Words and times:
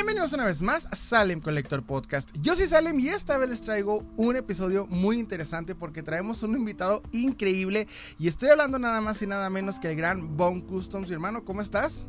Bienvenidos 0.00 0.32
una 0.32 0.46
vez 0.46 0.62
más 0.62 0.88
a 0.90 0.96
Salem 0.96 1.42
Collector 1.42 1.82
Podcast. 1.82 2.30
Yo 2.40 2.56
soy 2.56 2.66
Salem 2.66 2.98
y 3.00 3.10
esta 3.10 3.36
vez 3.36 3.50
les 3.50 3.60
traigo 3.60 4.02
un 4.16 4.34
episodio 4.34 4.86
muy 4.86 5.18
interesante 5.20 5.74
porque 5.74 6.02
traemos 6.02 6.42
un 6.42 6.56
invitado 6.56 7.02
increíble 7.12 7.86
y 8.18 8.26
estoy 8.26 8.48
hablando 8.48 8.78
nada 8.78 9.02
más 9.02 9.20
y 9.20 9.26
nada 9.26 9.50
menos 9.50 9.78
que 9.78 9.90
el 9.90 9.96
gran 9.96 10.38
Bone 10.38 10.64
Customs. 10.64 11.08
Mi 11.08 11.12
hermano, 11.12 11.44
¿cómo 11.44 11.60
estás? 11.60 12.06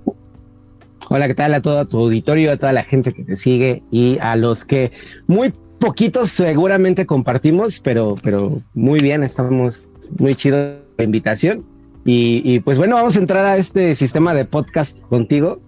Hola, 1.09 1.27
¿qué 1.27 1.35
tal 1.35 1.53
a 1.53 1.61
todo 1.61 1.85
tu 1.85 1.99
auditorio, 1.99 2.53
a 2.53 2.55
toda 2.55 2.71
la 2.71 2.83
gente 2.85 3.11
que 3.11 3.25
te 3.25 3.35
sigue 3.35 3.83
y 3.91 4.17
a 4.19 4.37
los 4.37 4.63
que 4.63 4.93
muy 5.27 5.53
poquitos 5.77 6.29
seguramente 6.29 7.05
compartimos, 7.05 7.81
pero, 7.81 8.15
pero 8.23 8.61
muy 8.73 9.01
bien, 9.01 9.21
estamos 9.21 9.89
muy 10.17 10.33
chido 10.33 10.77
la 10.97 11.03
invitación. 11.03 11.65
Y, 12.05 12.41
y 12.45 12.61
pues 12.61 12.77
bueno, 12.77 12.95
vamos 12.95 13.17
a 13.17 13.19
entrar 13.19 13.43
a 13.43 13.57
este 13.57 13.95
sistema 13.95 14.33
de 14.33 14.45
podcast 14.45 15.01
contigo 15.07 15.59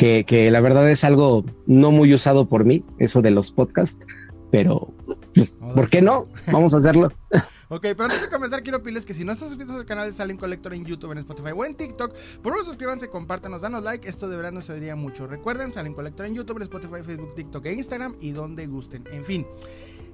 que, 0.00 0.50
la 0.50 0.60
verdad 0.60 0.90
es 0.90 1.04
algo 1.04 1.44
no 1.66 1.90
muy 1.90 2.14
usado 2.14 2.48
por 2.48 2.64
mí, 2.64 2.82
eso 2.98 3.20
de 3.20 3.30
los 3.30 3.52
podcasts, 3.52 4.06
pero 4.50 4.92
pues, 5.34 5.54
¿por 5.74 5.90
qué 5.90 6.00
no? 6.00 6.24
Vamos 6.50 6.74
a 6.74 6.78
hacerlo. 6.78 7.12
Ok, 7.72 7.82
pero 7.82 8.06
antes 8.06 8.22
de 8.22 8.28
comenzar 8.28 8.64
quiero 8.64 8.82
pedirles 8.82 9.06
que 9.06 9.14
si 9.14 9.24
no 9.24 9.30
están 9.30 9.48
suscritos 9.48 9.76
al 9.76 9.86
canal 9.86 10.08
de 10.08 10.12
Salim 10.12 10.36
Collector 10.36 10.74
en 10.74 10.84
YouTube, 10.84 11.12
en 11.12 11.18
Spotify 11.18 11.50
o 11.54 11.64
en 11.64 11.76
TikTok, 11.76 12.12
por 12.42 12.52
favor 12.52 12.64
suscríbanse, 12.64 13.08
compártanos, 13.08 13.62
danos 13.62 13.84
like, 13.84 14.08
esto 14.08 14.28
de 14.28 14.34
verdad 14.34 14.50
nos 14.50 14.68
ayudaría 14.70 14.96
mucho. 14.96 15.28
Recuerden, 15.28 15.72
Salim 15.72 15.94
Collector 15.94 16.26
en 16.26 16.34
YouTube, 16.34 16.56
en 16.56 16.62
Spotify, 16.64 17.04
Facebook, 17.04 17.32
TikTok 17.36 17.66
e 17.66 17.74
Instagram 17.74 18.16
y 18.20 18.32
donde 18.32 18.66
gusten. 18.66 19.04
En 19.12 19.24
fin, 19.24 19.46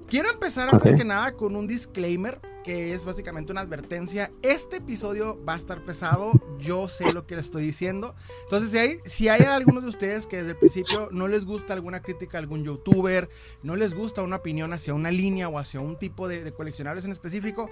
quiero 0.08 0.30
empezar 0.30 0.68
antes 0.72 0.94
que 0.94 1.04
nada 1.04 1.32
con 1.32 1.56
un 1.56 1.66
disclaimer 1.66 2.40
que 2.66 2.92
es 2.92 3.04
básicamente 3.04 3.52
una 3.52 3.60
advertencia. 3.60 4.32
Este 4.42 4.78
episodio 4.78 5.40
va 5.44 5.54
a 5.54 5.56
estar 5.56 5.84
pesado, 5.84 6.32
yo 6.58 6.88
sé 6.88 7.04
lo 7.14 7.24
que 7.24 7.36
le 7.36 7.40
estoy 7.40 7.64
diciendo. 7.64 8.16
Entonces, 8.42 8.70
si 8.72 8.78
hay, 8.78 8.98
si 9.04 9.28
hay 9.28 9.42
algunos 9.42 9.84
de 9.84 9.88
ustedes 9.88 10.26
que 10.26 10.38
desde 10.38 10.50
el 10.50 10.56
principio 10.56 11.08
no 11.12 11.28
les 11.28 11.44
gusta 11.44 11.74
alguna 11.74 12.02
crítica 12.02 12.38
a 12.38 12.40
algún 12.40 12.64
youtuber, 12.64 13.28
no 13.62 13.76
les 13.76 13.94
gusta 13.94 14.24
una 14.24 14.36
opinión 14.36 14.72
hacia 14.72 14.94
una 14.94 15.12
línea 15.12 15.48
o 15.48 15.60
hacia 15.60 15.78
un 15.78 15.96
tipo 15.96 16.26
de, 16.26 16.52
coleccionables 16.52 17.04
en 17.04 17.12
específico 17.12 17.70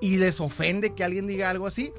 y 0.00 0.18
les 0.18 0.40
ofende 0.40 0.94
que 0.94 1.02
alguien 1.02 1.26
diga 1.26 1.50
algo 1.50 1.66
así, 1.66 1.92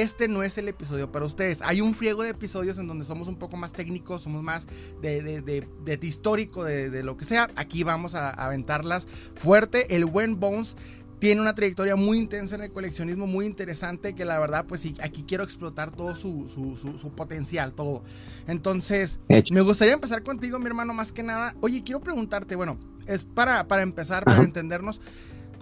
este 0.00 0.28
no 0.28 0.42
es 0.42 0.58
el 0.58 0.68
episodio 0.68 1.10
para 1.10 1.24
ustedes. 1.24 1.62
Hay 1.62 1.80
un 1.80 1.94
friego 1.94 2.22
de 2.22 2.30
episodios 2.30 2.78
en 2.78 2.86
donde 2.86 3.04
somos 3.04 3.28
un 3.28 3.36
poco 3.36 3.56
más 3.56 3.72
técnicos, 3.72 4.22
somos 4.22 4.42
más 4.42 4.66
de, 5.00 5.22
de, 5.22 5.40
de, 5.42 6.06
histórico, 6.06 6.64
de, 6.64 7.02
lo 7.02 7.16
que 7.16 7.24
sea. 7.24 7.50
Aquí 7.56 7.84
vamos 7.84 8.14
a, 8.14 8.30
a 8.30 8.46
aventarlas 8.46 9.06
fuerte. 9.36 9.94
El 9.94 10.04
buen 10.04 10.40
Bones 10.40 10.76
tiene 11.24 11.40
una 11.40 11.54
trayectoria 11.54 11.96
muy 11.96 12.18
intensa 12.18 12.54
en 12.54 12.60
el 12.60 12.70
coleccionismo, 12.70 13.26
muy 13.26 13.46
interesante, 13.46 14.14
que 14.14 14.26
la 14.26 14.38
verdad, 14.38 14.66
pues 14.66 14.82
sí, 14.82 14.94
aquí 15.02 15.24
quiero 15.26 15.42
explotar 15.42 15.90
todo 15.90 16.16
su, 16.16 16.48
su, 16.48 17.10
potencial, 17.12 17.72
todo. 17.72 18.02
Entonces, 18.46 19.20
me 19.50 19.62
gustaría 19.62 19.94
empezar 19.94 20.22
contigo, 20.22 20.58
mi 20.58 20.66
hermano, 20.66 20.92
más 20.92 21.12
que 21.12 21.22
nada. 21.22 21.54
Oye, 21.62 21.82
quiero 21.82 22.00
preguntarte, 22.00 22.56
bueno, 22.56 22.76
es 23.06 23.24
para, 23.24 23.66
para 23.68 23.82
empezar, 23.82 24.24
para 24.24 24.42
entendernos, 24.42 25.00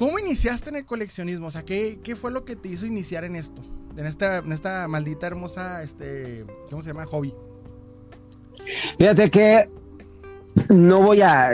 ¿cómo 0.02 0.18
iniciaste 0.18 0.70
en 0.70 0.74
el 0.74 0.84
coleccionismo? 0.84 1.46
O 1.46 1.50
sea, 1.52 1.64
¿qué, 1.64 2.00
¿qué, 2.02 2.16
fue 2.16 2.32
lo 2.32 2.44
que 2.44 2.56
te 2.56 2.68
hizo 2.68 2.86
iniciar 2.86 3.22
en 3.22 3.36
esto? 3.36 3.62
En 3.96 4.04
esta, 4.04 4.38
en 4.38 4.50
esta 4.50 4.88
maldita 4.88 5.28
hermosa, 5.28 5.80
este, 5.84 6.44
¿cómo 6.68 6.82
se 6.82 6.88
llama? 6.88 7.06
Hobby. 7.06 7.32
Fíjate 8.98 9.30
que 9.30 9.70
no 10.70 11.02
voy 11.02 11.22
a 11.22 11.52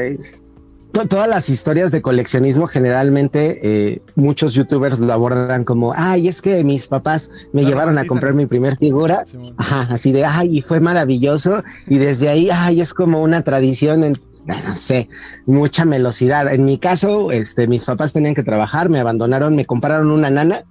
todas 1.11 1.29
las 1.29 1.51
historias 1.51 1.93
de 1.93 2.01
coleccionismo 2.01 2.67
generalmente 2.67 3.61
eh, 3.63 4.03
muchos 4.17 4.55
youtubers 4.55 4.99
lo 4.99 5.12
abordan 5.12 5.65
como, 5.65 5.93
ay, 5.95 6.29
es 6.29 6.41
que 6.41 6.65
mis 6.65 6.87
papás 6.87 7.31
me 7.53 7.65
llevaron 7.65 7.99
a 7.99 8.07
comprar 8.07 8.35
mi 8.35 8.47
primer 8.47 8.77
figura, 8.79 9.25
ajá, 9.59 9.89
así 9.93 10.11
de, 10.11 10.25
ay, 10.25 10.59
y 10.59 10.62
fue 10.62 10.81
maravilloso, 10.81 11.62
y 11.87 11.99
desde 11.99 12.31
ahí, 12.31 12.49
ay, 12.51 12.81
es 12.81 12.95
como 12.95 13.23
una 13.23 13.43
tradición 13.43 14.05
en, 14.05 14.15
no 14.57 14.75
sé, 14.75 15.09
mucha 15.47 15.85
velocidad. 15.85 16.53
En 16.53 16.65
mi 16.65 16.78
caso, 16.78 17.33
este, 17.33 17.67
mis 17.67 17.84
papás 17.84 18.12
tenían 18.12 18.34
que 18.34 18.43
trabajar, 18.43 18.89
me 18.89 18.99
abandonaron, 18.99 19.55
me 19.55 19.67
compraron 19.67 20.11
una 20.11 20.31
nana, 20.31 20.65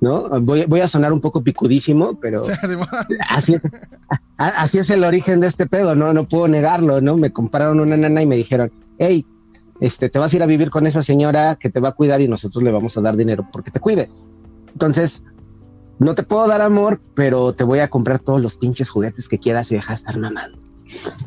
¿no? 0.00 0.28
Voy, 0.40 0.64
voy 0.66 0.80
a 0.80 0.88
sonar 0.88 1.12
un 1.12 1.20
poco 1.20 1.42
picudísimo, 1.42 2.18
pero 2.18 2.42
así, 3.28 3.56
así 4.36 4.78
es 4.78 4.90
el 4.90 5.04
origen 5.04 5.40
de 5.40 5.48
este 5.48 5.66
pedo, 5.66 5.94
¿no? 5.94 6.12
No 6.14 6.26
puedo 6.26 6.48
negarlo, 6.48 7.00
¿no? 7.00 7.16
Me 7.16 7.32
compraron 7.32 7.80
una 7.80 7.96
nana 7.96 8.22
y 8.22 8.26
me 8.26 8.36
dijeron, 8.36 8.72
hey, 8.98 9.26
este, 9.80 10.08
te 10.08 10.18
vas 10.18 10.32
a 10.32 10.36
ir 10.36 10.42
a 10.42 10.46
vivir 10.46 10.70
con 10.70 10.86
esa 10.86 11.02
señora 11.02 11.56
que 11.56 11.70
te 11.70 11.80
va 11.80 11.90
a 11.90 11.92
cuidar 11.92 12.20
y 12.20 12.28
nosotros 12.28 12.62
le 12.62 12.70
vamos 12.70 12.96
a 12.96 13.00
dar 13.00 13.16
dinero 13.16 13.46
porque 13.52 13.70
te 13.70 13.80
cuide. 13.80 14.10
Entonces, 14.72 15.24
no 15.98 16.14
te 16.14 16.22
puedo 16.22 16.48
dar 16.48 16.62
amor, 16.62 17.00
pero 17.14 17.52
te 17.52 17.64
voy 17.64 17.80
a 17.80 17.88
comprar 17.88 18.18
todos 18.18 18.40
los 18.40 18.56
pinches 18.56 18.88
juguetes 18.88 19.28
que 19.28 19.38
quieras 19.38 19.70
y 19.72 19.74
deja 19.74 19.92
de 19.92 19.96
estar 19.96 20.18
mamando. 20.18 20.58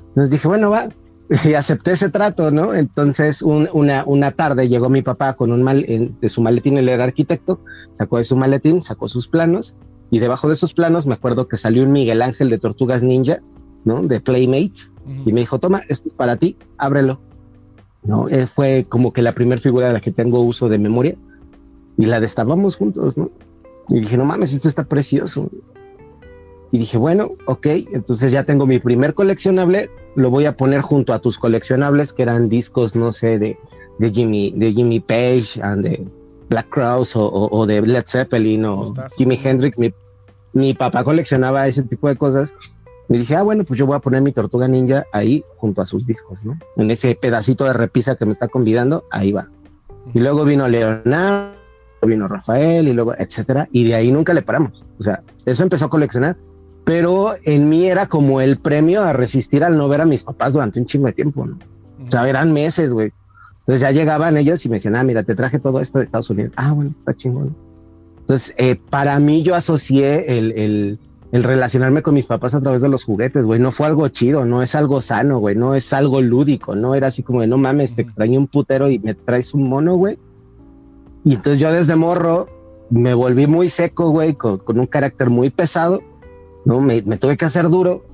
Entonces 0.07 0.31
dije, 0.31 0.47
bueno, 0.47 0.71
va. 0.71 0.89
Y 1.45 1.53
acepté 1.53 1.93
ese 1.93 2.09
trato, 2.09 2.51
¿no? 2.51 2.73
Entonces, 2.73 3.41
una, 3.41 4.03
una 4.05 4.31
tarde 4.31 4.67
llegó 4.69 4.89
mi 4.89 5.01
papá 5.01 5.33
con 5.33 5.51
un 5.51 5.63
mal 5.63 5.85
de 5.87 6.29
su 6.29 6.41
maletín, 6.41 6.77
él 6.77 6.89
era 6.89 7.03
arquitecto, 7.03 7.61
sacó 7.93 8.17
de 8.17 8.23
su 8.23 8.35
maletín, 8.35 8.81
sacó 8.81 9.07
sus 9.07 9.27
planos 9.27 9.75
y 10.11 10.19
debajo 10.19 10.47
de 10.47 10.53
esos 10.53 10.73
planos 10.73 11.07
me 11.07 11.15
acuerdo 11.15 11.47
que 11.47 11.57
salió 11.57 11.83
un 11.83 11.91
Miguel 11.91 12.21
Ángel 12.21 12.49
de 12.49 12.59
Tortugas 12.59 13.03
Ninja, 13.03 13.39
¿no? 13.83 14.03
De 14.03 14.19
Playmates 14.19 14.91
y 15.25 15.33
me 15.33 15.41
dijo, 15.41 15.59
toma, 15.59 15.81
esto 15.89 16.07
es 16.07 16.13
para 16.13 16.37
ti, 16.37 16.57
ábrelo. 16.77 17.19
¿no? 18.03 18.27
Eh, 18.29 18.47
fue 18.47 18.85
como 18.87 19.13
que 19.13 19.21
la 19.21 19.33
primera 19.33 19.59
figura 19.59 19.87
de 19.87 19.93
la 19.93 20.01
que 20.01 20.11
tengo 20.11 20.41
uso 20.41 20.69
de 20.69 20.77
memoria 20.77 21.15
y 21.97 22.05
la 22.05 22.19
destapamos 22.19 22.75
juntos, 22.75 23.17
¿no? 23.17 23.31
Y 23.89 23.99
dije, 23.99 24.17
no 24.17 24.25
mames, 24.25 24.53
esto 24.53 24.67
está 24.67 24.85
precioso. 24.85 25.49
Y 26.73 26.79
dije, 26.79 26.97
bueno, 26.97 27.33
ok, 27.45 27.67
entonces 27.93 28.31
ya 28.31 28.45
tengo 28.45 28.65
mi 28.65 28.79
primer 28.79 29.13
coleccionable, 29.13 29.91
lo 30.15 30.31
voy 30.31 30.45
a 30.45 30.57
poner 30.57 30.81
junto 30.81 31.13
a 31.13 31.19
tus 31.19 31.37
coleccionables, 31.37 32.13
que 32.13 32.23
eran 32.23 32.49
discos, 32.49 32.95
no 32.95 33.11
sé, 33.11 33.37
de, 33.37 33.59
de 33.99 34.09
Jimmy, 34.09 34.51
de 34.57 34.73
Jimmy 34.73 34.99
Page, 34.99 35.61
and 35.61 35.83
de 35.83 36.03
Black 36.49 36.69
Crowes 36.69 37.15
o, 37.15 37.29
o, 37.29 37.65
de 37.67 37.79
Led 37.83 38.05
Zeppelin 38.07 38.65
o 38.65 38.91
Jimi 39.19 39.39
Hendrix. 39.41 39.77
Mi, 39.77 39.93
mi 40.53 40.73
papá 40.73 41.03
coleccionaba 41.03 41.67
ese 41.67 41.83
tipo 41.83 42.07
de 42.07 42.15
cosas 42.15 42.55
y 43.07 43.19
dije, 43.19 43.35
ah, 43.35 43.43
bueno, 43.43 43.65
pues 43.65 43.77
yo 43.77 43.85
voy 43.85 43.95
a 43.95 43.99
poner 43.99 44.23
mi 44.23 44.31
tortuga 44.31 44.67
ninja 44.67 45.05
ahí 45.13 45.43
junto 45.57 45.79
a 45.79 45.85
sus 45.85 46.07
discos, 46.07 46.43
¿no? 46.43 46.57
En 46.75 46.89
ese 46.89 47.13
pedacito 47.13 47.65
de 47.65 47.73
repisa 47.73 48.15
que 48.15 48.25
me 48.25 48.31
está 48.31 48.47
convidando, 48.47 49.05
ahí 49.11 49.31
va. 49.31 49.47
Y 50.11 50.21
luego 50.21 50.43
vino 50.43 50.67
Leonardo, 50.67 51.53
vino 52.01 52.27
Rafael 52.27 52.87
y 52.87 52.93
luego, 52.93 53.13
etcétera. 53.15 53.69
Y 53.71 53.83
de 53.83 53.93
ahí 53.93 54.11
nunca 54.11 54.33
le 54.33 54.41
paramos. 54.41 54.83
O 54.97 55.03
sea, 55.03 55.21
eso 55.45 55.61
empezó 55.61 55.85
a 55.85 55.89
coleccionar. 55.91 56.35
Pero 56.85 57.33
en 57.43 57.69
mí 57.69 57.85
era 57.85 58.07
como 58.07 58.41
el 58.41 58.57
premio 58.57 59.01
a 59.01 59.13
resistir 59.13 59.63
al 59.63 59.77
no 59.77 59.87
ver 59.87 60.01
a 60.01 60.05
mis 60.05 60.23
papás 60.23 60.53
durante 60.53 60.79
un 60.79 60.85
chingo 60.85 61.07
de 61.07 61.13
tiempo, 61.13 61.45
¿no? 61.45 61.57
O 62.05 62.11
sea, 62.11 62.27
eran 62.27 62.51
meses, 62.51 62.93
güey. 62.93 63.13
Entonces 63.59 63.81
ya 63.81 63.91
llegaban 63.91 64.35
ellos 64.35 64.65
y 64.65 64.69
me 64.69 64.75
decían, 64.75 64.95
ah, 64.95 65.03
mira, 65.03 65.23
te 65.23 65.35
traje 65.35 65.59
todo 65.59 65.79
esto 65.79 65.99
de 65.99 66.05
Estados 66.05 66.29
Unidos. 66.29 66.51
Ah, 66.57 66.73
bueno, 66.73 66.93
está 66.99 67.15
chingón. 67.15 67.55
Entonces, 68.19 68.53
eh, 68.57 68.77
para 68.89 69.17
mí 69.19 69.43
yo 69.43 69.55
asocié 69.55 70.37
el, 70.37 70.51
el 70.51 70.99
el 71.33 71.43
relacionarme 71.43 72.03
con 72.03 72.13
mis 72.13 72.27
papás 72.27 72.53
a 72.53 72.61
través 72.61 72.83
de 72.83 72.89
los 72.89 73.05
juguetes, 73.05 73.47
güey, 73.47 73.59
no 73.59 73.71
fue 73.71 73.87
algo 73.87 74.07
chido, 74.07 74.45
no 74.45 74.61
es 74.61 74.75
algo 74.75 75.01
sano, 75.01 75.39
güey, 75.39 75.55
no 75.55 75.73
es 75.73 75.91
algo 75.91 76.21
lúdico, 76.21 76.75
no 76.75 76.93
era 76.93 77.07
así 77.07 77.23
como 77.23 77.41
de 77.41 77.47
no 77.47 77.57
mames, 77.57 77.95
te 77.95 78.03
extraño 78.03 78.39
un 78.39 78.45
putero 78.45 78.87
y 78.87 78.99
me 78.99 79.15
traes 79.15 79.55
un 79.55 79.67
mono, 79.67 79.95
güey. 79.95 80.19
Y 81.23 81.33
entonces 81.33 81.59
yo 81.59 81.71
desde 81.71 81.95
morro 81.95 82.49
me 82.91 83.15
volví 83.15 83.47
muy 83.47 83.67
seco, 83.67 84.11
güey, 84.11 84.35
con, 84.35 84.61
un 84.67 84.85
carácter 84.85 85.31
muy 85.31 85.49
pesado, 85.49 86.03
¿no? 86.65 86.81
Me, 86.81 87.01
tuve 87.01 87.37
que 87.37 87.45
hacer 87.45 87.69
duro, 87.69 88.05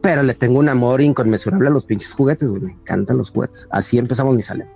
pero 0.00 0.22
le 0.22 0.34
tengo 0.34 0.58
un 0.58 0.68
amor 0.68 1.00
inconmensurable 1.00 1.68
a 1.68 1.70
los 1.70 1.86
pinches 1.86 2.12
juguetes, 2.12 2.48
güey, 2.48 2.62
me 2.62 2.72
encantan 2.72 3.18
los 3.18 3.30
juguetes. 3.30 3.68
Así 3.70 3.98
empezamos 3.98 4.34
mi 4.34 4.42
salida. 4.42 4.68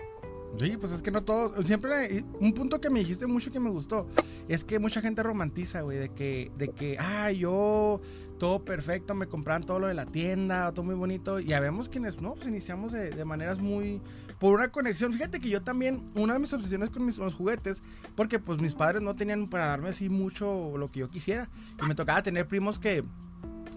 Sí, 0.56 0.76
pues 0.78 0.92
es 0.92 1.02
que 1.02 1.10
no 1.10 1.24
todo. 1.24 1.60
Siempre. 1.64 2.24
Un 2.40 2.52
punto 2.52 2.80
que 2.80 2.88
me 2.90 3.00
dijiste 3.00 3.26
mucho 3.26 3.50
que 3.50 3.58
me 3.58 3.70
gustó. 3.70 4.06
Es 4.48 4.64
que 4.64 4.78
mucha 4.78 5.00
gente 5.00 5.22
romantiza, 5.22 5.80
güey. 5.80 5.98
De 5.98 6.08
que, 6.10 6.52
de 6.56 6.68
que, 6.68 6.96
ah, 6.98 7.30
yo. 7.30 8.00
Todo 8.38 8.64
perfecto, 8.64 9.14
me 9.14 9.28
compraban 9.28 9.62
todo 9.62 9.78
lo 9.78 9.86
de 9.86 9.94
la 9.94 10.06
tienda, 10.06 10.72
todo 10.72 10.84
muy 10.84 10.96
bonito. 10.96 11.38
Y 11.38 11.46
ya 11.46 11.60
vemos 11.60 11.88
quienes 11.88 12.20
no, 12.20 12.34
pues 12.34 12.48
iniciamos 12.48 12.92
de, 12.92 13.24
maneras 13.24 13.60
muy. 13.60 14.00
Por 14.44 14.56
una 14.56 14.68
conexión. 14.68 15.10
Fíjate 15.10 15.40
que 15.40 15.48
yo 15.48 15.62
también. 15.62 16.02
Una 16.14 16.34
de 16.34 16.38
mis 16.38 16.52
obsesiones 16.52 16.90
con 16.90 17.06
mis 17.06 17.16
juguetes. 17.16 17.82
Porque 18.14 18.38
pues 18.38 18.60
mis 18.60 18.74
padres 18.74 19.00
no 19.00 19.16
tenían 19.16 19.48
para 19.48 19.68
darme 19.68 19.88
así 19.88 20.10
mucho 20.10 20.76
lo 20.76 20.92
que 20.92 21.00
yo 21.00 21.08
quisiera. 21.08 21.48
Y 21.82 21.86
me 21.86 21.94
tocaba 21.94 22.22
tener 22.22 22.46
primos 22.46 22.78
que. 22.78 23.04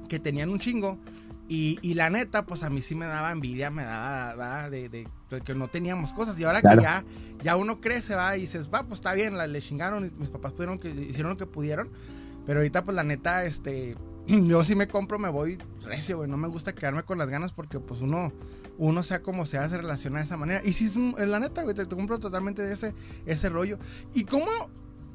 Que 0.09 0.19
tenían 0.19 0.49
un 0.49 0.59
chingo. 0.59 0.99
Y, 1.47 1.93
la 1.93 2.09
neta, 2.09 2.45
pues 2.45 2.63
a 2.63 2.69
mí 2.69 2.81
sí 2.81 2.95
me 2.95 3.05
daba 3.05 3.31
envidia, 3.31 3.71
me 3.71 3.83
daba, 3.83 4.69
de, 4.69 5.07
que 5.45 5.55
no 5.55 5.69
teníamos 5.69 6.11
cosas. 6.11 6.37
Y 6.37 6.43
ahora 6.43 6.61
que 6.61 6.81
ya, 6.81 7.05
ya 7.41 7.55
uno 7.55 7.79
crece, 7.79 8.15
va, 8.15 8.35
y 8.35 8.41
dices, 8.41 8.67
va, 8.67 8.83
pues 8.83 8.99
está 8.99 9.13
bien, 9.13 9.37
la, 9.37 9.47
le 9.47 9.61
chingaron, 9.61 10.05
y 10.05 10.11
mis 10.19 10.29
papás 10.29 10.51
pudieron 10.51 10.79
que, 10.79 10.89
hicieron 10.89 11.29
lo 11.29 11.37
que 11.37 11.45
pudieron. 11.45 11.91
Pero 12.45 12.59
ahorita, 12.59 12.83
pues 12.83 12.95
la 12.95 13.05
neta, 13.05 13.45
este, 13.45 13.95
yo 14.27 14.65
sí 14.65 14.75
me 14.75 14.89
compro, 14.89 15.17
me 15.17 15.29
voy 15.29 15.57
recio, 15.85 16.17
güey. 16.17 16.29
No 16.29 16.35
me 16.35 16.49
gusta 16.49 16.75
quedarme 16.75 17.03
con 17.03 17.17
las 17.17 17.29
ganas 17.29 17.53
porque, 17.53 17.79
pues 17.79 18.01
uno, 18.01 18.33
uno 18.77 19.03
sea 19.03 19.21
como 19.21 19.45
sea, 19.45 19.67
se 19.69 19.77
relaciona 19.77 20.19
de 20.19 20.25
esa 20.25 20.37
manera. 20.37 20.61
Y 20.63 20.73
sí, 20.73 20.85
es 21.17 21.27
la 21.27 21.39
neta, 21.39 21.63
güey, 21.63 21.75
te, 21.75 21.87
compro 21.87 22.19
totalmente 22.19 22.61
de 22.61 22.73
ese, 22.73 22.93
ese 23.25 23.49
rollo. 23.49 23.77
¿Y 24.13 24.23
cómo 24.23 24.47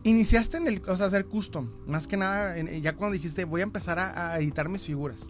iniciaste 0.02 0.56
en 0.56 0.66
el, 0.68 0.82
o 0.86 0.96
sea, 0.96 1.06
hacer 1.06 1.26
custom? 1.26 1.70
Más 1.86 2.06
que 2.06 2.16
nada, 2.16 2.56
ya 2.58 2.94
cuando 2.94 3.14
dijiste, 3.14 3.44
voy 3.44 3.60
a 3.60 3.64
empezar 3.64 3.98
a 3.98 4.38
editar 4.38 4.68
mis 4.68 4.84
figuras. 4.84 5.26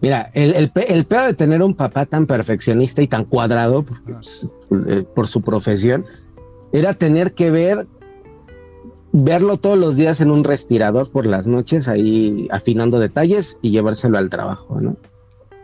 Mira, 0.00 0.30
el, 0.34 0.54
el, 0.54 1.06
de 1.08 1.34
tener 1.34 1.62
un 1.62 1.74
papá 1.74 2.06
tan 2.06 2.26
perfeccionista 2.26 3.02
y 3.02 3.08
tan 3.08 3.24
cuadrado 3.24 3.84
pues, 3.84 4.50
eh, 4.88 5.04
por 5.14 5.28
su 5.28 5.42
profesión 5.42 6.04
era 6.72 6.94
tener 6.94 7.34
que 7.34 7.50
ver, 7.50 7.86
verlo 9.12 9.56
todos 9.56 9.78
los 9.78 9.96
días 9.96 10.20
en 10.20 10.30
un 10.30 10.44
respirador 10.44 11.10
por 11.10 11.26
las 11.26 11.46
noches, 11.46 11.88
ahí 11.88 12.48
afinando 12.50 12.98
detalles 12.98 13.58
y 13.62 13.70
llevárselo 13.70 14.18
al 14.18 14.28
trabajo, 14.28 14.80
¿no? 14.80 14.96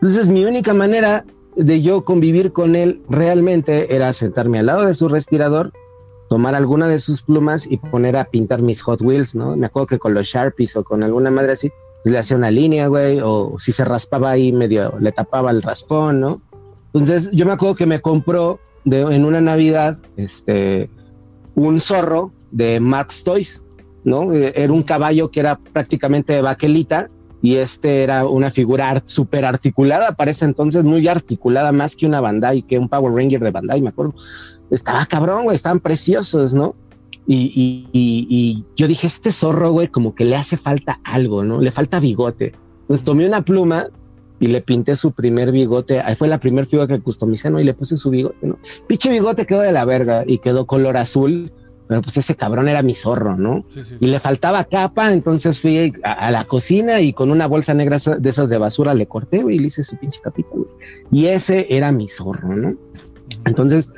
Entonces, 0.01 0.27
mi 0.27 0.45
única 0.45 0.73
manera 0.73 1.25
de 1.55 1.81
yo 1.81 2.03
convivir 2.03 2.51
con 2.51 2.75
él 2.75 3.01
realmente 3.07 3.95
era 3.95 4.11
sentarme 4.13 4.59
al 4.59 4.65
lado 4.65 4.85
de 4.85 4.95
su 4.95 5.07
respirador, 5.07 5.73
tomar 6.27 6.55
alguna 6.55 6.87
de 6.87 6.97
sus 6.97 7.21
plumas 7.21 7.69
y 7.69 7.77
poner 7.77 8.17
a 8.17 8.25
pintar 8.25 8.61
mis 8.61 8.81
Hot 8.81 9.01
Wheels, 9.01 9.35
¿no? 9.35 9.55
Me 9.55 9.67
acuerdo 9.67 9.87
que 9.87 9.99
con 9.99 10.13
los 10.13 10.27
Sharpies 10.27 10.75
o 10.75 10.83
con 10.83 11.03
alguna 11.03 11.29
madre 11.29 11.51
así, 11.51 11.71
pues 12.03 12.11
le 12.11 12.17
hacía 12.17 12.37
una 12.37 12.49
línea, 12.49 12.87
güey, 12.87 13.19
o 13.23 13.55
si 13.59 13.71
se 13.71 13.85
raspaba 13.85 14.31
ahí 14.31 14.51
medio, 14.51 14.97
le 14.99 15.11
tapaba 15.11 15.51
el 15.51 15.61
raspón, 15.61 16.19
¿no? 16.19 16.37
Entonces 16.93 17.29
yo 17.31 17.45
me 17.45 17.53
acuerdo 17.53 17.75
que 17.75 17.85
me 17.85 18.01
compró 18.01 18.59
de, 18.85 19.01
en 19.01 19.23
una 19.23 19.39
Navidad, 19.39 19.99
este, 20.17 20.89
un 21.53 21.79
zorro 21.79 22.31
de 22.49 22.79
Max 22.79 23.23
Toys, 23.23 23.63
¿no? 24.03 24.33
Eh, 24.33 24.51
era 24.55 24.73
un 24.73 24.81
caballo 24.81 25.29
que 25.29 25.41
era 25.41 25.59
prácticamente 25.59 26.33
de 26.33 26.41
baquelita 26.41 27.11
y 27.41 27.55
este 27.55 28.03
era 28.03 28.25
una 28.27 28.51
figura 28.51 29.01
súper 29.03 29.45
articulada, 29.45 30.13
parece 30.13 30.45
entonces 30.45 30.83
muy 30.83 31.07
articulada, 31.07 31.71
más 31.71 31.95
que 31.95 32.05
una 32.05 32.21
Bandai, 32.21 32.61
que 32.61 32.77
un 32.77 32.87
Power 32.87 33.13
Ranger 33.13 33.41
de 33.41 33.51
Bandai, 33.51 33.81
me 33.81 33.89
acuerdo. 33.89 34.13
Estaba 34.69 35.05
cabrón, 35.05 35.43
güey, 35.43 35.55
estaban 35.55 35.79
preciosos, 35.79 36.53
¿no? 36.53 36.75
Y, 37.27 38.65
yo 38.75 38.87
dije, 38.87 39.07
este 39.07 39.31
zorro, 39.31 39.71
güey, 39.71 39.87
como 39.87 40.15
que 40.15 40.25
le 40.25 40.35
hace 40.35 40.57
falta 40.57 40.99
algo, 41.03 41.43
¿no? 41.43 41.61
Le 41.61 41.71
falta 41.71 41.99
bigote. 41.99 42.53
Entonces 42.81 43.05
tomé 43.05 43.25
una 43.25 43.41
pluma 43.41 43.87
y 44.39 44.47
le 44.47 44.61
pinté 44.61 44.95
su 44.95 45.11
primer 45.11 45.51
bigote. 45.51 46.01
Ahí 46.01 46.15
fue 46.15 46.27
la 46.27 46.39
primera 46.39 46.65
figura 46.65 46.87
que 46.87 46.99
customicé, 46.99 47.49
¿no? 47.49 47.59
Y 47.59 47.63
le 47.63 47.73
puse 47.73 47.95
su 47.95 48.09
bigote, 48.09 48.47
¿no? 48.47 48.57
Pinche 48.87 49.09
bigote 49.09 49.45
quedó 49.45 49.61
de 49.61 49.71
la 49.71 49.85
verga 49.85 50.23
y 50.27 50.39
quedó 50.39 50.65
color 50.65 50.97
azul. 50.97 51.51
Pero 51.91 52.03
pues 52.03 52.15
ese 52.15 52.35
cabrón 52.35 52.69
era 52.69 52.81
mi 52.81 52.95
zorro, 52.95 53.35
¿no? 53.35 53.65
Y 53.99 54.07
le 54.07 54.17
faltaba 54.21 54.63
capa, 54.63 55.11
entonces 55.11 55.59
fui 55.59 55.91
a, 56.03 56.31
la 56.31 56.45
cocina 56.45 57.01
y 57.01 57.11
con 57.11 57.31
una 57.31 57.47
bolsa 57.47 57.73
negra 57.73 57.97
de 58.17 58.29
esas 58.29 58.47
de 58.47 58.57
basura 58.57 58.93
le 58.93 59.07
corté, 59.07 59.43
güey, 59.43 59.57
y 59.57 59.59
le 59.59 59.67
hice 59.67 59.83
su 59.83 59.97
pinche 59.97 60.21
capita, 60.23 60.51
güey. 60.53 60.69
Y 61.11 61.25
ese 61.25 61.67
era 61.69 61.91
mi 61.91 62.07
zorro, 62.07 62.55
¿no? 62.55 62.77
Entonces 63.43 63.91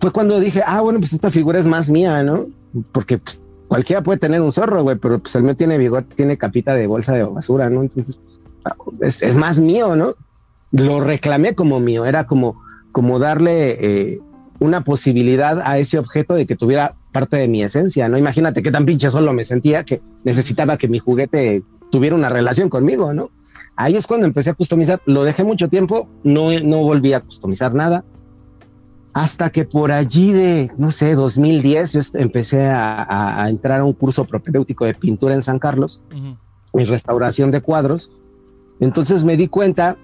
fue 0.00 0.12
cuando 0.12 0.40
dije, 0.40 0.62
ah, 0.66 0.80
bueno, 0.80 0.98
pues 0.98 1.12
esta 1.12 1.30
figura 1.30 1.58
es 1.58 1.66
más 1.66 1.90
mía, 1.90 2.22
¿no? 2.22 2.46
porque 2.92 3.20
cualquiera 3.68 4.02
puede 4.02 4.18
tener 4.18 4.40
un 4.40 4.50
zorro, 4.50 4.82
güey, 4.82 4.96
pero 4.96 5.18
pues 5.18 5.34
el 5.36 5.42
mío 5.42 5.56
tiene 5.56 5.76
bigote, 5.76 6.14
tiene 6.14 6.38
capita 6.38 6.74
de 6.74 6.86
bolsa 6.86 7.12
de 7.12 7.24
basura, 7.24 7.68
¿no? 7.68 7.82
Entonces, 7.82 8.18
pues, 8.98 9.22
es, 9.22 9.36
más 9.36 9.60
mío, 9.60 9.94
¿no? 9.94 10.14
Lo 10.70 11.00
reclamé 11.00 11.54
como 11.54 11.80
mío, 11.80 12.06
era 12.06 12.26
como, 12.26 12.62
como 12.92 13.18
darle 13.18 13.76
eh, 13.80 14.20
una 14.58 14.82
posibilidad 14.82 15.60
a 15.60 15.78
ese 15.78 15.98
objeto 15.98 16.34
de 16.34 16.46
que 16.46 16.56
tuviera 16.56 16.94
parte 17.16 17.38
de 17.38 17.48
mi 17.48 17.62
esencia, 17.62 18.10
¿no? 18.10 18.18
Imagínate 18.18 18.62
qué 18.62 18.70
tan 18.70 18.84
pinche 18.84 19.08
solo 19.10 19.32
me 19.32 19.46
sentía 19.46 19.84
que 19.84 20.02
necesitaba 20.22 20.76
que 20.76 20.86
mi 20.86 20.98
juguete 20.98 21.62
tuviera 21.90 22.14
una 22.14 22.28
relación 22.28 22.68
conmigo, 22.68 23.14
¿no? 23.14 23.30
Ahí 23.74 23.96
es 23.96 24.06
cuando 24.06 24.26
empecé 24.26 24.50
a 24.50 24.52
customizar, 24.52 25.00
lo 25.06 25.24
dejé 25.24 25.42
mucho 25.42 25.70
tiempo, 25.70 26.10
no, 26.24 26.50
no 26.62 26.82
volví 26.82 27.14
a 27.14 27.20
customizar 27.20 27.72
nada, 27.74 28.04
hasta 29.14 29.48
que 29.48 29.64
por 29.64 29.92
allí 29.92 30.32
de, 30.32 30.70
no 30.76 30.90
sé, 30.90 31.14
2010, 31.14 31.92
yo 31.94 32.00
empecé 32.20 32.66
a, 32.66 33.46
entrar 33.48 33.80
a 33.80 33.84
un 33.86 33.94
curso 33.94 34.26
propedéutico 34.26 34.84
de 34.84 34.92
pintura 34.92 35.34
en 35.34 35.42
San 35.42 35.58
Carlos 35.58 36.02
y 36.74 36.84
restauración 36.84 37.50
de 37.50 37.62
cuadros. 37.62 38.12
Entonces 38.78 39.24
me 39.24 39.38
di 39.38 39.48
cuenta 39.48 39.96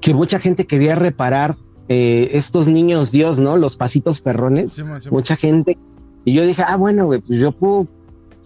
que 0.00 0.14
mucha 0.14 0.38
gente 0.38 0.66
quería 0.66 0.94
reparar 0.94 1.58
eh, 1.88 2.30
estos 2.32 2.68
niños 2.68 3.10
Dios, 3.10 3.40
¿no? 3.40 3.58
Los 3.58 3.76
pasitos 3.76 4.22
perrones. 4.22 4.82
mucha 5.10 5.36
gente. 5.36 5.76
Y 6.24 6.34
yo 6.34 6.46
dije, 6.46 6.62
ah, 6.66 6.76
bueno, 6.76 7.06
pues 7.06 7.22
yo 7.28 7.52
puedo 7.52 7.86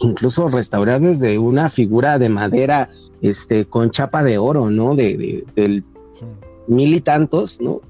incluso 0.00 0.48
restaurar 0.48 1.00
desde 1.00 1.38
una 1.38 1.70
figura 1.70 2.18
de 2.18 2.28
madera, 2.28 2.90
este, 3.20 3.64
con 3.66 3.90
chapa 3.90 4.22
de 4.22 4.38
oro, 4.38 4.70
¿no? 4.70 4.94
De, 4.94 5.44
del 5.54 5.84
mil 6.66 6.94
y 6.94 7.00
tantos, 7.00 7.60
¿no? 7.60 7.80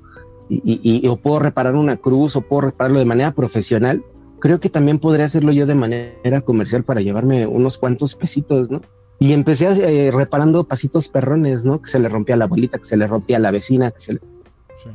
y, 0.51 1.07
o 1.07 1.17
puedo 1.17 1.39
reparar 1.39 1.75
una 1.75 1.97
cruz 1.97 2.37
o 2.37 2.41
puedo 2.41 2.63
repararlo 2.63 2.99
de 2.99 3.05
manera 3.05 3.33
profesional, 3.33 4.03
creo 4.41 4.61
que 4.61 4.71
también 4.71 4.99
podría 4.99 5.27
hacerlo 5.27 5.53
yo 5.53 5.67
de 5.67 5.75
manera 5.75 6.41
comercial 6.43 6.85
para 6.85 7.01
llevarme 7.01 7.47
unos 7.47 7.79
cuantos 7.79 8.15
pesitos, 8.15 8.71
¿no? 8.71 8.81
Y 9.21 9.33
empecé 9.33 9.67
eh, 9.67 10.11
reparando 10.13 10.65
pasitos 10.65 11.09
perrones, 11.09 11.65
¿no? 11.65 11.83
Que 11.83 11.91
se 11.91 11.99
le 11.99 12.09
rompía 12.09 12.37
a 12.37 12.39
la 12.39 12.45
abuelita, 12.45 12.79
que 12.79 12.85
se 12.85 12.97
le 12.97 13.07
rompía 13.07 13.39
a 13.39 13.41
la 13.41 13.51
vecina, 13.51 13.91
que 13.91 14.01
se 14.01 14.13
le... 14.15 14.21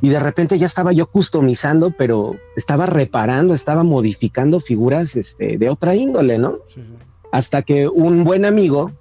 Y 0.02 0.10
de 0.10 0.20
repente 0.20 0.58
ya 0.58 0.66
estaba 0.66 0.92
yo 0.92 1.08
customizando, 1.08 1.92
pero 1.92 2.36
estaba 2.56 2.86
reparando, 2.86 3.54
estaba 3.54 3.84
modificando 3.84 4.60
figuras 4.60 5.16
este, 5.16 5.58
de 5.58 5.70
otra 5.70 5.96
índole, 5.96 6.38
¿no? 6.38 6.60
Hasta 7.32 7.62
que 7.64 7.88
un 7.88 8.24
buen 8.24 8.46
amigo 8.46 8.92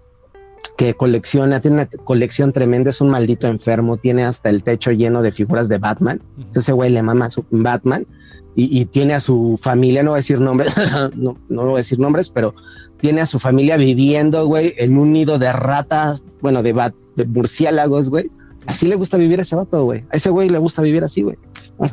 que 0.76 0.94
colecciona, 0.94 1.61
tiene 1.61 1.76
una 1.76 1.87
colección 2.05 2.52
tremenda, 2.52 2.90
es 2.90 3.00
un 3.00 3.11
maldito 3.11 3.46
enfermo, 3.46 3.96
tiene 3.96 4.25
hasta 4.25 4.49
el 4.49 4.62
techo 4.62 4.90
lleno 4.90 5.23
de 5.23 5.32
figuras 5.32 5.69
de 5.69 5.79
Batman. 5.79 6.23
Entonces 6.37 6.64
ese 6.64 6.73
güey 6.73 6.90
le 6.90 7.02
mama 7.02 7.26
a 7.26 7.31
su 7.31 7.44
Batman 7.50 8.06
y, 8.55 8.84
tiene 8.87 9.14
a 9.14 9.20
su 9.20 9.58
familia, 9.61 10.02
no 10.02 10.11
voy 10.11 10.19
a 10.19 10.20
decir 10.20 10.40
nombres, 10.40 10.75
no, 11.17 11.38
no 11.49 11.64
voy 11.64 11.75
a 11.75 11.76
decir 11.79 11.99
nombres, 11.99 12.29
pero 12.31 12.55
tiene 13.00 13.20
a 13.23 13.26
su 13.26 13.38
familia 13.38 13.76
viviendo, 13.76 14.46
güey, 14.46 14.75
en 14.76 14.96
un 14.99 15.12
nido 15.12 15.38
de 15.38 15.52
ratas, 15.52 16.23
bueno, 16.40 16.62
de, 16.62 16.73
bat, 16.73 16.94
de 17.17 17.25
murciélagos, 17.26 18.11
güey. 18.11 18.31
Así 18.67 18.87
le 18.87 18.94
gusta 18.94 19.17
vivir 19.17 19.38
a 19.38 19.43
ese 19.43 19.56
vato, 19.56 19.85
güey. 19.85 20.05
A 20.11 20.17
ese 20.17 20.31
güey 20.31 20.49
le 20.49 20.59
gusta 20.59 20.82
vivir 20.82 21.03
así, 21.05 21.23
güey. 21.23 21.37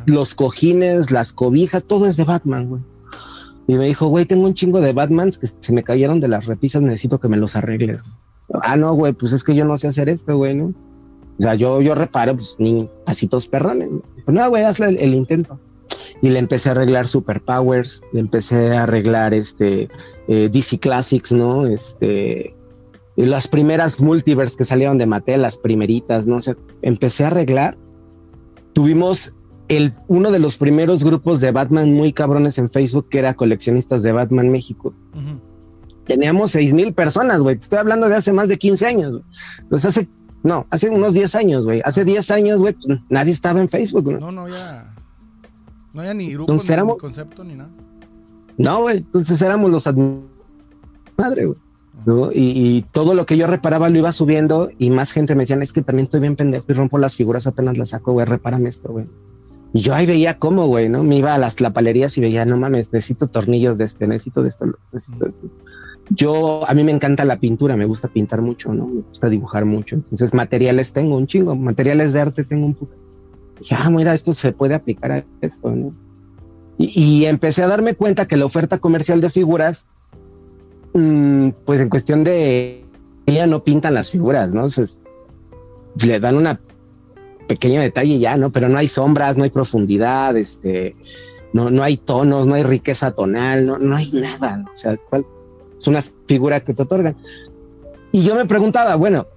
Los 0.06 0.36
cojines, 0.36 1.12
las 1.12 1.34
cobijas, 1.34 1.84
todo 1.84 2.06
es 2.06 2.16
de 2.18 2.24
Batman, 2.24 2.70
güey. 2.70 2.82
Y 3.68 3.76
me 3.76 3.86
dijo, 3.86 4.08
güey, 4.08 4.26
tengo 4.26 4.46
un 4.46 4.54
chingo 4.54 4.82
de 4.82 4.94
Batmans 4.94 5.38
que 5.38 5.48
se 5.48 5.74
me 5.74 5.84
cayeron 5.84 6.20
de 6.20 6.28
las 6.28 6.46
repisas, 6.46 6.82
necesito 6.82 7.20
que 7.20 7.28
me 7.28 7.38
los 7.38 7.56
arregles. 7.56 8.04
Ah, 8.62 8.76
no, 8.76 8.94
güey, 8.94 9.14
pues 9.14 9.32
es 9.32 9.44
que 9.44 9.56
yo 9.56 9.66
no 9.66 9.78
sé 9.78 9.88
hacer 9.88 10.10
esto, 10.10 10.38
güey, 10.38 10.56
¿no? 10.56 10.74
O 11.40 11.42
sea, 11.42 11.56
yo, 11.56 11.82
yo 11.82 11.96
reparo, 11.96 12.36
pues, 12.36 12.56
ni 12.58 12.90
pasitos 13.06 13.48
perrones. 13.48 13.90
Pues 14.26 14.36
no, 14.36 14.50
güey, 14.50 14.64
hazle 14.64 14.88
el, 14.88 15.14
intento. 15.14 15.60
Y 16.22 16.30
le 16.30 16.40
empecé 16.40 16.70
a 16.70 16.72
arreglar 16.72 17.08
Superpowers, 17.08 18.02
le 18.12 18.20
empecé 18.20 18.76
a 18.76 18.84
arreglar 18.84 19.34
este 19.34 19.88
eh, 20.28 20.50
DC 20.52 20.80
Classics, 20.80 21.32
¿no? 21.32 21.66
Este, 21.66 22.56
las 23.16 23.48
primeras 23.48 24.00
multiverse 24.00 24.58
que 24.58 24.66
salieron 24.66 24.98
de 24.98 25.06
Mattel, 25.06 25.42
las 25.42 25.58
primeritas, 25.58 26.28
¿no? 26.28 26.38
O 26.38 26.42
sea, 26.42 26.56
empecé 26.82 27.24
a 27.24 27.28
arreglar. 27.28 27.78
Tuvimos 28.74 29.36
el, 29.68 29.94
uno 30.08 30.32
de 30.32 30.40
los 30.40 30.58
primeros 30.58 31.04
grupos 31.04 31.42
de 31.42 31.52
Batman 31.52 31.94
muy 31.94 32.14
cabrones 32.14 32.58
en 32.58 32.70
Facebook, 32.70 33.10
que 33.10 33.20
era 33.20 33.36
coleccionistas 33.36 34.04
de 34.04 34.12
Batman 34.12 34.50
México 34.52 34.94
teníamos 36.10 36.52
seis 36.52 36.74
mil 36.74 36.94
personas, 36.94 37.42
güey. 37.42 37.56
Estoy 37.56 37.78
hablando 37.78 38.10
de 38.10 38.16
hace 38.16 38.34
más 38.34 38.50
de 38.50 38.58
15 38.58 38.86
años. 38.86 39.22
Pues 39.70 39.86
hace, 39.86 40.10
no, 40.44 40.66
hace 40.72 40.90
unos 40.90 41.14
10 41.14 41.36
años, 41.36 41.66
güey. 41.66 41.82
Hace 41.86 42.04
10 42.04 42.32
años, 42.32 42.62
güey, 42.62 42.74
pues, 42.74 43.00
nadie 43.10 43.32
estaba 43.32 43.62
en 43.62 43.70
Facebook, 43.70 44.12
¿no? 44.12 44.20
No, 44.20 44.32
no 44.32 44.42
había, 44.42 44.94
no 45.94 46.02
había 46.02 46.14
ni 46.14 46.34
grupo, 46.34 46.52
ni, 46.52 46.98
concepto, 46.98 47.44
ni 47.44 47.56
nada. 47.56 47.70
No, 48.58 48.82
güey. 48.82 48.98
Entonces 48.98 49.42
éramos 49.42 49.72
los 49.72 49.86
madre, 51.16 51.46
güey. 51.46 51.58
¿No? 52.06 52.32
Y, 52.34 52.86
todo 52.92 53.14
lo 53.14 53.26
que 53.26 53.38
yo 53.38 53.48
reparaba 53.48 53.90
lo 53.90 53.98
iba 53.98 54.12
subiendo 54.12 54.70
y 54.78 54.90
más 54.90 55.12
gente 55.12 55.36
me 55.36 55.44
decían, 55.44 55.62
es 55.62 55.74
que 55.74 55.82
también 55.82 56.06
estoy 56.06 56.20
bien 56.20 56.36
pendejo 56.36 56.66
y 56.68 56.74
rompo 56.74 56.98
las 56.98 57.16
figuras 57.16 57.48
apenas 57.48 57.78
las 57.78 57.90
saco, 57.90 58.14
güey, 58.14 58.26
repárame 58.26 58.70
esto, 58.70 58.92
güey. 58.92 59.06
Y 59.74 59.82
yo 59.82 59.94
ahí 59.94 60.06
veía 60.06 60.40
cómo, 60.40 60.66
güey, 60.68 60.90
¿no? 60.90 61.04
Me 61.04 61.18
iba 61.18 61.36
a 61.36 61.38
las 61.38 61.56
tlapalerías 61.56 62.18
y 62.18 62.22
veía, 62.22 62.46
no 62.46 62.58
mames, 62.58 62.92
necesito 62.92 63.28
tornillos 63.28 63.78
de 63.78 63.86
este, 63.86 64.08
necesito 64.08 64.42
de 64.42 64.50
esto, 64.50 64.66
necesito 64.92 65.26
de 65.26 65.30
esto 65.30 65.50
yo, 66.10 66.68
a 66.68 66.74
mí 66.74 66.84
me 66.84 66.92
encanta 66.92 67.24
la 67.24 67.40
pintura, 67.40 67.76
me 67.76 67.86
gusta 67.86 68.08
pintar 68.08 68.42
mucho, 68.42 68.74
¿no? 68.74 68.88
Me 68.88 69.02
gusta 69.02 69.30
dibujar 69.30 69.66
mucho. 69.66 69.96
Entonces, 69.96 70.34
materiales 70.34 70.92
tengo 70.92 71.16
un 71.16 71.28
chingo, 71.28 71.56
materiales 71.56 72.14
de 72.14 72.22
arte 72.22 72.44
tengo 72.44 72.66
un 72.66 72.74
poco. 72.74 72.94
Ya, 73.62 73.84
ah, 73.84 73.90
mira, 73.90 74.14
esto 74.14 74.34
se 74.34 74.52
puede 74.52 74.74
aplicar 74.74 75.12
a 75.12 75.26
esto, 75.42 75.70
¿no? 75.72 75.94
Y, 76.78 77.26
empecé 77.26 77.62
a 77.62 77.68
darme 77.68 77.94
cuenta 77.94 78.26
que 78.26 78.38
la 78.38 78.46
oferta 78.46 78.78
comercial 78.78 79.20
de 79.20 79.30
figuras, 79.30 79.88
pues 80.92 81.82
en 81.82 81.90
cuestión 81.90 82.24
de 82.24 82.86
ella 83.26 83.48
no 83.48 83.64
pintan 83.64 83.94
las 83.94 84.10
figuras, 84.10 84.54
¿no? 84.54 84.62
Entonces, 84.62 85.02
le 85.96 86.20
dan 86.20 86.36
una 86.36 86.60
pequeño 87.48 87.82
detalle 87.82 88.20
ya, 88.20 88.38
¿no? 88.38 88.52
Pero 88.52 88.70
no 88.70 88.78
hay 88.78 88.88
sombras, 88.88 89.38
no 89.38 89.44
hay 89.44 89.50
profundidad, 89.50 90.38
este, 90.38 90.96
no, 91.54 91.70
no 91.70 91.84
hay 91.84 91.98
tonos, 91.98 92.48
no 92.48 92.56
hay 92.56 92.64
riqueza 92.64 93.12
tonal, 93.12 93.66
no, 93.66 93.78
no 93.80 93.96
hay 93.96 94.12
nada. 94.12 94.64
O 94.72 94.76
sea, 94.76 94.94
es 94.94 95.88
una 95.88 96.04
figura 96.28 96.60
que 96.60 96.74
te 96.74 96.84
otorgan. 96.84 97.16
Y 98.12 98.24
yo 98.24 98.36
me 98.36 98.46
preguntaba, 98.46 98.96
bueno, 98.96 99.28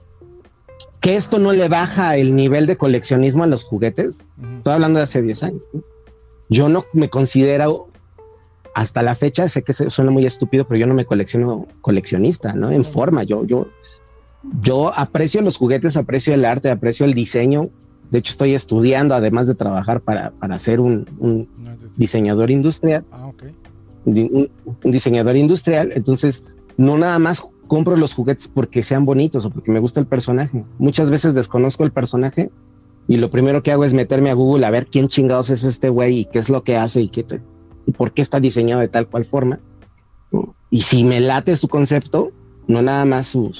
que 1.00 1.16
esto 1.16 1.38
no 1.38 1.52
le 1.52 1.68
baja 1.68 2.16
el 2.16 2.34
nivel 2.34 2.66
de 2.66 2.76
coleccionismo 2.76 3.44
a 3.44 3.46
los 3.46 3.64
juguetes. 3.64 4.28
Estoy 4.56 4.74
hablando 4.74 4.98
de 4.98 5.04
hace 5.04 5.20
10 5.20 5.42
años. 5.42 5.62
Yo 6.48 6.68
no 6.68 6.84
me 6.92 7.08
considero 7.08 7.88
hasta 8.74 9.02
la 9.02 9.14
fecha, 9.14 9.48
sé 9.48 9.62
que 9.62 9.72
suena 9.72 10.10
muy 10.10 10.24
estúpido, 10.24 10.66
pero 10.66 10.78
yo 10.78 10.86
no 10.86 10.94
me 10.94 11.04
colecciono 11.04 11.66
coleccionista, 11.80 12.54
¿no? 12.54 12.70
En 12.70 12.84
forma, 12.84 13.22
yo, 13.22 13.44
yo, 13.44 13.68
yo 14.60 14.92
aprecio 14.94 15.42
los 15.42 15.56
juguetes, 15.56 15.96
aprecio 15.96 16.32
el 16.34 16.44
arte, 16.44 16.70
aprecio 16.70 17.04
el 17.04 17.14
diseño. 17.14 17.70
De 18.10 18.18
hecho, 18.18 18.30
estoy 18.30 18.54
estudiando, 18.54 19.14
además 19.14 19.46
de 19.46 19.54
trabajar 19.54 20.00
para, 20.00 20.30
para 20.32 20.58
ser 20.58 20.80
un, 20.80 21.48
diseñador 21.96 22.50
industrial. 22.50 23.04
Ah, 23.12 23.30
un, 24.04 24.50
diseñador 24.84 25.36
industrial. 25.36 25.92
Entonces, 25.94 26.46
no 26.76 26.98
nada 26.98 27.18
más 27.18 27.42
compro 27.66 27.96
los 27.96 28.14
juguetes 28.14 28.48
porque 28.48 28.82
sean 28.82 29.04
bonitos 29.04 29.44
o 29.44 29.50
porque 29.50 29.70
me 29.70 29.80
gusta 29.80 30.00
el 30.00 30.06
personaje. 30.06 30.64
Muchas 30.78 31.10
veces 31.10 31.34
desconozco 31.34 31.84
el 31.84 31.92
personaje 31.92 32.50
y 33.08 33.16
lo 33.16 33.30
primero 33.30 33.62
que 33.62 33.72
hago 33.72 33.84
es 33.84 33.94
meterme 33.94 34.30
a 34.30 34.34
Google 34.34 34.64
a 34.66 34.70
ver 34.70 34.86
quién 34.86 35.08
chingados 35.08 35.50
es 35.50 35.64
este 35.64 35.88
güey 35.88 36.20
y 36.20 36.24
qué 36.26 36.38
es 36.38 36.48
lo 36.48 36.62
que 36.64 36.76
hace 36.76 37.00
y, 37.00 37.08
qué 37.08 37.24
y 37.86 37.92
por 37.92 38.12
qué 38.12 38.22
está 38.22 38.40
diseñado 38.40 38.80
de 38.80 38.88
tal 38.88 39.08
cual 39.08 39.24
forma. 39.24 39.60
Y 40.70 40.80
si 40.80 41.04
me 41.04 41.20
late 41.20 41.56
su 41.56 41.68
concepto, 41.68 42.32
no 42.66 42.80
nada 42.80 43.04
más 43.04 43.28
su, 43.28 43.52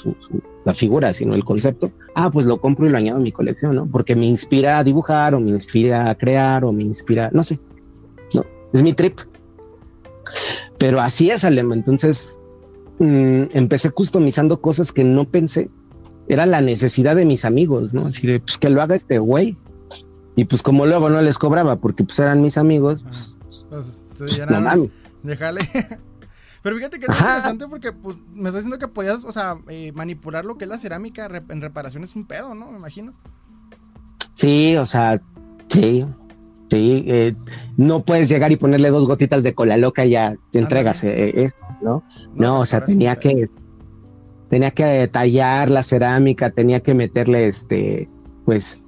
la 0.65 0.75
figura, 0.75 1.13
sino 1.13 1.35
el 1.35 1.45
concepto, 1.45 1.93
ah, 2.15 2.31
pues 2.31 2.47
lo 2.47 2.61
compro 2.61 2.87
y 2.87 2.91
lo 2.91 2.99
añado 2.99 3.19
a 3.19 3.23
mi 3.23 3.33
colección, 3.33 3.75
¿no? 3.75 3.87
Porque 3.87 4.17
me 4.17 4.27
inspira 4.27 4.79
a 4.79 4.85
dibujar 4.85 5.35
o 5.35 5.41
me 5.41 5.51
inspira 5.51 6.09
a 6.09 6.15
crear 6.17 6.65
o 6.65 6.73
me 6.73 6.85
inspira, 6.85 7.31
no 7.33 7.43
sé, 7.43 7.59
no, 8.35 8.45
es 8.73 8.83
mi 8.83 8.93
trip. 8.93 9.19
Pero 10.79 11.01
así 11.01 11.31
es, 11.31 11.45
Alema. 11.45 11.75
Entonces 11.75 12.33
mm, 12.99 13.45
empecé 13.53 13.91
customizando 13.91 14.61
cosas 14.61 14.93
que 14.93 15.05
no 15.05 15.29
pensé. 15.29 15.71
Era 16.29 16.47
la 16.47 16.61
necesidad 16.61 17.17
de 17.17 17.25
mis 17.25 17.45
amigos, 17.45 17.93
¿no? 17.93 18.07
Así 18.07 18.39
pues 18.39 18.59
que 18.59 18.71
lo 18.71 18.81
haga 18.81 18.95
este 18.95 19.19
güey. 19.19 19.57
Y 20.35 20.45
pues 20.45 20.63
como 20.63 20.87
luego 20.87 21.11
no 21.11 21.21
les 21.21 21.37
cobraba 21.37 21.77
porque 21.77 22.05
pues 22.05 22.19
eran 22.19 22.41
mis 22.41 22.57
amigos, 22.57 23.03
pues, 23.03 23.97
pues, 24.19 24.41
pues 24.41 24.51
no 24.51 24.91
Déjale. 25.23 25.61
Pero 26.63 26.77
fíjate 26.77 27.01
que 27.01 27.07
es 27.07 27.19
interesante 27.19 27.67
porque 27.67 27.93
pues, 27.93 28.17
me 28.33 28.49
está 28.49 28.59
diciendo 28.59 28.79
que 28.79 28.87
podías, 28.87 29.25
o 29.25 29.33
sea, 29.33 29.59
eh, 29.69 29.91
manipular 29.93 30.45
lo 30.45 30.57
que 30.57 30.65
es 30.65 30.71
la 30.71 30.79
cerámica 30.79 31.29
en 31.49 31.61
reparación 31.61 32.05
es 32.05 32.15
un 32.15 32.25
pedo, 32.25 32.55
¿no? 32.55 32.71
Me 32.71 32.79
imagino. 32.79 33.15
Sí, 34.35 34.77
o 34.77 34.87
sea, 34.87 35.21
sí. 35.69 36.07
Sí, 36.71 37.05
eh, 37.07 37.35
no 37.77 38.03
puedes 38.03 38.31
llegar 38.31 38.51
y 38.51 38.57
ponerle 38.57 38.89
dos 38.89 39.07
gotitas 39.07 39.43
de 39.43 39.55
cola 39.55 39.77
loca 39.77 40.07
y 40.07 40.11
ya 40.11 40.35
te 40.53 40.59
entregas 40.59 41.05
eh, 41.05 41.43
esto, 41.43 41.61
¿no? 41.83 42.03
No, 42.35 42.55
o 42.55 42.57
pues, 42.59 42.71
sea, 42.71 42.83
tenía 42.83 43.17
que, 43.17 43.45
tenía 44.49 44.71
que 44.71 45.07
tallar 45.09 45.69
la 45.69 45.83
cerámica, 45.83 46.49
tenía 46.49 46.81
que 46.81 46.95
meterle 46.95 47.47
este, 47.47 48.09
pues, 48.47 48.83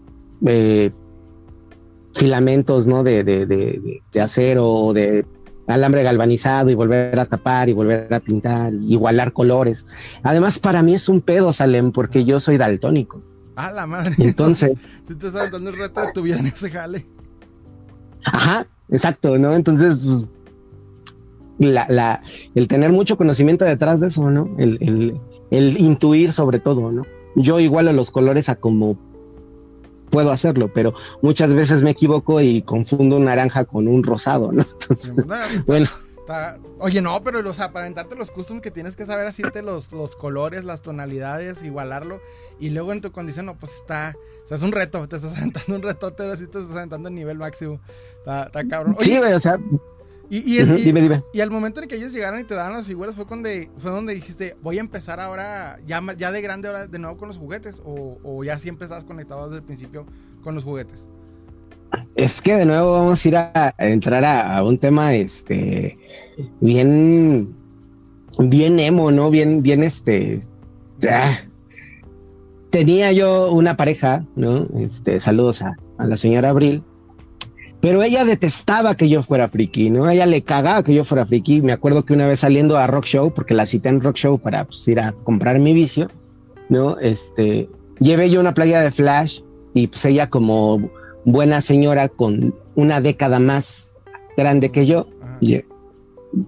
filamentos, 2.14 2.86
¿no? 2.86 3.02
De, 3.02 3.24
de, 3.24 3.46
de, 3.46 4.02
de 4.12 4.20
acero 4.20 4.68
o 4.68 4.92
de 4.92 5.26
alambre 5.66 6.02
galvanizado 6.02 6.70
y 6.70 6.74
volver 6.74 7.18
a 7.18 7.26
tapar 7.26 7.68
y 7.68 7.72
volver 7.72 8.12
a 8.12 8.20
pintar, 8.20 8.72
igualar 8.74 9.32
colores. 9.32 9.86
Además, 10.22 10.58
para 10.58 10.82
mí 10.82 10.94
es 10.94 11.08
un 11.08 11.20
pedo, 11.20 11.52
Salem, 11.52 11.92
porque 11.92 12.24
yo 12.24 12.40
soy 12.40 12.56
daltónico. 12.58 13.22
Ah, 13.56 13.72
la 13.72 13.86
madre. 13.86 14.14
Entonces. 14.18 14.88
Si 15.06 15.14
te 15.14 15.26
estás 15.26 15.50
dando 15.52 15.70
el 15.70 15.76
reto 15.76 16.00
de 16.00 16.12
tu 16.12 16.22
vida 16.22 16.38
en 16.38 16.46
ese 16.46 16.70
jale. 16.70 17.06
Ajá, 18.24 18.66
exacto, 18.88 19.38
¿no? 19.38 19.54
Entonces, 19.54 20.00
pues, 20.04 20.28
la, 21.58 21.86
la, 21.88 22.22
el 22.54 22.68
tener 22.68 22.90
mucho 22.90 23.16
conocimiento 23.16 23.64
detrás 23.64 24.00
de 24.00 24.08
eso, 24.08 24.30
¿no? 24.30 24.46
El, 24.58 24.78
el, 24.80 25.20
el 25.50 25.78
intuir 25.78 26.32
sobre 26.32 26.58
todo, 26.58 26.90
¿no? 26.90 27.04
Yo 27.36 27.60
igualo 27.60 27.92
los 27.92 28.10
colores 28.10 28.48
a 28.48 28.56
como 28.56 28.98
puedo 30.14 30.30
hacerlo, 30.30 30.70
pero 30.72 30.94
muchas 31.22 31.52
veces 31.54 31.82
me 31.82 31.90
equivoco 31.90 32.40
y 32.40 32.62
confundo 32.62 33.16
un 33.16 33.24
naranja 33.24 33.64
con 33.64 33.88
un 33.88 34.04
rosado, 34.04 34.52
¿no? 34.52 34.62
Entonces, 34.62 35.12
bueno. 35.66 35.86
oye, 36.78 37.02
no, 37.02 37.20
pero 37.24 37.40
o 37.40 37.52
sea, 37.52 37.72
para 37.72 37.84
aventarte 37.86 38.14
los 38.14 38.30
customs 38.30 38.62
que 38.62 38.70
tienes 38.70 38.94
que 38.94 39.04
saber 39.04 39.26
hacerte 39.26 39.60
los, 39.60 39.90
los 39.92 40.14
colores, 40.14 40.62
las 40.62 40.82
tonalidades, 40.82 41.64
igualarlo. 41.64 42.20
Y 42.60 42.70
luego 42.70 42.92
en 42.92 43.00
tu 43.00 43.10
condición, 43.10 43.46
no, 43.46 43.56
pues 43.56 43.74
está. 43.74 44.14
O 44.44 44.46
sea, 44.46 44.56
es 44.56 44.62
un 44.62 44.70
reto. 44.70 45.08
Te 45.08 45.16
estás 45.16 45.36
aventando 45.36 45.74
un 45.74 45.82
reto, 45.82 46.14
pero 46.16 46.36
sí 46.36 46.46
te 46.46 46.60
estás 46.60 46.76
aventando 46.76 47.08
el 47.08 47.14
nivel 47.16 47.38
máximo. 47.38 47.80
Está, 48.18 48.44
está 48.44 48.68
cabrón. 48.68 48.94
sí, 49.00 49.18
o 49.18 49.40
sea, 49.40 49.58
y, 50.30 50.62
dime, 50.62 51.02
dime. 51.02 51.22
y 51.32 51.40
al 51.40 51.50
momento 51.50 51.82
en 51.82 51.88
que 51.88 51.96
ellos 51.96 52.12
llegaron 52.12 52.40
y 52.40 52.44
te 52.44 52.54
daban 52.54 52.72
las 52.72 52.86
figuras 52.86 53.14
fue 53.14 53.24
donde, 53.24 53.70
fue 53.78 53.90
donde 53.90 54.14
dijiste, 54.14 54.56
voy 54.62 54.78
a 54.78 54.80
empezar 54.80 55.20
ahora, 55.20 55.78
ya, 55.86 56.02
ya 56.16 56.32
de 56.32 56.40
grande 56.40 56.68
ahora 56.68 56.86
de 56.86 56.98
nuevo 56.98 57.16
con 57.16 57.28
los 57.28 57.38
juguetes, 57.38 57.82
o, 57.84 58.42
ya 58.42 58.58
siempre 58.58 58.84
estabas 58.84 59.04
conectado 59.04 59.46
desde 59.46 59.58
el 59.58 59.64
principio 59.64 60.06
con 60.42 60.54
los 60.54 60.64
juguetes. 60.64 61.06
Es 62.16 62.40
que 62.40 62.56
de 62.56 62.66
nuevo 62.66 62.92
vamos 62.92 63.24
a 63.24 63.28
ir 63.28 63.36
a, 63.36 63.74
entrar 63.78 64.24
a, 64.24 64.62
un 64.64 64.78
tema 64.78 65.14
este 65.14 65.98
bien 66.60 67.54
bien 68.38 68.80
emo, 68.80 69.10
¿no? 69.12 69.30
Bien, 69.30 69.62
bien 69.62 69.82
este. 69.82 70.40
tenía 72.70 73.12
yo 73.12 73.52
una 73.52 73.76
pareja, 73.76 74.24
¿no? 74.34 74.66
Este, 74.78 75.20
saludos 75.20 75.62
a, 75.62 75.76
a 75.98 76.06
la 76.06 76.16
señora 76.16 76.48
Abril 76.48 76.82
pero 77.84 78.02
ella 78.02 78.24
detestaba 78.24 78.96
que 78.96 79.10
yo 79.10 79.22
fuera 79.22 79.46
friki, 79.46 79.90
¿no? 79.90 80.08
ella 80.08 80.24
le 80.24 80.40
cagaba 80.40 80.82
que 80.82 80.94
yo 80.94 81.04
fuera 81.04 81.26
friki. 81.26 81.60
Me 81.60 81.72
acuerdo 81.72 82.02
que 82.02 82.14
una 82.14 82.26
vez 82.26 82.40
saliendo 82.40 82.78
a 82.78 82.86
Rock 82.86 83.04
Show, 83.04 83.34
porque 83.34 83.52
la 83.52 83.66
cité 83.66 83.90
en 83.90 84.00
Rock 84.00 84.16
Show 84.16 84.38
para 84.38 84.64
pues, 84.64 84.88
ir 84.88 84.98
a 85.00 85.12
comprar 85.12 85.58
mi 85.58 85.74
vicio, 85.74 86.08
¿no? 86.70 86.98
Este, 87.00 87.68
llevé 88.00 88.30
yo 88.30 88.40
una 88.40 88.54
playa 88.54 88.80
de 88.80 88.90
Flash 88.90 89.40
y 89.74 89.88
pues 89.88 90.02
ella 90.06 90.30
como 90.30 90.88
buena 91.26 91.60
señora 91.60 92.08
con 92.08 92.54
una 92.74 93.02
década 93.02 93.38
más 93.38 93.94
grande 94.34 94.70
que 94.70 94.86
yo, 94.86 95.06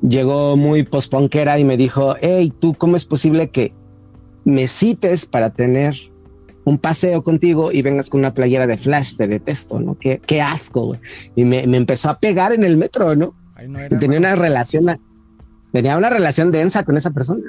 llegó 0.00 0.56
muy 0.56 0.84
posponquera 0.84 1.58
y 1.58 1.64
me 1.64 1.76
dijo, 1.76 2.14
hey, 2.18 2.50
¿tú 2.58 2.72
cómo 2.72 2.96
es 2.96 3.04
posible 3.04 3.50
que 3.50 3.74
me 4.46 4.68
cites 4.68 5.26
para 5.26 5.50
tener 5.50 5.96
un 6.66 6.78
paseo 6.78 7.23
contigo 7.23 7.70
y 7.70 7.80
vengas 7.80 8.11
con 8.11 8.18
una 8.18 8.35
playera 8.35 8.66
de 8.66 8.76
Flash, 8.76 9.14
te 9.14 9.28
detesto, 9.28 9.78
¿no? 9.78 9.96
Qué, 9.96 10.20
qué 10.26 10.42
asco, 10.42 10.87
güey. 10.87 11.00
Y 11.37 11.44
me, 11.44 11.62
empezó 11.62 12.11
a 12.11 12.18
pegar 12.18 12.52
en 12.52 12.64
el 12.64 12.76
metro, 12.76 13.14
¿no? 13.14 13.35
tenía 14.00 14.18
una 14.18 14.35
relación, 14.35 14.85
tenía 15.73 15.96
una 15.96 16.11
relación 16.11 16.50
densa 16.50 16.82
con 16.82 16.96
esa 16.96 17.12
persona. 17.12 17.44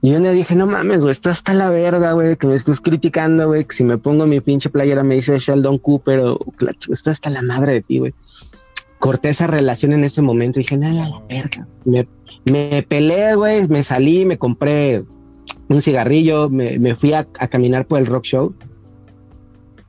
Y 0.00 0.12
yo 0.12 0.20
le 0.20 0.32
dije, 0.32 0.54
no 0.54 0.66
mames, 0.66 1.02
güey, 1.02 1.12
esto 1.12 1.28
está 1.28 1.52
la 1.52 1.68
verga, 1.68 2.12
güey, 2.12 2.36
que 2.36 2.46
me 2.46 2.54
estés 2.54 2.80
criticando, 2.80 3.48
güey, 3.48 3.66
que 3.66 3.74
si 3.74 3.84
me 3.84 3.98
pongo 3.98 4.26
mi 4.26 4.40
pinche 4.40 4.70
playera 4.70 5.02
me 5.02 5.16
dice 5.16 5.38
Sheldon 5.38 5.76
Cooper 5.76 6.20
o 6.20 6.38
esto 6.90 7.10
está 7.10 7.28
la 7.28 7.42
madre 7.42 7.74
de 7.74 7.82
ti, 7.82 7.98
güey. 7.98 8.14
Corté 9.00 9.28
esa 9.28 9.46
relación 9.46 9.92
en 9.92 10.04
ese 10.04 10.22
momento 10.22 10.58
y 10.58 10.62
dije, 10.62 10.78
nada, 10.78 11.10
la 11.10 11.22
verga. 11.28 11.68
Me, 11.84 12.08
me 12.50 12.82
peleé, 12.88 13.34
güey, 13.34 13.68
me 13.68 13.82
salí, 13.82 14.24
me 14.24 14.38
compré 14.38 15.04
un 15.68 15.80
cigarrillo, 15.80 16.48
me, 16.48 16.94
fui 16.94 17.12
a, 17.12 17.24
caminar 17.24 17.86
por 17.86 17.98
el 17.98 18.06
rock 18.06 18.24
show 18.24 18.54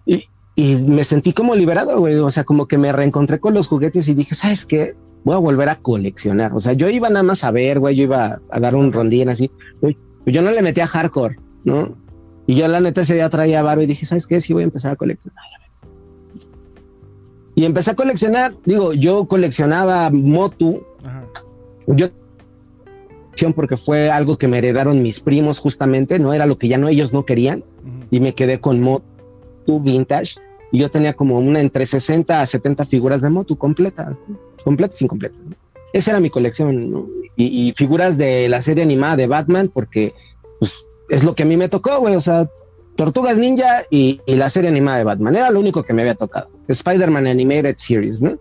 y, 0.05 0.75
me 0.75 1.05
sentí 1.05 1.31
como 1.31 1.55
liberado, 1.55 1.97
güey. 1.99 2.15
O 2.15 2.29
sea, 2.29 2.43
como 2.43 2.67
que 2.67 2.77
me 2.77 2.91
reencontré 2.91 3.39
con 3.39 3.53
los 3.53 3.67
juguetes 3.67 4.09
y 4.09 4.13
dije, 4.13 4.35
¿sabes 4.35 4.65
qué? 4.65 4.93
Voy 5.23 5.35
a 5.35 5.39
volver 5.39 5.69
a 5.69 5.75
coleccionar. 5.77 6.53
O 6.53 6.59
sea, 6.59 6.73
yo 6.73 6.89
iba 6.89 7.07
nada 7.07 7.23
más 7.23 7.45
a 7.45 7.51
ver, 7.51 7.79
güey, 7.79 7.95
yo 7.95 8.03
iba 8.03 8.41
a 8.49 8.59
dar 8.59 8.75
un 8.75 8.91
rondín 8.91 9.29
así. 9.29 9.49
Yo 10.25 10.41
no 10.41 10.51
le 10.51 10.61
metía 10.61 10.85
hardcore, 10.85 11.37
¿no? 11.63 11.95
Y 12.45 12.55
yo 12.55 12.67
la 12.67 12.81
neta 12.81 13.01
ese 13.01 13.13
día 13.13 13.29
traía 13.29 13.63
barro 13.63 13.83
y 13.83 13.85
dije, 13.85 14.05
¿sabes 14.05 14.27
qué? 14.27 14.41
Sí 14.41 14.51
voy 14.51 14.63
a 14.63 14.65
empezar 14.65 14.91
a 14.91 14.95
coleccionar. 14.97 15.45
Y 17.55 17.63
empecé 17.63 17.91
a 17.91 17.95
coleccionar, 17.95 18.53
digo, 18.65 18.93
yo 18.93 19.27
coleccionaba 19.27 20.09
Motu. 20.09 20.83
Yo 21.87 22.09
porque 23.47 23.77
fue 23.77 24.09
algo 24.09 24.37
que 24.37 24.47
me 24.47 24.57
heredaron 24.57 25.01
mis 25.01 25.19
primos 25.19 25.59
justamente, 25.59 26.19
no 26.19 26.33
era 26.33 26.45
lo 26.45 26.57
que 26.57 26.67
ya 26.67 26.77
no 26.77 26.87
ellos 26.89 27.13
no 27.13 27.25
querían. 27.25 27.63
Y 28.11 28.19
me 28.19 28.33
quedé 28.33 28.59
con 28.59 28.79
Motu 28.79 29.79
Vintage. 29.81 30.35
Y 30.71 30.79
yo 30.79 30.89
tenía 30.89 31.13
como 31.13 31.39
una 31.39 31.59
entre 31.59 31.85
60 31.85 32.41
a 32.41 32.45
70 32.45 32.85
figuras 32.85 33.21
de 33.21 33.29
Motu 33.29 33.57
completas, 33.57 34.21
completas, 34.63 35.01
incompletas. 35.01 35.39
Esa 35.93 36.11
era 36.11 36.19
mi 36.19 36.29
colección 36.29 37.07
y, 37.35 37.73
figuras 37.75 38.17
de 38.17 38.47
la 38.49 38.61
serie 38.61 38.83
animada 38.83 39.15
de 39.15 39.27
Batman 39.27 39.71
porque 39.73 40.13
pues, 40.59 40.85
es 41.09 41.23
lo 41.23 41.33
que 41.33 41.43
a 41.43 41.45
mí 41.45 41.57
me 41.57 41.69
tocó, 41.69 41.99
güey, 41.99 42.15
o 42.15 42.21
sea, 42.21 42.47
Tortugas 42.95 43.37
Ninja 43.37 43.83
y, 43.89 44.21
la 44.27 44.49
serie 44.49 44.69
animada 44.69 44.97
de 44.99 45.03
Batman. 45.05 45.35
Era 45.35 45.49
lo 45.49 45.59
único 45.59 45.83
que 45.83 45.93
me 45.93 46.01
había 46.01 46.15
tocado. 46.15 46.49
Spider-Man 46.67 47.25
Animated 47.25 47.77
Series, 47.77 48.21
¿no? 48.21 48.37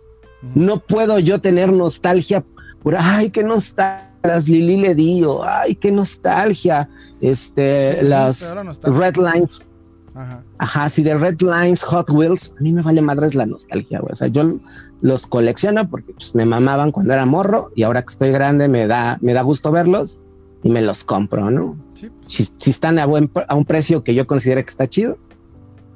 No 0.55 0.81
puedo 0.81 1.19
yo 1.19 1.41
tener 1.41 1.73
nostalgia 1.73 2.45
por, 2.83 2.97
ay, 2.99 3.31
qué 3.31 3.43
nostalgia 3.43 4.08
las 4.23 4.49
Lili 4.49 4.77
le 4.77 4.95
dio, 4.95 5.45
ay, 5.45 5.75
qué 5.75 5.93
nostalgia. 5.93 6.89
Este, 7.21 8.03
las 8.03 8.57
Red 8.83 9.17
Lines. 9.17 9.67
Ajá. 10.15 10.43
Ajá, 10.59 10.89
sí, 10.89 11.03
de 11.05 11.17
Red 11.17 11.41
Lines, 11.41 11.85
Hot 11.85 12.11
Wheels, 12.11 12.55
a 12.59 12.63
mí 12.63 12.73
me 12.73 12.83
vale 12.83 13.01
madres 13.01 13.37
la 13.37 13.47
nostalgia, 13.47 14.01
güey. 14.01 14.13
O 14.13 14.17
sea, 14.17 14.27
yo 14.29 14.59
los 15.01 15.27
colecciono 15.27 15.89
porque 15.89 16.13
pues, 16.13 16.35
me 16.35 16.45
mamaban 16.45 16.91
cuando 16.91 17.13
era 17.13 17.25
morro 17.25 17.71
y 17.77 17.85
ahora 17.85 18.03
que 18.03 18.13
estoy 18.13 18.33
grande 18.33 18.67
me 18.67 18.89
da, 18.89 19.19
me 19.21 19.33
da 19.33 19.43
gusto 19.43 19.71
verlos 19.71 20.21
y 20.65 20.71
me 20.71 20.83
los 20.83 21.05
compro, 21.05 21.51
¿no? 21.51 21.77
Sí. 21.95 22.11
Si, 22.27 22.49
si, 22.57 22.71
están 22.71 22.99
a, 22.99 23.07
buen, 23.07 23.31
a 23.47 23.55
un 23.55 23.65
precio 23.65 24.03
que 24.03 24.15
yo 24.15 24.27
considere 24.27 24.65
que 24.65 24.71
está 24.71 24.89
chido 24.89 25.19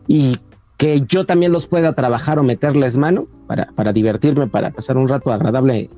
y 0.07 0.37
que 0.77 1.01
yo 1.03 1.27
también 1.27 1.51
los 1.51 1.67
pueda 1.67 1.93
trabajar 1.93 2.39
o 2.39 2.45
meterles 2.45 2.97
mano 2.97 3.27
para, 3.49 3.67
para 3.73 3.93
divertirme, 3.93 4.47
para 4.47 4.71
pasar 4.71 4.97
un 4.97 5.09
rato 5.09 5.33
agradable 5.33 5.91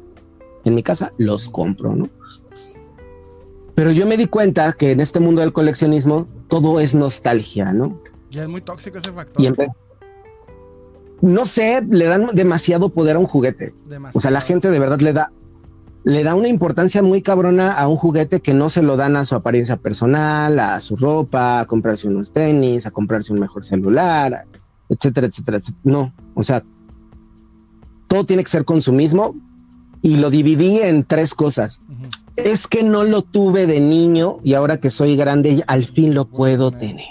en 0.64 0.75
mi 0.75 0.83
casa, 0.83 1.12
los 1.18 1.49
compro, 1.49 1.94
¿no? 1.94 2.09
Pero 3.75 3.90
yo 3.90 4.06
me 4.06 4.16
di 4.16 4.26
cuenta 4.26 4.73
que 4.73 4.92
en 4.92 5.00
este 5.00 5.21
mundo 5.21 5.40
del 5.40 5.52
coleccionismo 5.52 6.28
todo 6.49 6.80
es 6.80 6.94
nostalgia, 6.94 7.73
¿no? 7.73 8.00
Ya 8.30 8.42
es 8.44 8.49
muy 8.49 8.61
tóxico 8.61 8.99
ese 8.99 9.12
factor. 9.12 9.42
Y 9.42 9.50
no 11.21 11.47
sé, 11.47 11.83
le 11.88 12.04
dan 12.04 12.30
demasiado 12.35 12.90
poder 12.90 13.16
a 13.16 13.18
un 13.18 13.26
juguete. 13.26 13.75
O 14.12 14.21
sea, 14.21 14.30
la 14.30 14.40
gente 14.40 14.71
de 14.71 14.78
verdad 14.78 15.00
le 15.00 15.12
da, 15.12 15.33
le 16.04 16.23
da 16.23 16.35
una 16.35 16.49
importancia 16.49 17.02
muy 17.02 17.23
cabrona 17.23 17.73
a 17.73 17.88
un 17.88 17.97
juguete 17.97 18.40
que 18.40 18.52
no 18.52 18.68
se 18.68 18.83
lo 18.83 18.97
dan 18.97 19.16
a 19.16 19.25
su 19.25 19.35
apariencia 19.35 19.76
personal, 19.76 20.59
a 20.59 20.78
su 20.80 20.97
ropa, 20.97 21.61
a 21.61 21.66
comprarse 21.66 22.09
unos 22.09 22.33
tenis, 22.33 22.87
a 22.87 22.90
comprarse 22.90 23.33
un 23.33 23.40
mejor 23.40 23.64
celular, 23.64 24.47
etcétera, 24.88 25.28
etcétera. 25.28 25.59
etcétera. 25.59 25.80
No, 25.85 26.12
o 26.35 26.42
sea, 26.42 26.62
todo 28.06 28.25
tiene 28.25 28.44
que 28.44 28.50
ser 28.50 28.64
consumismo 28.64 29.35
y 30.04 30.18
lo 30.18 30.28
dividí 30.28 30.80
en 30.80 31.02
tres 31.02 31.34
cosas. 31.34 31.82
Es 32.37 32.66
que 32.66 32.82
no 32.82 33.04
lo 33.04 33.23
tuve 33.23 33.66
de 33.66 33.80
niño 33.80 34.38
y 34.44 34.52
ahora 34.52 34.78
que 34.78 34.90
soy 34.90 35.16
grande 35.16 35.64
al 35.66 35.87
fin 35.87 36.14
lo 36.14 36.26
puedo 36.26 36.70
tener. 36.70 37.08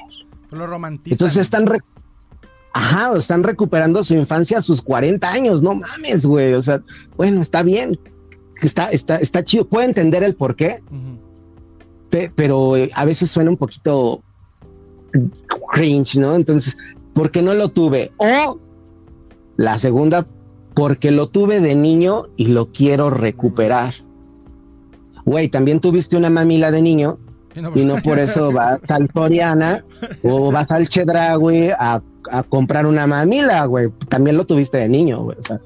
Lo 0.51 0.67
Entonces 0.85 1.37
están 1.37 1.67
Ajá, 2.71 3.17
están 3.17 3.43
recuperando 3.43 4.03
su 4.03 4.13
infancia 4.13 4.59
a 4.59 4.61
sus 4.61 4.81
40 4.83 5.27
años, 5.27 5.63
no 5.63 5.73
mames, 5.73 6.25
güey. 6.27 6.53
O 6.53 6.61
sea, 6.61 6.83
bueno, 7.17 7.41
está 7.41 7.63
bien, 7.63 7.99
está, 8.61 8.85
está, 8.91 9.15
está 9.17 9.43
chido, 9.43 9.67
puedo 9.67 9.85
entender 9.85 10.21
el 10.21 10.35
por 10.35 10.55
qué, 10.55 10.79
pero 12.35 12.77
eh, 12.77 12.91
a 12.93 13.05
veces 13.05 13.31
suena 13.31 13.49
un 13.49 13.57
poquito 13.57 14.21
cringe, 15.71 16.17
¿no? 16.17 16.35
Entonces, 16.35 16.77
¿por 17.13 17.31
qué 17.31 17.41
no 17.41 17.55
lo 17.55 17.69
tuve? 17.69 18.11
O 18.17 18.59
la 19.57 19.79
segunda, 19.79 20.27
porque 20.73 21.11
lo 21.11 21.27
tuve 21.27 21.59
de 21.59 21.75
niño 21.75 22.27
y 22.37 22.47
lo 22.47 22.71
quiero 22.71 23.09
recuperar. 23.09 23.93
Güey, 25.25 25.49
también 25.49 25.79
tuviste 25.79 26.17
una 26.17 26.29
mamila 26.29 26.71
de 26.71 26.81
niño 26.81 27.19
y 27.75 27.83
no 27.85 27.95
por 27.97 28.19
eso 28.19 28.51
vas 28.51 28.89
al 28.91 29.07
Soriana 29.07 29.85
o 30.23 30.51
vas 30.51 30.71
al 30.71 30.89
Chedra, 30.89 31.35
güey, 31.35 31.69
a, 31.69 32.01
a, 32.31 32.43
comprar 32.43 32.85
una 32.85 33.07
mamila, 33.07 33.65
güey. 33.65 33.89
También 34.09 34.37
lo 34.37 34.45
tuviste 34.45 34.79
de 34.79 34.89
niño, 34.89 35.23
güey. 35.23 35.37
O 35.37 35.43
sea, 35.43 35.59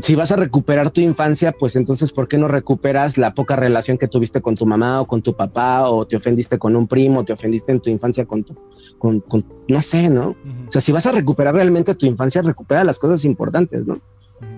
si 0.00 0.14
vas 0.14 0.30
a 0.32 0.36
recuperar 0.36 0.90
tu 0.90 1.00
infancia, 1.00 1.52
pues 1.52 1.76
entonces, 1.76 2.12
¿por 2.12 2.28
qué 2.28 2.38
no 2.38 2.48
recuperas 2.48 3.18
la 3.18 3.34
poca 3.34 3.56
relación 3.56 3.98
que 3.98 4.08
tuviste 4.08 4.40
con 4.40 4.54
tu 4.54 4.66
mamá 4.66 5.00
o 5.00 5.06
con 5.06 5.22
tu 5.22 5.34
papá 5.34 5.88
o 5.88 6.06
te 6.06 6.16
ofendiste 6.16 6.58
con 6.58 6.76
un 6.76 6.86
primo, 6.86 7.24
te 7.24 7.32
ofendiste 7.32 7.72
en 7.72 7.80
tu 7.80 7.90
infancia 7.90 8.24
con 8.24 8.44
tu, 8.44 8.54
con, 8.98 9.22
no 9.68 9.82
sé, 9.82 10.08
¿no? 10.08 10.36
O 10.68 10.72
sea, 10.72 10.80
si 10.80 10.92
vas 10.92 11.06
a 11.06 11.12
recuperar 11.12 11.54
realmente 11.54 11.94
tu 11.94 12.06
infancia, 12.06 12.42
recupera 12.42 12.84
las 12.84 12.98
cosas 12.98 13.24
importantes, 13.24 13.86
¿no? 13.86 14.00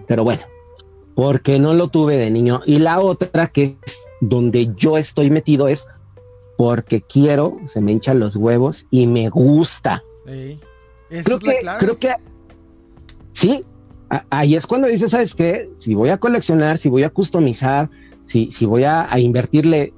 Pero 0.06 0.24
bueno, 0.24 0.42
porque 1.14 1.58
no 1.58 1.74
lo 1.74 1.88
tuve 1.88 2.16
de 2.18 2.30
niño. 2.30 2.60
Y 2.66 2.78
la 2.78 3.00
otra 3.00 3.46
que 3.46 3.76
es 3.84 4.04
donde 4.20 4.72
yo 4.76 4.98
estoy 4.98 5.30
metido 5.30 5.68
es 5.68 5.88
porque 6.56 7.00
quiero, 7.00 7.58
se 7.66 7.80
me 7.80 7.92
hinchan 7.92 8.20
los 8.20 8.36
huevos 8.36 8.86
y 8.90 9.06
me 9.06 9.30
gusta. 9.30 10.04
Creo 11.08 11.38
que, 11.38 11.56
creo 11.78 11.98
que 11.98 12.14
sí, 13.32 13.64
ahí 14.30 14.54
es 14.54 14.66
cuando 14.66 14.88
dices, 14.88 15.10
¿sabes 15.10 15.34
qué? 15.34 15.70
Si 15.76 15.94
voy 15.94 16.10
a 16.10 16.18
coleccionar, 16.18 16.78
si 16.78 16.88
voy 16.88 17.02
a 17.04 17.10
customizar, 17.10 17.88
si, 18.24 18.50
si 18.50 18.66
voy 18.66 18.84
a, 18.84 19.08
invertirle 19.18 19.92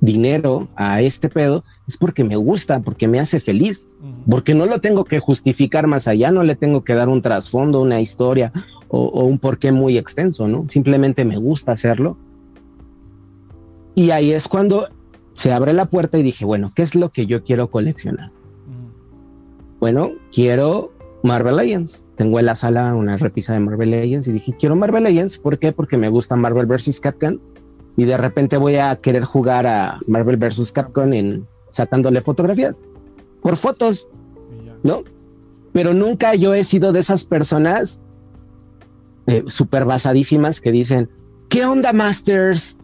dinero 0.00 0.68
a 0.76 1.00
este 1.00 1.28
pedo, 1.28 1.64
es 1.88 1.96
porque 1.96 2.22
me 2.22 2.36
gusta, 2.36 2.80
porque 2.80 3.08
me 3.08 3.18
hace 3.18 3.40
feliz, 3.40 3.90
porque 4.28 4.54
no 4.54 4.66
lo 4.66 4.80
tengo 4.80 5.04
que 5.04 5.20
justificar 5.20 5.86
más 5.86 6.06
allá, 6.06 6.30
no 6.30 6.42
le 6.42 6.54
tengo 6.54 6.84
que 6.84 6.94
dar 6.94 7.08
un 7.08 7.22
trasfondo, 7.22 7.80
una 7.80 8.00
historia 8.00 8.52
o, 8.88 9.24
un 9.24 9.38
porqué 9.38 9.72
muy 9.72 9.96
extenso, 9.96 10.46
¿no? 10.48 10.66
Simplemente 10.68 11.24
me 11.24 11.38
gusta 11.38 11.72
hacerlo. 11.72 12.18
Y 13.94 14.10
ahí 14.10 14.32
es 14.32 14.48
cuando 14.48 14.88
se 15.32 15.52
abre 15.52 15.72
la 15.72 15.86
puerta 15.86 16.18
y 16.18 16.22
dije, 16.22 16.44
bueno, 16.44 16.72
¿qué 16.74 16.82
es 16.82 16.94
lo 16.94 17.10
que 17.10 17.24
yo 17.24 17.42
quiero 17.42 17.70
coleccionar? 17.70 18.30
Bueno, 19.80 20.12
quiero 20.32 20.92
Marvel 21.26 21.56
Legends. 21.56 22.04
Tengo 22.16 22.38
en 22.38 22.46
la 22.46 22.54
sala 22.54 22.94
una 22.94 23.16
repisa 23.16 23.52
de 23.52 23.60
Marvel 23.60 23.90
Legends 23.90 24.28
y 24.28 24.32
dije, 24.32 24.56
quiero 24.58 24.76
Marvel 24.76 25.04
Legends. 25.04 25.38
¿Por 25.38 25.58
qué? 25.58 25.72
Porque 25.72 25.96
me 25.96 26.08
gusta 26.08 26.36
Marvel 26.36 26.66
vs. 26.66 27.00
Capcom 27.00 27.38
y 27.96 28.04
de 28.04 28.16
repente 28.16 28.56
voy 28.56 28.76
a 28.76 28.96
querer 28.96 29.24
jugar 29.24 29.66
a 29.66 29.98
Marvel 30.06 30.36
vs. 30.36 30.72
Capcom 30.72 31.12
en 31.12 31.46
sacándole 31.70 32.20
fotografías 32.20 32.84
por 33.42 33.56
fotos, 33.56 34.08
¿no? 34.82 35.02
Pero 35.72 35.92
nunca 35.92 36.34
yo 36.34 36.54
he 36.54 36.64
sido 36.64 36.92
de 36.92 37.00
esas 37.00 37.24
personas 37.24 38.02
eh, 39.26 39.44
súper 39.46 39.84
basadísimas 39.84 40.60
que 40.60 40.72
dicen, 40.72 41.10
¿qué 41.50 41.66
onda, 41.66 41.92
Masters? 41.92 42.78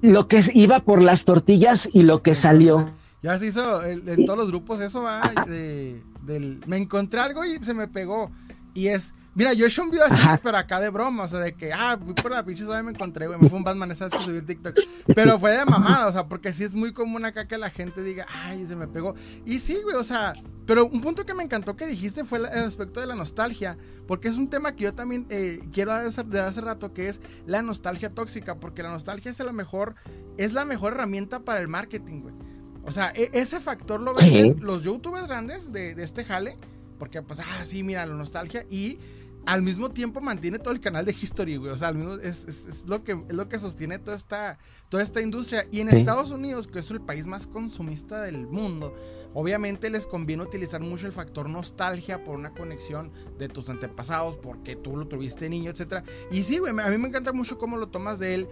Lo 0.00 0.28
que 0.28 0.42
iba 0.54 0.80
por 0.80 1.02
las 1.02 1.24
tortillas 1.24 1.88
y 1.92 2.04
lo 2.04 2.22
que 2.22 2.34
salió. 2.34 2.90
Ya 3.22 3.38
se 3.38 3.46
hizo 3.46 3.84
en 3.84 4.24
todos 4.24 4.38
los 4.38 4.48
grupos, 4.48 4.80
eso 4.80 5.02
va 5.02 5.32
de 5.46 6.02
me 6.22 6.76
encontré 6.76 7.20
algo 7.20 7.44
y 7.44 7.62
se 7.64 7.74
me 7.74 7.88
pegó. 7.88 8.30
Y 8.74 8.88
es. 8.88 9.14
Mira, 9.34 9.54
yo 9.54 9.64
he 9.64 9.68
hecho 9.68 9.82
un 9.82 9.90
video 9.90 10.04
así, 10.04 10.20
pero 10.42 10.58
acá 10.58 10.78
de 10.78 10.90
broma, 10.90 11.22
o 11.22 11.28
sea, 11.28 11.38
de 11.38 11.54
que, 11.54 11.72
ah, 11.72 11.98
fui 12.02 12.12
por 12.12 12.30
la 12.30 12.44
pinche 12.44 12.64
y 12.64 12.82
me 12.82 12.90
encontré, 12.90 13.26
güey, 13.26 13.38
me 13.40 13.48
fue 13.48 13.56
un 13.56 13.64
Batman, 13.64 13.90
esa 13.90 14.04
vez 14.04 14.14
que 14.14 14.20
subí 14.20 14.36
el 14.36 14.44
TikTok. 14.44 14.74
Pero 15.14 15.38
fue 15.38 15.52
de 15.56 15.64
mamada, 15.64 16.08
o 16.08 16.12
sea, 16.12 16.26
porque 16.26 16.52
sí 16.52 16.64
es 16.64 16.74
muy 16.74 16.92
común 16.92 17.24
acá 17.24 17.48
que 17.48 17.56
la 17.56 17.70
gente 17.70 18.02
diga, 18.02 18.26
ay, 18.44 18.66
se 18.66 18.76
me 18.76 18.88
pegó. 18.88 19.14
Y 19.46 19.60
sí, 19.60 19.78
güey, 19.82 19.96
o 19.96 20.04
sea, 20.04 20.34
pero 20.66 20.84
un 20.84 21.00
punto 21.00 21.24
que 21.24 21.32
me 21.32 21.42
encantó 21.42 21.76
que 21.76 21.86
dijiste 21.86 22.24
fue 22.24 22.40
el 22.40 22.46
aspecto 22.46 23.00
de 23.00 23.06
la 23.06 23.14
nostalgia, 23.14 23.78
porque 24.06 24.28
es 24.28 24.36
un 24.36 24.50
tema 24.50 24.76
que 24.76 24.84
yo 24.84 24.94
también 24.94 25.26
eh, 25.30 25.62
quiero 25.72 25.92
hacer 25.92 26.26
de 26.26 26.40
hace 26.40 26.60
rato, 26.60 26.92
que 26.92 27.08
es 27.08 27.22
la 27.46 27.62
nostalgia 27.62 28.10
tóxica, 28.10 28.56
porque 28.60 28.82
la 28.82 28.90
nostalgia 28.90 29.30
es 29.30 29.38
la 29.38 29.52
mejor, 29.52 29.94
es 30.36 30.52
la 30.52 30.66
mejor 30.66 30.92
herramienta 30.92 31.40
para 31.40 31.60
el 31.60 31.68
marketing, 31.68 32.20
güey. 32.20 32.34
O 32.84 32.92
sea, 32.92 33.12
e, 33.14 33.30
ese 33.32 33.60
factor 33.60 34.00
lo 34.00 34.14
ven 34.14 34.58
los 34.60 34.82
youtubers 34.82 35.26
grandes 35.26 35.72
de, 35.72 35.92
este 36.02 36.24
jale, 36.24 36.58
porque 36.98 37.22
pues, 37.22 37.40
ah, 37.40 37.64
sí, 37.64 37.82
mira, 37.82 38.06
la 38.06 38.14
nostalgia 38.14 38.64
y 38.70 38.98
al 39.44 39.62
mismo 39.62 39.90
tiempo 39.90 40.20
mantiene 40.20 40.58
todo 40.58 40.72
el 40.72 40.80
canal 40.80 41.04
de 41.04 41.12
History, 41.12 41.56
güey. 41.56 41.72
O 41.72 41.76
sea, 41.76 41.88
al 41.88 41.96
mismo, 41.96 42.14
es, 42.14 42.84
lo 42.86 43.02
que, 43.02 43.12
es 43.28 43.34
lo 43.34 43.48
que 43.48 43.58
sostiene 43.58 43.98
toda 43.98 44.16
esta, 44.16 44.58
toda 44.88 45.02
esta 45.02 45.20
industria. 45.20 45.66
Y 45.72 45.80
en 45.80 45.88
Estados 45.88 46.30
Unidos, 46.30 46.68
que 46.68 46.78
es 46.78 46.90
el 46.90 47.00
país 47.00 47.26
más 47.26 47.46
consumista 47.46 48.22
del 48.22 48.46
mundo, 48.46 48.94
obviamente 49.34 49.90
les 49.90 50.06
conviene 50.06 50.44
utilizar 50.44 50.80
mucho 50.80 51.06
el 51.06 51.12
factor 51.12 51.48
nostalgia 51.48 52.22
por 52.22 52.36
una 52.36 52.52
conexión 52.52 53.10
de 53.38 53.48
tus 53.48 53.68
antepasados, 53.68 54.36
porque 54.36 54.76
tú 54.76 54.96
lo 54.96 55.08
tuviste 55.08 55.48
niño, 55.48 55.72
etc. 55.72 56.04
Y 56.30 56.44
sí, 56.44 56.58
güey, 56.58 56.72
a 56.78 56.88
mí 56.88 56.98
me 56.98 57.08
encanta 57.08 57.32
mucho 57.32 57.58
cómo 57.58 57.76
lo 57.76 57.88
tomas 57.88 58.18
de 58.20 58.34
él. 58.34 58.48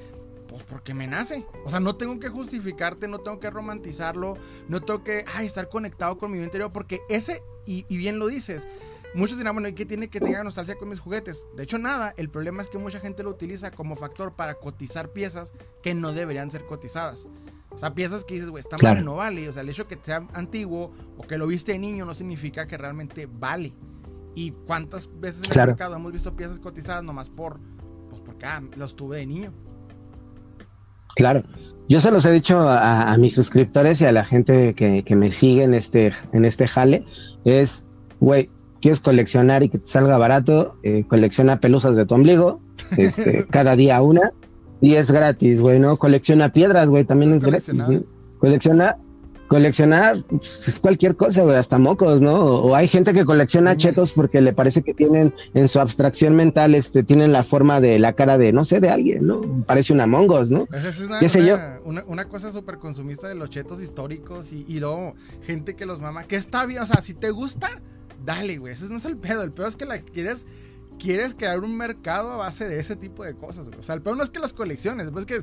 Pues 0.51 0.65
porque 0.65 0.95
me 0.95 1.07
nace. 1.07 1.47
O 1.65 1.71
sea, 1.71 1.79
no 1.79 1.95
tengo 1.95 2.19
que 2.19 2.29
justificarte, 2.29 3.07
no 3.07 3.21
tengo 3.21 3.39
que 3.39 3.51
romantizarlo, 3.51 4.37
no 4.69 4.81
tengo 4.81 5.05
que 5.05 5.25
ay, 5.37 5.47
estar 5.47 5.69
conectado 5.69 6.19
con 6.19 6.33
mi 6.33 6.41
interior, 6.41 6.73
porque 6.73 7.03
ese, 7.09 7.41
y, 7.65 7.85
bien 7.97 8.19
lo 8.19 8.27
dices, 8.27 8.67
muchos 9.15 9.39
dirán, 9.39 9.55
bueno, 9.55 9.69
¿y 9.69 9.75
qué 9.75 9.87
tiene 9.87 10.11
que 10.11 10.19
tener 10.19 10.43
nostalgia 10.43 10.75
con 10.75 10.89
mis 10.89 10.99
juguetes? 10.99 11.47
De 11.55 11.63
hecho, 11.63 11.79
nada, 11.79 12.15
el 12.17 12.31
problema 12.31 12.63
es 12.63 12.69
que 12.69 12.79
mucha 12.79 12.99
gente 12.99 13.23
lo 13.23 13.31
utiliza 13.31 13.71
como 13.71 13.95
factor 13.95 14.35
para 14.35 14.57
cotizar 14.57 15.11
piezas 15.11 15.53
que 15.85 15.95
no 15.95 16.13
deberían 16.13 16.51
ser 16.51 16.67
cotizadas. 16.67 17.29
O 17.71 17.79
sea, 17.79 17.95
piezas 17.95 18.25
que 18.25 18.35
dices, 18.35 18.51
güey, 18.51 18.61
está 18.61 18.77
mal, 18.83 19.05
no 19.05 19.15
vale. 19.15 19.49
O 19.49 19.53
sea, 19.53 19.63
el 19.63 19.69
hecho 19.69 19.87
que 19.87 19.97
sea 20.03 20.27
antiguo 20.33 20.93
o 21.17 21.23
que 21.23 21.39
lo 21.39 21.47
viste 21.47 21.71
de 21.71 21.79
niño 21.79 22.05
no 22.05 22.15
significa 22.15 22.67
que 22.67 22.77
realmente 22.77 23.29
vale. 23.31 23.73
¿Y 24.35 24.51
cuántas 24.51 25.09
veces 25.21 25.45
en 25.45 25.61
el 25.61 25.67
mercado 25.69 25.95
hemos 25.95 26.11
visto 26.11 26.35
piezas 26.35 26.59
cotizadas 26.59 27.05
nomás 27.05 27.31
por, 27.31 27.61
pues 28.09 28.21
porque 28.21 28.47
ah, 28.47 28.61
los 28.75 28.97
tuve 28.97 29.19
de 29.19 29.27
niño? 29.27 29.70
Claro. 31.17 31.43
Yo 31.89 31.99
se 31.99 32.13
los 32.13 32.25
he 32.25 32.31
dicho 32.31 32.69
a, 32.69 33.17
mis 33.19 33.35
suscriptores 33.35 34.01
y 34.01 34.05
a 34.05 34.13
la 34.13 34.25
gente 34.25 34.75
que, 34.75 35.17
me 35.17 35.33
sigue 35.33 35.65
en 35.65 35.75
este, 35.75 36.13
en 36.33 36.45
este 36.45 36.69
jale, 36.69 37.05
es, 37.45 37.85
güey, 38.21 38.49
quieres 38.81 39.01
coleccionar 39.01 39.65
y 39.65 39.71
que 39.71 39.79
te 39.79 39.87
salga 39.87 40.17
barato, 40.17 40.77
eh, 40.85 41.05
colecciona 41.09 41.59
pelusas 41.59 41.97
de 41.97 42.07
tu 42.07 42.15
ombligo, 42.15 42.61
este, 42.97 43.45
cada 43.51 43.75
día 43.75 44.01
una, 44.03 44.33
y 44.81 44.95
es 44.95 45.11
gratis, 45.11 45.61
güey, 45.61 45.81
¿no? 45.81 45.97
Colecciona 45.97 46.53
piedras, 46.53 46.89
güey, 46.89 47.05
también 47.05 47.33
es 47.33 47.45
gratis. 47.45 47.75
Colecciona 48.39 48.97
coleccionar 49.51 50.23
pues, 50.29 50.69
es 50.69 50.79
cualquier 50.79 51.17
cosa, 51.17 51.43
güey, 51.43 51.57
hasta 51.57 51.77
mocos, 51.77 52.23
¿no? 52.23 52.41
O 52.41 52.77
hay 52.77 52.87
gente 52.87 53.13
que 53.13 53.25
colecciona 53.25 53.77
chetos 53.77 54.13
porque 54.13 54.41
le 54.41 54.53
parece 54.53 54.83
que 54.83 54.95
tienen 54.95 55.35
en 55.55 55.67
su 55.67 55.81
abstracción 55.81 56.37
mental, 56.37 56.77
este, 56.77 57.03
tienen 57.03 57.33
la 57.33 57.43
forma 57.43 57.81
de 57.81 57.99
la 57.99 58.13
cara 58.13 58.39
de, 58.39 58.53
no 58.53 58.65
sé, 58.65 58.79
de 58.79 58.91
alguien, 58.91 59.27
¿no? 59.27 59.65
Parece 59.67 59.93
una 59.93 60.07
mongos, 60.07 60.53
¿no? 60.53 60.69
es 60.73 61.01
una, 61.01 61.19
¿Qué 61.19 61.29
sé 61.29 61.45
yo? 61.45 61.59
Una, 61.85 62.27
cosa 62.27 62.53
súper 62.53 62.79
consumista 62.79 63.27
de 63.27 63.35
los 63.35 63.51
chetos 63.51 63.83
históricos 63.83 64.53
y, 64.53 64.65
y, 64.69 64.79
luego 64.79 65.17
gente 65.43 65.75
que 65.75 65.85
los 65.85 66.01
mama, 66.01 66.29
que 66.29 66.37
está 66.37 66.65
bien, 66.65 66.83
o 66.83 66.87
sea, 66.87 67.03
si 67.03 67.15
te 67.15 67.33
gusta, 67.33 67.83
dale, 68.25 68.59
güey, 68.59 68.75
ese 68.75 68.89
no 68.89 68.99
es 68.99 69.05
el 69.05 69.17
pedo, 69.17 69.43
el 69.43 69.51
pedo 69.51 69.67
es 69.67 69.75
que 69.75 69.85
la 69.85 70.01
quieres 70.01 70.47
quieres 70.97 71.35
crear 71.35 71.59
un 71.59 71.77
mercado 71.77 72.31
a 72.31 72.37
base 72.37 72.69
de 72.69 72.79
ese 72.79 72.95
tipo 72.95 73.25
de 73.25 73.35
cosas, 73.35 73.67
güey. 73.67 73.81
O 73.81 73.83
sea, 73.83 73.97
el 73.97 74.03
pedo 74.03 74.15
no 74.15 74.23
es 74.23 74.31
que 74.31 74.39
las 74.39 74.53
colecciones, 74.53 75.07
después 75.07 75.27
que 75.27 75.43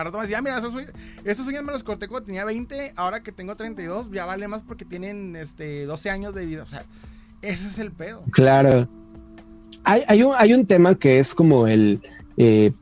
a 0.00 0.04
rato 0.04 0.18
me 0.18 0.22
decía, 0.22 0.38
ah, 0.38 0.42
mira, 0.42 0.58
estos 1.24 1.46
uñas, 1.46 1.64
me 1.64 1.72
los 1.72 1.82
corté 1.82 2.08
cuando 2.08 2.26
tenía 2.26 2.44
20, 2.44 2.94
ahora 2.96 3.22
que 3.22 3.32
tengo 3.32 3.56
32, 3.56 4.10
ya 4.12 4.24
vale 4.24 4.48
más 4.48 4.62
porque 4.62 4.84
tienen 4.84 5.36
este, 5.36 5.84
12 5.86 6.10
años 6.10 6.34
de 6.34 6.46
vida. 6.46 6.62
O 6.62 6.66
sea, 6.66 6.84
ese 7.42 7.68
es 7.68 7.78
el 7.78 7.92
pedo. 7.92 8.22
Claro. 8.32 8.88
Hay, 9.84 10.02
hay, 10.08 10.22
un, 10.22 10.34
hay 10.36 10.54
un 10.54 10.66
tema 10.66 10.94
que 10.94 11.18
es 11.18 11.34
como 11.34 11.66
el... 11.66 12.00
Eh, 12.36 12.72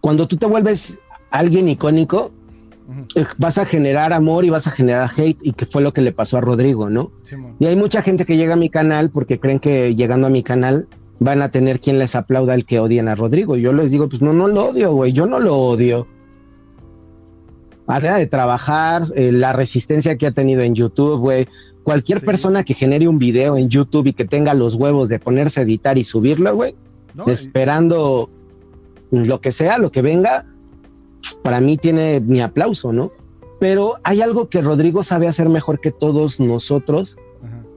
cuando 0.00 0.28
tú 0.28 0.36
te 0.36 0.46
vuelves 0.46 1.00
alguien 1.30 1.68
icónico, 1.68 2.32
eh, 3.14 3.24
vas 3.38 3.58
a 3.58 3.64
generar 3.64 4.12
amor 4.12 4.44
y 4.44 4.50
vas 4.50 4.66
a 4.66 4.70
generar 4.70 5.10
hate 5.16 5.38
y 5.42 5.52
que 5.52 5.66
fue 5.66 5.82
lo 5.82 5.92
que 5.92 6.02
le 6.02 6.12
pasó 6.12 6.36
a 6.36 6.40
Rodrigo, 6.40 6.90
¿no? 6.90 7.10
y 7.58 7.66
hay 7.66 7.76
mucha 7.76 8.02
gente 8.02 8.26
que 8.26 8.36
llega 8.36 8.52
a 8.52 8.56
mi 8.56 8.68
canal 8.68 9.10
porque 9.10 9.40
creen 9.40 9.58
que 9.58 9.94
llegando 9.94 10.26
a 10.26 10.30
mi 10.30 10.42
canal 10.42 10.86
van 11.18 11.40
a 11.42 11.50
tener 11.50 11.80
quien 11.80 11.98
les 11.98 12.14
aplauda 12.14 12.54
el 12.54 12.66
que 12.66 12.80
odien 12.80 13.08
a 13.08 13.14
Rodrigo. 13.14 13.56
Yo 13.56 13.72
les 13.72 13.90
digo, 13.90 14.08
pues 14.08 14.20
no, 14.20 14.32
no 14.32 14.48
lo 14.48 14.66
odio, 14.66 14.92
güey, 14.92 15.12
yo 15.12 15.26
no 15.26 15.38
lo 15.38 15.56
odio. 15.56 16.06
Manera 17.86 18.16
de 18.16 18.26
trabajar, 18.26 19.04
eh, 19.14 19.30
la 19.30 19.52
resistencia 19.52 20.16
que 20.16 20.26
ha 20.26 20.32
tenido 20.32 20.62
en 20.62 20.74
YouTube, 20.74 21.18
güey. 21.18 21.48
Cualquier 21.82 22.22
persona 22.22 22.64
que 22.64 22.72
genere 22.72 23.08
un 23.08 23.18
video 23.18 23.58
en 23.58 23.68
YouTube 23.68 24.06
y 24.06 24.12
que 24.14 24.24
tenga 24.24 24.54
los 24.54 24.74
huevos 24.74 25.10
de 25.10 25.18
ponerse 25.18 25.60
a 25.60 25.64
editar 25.64 25.98
y 25.98 26.04
subirlo, 26.04 26.54
güey, 26.54 26.74
esperando 27.26 28.30
lo 29.10 29.40
que 29.42 29.52
sea, 29.52 29.76
lo 29.76 29.92
que 29.92 30.00
venga, 30.00 30.46
para 31.42 31.60
mí 31.60 31.76
tiene 31.76 32.20
mi 32.20 32.40
aplauso, 32.40 32.92
¿no? 32.92 33.12
Pero 33.60 33.96
hay 34.02 34.22
algo 34.22 34.48
que 34.48 34.62
Rodrigo 34.62 35.02
sabe 35.02 35.28
hacer 35.28 35.50
mejor 35.50 35.78
que 35.78 35.90
todos 35.90 36.40
nosotros 36.40 37.18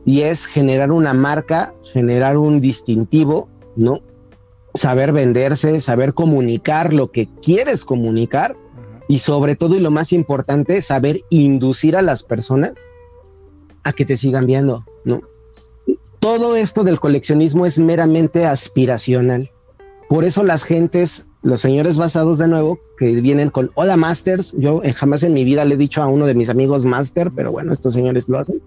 y 0.05 0.21
es 0.21 0.45
generar 0.45 0.91
una 0.91 1.13
marca, 1.13 1.73
generar 1.91 2.37
un 2.37 2.61
distintivo, 2.61 3.49
¿no? 3.75 4.01
Saber 4.73 5.11
venderse, 5.11 5.81
saber 5.81 6.13
comunicar 6.13 6.93
lo 6.93 7.11
que 7.11 7.27
quieres 7.41 7.83
comunicar 7.83 8.55
y 9.07 9.19
sobre 9.19 9.55
todo 9.55 9.75
y 9.75 9.79
lo 9.79 9.91
más 9.91 10.13
importante, 10.13 10.81
saber 10.81 11.21
inducir 11.29 11.95
a 11.95 12.01
las 12.01 12.23
personas 12.23 12.89
a 13.83 13.93
que 13.93 14.05
te 14.05 14.17
sigan 14.17 14.45
viendo, 14.45 14.85
¿no? 15.05 15.21
Todo 16.19 16.55
esto 16.55 16.83
del 16.83 16.99
coleccionismo 16.99 17.65
es 17.65 17.79
meramente 17.79 18.45
aspiracional. 18.45 19.51
Por 20.09 20.23
eso 20.23 20.43
las 20.43 20.63
gentes 20.63 21.25
los 21.47 21.61
señores 21.61 21.97
basados 21.97 22.37
de 22.37 22.47
nuevo 22.47 22.79
que 22.97 23.11
vienen 23.21 23.49
con 23.49 23.71
hola 23.75 23.95
masters. 23.95 24.53
Yo 24.57 24.83
eh, 24.83 24.93
jamás 24.93 25.23
en 25.23 25.33
mi 25.33 25.43
vida 25.43 25.63
le 25.65 25.75
he 25.75 25.77
dicho 25.77 26.01
a 26.01 26.07
uno 26.07 26.25
de 26.25 26.33
mis 26.33 26.49
amigos 26.49 26.85
master, 26.85 27.31
pero 27.35 27.51
bueno, 27.51 27.71
estos 27.71 27.93
señores 27.93 28.27
lo 28.27 28.39
hacen. 28.39 28.61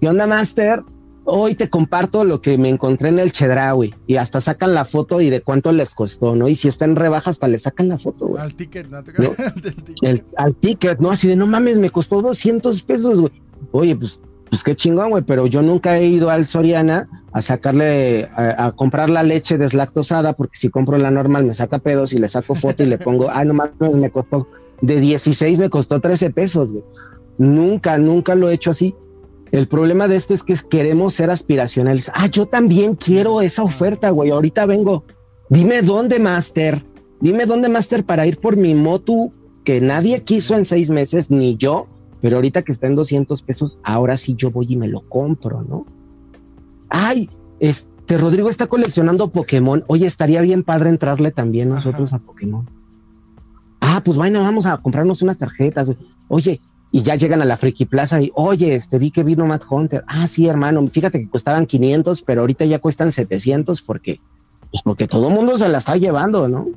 ¿Qué 0.00 0.08
onda 0.08 0.26
master? 0.26 0.82
Hoy 1.26 1.54
te 1.54 1.70
comparto 1.70 2.24
lo 2.24 2.40
que 2.40 2.58
me 2.58 2.68
encontré 2.68 3.08
en 3.08 3.18
el 3.18 3.32
Chedraui 3.32 3.94
y 4.06 4.16
hasta 4.16 4.40
sacan 4.40 4.74
la 4.74 4.84
foto 4.84 5.20
y 5.20 5.30
de 5.30 5.40
cuánto 5.40 5.72
les 5.72 5.94
costó, 5.94 6.36
¿no? 6.36 6.48
Y 6.48 6.54
si 6.54 6.68
está 6.68 6.84
en 6.84 6.96
rebaja, 6.96 7.30
hasta 7.30 7.48
le 7.48 7.58
sacan 7.58 7.88
la 7.88 7.98
foto, 7.98 8.36
Al 8.38 8.54
ticket, 8.54 8.88
¿no? 8.88 9.02
al 10.36 10.54
ticket, 10.56 10.98
¿no? 11.00 11.10
Así 11.10 11.28
de 11.28 11.36
no 11.36 11.46
mames, 11.46 11.78
me 11.78 11.90
costó 11.90 12.20
200 12.20 12.82
pesos, 12.82 13.20
güey. 13.20 13.32
Oye, 13.72 13.96
pues 13.96 14.20
pues 14.54 14.62
qué 14.62 14.76
chingón, 14.76 15.10
güey, 15.10 15.24
pero 15.24 15.48
yo 15.48 15.62
nunca 15.62 15.98
he 15.98 16.06
ido 16.06 16.30
al 16.30 16.46
Soriana 16.46 17.08
a 17.32 17.42
sacarle, 17.42 18.30
a, 18.36 18.70
comprar 18.70 19.10
la 19.10 19.24
leche 19.24 19.58
deslactosada, 19.58 20.32
porque 20.34 20.56
si 20.56 20.70
compro 20.70 20.96
la 20.96 21.10
normal 21.10 21.44
me 21.44 21.54
saca 21.54 21.80
pedos 21.80 22.12
y 22.12 22.20
le 22.20 22.28
saco 22.28 22.54
foto 22.54 22.84
y 22.84 22.86
le 22.86 22.96
pongo, 22.96 23.28
ay, 23.32 23.48
no 23.48 23.54
mames, 23.54 23.74
me 23.94 24.10
costó, 24.10 24.46
de 24.80 25.00
16 25.00 25.58
me 25.58 25.70
costó 25.70 26.00
13 26.00 26.30
pesos, 26.30 26.70
güey. 26.70 26.84
Nunca, 27.36 27.98
nunca 27.98 28.36
lo 28.36 28.48
he 28.48 28.54
hecho 28.54 28.70
así. 28.70 28.94
El 29.54 29.68
problema 29.68 30.08
de 30.08 30.16
esto 30.16 30.34
es 30.34 30.42
que 30.42 30.56
queremos 30.68 31.14
ser 31.14 31.30
aspiracionales. 31.30 32.10
Ah, 32.14 32.26
yo 32.26 32.46
también 32.46 32.96
quiero 32.96 33.40
esa 33.40 33.62
oferta, 33.62 34.10
güey. 34.10 34.30
Ahorita 34.30 34.66
vengo. 34.66 35.04
Dime 35.48 35.80
dónde, 35.82 36.18
Master. 36.18 36.84
Dime 37.20 37.46
dónde, 37.46 37.68
Master, 37.68 38.04
para 38.04 38.26
ir 38.26 38.40
por 38.40 38.56
mi 38.56 38.74
moto 38.74 39.32
que 39.64 39.80
nadie 39.80 40.24
quiso 40.24 40.56
en 40.56 40.64
seis 40.64 40.90
meses, 40.90 41.30
ni 41.30 41.56
yo 41.56 41.86
pero 42.24 42.36
ahorita 42.36 42.62
que 42.62 42.72
está 42.72 42.86
en 42.86 42.94
200 42.94 43.42
pesos, 43.42 43.80
ahora 43.82 44.16
sí 44.16 44.34
yo 44.34 44.50
voy 44.50 44.64
y 44.70 44.76
me 44.76 44.88
lo 44.88 45.02
compro, 45.02 45.62
¿no? 45.62 45.84
Ay, 46.88 47.28
este 47.60 48.16
Rodrigo 48.16 48.48
está 48.48 48.66
coleccionando 48.66 49.30
Pokémon. 49.30 49.84
Oye, 49.88 50.06
estaría 50.06 50.40
bien 50.40 50.62
padre 50.62 50.88
entrarle 50.88 51.32
también 51.32 51.68
nosotros 51.68 52.14
a 52.14 52.20
Pokémon. 52.20 52.66
Ah, 53.78 54.00
pues 54.02 54.16
bueno, 54.16 54.40
vamos 54.40 54.64
a 54.64 54.78
comprarnos 54.78 55.20
unas 55.20 55.36
tarjetas. 55.36 55.90
Oye, 56.28 56.62
y 56.94 57.02
ya 57.02 57.16
llegan 57.16 57.42
a 57.42 57.44
la 57.44 57.56
Friki 57.56 57.86
Plaza 57.86 58.22
y, 58.22 58.30
oye, 58.36 58.76
este 58.76 59.00
vi 59.00 59.10
que 59.10 59.24
vino 59.24 59.44
Matt 59.46 59.64
Hunter. 59.68 60.04
Ah, 60.06 60.28
sí, 60.28 60.46
hermano, 60.46 60.86
fíjate 60.86 61.18
que 61.18 61.28
costaban 61.28 61.66
500, 61.66 62.22
pero 62.22 62.42
ahorita 62.42 62.66
ya 62.66 62.78
cuestan 62.78 63.10
700 63.10 63.82
porque, 63.82 64.20
pues 64.70 64.84
porque 64.84 65.08
todo 65.08 65.26
el 65.26 65.34
mundo 65.34 65.58
se 65.58 65.68
la 65.68 65.78
está 65.78 65.96
llevando, 65.96 66.46
¿no? 66.46 66.68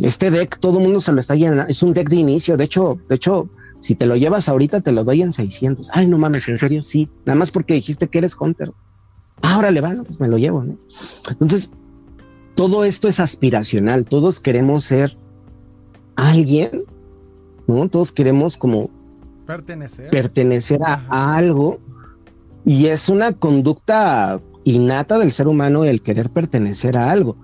Este 0.00 0.30
deck, 0.30 0.58
todo 0.58 0.78
el 0.78 0.84
mundo 0.84 1.00
se 1.00 1.12
lo 1.12 1.20
está 1.20 1.34
llenando. 1.34 1.66
Es 1.68 1.82
un 1.82 1.92
deck 1.92 2.08
de 2.08 2.16
inicio. 2.16 2.56
De 2.56 2.64
hecho, 2.64 2.98
de 3.10 3.16
hecho, 3.16 3.50
si 3.78 3.94
te 3.94 4.06
lo 4.06 4.16
llevas 4.16 4.48
ahorita, 4.48 4.80
te 4.80 4.90
lo 4.90 5.04
doy 5.04 5.20
en 5.20 5.32
600. 5.32 5.90
Ay, 5.92 6.06
no 6.06 6.16
mames, 6.16 6.48
en 6.48 6.56
serio, 6.56 6.82
sí. 6.82 7.10
Nada 7.26 7.38
más 7.38 7.50
porque 7.50 7.74
dijiste 7.74 8.08
que 8.08 8.16
eres 8.16 8.34
Hunter. 8.40 8.72
Ahora 9.42 9.70
le 9.70 9.82
van, 9.82 10.02
pues 10.06 10.18
me 10.18 10.28
lo 10.28 10.38
llevo, 10.38 10.64
¿no? 10.64 10.78
Entonces, 11.28 11.72
todo 12.54 12.86
esto 12.86 13.08
es 13.08 13.20
aspiracional. 13.20 14.06
Todos 14.06 14.40
queremos 14.40 14.84
ser 14.84 15.10
alguien, 16.16 16.84
¿no? 17.66 17.86
Todos 17.90 18.10
queremos 18.10 18.56
como 18.56 18.90
pertenecer, 19.46 20.10
pertenecer 20.10 20.80
a 20.82 21.34
algo. 21.36 21.78
Y 22.64 22.86
es 22.86 23.08
una 23.08 23.32
conducta 23.32 24.40
innata 24.64 25.18
del 25.18 25.32
ser 25.32 25.48
humano 25.48 25.84
el 25.84 26.00
querer 26.00 26.30
pertenecer 26.30 26.96
a 26.96 27.10
algo 27.10 27.36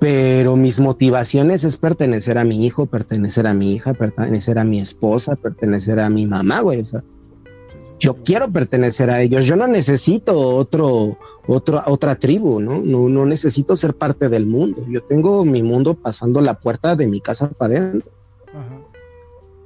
pero 0.00 0.56
mis 0.56 0.80
motivaciones 0.80 1.62
es 1.62 1.76
pertenecer 1.76 2.38
a 2.38 2.44
mi 2.44 2.64
hijo, 2.64 2.86
pertenecer 2.86 3.46
a 3.46 3.52
mi 3.52 3.74
hija, 3.74 3.92
pertenecer 3.92 4.58
a 4.58 4.64
mi 4.64 4.80
esposa, 4.80 5.36
pertenecer 5.36 6.00
a 6.00 6.08
mi 6.08 6.24
mamá, 6.24 6.62
güey. 6.62 6.80
O 6.80 6.84
sea, 6.86 7.04
yo 7.98 8.16
quiero 8.24 8.50
pertenecer 8.50 9.10
a 9.10 9.20
ellos. 9.20 9.44
Yo 9.44 9.56
no 9.56 9.66
necesito 9.66 10.38
otro, 10.38 11.18
otro, 11.46 11.82
otra 11.86 12.14
tribu, 12.14 12.60
¿no? 12.60 12.80
¿no? 12.80 13.10
No 13.10 13.26
necesito 13.26 13.76
ser 13.76 13.92
parte 13.92 14.30
del 14.30 14.46
mundo. 14.46 14.86
Yo 14.88 15.02
tengo 15.02 15.44
mi 15.44 15.62
mundo 15.62 15.92
pasando 15.92 16.40
la 16.40 16.58
puerta 16.58 16.96
de 16.96 17.06
mi 17.06 17.20
casa 17.20 17.50
para 17.50 17.76
adentro. 17.76 18.10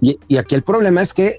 Y, 0.00 0.18
y, 0.26 0.36
aquí 0.38 0.56
el 0.56 0.62
problema 0.62 1.00
es 1.00 1.14
que 1.14 1.38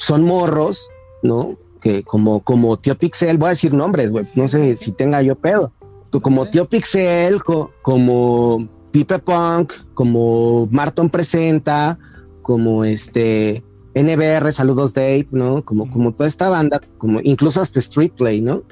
son 0.00 0.24
morros, 0.24 0.90
¿no? 1.22 1.56
Que 1.80 2.02
como, 2.02 2.40
como 2.40 2.78
Tío 2.78 2.98
Pixel, 2.98 3.38
voy 3.38 3.46
a 3.46 3.50
decir 3.50 3.72
nombres, 3.72 4.12
güey. 4.12 4.26
No 4.34 4.48
sé 4.48 4.76
si 4.76 4.92
tenga 4.92 5.22
yo 5.22 5.36
pedo 5.36 5.72
como 6.18 6.46
Tío 6.46 6.68
Pixel, 6.68 7.40
como 7.82 8.68
Pipe 8.90 9.20
Punk, 9.20 9.72
como 9.94 10.66
Marton 10.72 11.08
Presenta, 11.08 11.96
como 12.42 12.84
este 12.84 13.62
NBR, 13.94 14.52
Saludos 14.52 14.94
Dave, 14.94 15.28
¿no? 15.30 15.62
Como, 15.62 15.88
como 15.90 16.12
toda 16.12 16.28
esta 16.28 16.48
banda, 16.48 16.80
como 16.98 17.20
incluso 17.22 17.60
hasta 17.60 17.78
Street 17.78 18.12
Play, 18.16 18.40
¿no? 18.40 18.64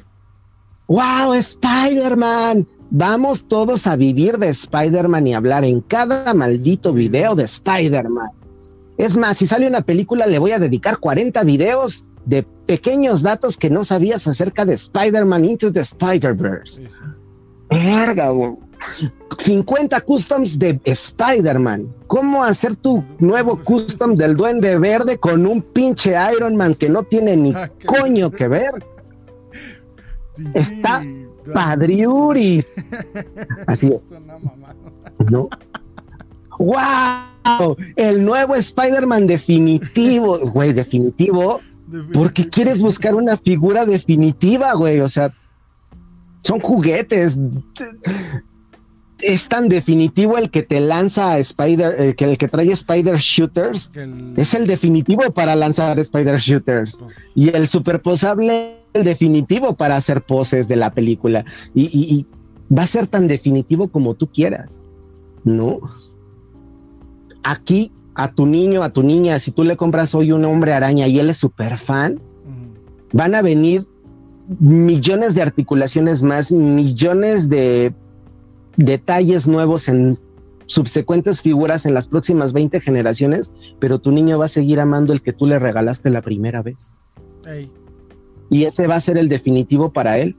¡Wow! 0.89 1.35
Spider-Man. 1.35 2.67
Vamos 2.91 3.47
todos 3.47 3.87
a 3.87 3.95
vivir 3.95 4.39
de 4.39 4.49
Spider-Man 4.49 5.27
y 5.27 5.35
hablar 5.35 5.65
en 5.65 5.83
cada 5.83 6.33
maldito 6.35 6.93
video 6.93 7.35
de 7.35 7.45
Spider-Man. 7.45 8.31
Es 8.99 9.17
más, 9.17 9.37
si 9.39 9.47
sale 9.47 9.69
una 9.69 9.83
película, 9.83 10.27
le 10.27 10.41
voy 10.41 10.51
a 10.51 10.59
dedicar 10.59 10.99
40 10.99 11.45
videos 11.45 12.05
de 12.27 12.43
pequeños 12.43 13.23
datos 13.23 13.57
que 13.57 13.71
no 13.71 13.85
sabías 13.85 14.27
acerca 14.27 14.65
de 14.65 14.75
Spider-Man 14.75 15.45
Into 15.45 15.73
the 15.73 15.81
Spider-Verse. 15.81 16.85
Verga, 17.71 18.33
50 19.39 20.01
customs 20.01 20.59
de 20.59 20.81
Spider-Man. 20.85 21.95
¿Cómo 22.09 22.43
hacer 22.43 22.75
tu 22.75 23.05
nuevo 23.21 23.63
custom 23.63 24.17
del 24.17 24.37
Duende 24.37 24.77
Verde 24.79 25.19
con 25.19 25.47
un 25.47 25.63
pinche 25.63 26.15
Iron 26.37 26.57
Man 26.57 26.75
que 26.75 26.89
no 26.89 27.05
tiene 27.05 27.37
ni 27.37 27.53
ah, 27.55 27.71
coño 27.87 28.31
que 28.33 28.49
ver? 28.49 28.73
Está 30.55 31.05
padriuris. 31.55 32.73
Así 33.67 33.93
es. 33.93 34.03
¿No? 35.31 35.49
¡Wow! 36.59 37.38
El 37.97 38.25
nuevo 38.25 38.55
Spider-Man 38.55 39.27
definitivo, 39.27 40.39
güey, 40.53 40.73
definitivo. 40.73 41.61
¿Por 42.13 42.33
qué 42.33 42.49
quieres 42.49 42.81
buscar 42.81 43.15
una 43.15 43.37
figura 43.37 43.87
definitiva, 43.87 44.75
güey? 44.75 45.01
O 45.01 45.09
sea, 45.09 45.33
son 46.43 46.61
juguetes. 46.61 47.39
Es 49.21 49.49
tan 49.49 49.69
definitivo 49.69 50.39
el 50.39 50.51
que 50.51 50.63
te 50.63 50.81
lanza 50.81 51.39
Spider, 51.39 52.01
el 52.01 52.15
que, 52.15 52.25
el 52.25 52.39
que 52.39 52.49
trae 52.49 52.71
Spider 52.71 53.17
Shooters. 53.17 53.91
Es 54.37 54.55
el 54.55 54.67
definitivo 54.67 55.31
para 55.33 55.57
lanzar 55.57 55.99
Spider 55.99 56.39
Shooters. 56.39 56.97
Pues 56.97 57.23
y 57.35 57.49
el 57.49 57.67
superposable, 57.67 58.77
el 58.93 59.05
definitivo 59.05 59.75
para 59.75 59.97
hacer 59.97 60.23
poses 60.23 60.69
de 60.69 60.77
la 60.77 60.93
película. 60.93 61.45
Y, 61.75 62.27
va 62.71 62.83
a 62.83 62.87
ser 62.87 63.07
tan 63.07 63.29
definitivo 63.29 63.89
como 63.89 64.15
tú 64.15 64.29
quieras. 64.31 64.85
¿No? 65.45 65.81
Aquí 67.43 67.93
a 68.15 68.33
tu 68.33 68.47
niño, 68.47 68.83
a 68.83 68.91
tu 68.91 69.03
niña, 69.03 69.39
si 69.39 69.53
tú 69.53 69.65
le 69.65 69.77
compras 69.77 70.15
hoy 70.15 70.33
un 70.33 70.45
hombre 70.45 70.73
araña 70.73 71.07
y 71.07 71.19
él 71.19 71.31
es 71.31 71.37
súper 71.37 71.79
fan, 71.79 72.21
van 73.13 73.35
a 73.35 73.43
venir 73.43 73.87
millones 74.59 75.35
de 75.35 75.43
articulaciones 75.43 76.23
más, 76.23 76.51
millones 76.51 77.49
de 77.49 77.95
detalles 78.77 79.47
nuevos 79.47 79.89
en 79.89 80.19
subsecuentes 80.67 81.41
figuras 81.41 81.87
en 81.87 81.95
las 81.95 82.09
próximas 82.09 82.53
20 82.53 82.81
generaciones, 82.81 83.55
pero 83.79 83.99
tu 83.99 84.13
niño 84.13 84.39
va 84.39 84.47
a 84.47 84.49
seguir 84.49 84.81
amando 84.81 85.13
el 85.13 85.23
que 85.23 85.33
tú 85.33 85.47
le 85.47 85.59
regalaste 85.59 86.11
la 86.11 86.23
primera 86.23 86.63
vez. 86.63 86.97
Y 88.51 88.65
ese 88.65 88.87
va 88.87 88.97
a 88.97 89.01
ser 89.01 89.17
el 89.17 89.29
definitivo 89.29 89.93
para 89.93 90.19
él. 90.19 90.37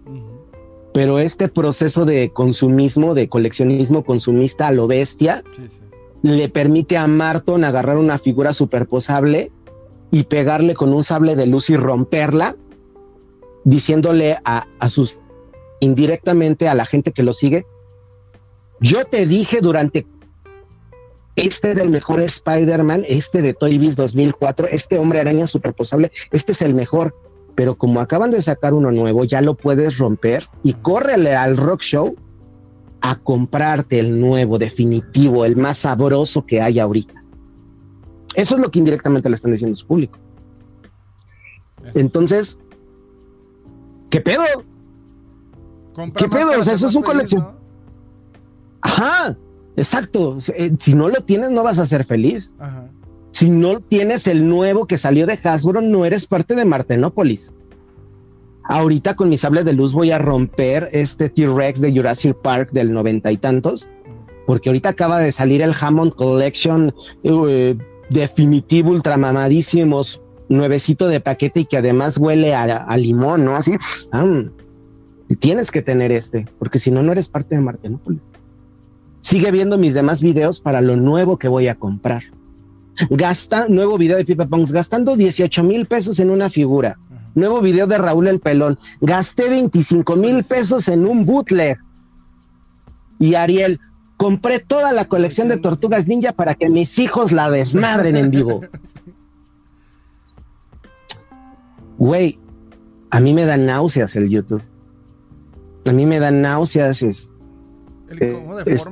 Pero 0.94 1.20
este 1.20 1.48
proceso 1.48 2.06
de 2.06 2.32
consumismo, 2.32 3.14
de 3.14 3.30
coleccionismo 3.30 4.04
consumista 4.04 4.68
a 4.68 4.72
lo 4.72 4.88
bestia, 4.88 5.44
le 6.22 6.50
permite 6.50 6.98
a 6.98 7.08
Marton 7.08 7.64
agarrar 7.64 7.98
una 7.98 8.18
figura 8.18 8.54
superposable 8.54 9.52
y 10.12 10.24
pegarle 10.24 10.74
con 10.76 10.94
un 10.94 11.04
sable 11.04 11.36
de 11.36 11.46
luz 11.46 11.70
y 11.70 11.78
romperla, 11.78 12.56
diciéndole 13.64 14.38
a, 14.44 14.66
sus 14.90 15.20
indirectamente 15.80 16.68
a 16.68 16.76
la 16.76 16.86
gente 16.86 17.12
que 17.12 17.24
lo 17.24 17.34
sigue, 17.34 17.66
yo 18.82 19.06
te 19.06 19.26
dije 19.26 19.62
durante 19.62 20.08
este 21.36 21.72
era 21.72 21.84
el 21.84 21.90
mejor 21.90 22.20
Spider-Man, 22.20 23.06
este 23.08 23.42
de 23.42 23.54
Toy 23.54 23.78
Biz 23.78 23.96
2004, 23.96 24.68
este 24.68 24.98
hombre 24.98 25.22
araña 25.22 25.48
superposable, 25.48 26.12
este 26.32 26.52
es 26.52 26.62
el 26.62 26.74
mejor. 26.74 27.16
Pero 27.56 27.78
como 27.78 28.02
acaban 28.02 28.32
de 28.32 28.42
sacar 28.42 28.74
uno 28.74 28.92
nuevo, 28.92 29.24
ya 29.24 29.42
lo 29.42 29.56
puedes 29.56 29.98
romper 29.98 30.50
y 30.64 30.74
córrele 30.74 31.36
al 31.36 31.56
rock 31.56 31.82
show 31.82 32.16
a 33.02 33.16
comprarte 33.16 34.00
el 34.00 34.20
nuevo, 34.20 34.58
definitivo, 34.58 35.46
el 35.46 35.56
más 35.56 35.80
sabroso 35.80 36.46
que 36.46 36.62
hay 36.62 36.80
ahorita. 36.80 37.24
Eso 38.36 38.56
es 38.56 38.62
lo 38.62 38.72
que 38.72 38.80
indirectamente 38.80 39.30
le 39.30 39.36
están 39.36 39.52
diciendo 39.52 39.74
a 39.74 39.76
su 39.76 39.88
público. 39.88 40.18
Entonces, 41.94 42.60
¿qué 44.10 44.22
pedo? 44.22 44.44
¿Qué 46.16 46.30
pedo? 46.30 46.60
O 46.60 46.64
sea, 46.64 46.74
eso 46.74 46.88
es 46.88 46.96
un 46.96 47.04
colección. 47.04 47.48
Ajá, 48.82 49.38
exacto. 49.76 50.38
Eh, 50.56 50.72
si 50.78 50.94
no 50.94 51.10
lo 51.10 51.22
tienes, 51.22 51.52
no 51.52 51.64
vas 51.64 51.80
a 51.80 51.86
ser 51.86 52.04
feliz. 52.06 52.54
Si 53.32 53.50
no 53.50 53.80
tienes 53.80 54.28
el 54.28 54.48
nuevo 54.48 54.86
que 54.86 54.98
salió 54.98 55.26
de 55.26 55.40
Hasbro, 55.42 55.82
no 55.82 56.06
eres 56.06 56.26
parte 56.26 56.56
de 56.56 56.66
Martenópolis. 56.66 57.56
Ahorita 58.70 59.16
con 59.16 59.30
mi 59.30 59.36
sable 59.36 59.64
de 59.64 59.74
luz 59.74 59.94
voy 59.94 60.12
a 60.12 60.20
romper 60.20 60.90
este 60.92 61.28
T-Rex 61.28 61.82
de 61.82 61.92
Jurassic 61.92 62.36
Park 62.36 62.70
del 62.72 62.94
noventa 62.94 63.32
y 63.32 63.38
tantos, 63.38 63.90
porque 64.46 64.70
ahorita 64.70 64.90
acaba 64.90 65.18
de 65.18 65.32
salir 65.32 65.64
el 65.64 65.74
Hammond 65.74 66.14
Collection 66.14 66.94
eh, 67.24 67.76
definitivo, 68.12 68.92
ultramamadísimos, 68.92 70.22
nuevecito 70.50 71.08
de 71.08 71.20
paquete 71.20 71.62
y 71.62 71.66
que 71.66 71.78
además 71.78 72.20
huele 72.20 72.54
a, 72.54 72.96
limón, 72.96 73.44
¿no? 73.44 73.56
Así, 73.56 73.72
tienes 75.40 75.72
que 75.72 75.82
tener 75.82 76.12
este, 76.12 76.46
porque 76.60 76.78
si 76.78 76.92
no, 76.92 77.02
no 77.02 77.12
eres 77.12 77.28
parte 77.28 77.56
de 77.56 77.62
Martenópolis. 77.62 78.22
Sigue 79.22 79.50
viendo 79.50 79.80
mis 79.80 79.96
demás 79.96 80.22
videos 80.22 80.60
para 80.60 80.82
lo 80.82 80.96
nuevo 80.96 81.40
que 81.40 81.48
voy 81.48 81.70
a 81.70 81.74
comprar. 81.74 82.22
Gasta, 83.10 83.68
nuevo 83.68 83.98
video 83.98 84.18
de 84.18 84.26
Pipa 84.26 84.46
Punks, 84.46 84.72
gastando 84.72 85.16
18 85.16 85.64
mil 85.64 85.88
pesos 85.88 86.20
en 86.20 86.30
una 86.30 86.52
figura. 86.52 87.00
Nuevo 87.40 87.62
video 87.62 87.88
de 87.88 87.98
Raúl 87.98 88.28
el 88.28 88.40
Pelón. 88.40 88.78
Gasté 89.02 89.50
25 89.50 90.16
mil 90.16 90.44
pesos 90.44 90.88
en 90.88 91.06
un 91.06 91.26
bootleg. 91.26 91.80
Y 93.20 93.36
Ariel, 93.36 93.80
compré 94.18 94.60
toda 94.60 94.92
la 94.92 95.06
colección 95.06 95.48
de 95.48 95.58
tortugas 95.58 96.08
ninja 96.08 96.34
para 96.34 96.54
que 96.54 96.70
mis 96.70 97.00
hijos 97.00 97.32
la 97.32 97.50
desmadren 97.50 98.16
en 98.16 98.32
vivo. 98.32 98.62
Güey, 101.98 102.40
a 103.10 103.20
mí 103.20 103.34
me 103.34 103.46
dan 103.46 103.66
náuseas 103.66 104.16
el 104.16 104.30
YouTube. 104.30 104.64
A 105.86 105.92
mí 105.92 106.06
me 106.06 106.20
dan 106.20 106.42
náuseas 106.42 107.02
es, 107.02 107.32
eh, 108.20 108.46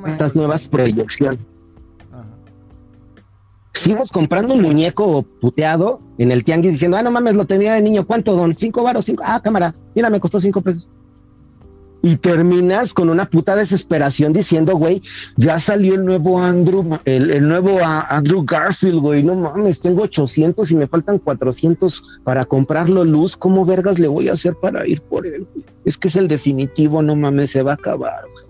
estas 0.06 0.36
nuevas 0.36 0.66
proyecciones. 0.66 1.60
Seguimos 3.78 4.12
comprando 4.12 4.56
un 4.56 4.62
muñeco 4.64 5.24
puteado 5.40 6.02
en 6.18 6.32
el 6.32 6.44
tianguis 6.44 6.74
diciendo, 6.74 6.98
ah, 6.98 7.04
no 7.04 7.12
mames, 7.12 7.36
lo 7.36 7.46
tenía 7.46 7.74
de 7.76 7.82
niño, 7.84 8.08
¿cuánto, 8.08 8.36
don? 8.36 8.56
¿Cinco 8.56 8.82
varos? 8.82 9.06
Cinco? 9.06 9.22
Ah, 9.24 9.40
cámara, 9.40 9.76
mira, 9.94 10.10
me 10.10 10.20
costó 10.20 10.40
cinco 10.40 10.62
pesos. 10.62 10.90
Y 12.02 12.16
terminas 12.16 12.94
con 12.94 13.10
una 13.10 13.30
puta 13.30 13.56
desesperación 13.56 14.34
diciendo, 14.34 14.76
güey, 14.78 15.04
ya 15.36 15.60
salió 15.60 15.94
el 15.94 16.06
nuevo 16.06 16.40
Andrew, 16.40 16.88
el, 17.06 17.48
nuevo 17.48 17.78
Andrew 17.84 18.44
Garfield, 18.44 19.00
güey, 19.00 19.22
no 19.22 19.36
mames, 19.36 19.80
tengo 19.80 20.04
800 20.04 20.72
y 20.72 20.76
me 20.76 20.88
faltan 20.88 21.20
400 21.20 22.22
para 22.24 22.44
comprarlo 22.46 23.04
luz, 23.04 23.38
¿cómo 23.38 23.64
vergas 23.64 24.00
le 24.00 24.08
voy 24.08 24.30
a 24.30 24.34
hacer 24.34 24.56
para 24.56 24.88
ir 24.88 25.02
por 25.02 25.28
él? 25.28 25.48
Es 25.86 25.98
que 25.98 26.08
es 26.08 26.16
el 26.16 26.28
definitivo, 26.28 27.04
no 27.04 27.16
mames, 27.16 27.52
se 27.52 27.62
va 27.62 27.72
a 27.72 27.76
acabar, 27.76 28.24
güey. 28.32 28.46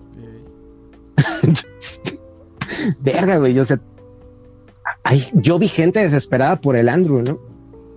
Verga, 3.00 3.36
güey, 3.36 3.52
yo 3.52 3.64
sé. 3.64 3.78
Ay, 5.02 5.24
yo 5.34 5.58
vi 5.58 5.68
gente 5.68 6.00
desesperada 6.00 6.60
por 6.60 6.76
el 6.76 6.88
Andrew, 6.88 7.22
¿no? 7.22 7.38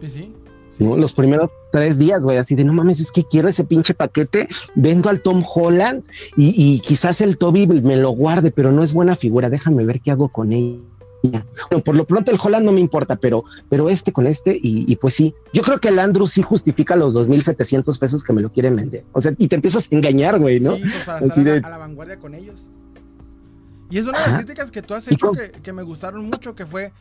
Sí, 0.02 0.08
sí. 0.10 0.34
Los 0.80 1.14
primeros 1.14 1.52
tres 1.72 1.98
días, 1.98 2.24
güey, 2.24 2.38
así 2.38 2.56
de 2.56 2.64
no 2.64 2.74
mames, 2.74 3.00
es 3.00 3.12
que 3.12 3.24
quiero 3.24 3.48
ese 3.48 3.64
pinche 3.64 3.94
paquete, 3.94 4.48
vendo 4.76 5.10
al 5.10 5.22
Tom 5.22 5.44
Holland 5.44 6.04
y, 6.36 6.80
quizás 6.80 7.22
el 7.22 7.38
Toby 7.38 7.68
me 7.68 7.98
lo 7.98 8.12
guarde, 8.12 8.52
pero 8.52 8.72
no 8.72 8.84
es 8.84 8.94
buena 8.94 9.16
figura, 9.16 9.50
déjame 9.50 9.86
ver 9.86 10.02
qué 10.02 10.12
hago 10.12 10.30
con 10.30 10.54
ella. 10.54 11.46
Bueno, 11.70 11.84
por 11.84 11.96
lo 11.96 12.08
pronto 12.08 12.32
el 12.32 12.40
Holland 12.44 12.66
no 12.66 12.72
me 12.72 12.80
importa, 12.80 13.16
pero, 13.16 13.44
pero 13.70 13.90
este 13.90 14.12
con 14.12 14.26
este, 14.26 14.58
y, 14.60 14.96
pues 14.96 15.14
sí, 15.14 15.36
yo 15.54 15.62
creo 15.62 15.78
que 15.78 15.90
el 15.90 16.00
Andrew 16.00 16.26
sí 16.26 16.42
justifica 16.42 16.96
los 16.96 17.14
2.700 17.14 18.00
pesos 18.00 18.24
que 18.24 18.34
me 18.34 18.42
lo 18.42 18.52
quieren 18.52 18.76
vender. 18.76 19.04
O 19.12 19.22
sea, 19.22 19.34
y 19.38 19.48
te 19.48 19.56
empiezas 19.56 19.88
a 19.92 19.96
engañar, 19.96 20.40
güey, 20.40 20.60
¿no? 20.60 20.78
Sí, 20.78 20.82
pues 20.82 21.08
así 21.08 21.44
de... 21.44 21.58
a 21.64 21.70
la 21.70 21.78
vanguardia 21.78 22.18
con 22.18 22.34
ellos. 22.34 22.70
Y 23.92 23.98
es 23.98 24.08
una 24.08 24.20
de 24.20 24.28
las 24.28 24.36
críticas 24.38 24.72
que 24.72 24.82
tú 24.82 24.94
has 24.94 25.08
hecho 25.10 25.34
que, 25.62 25.74
me 25.74 25.84
gustaron 25.84 26.24
mucho, 26.26 26.56
que 26.56 26.66
fue, 26.66 26.94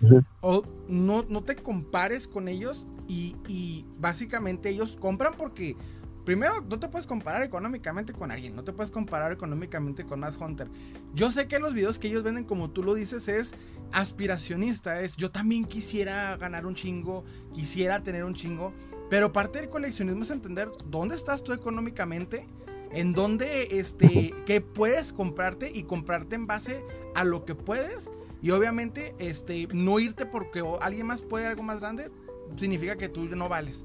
no, 0.89 1.25
no 1.29 1.43
te 1.43 1.55
compares 1.57 2.27
con 2.27 2.49
ellos 2.49 2.85
y, 3.07 3.87
básicamente 3.99 4.71
ellos 4.71 4.97
compran 4.99 5.35
porque, 5.37 5.77
primero, 6.25 6.65
no 6.69 6.79
te 6.81 6.89
puedes 6.89 7.07
comparar 7.07 7.43
económicamente 7.43 8.13
con 8.13 8.31
alguien, 8.31 8.57
no 8.57 8.65
te 8.65 8.73
puedes 8.73 8.91
comparar 8.91 9.31
económicamente 9.31 10.05
con 10.05 10.21
Matt 10.21 10.35
Hunter. 10.41 10.69
Yo 11.15 11.31
sé 11.31 11.47
que 11.47 11.59
los 11.61 11.75
videos 11.75 11.99
que 11.99 12.09
ellos 12.09 12.25
venden, 12.25 12.45
como 12.45 12.71
tú 12.71 12.83
lo 12.83 12.95
dices, 12.95 13.29
es 13.29 13.55
aspiracionista, 13.93 15.01
es 15.01 15.17
yo 15.17 15.31
también 15.31 15.65
quisiera 15.65 16.37
ganar 16.37 16.67
un 16.67 16.75
chingo, 16.75 17.25
quisiera 17.53 18.03
tener 18.03 18.25
un 18.25 18.35
chingo, 18.35 18.73
pero 19.09 19.33
parte 19.33 19.61
del 19.61 19.69
coleccionismo 19.69 20.23
es 20.23 20.31
entender 20.31 20.71
dónde 20.87 21.15
estás 21.15 21.43
tú 21.43 21.53
económicamente 21.53 22.47
en 22.93 23.13
donde 23.13 23.79
este, 23.79 24.35
que 24.47 24.61
puedes 24.61 25.13
comprarte 25.13 25.71
y 25.73 25.85
comprarte 25.85 26.37
en 26.37 26.47
base 26.47 26.85
a 27.15 27.25
lo 27.25 27.45
que 27.45 27.55
puedes. 27.55 28.11
Y 28.43 28.51
obviamente, 28.51 29.15
este, 29.19 29.69
no 29.73 29.99
irte 30.01 30.27
porque 30.27 30.63
alguien 30.81 31.07
más 31.07 31.21
puede 31.21 31.47
algo 31.47 31.63
más 31.63 31.81
grande, 31.81 32.11
significa 32.57 32.97
que 32.97 33.09
tú 33.09 33.25
no 33.37 33.49
vales. 33.49 33.85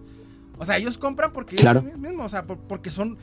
O 0.57 0.65
sea, 0.65 0.77
ellos 0.77 0.97
compran 0.97 1.31
porque 1.31 1.55
claro. 1.55 1.81
ellos 1.81 1.97
mismos, 1.97 2.27
o 2.27 2.29
sea, 2.29 2.45
porque 2.45 2.91
son. 2.91 3.17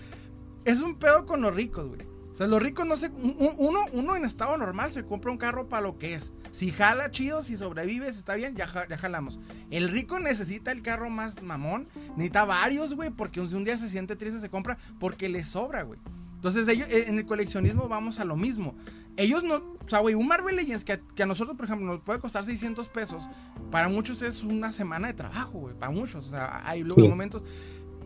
Es 0.64 0.82
un 0.82 0.96
pedo 0.96 1.26
con 1.26 1.40
los 1.40 1.54
ricos, 1.54 1.88
güey. 1.88 2.11
O 2.32 2.34
sea, 2.34 2.46
los 2.46 2.62
ricos 2.62 2.86
no 2.86 2.96
se. 2.96 3.10
Uno, 3.10 3.80
uno 3.92 4.16
en 4.16 4.24
estado 4.24 4.56
normal 4.56 4.90
se 4.90 5.04
compra 5.04 5.30
un 5.30 5.36
carro 5.36 5.68
para 5.68 5.82
lo 5.82 5.98
que 5.98 6.14
es. 6.14 6.32
Si 6.50 6.70
jala 6.70 7.10
chido, 7.10 7.42
si 7.42 7.58
sobrevives, 7.58 8.16
está 8.16 8.34
bien, 8.34 8.56
ya, 8.56 8.86
ya 8.88 8.98
jalamos. 8.98 9.38
El 9.70 9.88
rico 9.88 10.18
necesita 10.18 10.72
el 10.72 10.82
carro 10.82 11.10
más 11.10 11.42
mamón. 11.42 11.88
Necesita 12.16 12.46
varios, 12.46 12.94
güey, 12.94 13.10
porque 13.10 13.40
un, 13.40 13.64
día 13.64 13.76
se 13.76 13.90
siente 13.90 14.16
triste, 14.16 14.40
se 14.40 14.48
compra 14.48 14.78
porque 14.98 15.28
le 15.28 15.44
sobra, 15.44 15.82
güey. 15.82 16.00
Entonces, 16.34 16.66
ellos, 16.68 16.88
eh, 16.88 17.04
en 17.06 17.18
el 17.18 17.26
coleccionismo 17.26 17.86
vamos 17.86 18.18
a 18.18 18.24
lo 18.24 18.34
mismo. 18.34 18.74
Ellos 19.16 19.44
no, 19.44 19.56
o 19.56 19.88
sea, 19.88 19.98
güey, 19.98 20.14
un 20.14 20.26
Marvel 20.26 20.56
Legends 20.56 20.84
que, 20.84 21.22
a 21.22 21.26
nosotros, 21.26 21.54
por 21.54 21.66
ejemplo, 21.66 21.86
nos 21.86 22.00
puede 22.00 22.18
costar 22.18 22.46
600 22.46 22.88
pesos, 22.88 23.24
para 23.70 23.88
muchos 23.88 24.22
es 24.22 24.42
una 24.42 24.72
semana 24.72 25.08
de 25.08 25.14
trabajo, 25.14 25.58
güey, 25.58 25.74
para 25.74 25.92
muchos. 25.92 26.26
O 26.28 26.30
sea, 26.30 26.66
hay 26.66 26.82
luego 26.82 27.08
momentos. 27.08 27.42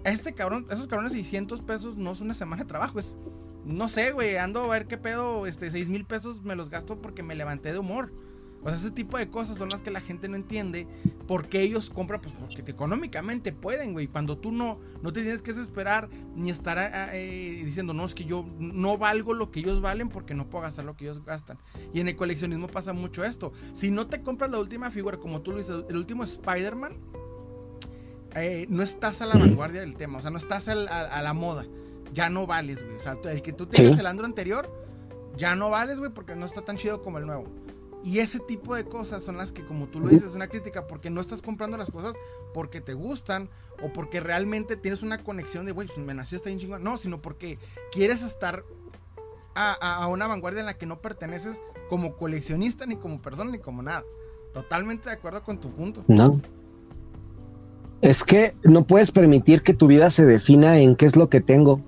Este 0.05 0.35
cabrón, 0.35 0.67
esos 0.71 0.89
cabrones 0.89 1.13
600 1.13 1.63
pesos 1.63 1.97
no 1.97 2.13
es 2.13 2.21
una 2.21 2.35
semana 2.35 2.63
de 2.63 2.69
trabajo, 2.69 2.99
es 2.99 3.17
no 3.67 3.89
sé, 3.89 4.13
güey, 4.13 4.37
ando 4.37 4.63
a 4.63 4.69
ver 4.69 4.87
qué 4.87 4.97
pedo, 4.97 5.47
este, 5.47 5.71
6 5.71 5.89
mil 5.89 6.05
pesos 6.05 6.43
me 6.43 6.55
los 6.55 6.71
gasto 6.71 7.03
porque 7.03 7.25
me 7.25 7.35
levanté 7.35 7.73
de 7.73 7.79
humor. 7.79 8.13
O 8.63 8.69
sea, 8.69 8.79
ese 8.79 8.91
tipo 8.91 9.19
de 9.19 9.29
cosas 9.29 9.59
son 9.59 9.69
las 9.69 9.81
que 9.83 9.91
la 9.91 10.01
gente 10.01 10.29
no 10.29 10.37
entiende. 10.37 10.89
¿Por 11.27 11.49
qué 11.49 11.63
ellos 11.63 11.91
compran? 11.91 12.21
Pues 12.21 12.35
porque 12.35 12.63
económicamente 12.69 13.53
pueden, 13.53 13.93
güey. 13.93 14.07
Cuando 14.07 14.39
tú 14.39 14.51
no, 14.51 14.79
no 15.03 15.13
te 15.13 15.23
tienes 15.23 15.43
que 15.43 15.53
desesperar 15.53 16.09
ni 16.35 16.51
estar 16.51 16.79
eh, 17.13 17.63
diciendo, 17.65 17.93
no, 17.93 18.05
es 18.05 18.15
que 18.15 18.25
yo 18.25 18.47
no 18.59 18.99
valgo 18.99 19.35
lo 19.35 19.51
que 19.51 19.61
ellos 19.61 19.81
valen 19.81 20.09
porque 20.09 20.35
no 20.35 20.49
puedo 20.49 20.63
gastar 20.63 20.85
lo 20.85 20.97
que 20.97 21.05
ellos 21.05 21.25
gastan. 21.25 21.59
Y 21.93 22.01
en 22.01 22.09
el 22.09 22.17
coleccionismo 22.17 22.69
pasa 22.69 22.93
mucho 22.93 23.25
esto. 23.25 23.53
Si 23.73 23.91
no 23.91 24.07
te 24.07 24.23
compras 24.23 24.51
la 24.51 24.59
última 24.59 24.91
figura, 24.91 25.19
como 25.19 25.43
tú 25.43 25.53
lo 25.53 25.59
dices, 25.59 25.85
el 25.89 25.97
último 25.97 26.25
Spider-Man, 26.25 26.99
eh, 28.35 28.67
no 28.69 28.83
estás 28.83 29.23
a 29.23 29.27
la 29.27 29.37
vanguardia 29.37 29.81
del 29.81 29.97
tema. 29.97 30.19
O 30.19 30.23
sea, 30.23 30.31
no 30.31 30.39
estás 30.39 30.69
a 30.69 30.75
la 31.23 31.33
moda 31.35 31.67
ya 32.17 32.31
no 32.31 32.47
vales, 32.47 32.83
güey. 32.83 32.97
O 32.97 33.01
sea, 33.01 33.17
el 33.31 33.43
que 33.43 33.53
tú 33.53 33.67
tengas 33.67 33.99
el 33.99 34.07
Andro 34.07 34.25
anterior, 34.25 34.69
ya 35.37 35.55
no 35.55 35.69
vales, 35.69 35.99
güey, 35.99 36.11
porque 36.11 36.35
no 36.35 36.47
está 36.47 36.63
tan 36.63 36.77
chido 36.77 37.03
como 37.03 37.19
el 37.19 37.27
nuevo. 37.27 37.45
Y 38.03 38.21
ese 38.21 38.41
tipo 38.41 38.75
de 38.75 38.85
cosas 38.85 39.23
son 39.23 39.37
las 39.37 39.53
que, 39.53 39.65
como 39.65 39.89
tú 39.89 40.01
lo 40.01 40.09
dices, 40.09 40.31
es 40.31 40.35
una 40.35 40.49
crítica 40.49 40.87
porque 40.87 41.11
no 41.11 41.21
estás 41.21 41.43
comprando 41.43 41.77
las 41.77 41.91
cosas 41.91 42.15
porque 42.55 42.81
te 42.81 42.95
gustan 42.95 43.51
o 43.83 43.93
porque 43.93 44.21
realmente 44.21 44.77
tienes 44.77 45.03
una 45.03 45.23
conexión 45.23 45.67
de, 45.67 45.73
güey, 45.73 45.89
me 45.99 46.15
nació 46.15 46.37
está 46.37 46.49
bien 46.49 46.59
chingón. 46.59 46.83
No, 46.83 46.97
sino 46.97 47.21
porque 47.21 47.59
quieres 47.93 48.23
estar 48.23 48.65
a, 49.55 49.73
a, 49.73 50.07
una 50.09 50.27
vanguardia 50.27 50.61
en 50.61 50.67
la 50.67 50.79
que 50.79 50.87
no 50.87 51.03
perteneces 51.03 51.61
como 51.91 52.17
coleccionista, 52.17 52.87
ni 52.87 52.97
como 52.97 53.21
persona, 53.21 53.51
ni 53.51 53.59
como 53.59 53.83
nada. 53.83 54.05
Totalmente 54.55 55.11
de 55.11 55.17
acuerdo 55.17 55.43
con 55.43 55.59
tu 55.59 55.71
punto. 55.71 56.03
No. 56.09 56.41
Es 58.01 58.25
que 58.25 58.55
no 58.63 58.85
puedes 58.85 59.11
permitir 59.11 59.63
que 59.63 59.75
tu 59.75 59.87
vida 59.87 60.11
se 60.11 60.25
defina 60.25 60.79
en 60.79 60.97
qué 60.97 61.05
es 61.05 61.17
lo 61.17 61.29
que 61.29 61.43
tengo. 61.43 61.83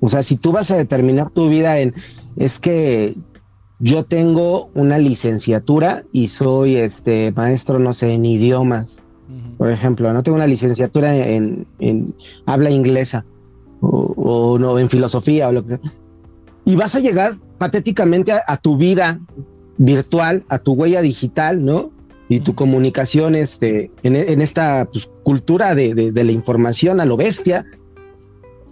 O 0.00 0.08
sea, 0.08 0.22
si 0.22 0.36
tú 0.36 0.52
vas 0.52 0.70
a 0.70 0.76
determinar 0.76 1.30
tu 1.30 1.48
vida 1.48 1.78
en, 1.78 1.94
es 2.36 2.58
que 2.58 3.16
yo 3.78 4.04
tengo 4.04 4.70
una 4.74 4.98
licenciatura 4.98 6.04
y 6.12 6.28
soy 6.28 6.76
este 6.76 7.32
maestro, 7.32 7.78
no 7.78 7.92
sé, 7.92 8.12
en 8.12 8.24
idiomas. 8.24 9.02
Por 9.58 9.70
ejemplo, 9.70 10.12
no 10.12 10.22
tengo 10.22 10.36
una 10.36 10.46
licenciatura 10.46 11.16
en, 11.16 11.66
habla 12.46 12.70
inglesa 12.70 13.24
o, 13.80 14.58
no 14.58 14.78
en 14.78 14.88
filosofía 14.88 15.48
o 15.48 15.52
lo 15.52 15.62
que 15.62 15.68
sea. 15.68 15.80
Y 16.64 16.76
vas 16.76 16.94
a 16.94 17.00
llegar 17.00 17.38
patéticamente 17.58 18.32
a, 18.32 18.56
tu 18.56 18.76
vida 18.76 19.20
virtual, 19.78 20.44
a 20.48 20.58
tu 20.58 20.72
huella 20.72 21.00
digital, 21.00 21.64
¿no? 21.64 21.90
Y 22.28 22.40
tu 22.40 22.54
comunicación 22.54 23.34
este, 23.34 23.90
en, 24.02 24.40
esta 24.40 24.88
pues, 24.90 25.10
cultura 25.22 25.74
de, 25.74 25.94
de 25.94 26.24
la 26.24 26.32
información 26.32 27.00
a 27.00 27.04
lo 27.04 27.16
bestia, 27.16 27.64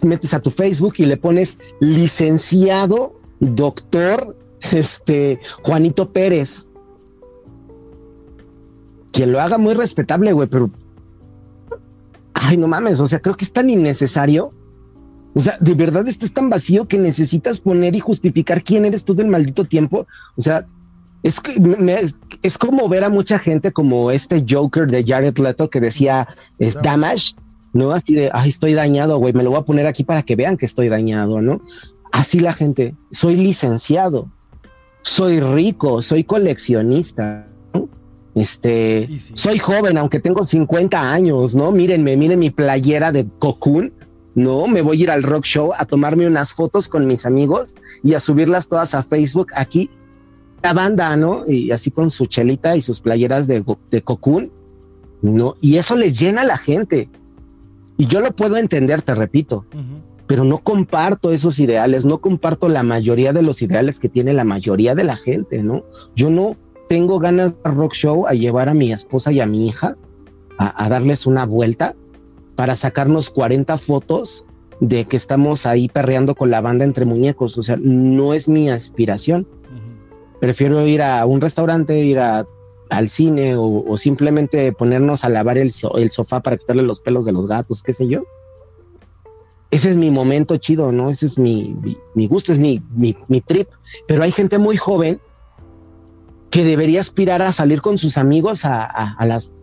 metes 0.07 0.33
a 0.33 0.41
tu 0.41 0.51
Facebook 0.51 0.95
y 0.97 1.05
le 1.05 1.17
pones 1.17 1.59
licenciado, 1.79 3.19
doctor, 3.39 4.37
este, 4.71 5.39
Juanito 5.63 6.11
Pérez. 6.11 6.67
Quien 9.11 9.31
lo 9.31 9.41
haga 9.41 9.57
muy 9.57 9.73
respetable, 9.73 10.33
güey, 10.33 10.47
pero. 10.47 10.69
Ay, 12.33 12.57
no 12.57 12.67
mames, 12.67 12.99
o 12.99 13.07
sea, 13.07 13.19
creo 13.19 13.35
que 13.35 13.45
es 13.45 13.51
tan 13.51 13.69
innecesario. 13.69 14.53
O 15.33 15.39
sea, 15.39 15.57
de 15.59 15.73
verdad 15.73 16.07
estás 16.07 16.33
tan 16.33 16.49
vacío 16.49 16.87
que 16.87 16.97
necesitas 16.97 17.59
poner 17.59 17.95
y 17.95 17.99
justificar 17.99 18.63
quién 18.63 18.85
eres 18.85 19.05
tú 19.05 19.13
del 19.13 19.27
maldito 19.27 19.65
tiempo. 19.65 20.07
O 20.35 20.41
sea, 20.41 20.65
es 21.21 21.39
que 21.41 21.53
es 22.41 22.57
como 22.57 22.87
ver 22.87 23.03
a 23.03 23.09
mucha 23.09 23.37
gente 23.39 23.71
como 23.71 24.09
este 24.11 24.45
Joker 24.47 24.87
de 24.87 25.03
Jared 25.03 25.37
Leto 25.37 25.69
que 25.69 25.81
decía 25.81 26.27
es 26.59 26.75
damage, 26.81 27.35
¿no? 27.73 27.91
Así 27.91 28.15
de, 28.15 28.29
ay, 28.33 28.49
estoy 28.49 28.73
dañado, 28.73 29.17
güey, 29.17 29.33
me 29.33 29.43
lo 29.43 29.51
voy 29.51 29.59
a 29.59 29.65
poner 29.65 29.87
aquí 29.87 30.03
para 30.03 30.23
que 30.23 30.35
vean 30.35 30.57
que 30.57 30.65
estoy 30.65 30.89
dañado, 30.89 31.41
¿no? 31.41 31.61
Así 32.11 32.39
la 32.39 32.53
gente, 32.53 32.95
soy 33.11 33.35
licenciado, 33.35 34.31
soy 35.01 35.39
rico, 35.39 36.01
soy 36.01 36.23
coleccionista, 36.23 37.47
este, 38.35 39.09
soy 39.33 39.59
joven, 39.59 39.97
aunque 39.97 40.19
tengo 40.19 40.43
50 40.43 41.11
años, 41.11 41.55
¿no? 41.55 41.71
Mírenme, 41.71 42.15
miren 42.15 42.39
mi 42.39 42.49
playera 42.49 43.11
de 43.11 43.27
Cocoon, 43.39 43.93
¿no? 44.35 44.67
Me 44.67 44.81
voy 44.81 44.99
a 44.99 45.03
ir 45.03 45.11
al 45.11 45.23
rock 45.23 45.45
show 45.45 45.71
a 45.77 45.85
tomarme 45.85 46.27
unas 46.27 46.53
fotos 46.53 46.87
con 46.87 47.05
mis 47.05 47.25
amigos 47.25 47.75
y 48.03 48.13
a 48.13 48.19
subirlas 48.19 48.69
todas 48.69 48.95
a 48.95 49.03
Facebook 49.03 49.47
aquí. 49.55 49.89
La 50.63 50.73
banda, 50.73 51.15
¿no? 51.15 51.45
Y 51.47 51.71
así 51.71 51.91
con 51.91 52.09
su 52.09 52.25
chelita 52.25 52.75
y 52.75 52.81
sus 52.81 52.99
playeras 52.99 53.47
de, 53.47 53.63
de 53.91 54.01
Cocoon, 54.01 54.51
¿no? 55.21 55.55
Y 55.61 55.77
eso 55.77 55.95
les 55.95 56.19
llena 56.19 56.41
a 56.41 56.45
la 56.45 56.57
gente. 56.57 57.09
Y 57.99 58.07
yo 58.07 58.21
lo 58.21 58.31
puedo 58.31 58.55
entender, 58.55 59.01
te 59.01 59.13
repito, 59.13 59.65
pero 60.25 60.45
no 60.45 60.59
comparto 60.59 61.33
esos 61.33 61.59
ideales, 61.59 62.05
no 62.05 62.19
comparto 62.19 62.69
la 62.69 62.81
mayoría 62.81 63.33
de 63.33 63.41
los 63.41 63.61
ideales 63.61 63.99
que 63.99 64.07
tiene 64.07 64.31
la 64.31 64.45
mayoría 64.45 64.95
de 64.95 65.03
la 65.03 65.17
gente, 65.17 65.61
¿no? 65.61 65.83
Yo 66.15 66.29
no 66.29 66.55
tengo 66.87 67.19
ganas 67.19 67.61
de 67.61 67.69
rock 67.69 67.93
show 67.93 68.25
a 68.25 68.31
llevar 68.31 68.69
a 68.69 68.73
mi 68.73 68.93
esposa 68.93 69.33
y 69.33 69.41
a 69.41 69.45
mi 69.45 69.67
hija 69.67 69.97
a, 70.57 70.87
darles 70.87 71.25
una 71.25 71.45
vuelta 71.45 71.93
para 72.55 72.77
sacarnos 72.77 73.29
40 73.29 73.77
fotos 73.77 74.45
de 74.79 75.03
que 75.03 75.17
estamos 75.17 75.65
ahí 75.65 75.89
perreando 75.89 76.35
con 76.35 76.49
la 76.51 76.61
banda 76.61 76.85
entre 76.85 77.03
muñecos. 77.03 77.57
O 77.57 77.63
sea, 77.63 77.77
no 77.81 78.33
es 78.33 78.47
mi 78.47 78.69
aspiración. 78.69 79.45
Prefiero 80.39 80.87
ir 80.87 81.01
a 81.01 81.25
un 81.25 81.41
restaurante, 81.41 81.99
ir 81.99 82.19
a 82.19 82.47
al 82.89 83.09
cine 83.09 83.55
o, 83.55 83.97
simplemente 83.97 84.71
ponernos 84.73 85.23
a 85.23 85.29
lavar 85.29 85.57
el, 85.57 85.71
sofá 85.71 86.41
para 86.41 86.57
quitarle 86.57 86.83
los 86.83 86.99
pelos 86.99 87.25
de 87.25 87.31
los 87.31 87.47
gatos, 87.47 87.83
qué 87.83 87.93
sé 87.93 88.07
yo. 88.07 88.23
Ese 89.71 89.91
es 89.91 89.97
mi 89.97 90.09
momento 90.09 90.57
chido, 90.57 90.91
¿no? 90.91 91.09
Ese 91.09 91.27
es 91.27 91.37
mi, 91.37 91.75
mi, 92.15 92.27
gusto, 92.27 92.51
es 92.51 92.57
mi, 92.57 92.81
mi, 92.95 93.41
trip. 93.41 93.69
Pero 94.07 94.23
hay 94.23 94.31
gente 94.31 94.57
muy 94.57 94.77
joven 94.77 95.21
que 96.49 96.63
debería 96.63 97.01
aspirar 97.01 97.43
a 97.43 97.51
salir 97.51 97.81
con 97.81 97.99
sus 97.99 98.17
amigos 98.17 98.65
a, 98.65 98.83
a, 98.83 99.25
las, 99.27 99.53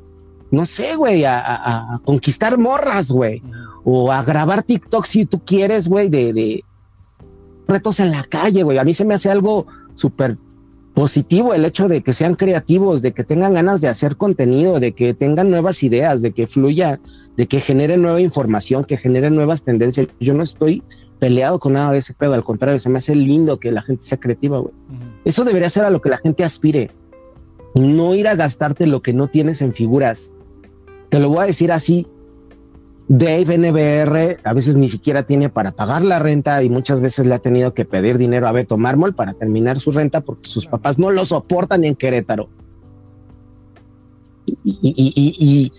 no 0.52 0.64
sé, 0.64 0.94
güey, 0.94 1.24
a, 1.24 1.94
a, 1.94 2.00
conquistar 2.04 2.56
morras, 2.56 3.10
güey. 3.10 3.42
O 3.84 4.12
a 4.12 4.22
grabar 4.22 4.62
TikTok 4.62 5.04
si 5.04 5.26
tú 5.26 5.40
quieres, 5.44 5.88
güey, 5.88 6.08
de, 6.08 6.32
de 6.32 6.64
retos 7.66 7.98
en 7.98 8.12
la 8.12 8.22
calle, 8.22 8.62
güey. 8.62 8.78
A 8.78 8.84
mí 8.84 8.94
se 8.94 9.04
me 9.04 9.14
hace 9.14 9.28
algo 9.28 9.66
súper 9.96 10.38
positivo 10.96 11.52
el 11.52 11.66
hecho 11.66 11.88
de 11.88 12.02
que 12.02 12.14
sean 12.14 12.36
creativos, 12.36 13.02
de 13.02 13.12
que 13.12 13.22
tengan 13.22 13.52
ganas 13.52 13.82
de 13.82 13.88
hacer 13.88 14.16
contenido, 14.16 14.80
de 14.80 14.92
que 14.92 15.12
tengan 15.12 15.50
nuevas 15.50 15.82
ideas, 15.82 16.22
de 16.22 16.32
que 16.32 16.46
fluya, 16.46 17.00
de 17.36 17.46
que 17.46 17.60
generen 17.60 18.00
nueva 18.00 18.22
información, 18.22 18.82
que 18.82 18.96
generen 18.96 19.34
nuevas 19.34 19.62
tendencias. 19.62 20.08
Yo 20.20 20.32
no 20.32 20.42
estoy 20.42 20.82
peleado 21.18 21.58
con 21.58 21.74
nada 21.74 21.92
de 21.92 21.98
ese 21.98 22.14
pedo, 22.14 22.32
al 22.32 22.44
contrario, 22.44 22.78
se 22.78 22.88
me 22.88 22.96
hace 22.96 23.14
lindo 23.14 23.60
que 23.60 23.72
la 23.72 23.82
gente 23.82 24.04
sea 24.04 24.18
creativa, 24.18 24.58
güey. 24.58 24.72
Eso 25.26 25.44
debería 25.44 25.68
ser 25.68 25.84
a 25.84 25.90
lo 25.90 26.00
que 26.00 26.08
la 26.08 26.16
gente 26.16 26.44
aspire. 26.44 26.90
No 27.74 28.14
ir 28.14 28.26
a 28.26 28.34
gastarte 28.34 28.86
lo 28.86 29.02
que 29.02 29.12
no 29.12 29.28
tienes 29.28 29.60
en 29.60 29.74
figuras. 29.74 30.32
Te 31.10 31.18
lo 31.18 31.28
voy 31.28 31.40
a 31.40 31.46
decir 31.46 31.72
así, 31.72 32.06
Dave 33.08 33.56
NBR 33.56 34.40
a 34.42 34.52
veces 34.52 34.76
ni 34.76 34.88
siquiera 34.88 35.22
tiene 35.24 35.48
para 35.48 35.72
pagar 35.72 36.02
la 36.02 36.18
renta 36.18 36.62
y 36.62 36.70
muchas 36.70 37.00
veces 37.00 37.24
le 37.26 37.34
ha 37.34 37.38
tenido 37.38 37.72
que 37.72 37.84
pedir 37.84 38.18
dinero 38.18 38.48
a 38.48 38.52
Beto 38.52 38.76
Mármol 38.76 39.14
para 39.14 39.34
terminar 39.34 39.78
su 39.78 39.92
renta 39.92 40.22
porque 40.22 40.48
sus 40.48 40.66
papás 40.66 40.98
no 40.98 41.10
lo 41.12 41.24
soportan 41.24 41.84
en 41.84 41.94
Querétaro. 41.94 42.48
Y, 44.64 45.72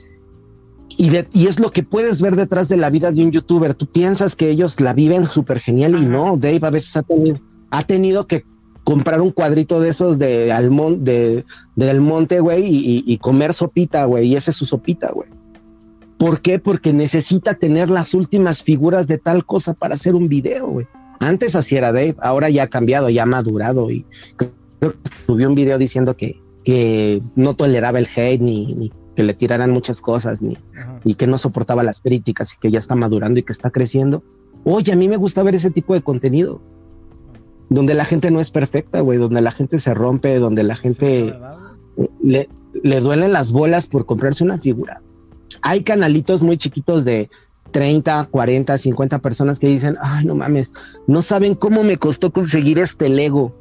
y, 0.98 1.46
es 1.46 1.60
lo 1.60 1.72
que 1.72 1.84
puedes 1.84 2.22
ver 2.22 2.36
detrás 2.36 2.70
de 2.70 2.78
la 2.78 2.90
vida 2.90 3.12
de 3.12 3.24
un 3.24 3.32
youtuber. 3.32 3.76
Tú 3.76 3.88
piensas 3.88 4.36
que 4.36 4.50
ellos 4.50 4.80
la 4.80 4.94
viven 4.94 5.26
súper 5.26 5.60
genial 5.60 5.96
y 5.96 6.06
no. 6.06 6.38
Dave 6.38 6.60
a 6.64 6.70
veces 6.70 6.96
ha 6.98 7.04
tenido, 7.04 7.40
ha 7.70 7.84
tenido 7.84 8.26
que 8.26 8.46
comprar 8.84 9.20
un 9.20 9.32
cuadrito 9.32 9.82
de 9.82 9.90
esos 9.90 10.18
de, 10.18 10.52
Almon, 10.54 11.04
de 11.04 11.44
del 11.76 12.00
monte, 12.00 12.40
güey, 12.40 12.64
y, 13.06 13.18
comer 13.18 13.54
sopita, 13.54 14.06
güey. 14.06 14.28
Y 14.28 14.36
ese 14.36 14.52
es 14.52 14.58
su 14.58 14.66
sopita, 14.66 15.12
güey. 15.12 15.30
¿Por 16.18 16.42
qué? 16.42 16.58
Porque 16.60 16.94
necesita 16.94 17.54
tener 17.54 17.90
las 17.90 18.14
últimas 18.14 18.64
figuras 18.64 19.08
de 19.08 19.18
tal 19.18 19.46
cosa 19.46 19.74
para 19.74 19.94
hacer 19.94 20.16
un 20.16 20.28
video, 20.28 20.68
güey. 20.68 20.88
Antes 21.20 21.56
así 21.56 21.76
era 21.76 21.92
Dave, 21.92 22.16
ahora 22.22 22.50
ya 22.50 22.64
ha 22.64 22.68
cambiado, 22.68 23.10
ya 23.10 23.24
ha 23.24 23.28
madurado 23.28 23.90
y 23.90 24.06
creo 24.36 24.52
que 24.80 25.10
subió 25.26 25.48
un 25.48 25.56
video 25.56 25.78
diciendo 25.78 26.16
que, 26.16 26.42
que 26.64 27.22
no 27.36 27.56
toleraba 27.56 28.00
el 28.00 28.08
hate 28.16 28.42
ni, 28.42 28.92
que 29.16 29.24
le 29.24 29.34
tiraran 29.34 29.72
muchas 29.72 30.00
cosas 30.00 30.42
ni 30.44 30.58
y 31.04 31.16
que 31.16 31.26
no 31.26 31.40
soportaba 31.40 31.82
las 31.84 32.02
críticas 32.02 32.54
y 32.54 32.60
que 32.60 32.70
ya 32.70 32.78
está 32.78 32.94
madurando 32.94 33.40
y 33.40 33.44
que 33.44 33.54
está 33.54 33.72
creciendo. 33.72 34.24
Oye, 34.64 34.92
a 34.92 34.96
mí 34.96 35.08
me 35.08 35.18
gusta 35.18 35.42
ver 35.44 35.56
ese 35.56 35.72
tipo 35.72 35.94
de 35.94 36.02
contenido 36.02 36.62
donde 37.70 37.96
la 37.96 38.06
gente 38.06 38.32
no 38.32 38.40
es 38.40 38.52
perfecta, 38.52 39.02
güey, 39.02 39.18
donde 39.18 39.42
la 39.42 39.52
gente 39.52 39.80
se 39.80 39.94
rompe, 39.94 40.38
donde 40.40 40.64
la 40.64 40.76
gente 40.76 41.36
le, 42.22 42.48
le 42.84 43.00
duelen 43.00 43.34
las 43.34 43.52
bolas 43.52 43.88
por 43.88 44.06
comprarse 44.06 44.44
una 44.44 44.60
figura 44.60 45.02
hay 45.62 45.84
canalitos 45.84 46.42
muy 46.42 46.58
chiquitos 46.58 47.06
de 47.06 47.30
30, 47.72 48.28
40, 48.32 48.78
50 48.78 49.20
personas 49.20 49.60
que 49.60 49.68
dicen, 49.68 49.96
ay, 50.02 50.26
no 50.26 50.36
mames, 50.36 50.74
no 51.06 51.22
saben 51.22 51.56
cómo 51.56 51.84
me 51.84 51.98
costó 51.98 52.32
conseguir 52.32 52.80
este 52.80 53.10
Lego 53.10 53.54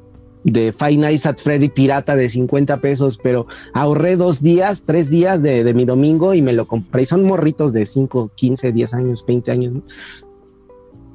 de 0.44 0.72
Five 0.72 0.98
Nights 0.98 1.26
at 1.26 1.38
Freddy 1.38 1.68
pirata 1.68 2.14
de 2.14 2.28
50 2.28 2.80
pesos, 2.80 3.18
pero 3.20 3.46
ahorré 3.74 4.16
dos 4.16 4.42
días, 4.42 4.84
tres 4.86 5.10
días 5.10 5.42
de, 5.42 5.74
mi 5.74 5.84
domingo 5.84 6.34
y 6.34 6.42
me 6.42 6.52
lo 6.52 6.66
compré. 6.66 7.02
Y 7.02 7.06
son 7.06 7.24
morritos 7.24 7.72
de 7.72 7.84
5, 7.84 8.30
15, 8.34 8.72
10 8.72 8.94
años, 8.94 9.24
20 9.26 9.50
años. 9.50 9.72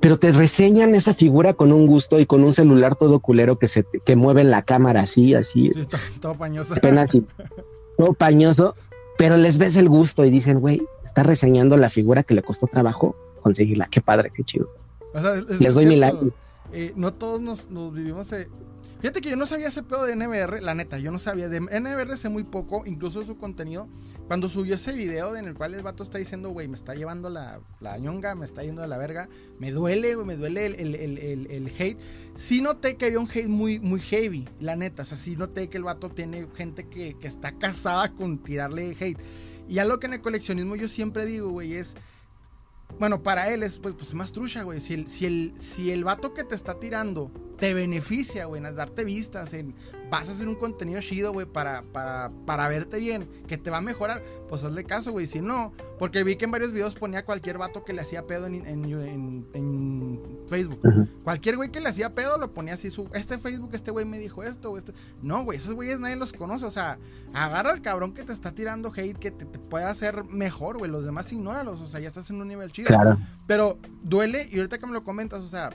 Pero 0.02 0.20
te 0.20 0.32
reseñan 0.34 0.96
esa 0.96 1.14
figura 1.14 1.54
con 1.54 1.72
un 1.72 1.88
gusto 1.88 2.20
y 2.20 2.26
con 2.26 2.44
un 2.44 2.52
celular 2.52 2.96
todo 2.96 3.20
culero 3.20 3.58
que 3.58 3.68
se 3.68 3.86
que 4.04 4.16
mueve 4.16 4.44
la 4.44 4.64
cámara 4.64 5.02
así, 5.02 5.34
así. 5.34 5.72
todo, 6.20 6.36
pañoso. 6.36 6.74
Apenas 6.74 7.18
todo 7.98 8.14
pañoso 8.14 8.76
pero 9.22 9.38
les 9.38 9.60
ves 9.60 9.76
el 9.76 9.88
gusto 9.88 10.26
y 10.26 10.32
dicen, 10.32 10.60
güey, 10.60 10.82
está 11.04 11.22
reseñando 11.22 11.78
la 11.78 11.92
figura 11.92 12.24
que 12.24 12.34
le 12.34 12.42
costó 12.42 12.66
trabajo 12.66 13.16
conseguirla. 13.44 13.86
Qué 13.86 14.02
padre, 14.02 14.32
qué 14.34 14.44
chido. 14.44 14.68
les 15.60 15.76
doy 15.76 15.86
mi 15.86 15.96
like. 15.96 16.32
Eh, 16.74 16.94
no 16.96 17.14
todos 17.14 17.40
nos, 17.40 17.94
vivimos. 17.94 18.32
Eh, 18.32 18.50
fíjate 19.02 19.20
que 19.22 19.30
yo 19.30 19.36
no 19.36 19.46
sabía 19.46 19.68
ese 19.68 19.84
pedo 19.84 20.06
de 20.06 20.16
NBR, 20.16 20.62
la 20.62 20.74
neta, 20.74 20.98
yo 20.98 21.12
no 21.12 21.20
sabía. 21.20 21.50
De 21.50 21.60
NBR 21.60 22.16
sé 22.16 22.30
muy 22.30 22.44
poco, 22.44 22.84
incluso 22.86 23.24
su 23.26 23.38
contenido. 23.38 23.90
Cuando 24.28 24.48
subió 24.48 24.76
ese 24.76 24.94
video 24.94 25.36
en 25.36 25.46
el 25.46 25.56
cual 25.56 25.74
el 25.74 25.84
vato 25.84 26.04
está 26.04 26.18
diciendo, 26.18 26.50
güey, 26.50 26.68
me 26.68 26.76
está 26.76 26.96
llevando 26.96 27.30
la, 27.30 27.60
la 27.80 27.98
ñonga, 27.98 28.36
me 28.36 28.46
está 28.46 28.64
yendo 28.64 28.82
de 28.82 28.88
la 28.88 28.98
verga, 28.98 29.28
me 29.60 29.72
duele, 29.72 30.16
güey, 30.16 30.26
me 30.26 30.38
duele 30.38 30.68
el, 30.68 30.96
el, 30.96 31.48
el 31.50 31.72
hate 31.78 32.00
sí 32.36 32.62
noté 32.62 32.96
que 32.96 33.06
había 33.06 33.20
un 33.20 33.30
hate 33.30 33.48
muy, 33.48 33.80
muy 33.80 34.00
heavy, 34.00 34.48
la 34.60 34.76
neta. 34.76 35.04
O 35.04 35.06
sea, 35.06 35.18
sí 35.18 35.36
noté 35.36 35.70
que 35.70 35.78
el 35.78 35.84
vato 35.84 36.10
tiene 36.10 36.48
gente 36.56 36.88
que, 36.88 37.16
está 37.22 37.58
casada 37.58 38.14
con 38.14 38.40
tirarle 38.40 38.96
hate. 39.00 39.20
Y 39.68 39.80
algo 39.80 40.00
que 40.00 40.08
en 40.08 40.14
el 40.14 40.22
coleccionismo 40.22 40.76
yo 40.76 40.88
siempre 40.88 41.26
digo, 41.26 41.50
güey, 41.50 41.76
es. 41.76 41.96
Bueno, 43.00 43.24
para 43.24 43.50
él 43.50 43.64
es 43.64 43.78
pues, 43.78 43.96
pues 43.96 44.14
más 44.14 44.32
trucha, 44.32 44.64
güey. 44.64 44.80
Si 44.80 44.94
el, 44.94 45.08
si, 45.08 45.26
el, 45.26 45.54
si 45.60 45.92
el 45.92 46.04
vato 46.04 46.34
que 46.34 46.44
te 46.44 46.56
está 46.56 46.80
tirando 46.80 47.32
te 47.58 47.74
beneficia, 47.74 48.46
güey, 48.46 48.64
en 48.64 48.76
darte 48.76 49.06
vistas, 49.06 49.54
en 49.54 49.76
vas 50.12 50.28
a 50.28 50.34
hacer 50.34 50.48
un 50.50 50.56
contenido 50.56 51.00
chido, 51.00 51.32
güey, 51.32 51.46
para, 51.46 51.84
para, 51.84 52.32
para 52.46 52.68
verte 52.68 53.00
bien, 53.00 53.30
que 53.48 53.58
te 53.58 53.70
va 53.72 53.78
a 53.78 53.82
mejorar, 53.82 54.22
pues 54.50 54.64
hazle 54.66 54.84
caso, 54.84 55.14
güey. 55.14 55.26
Si 55.26 55.40
no, 55.40 55.72
porque 55.98 56.26
vi 56.26 56.36
que 56.36 56.44
en 56.46 56.52
varios 56.52 56.74
videos 56.74 56.96
ponía 56.96 57.24
cualquier 57.24 57.58
vato 57.58 57.86
que 57.86 57.94
le 57.94 58.02
hacía 58.02 58.28
pedo 58.28 58.46
en, 58.46 58.56
en, 58.56 59.46
en 59.54 60.20
Facebook. 60.50 60.82
Cualquier 61.24 61.56
güey 61.56 61.72
que 61.72 61.80
le 61.80 61.88
hacía 61.88 62.14
pedo 62.14 62.38
lo 62.38 62.54
ponía 62.54 62.74
así 62.74 62.92
su, 62.92 63.08
este 63.14 63.38
Facebook, 63.38 63.70
este 63.72 63.90
güey 63.90 64.06
me 64.06 64.20
dijo 64.20 64.44
esto, 64.44 64.78
este. 64.78 64.94
No, 65.22 65.46
güey, 65.46 65.58
esos 65.58 65.74
güeyes 65.74 66.00
nadie 66.02 66.18
los 66.18 66.34
conoce. 66.34 66.66
O 66.66 66.72
sea, 66.72 67.00
agarra 67.34 67.72
al 67.72 67.82
cabrón 67.82 68.14
que 68.14 68.24
te 68.24 68.34
está 68.34 68.52
tirando 68.52 68.92
hate, 68.94 69.18
que 69.18 69.32
te, 69.32 69.46
puede 69.46 69.86
hacer 69.86 70.26
mejor, 70.26 70.78
güey. 70.78 70.92
Los 70.92 71.06
demás 71.06 71.32
ignóralos. 71.32 71.80
O 71.80 71.88
sea, 71.88 72.02
ya 72.02 72.10
estás 72.10 72.30
en 72.30 72.42
un 72.42 72.50
nivel 72.50 72.70
chido. 72.74 72.88
Claro. 72.88 73.18
Pero 73.48 73.80
duele, 74.04 74.50
y 74.52 74.58
ahorita 74.58 74.78
que 74.78 74.86
me 74.88 74.94
lo 74.94 75.06
comentas, 75.06 75.40
o 75.40 75.48
sea, 75.48 75.72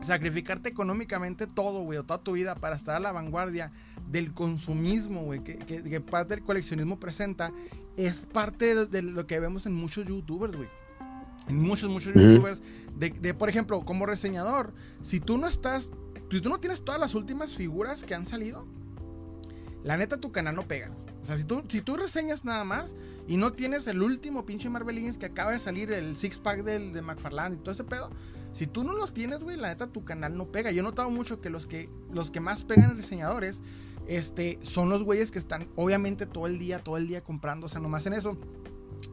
sacrificarte 0.00 0.68
económicamente 0.68 1.46
todo, 1.46 1.82
güey, 1.82 1.98
o 1.98 2.04
toda 2.04 2.22
tu 2.22 2.32
vida 2.32 2.54
para 2.54 2.76
estar 2.76 2.94
a 2.96 3.00
la 3.00 3.12
vanguardia 3.12 3.72
del 4.10 4.32
consumismo, 4.32 5.24
güey, 5.24 5.42
que, 5.42 6.00
parte 6.00 6.34
del 6.34 6.44
coleccionismo 6.44 6.98
presenta, 6.98 7.52
es 7.96 8.26
parte 8.26 8.86
de, 8.86 9.02
lo 9.02 9.26
que 9.26 9.40
vemos 9.40 9.66
en 9.66 9.74
muchos 9.74 10.06
youtubers, 10.06 10.56
güey. 10.56 10.68
En 11.48 11.60
muchos, 11.60 11.90
muchos 11.90 12.14
youtubers. 12.14 12.62
De, 12.96 13.34
por 13.34 13.48
ejemplo, 13.48 13.84
como 13.84 14.06
reseñador, 14.06 14.72
si 15.02 15.20
tú 15.20 15.38
no 15.38 15.46
estás, 15.46 15.90
si 16.30 16.40
tú 16.40 16.48
no 16.48 16.58
tienes 16.58 16.84
todas 16.84 17.00
las 17.00 17.14
últimas 17.14 17.54
figuras 17.54 18.04
que 18.04 18.14
han 18.14 18.26
salido, 18.26 18.66
la 19.84 19.96
neta 19.96 20.18
tu 20.18 20.32
canal 20.32 20.56
no 20.56 20.66
pega. 20.66 20.90
O 21.22 21.26
sea, 21.26 21.36
si 21.36 21.44
tú, 21.44 21.62
si 21.68 21.80
tú 21.80 21.96
reseñas 21.96 22.44
nada 22.44 22.64
más 22.64 22.94
y 23.26 23.36
no 23.36 23.52
tienes 23.52 23.86
el 23.86 24.02
último 24.02 24.46
pinche 24.46 24.70
Marvel 24.70 24.96
Legends 24.96 25.18
que 25.18 25.26
acaba 25.26 25.52
de 25.52 25.58
salir, 25.58 25.92
el 25.92 26.16
six 26.16 26.38
pack 26.38 26.62
del, 26.62 26.92
de 26.92 27.02
McFarlane 27.02 27.56
y 27.56 27.58
todo 27.58 27.72
ese 27.72 27.84
pedo, 27.84 28.10
si 28.52 28.66
tú 28.66 28.84
no 28.84 28.94
los 28.94 29.14
tienes, 29.14 29.44
güey, 29.44 29.56
la 29.56 29.68
neta 29.68 29.88
tu 29.88 30.04
canal 30.04 30.36
no 30.36 30.50
pega. 30.50 30.70
Yo 30.70 30.80
he 30.80 30.84
notado 30.84 31.10
mucho 31.10 31.40
que 31.40 31.50
los 31.50 31.66
que, 31.66 31.88
los 32.12 32.30
que 32.30 32.40
más 32.40 32.64
pegan 32.64 32.96
diseñadores 32.96 33.62
este, 34.06 34.58
son 34.62 34.88
los 34.88 35.02
güeyes 35.04 35.30
que 35.30 35.38
están 35.38 35.68
obviamente 35.76 36.26
todo 36.26 36.46
el 36.46 36.58
día, 36.58 36.82
todo 36.82 36.96
el 36.96 37.06
día 37.06 37.22
comprando, 37.22 37.66
o 37.66 37.68
sea, 37.68 37.80
nomás 37.80 38.06
en 38.06 38.14
eso. 38.14 38.36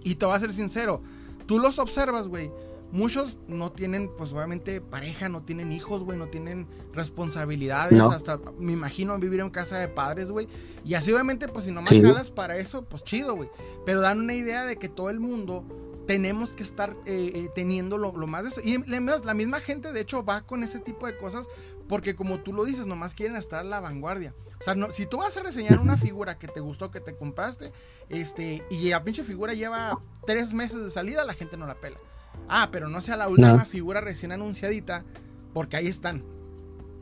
Y 0.04 0.16
te 0.16 0.26
voy 0.26 0.36
a 0.36 0.40
ser 0.40 0.52
sincero, 0.52 1.02
tú 1.46 1.60
los 1.60 1.80
observas, 1.80 2.28
güey. 2.28 2.52
Muchos 2.92 3.36
no 3.48 3.72
tienen, 3.72 4.10
pues 4.16 4.32
obviamente, 4.32 4.80
pareja, 4.80 5.28
no 5.28 5.42
tienen 5.42 5.72
hijos, 5.74 6.04
güey, 6.04 6.18
no 6.18 6.28
tienen 6.28 6.68
responsabilidades. 6.94 8.00
Hasta 8.00 8.40
me 8.58 8.72
imagino 8.72 9.18
vivir 9.20 9.42
en 9.42 9.50
casa 9.50 9.78
de 9.80 9.90
padres, 9.90 10.32
güey. 10.32 10.48
Y 10.86 10.94
así, 10.94 11.12
obviamente, 11.12 11.50
pues 11.50 11.66
si 11.66 11.72
nomás 11.72 11.90
jalas 11.90 12.32
para 12.32 12.58
eso, 12.58 12.86
pues 12.86 13.04
chido, 13.04 13.36
güey. 13.36 13.50
Pero 13.86 14.00
dan 14.00 14.20
una 14.20 14.34
idea 14.34 14.66
de 14.66 14.78
que 14.78 14.88
todo 14.88 15.10
el 15.10 15.20
mundo 15.20 15.66
tenemos 16.08 16.54
que 16.54 16.64
estar 16.64 16.92
eh, 17.06 17.32
eh, 17.34 17.50
teniendo 17.54 17.98
lo, 17.98 18.12
más 18.28 18.44
de 18.44 18.50
esto. 18.50 18.62
Y 18.64 18.78
la 18.88 19.34
misma 19.34 19.60
gente, 19.60 19.92
de 19.92 20.02
hecho, 20.02 20.24
va 20.24 20.42
con 20.42 20.64
ese 20.64 20.80
tipo 20.80 21.08
de 21.08 21.18
cosas 21.18 21.48
porque 21.88 22.16
como 22.16 22.40
tú 22.40 22.54
lo 22.54 22.66
dices, 22.66 22.86
nomás 22.86 23.14
quieren 23.14 23.38
estar 23.38 23.60
a 23.60 23.64
la 23.64 23.80
vanguardia. 23.80 24.34
O 24.60 24.64
sea, 24.64 24.76
no, 24.76 24.92
si 24.92 25.06
tú 25.06 25.18
vas 25.18 25.38
a 25.38 25.44
reseñar 25.44 25.80
una 25.80 25.98
figura 25.98 26.38
que 26.38 26.48
te 26.48 26.60
gustó, 26.60 26.92
que 26.92 27.00
te 27.00 27.16
compraste, 27.16 27.72
este, 28.10 28.64
y 28.70 28.90
la 28.90 29.04
pinche 29.04 29.24
figura 29.24 29.54
lleva 29.54 30.00
tres 30.26 30.54
meses 30.54 30.84
de 30.84 30.90
salida, 30.90 31.24
la 31.24 31.34
gente 31.34 31.58
no 31.58 31.68
la 31.68 31.76
pela. 31.76 31.98
Ah, 32.48 32.70
pero 32.72 32.90
no 32.90 33.02
sea 33.02 33.18
la 33.18 33.30
última 33.30 33.66
figura 33.66 34.02
recién 34.02 34.32
anunciadita, 34.32 35.06
porque 35.54 35.78
ahí 35.78 35.88
están. 35.88 36.24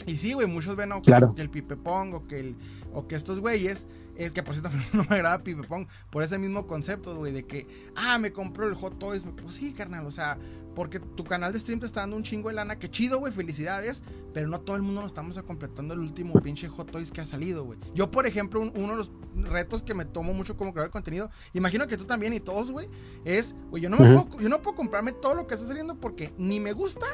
Y 0.05 0.17
sí, 0.17 0.33
güey, 0.33 0.47
muchos 0.47 0.75
ven 0.75 0.91
que 1.01 1.41
el 1.41 1.49
Pipe 1.49 1.75
Pong 1.75 2.27
que, 2.27 2.39
el, 2.39 2.55
o 2.93 3.07
que 3.07 3.15
estos 3.15 3.39
güeyes 3.39 3.87
es 4.15 4.31
que 4.31 4.43
por 4.43 4.55
cierto 4.55 4.69
no 4.93 5.05
me 5.09 5.15
agrada 5.15 5.43
Pipe 5.43 5.63
Pong 5.63 5.87
por 6.09 6.23
ese 6.23 6.37
mismo 6.37 6.67
concepto, 6.67 7.15
güey, 7.15 7.31
de 7.31 7.45
que, 7.45 7.67
ah, 7.95 8.17
me 8.17 8.31
compró 8.31 8.67
el 8.67 8.75
Hot 8.75 8.99
Toys. 8.99 9.23
Pues 9.41 9.55
sí, 9.55 9.73
carnal, 9.73 10.05
o 10.05 10.11
sea, 10.11 10.37
porque 10.75 10.99
tu 10.99 11.23
canal 11.23 11.53
de 11.53 11.59
stream 11.59 11.79
te 11.79 11.85
está 11.85 12.01
dando 12.01 12.15
un 12.15 12.23
chingo 12.23 12.49
de 12.49 12.55
lana, 12.55 12.79
que 12.79 12.89
chido, 12.89 13.19
güey, 13.19 13.31
felicidades, 13.31 14.03
pero 14.33 14.47
no 14.47 14.61
todo 14.61 14.75
el 14.75 14.81
mundo 14.81 15.01
nos 15.01 15.11
estamos 15.11 15.41
completando 15.43 15.93
el 15.93 15.99
último 15.99 16.33
pinche 16.41 16.67
Hot 16.67 16.91
Toys 16.91 17.11
que 17.11 17.21
ha 17.21 17.25
salido, 17.25 17.63
güey. 17.63 17.79
Yo, 17.93 18.11
por 18.11 18.27
ejemplo, 18.27 18.61
uno 18.61 18.89
de 18.89 18.95
los 18.95 19.11
retos 19.35 19.83
que 19.83 19.93
me 19.93 20.05
tomo 20.05 20.33
mucho 20.33 20.57
como 20.57 20.71
creador 20.73 20.89
de 20.89 20.93
contenido, 20.93 21.29
imagino 21.53 21.87
que 21.87 21.97
tú 21.97 22.05
también 22.05 22.33
y 22.33 22.39
todos, 22.39 22.71
güey, 22.71 22.87
es, 23.25 23.55
güey, 23.69 23.83
yo 23.83 23.89
no 23.89 23.97
me 23.97 24.05
puedo, 24.05 24.39
yo 24.39 24.49
no 24.49 24.61
puedo 24.61 24.75
comprarme 24.75 25.11
todo 25.11 25.35
lo 25.35 25.47
que 25.47 25.55
está 25.55 25.67
saliendo 25.67 25.99
porque 25.99 26.33
ni 26.37 26.59
me 26.59 26.73
gusta 26.73 27.05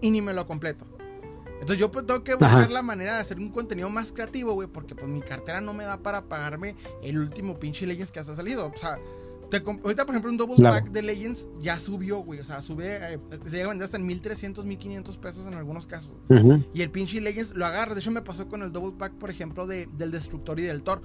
y 0.00 0.10
ni 0.10 0.20
me 0.20 0.32
lo 0.32 0.46
completo. 0.46 0.86
Entonces 1.62 1.78
yo 1.78 1.92
pues, 1.92 2.04
tengo 2.04 2.24
que 2.24 2.34
buscar 2.34 2.72
la 2.72 2.82
manera 2.82 3.14
de 3.14 3.20
hacer 3.20 3.38
un 3.38 3.48
contenido 3.48 3.88
más 3.88 4.10
creativo, 4.10 4.52
güey, 4.52 4.66
porque 4.66 4.96
pues 4.96 5.06
mi 5.06 5.20
cartera 5.20 5.60
no 5.60 5.72
me 5.72 5.84
da 5.84 5.96
para 5.96 6.22
pagarme 6.22 6.74
el 7.04 7.16
último 7.16 7.56
pinche 7.56 7.86
Legends 7.86 8.10
que 8.10 8.18
hasta 8.18 8.34
salido. 8.34 8.66
O 8.66 8.76
sea, 8.76 8.98
ahorita 9.84 10.04
por 10.04 10.16
ejemplo 10.16 10.32
un 10.32 10.38
double 10.38 10.56
pack 10.60 10.90
de 10.90 11.02
Legends 11.02 11.48
ya 11.60 11.78
subió, 11.78 12.18
güey. 12.18 12.40
O 12.40 12.44
sea, 12.44 12.62
sube, 12.62 13.14
eh, 13.14 13.20
se 13.44 13.50
llega 13.50 13.66
a 13.66 13.68
vender 13.68 13.84
hasta 13.84 13.96
en 13.96 14.06
1300, 14.06 14.64
1500 14.64 15.16
pesos 15.18 15.46
en 15.46 15.54
algunos 15.54 15.86
casos. 15.86 16.16
Y 16.74 16.82
el 16.82 16.90
pinche 16.90 17.20
Legends 17.20 17.54
lo 17.54 17.64
agarra. 17.64 17.94
De 17.94 18.00
hecho 18.00 18.10
me 18.10 18.22
pasó 18.22 18.48
con 18.48 18.62
el 18.62 18.72
double 18.72 18.98
pack, 18.98 19.12
por 19.12 19.30
ejemplo, 19.30 19.64
de, 19.68 19.88
del 19.96 20.10
Destructor 20.10 20.58
y 20.58 20.64
del 20.64 20.82
Thor. 20.82 21.00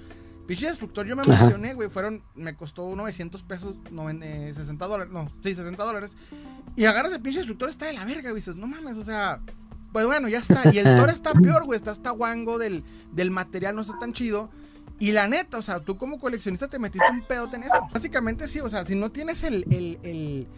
Pinche 0.48 0.66
Destructor 0.66 1.06
yo 1.06 1.14
me 1.14 1.22
emocioné, 1.22 1.74
güey. 1.74 1.88
Fueron, 1.88 2.24
me 2.34 2.56
costó 2.56 2.96
900 2.96 3.44
pesos, 3.44 3.76
60 3.84 4.24
eh, 4.26 4.88
dólares, 4.88 5.12
no, 5.12 5.30
sí, 5.40 5.54
60 5.54 5.84
dólares. 5.84 6.16
Y 6.74 6.84
agarras 6.86 7.12
el 7.12 7.20
pinche 7.20 7.38
Destructor, 7.38 7.68
está 7.68 7.86
de 7.86 7.92
la 7.92 8.04
verga, 8.04 8.30
güey. 8.30 8.40
Dices, 8.40 8.56
no 8.56 8.66
mames, 8.66 8.96
o 8.96 9.04
sea 9.04 9.40
pues 9.92 10.06
bueno, 10.06 10.28
ya 10.28 10.38
está. 10.38 10.62
Y 10.72 10.78
el 10.78 10.96
Thor 10.96 11.10
está 11.10 11.32
peor, 11.32 11.64
güey. 11.64 11.76
Está 11.76 11.90
hasta 11.90 12.10
guango 12.10 12.58
del, 12.58 12.84
del 13.12 13.30
material, 13.30 13.74
no 13.74 13.82
está 13.82 13.98
tan 13.98 14.12
chido. 14.12 14.50
Y 15.00 15.12
la 15.12 15.28
neta, 15.28 15.58
o 15.58 15.62
sea, 15.62 15.80
tú 15.80 15.96
como 15.96 16.18
coleccionista 16.18 16.68
te 16.68 16.78
metiste 16.78 17.06
un 17.10 17.22
pedote 17.22 17.56
en 17.56 17.64
eso. 17.64 17.86
Básicamente 17.92 18.48
sí, 18.48 18.60
o 18.60 18.68
sea, 18.68 18.84
si 18.84 18.96
no 18.96 19.10
tienes 19.12 19.44
el, 19.44 19.64
el, 19.70 19.98
el 20.02 20.48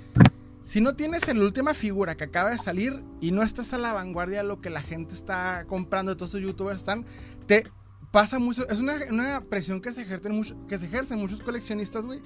si 0.64 0.80
no 0.80 0.94
tienes 0.94 1.26
la 1.26 1.40
última 1.42 1.74
figura 1.74 2.16
que 2.16 2.24
acaba 2.24 2.50
de 2.50 2.58
salir 2.58 3.02
y 3.20 3.32
no 3.32 3.42
estás 3.42 3.74
a 3.74 3.78
la 3.78 3.92
vanguardia 3.92 4.38
de 4.42 4.48
lo 4.48 4.60
que 4.60 4.70
la 4.70 4.80
gente 4.80 5.14
está 5.14 5.64
comprando, 5.66 6.16
todos 6.16 6.30
estos 6.30 6.40
youtubers 6.42 6.80
están, 6.80 7.04
te 7.46 7.64
pasa 8.10 8.38
mucho, 8.38 8.68
es 8.68 8.78
una, 8.78 8.94
una 9.10 9.40
presión 9.42 9.80
que 9.80 9.92
se 9.92 10.02
ejercen 10.02 10.32
mucho, 10.32 10.56
que 10.68 10.78
se 10.78 10.86
ejercen 10.86 11.18
muchos 11.18 11.42
coleccionistas, 11.42 12.06
güey, 12.06 12.22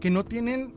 que 0.00 0.10
no 0.10 0.24
tienen 0.24 0.74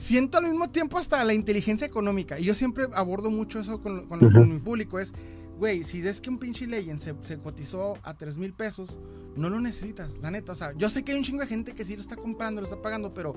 siento 0.00 0.38
al 0.38 0.44
mismo 0.44 0.70
tiempo 0.70 0.98
hasta 0.98 1.22
la 1.24 1.34
inteligencia 1.34 1.86
económica. 1.86 2.38
Y 2.38 2.44
yo 2.44 2.54
siempre 2.54 2.86
abordo 2.94 3.30
mucho 3.30 3.60
eso 3.60 3.80
con, 3.80 4.08
mi 4.48 4.58
público. 4.58 4.98
Es, 4.98 5.12
güey, 5.58 5.84
si 5.84 6.00
ves 6.00 6.20
que 6.20 6.30
un 6.30 6.38
pinche 6.38 6.66
Legend 6.66 7.00
se, 7.22 7.38
cotizó 7.38 7.98
a 8.02 8.16
3 8.16 8.38
mil 8.38 8.52
pesos, 8.52 8.98
no 9.36 9.48
lo 9.48 9.60
necesitas, 9.60 10.18
la 10.18 10.30
neta. 10.30 10.52
O 10.52 10.54
sea, 10.54 10.72
yo 10.76 10.88
sé 10.88 11.04
que 11.04 11.12
hay 11.12 11.18
un 11.18 11.24
chingo 11.24 11.40
de 11.40 11.46
gente 11.46 11.74
que 11.74 11.84
sí 11.84 11.94
lo 11.94 12.02
está 12.02 12.16
comprando, 12.16 12.60
lo 12.60 12.66
está 12.66 12.80
pagando, 12.80 13.14
pero 13.14 13.34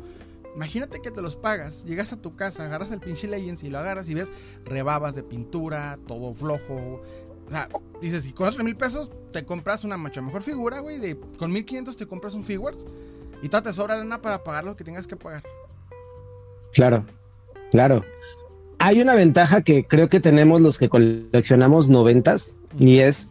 imagínate 0.55 1.01
que 1.01 1.11
te 1.11 1.21
los 1.21 1.35
pagas, 1.35 1.83
llegas 1.83 2.13
a 2.13 2.21
tu 2.21 2.35
casa, 2.35 2.65
agarras 2.65 2.91
el 2.91 2.99
pinche 2.99 3.27
Legends 3.27 3.63
y 3.63 3.69
lo 3.69 3.79
agarras 3.79 4.07
y 4.09 4.13
ves 4.13 4.31
rebabas 4.65 5.15
de 5.15 5.23
pintura, 5.23 5.99
todo 6.07 6.33
flojo. 6.33 7.01
O 7.45 7.49
sea, 7.49 7.67
dices, 8.01 8.23
si 8.23 8.31
con 8.31 8.47
esos 8.47 8.63
mil 8.63 8.77
pesos 8.77 9.11
te 9.31 9.45
compras 9.45 9.83
una 9.83 9.97
mucho 9.97 10.21
mejor 10.21 10.43
figura, 10.43 10.79
güey. 10.79 10.97
De, 10.99 11.19
con 11.37 11.51
1500 11.51 11.97
te 11.97 12.07
compras 12.07 12.33
un 12.33 12.45
Figures 12.45 12.85
y 13.41 13.49
te 13.49 13.73
sobra 13.73 13.97
lana 13.97 14.21
para 14.21 14.43
pagar 14.43 14.63
lo 14.63 14.77
que 14.77 14.85
tengas 14.85 15.05
que 15.05 15.17
pagar. 15.17 15.43
Claro, 16.73 17.05
claro. 17.71 18.03
Hay 18.79 19.01
una 19.01 19.13
ventaja 19.13 19.61
que 19.61 19.85
creo 19.85 20.09
que 20.09 20.19
tenemos 20.19 20.59
los 20.59 20.77
que 20.77 20.89
coleccionamos 20.89 21.87
noventas 21.87 22.57
y 22.79 22.99
es 22.99 23.29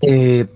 eh, 0.00 0.46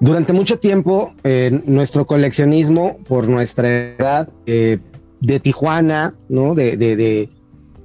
durante 0.00 0.32
mucho 0.32 0.58
tiempo 0.58 1.14
eh, 1.24 1.62
nuestro 1.64 2.06
coleccionismo 2.06 2.98
por 3.08 3.28
nuestra 3.28 3.68
edad 3.68 4.28
eh, 4.44 4.78
de 5.20 5.40
Tijuana, 5.40 6.14
¿no? 6.28 6.54
De, 6.54 6.76
de, 6.76 6.96
de 6.96 7.30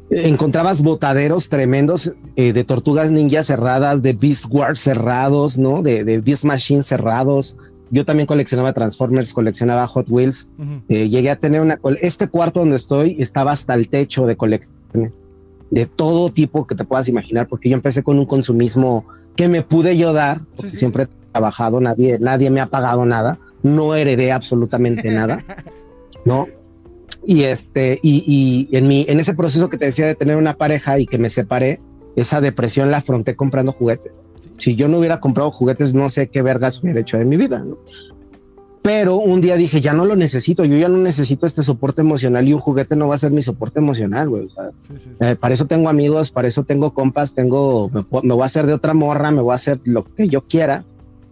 encontrabas 0.10 0.82
botaderos 0.82 1.48
tremendos 1.48 2.12
de 2.36 2.64
tortugas 2.66 3.12
ninja 3.12 3.46
cerradas, 3.46 4.04
de 4.04 4.12
Beast 4.12 4.46
Wars 4.50 4.80
cerrados, 4.80 5.58
¿no? 5.58 5.82
De, 5.82 6.04
de 6.04 6.20
Beast 6.20 6.44
Machine 6.44 6.84
cerrados, 6.84 7.56
yo 7.92 8.06
también 8.06 8.26
coleccionaba 8.26 8.74
Transformers, 8.74 9.34
coleccionaba 9.34 9.86
Hot 9.86 10.10
Wheels. 10.10 10.48
Eh, 10.88 11.10
llegué 11.10 11.30
a 11.30 11.36
tener 11.36 11.62
una. 11.62 11.78
Este 12.02 12.30
cuarto 12.30 12.62
donde 12.62 12.78
estoy 12.78 13.18
estaba 13.20 13.52
hasta 13.52 13.74
el 13.74 13.90
techo 13.90 14.26
de 14.26 14.38
colecciones 14.38 15.22
de 15.70 15.86
todo 15.86 16.30
tipo 16.30 16.68
que 16.68 16.76
te 16.76 16.84
puedas 16.84 17.08
imaginar, 17.08 17.48
porque 17.48 17.70
yo 17.70 17.76
empecé 17.76 18.04
con 18.04 18.20
un 18.20 18.26
consumismo 18.26 19.06
que 19.36 19.48
me 19.48 19.62
pude 19.62 19.98
yo 19.98 20.12
dar, 20.12 20.42
porque 20.56 20.76
siempre 20.76 21.04
he 21.04 21.08
trabajado, 21.32 21.80
nadie, 21.80 22.20
nadie 22.20 22.50
me 22.50 22.60
ha 22.60 22.66
pagado 22.66 23.06
nada, 23.06 23.40
no 23.64 23.96
heredé 23.96 24.34
absolutamente 24.34 25.12
nada, 25.14 25.44
¿no? 26.26 26.48
Y 27.26 27.44
este, 27.44 28.00
y, 28.02 28.68
y 28.72 28.76
en 28.76 28.88
mi, 28.88 29.06
en 29.08 29.20
ese 29.20 29.34
proceso 29.34 29.70
que 29.70 29.78
te 29.78 29.86
decía 29.86 30.08
de 30.08 30.16
tener 30.16 30.36
una 30.36 30.56
pareja 30.56 31.00
y 31.00 31.06
que 31.06 31.18
me 31.18 31.30
separé, 31.30 31.80
esa 32.18 32.42
depresión 32.42 32.92
la 32.92 32.98
afronté 32.98 33.36
comprando 33.36 33.72
juguetes 33.72 34.28
si 34.62 34.76
yo 34.76 34.88
no 34.88 35.00
hubiera 35.00 35.20
comprado 35.20 35.50
juguetes, 35.50 35.96
no 35.96 36.08
sé 36.12 36.30
qué 36.30 36.44
vergas 36.44 36.84
hubiera 36.84 37.00
hecho 37.00 37.18
de 37.18 37.26
mi 37.26 37.36
vida. 37.36 37.66
Pero 38.84 39.16
un 39.16 39.42
día 39.42 39.56
dije, 39.56 39.82
ya 39.82 39.94
no 39.94 40.06
lo 40.06 40.16
necesito, 40.16 40.66
yo 40.66 40.78
ya 40.78 40.88
no 40.88 40.98
necesito 40.98 41.48
este 41.48 41.64
soporte 41.64 42.02
emocional 42.02 42.48
y 42.48 42.54
un 42.54 42.60
juguete 42.60 42.96
no 42.96 43.08
va 43.08 43.16
a 43.16 43.18
ser 43.18 43.32
mi 43.32 43.42
soporte 43.42 43.80
emocional, 43.80 44.30
güey. 44.30 44.48
Eh, 45.20 45.36
para 45.36 45.56
eso 45.56 45.66
tengo 45.66 45.90
amigos, 45.90 46.30
para 46.30 46.48
eso 46.48 46.64
tengo 46.64 46.94
compas, 46.94 47.34
tengo, 47.34 47.90
me, 47.90 48.34
voy 48.34 48.44
a 48.44 48.46
hacer 48.46 48.68
de 48.68 48.74
otra 48.74 48.94
morra, 48.94 49.32
me 49.32 49.42
voy 49.42 49.52
a 49.52 49.56
hacer 49.56 49.80
lo 49.84 50.06
que 50.06 50.28
yo 50.28 50.42
quiera, 50.42 50.86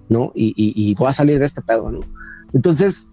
¿no? 0.09 0.31
Y, 0.33 0.95
voy 0.95 1.07
a 1.07 1.13
salir 1.13 1.37
de 1.37 1.45
este 1.45 1.61
pedo, 1.61 1.91
¿no? 1.91 1.99
Entonces, 2.53 3.05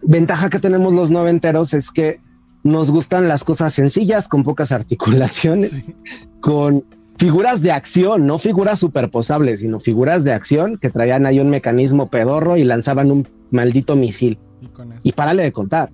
ventaja 0.00 0.48
que 0.48 0.60
tenemos 0.60 0.94
los 0.94 1.10
noventeros 1.10 1.74
es 1.74 1.90
que 1.90 2.20
nos 2.62 2.90
gustan 2.90 3.28
las 3.28 3.44
cosas 3.44 3.74
sencillas, 3.74 4.28
con 4.28 4.44
pocas 4.44 4.72
articulaciones, 4.72 5.92
con 6.40 6.84
figuras 7.22 7.62
de 7.62 7.70
acción, 7.70 8.26
no 8.26 8.36
figuras 8.40 8.80
superposables, 8.80 9.60
sino 9.60 9.78
figuras 9.78 10.24
de 10.24 10.32
acción 10.32 10.76
que 10.76 10.90
traían 10.90 11.24
ahí 11.24 11.38
un 11.38 11.50
mecanismo 11.50 12.08
pedorro 12.08 12.56
y 12.56 12.64
lanzaban 12.64 13.12
un 13.12 13.28
maldito 13.52 13.94
misil. 13.94 14.40
Y, 14.60 15.10
y 15.10 15.12
párale 15.12 15.44
de 15.44 15.52
contar. 15.52 15.92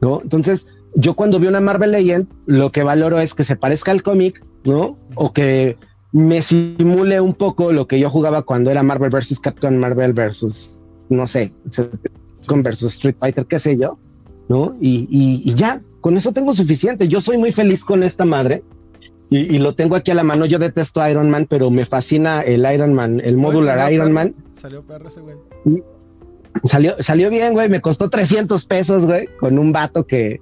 ¿no? 0.00 0.20
Entonces, 0.20 0.78
yo 0.96 1.14
cuando 1.14 1.38
vi 1.38 1.46
una 1.46 1.60
Marvel 1.60 1.92
Legend, 1.92 2.26
lo 2.46 2.72
que 2.72 2.82
valoro 2.82 3.20
es 3.20 3.34
que 3.34 3.44
se 3.44 3.54
parezca 3.54 3.92
al 3.92 4.02
cómic, 4.02 4.44
¿no? 4.64 4.98
O 5.14 5.32
que 5.32 5.76
me 6.10 6.42
simule 6.42 7.20
un 7.20 7.34
poco 7.34 7.70
lo 7.70 7.86
que 7.86 8.00
yo 8.00 8.10
jugaba 8.10 8.42
cuando 8.42 8.72
era 8.72 8.82
Marvel 8.82 9.10
vs. 9.10 9.38
Capcom, 9.38 9.76
Marvel 9.76 10.12
vs. 10.12 10.84
no 11.08 11.28
sé, 11.28 11.52
con 12.46 12.64
versus 12.64 12.94
Street 12.94 13.14
Fighter, 13.16 13.46
qué 13.46 13.60
sé 13.60 13.76
yo, 13.76 13.96
¿no? 14.48 14.74
Y, 14.80 15.54
ya, 15.54 15.80
con 16.00 16.16
eso 16.16 16.32
tengo 16.32 16.52
suficiente. 16.52 17.06
Yo 17.06 17.20
soy 17.20 17.38
muy 17.38 17.52
feliz 17.52 17.84
con 17.84 18.02
esta 18.02 18.24
madre 18.24 18.64
y, 19.32 19.58
lo 19.58 19.74
tengo 19.74 19.96
aquí 19.96 20.10
a 20.10 20.14
la 20.14 20.22
mano. 20.22 20.44
Yo 20.44 20.58
detesto 20.58 21.06
Iron 21.08 21.30
Man, 21.30 21.46
pero 21.48 21.70
me 21.70 21.86
fascina 21.86 22.42
el 22.42 22.70
Iron 22.72 22.92
Man, 22.92 23.20
el 23.24 23.36
modular 23.36 23.90
Iron 23.92 24.12
Man. 24.12 24.34
Salió 24.60 24.82
perro 24.82 25.08
ese 25.08 25.20
güey. 25.20 25.36
Salió, 26.64 26.94
salió 26.98 27.30
bien, 27.30 27.54
güey. 27.54 27.68
Me 27.70 27.80
costó 27.80 28.10
300 28.10 28.64
pesos, 28.66 29.06
güey, 29.06 29.28
con 29.40 29.58
un 29.58 29.72
vato 29.72 30.06
que, 30.06 30.40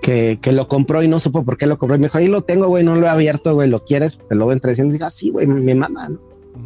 que, 0.00 0.38
que, 0.40 0.52
lo 0.52 0.68
compró 0.68 1.02
y 1.02 1.08
no 1.08 1.18
supo 1.18 1.44
por 1.44 1.58
qué 1.58 1.66
lo 1.66 1.76
compró. 1.76 1.96
Y 1.96 2.00
me 2.00 2.06
dijo, 2.06 2.16
ahí 2.16 2.28
lo 2.28 2.40
tengo, 2.40 2.68
güey, 2.68 2.82
no 2.82 2.94
lo 2.94 3.06
he 3.06 3.10
abierto, 3.10 3.54
güey, 3.54 3.68
¿lo 3.68 3.80
quieres? 3.80 4.18
Te 4.28 4.34
lo 4.34 4.46
ven 4.46 4.58
300. 4.58 4.94
Y 4.94 4.98
dije, 4.98 5.10
sí, 5.10 5.30
güey, 5.30 5.46
mi 5.46 5.74
mamá, 5.74 6.08
¿no? 6.08 6.18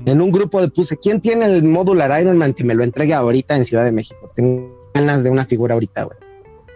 En 0.07 0.21
un 0.21 0.31
grupo 0.31 0.61
de 0.61 0.69
puse, 0.69 0.97
¿quién 0.97 1.21
tiene 1.21 1.47
el 1.47 1.65
modular 1.65 2.21
Iron 2.21 2.39
Man 2.39 2.55
que 2.55 2.63
me 2.63 2.75
lo 2.75 2.85
entregue 2.85 3.15
ahorita 3.15 3.57
en 3.57 3.65
Ciudad 3.65 3.85
de 3.85 3.93
México? 3.93 4.31
Tengo 4.35 4.91
ganas 4.95 5.25
de 5.25 5.31
una 5.31 5.45
figura 5.45 5.75
ahorita, 5.75 6.05
güey. 6.05 6.19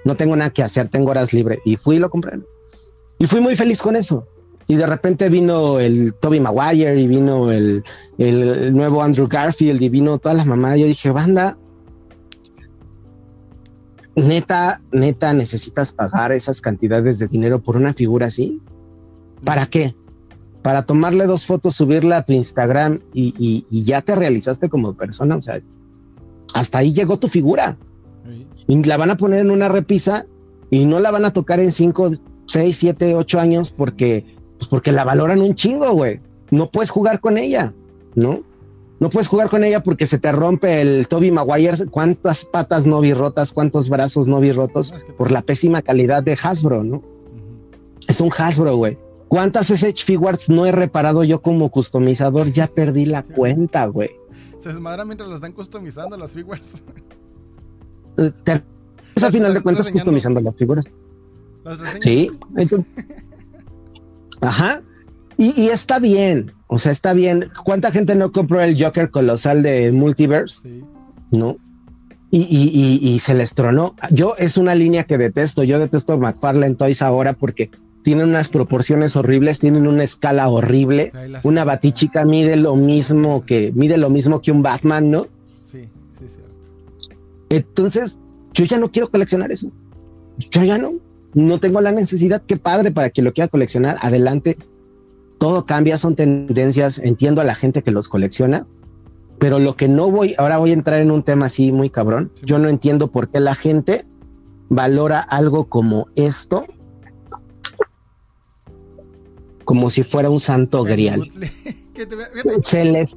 No 0.05 0.17
tengo 0.17 0.35
nada 0.35 0.51
que 0.51 0.63
hacer, 0.63 0.89
tengo 0.89 1.11
horas 1.11 1.33
libres. 1.33 1.61
Y 1.65 1.77
fui 1.77 1.97
y 1.97 1.99
lo 1.99 2.11
compré. 2.11 2.41
Y 3.19 3.27
fui 3.27 3.41
muy 3.41 3.55
feliz 3.55 3.83
con 3.83 3.97
eso. 3.97 4.27
Y 4.69 4.77
de 4.77 4.87
repente 4.87 5.29
vino 5.31 5.81
el 5.81 6.14
Toby 6.14 6.41
Maguire 6.41 7.01
y 7.01 7.09
vino 7.09 7.51
el, 7.51 7.83
el 8.19 8.77
nuevo 8.77 9.03
Andrew 9.03 9.27
Garfield 9.27 9.81
y 9.81 9.89
vino 9.89 10.19
todas 10.19 10.37
las 10.37 10.47
mamás. 10.47 10.79
Yo 10.79 10.87
dije, 10.87 11.11
banda, 11.11 11.57
neta, 14.23 14.81
neta, 14.93 15.33
necesitas 15.33 15.93
pagar 15.93 16.33
esas 16.33 16.61
cantidades 16.61 17.19
de 17.19 17.29
dinero 17.29 17.61
por 17.61 17.77
una 17.77 17.95
figura 17.95 18.27
así. 18.27 18.61
¿Para 19.45 19.66
qué? 19.66 19.95
Para 20.62 20.85
tomarle 20.85 21.27
dos 21.27 21.47
fotos, 21.47 21.77
subirla 21.77 22.19
a 22.19 22.25
tu 22.25 22.33
Instagram 22.33 23.01
y, 23.12 23.64
ya 23.71 24.03
te 24.03 24.14
realizaste 24.14 24.69
como 24.69 24.95
persona. 24.95 25.37
O 25.37 25.43
sea, 25.43 25.61
hasta 26.53 26.79
ahí 26.79 26.93
llegó 26.93 27.19
tu 27.19 27.29
figura. 27.29 27.79
Y 28.66 28.85
la 28.85 28.97
van 28.97 29.11
a 29.11 29.16
poner 29.16 29.41
en 29.41 29.51
una 29.51 29.69
repisa 29.69 30.27
y 30.71 30.85
no 30.85 31.01
la 31.01 31.11
van 31.11 31.25
a 31.25 31.33
tocar 31.33 31.61
en 31.61 31.73
cinco, 31.73 32.11
seis, 32.47 32.77
siete, 32.77 33.14
ocho 33.14 33.41
años 33.41 33.71
porque, 33.71 34.37
pues 34.59 34.69
porque 34.69 34.93
la 34.93 35.05
valoran 35.05 35.41
un 35.41 35.55
chingo, 35.55 35.93
güey. 35.93 36.21
No 36.51 36.71
puedes 36.71 36.91
jugar 36.91 37.21
con 37.21 37.39
ella, 37.39 37.73
¿no? 38.15 38.43
No 39.01 39.11
puedes 39.11 39.29
jugar 39.29 39.49
con 39.49 39.63
ella 39.63 39.83
porque 39.83 40.07
se 40.07 40.19
te 40.19 40.33
rompe 40.33 40.81
el 40.81 41.07
Toby 41.07 41.31
Maguire. 41.31 41.87
¿Cuántas 41.87 42.45
patas 42.45 42.87
no 42.87 43.01
vi 43.01 43.15
rotas? 43.15 43.53
¿Cuántos 43.53 43.89
brazos 43.89 44.27
no 44.27 44.41
vi 44.41 44.51
rotos? 44.51 44.93
Por 45.17 45.31
la 45.31 45.43
pésima 45.43 45.83
calidad 45.83 46.23
de 46.23 46.37
Hasbro, 46.43 46.83
¿no? 46.83 47.03
Es 48.09 48.21
un 48.21 48.31
Hasbro, 48.37 48.77
güey. 48.77 48.99
¿Cuántas 49.29 49.71
SH 49.71 50.05
Figures 50.05 50.49
no 50.49 50.67
he 50.67 50.73
reparado 50.73 51.23
yo 51.23 51.43
como 51.43 51.71
customizador? 51.71 52.51
Ya 52.51 52.67
perdí 52.67 53.05
la 53.05 53.23
cuenta, 53.23 53.87
güey. 53.87 54.11
Se 54.59 54.71
desmadra 54.71 55.05
mientras 55.05 55.29
las 55.29 55.37
están 55.37 55.53
customizando 55.53 56.17
las 56.17 56.33
figures. 56.33 56.83
Eh, 58.17 58.33
es 59.15 59.23
a 59.23 59.31
final 59.31 59.55
de 59.55 59.61
cuentas 59.61 59.91
customizando 59.91 60.41
las 60.41 60.57
figuras. 60.57 60.91
sí. 62.01 62.31
Ajá. 64.41 64.82
Y, 65.41 65.68
está 65.68 66.01
bien, 66.01 66.53
o 66.66 66.80
sea, 66.80 66.91
está 66.91 67.12
bien. 67.12 67.51
¿Cuánta 67.64 67.93
gente 67.93 68.16
no 68.16 68.32
compró 68.32 68.61
el 68.61 68.82
Joker 68.82 69.09
colosal 69.11 69.62
de 69.62 69.93
Multiverse? 69.93 70.82
¿No? 71.30 71.57
Y, 72.30 73.18
se 73.20 73.34
les 73.34 73.55
tronó. 73.55 73.95
Yo 74.11 74.34
es 74.36 74.57
una 74.57 74.74
línea 74.74 75.05
que 75.05 75.16
detesto. 75.16 75.62
Yo 75.62 75.78
detesto 75.78 76.18
McFarlane 76.18 76.74
Toys 76.74 77.03
ahora 77.03 77.34
porque 77.34 77.70
tienen 78.03 78.30
unas 78.30 78.49
proporciones 78.49 79.14
horribles, 79.14 79.61
tienen 79.61 79.86
una 79.86 80.03
escala 80.03 80.49
horrible. 80.49 81.12
Una 81.45 81.62
batichica 81.64 82.24
mide 82.24 82.57
lo 82.57 82.74
mismo 82.74 83.47
que 83.47 83.72
mide 83.76 83.97
lo 83.97 84.11
mismo 84.11 84.43
que 84.43 84.51
un 84.51 84.62
Batman, 84.62 85.11
¿no? 85.11 85.28
Sí, 85.45 85.89
sí, 86.18 86.26
cierto. 86.26 87.16
Entonces, 87.49 88.18
yo 88.53 88.64
ya 88.64 88.78
no 88.78 88.91
quiero 88.91 89.09
coleccionar 89.09 89.53
eso. 89.53 89.70
Yo 90.51 90.64
ya 90.64 90.78
no. 90.78 90.95
No 91.35 91.61
tengo 91.61 91.81
la 91.81 91.93
necesidad. 91.93 92.43
Qué 92.45 92.57
padre 92.57 92.91
para 92.91 93.11
que 93.11 93.22
lo 93.22 93.33
quiera 93.33 93.49
coleccionar. 93.49 93.97
Adelante 94.01 94.57
todo 95.39 95.66
cambia, 95.66 95.97
son 95.99 96.16
tendencias, 96.16 96.99
entiendo 96.99 97.41
a 97.41 97.45
la 97.45 97.55
gente 97.55 97.83
que 97.83 97.93
los 97.93 98.09
colecciona, 98.09 98.66
pero 99.39 99.59
lo 99.59 99.76
que 99.76 99.89
no 99.89 100.11
voy, 100.11 100.35
ahora 100.37 100.59
voy 100.59 100.70
a 100.70 100.74
entrar 100.74 101.01
en 101.01 101.11
un 101.11 101.22
tema 101.22 101.47
así 101.47 101.72
muy 101.72 101.91
cabrón, 101.91 102.33
yo 102.43 102.59
no 102.59 102.68
entiendo 102.68 103.11
por 103.11 103.29
qué 103.29 103.41
la 103.41 103.55
gente 103.55 104.05
valora 104.68 105.20
algo 105.20 105.68
como 105.68 106.09
esto 106.16 106.66
como 109.64 109.91
si 109.91 110.03
fuera 110.03 110.31
un 110.31 110.41
santo 110.41 110.83
grial. 110.83 111.29
Se 112.62 112.85
les... 112.85 113.16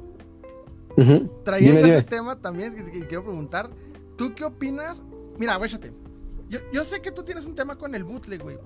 Traía 1.44 1.80
ese 1.80 2.02
tema 2.02 2.36
también 2.40 2.74
que, 2.74 3.06
quiero 3.06 3.24
preguntar. 3.24 3.70
¿Tú 4.16 4.34
qué 4.34 4.44
opinas? 4.44 5.02
Mira, 5.38 5.56
váyate. 5.56 5.94
Yo, 6.52 6.60
yo 6.70 6.84
sé 6.84 7.00
que 7.00 7.10
tú 7.10 7.22
tienes 7.22 7.46
un 7.46 7.54
tema 7.54 7.76
con 7.76 7.94
el 7.94 8.04
bootleg, 8.04 8.42
güey. 8.42 8.58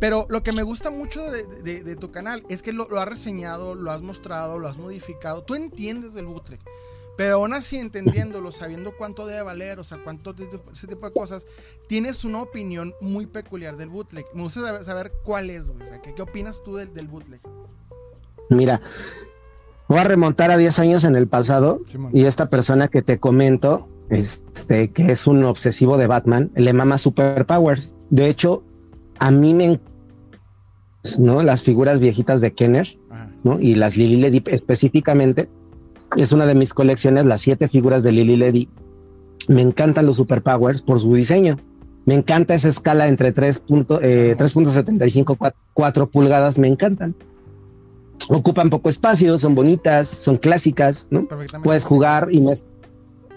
Pero 0.00 0.26
lo 0.30 0.42
que 0.42 0.52
me 0.52 0.62
gusta 0.62 0.90
mucho 0.90 1.30
de, 1.30 1.96
tu 1.96 2.10
canal 2.10 2.42
es 2.48 2.62
que 2.62 2.72
lo, 2.72 2.86
has 2.98 3.08
reseñado, 3.08 3.74
lo 3.74 3.90
has 3.90 4.00
mostrado, 4.00 4.58
lo 4.58 4.66
has 4.66 4.78
modificado. 4.78 5.42
Tú 5.42 5.54
entiendes 5.54 6.14
del 6.14 6.26
bootleg. 6.26 6.60
Pero 7.18 7.34
aún 7.34 7.52
así, 7.52 7.76
entendiéndolo, 7.76 8.50
sabiendo 8.50 8.96
cuánto 8.96 9.26
debe 9.26 9.42
valer, 9.42 9.78
o 9.78 9.84
sea, 9.84 9.98
cuánto 10.02 10.34
ese 10.72 10.86
tipo 10.86 11.06
de 11.06 11.12
cosas, 11.12 11.44
tienes 11.86 12.24
una 12.24 12.40
opinión 12.40 12.94
muy 13.02 13.26
peculiar 13.26 13.76
del 13.76 13.90
bootleg. 13.90 14.24
Me 14.32 14.44
gusta 14.44 14.84
saber, 14.84 15.12
cuál 15.24 15.50
es, 15.50 15.68
güey. 15.68 15.82
O 15.82 15.88
sea, 15.88 16.00
¿qué, 16.00 16.22
opinas 16.22 16.62
tú 16.62 16.76
del, 16.76 16.94
del, 16.94 17.08
bootleg? 17.08 17.40
Mira, 18.48 18.80
voy 19.88 19.98
a 19.98 20.04
remontar 20.04 20.50
a 20.52 20.56
10 20.56 20.78
años 20.78 21.02
en 21.02 21.16
el 21.16 21.26
pasado 21.26 21.82
y 22.12 22.24
esta 22.24 22.48
persona 22.48 22.86
que 22.86 23.02
te 23.02 23.18
comento, 23.18 23.88
este, 24.10 24.90
que 24.90 25.12
es 25.12 25.26
un 25.26 25.44
obsesivo 25.44 25.98
de 25.98 26.06
Batman, 26.06 26.50
le 26.54 26.72
mama 26.72 26.98
superpowers. 26.98 27.94
De 28.10 28.28
hecho, 28.28 28.64
a 29.18 29.30
mí 29.30 29.54
me 29.54 29.80
¿no? 31.18 31.42
Las 31.42 31.62
figuras 31.62 32.00
viejitas 32.00 32.40
de 32.40 32.52
Kenner, 32.52 32.98
¿no? 33.44 33.60
Y 33.60 33.74
las 33.74 33.96
Lily 33.96 34.16
Ledy 34.16 34.42
específicamente. 34.46 35.48
Es 36.16 36.32
una 36.32 36.46
de 36.46 36.54
mis 36.54 36.74
colecciones, 36.74 37.26
las 37.26 37.42
siete 37.42 37.68
figuras 37.68 38.02
de 38.02 38.12
Lily 38.12 38.36
Ledy. 38.36 38.68
Me 39.46 39.62
encantan 39.62 40.06
los 40.06 40.16
superpowers 40.16 40.82
por 40.82 41.00
su 41.00 41.14
diseño. 41.14 41.58
Me 42.04 42.14
encanta 42.14 42.54
esa 42.54 42.68
escala 42.68 43.08
entre 43.08 43.34
3.75 43.34 43.98
eh, 44.02 44.36
4 45.74 46.10
pulgadas, 46.10 46.58
me 46.58 46.68
encantan. 46.68 47.14
Ocupan 48.28 48.70
poco 48.70 48.88
espacio, 48.88 49.38
son 49.38 49.54
bonitas, 49.54 50.08
son 50.08 50.38
clásicas, 50.38 51.08
¿no? 51.10 51.28
Puedes 51.62 51.84
jugar 51.84 52.28
y 52.30 52.40
mezclar. 52.40 52.77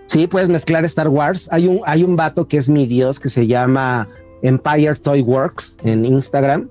Sí, 0.06 0.28
puedes 0.28 0.49
mezclar 0.49 0.84
Star 0.86 1.08
Wars. 1.08 1.47
Hay 1.52 1.68
un, 1.68 1.82
hay 1.86 2.04
un 2.04 2.16
vato 2.16 2.47
que 2.47 2.58
es 2.58 2.68
mi 2.68 2.86
dios 2.86 3.20
que 3.20 3.30
se 3.30 3.47
llama 3.47 4.08
Empire 4.41 4.95
Toy 4.95 5.22
Works 5.22 5.78
en 5.84 6.06
Instagram, 6.06 6.70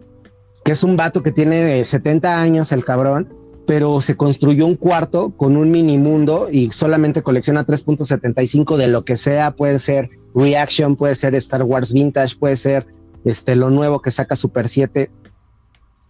que 0.64 0.72
es 0.72 0.82
un 0.82 0.96
vato 0.96 1.22
que 1.22 1.32
tiene 1.32 1.82
70 1.84 2.40
años, 2.40 2.72
el 2.72 2.84
cabrón, 2.84 3.32
pero 3.66 4.00
se 4.00 4.16
construyó 4.16 4.66
un 4.66 4.74
cuarto 4.74 5.30
con 5.30 5.56
un 5.56 5.70
mini 5.70 5.96
mundo 5.96 6.48
y 6.50 6.70
solamente 6.72 7.22
colecciona 7.22 7.64
3.75 7.64 8.76
de 8.76 8.88
lo 8.88 9.04
que 9.04 9.16
sea, 9.16 9.52
puede 9.52 9.78
ser 9.78 10.10
Reaction, 10.34 10.96
puede 10.96 11.14
ser 11.14 11.34
Star 11.36 11.62
Wars 11.62 11.92
Vintage, 11.92 12.36
puede 12.36 12.56
ser 12.56 12.86
este 13.24 13.54
lo 13.54 13.70
nuevo 13.70 14.00
que 14.00 14.10
saca 14.10 14.36
Super 14.36 14.68
7, 14.68 15.10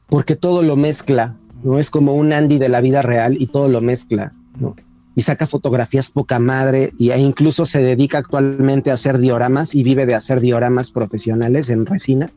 porque 0.08 0.36
todo 0.36 0.62
lo 0.62 0.76
mezcla, 0.76 1.36
no 1.62 1.78
es 1.78 1.90
como 1.90 2.14
un 2.14 2.32
Andy 2.32 2.58
de 2.58 2.68
la 2.68 2.80
vida 2.80 3.02
real 3.02 3.36
y 3.38 3.46
todo 3.46 3.68
lo 3.68 3.80
mezcla, 3.80 4.32
¿no? 4.58 4.74
Y 5.20 5.22
saca 5.22 5.46
fotografías 5.46 6.10
poca 6.10 6.38
madre 6.38 6.94
y 6.96 7.10
e 7.10 7.18
incluso 7.18 7.66
se 7.66 7.82
dedica 7.82 8.16
actualmente 8.16 8.90
a 8.90 8.94
hacer 8.94 9.18
dioramas 9.18 9.74
y 9.74 9.82
vive 9.82 10.06
de 10.06 10.14
hacer 10.14 10.40
dioramas 10.40 10.92
profesionales 10.92 11.68
en 11.68 11.84
resina, 11.84 12.32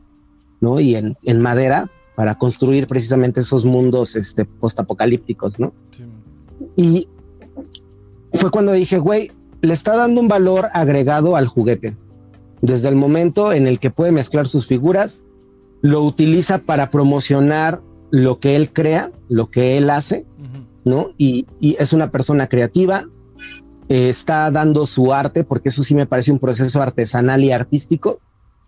¿no? 0.60 0.80
Y 0.80 0.94
en, 0.94 1.40
madera 1.40 1.88
para 2.14 2.36
construir 2.36 2.86
precisamente 2.86 3.40
esos 3.40 3.64
mundos 3.64 4.16
este, 4.16 4.44
postapocalípticos, 4.44 5.58
¿no? 5.58 5.72
Y 6.76 7.08
fue 8.34 8.50
cuando 8.50 8.72
dije, 8.72 8.98
güey, 8.98 9.32
le 9.62 9.72
está 9.72 9.96
dando 9.96 10.20
un 10.20 10.28
valor 10.28 10.68
agregado 10.74 11.36
al 11.36 11.46
juguete. 11.46 11.96
Desde 12.60 12.88
el 12.88 12.96
momento 12.96 13.54
en 13.54 13.66
el 13.66 13.78
que 13.78 13.88
puede 13.88 14.12
mezclar 14.12 14.46
sus 14.46 14.66
figuras, 14.66 15.24
lo 15.80 16.02
utiliza 16.02 16.58
para 16.58 16.90
promocionar 16.90 17.80
lo 18.10 18.40
que 18.40 18.56
él 18.56 18.74
crea, 18.74 19.10
lo 19.30 19.50
que 19.50 19.78
él 19.78 19.88
hace, 19.88 20.26
¿no? 20.84 21.10
Y, 21.18 21.46
es 21.60 21.92
una 21.92 22.10
persona 22.10 22.46
creativa, 22.46 23.06
eh, 23.88 24.08
está 24.08 24.50
dando 24.50 24.86
su 24.86 25.12
arte, 25.12 25.44
porque 25.44 25.68
eso 25.68 25.82
sí 25.82 25.94
me 25.94 26.06
parece 26.06 26.32
un 26.32 26.38
proceso 26.38 26.80
artesanal 26.82 27.42
y 27.44 27.52
artístico, 27.52 28.20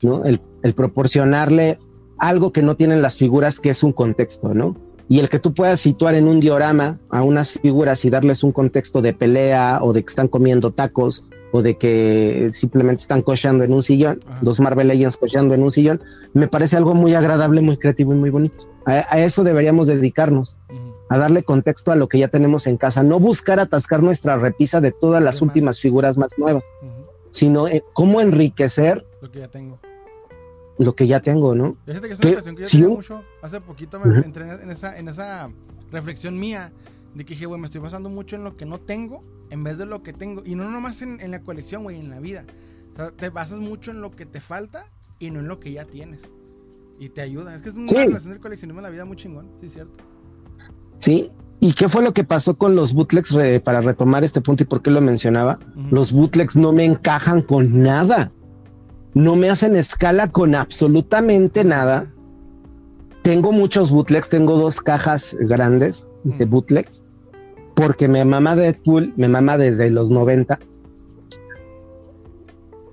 ¿no? 0.03 0.25
El, 0.25 0.41
proporcionarle 0.75 1.79
algo 2.19 2.53
que 2.53 2.63
no 2.63 2.77
tienen 2.77 3.03
las 3.03 3.17
figuras, 3.17 3.61
que 3.61 3.71
es 3.71 3.83
un 3.83 3.93
contexto, 3.93 4.55
¿no? 4.55 4.77
Y 5.09 5.21
el 5.21 5.29
que 5.29 5.39
tú 5.39 5.55
puedas 5.55 5.81
situar 5.81 6.17
en 6.17 6.27
un 6.27 6.41
diorama 6.41 6.99
a 7.11 7.23
unas 7.23 7.53
figuras 7.53 8.05
y 8.05 8.11
darles 8.11 8.43
un 8.43 8.51
contexto 8.51 9.03
de 9.03 9.13
pelea 9.13 9.79
o 9.83 9.93
de 9.93 10.03
que 10.03 10.09
están 10.09 10.27
comiendo 10.27 10.73
tacos 10.73 11.25
o 11.53 11.63
de 11.63 11.77
que 11.77 12.51
simplemente 12.53 13.03
están 13.03 13.23
cocheando 13.23 13.63
en 13.65 13.73
un 13.73 13.83
sillón, 13.83 14.21
dos 14.43 14.59
Marvel 14.61 14.89
Legends 14.89 15.17
cocheando 15.17 15.55
en 15.55 15.63
un 15.63 15.71
sillón, 15.71 16.01
me 16.35 16.49
parece 16.49 16.77
algo 16.77 16.95
muy 16.95 17.15
agradable, 17.15 17.61
muy 17.61 17.77
creativo 17.77 18.13
y 18.13 18.17
muy 18.17 18.31
bonito. 18.31 18.69
A, 18.85 19.21
eso 19.21 19.45
deberíamos 19.45 19.87
dedicarnos, 19.87 20.57
a 21.09 21.19
darle 21.19 21.43
contexto 21.45 21.93
a 21.93 21.97
lo 21.97 22.09
que 22.09 22.19
ya 22.19 22.29
tenemos 22.29 22.67
en 22.67 22.77
casa, 22.77 23.03
no 23.03 23.21
buscar 23.21 23.61
atascar 23.61 24.03
nuestra 24.03 24.37
repisa 24.37 24.81
de 24.81 24.93
todas 24.93 25.23
las 25.23 25.41
últimas 25.43 25.81
figuras 25.81 26.19
más 26.19 26.39
nuevas, 26.39 26.65
sino 27.31 27.69
eh, 27.69 27.85
cómo 27.93 28.21
enriquecer 28.21 29.07
lo 29.21 29.31
que 29.31 29.41
ya 29.41 29.49
tengo. 29.49 29.79
Lo 30.79 30.95
que 30.95 31.07
ya 31.07 31.21
tengo, 31.21 31.55
¿no? 31.55 31.77
Fíjate 31.87 32.09
que 32.09 32.15
es 32.15 32.21
una 32.21 32.31
que 32.55 32.63
yo 32.63 32.69
tengo 32.69 32.95
mucho. 32.97 33.25
Hace 33.41 33.61
poquito 33.61 33.99
me 33.99 34.19
entré 34.19 34.51
en 34.51 34.71
esa, 34.71 34.99
en 34.99 35.09
esa 35.09 35.51
reflexión 35.91 36.39
mía 36.39 36.73
de 37.15 37.25
que 37.25 37.33
dije, 37.33 37.47
güey, 37.47 37.59
me 37.59 37.67
estoy 37.67 37.81
basando 37.81 38.11
mucho 38.11 38.37
en 38.37 38.45
lo 38.45 38.57
que 38.57 38.67
no 38.67 38.79
tengo 38.79 39.25
en 39.49 39.65
vez 39.65 39.79
de 39.79 39.87
lo 39.87 40.03
que 40.03 40.13
tengo. 40.13 40.43
Y 40.45 40.55
no 40.55 40.69
nomás 40.69 41.01
en, 41.01 41.21
en 41.21 41.31
la 41.31 41.41
colección, 41.41 41.83
güey, 41.83 41.99
en 41.99 42.11
la 42.11 42.21
vida. 42.21 42.45
O 42.93 42.97
sea, 42.97 43.11
te 43.11 43.31
basas 43.31 43.59
mucho 43.59 43.91
en 43.91 44.03
lo 44.03 44.11
que 44.11 44.27
te 44.27 44.43
falta 44.43 44.91
y 45.19 45.31
no 45.31 45.41
en 45.41 45.49
lo 45.49 45.61
que 45.61 45.73
ya 45.73 45.85
tienes. 45.85 46.31
Y 46.99 47.09
te 47.09 47.23
ayuda. 47.23 47.55
Es 47.55 47.63
que 47.63 47.71
es 47.71 47.75
una 47.75 47.87
relación 48.05 48.33
del 48.33 48.41
coleccionismo 48.41 48.81
en 48.81 48.85
la 48.85 48.91
vida 48.91 49.07
muy 49.07 49.17
chingón, 49.17 49.51
sí, 49.61 49.67
es 49.67 49.73
cierto. 49.73 50.05
Sí. 50.99 51.31
¿Y 51.59 51.73
qué 51.73 51.89
fue 51.89 52.03
lo 52.03 52.13
que 52.13 52.23
pasó 52.23 52.57
con 52.57 52.77
los 52.77 52.93
bootlegs 52.93 53.37
para 53.65 53.81
retomar 53.81 54.25
este 54.25 54.41
punto 54.41 54.63
y 54.63 54.67
por 54.67 54.83
qué 54.83 54.91
lo 54.91 55.01
mencionaba? 55.01 55.59
Los 55.91 56.13
bootlegs 56.13 56.57
no 56.57 56.73
me 56.73 56.85
encajan 56.85 57.41
con 57.41 57.83
nada. 57.83 58.31
No 59.15 59.37
me 59.37 59.49
hacen 59.49 59.75
escala 59.75 60.31
con 60.31 60.55
absolutamente 60.55 61.65
nada. 61.65 62.13
Tengo 63.23 63.53
muchos 63.53 63.91
bootlegs, 63.91 64.29
tengo 64.29 64.59
dos 64.59 64.81
cajas 64.81 65.35
grandes 65.41 66.09
de 66.25 66.45
bootlegs 66.45 67.07
porque 67.77 68.09
me 68.09 68.25
mama 68.25 68.57
Deadpool, 68.57 69.13
me 69.17 69.29
mama 69.29 69.59
desde 69.59 69.91
los 69.91 70.11
90. 70.11 70.59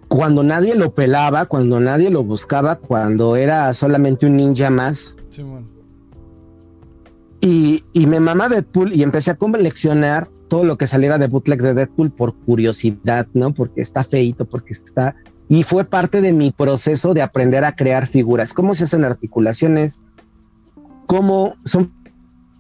Cuando 0.10 0.44
nadie 0.44 0.76
lo 0.76 0.94
pelaba, 0.94 1.46
cuando 1.46 1.80
nadie 1.80 2.10
lo 2.10 2.22
buscaba, 2.24 2.76
cuando 2.76 3.38
era 3.38 3.74
solamente 3.74 4.26
un 4.26 4.36
ninja 4.36 4.70
más. 4.70 5.16
Y, 7.46 8.08
me 8.08 8.22
mama 8.22 8.48
Deadpool 8.48 8.94
y 8.94 9.04
empecé 9.04 9.32
a 9.32 9.36
coleccionar 9.36 10.30
todo 10.48 10.64
lo 10.64 10.78
que 10.78 10.88
saliera 10.88 11.18
de 11.18 11.28
bootleg 11.28 11.62
de 11.62 11.74
Deadpool 11.74 12.10
por 12.10 12.34
curiosidad, 12.34 13.28
¿no? 13.34 13.54
Porque 13.54 13.82
está 13.82 14.06
feito, 14.06 14.46
porque 14.46 14.72
está... 14.72 15.16
Y 15.50 15.64
fue 15.64 15.84
parte 15.84 16.22
de 16.22 16.32
mi 16.32 16.52
proceso 16.52 17.14
de 17.14 17.22
aprender 17.22 17.66
a 17.66 17.74
crear 17.76 18.08
figuras, 18.08 18.54
cómo 18.54 18.74
se 18.74 18.86
hacen 18.86 19.04
articulaciones, 19.04 20.02
cómo 21.06 21.56
son 21.66 21.92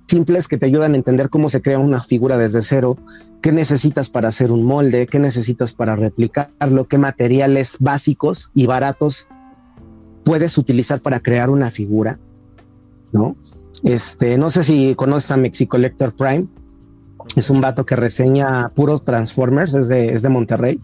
simples 0.07 0.49
que 0.49 0.57
te 0.57 0.65
ayudan 0.65 0.93
a 0.93 0.97
entender 0.97 1.29
cómo 1.29 1.47
se 1.47 1.61
crea 1.61 1.79
una 1.79 2.03
figura 2.03 2.37
desde 2.37 2.61
cero, 2.61 2.97
qué 3.41 3.53
necesitas 3.53 4.09
para 4.09 4.27
hacer 4.27 4.51
un 4.51 4.65
molde, 4.65 5.07
qué 5.07 5.17
necesitas 5.17 5.73
para 5.73 5.95
replicarlo, 5.95 6.89
qué 6.89 6.97
materiales 6.97 7.77
básicos 7.79 8.51
y 8.53 8.65
baratos 8.65 9.29
puedes 10.25 10.57
utilizar 10.57 10.99
para 10.99 11.21
crear 11.21 11.49
una 11.49 11.71
figura, 11.71 12.19
¿no? 13.13 13.37
Este, 13.83 14.37
no 14.37 14.49
sé 14.49 14.63
si 14.63 14.95
conoces 14.95 15.31
a 15.31 15.37
Mexi 15.37 15.67
Collector 15.67 16.13
Prime. 16.13 16.47
Es 17.35 17.49
un 17.49 17.61
vato 17.61 17.85
que 17.85 17.95
reseña 17.95 18.69
puros 18.69 19.03
Transformers, 19.03 19.73
es 19.73 19.87
de, 19.87 20.13
es 20.13 20.21
de 20.21 20.29
Monterrey. 20.29 20.79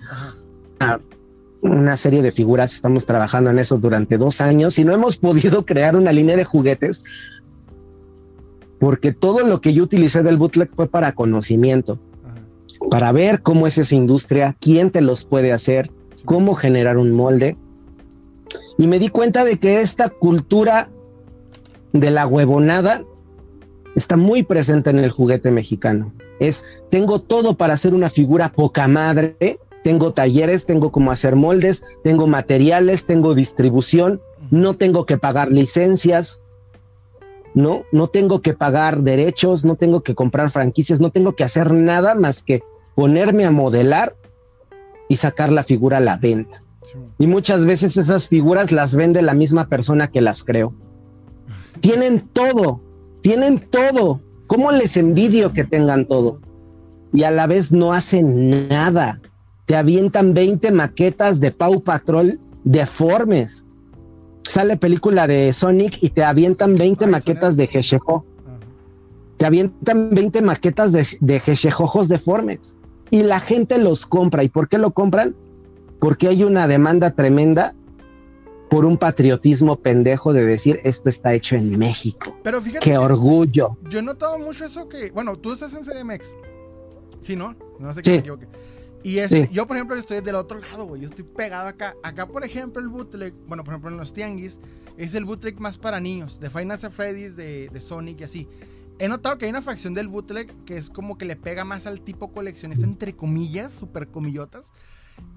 Ah, 0.80 1.00
una 1.62 1.98
serie 1.98 2.22
de 2.22 2.32
figuras, 2.32 2.74
estamos 2.74 3.06
trabajando 3.06 3.50
en 3.50 3.60
eso 3.60 3.78
durante 3.78 4.18
dos 4.18 4.40
años 4.40 4.80
y 4.80 4.86
no 4.86 4.94
hemos 4.94 5.18
podido 5.18 5.66
crear 5.66 5.96
una 5.96 6.12
línea 6.12 6.36
de 6.36 6.46
juguetes 6.46 7.04
porque 8.80 9.12
todo 9.12 9.46
lo 9.46 9.60
que 9.60 9.74
yo 9.74 9.84
utilicé 9.84 10.24
del 10.24 10.38
bootleg 10.38 10.70
fue 10.74 10.88
para 10.88 11.12
conocimiento, 11.12 12.00
para 12.90 13.12
ver 13.12 13.42
cómo 13.42 13.68
es 13.68 13.78
esa 13.78 13.94
industria, 13.96 14.56
quién 14.60 14.90
te 14.90 15.02
los 15.02 15.26
puede 15.26 15.52
hacer, 15.52 15.92
cómo 16.24 16.56
generar 16.56 16.98
un 16.98 17.12
molde. 17.12 17.58
Y 18.78 18.88
me 18.88 19.00
di 19.00 19.10
cuenta 19.10 19.44
de 19.44 19.60
que 19.60 19.82
esta 19.82 20.10
cultura 20.10 20.90
de 21.94 22.12
la 22.12 22.28
huevonada 22.28 23.04
está 23.96 24.18
muy 24.18 24.44
presente 24.44 24.90
en 24.90 25.00
el 25.00 25.12
juguete 25.12 25.52
mexicano. 25.52 26.14
Es, 26.40 26.66
tengo 26.90 27.20
todo 27.20 27.56
para 27.56 27.74
hacer 27.74 27.94
una 27.94 28.10
figura 28.10 28.50
poca 28.50 28.88
madre, 28.88 29.60
tengo 29.84 30.14
talleres, 30.14 30.66
tengo 30.66 30.92
cómo 30.92 31.12
hacer 31.12 31.36
moldes, 31.36 31.84
tengo 32.04 32.28
materiales, 32.28 33.06
tengo 33.06 33.34
distribución, 33.34 34.22
no 34.52 34.76
tengo 34.76 35.06
que 35.06 35.18
pagar 35.18 35.52
licencias, 35.52 36.42
¿no? 37.54 37.84
No 37.92 38.08
tengo 38.08 38.42
que 38.42 38.54
pagar 38.54 39.02
derechos, 39.02 39.66
no 39.66 39.76
tengo 39.76 40.02
que 40.02 40.16
comprar 40.16 40.50
franquicias, 40.50 41.00
no 41.00 41.12
tengo 41.12 41.36
que 41.36 41.44
hacer 41.44 41.74
nada 41.74 42.16
más 42.16 42.44
que 42.44 42.62
ponerme 42.96 43.46
a 43.46 43.52
modelar 43.52 44.14
y 45.08 45.16
sacar 45.16 45.52
la 45.52 45.64
figura 45.64 45.98
a 45.98 46.02
la 46.02 46.18
venta. 46.18 46.64
Y 47.18 47.28
muchas 47.28 47.66
veces 47.66 47.98
esas 47.98 48.28
figuras 48.28 48.72
las 48.72 48.96
vende 48.96 49.22
la 49.22 49.34
misma 49.34 49.68
persona 49.68 50.08
que 50.08 50.22
las 50.22 50.44
creó. 50.44 50.74
Tienen 51.80 52.28
todo, 52.34 52.82
tienen 53.22 53.60
todo. 53.60 54.22
¿Cómo 54.48 54.72
les 54.72 54.98
envidio 54.98 55.54
que 55.54 55.64
tengan 55.64 56.06
todo? 56.06 56.40
Y 57.14 57.24
a 57.24 57.32
la 57.32 57.48
vez 57.48 57.72
no 57.72 57.94
hacen 57.94 58.68
nada. 58.68 59.22
Te 59.66 59.76
avientan 59.76 60.34
20 60.34 60.72
maquetas 60.72 61.40
de 61.40 61.52
Pau 61.52 61.82
Patrol 61.82 62.40
deformes 62.64 63.66
sale 64.50 64.78
película 64.78 65.28
de 65.28 65.54
Sonic 65.54 66.02
y 66.02 66.10
te 66.10 66.24
avientan 66.24 66.76
20 66.76 67.06
maquetas 67.08 67.56
de 67.56 67.68
Geshejo. 67.68 68.26
Te 69.38 69.46
avientan 69.46 70.10
20 70.10 70.42
maquetas 70.42 70.92
de, 70.92 71.06
de 71.22 71.40
deformes. 72.10 72.76
Y 73.12 73.24
la 73.24 73.40
gente 73.40 73.78
los 73.78 74.06
compra. 74.08 74.44
¿Y 74.44 74.50
por 74.50 74.68
qué 74.68 74.78
lo 74.80 74.92
compran? 74.92 75.36
Porque 76.00 76.28
hay 76.28 76.44
una 76.44 76.68
demanda 76.68 77.12
tremenda 77.12 77.76
por 78.70 78.86
un 78.86 78.98
patriotismo 78.98 79.80
pendejo 79.80 80.34
de 80.34 80.46
decir 80.46 80.80
esto 80.84 81.10
está 81.10 81.34
hecho 81.34 81.56
en 81.56 81.78
México. 81.78 82.38
Pero 82.44 82.62
fíjate. 82.62 82.84
Qué 82.84 82.98
orgullo. 82.98 83.78
Yo 83.90 84.00
he 84.00 84.02
notado 84.02 84.38
mucho 84.40 84.66
eso 84.66 84.88
que. 84.88 85.12
Bueno, 85.12 85.38
tú 85.38 85.54
estás 85.54 85.74
en 85.74 85.84
CDMX. 85.84 86.34
Sí, 87.22 87.36
¿no? 87.36 87.56
No 87.80 87.94
sé 87.94 88.02
qué 88.02 88.12
me 88.12 88.18
equivoque. 88.18 88.48
Y 89.02 89.20
es, 89.20 89.50
yo, 89.52 89.66
por 89.66 89.78
ejemplo, 89.78 89.96
estoy 89.96 90.20
del 90.20 90.36
otro 90.36 90.60
lado, 90.60 90.86
güey. 90.86 91.02
Yo 91.02 91.08
estoy 91.08 91.24
pegado 91.24 91.70
acá. 91.70 91.96
Acá, 92.04 92.28
por 92.28 92.44
ejemplo, 92.44 92.82
el 92.82 92.90
bootleg, 92.90 93.34
bueno, 93.48 93.64
por 93.64 93.74
ejemplo, 93.74 93.90
en 93.90 93.98
los 93.98 94.14
tianguis, 94.14 94.60
es 94.98 95.16
el 95.16 95.24
bootleg 95.24 95.60
más 95.60 95.78
para 95.78 96.02
niños, 96.02 96.40
de 96.40 96.50
Final 96.50 96.78
Fantasy, 96.78 97.30
de, 97.30 97.70
de 97.70 97.80
Sonic 97.80 98.20
y 98.20 98.24
así. 98.26 98.48
He 99.00 99.08
notado 99.08 99.38
que 99.38 99.46
hay 99.46 99.52
una 99.52 99.62
facción 99.62 99.94
del 99.94 100.10
bootleg 100.10 100.54
que 100.66 100.76
es 100.76 100.90
como 100.90 101.18
que 101.18 101.24
le 101.24 101.38
pega 101.38 101.64
más 101.64 101.88
al 101.88 102.02
tipo 102.02 102.34
coleccionista, 102.34 102.86
entre 102.86 103.16
comillas, 103.16 103.72
super 103.72 104.10
comillotas. 104.10 104.74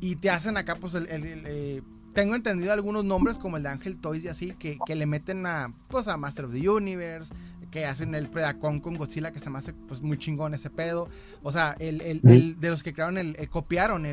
Y 0.01 0.17
te 0.17 0.31
hacen 0.31 0.57
acá, 0.57 0.77
pues, 0.81 0.95
el, 0.95 1.07
eh, 1.09 1.83
tengo 2.13 2.35
entendido 2.35 2.73
algunos 2.73 3.05
nombres 3.05 3.39
como 3.39 3.57
el 3.57 3.63
de 3.63 3.71
Angel 3.71 3.99
Toys 3.99 4.25
y 4.25 4.29
así, 4.29 4.53
que, 4.53 4.79
que, 4.85 4.95
le 4.95 5.07
meten 5.07 5.47
a, 5.47 5.75
pues, 5.89 6.09
a 6.09 6.17
Master 6.17 6.47
of 6.47 6.53
the 6.53 6.69
Universe, 6.69 7.33
que 7.73 7.87
hacen 7.87 8.15
el 8.15 8.29
Predacon 8.29 8.81
con 8.81 8.97
Godzilla, 8.97 9.33
que 9.33 9.41
se 9.41 9.49
me 9.49 9.59
hace 9.59 9.73
pues 9.73 10.03
muy 10.03 10.19
chingón 10.19 10.53
ese 10.55 10.69
pedo. 10.69 11.09
O 11.43 11.51
sea, 11.51 11.75
el, 11.81 12.03
el, 12.03 12.61
de 12.61 12.71
los 12.71 12.83
que 12.83 12.93
crearon 12.93 13.17
el, 13.17 13.35
eh, 13.39 13.49
copiaron 13.49 14.05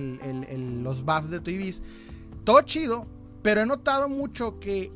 los 0.82 1.04
buffs 1.04 1.30
de 1.30 1.42
Toy 1.42 1.76
Todo 2.46 2.62
chido, 2.62 3.06
pero 3.44 3.62
he 3.62 3.66
notado 3.66 4.08
mucho 4.08 4.60
que 4.60 4.92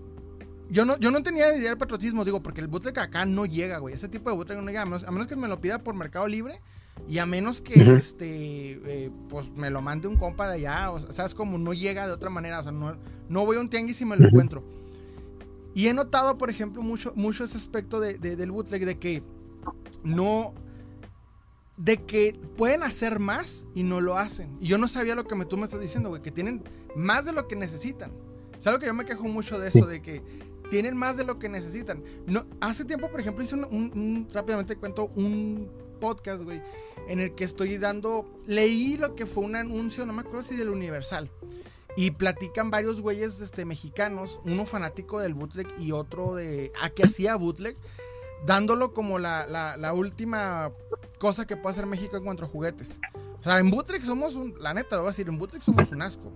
yo 0.69 0.85
no, 0.85 0.97
yo 0.97 1.11
no 1.11 1.21
tenía 1.21 1.55
idea 1.55 1.69
del 1.69 1.77
patriotismo, 1.77 2.23
digo, 2.23 2.41
porque 2.41 2.61
el 2.61 2.67
bootleg 2.67 2.97
acá 2.97 3.25
no 3.25 3.45
llega, 3.45 3.79
güey. 3.79 3.95
Ese 3.95 4.07
tipo 4.07 4.29
de 4.29 4.37
bootleg 4.37 4.57
no 4.57 4.67
llega, 4.67 4.81
a 4.81 4.85
menos, 4.85 5.27
que 5.27 5.35
me 5.35 5.49
lo 5.49 5.59
pida 5.59 5.83
por 5.83 5.93
Mercado 5.93 6.27
Libre 6.27 6.61
y 7.07 7.17
a 7.17 7.25
menos 7.25 7.61
que, 7.61 7.73
este, 7.95 8.71
eh, 8.85 9.11
pues 9.29 9.49
me 9.51 9.69
lo 9.69 9.81
mande 9.81 10.07
un 10.07 10.15
compa 10.15 10.47
de 10.47 10.55
allá, 10.55 10.91
o 10.91 10.99
sea, 11.11 11.25
es 11.25 11.35
como 11.35 11.57
no 11.57 11.73
llega 11.73 12.07
de 12.07 12.13
otra 12.13 12.29
manera, 12.29 12.59
o 12.59 12.63
sea, 12.63 12.71
no, 12.71 12.95
no 13.29 13.45
voy 13.45 13.57
a 13.57 13.59
un 13.59 13.69
tianguis 13.69 13.99
y 14.01 14.05
me 14.05 14.15
lo 14.15 14.27
encuentro. 14.27 14.63
Y 15.75 15.87
he 15.87 15.93
notado, 15.93 16.37
por 16.37 16.49
ejemplo, 16.49 16.81
mucho, 16.81 17.13
mucho 17.15 17.43
ese 17.43 17.57
aspecto 17.57 17.99
de, 17.99 18.17
del 18.17 18.51
bootleg 18.51 18.85
de 18.85 18.99
que 18.99 19.23
no. 20.03 20.53
De 21.77 21.97
que 22.03 22.39
pueden 22.55 22.83
hacer 22.83 23.19
más 23.19 23.65
y 23.73 23.81
no 23.81 23.99
lo 23.99 24.17
hacen. 24.17 24.55
Y 24.61 24.67
yo 24.67 24.77
no 24.77 24.87
sabía 24.87 25.15
lo 25.15 25.25
que 25.25 25.35
me, 25.35 25.45
tú 25.45 25.57
me 25.57 25.63
estás 25.63 25.81
diciendo, 25.81 26.09
güey, 26.09 26.21
que 26.21 26.31
tienen 26.31 26.63
más 26.95 27.25
de 27.25 27.33
lo 27.33 27.47
que 27.47 27.55
necesitan. 27.55 28.11
Es 28.57 28.67
algo 28.67 28.79
que 28.79 28.85
yo 28.85 28.93
me 28.93 29.05
quejo 29.05 29.23
mucho 29.23 29.57
de 29.57 29.69
eso, 29.69 29.87
de 29.87 30.01
que 30.01 30.21
tienen 30.69 30.95
más 30.95 31.17
de 31.17 31.23
lo 31.23 31.39
que 31.39 31.49
necesitan. 31.49 32.03
No, 32.27 32.45
hace 32.61 32.85
tiempo, 32.85 33.09
por 33.09 33.19
ejemplo, 33.19 33.43
hice 33.43 33.55
un, 33.55 34.27
rápidamente 34.31 34.75
cuento, 34.75 35.11
un 35.15 35.67
podcast, 36.03 36.43
güey, 36.43 36.61
en 37.07 37.21
el 37.21 37.33
que 37.33 37.45
estoy 37.45 37.77
dando, 37.77 38.29
leí 38.45 38.97
lo 38.97 39.15
que 39.15 39.25
fue 39.25 39.45
un 39.45 39.55
anuncio, 39.55 40.05
no 40.05 40.11
me 40.11 40.19
acuerdo 40.19 40.43
si 40.43 40.57
del 40.57 40.67
Universal, 40.67 41.31
y 41.95 42.11
platican 42.11 42.69
varios 42.71 42.99
güeyes 42.99 43.39
este, 43.39 43.63
mexicanos, 43.63 44.41
uno 44.43 44.65
fanático 44.65 45.21
del 45.21 45.33
bootleg 45.33 45.67
y 45.79 45.93
otro 45.93 46.35
de 46.35 46.73
a 46.81 46.89
que 46.89 47.03
hacía 47.03 47.37
bootleg, 47.37 47.77
dándolo 48.45 48.93
como 48.93 49.17
la, 49.17 49.47
la, 49.47 49.93
última 49.93 50.73
cosa 51.19 51.47
que 51.47 51.55
puede 51.55 51.71
hacer 51.71 51.85
México 51.85 52.17
en 52.17 52.25
cuanto 52.25 52.43
a 52.43 52.49
juguetes. 52.49 52.99
O 53.39 53.43
sea, 53.43 53.59
en 53.59 53.71
bootleg 53.71 54.01
somos 54.01 54.35
un, 54.35 54.55
la 54.59 54.73
neta, 54.73 54.97
lo 54.97 55.03
voy 55.03 55.09
a 55.09 55.11
decir, 55.11 55.29
en 55.29 55.37
bootleg 55.37 55.61
somos 55.61 55.89
un 55.89 56.01
asco. 56.01 56.33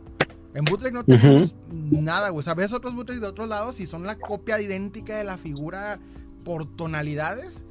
En 0.54 0.64
bootleg 0.64 0.94
no 0.94 1.04
tenemos 1.04 1.54
nada, 1.70 2.30
güey. 2.30 2.40
O 2.40 2.44
sea, 2.44 2.54
ves 2.54 2.72
otros 2.72 2.96
bootlegs 2.96 3.20
de 3.20 3.28
otros 3.28 3.50
lados 3.50 3.82
y 3.82 3.86
son 3.86 4.04
la 4.04 4.18
copia 4.18 4.62
idéntica 4.62 5.18
de 5.18 5.26
la 5.26 5.38
figura 5.38 6.00
por 6.46 6.66
tonalidades. 6.66 7.67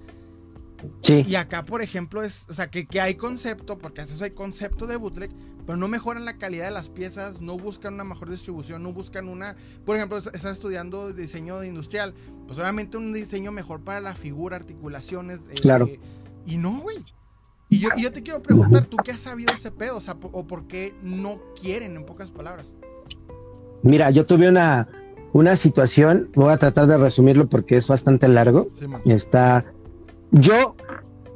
Sí. 1.00 1.24
Y 1.26 1.34
acá, 1.34 1.64
por 1.64 1.82
ejemplo, 1.82 2.22
es, 2.22 2.46
o 2.48 2.54
sea, 2.54 2.68
que, 2.68 2.86
que 2.86 3.00
hay 3.00 3.14
concepto, 3.14 3.78
porque 3.78 4.00
a 4.00 4.04
veces 4.04 4.20
hay 4.22 4.30
concepto 4.30 4.86
de 4.86 4.96
bootleg, 4.96 5.30
pero 5.66 5.76
no 5.76 5.88
mejoran 5.88 6.24
la 6.24 6.38
calidad 6.38 6.66
de 6.66 6.70
las 6.70 6.88
piezas, 6.88 7.40
no 7.40 7.58
buscan 7.58 7.94
una 7.94 8.04
mejor 8.04 8.30
distribución, 8.30 8.82
no 8.82 8.92
buscan 8.92 9.28
una, 9.28 9.56
por 9.84 9.96
ejemplo, 9.96 10.18
estás 10.18 10.44
estudiando 10.44 11.12
diseño 11.12 11.64
industrial, 11.64 12.14
pues 12.46 12.58
obviamente 12.58 12.96
un 12.96 13.12
diseño 13.12 13.52
mejor 13.52 13.80
para 13.82 14.00
la 14.00 14.14
figura, 14.14 14.56
articulaciones. 14.56 15.40
Eh, 15.50 15.54
claro. 15.60 15.88
y 16.46 16.56
no, 16.56 16.80
güey. 16.80 17.04
Y 17.68 17.78
yo, 17.78 17.88
y 17.96 18.02
yo 18.02 18.10
te 18.10 18.22
quiero 18.22 18.42
preguntar, 18.42 18.84
¿tú 18.84 18.96
qué 18.98 19.10
has 19.10 19.20
sabido 19.20 19.52
ese 19.52 19.72
pedo? 19.72 19.96
O 19.96 20.00
sea, 20.00 20.16
o 20.20 20.46
por 20.46 20.68
qué 20.68 20.94
no 21.02 21.40
quieren, 21.60 21.96
en 21.96 22.06
pocas 22.06 22.30
palabras. 22.30 22.74
Mira, 23.82 24.10
yo 24.10 24.24
tuve 24.24 24.48
una, 24.48 24.88
una 25.32 25.56
situación, 25.56 26.30
voy 26.34 26.52
a 26.52 26.58
tratar 26.58 26.86
de 26.86 26.96
resumirlo 26.96 27.48
porque 27.48 27.76
es 27.76 27.88
bastante 27.88 28.28
largo. 28.28 28.68
Está, 29.04 29.64
yo 30.40 30.76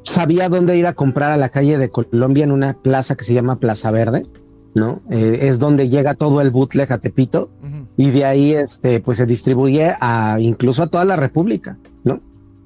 sabía 0.04 0.48
dónde 0.48 0.76
ir 0.76 0.86
a 0.86 0.94
comprar 0.94 1.32
a 1.32 1.36
la 1.36 1.48
calle 1.48 1.78
de 1.78 1.90
Colombia 1.90 2.44
en 2.44 2.52
una 2.52 2.74
plaza 2.74 3.16
que 3.16 3.24
se 3.24 3.34
llama 3.34 3.56
Plaza 3.56 3.90
Verde, 3.90 4.26
¿no? 4.74 5.00
Eh, 5.10 5.40
es 5.42 5.58
donde 5.58 5.88
llega 5.88 6.14
todo 6.14 6.40
el 6.40 6.50
bootleg 6.50 6.92
a 6.92 6.98
Tepito 6.98 7.50
y 7.96 8.10
de 8.10 8.24
ahí, 8.24 8.52
este, 8.52 9.00
pues 9.00 9.18
se 9.18 9.26
distribuye 9.26 9.94
a 10.00 10.38
incluso 10.40 10.82
a 10.82 10.86
toda 10.86 11.04
la 11.04 11.16
República, 11.16 11.78
¿no? 12.04 12.20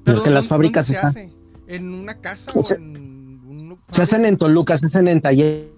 Porque 0.05 0.29
las 0.29 0.47
fábricas 0.47 0.85
se 0.85 0.97
Hace? 0.97 1.33
¿En 1.67 1.93
una 1.93 2.15
casa 2.15 2.51
o, 2.53 2.61
en 2.73 2.95
un... 2.95 3.79
Se 3.89 4.03
hacen 4.03 4.25
en 4.25 4.37
Toluca, 4.37 4.77
se 4.77 4.85
hacen 4.85 5.07
en 5.07 5.21
talleres 5.21 5.75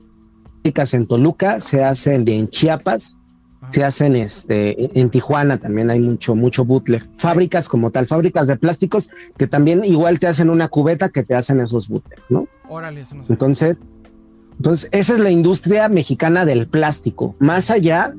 en 0.92 1.08
Toluca, 1.08 1.62
se 1.62 1.84
hacen 1.84 2.28
en 2.28 2.50
Chiapas, 2.50 3.17
se 3.70 3.84
hacen 3.84 4.16
este 4.16 5.00
en 5.00 5.10
Tijuana 5.10 5.58
también 5.58 5.90
hay 5.90 6.00
mucho 6.00 6.36
mucho 6.36 6.66
bootleg. 6.66 7.10
Fábricas 7.16 7.68
como 7.70 7.92
tal 7.92 8.08
fábricas 8.08 8.48
de 8.48 8.58
plásticos 8.58 9.10
que 9.38 9.48
también 9.48 9.84
igual 9.86 10.20
te 10.20 10.28
hacen 10.28 10.50
una 10.50 10.68
cubeta 10.68 11.10
que 11.10 11.24
te 11.24 11.36
hacen 11.36 11.60
esos 11.60 11.88
bootlegs 11.88 12.32
no 12.32 12.48
Órale, 12.70 13.02
eso 13.02 13.16
no 13.16 13.24
entonces 13.30 13.80
entonces 14.58 14.90
esa 14.92 15.14
es 15.14 15.20
la 15.20 15.32
industria 15.32 15.90
mexicana 15.90 16.46
del 16.46 16.68
plástico 16.68 17.36
más 17.40 17.70
allá 17.70 18.16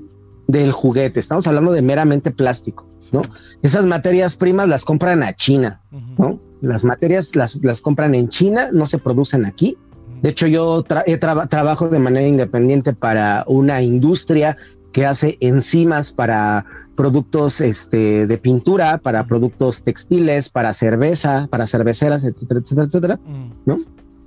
del 0.47 0.73
juguete. 0.73 1.21
Estamos 1.21 1.47
hablando 1.47 1.73
de 1.73 1.83
meramente 1.83 2.31
plástico 2.31 2.87
no 3.13 3.23
esas 3.63 3.87
materias 3.87 4.37
primas 4.37 4.69
las 4.69 4.85
compran 4.85 5.23
a 5.23 5.35
China 5.35 5.83
no 6.19 6.41
las 6.61 6.85
materias 6.85 7.37
las, 7.37 7.63
las 7.63 7.81
compran 7.81 8.15
en 8.15 8.29
China 8.29 8.71
no 8.73 8.87
se 8.87 8.99
producen 8.99 9.45
aquí. 9.45 9.77
De 10.23 10.31
hecho, 10.31 10.49
yo 10.49 10.83
trabajo 10.83 11.89
de 11.89 11.99
manera 12.01 12.27
independiente 12.27 12.93
para 12.93 13.45
una 13.47 13.83
industria 13.83 14.57
que 14.93 15.07
hace 15.07 15.37
enzimas 15.41 16.13
para 16.13 16.65
productos 16.97 17.61
este, 17.61 18.27
de 18.27 18.39
pintura, 18.39 18.99
para 18.99 19.27
productos 19.27 19.83
textiles, 19.83 20.49
para 20.49 20.75
cerveza, 20.75 21.49
para 21.51 21.67
cerveceras, 21.67 22.25
etcétera, 22.25 22.61
etcétera, 22.61 22.87
etcétera, 22.87 23.21
mm. 23.25 23.53
¿no? 23.67 23.79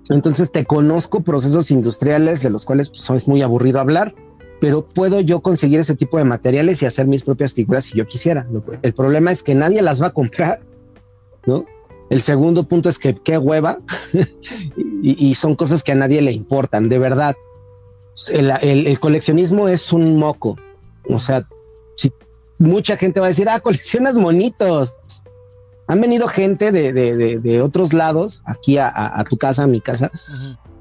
Entonces 0.10 0.52
te 0.52 0.66
conozco 0.66 1.22
procesos 1.22 1.72
industriales 1.72 2.42
de 2.42 2.50
los 2.50 2.66
cuales 2.66 2.90
pues, 2.90 3.10
es 3.10 3.28
muy 3.28 3.42
aburrido 3.42 3.80
hablar, 3.80 4.14
pero 4.60 4.88
puedo 4.88 5.20
yo 5.22 5.42
conseguir 5.42 5.80
ese 5.80 5.96
tipo 5.96 6.18
de 6.18 6.24
materiales 6.24 6.82
y 6.82 6.86
hacer 6.86 7.08
mis 7.08 7.24
propias 7.24 7.54
figuras 7.54 7.86
si 7.86 7.98
yo 7.98 8.06
quisiera. 8.06 8.48
El 8.82 8.94
problema 8.94 9.32
es 9.32 9.44
que 9.44 9.56
nadie 9.56 9.82
las 9.82 10.02
va 10.02 10.08
a 10.08 10.14
comprar, 10.14 10.62
¿no? 11.46 11.66
El 12.10 12.22
segundo 12.22 12.68
punto 12.68 12.90
es 12.90 13.00
que 13.00 13.16
qué 13.16 13.38
hueva 13.38 13.80
y, 14.78 15.28
y 15.28 15.34
son 15.36 15.56
cosas 15.56 15.82
que 15.82 15.94
a 15.94 15.96
nadie 15.96 16.22
le 16.22 16.34
importan, 16.34 16.90
de 16.90 17.00
verdad 17.00 17.36
el, 18.32 19.00
coleccionismo 19.00 19.68
es 19.68 19.94
un 19.94 20.18
moco. 20.18 20.58
O 21.10 21.20
sea, 21.20 21.48
si 21.96 22.12
mucha 22.58 22.98
gente 22.98 23.20
va 23.20 23.28
a 23.28 23.30
decir, 23.30 23.50
ah, 23.50 23.60
coleccionas 23.60 24.18
monitos. 24.18 24.96
Han 25.88 26.00
venido 26.00 26.28
gente 26.28 26.72
de, 26.72 27.62
otros 27.62 27.92
lados 27.92 28.44
aquí 28.46 28.78
a, 28.78 29.24
tu 29.30 29.38
casa, 29.38 29.64
a 29.64 29.68
mi 29.68 29.82
casa, 29.82 30.10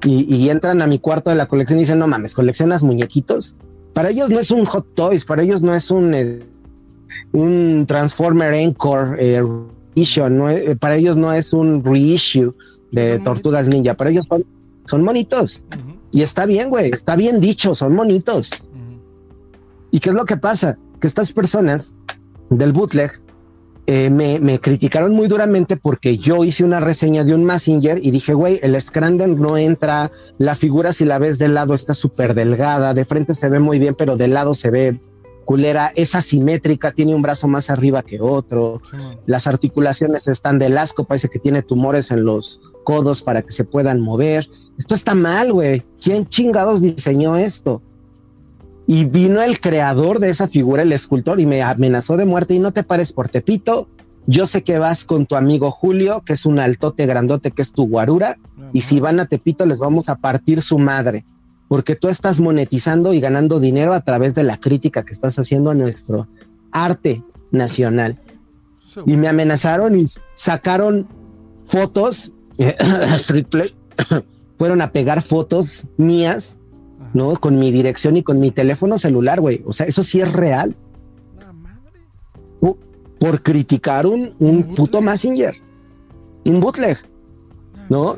y, 0.05 0.49
entran 0.49 0.81
a 0.81 0.87
mi 0.87 0.99
cuarto 0.99 1.29
de 1.29 1.35
la 1.35 1.47
colección 1.47 1.79
y 1.79 1.81
dicen, 1.81 1.99
no 1.99 2.07
mames, 2.07 2.33
coleccionas 2.33 2.81
muñequitos. 2.81 3.57
Para 3.93 4.09
ellos 4.09 4.29
no 4.29 4.39
es 4.39 4.51
un 4.51 4.63
Hot 4.63 4.93
Toys, 4.95 5.25
para 5.25 5.43
ellos 5.43 5.61
no 5.61 5.75
es 5.75 5.91
un, 5.91 6.13
eh, 6.13 6.39
un 7.33 7.85
Transformer 7.85 8.53
Encore 8.53 9.17
eh, 9.19 9.43
issue, 9.95 10.29
no, 10.29 10.49
eh, 10.49 10.77
para 10.77 10.95
ellos 10.95 11.17
no 11.17 11.33
es 11.33 11.51
un 11.51 11.83
reissue 11.83 12.53
de 12.91 13.19
Tortugas 13.19 13.67
Ninja, 13.67 13.95
para 13.95 14.11
ellos 14.11 14.27
son, 14.27 14.45
son 14.85 15.03
monitos. 15.03 15.61
Y 16.11 16.21
está 16.21 16.45
bien, 16.45 16.69
güey, 16.69 16.91
está 16.91 17.15
bien 17.15 17.39
dicho, 17.39 17.73
son 17.75 17.93
monitos. 17.93 18.49
¿Y 19.91 19.99
qué 19.99 20.09
es 20.09 20.15
lo 20.15 20.25
que 20.25 20.37
pasa? 20.37 20.77
Que 20.99 21.07
estas 21.07 21.31
personas 21.31 21.95
del 22.49 22.73
bootleg 22.73 23.21
eh, 23.87 24.09
me, 24.09 24.59
criticaron 24.59 25.13
muy 25.13 25.27
duramente 25.27 25.75
porque 25.75 26.17
yo 26.17 26.43
hice 26.43 26.63
una 26.63 26.79
reseña 26.79 27.23
de 27.23 27.33
un 27.33 27.43
Messenger 27.43 27.99
y 28.01 28.11
dije, 28.11 28.33
güey, 28.33 28.59
el 28.61 28.79
Scrander 28.79 29.27
no 29.27 29.57
entra, 29.57 30.11
la 30.37 30.55
figura 30.55 30.93
si 30.93 31.03
la 31.03 31.17
ves 31.17 31.39
del 31.39 31.55
lado 31.55 31.73
está 31.73 31.93
súper 31.93 32.33
delgada, 32.33 32.93
de 32.93 33.05
frente 33.05 33.33
se 33.33 33.49
ve 33.49 33.59
muy 33.59 33.79
bien, 33.79 33.95
pero 33.97 34.17
del 34.17 34.33
lado 34.33 34.53
se 34.53 34.69
ve 34.69 35.01
culera, 35.45 35.91
es 35.95 36.15
asimétrica, 36.15 36.91
tiene 36.91 37.15
un 37.15 37.21
brazo 37.21 37.47
más 37.47 37.69
arriba 37.69 38.03
que 38.03 38.21
otro, 38.21 38.81
las 39.25 39.47
articulaciones 39.47 40.27
están 40.27 40.59
del 40.59 40.77
asco, 40.77 41.03
parece 41.03 41.29
que 41.29 41.39
tiene 41.39 41.61
tumores 41.61 42.11
en 42.11 42.25
los 42.25 42.61
codos 42.83 43.21
para 43.21 43.41
que 43.41 43.51
se 43.51 43.63
puedan 43.63 44.01
mover. 44.01 44.49
Esto 44.77 44.95
está 44.95 45.13
mal, 45.15 45.51
güey. 45.51 45.83
¿Quién 46.01 46.27
chingados 46.27 46.81
diseñó 46.81 47.35
esto? 47.35 47.81
Y 48.87 49.05
vino 49.05 49.41
el 49.41 49.59
creador 49.59 50.19
de 50.19 50.29
esa 50.29 50.47
figura, 50.47 50.83
el 50.83 50.91
escultor, 50.91 51.39
y 51.39 51.45
me 51.45 51.61
amenazó 51.61 52.17
de 52.17 52.25
muerte 52.25 52.53
y 52.53 52.59
no 52.59 52.71
te 52.71 52.83
pares 52.83 53.11
por 53.13 53.29
Tepito. 53.29 53.87
Yo 54.27 54.45
sé 54.45 54.63
que 54.63 54.79
vas 54.79 55.03
con 55.03 55.25
tu 55.25 55.35
amigo 55.35 55.71
Julio, 55.71 56.21
que 56.25 56.33
es 56.33 56.45
un 56.45 56.59
altote 56.59 57.05
grandote, 57.05 57.51
que 57.51 57.61
es 57.61 57.71
tu 57.71 57.87
guarura, 57.87 58.37
y 58.73 58.81
si 58.81 58.99
van 58.99 59.19
a 59.19 59.25
Tepito 59.25 59.65
les 59.65 59.79
vamos 59.79 60.09
a 60.09 60.15
partir 60.15 60.61
su 60.61 60.77
madre 60.77 61.25
porque 61.71 61.95
tú 61.95 62.09
estás 62.09 62.41
monetizando 62.41 63.13
y 63.13 63.21
ganando 63.21 63.61
dinero 63.61 63.93
a 63.93 64.01
través 64.01 64.35
de 64.35 64.43
la 64.43 64.59
crítica 64.59 65.05
que 65.05 65.13
estás 65.13 65.39
haciendo 65.39 65.69
a 65.69 65.73
nuestro 65.73 66.27
arte 66.73 67.23
nacional. 67.49 68.19
Y 69.05 69.15
me 69.15 69.29
amenazaron 69.29 69.97
y 69.97 70.03
sacaron 70.33 71.07
fotos, 71.61 72.33
fueron 74.57 74.81
a 74.81 74.91
pegar 74.91 75.21
fotos 75.21 75.87
mías, 75.95 76.59
¿no? 77.13 77.37
Con 77.37 77.57
mi 77.57 77.71
dirección 77.71 78.17
y 78.17 78.23
con 78.23 78.41
mi 78.41 78.51
teléfono 78.51 78.97
celular, 78.97 79.39
güey. 79.39 79.63
O 79.65 79.71
sea, 79.71 79.85
eso 79.85 80.03
sí 80.03 80.19
es 80.19 80.33
real. 80.33 80.75
Por 83.17 83.43
criticar 83.43 84.07
un, 84.07 84.35
un 84.39 84.75
puto 84.75 84.99
Messenger, 84.99 85.55
un 86.47 86.59
bootleg, 86.59 86.97
¿no? 87.87 88.17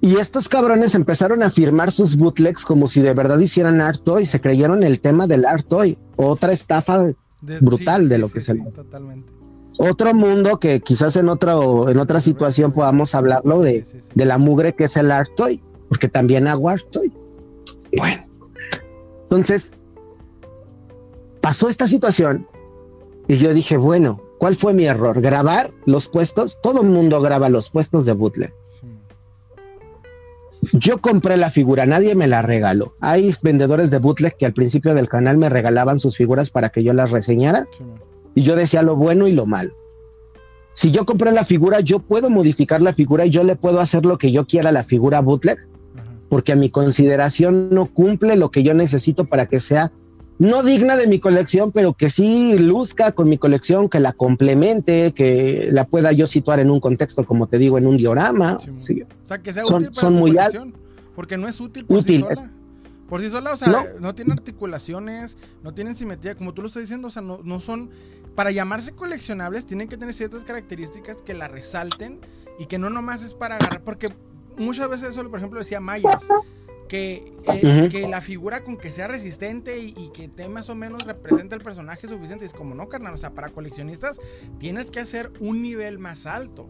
Y 0.00 0.16
estos 0.16 0.48
cabrones 0.48 0.94
empezaron 0.94 1.42
a 1.42 1.50
firmar 1.50 1.90
sus 1.92 2.16
bootlegs 2.16 2.64
como 2.64 2.86
si 2.86 3.02
de 3.02 3.12
verdad 3.12 3.38
hicieran 3.38 3.80
art 3.82 4.00
toy, 4.02 4.24
se 4.24 4.40
creyeron 4.40 4.82
el 4.82 5.00
tema 5.00 5.26
del 5.26 5.44
art 5.44 5.66
toy, 5.68 5.98
otra 6.16 6.52
estafa 6.52 7.12
brutal 7.60 8.08
de 8.08 8.18
lo 8.18 8.30
que 8.30 8.40
se 8.40 8.54
totalmente. 8.54 9.32
Otro 9.78 10.14
mundo 10.14 10.58
que 10.58 10.80
quizás 10.80 11.16
en 11.16 11.28
otra 11.28 11.54
en 11.54 11.98
otra 11.98 12.20
situación 12.20 12.72
podamos 12.72 13.14
hablarlo 13.14 13.60
de, 13.60 13.84
de 14.14 14.24
la 14.24 14.38
mugre 14.38 14.74
que 14.74 14.84
es 14.84 14.96
el 14.96 15.10
art 15.10 15.30
toy, 15.36 15.62
porque 15.88 16.08
también 16.08 16.48
hago 16.48 16.70
art 16.70 16.84
toy. 16.90 17.12
Bueno, 17.96 18.24
entonces 19.24 19.76
pasó 21.42 21.68
esta 21.68 21.86
situación 21.86 22.46
y 23.28 23.36
yo 23.36 23.52
dije, 23.52 23.76
bueno, 23.76 24.22
¿cuál 24.38 24.56
fue 24.56 24.72
mi 24.72 24.86
error? 24.86 25.20
Grabar 25.20 25.70
los 25.84 26.08
puestos, 26.08 26.58
todo 26.62 26.80
el 26.80 26.88
mundo 26.88 27.20
graba 27.20 27.50
los 27.50 27.68
puestos 27.68 28.06
de 28.06 28.12
bootleg 28.12 28.54
yo 30.72 31.00
compré 31.00 31.36
la 31.36 31.50
figura, 31.50 31.86
nadie 31.86 32.14
me 32.14 32.26
la 32.26 32.42
regaló. 32.42 32.94
Hay 33.00 33.34
vendedores 33.42 33.90
de 33.90 33.98
bootleg 33.98 34.36
que 34.36 34.46
al 34.46 34.52
principio 34.52 34.94
del 34.94 35.08
canal 35.08 35.36
me 35.36 35.48
regalaban 35.48 35.98
sus 35.98 36.16
figuras 36.16 36.50
para 36.50 36.70
que 36.70 36.82
yo 36.82 36.92
las 36.92 37.10
reseñara 37.10 37.66
y 38.34 38.42
yo 38.42 38.56
decía 38.56 38.82
lo 38.82 38.96
bueno 38.96 39.26
y 39.26 39.32
lo 39.32 39.46
malo. 39.46 39.74
Si 40.72 40.90
yo 40.90 41.04
compré 41.04 41.32
la 41.32 41.44
figura, 41.44 41.80
yo 41.80 41.98
puedo 41.98 42.30
modificar 42.30 42.80
la 42.80 42.92
figura 42.92 43.26
y 43.26 43.30
yo 43.30 43.42
le 43.42 43.56
puedo 43.56 43.80
hacer 43.80 44.04
lo 44.04 44.18
que 44.18 44.30
yo 44.32 44.46
quiera 44.46 44.68
a 44.68 44.72
la 44.72 44.84
figura 44.84 45.20
bootleg, 45.20 45.58
porque 46.28 46.52
a 46.52 46.56
mi 46.56 46.70
consideración 46.70 47.70
no 47.70 47.86
cumple 47.86 48.36
lo 48.36 48.50
que 48.50 48.62
yo 48.62 48.72
necesito 48.72 49.24
para 49.24 49.46
que 49.46 49.60
sea 49.60 49.92
no 50.40 50.62
digna 50.62 50.96
de 50.96 51.06
mi 51.06 51.20
colección, 51.20 51.70
pero 51.70 51.92
que 51.92 52.08
sí 52.08 52.58
luzca 52.58 53.12
con 53.12 53.28
mi 53.28 53.36
colección, 53.36 53.90
que 53.90 54.00
la 54.00 54.14
complemente, 54.14 55.12
que 55.12 55.68
la 55.70 55.84
pueda 55.84 56.12
yo 56.12 56.26
situar 56.26 56.60
en 56.60 56.70
un 56.70 56.80
contexto, 56.80 57.26
como 57.26 57.46
te 57.46 57.58
digo, 57.58 57.76
en 57.76 57.86
un 57.86 57.98
diorama. 57.98 58.58
Sí. 58.76 59.02
O 59.02 59.28
sea, 59.28 59.42
que 59.42 59.52
sea 59.52 59.66
son, 59.66 59.82
útil 59.82 59.90
para 59.90 60.00
son 60.00 60.14
muy 60.14 60.30
colección, 60.32 60.74
porque 61.14 61.36
no 61.36 61.46
es 61.46 61.60
útil 61.60 61.84
por 61.84 62.02
sí 62.02 62.20
sola. 62.20 62.50
Por 63.06 63.20
sí 63.20 63.28
sola, 63.28 63.52
o 63.52 63.56
sea, 63.58 63.84
no. 64.00 64.14
tiene 64.14 64.32
articulaciones, 64.32 65.36
no 65.62 65.74
tienen 65.74 65.94
simetría, 65.94 66.34
como 66.34 66.54
tú 66.54 66.62
lo 66.62 66.68
estás 66.68 66.84
diciendo, 66.84 67.08
o 67.08 67.10
sea, 67.10 67.20
no, 67.20 67.40
no 67.44 67.60
son, 67.60 67.90
para 68.34 68.50
llamarse 68.50 68.92
coleccionables, 68.92 69.66
tienen 69.66 69.88
que 69.88 69.98
tener 69.98 70.14
ciertas 70.14 70.44
características 70.44 71.18
que 71.18 71.34
la 71.34 71.48
resalten 71.48 72.18
y 72.58 72.64
que 72.64 72.78
no 72.78 72.88
nomás 72.88 73.22
es 73.22 73.34
para 73.34 73.56
agarrar, 73.56 73.82
porque 73.82 74.14
muchas 74.56 74.88
veces 74.88 75.10
eso, 75.10 75.28
por 75.28 75.38
ejemplo, 75.38 75.58
decía 75.58 75.80
Myers, 75.80 76.24
que, 76.90 77.32
eh, 77.46 77.88
que 77.88 78.08
la 78.08 78.20
figura 78.20 78.64
con 78.64 78.76
que 78.76 78.90
sea 78.90 79.06
resistente 79.06 79.78
y, 79.78 80.10
que 80.12 80.26
te 80.26 80.48
más 80.48 80.68
o 80.70 80.74
menos 80.74 81.04
represente 81.04 81.54
el 81.54 81.60
personaje 81.60 82.08
suficiente. 82.08 82.44
Es 82.44 82.52
como, 82.52 82.74
no, 82.74 82.88
carnal, 82.88 83.14
o 83.14 83.16
sea, 83.16 83.32
para 83.32 83.50
coleccionistas 83.50 84.18
tienes 84.58 84.90
que 84.90 84.98
hacer 84.98 85.30
un 85.38 85.62
nivel 85.62 86.00
más 86.00 86.26
alto. 86.26 86.68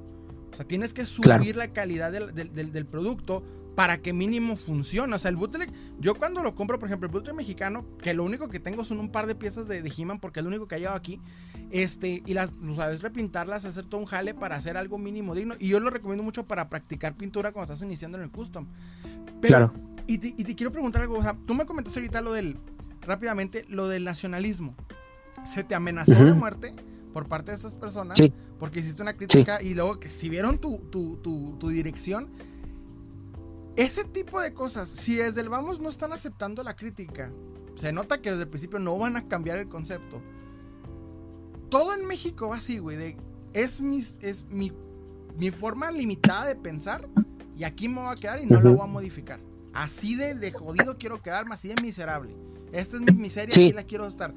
O 0.52 0.54
sea, 0.54 0.66
tienes 0.66 0.92
que 0.92 1.06
subir 1.06 1.56
la 1.56 1.72
calidad 1.72 2.12
del, 2.12 2.34
del, 2.34 2.86
producto 2.86 3.42
para 3.74 4.02
que 4.02 4.12
mínimo 4.12 4.56
funcione. 4.56 5.16
O 5.16 5.18
sea, 5.18 5.30
el 5.30 5.36
bootleg, 5.36 5.72
yo 5.98 6.16
cuando 6.16 6.42
lo 6.42 6.54
compro, 6.54 6.78
por 6.78 6.90
ejemplo, 6.90 7.06
el 7.06 7.12
bootleg 7.12 7.34
mexicano, 7.34 7.86
que 8.02 8.12
lo 8.12 8.22
único 8.22 8.48
que 8.48 8.60
tengo 8.60 8.84
son 8.84 8.98
un 8.98 9.10
par 9.10 9.26
de 9.26 9.34
piezas 9.34 9.68
de, 9.68 9.80
de 9.80 9.92
He-Man, 9.96 10.20
porque 10.20 10.40
es 10.40 10.44
lo 10.44 10.48
único 10.48 10.68
que 10.68 10.74
ha 10.74 10.78
llegado 10.78 10.96
aquí, 10.96 11.18
este, 11.70 12.22
y 12.26 12.34
las, 12.34 12.52
o 12.68 12.74
sea, 12.74 12.92
es 12.92 13.00
repintarlas, 13.00 13.64
hacer 13.64 13.86
todo 13.86 14.00
un 14.00 14.06
jale 14.06 14.34
para 14.34 14.56
hacer 14.56 14.76
algo 14.76 14.98
mínimo 14.98 15.34
digno. 15.34 15.54
Y 15.58 15.68
yo 15.68 15.80
lo 15.80 15.88
recomiendo 15.88 16.22
mucho 16.22 16.46
para 16.46 16.68
practicar 16.68 17.16
pintura 17.16 17.52
cuando 17.52 17.72
estás 17.72 17.86
iniciando 17.86 18.18
en 18.18 18.24
el 18.24 18.30
custom. 18.30 18.66
Pero, 19.40 19.70
claro. 19.70 19.72
Y, 20.14 20.18
te, 20.18 20.28
y 20.28 20.44
te 20.44 20.54
quiero 20.54 20.72
preguntar 20.72 21.02
algo, 21.02 21.18
o 21.18 21.22
sea, 21.22 21.36
tú 21.46 21.54
me 21.54 21.66
comentaste 21.66 22.00
ahorita 22.00 22.20
lo 22.20 22.32
del, 22.32 22.58
rápidamente, 23.02 23.64
lo 23.68 23.88
del 23.88 24.04
nacionalismo. 24.04 24.74
¿Se 25.44 25.64
te 25.64 25.74
amenazó 25.74 26.24
de 26.24 26.34
muerte? 26.34 26.74
por 27.12 27.28
parte 27.28 27.50
de 27.50 27.56
estas 27.56 27.74
personas 27.74 28.18
sí. 28.18 28.32
porque 28.58 28.80
hiciste 28.80 29.02
una 29.02 29.16
crítica 29.16 29.58
sí. 29.58 29.68
y 29.68 29.74
luego 29.74 29.98
que 29.98 30.08
si 30.08 30.28
vieron 30.28 30.58
tu, 30.58 30.78
tu, 30.90 31.16
tu, 31.16 31.56
tu, 31.58 31.68
dirección 31.68 32.28
ese 33.76 34.04
tipo 34.04 34.40
de 34.40 34.54
cosas 34.54 34.88
si 34.88 35.16
desde 35.16 35.40
el 35.40 35.48
vamos 35.48 35.80
no 35.80 35.88
están 35.88 36.12
aceptando 36.12 36.62
la 36.62 36.76
crítica 36.76 37.32
se 37.76 37.92
nota 37.92 38.20
que 38.20 38.30
desde 38.30 38.44
el 38.44 38.48
principio 38.48 38.78
no 38.78 38.96
van 38.98 39.16
a 39.16 39.28
cambiar 39.28 39.58
el 39.58 39.68
concepto 39.68 40.22
todo 41.68 41.94
en 41.94 42.06
México 42.06 42.48
va 42.48 42.56
así 42.56 42.78
güey 42.78 42.96
de 42.96 43.16
es 43.52 43.80
mi, 43.80 43.98
es 44.20 44.44
mi, 44.44 44.72
mi 45.36 45.50
forma 45.50 45.90
limitada 45.90 46.46
de 46.46 46.56
pensar 46.56 47.08
y 47.56 47.64
aquí 47.64 47.88
me 47.88 48.02
voy 48.02 48.12
a 48.12 48.14
quedar 48.14 48.40
y 48.40 48.46
no 48.46 48.58
uh 48.58 48.60
-huh. 48.60 48.64
la 48.64 48.70
voy 48.70 48.82
a 48.82 48.86
modificar 48.86 49.49
así 49.72 50.16
de, 50.16 50.34
de, 50.34 50.52
jodido 50.52 50.98
quiero 50.98 51.22
quedarme 51.22 51.54
así 51.54 51.68
de 51.68 51.82
miserable 51.82 52.34
esta 52.72 52.96
es 52.96 53.02
mi 53.02 53.12
miseria 53.12 53.54
sí. 53.54 53.68
y 53.68 53.72
la 53.72 53.84
quiero 53.84 54.06
estar 54.06 54.34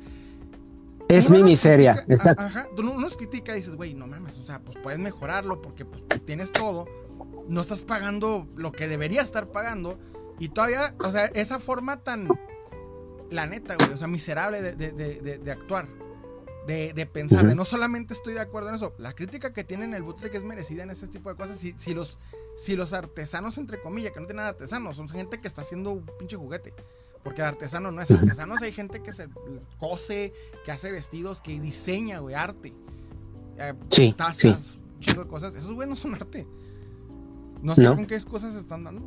es 1.08 1.30
mi 1.30 1.44
miseria. 1.44 1.94
Critica, 1.94 2.14
Exacto. 2.14 2.42
Ajá, 2.44 2.68
uno 2.78 2.98
nos 2.98 3.18
critica 3.18 3.54
y 3.54 3.58
dices, 3.58 3.76
güey, 3.76 3.94
no 3.94 4.08
mames, 4.08 4.38
o 4.38 4.44
sea, 4.44 4.60
pues 4.60 4.78
puedes 4.82 5.00
mejorarlo 5.00 5.62
porque 5.62 5.86
pues, 5.86 6.02
tienes 6.26 6.52
todo, 6.52 6.88
no 7.48 7.62
estás 7.62 7.82
pagando 7.82 8.48
lo 8.56 8.72
que 8.72 8.88
debería 8.88 9.22
estar 9.22 9.48
pagando 9.48 10.00
y 10.40 10.50
todavía, 10.50 10.96
o 11.00 11.12
sea, 11.12 11.26
esa 11.26 11.60
forma 11.60 11.98
tan, 12.04 12.28
la 13.30 13.46
neta, 13.46 13.76
güey, 13.76 13.92
o 13.92 13.98
sea, 13.98 14.08
miserable 14.08 14.62
de, 14.62 14.76
de, 14.76 14.92
de, 14.92 15.38
de 15.38 15.52
actuar, 15.52 15.88
de, 16.66 17.10
pensar, 17.12 17.44
uh 17.44 17.46
-huh. 17.46 17.50
de 17.50 17.56
no 17.56 17.66
solamente 17.66 18.14
estoy 18.14 18.34
de 18.34 18.40
acuerdo 18.40 18.70
en 18.70 18.76
eso, 18.76 18.94
la 18.98 19.14
crítica 19.14 19.54
que 19.54 19.64
tienen 19.64 19.94
el 19.94 20.04
bootleg 20.04 20.34
es 20.34 20.44
merecida 20.44 20.84
en 20.84 20.92
ese 20.92 21.08
tipo 21.08 21.30
de 21.30 21.36
cosas. 21.36 21.60
Si, 21.60 21.74
si, 21.78 21.94
los, 21.94 22.18
si 22.58 22.76
los 22.76 22.94
artesanos, 22.94 23.58
entre 23.58 23.82
comillas, 23.82 24.12
que 24.12 24.20
no 24.20 24.26
tienen 24.26 24.46
artesanos, 24.46 24.96
son 24.96 25.10
gente 25.10 25.40
que 25.40 25.48
está 25.48 25.62
haciendo 25.62 25.92
un 25.92 26.06
pinche 26.18 26.38
juguete. 26.38 26.74
Porque 27.24 27.42
artesano 27.42 27.92
no 27.92 28.02
es 28.02 28.12
artesanos, 28.12 28.62
hay 28.62 28.74
gente 28.74 29.02
que 29.02 29.14
se 29.14 29.30
cose, 29.80 30.34
que 30.66 30.72
hace 30.72 30.92
vestidos, 30.92 31.40
que 31.40 31.58
diseña, 31.60 32.20
güey, 32.20 32.36
arte. 32.36 32.74
Eh, 33.58 33.74
sí, 33.90 34.14
tazas, 34.18 34.80
sí. 35.00 35.14
de 35.14 35.26
cosas. 35.28 35.56
Esos 35.56 35.74
güey 35.74 35.88
no 35.88 35.96
son 35.96 36.16
arte. 36.16 36.46
No 37.62 37.76
sé 37.76 37.84
no. 37.84 37.96
con 37.96 38.06
qué 38.06 38.20
cosas 38.22 38.54
se 38.54 38.60
están 38.60 38.84
dando. 38.84 39.02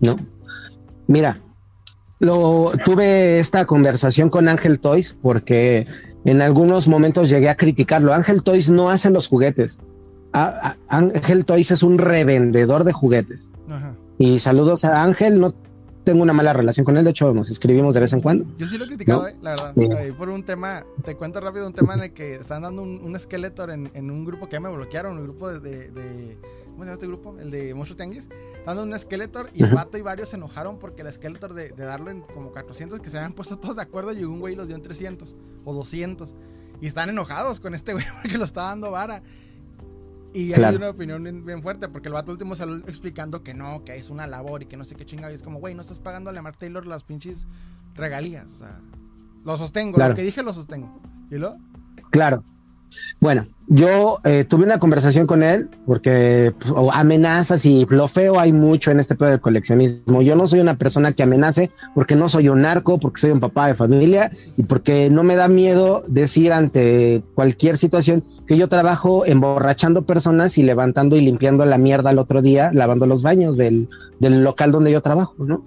No. 0.00 0.16
Mira, 1.06 1.42
lo 2.18 2.72
tuve 2.84 3.38
esta 3.38 3.66
conversación 3.66 4.30
con 4.30 4.48
Ángel 4.48 4.80
Toys 4.80 5.16
porque 5.20 5.86
en 6.24 6.42
algunos 6.42 6.88
momentos 6.88 7.28
llegué 7.28 7.48
a 7.48 7.56
criticarlo. 7.56 8.12
Ángel 8.12 8.42
Toys 8.42 8.70
no 8.70 8.90
hace 8.90 9.10
los 9.10 9.28
juguetes. 9.28 9.78
A, 10.32 10.76
a, 10.88 10.96
Ángel 10.96 11.44
Toys 11.44 11.70
es 11.70 11.82
un 11.82 11.98
revendedor 11.98 12.84
de 12.84 12.92
juguetes. 12.92 13.50
Ajá. 13.68 13.94
Y 14.18 14.38
saludos 14.38 14.84
a 14.84 15.02
Ángel, 15.02 15.40
no 15.40 15.54
tengo 16.04 16.22
una 16.22 16.32
mala 16.32 16.52
relación 16.52 16.84
con 16.84 16.96
él, 16.96 17.04
de 17.04 17.10
hecho 17.10 17.32
nos 17.32 17.50
escribimos 17.50 17.94
de 17.94 18.00
vez 18.00 18.12
en 18.12 18.20
cuando. 18.20 18.44
Yo 18.58 18.66
sí 18.66 18.76
lo 18.78 18.84
he 18.84 18.88
criticado, 18.88 19.22
¿no? 19.22 19.28
eh, 19.28 19.36
la 19.42 19.50
verdad. 19.50 19.74
Sí. 19.74 20.12
Por 20.12 20.28
un 20.28 20.42
tema, 20.42 20.84
te 21.04 21.16
cuento 21.16 21.40
rápido 21.40 21.66
un 21.66 21.72
tema 21.72 21.94
en 21.94 22.02
el 22.02 22.12
que 22.12 22.34
están 22.34 22.62
dando 22.62 22.82
un, 22.82 23.00
un 23.02 23.18
Skeletor 23.18 23.70
en, 23.70 23.90
en, 23.94 24.10
un 24.10 24.24
grupo 24.24 24.46
que 24.46 24.52
ya 24.52 24.60
me 24.60 24.70
bloquearon, 24.70 25.16
un 25.16 25.24
grupo 25.24 25.48
de, 25.48 25.60
de, 25.60 25.90
de 25.90 26.38
¿cómo 26.70 26.82
se 26.82 26.86
llama 26.86 26.94
este 26.94 27.06
grupo? 27.06 27.38
El 27.38 27.50
de 27.50 27.74
Monstruo 27.74 27.96
Tenguis. 27.96 28.28
Dando 28.64 28.82
un 28.82 28.98
Skeletor 28.98 29.50
y 29.54 29.62
el 29.64 29.74
vato 29.74 29.98
y 29.98 30.02
varios 30.02 30.30
se 30.30 30.36
enojaron 30.36 30.78
porque 30.78 31.02
el 31.02 31.12
Skeletor 31.12 31.54
de, 31.54 31.70
de, 31.70 31.84
darlo 31.84 32.10
en 32.10 32.22
como 32.22 32.50
400 32.50 33.00
que 33.00 33.10
se 33.10 33.18
habían 33.18 33.32
puesto 33.32 33.56
todos 33.56 33.76
de 33.76 33.82
acuerdo 33.82 34.12
y 34.12 34.24
un 34.24 34.40
güey 34.40 34.54
los 34.54 34.66
dio 34.66 34.76
en 34.76 34.82
300 34.82 35.36
o 35.64 35.74
200. 35.74 36.34
Y 36.80 36.86
están 36.86 37.08
enojados 37.08 37.60
con 37.60 37.74
este 37.74 37.92
güey 37.92 38.04
porque 38.22 38.38
lo 38.38 38.44
está 38.44 38.62
dando 38.62 38.90
vara. 38.90 39.22
Y 40.32 40.52
claro. 40.52 40.68
hay 40.68 40.76
una 40.76 40.90
opinión 40.90 41.22
bien, 41.22 41.44
bien, 41.44 41.60
fuerte, 41.60 41.88
porque 41.88 42.08
el 42.08 42.14
vato 42.14 42.30
último 42.30 42.54
salió 42.54 42.76
explicando 42.76 43.42
que 43.42 43.52
no, 43.52 43.84
que 43.84 43.96
es 43.96 44.10
una 44.10 44.26
labor 44.28 44.62
y 44.62 44.66
que 44.66 44.76
no 44.76 44.84
sé 44.84 44.94
qué 44.94 45.04
chingado. 45.04 45.32
Y 45.32 45.36
es 45.36 45.42
como, 45.42 45.58
güey, 45.58 45.74
no 45.74 45.80
estás 45.80 45.98
pagándole 45.98 46.38
a 46.38 46.42
Mark 46.42 46.56
Taylor 46.56 46.86
las 46.86 47.02
pinches 47.02 47.48
regalías. 47.94 48.46
O 48.52 48.56
sea, 48.56 48.80
lo 49.44 49.56
sostengo, 49.56 49.96
claro. 49.96 50.10
lo 50.10 50.16
que 50.16 50.22
dije 50.22 50.42
lo 50.42 50.54
sostengo. 50.54 51.00
¿Y 51.30 51.36
lo? 51.36 51.56
Claro. 52.10 52.44
Bueno, 53.20 53.46
yo 53.72 54.18
eh, 54.24 54.44
tuve 54.44 54.64
una 54.64 54.78
conversación 54.78 55.28
con 55.28 55.44
él 55.44 55.68
porque 55.86 56.52
pues, 56.58 56.74
amenazas 56.92 57.64
y 57.64 57.86
lo 57.88 58.08
feo 58.08 58.40
hay 58.40 58.52
mucho 58.52 58.90
en 58.90 58.98
este 58.98 59.14
pedo 59.14 59.30
del 59.30 59.40
coleccionismo. 59.40 60.22
Yo 60.22 60.34
no 60.34 60.48
soy 60.48 60.58
una 60.58 60.74
persona 60.74 61.12
que 61.12 61.22
amenace 61.22 61.70
porque 61.94 62.16
no 62.16 62.28
soy 62.28 62.48
un 62.48 62.62
narco, 62.62 62.98
porque 62.98 63.20
soy 63.20 63.30
un 63.30 63.38
papá 63.38 63.68
de 63.68 63.74
familia 63.74 64.32
y 64.56 64.64
porque 64.64 65.08
no 65.08 65.22
me 65.22 65.36
da 65.36 65.46
miedo 65.46 66.02
decir 66.08 66.52
ante 66.52 67.22
cualquier 67.34 67.76
situación 67.76 68.24
que 68.46 68.56
yo 68.56 68.68
trabajo 68.68 69.24
emborrachando 69.24 70.02
personas 70.02 70.58
y 70.58 70.64
levantando 70.64 71.16
y 71.16 71.20
limpiando 71.20 71.64
la 71.64 71.78
mierda 71.78 72.10
al 72.10 72.18
otro 72.18 72.42
día, 72.42 72.72
lavando 72.72 73.06
los 73.06 73.22
baños 73.22 73.56
del, 73.56 73.88
del 74.18 74.42
local 74.42 74.72
donde 74.72 74.90
yo 74.90 75.00
trabajo, 75.00 75.36
¿no? 75.38 75.62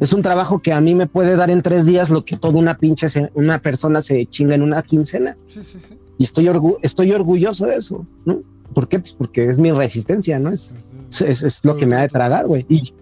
Es 0.00 0.12
un 0.12 0.22
trabajo 0.22 0.60
que 0.60 0.72
a 0.72 0.80
mí 0.80 0.94
me 0.94 1.06
puede 1.06 1.36
dar 1.36 1.50
en 1.50 1.62
tres 1.62 1.86
días 1.86 2.10
lo 2.10 2.24
que 2.24 2.36
toda 2.36 2.58
una 2.58 2.76
pinche 2.76 3.06
una 3.34 3.58
persona 3.60 4.00
se 4.00 4.26
chinga 4.26 4.54
en 4.54 4.62
una 4.62 4.82
quincena. 4.82 5.36
Sí, 5.48 5.62
sí, 5.64 5.78
sí. 5.86 5.98
Y 6.18 6.24
estoy, 6.24 6.48
orgu 6.48 6.76
estoy 6.82 7.12
orgulloso 7.12 7.66
de 7.66 7.76
eso, 7.76 8.06
¿no? 8.24 8.42
¿Por 8.74 8.88
qué? 8.88 8.98
Pues 8.98 9.12
porque 9.12 9.48
es 9.48 9.58
mi 9.58 9.70
resistencia, 9.72 10.38
¿no? 10.38 10.50
Es, 10.50 10.76
es, 11.20 11.42
es 11.42 11.64
lo 11.64 11.76
que 11.76 11.86
me 11.86 11.96
ha 11.96 12.00
de 12.00 12.08
tragar, 12.08 12.46
güey. 12.46 12.66
Y, 12.68 12.92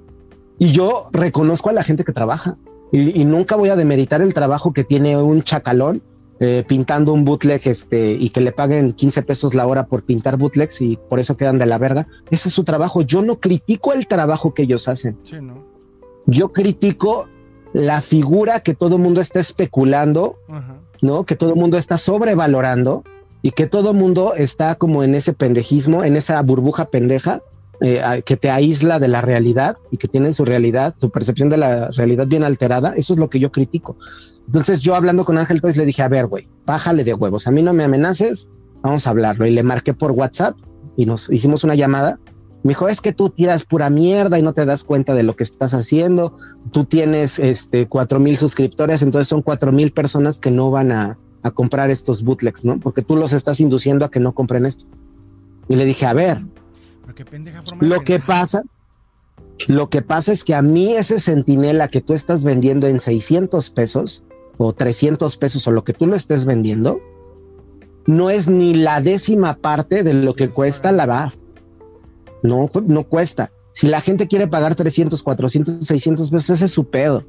y, 0.59 0.73
yo 0.73 1.09
reconozco 1.13 1.71
a 1.71 1.73
la 1.73 1.83
gente 1.83 2.05
que 2.05 2.13
trabaja 2.13 2.57
y, 2.93 3.21
y, 3.21 3.25
nunca 3.25 3.57
voy 3.57 3.71
a 3.71 3.77
demeritar 3.77 4.23
el 4.23 4.35
trabajo 4.35 4.73
que 4.73 4.85
tiene 4.85 5.17
un 5.17 5.43
chacalón 5.43 6.03
eh, 6.41 6.65
pintando 6.67 7.13
un 7.13 7.25
bootleg 7.25 7.61
este, 7.65 8.13
y 8.13 8.31
que 8.31 8.41
le 8.41 8.51
paguen 8.51 8.93
15 8.93 9.23
pesos 9.23 9.55
la 9.55 9.67
hora 9.67 9.87
por 9.87 10.03
pintar 10.03 10.37
bootlegs 10.37 10.81
y 10.81 10.99
por 11.09 11.21
eso 11.21 11.37
quedan 11.37 11.59
de 11.59 11.67
la 11.67 11.79
verga. 11.79 12.09
Ese 12.31 12.49
es 12.49 12.55
su 12.55 12.65
trabajo. 12.65 13.03
Yo 13.03 13.23
no 13.23 13.39
critico 13.39 13.93
el 13.93 14.09
trabajo 14.09 14.53
que 14.53 14.63
ellos 14.63 14.89
hacen. 14.89 15.17
Sí, 15.23 15.37
¿no? 15.41 15.74
Yo 16.27 16.53
critico 16.53 17.29
la 17.73 18.01
figura 18.01 18.61
que 18.61 18.75
todo 18.75 18.97
el 18.97 19.03
mundo 19.03 19.21
está 19.21 19.41
especulando, 19.41 20.37
Ajá. 20.49 20.79
¿no? 21.03 21.25
Que 21.25 21.37
todo 21.37 21.51
el 21.51 21.57
mundo 21.57 21.77
está 21.77 21.99
sobrevalorando 21.99 23.05
y 23.43 23.51
que 23.51 23.67
todo 23.67 23.91
el 23.91 23.97
mundo 23.97 24.35
está 24.35 24.77
como 24.77 25.05
en 25.05 25.15
ese 25.15 25.33
pendejismo, 25.33 26.03
en 26.03 26.17
esa 26.17 26.41
burbuja 26.43 26.87
pendeja 26.87 27.43
eh, 27.81 28.23
que 28.25 28.37
te 28.37 28.51
aísla 28.51 28.99
de 28.99 29.09
la 29.09 29.21
realidad 29.21 29.77
y 29.91 29.97
que 29.97 30.09
tienen 30.09 30.33
su 30.33 30.45
realidad, 30.45 30.95
su 30.99 31.11
percepción 31.11 31.49
de 31.49 31.57
la 31.57 31.91
realidad 31.91 32.27
bien 32.27 32.45
alterada. 32.45 32.95
Eso 32.97 33.13
es 33.13 33.19
lo 33.19 33.29
que 33.29 33.41
yo 33.41 33.53
critico. 33.53 33.97
Entonces 34.47 34.81
yo 34.81 34.95
hablando 34.95 35.25
con 35.25 35.37
Ángel 35.37 35.61
Toys 35.61 35.77
le 35.77 35.85
dije, 35.85 36.03
a 36.03 36.09
ver, 36.09 36.27
güey, 36.27 36.49
bájale 36.65 37.05
de 37.05 37.15
huevos, 37.15 37.47
a 37.47 37.51
mí 37.51 37.63
no 37.63 37.75
me 37.75 37.85
amenaces, 37.85 38.49
vamos 38.81 39.07
a 39.07 39.11
hablarlo. 39.11 39.47
Y 39.47 39.51
le 39.51 39.63
marqué 39.63 39.93
por 39.93 40.13
WhatsApp 40.13 40.57
y 40.97 41.05
nos 41.05 41.31
hicimos 41.31 41.65
una 41.65 41.75
llamada 41.75 42.19
me 42.65 42.71
dijo, 42.71 42.89
es 42.89 43.03
que 43.03 43.13
tú 43.13 43.29
tiras 43.29 43.65
pura 43.65 43.91
mierda 43.91 44.39
y 44.39 44.43
no 44.43 44.55
te 44.55 44.65
das 44.65 44.85
cuenta 44.85 45.15
de 45.15 45.23
lo 45.23 45.37
que 45.37 45.43
estás 45.43 45.75
haciendo. 45.75 46.39
Tú 46.73 46.87
tienes 46.87 47.39
este 47.39 47.87
cuatro 47.87 48.21
mil 48.21 48.39
suscriptores, 48.39 49.03
entonces 49.03 49.29
son 49.29 49.43
cuatro 49.43 49.71
mil 49.71 49.93
personas 49.93 50.41
que 50.41 50.51
no 50.51 50.71
van 50.71 50.91
a, 50.91 51.19
a, 51.43 51.51
comprar 51.51 51.91
estos 51.91 52.23
bootlegs, 52.23 52.65
¿no? 52.65 52.81
Porque 52.81 53.03
tú 53.03 53.17
los 53.17 53.35
estás 53.35 53.61
induciendo 53.61 54.07
a 54.07 54.11
que 54.11 54.19
no 54.19 54.33
compren 54.33 54.65
esto. 54.65 54.87
Y 55.69 55.77
le 55.77 55.85
dije, 55.85 56.07
a 56.07 56.15
ver, 56.15 56.39
lo 57.81 58.01
que 58.01 58.19
pasa, 58.19 58.63
lo 59.69 59.91
que 59.91 60.01
pasa 60.01 60.33
es 60.33 60.43
que 60.43 60.55
a 60.55 60.63
mí 60.63 60.95
ese 60.95 61.21
centinela 61.21 61.89
que 61.89 62.01
tú 62.01 62.15
estás 62.15 62.45
vendiendo 62.45 62.87
en 62.87 62.99
600 62.99 63.69
pesos 63.69 64.25
o 64.57 64.73
300 64.73 65.37
pesos 65.37 65.67
o 65.67 65.71
lo 65.71 65.85
que 65.85 65.93
tú 65.93 66.07
lo 66.07 66.17
estés 66.17 66.47
vendiendo, 66.47 67.03
no 68.07 68.31
es 68.31 68.49
ni 68.49 68.73
la 68.73 69.03
décima 69.03 69.57
parte 69.57 70.03
de 70.03 70.15
lo 70.15 70.35
que 70.35 70.49
cuesta 70.49 70.93
la 70.93 71.05
BAF 71.05 71.45
no, 72.45 72.71
no 72.87 73.05
cuesta. 73.05 73.51
Si 73.73 73.89
la 73.89 74.01
gente 74.01 74.29
quiere 74.29 74.47
pagar 74.47 74.75
300, 74.75 75.23
400, 75.23 75.85
600 75.85 76.31
pesos, 76.31 76.51
ese 76.51 76.67
es 76.67 76.71
su 76.71 76.89
pedo. 76.91 77.25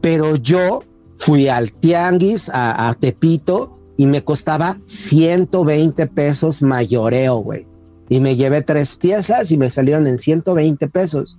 Pero 0.00 0.36
yo 0.36 0.82
fui 1.14 1.48
al 1.48 1.72
Tianguis, 1.72 2.50
a, 2.50 2.88
a 2.88 2.94
Tepito, 2.94 3.78
y 3.96 4.06
me 4.06 4.22
costaba 4.22 4.78
120 4.84 6.06
pesos 6.08 6.62
mayoreo, 6.62 7.38
güey. 7.38 7.66
Y 8.08 8.20
me 8.20 8.36
llevé 8.36 8.62
tres 8.62 8.96
piezas 8.96 9.50
y 9.52 9.58
me 9.58 9.70
salieron 9.70 10.06
en 10.06 10.18
120 10.18 10.88
pesos. 10.88 11.38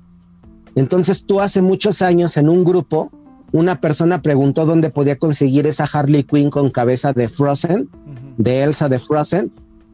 Entonces 0.76 1.26
tú 1.26 1.42
hace 1.42 1.62
muchos 1.62 2.02
años 2.02 2.38
en 2.38 2.48
un 2.50 2.64
grupo, 2.64 3.12
una 3.52 3.82
persona 3.82 4.22
preguntó 4.22 4.66
dónde 4.66 4.90
podía 4.90 5.18
conseguir 5.18 5.68
esa 5.68 5.86
Harley 5.86 6.24
Quinn 6.24 6.50
con 6.50 6.70
cabeza 6.70 7.12
de 7.12 7.28
Frozen, 7.28 7.82
uh 7.82 8.10
-huh. 8.10 8.36
de 8.38 8.64
Elsa 8.64 8.88
de 8.88 9.00
Frozen, 9.00 9.52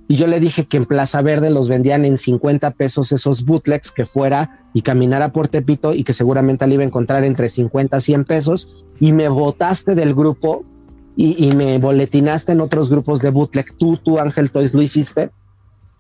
y 0.08 0.16
yo 0.16 0.28
le 0.28 0.40
dije 0.40 0.66
que 0.66 0.78
en 0.78 0.86
Plaza 0.86 1.22
Verde 1.22 1.50
los 1.50 1.68
vendían 1.68 2.06
en 2.06 2.18
50 2.18 2.72
pesos 2.72 3.12
esos 3.12 3.44
bootlegs 3.46 3.92
que 3.92 4.06
fuera 4.06 4.68
y 4.74 4.82
caminara 4.82 5.32
por 5.32 5.48
Tepito 5.48 5.94
y 5.94 6.04
que 6.04 6.14
seguramente 6.14 6.68
le 6.68 6.76
iba 6.76 6.84
a 6.84 6.88
encontrar 6.88 7.24
entre 7.24 7.50
50 7.50 7.98
a 7.98 8.02
100 8.02 8.26
pesos 8.26 8.86
y 9.00 9.14
me 9.14 9.28
votaste 9.30 9.96
del 9.96 10.14
grupo 10.14 10.64
y, 11.18 11.46
y, 11.46 11.56
me 11.56 11.78
boletinaste 11.78 12.52
en 12.52 12.62
otros 12.62 12.90
grupos 12.90 13.22
de 13.22 13.30
bootleg. 13.30 13.74
Tú, 13.78 13.98
tú 13.98 14.20
Ángel 14.20 14.52
Toys 14.52 14.74
lo 14.74 14.82
hiciste 14.82 15.32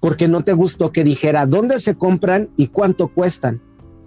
porque 0.01 0.27
no 0.27 0.43
te 0.43 0.53
gustó 0.53 0.91
que 0.91 1.03
dijera 1.03 1.45
dónde 1.45 1.79
se 1.79 1.95
compran 1.95 2.49
y 2.57 2.67
cuánto 2.67 3.07
cuestan. 3.07 3.61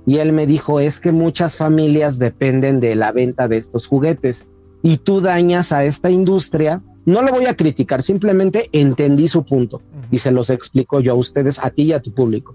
Y 0.07 0.19
él 0.19 0.33
me 0.33 0.47
dijo, 0.47 0.81
es 0.81 1.01
que 1.01 1.13
muchas 1.13 1.57
familias 1.57 2.19
dependen 2.19 2.79
de 2.79 2.95
la 2.95 3.11
venta 3.11 3.49
de 3.49 3.57
estos 3.57 3.87
juguetes 3.87 4.47
y 4.83 4.99
tú 4.99 5.21
dañas 5.21 5.73
a 5.73 5.85
esta 5.85 6.11
industria. 6.11 6.83
No 7.09 7.23
lo 7.23 7.33
voy 7.33 7.47
a 7.47 7.57
criticar, 7.57 8.03
simplemente 8.03 8.69
entendí 8.71 9.29
su 9.29 9.43
punto 9.43 9.81
y 10.11 10.19
se 10.19 10.31
los 10.31 10.51
explico 10.51 11.01
yo 11.01 11.13
a 11.13 11.15
ustedes, 11.15 11.59
a 11.59 11.71
ti 11.71 11.85
y 11.85 11.93
a 11.95 12.03
tu 12.03 12.13
público. 12.13 12.55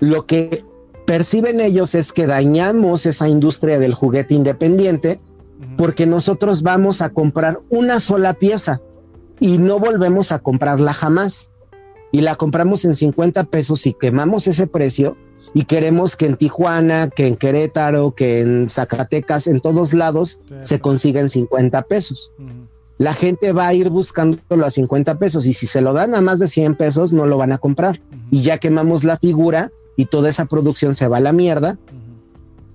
Lo 0.00 0.26
que 0.26 0.64
perciben 1.06 1.60
ellos 1.60 1.94
es 1.94 2.12
que 2.12 2.26
dañamos 2.26 3.06
esa 3.06 3.28
industria 3.28 3.78
del 3.78 3.94
juguete 3.94 4.34
independiente 4.34 5.20
porque 5.76 6.06
nosotros 6.06 6.62
vamos 6.64 7.02
a 7.02 7.10
comprar 7.10 7.60
una 7.68 8.00
sola 8.00 8.34
pieza 8.34 8.80
y 9.38 9.58
no 9.58 9.78
volvemos 9.78 10.32
a 10.32 10.40
comprarla 10.40 10.92
jamás. 10.92 11.52
Y 12.10 12.22
la 12.22 12.34
compramos 12.34 12.84
en 12.84 12.96
50 12.96 13.44
pesos 13.44 13.86
y 13.86 13.94
quemamos 13.94 14.48
ese 14.48 14.66
precio 14.66 15.16
y 15.54 15.66
queremos 15.66 16.16
que 16.16 16.26
en 16.26 16.34
Tijuana, 16.34 17.08
que 17.08 17.28
en 17.28 17.36
Querétaro, 17.36 18.12
que 18.12 18.40
en 18.40 18.68
Zacatecas, 18.70 19.46
en 19.46 19.60
todos 19.60 19.94
lados 19.94 20.40
se 20.62 20.80
consiga 20.80 21.20
en 21.20 21.28
50 21.28 21.82
pesos. 21.82 22.32
La 23.00 23.14
gente 23.14 23.54
va 23.54 23.66
a 23.66 23.72
ir 23.72 23.88
buscándolo 23.88 24.66
a 24.66 24.68
50 24.68 25.18
pesos 25.18 25.46
y 25.46 25.54
si 25.54 25.66
se 25.66 25.80
lo 25.80 25.94
dan 25.94 26.14
a 26.14 26.20
más 26.20 26.38
de 26.38 26.46
100 26.46 26.74
pesos 26.74 27.14
no 27.14 27.24
lo 27.24 27.38
van 27.38 27.50
a 27.50 27.56
comprar. 27.56 27.98
Y 28.30 28.42
ya 28.42 28.58
quemamos 28.58 29.04
la 29.04 29.16
figura 29.16 29.72
y 29.96 30.04
toda 30.04 30.28
esa 30.28 30.44
producción 30.44 30.94
se 30.94 31.08
va 31.08 31.16
a 31.16 31.20
la 31.20 31.32
mierda 31.32 31.78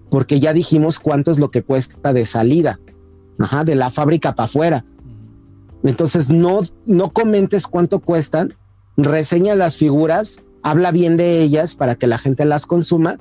porque 0.10 0.40
ya 0.40 0.52
dijimos 0.52 0.98
cuánto 1.00 1.30
es 1.30 1.38
lo 1.38 1.52
que 1.52 1.62
cuesta 1.62 2.12
de 2.12 2.26
salida, 2.26 2.80
Ajá, 3.38 3.66
de 3.66 3.76
la 3.76 3.92
fábrica 3.92 4.34
para 4.34 4.46
afuera. 4.46 4.86
Entonces 5.84 6.32
no, 6.32 6.62
no 6.88 7.12
comentes 7.12 7.68
cuánto 7.68 8.00
cuestan, 8.00 8.56
reseña 8.98 9.54
las 9.54 9.78
figuras, 9.78 10.42
habla 10.64 10.90
bien 10.90 11.18
de 11.18 11.44
ellas 11.44 11.76
para 11.76 11.98
que 11.98 12.08
la 12.08 12.18
gente 12.18 12.46
las 12.46 12.66
consuma 12.66 13.20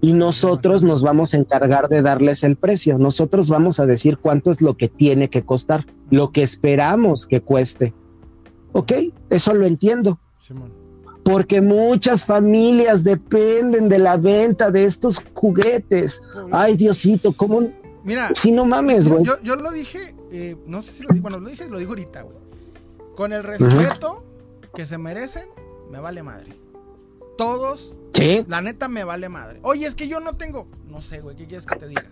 y 0.00 0.12
nosotros 0.12 0.82
nos 0.82 1.02
vamos 1.02 1.34
a 1.34 1.38
encargar 1.38 1.88
de 1.88 2.02
darles 2.02 2.44
el 2.44 2.56
precio. 2.56 2.98
Nosotros 2.98 3.48
vamos 3.48 3.80
a 3.80 3.86
decir 3.86 4.18
cuánto 4.18 4.50
es 4.50 4.60
lo 4.60 4.76
que 4.76 4.88
tiene 4.88 5.28
que 5.28 5.44
costar, 5.44 5.86
lo 6.10 6.30
que 6.30 6.42
esperamos 6.42 7.26
que 7.26 7.40
cueste. 7.40 7.94
Ok, 8.72 8.92
eso 9.30 9.54
lo 9.54 9.66
entiendo 9.66 10.18
porque 11.28 11.60
muchas 11.60 12.24
familias 12.24 13.04
dependen 13.04 13.90
de 13.90 13.98
la 13.98 14.16
venta 14.16 14.70
de 14.70 14.84
estos 14.84 15.22
juguetes. 15.34 16.22
Ay, 16.50 16.74
Diosito, 16.74 17.34
¿cómo? 17.34 17.68
Mira, 18.02 18.30
si 18.34 18.50
no 18.50 18.64
mames, 18.64 19.08
güey. 19.08 19.24
Yo, 19.42 19.56
lo 19.56 19.70
dije, 19.70 20.14
eh, 20.32 20.56
no 20.66 20.80
sé 20.80 20.92
si 20.92 21.02
lo 21.02 21.08
dije, 21.10 21.20
bueno, 21.20 21.38
lo 21.38 21.50
dije, 21.50 21.68
lo 21.68 21.78
digo 21.78 21.90
ahorita, 21.90 22.22
güey. 22.22 22.36
Con 23.14 23.34
el 23.34 23.42
respeto 23.42 24.24
que 24.74 24.86
se 24.86 24.96
merecen, 24.96 25.48
me 25.90 25.98
vale 25.98 26.22
madre. 26.22 26.58
Todos, 27.38 27.96
¿Sí? 28.12 28.44
la 28.48 28.60
neta 28.60 28.88
me 28.88 29.04
vale 29.04 29.28
madre. 29.28 29.60
Oye, 29.62 29.86
es 29.86 29.94
que 29.94 30.08
yo 30.08 30.18
no 30.18 30.34
tengo, 30.34 30.68
no 30.86 31.00
sé, 31.00 31.20
güey, 31.20 31.36
¿qué 31.36 31.46
quieres 31.46 31.64
que 31.64 31.76
te 31.76 31.88
diga? 31.88 32.10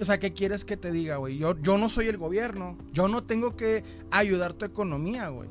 o 0.00 0.04
sea, 0.04 0.18
¿qué 0.18 0.32
quieres 0.32 0.64
que 0.64 0.76
te 0.76 0.90
diga, 0.92 1.16
güey? 1.16 1.38
Yo, 1.38 1.60
yo 1.60 1.76
no 1.76 1.88
soy 1.88 2.06
el 2.06 2.16
gobierno. 2.16 2.78
Yo 2.92 3.08
no 3.08 3.22
tengo 3.22 3.56
que 3.56 3.84
ayudar 4.10 4.54
tu 4.54 4.64
economía, 4.64 5.28
güey. 5.28 5.50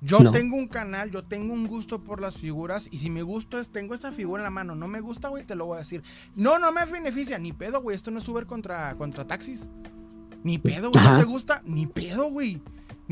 Yo 0.00 0.32
tengo 0.32 0.56
un 0.56 0.66
canal, 0.66 1.12
yo 1.12 1.22
tengo 1.22 1.54
un 1.54 1.68
gusto 1.68 2.02
por 2.02 2.20
las 2.20 2.36
figuras 2.36 2.88
y 2.90 2.98
si 2.98 3.08
me 3.08 3.22
gusta 3.22 3.60
es, 3.60 3.68
tengo 3.68 3.94
esa 3.94 4.10
figura 4.10 4.40
en 4.40 4.44
la 4.44 4.50
mano, 4.50 4.74
no 4.74 4.88
me 4.88 4.98
gusta, 4.98 5.28
güey, 5.28 5.46
te 5.46 5.54
lo 5.54 5.66
voy 5.66 5.76
a 5.76 5.80
decir. 5.80 6.02
No, 6.34 6.58
no 6.58 6.72
me 6.72 6.84
beneficia, 6.86 7.38
ni 7.38 7.52
pedo, 7.52 7.80
güey, 7.80 7.94
esto 7.94 8.10
no 8.10 8.18
es 8.18 8.26
Uber 8.26 8.44
contra, 8.46 8.96
contra 8.96 9.28
taxis. 9.28 9.68
Ni 10.42 10.58
pedo, 10.58 10.90
güey, 10.90 11.04
no 11.04 11.18
te 11.18 11.24
gusta, 11.24 11.62
ni 11.64 11.86
pedo, 11.86 12.30
güey. 12.30 12.60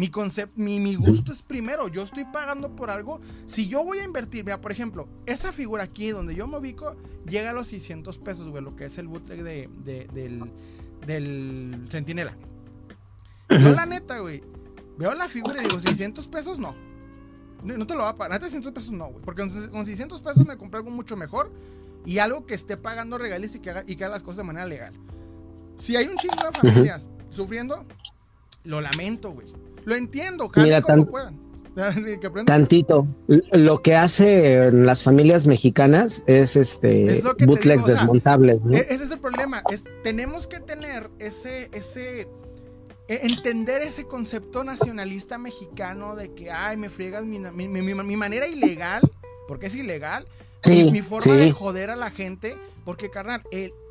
Mi 0.00 0.08
concepto, 0.08 0.54
mi, 0.56 0.80
mi, 0.80 0.94
gusto 0.94 1.30
es 1.30 1.42
primero. 1.42 1.86
Yo 1.86 2.02
estoy 2.02 2.24
pagando 2.24 2.74
por 2.74 2.88
algo. 2.88 3.20
Si 3.44 3.68
yo 3.68 3.84
voy 3.84 3.98
a 3.98 4.04
invertir, 4.04 4.46
mira, 4.46 4.58
por 4.58 4.72
ejemplo, 4.72 5.06
esa 5.26 5.52
figura 5.52 5.84
aquí 5.84 6.08
donde 6.08 6.34
yo 6.34 6.46
me 6.46 6.56
ubico 6.56 6.96
llega 7.28 7.50
a 7.50 7.52
los 7.52 7.66
600 7.66 8.16
pesos, 8.16 8.48
güey, 8.48 8.64
lo 8.64 8.74
que 8.76 8.86
es 8.86 8.96
el 8.96 9.08
bootleg 9.08 9.42
de, 9.42 9.68
del, 9.84 10.50
del 11.06 11.84
Centinela. 11.90 12.34
Yo, 13.50 13.72
la 13.72 13.84
neta, 13.84 14.20
güey, 14.20 14.42
Veo 14.96 15.14
la 15.14 15.28
figura 15.28 15.60
y 15.60 15.66
digo, 15.66 15.78
600 15.78 16.28
pesos 16.28 16.58
no. 16.58 16.74
No 17.62 17.86
te 17.86 17.94
lo 17.94 18.04
va 18.04 18.08
a 18.08 18.16
pagar. 18.16 18.40
600 18.40 18.72
pesos 18.72 18.92
no, 18.92 19.08
güey. 19.08 19.22
Porque 19.22 19.46
con 19.68 19.84
600 19.84 20.22
pesos 20.22 20.46
me 20.46 20.56
compré 20.56 20.78
algo 20.78 20.90
mucho 20.90 21.14
mejor 21.14 21.52
y 22.06 22.20
algo 22.20 22.46
que 22.46 22.54
esté 22.54 22.78
pagando 22.78 23.18
regalista 23.18 23.58
y 23.58 23.60
que 23.60 23.68
haga, 23.68 23.84
y 23.86 23.96
que 23.96 24.04
haga 24.06 24.14
las 24.14 24.22
cosas 24.22 24.38
de 24.38 24.44
manera 24.44 24.64
legal. 24.64 24.94
Si 25.76 25.94
hay 25.94 26.06
un 26.06 26.16
chingo 26.16 26.36
de 26.36 26.52
familias 26.52 27.10
sufriendo, 27.28 27.84
lo 28.64 28.80
lamento, 28.80 29.32
güey. 29.32 29.52
Lo 29.84 29.94
entiendo, 29.94 30.50
Mira, 30.56 30.82
como 30.82 31.06
puedan. 31.06 31.38
Tantito. 32.46 33.06
Lo 33.52 33.80
que 33.80 33.94
hacen 33.94 34.84
las 34.86 35.02
familias 35.02 35.46
mexicanas 35.46 36.22
es 36.26 36.56
este 36.56 37.22
bootlegs 37.46 37.86
desmontables. 37.86 38.60
E-, 38.70 38.86
ese 38.90 39.04
es 39.04 39.10
el 39.10 39.18
problema. 39.18 39.62
Es, 39.72 39.84
tenemos 40.02 40.46
que 40.46 40.60
tener 40.60 41.10
ese, 41.18 41.70
ese 41.72 42.28
e, 43.10 43.26
entender 43.26 43.82
ese 43.82 44.04
concepto 44.04 44.64
nacionalista 44.64 45.38
mexicano 45.38 46.16
de 46.16 46.32
que, 46.32 46.50
ay, 46.50 46.76
me 46.76 46.90
friegas 46.90 47.24
mi, 47.24 47.38
manera 47.38 48.46
ilegal, 48.46 49.02
porque 49.48 49.66
es 49.66 49.74
ilegal, 49.74 50.26
mi 50.68 51.02
forma 51.02 51.34
de 51.34 51.50
joder 51.50 51.90
a 51.90 51.96
la 51.96 52.10
gente, 52.10 52.56
porque, 52.84 53.10
carnal, 53.10 53.42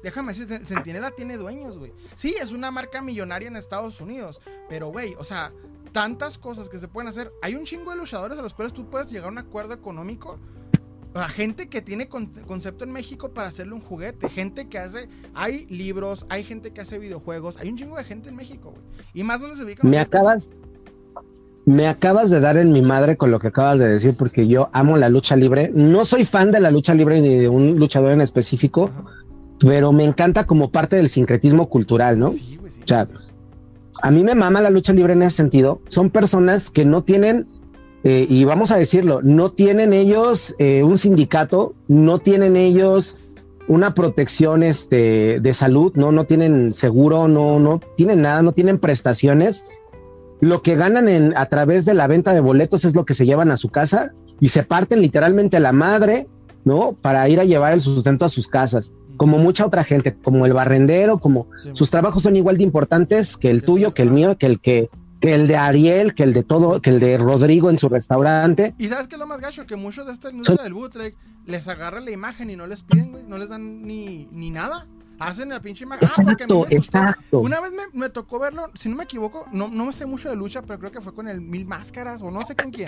déjame 0.04 0.34
decir, 0.34 0.66
Centinela 0.66 1.12
tiene 1.12 1.36
dueños, 1.36 1.78
güey. 1.78 1.92
Sí, 2.16 2.36
es 2.42 2.52
una 2.52 2.72
marca 2.72 3.02
millonaria 3.02 3.50
en 3.50 3.58
Estados 3.58 4.00
Unidos, 4.00 4.40
pero, 4.70 4.88
güey, 4.88 5.16
o 5.18 5.24
sea, 5.26 5.52
tantas 5.92 6.38
cosas 6.38 6.70
que 6.70 6.80
se 6.80 6.88
pueden 6.88 7.08
hacer. 7.08 7.32
Hay 7.42 7.56
un 7.56 7.64
chingo 7.64 7.92
de 7.92 7.98
luchadores 7.98 8.38
a 8.38 8.42
los 8.42 8.54
cuales 8.54 8.74
tú 8.74 8.90
puedes 8.90 9.10
llegar 9.12 9.28
a 9.28 9.32
un 9.32 9.38
acuerdo 9.38 9.74
económico 9.74 10.40
gente 11.28 11.68
que 11.68 11.82
tiene 11.82 12.08
concepto 12.08 12.84
en 12.84 12.92
México 12.92 13.30
para 13.30 13.48
hacerle 13.48 13.74
un 13.74 13.82
juguete, 13.82 14.30
gente 14.30 14.68
que 14.68 14.78
hace, 14.78 15.10
hay 15.34 15.66
libros, 15.68 16.26
hay 16.30 16.44
gente 16.44 16.72
que 16.72 16.82
hace 16.82 17.00
videojuegos, 17.00 17.58
hay 17.58 17.70
un 17.70 17.78
chingo 17.78 17.98
de 17.98 18.04
gente 18.04 18.30
en 18.30 18.36
México, 18.36 18.72
güey. 18.72 18.84
Y 19.14 19.24
más 19.24 19.42
donde 19.42 19.58
se 19.58 19.64
ubican. 19.64 19.90
Me 19.90 20.00
acabas, 20.00 20.50
me 21.66 21.88
acabas 21.88 22.30
de 22.30 22.40
dar 22.40 22.58
en 22.58 22.72
mi 22.72 22.82
madre 22.82 23.18
con 23.18 23.32
lo 23.32 23.40
que 23.40 23.48
acabas 23.48 23.80
de 23.80 23.88
decir, 23.88 24.16
porque 24.16 24.48
yo 24.48 24.70
amo 24.72 24.98
la 24.98 25.10
lucha 25.10 25.36
libre. 25.36 25.72
No 25.74 26.06
soy 26.06 26.26
fan 26.26 26.52
de 26.52 26.60
la 26.60 26.72
lucha 26.72 26.94
libre 26.94 27.22
ni 27.22 27.36
de 27.36 27.50
un 27.50 27.78
luchador 27.78 28.12
en 28.12 28.22
específico, 28.22 28.90
pero 29.60 29.92
me 29.92 30.06
encanta 30.06 30.46
como 30.46 30.72
parte 30.72 30.96
del 30.96 31.10
sincretismo 31.10 31.70
cultural, 31.70 32.20
¿no? 32.20 32.32
Sí, 32.32 32.58
güey, 32.58 32.72
sí, 32.72 32.82
o 32.84 32.88
sea, 32.88 33.08
a 34.02 34.12
mí 34.12 34.24
me 34.24 34.36
mama 34.36 34.62
la 34.62 34.70
lucha 34.70 34.94
libre 34.94 35.14
en 35.14 35.24
ese 35.24 35.38
sentido. 35.38 35.82
Son 35.88 36.10
personas 36.10 36.70
que 36.70 36.86
no 36.86 37.04
tienen 37.04 37.48
eh, 38.04 38.26
y 38.30 38.46
vamos 38.46 38.72
a 38.72 38.78
decirlo, 38.78 39.22
no 39.22 39.52
tienen 39.52 39.92
ellos 39.92 40.56
eh, 40.58 40.84
un 40.84 40.98
sindicato, 40.98 41.76
no 41.88 42.20
tienen 42.20 42.56
ellos 42.56 43.18
una 43.68 43.94
protección 43.94 44.64
este, 44.64 45.40
de 45.42 45.54
salud, 45.54 45.94
no, 45.96 46.12
no 46.12 46.26
tienen 46.26 46.74
seguro, 46.74 47.28
no, 47.28 47.60
no 47.60 47.82
tienen 47.98 48.22
nada, 48.22 48.42
no 48.42 48.54
tienen 48.54 48.80
prestaciones. 48.80 49.66
Lo 50.40 50.62
que 50.62 50.76
ganan 50.76 51.10
en, 51.10 51.38
a 51.38 51.48
través 51.48 51.86
de 51.86 51.94
la 51.94 52.08
venta 52.08 52.34
de 52.34 52.40
boletos 52.40 52.86
es 52.86 52.96
lo 52.96 53.06
que 53.06 53.14
se 53.14 53.26
llevan 53.26 53.52
a 53.52 53.58
su 53.58 53.70
casa 53.70 54.14
y 54.40 54.50
se 54.50 54.64
parten 54.64 55.02
literalmente 55.02 55.60
la 55.60 55.74
madre, 55.74 56.28
¿no? 56.64 56.94
Para 56.94 57.28
ir 57.28 57.40
a 57.40 57.44
llevar 57.44 57.74
el 57.74 57.82
sustento 57.82 58.26
a 58.26 58.30
sus 58.30 58.48
casas, 58.48 58.94
como 59.20 59.38
mucha 59.38 59.66
otra 59.66 59.84
gente, 59.84 60.16
como 60.16 60.46
el 60.46 60.54
barrendero, 60.54 61.20
como 61.20 61.48
sus 61.74 61.92
trabajos 61.92 62.24
son 62.24 62.38
igual 62.38 62.58
de 62.58 62.64
importantes 62.64 63.36
que 63.36 63.52
el 63.52 63.64
tuyo, 63.64 63.94
que 63.94 64.02
el 64.02 64.12
mío, 64.12 64.38
que 64.38 64.46
el 64.46 64.62
que 64.62 64.90
que 65.20 65.36
el 65.36 65.50
de 65.50 65.58
Ariel, 65.58 66.16
que 66.16 66.24
el 66.24 66.32
de 66.32 66.44
todo, 66.44 66.82
que 66.82 66.92
el 66.92 67.02
de 67.02 67.18
Rodrigo 67.18 67.70
en 67.70 67.78
su 67.78 67.90
restaurante. 67.90 68.74
Y 68.78 68.88
sabes 68.88 69.10
qué 69.10 69.16
es 69.16 69.20
lo 69.20 69.28
más 69.28 69.42
gacho, 69.42 69.68
que 69.68 69.76
muchos 69.76 70.06
de 70.06 70.14
esta 70.14 70.32
industria 70.32 70.64
del 70.64 70.74
bootleg 70.74 71.14
les 71.46 71.68
agarran 71.68 72.06
la 72.06 72.12
imagen 72.12 72.50
y 72.50 72.56
no 72.56 72.66
les 72.68 72.84
piden, 72.84 73.12
güey, 73.12 73.24
no 73.24 73.38
les 73.38 73.50
dan 73.50 73.82
ni, 73.82 74.30
ni 74.32 74.50
nada. 74.50 74.88
Hacen 75.20 75.50
la 75.50 75.60
pinche 75.60 75.84
imagen. 75.84 76.08
Ah, 76.08 76.22
exacto, 76.22 76.66
exacto. 76.70 77.40
Una 77.40 77.60
vez 77.60 77.74
me, 77.74 77.84
me, 77.92 78.08
tocó 78.08 78.40
verlo, 78.40 78.72
si 78.76 78.88
no 78.88 78.96
me 78.96 79.04
equivoco, 79.04 79.46
no, 79.52 79.68
no 79.68 79.92
sé 79.92 80.06
mucho 80.06 80.30
de 80.30 80.38
lucha, 80.38 80.62
pero 80.62 80.80
creo 80.80 80.92
que 80.94 81.02
fue 81.02 81.14
con 81.14 81.28
el 81.28 81.42
Mil 81.42 81.66
Máscaras 81.66 82.22
o 82.22 82.32
no 82.32 82.40
sé 82.46 82.56
con 82.56 82.72
quién. 82.72 82.88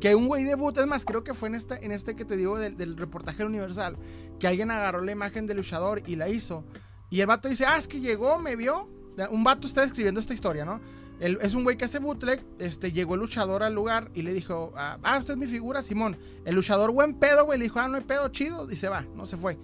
Que 0.00 0.14
un 0.14 0.26
güey 0.26 0.44
de 0.44 0.54
boot, 0.54 0.78
es 0.78 0.86
más, 0.86 1.04
creo 1.04 1.22
que 1.22 1.34
fue 1.34 1.48
en 1.48 1.54
este, 1.54 1.84
en 1.84 1.92
este 1.92 2.16
que 2.16 2.24
te 2.24 2.36
digo 2.36 2.58
del, 2.58 2.76
del 2.76 2.96
reportaje 2.96 3.44
universal, 3.44 3.96
que 4.38 4.46
alguien 4.46 4.70
agarró 4.70 5.02
la 5.02 5.12
imagen 5.12 5.46
del 5.46 5.58
luchador 5.58 6.02
y 6.06 6.16
la 6.16 6.28
hizo. 6.28 6.64
Y 7.10 7.20
el 7.20 7.26
vato 7.26 7.48
dice, 7.48 7.66
ah, 7.66 7.76
es 7.76 7.86
que 7.86 8.00
llegó, 8.00 8.38
me 8.38 8.56
vio. 8.56 8.88
Un 9.30 9.44
vato 9.44 9.66
está 9.66 9.84
escribiendo 9.84 10.20
esta 10.20 10.32
historia, 10.32 10.64
¿no? 10.64 10.80
es 11.20 11.54
un 11.54 11.64
güey 11.64 11.76
que 11.76 11.84
hace 11.84 11.98
bootleg. 11.98 12.44
Este, 12.58 12.92
llegó 12.92 13.14
el 13.14 13.20
luchador 13.20 13.62
al 13.62 13.74
lugar 13.74 14.10
y 14.14 14.22
le 14.22 14.32
dijo: 14.32 14.72
Ah, 14.74 14.98
ah 15.02 15.18
usted 15.18 15.34
es 15.34 15.38
mi 15.38 15.46
figura, 15.46 15.82
Simón. 15.82 16.18
El 16.44 16.54
luchador, 16.54 16.90
buen 16.92 17.14
pedo, 17.14 17.44
güey. 17.44 17.58
Le 17.58 17.64
dijo: 17.64 17.78
Ah, 17.78 17.88
no 17.88 17.96
hay 17.96 18.04
pedo, 18.04 18.28
chido. 18.28 18.70
Y 18.70 18.76
se 18.76 18.88
va, 18.88 19.02
no 19.14 19.26
se 19.26 19.36
fue. 19.36 19.58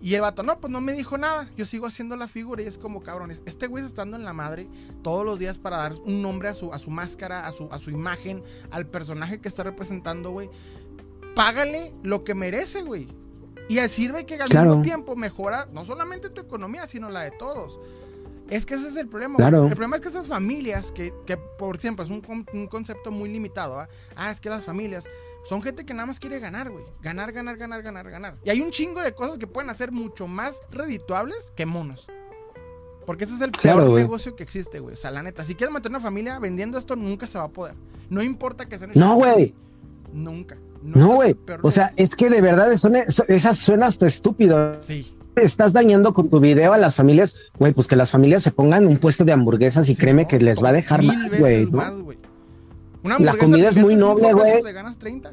Y 0.00 0.14
el 0.14 0.20
vato, 0.20 0.42
no, 0.42 0.60
pues 0.60 0.70
no 0.70 0.80
me 0.80 0.92
dijo 0.92 1.16
nada. 1.16 1.48
Yo 1.56 1.64
sigo 1.66 1.86
haciendo 1.86 2.16
la 2.16 2.28
figura 2.28 2.62
y 2.62 2.66
es 2.66 2.78
como 2.78 3.02
cabrones. 3.02 3.42
Este 3.46 3.66
güey 3.66 3.82
está 3.82 3.88
estando 3.88 4.16
en 4.16 4.24
la 4.24 4.32
madre 4.32 4.68
todos 5.02 5.24
los 5.24 5.38
días 5.38 5.58
para 5.58 5.78
dar 5.78 5.94
un 6.04 6.22
nombre 6.22 6.48
a 6.48 6.54
su, 6.54 6.72
a 6.72 6.78
su 6.78 6.90
máscara, 6.90 7.46
a 7.46 7.52
su, 7.52 7.68
a 7.70 7.78
su 7.78 7.90
imagen, 7.90 8.42
al 8.70 8.86
personaje 8.86 9.40
que 9.40 9.48
está 9.48 9.62
representando, 9.62 10.30
güey. 10.30 10.50
Págale 11.34 11.94
lo 12.02 12.24
que 12.24 12.34
merece, 12.34 12.82
güey. 12.82 13.08
Y 13.68 13.78
sirve 13.88 14.26
que 14.26 14.36
al 14.36 14.48
mismo 14.48 14.82
tiempo 14.82 15.16
mejora 15.16 15.68
no 15.72 15.84
solamente 15.84 16.30
tu 16.30 16.40
economía, 16.40 16.86
sino 16.86 17.10
la 17.10 17.22
de 17.22 17.32
todos. 17.32 17.80
Es 18.48 18.64
que 18.64 18.74
ese 18.74 18.88
es 18.88 18.96
el 18.96 19.08
problema. 19.08 19.36
Claro. 19.36 19.64
El 19.64 19.70
problema 19.70 19.96
es 19.96 20.02
que 20.02 20.08
esas 20.08 20.28
familias, 20.28 20.92
que, 20.92 21.12
que 21.26 21.36
por 21.36 21.74
ejemplo 21.74 22.04
es 22.04 22.10
un, 22.10 22.22
un 22.52 22.66
concepto 22.68 23.10
muy 23.10 23.28
limitado. 23.28 23.84
Ah, 24.14 24.30
es 24.30 24.40
que 24.40 24.48
las 24.48 24.64
familias 24.64 25.08
son 25.48 25.62
gente 25.62 25.84
que 25.84 25.94
nada 25.94 26.06
más 26.06 26.18
quiere 26.18 26.40
ganar, 26.40 26.70
güey. 26.70 26.84
Ganar, 27.02 27.32
ganar, 27.32 27.56
ganar, 27.56 27.82
ganar, 27.82 28.10
ganar. 28.10 28.36
Y 28.44 28.50
hay 28.50 28.60
un 28.60 28.70
chingo 28.70 29.00
de 29.02 29.12
cosas 29.14 29.38
que 29.38 29.46
pueden 29.46 29.70
hacer 29.70 29.92
mucho 29.92 30.26
más 30.26 30.60
redituables 30.70 31.52
que 31.54 31.66
monos. 31.66 32.06
Porque 33.06 33.24
ese 33.24 33.36
es 33.36 33.40
el 33.40 33.52
peor 33.52 33.88
negocio 33.90 34.34
que 34.34 34.42
existe, 34.42 34.80
güey. 34.80 34.94
O 34.94 34.96
sea, 34.96 35.12
la 35.12 35.22
neta, 35.22 35.44
si 35.44 35.54
quieres 35.54 35.72
mantener 35.72 35.96
una 35.96 36.02
familia 36.02 36.38
vendiendo 36.40 36.76
esto, 36.76 36.96
nunca 36.96 37.28
se 37.28 37.38
va 37.38 37.44
a 37.44 37.48
poder. 37.48 37.74
No 38.10 38.22
importa 38.22 38.66
que 38.66 38.78
sea 38.78 38.88
No, 38.94 39.14
güey. 39.14 39.54
Nunca. 40.12 40.58
No, 40.82 41.14
güey. 41.14 41.36
O 41.62 41.70
sea, 41.70 41.92
es 41.96 42.16
que 42.16 42.28
de 42.28 42.40
verdad 42.40 42.76
son, 42.76 42.96
esas 42.96 43.58
suena 43.58 43.86
hasta 43.86 44.06
estúpido. 44.06 44.80
Sí. 44.82 45.14
Estás 45.36 45.72
dañando 45.72 46.14
con 46.14 46.28
tu 46.28 46.40
video 46.40 46.72
a 46.72 46.78
las 46.78 46.96
familias, 46.96 47.36
güey, 47.58 47.72
pues 47.72 47.86
que 47.86 47.94
las 47.94 48.10
familias 48.10 48.42
se 48.42 48.50
pongan 48.50 48.86
un 48.86 48.96
puesto 48.96 49.24
de 49.24 49.32
hamburguesas 49.32 49.88
y 49.88 49.94
Sí, 49.94 50.00
créeme 50.00 50.22
¿no? 50.22 50.28
que 50.28 50.40
les 50.40 50.64
va 50.64 50.70
a 50.70 50.72
dejar 50.72 51.00
Mil 51.00 51.12
más, 51.12 51.38
güey, 51.38 51.66
¿no? 51.66 52.06
Una 53.06 53.18
La 53.18 53.34
comida 53.36 53.70
te 53.70 53.70
es 53.70 53.78
muy 53.78 53.94
noble, 53.96 54.32
güey. 54.32 54.62
Le 54.62 54.72
ganas 54.72 54.98
30. 54.98 55.32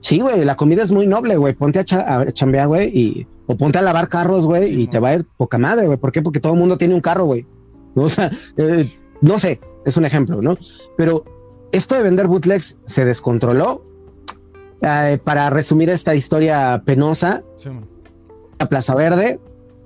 Sí, 0.00 0.20
güey, 0.20 0.44
la 0.44 0.56
comida 0.56 0.82
es 0.84 0.92
muy 0.92 1.06
noble, 1.06 1.36
güey. 1.36 1.54
Ponte 1.54 1.80
a, 1.80 1.84
cha- 1.84 2.20
a 2.20 2.32
chambear, 2.32 2.68
güey, 2.68 2.88
y 2.96 3.26
o 3.46 3.56
ponte 3.56 3.78
a 3.78 3.82
lavar 3.82 4.08
carros, 4.08 4.46
güey, 4.46 4.68
Sí, 4.68 4.82
y 4.82 4.86
te 4.86 4.98
va 5.00 5.08
a 5.10 5.14
ir 5.16 5.26
poca 5.36 5.58
madre, 5.58 5.86
güey. 5.86 5.98
¿Por 5.98 6.12
qué? 6.12 6.22
Porque 6.22 6.40
todo 6.40 6.52
el 6.54 6.58
mundo 6.58 6.78
tiene 6.78 6.94
un 6.94 7.00
carro, 7.00 7.24
güey. 7.24 7.46
O 7.96 8.08
sea, 8.08 8.30
eh, 8.56 8.88
no 9.20 9.38
sé, 9.38 9.60
es 9.84 9.96
un 9.96 10.04
ejemplo, 10.04 10.40
¿no? 10.40 10.56
Pero 10.96 11.24
esto 11.72 11.94
de 11.96 12.02
vender 12.02 12.26
bootlegs 12.28 12.78
se 12.86 13.04
descontroló. 13.04 13.84
Eh, 14.80 15.18
para 15.24 15.50
resumir 15.50 15.90
esta 15.90 16.14
historia 16.14 16.80
penosa, 16.86 17.42
Sí, 17.56 17.68
man. 17.68 17.84
a 18.60 18.66
Plaza 18.66 18.94
Verde, 18.94 19.40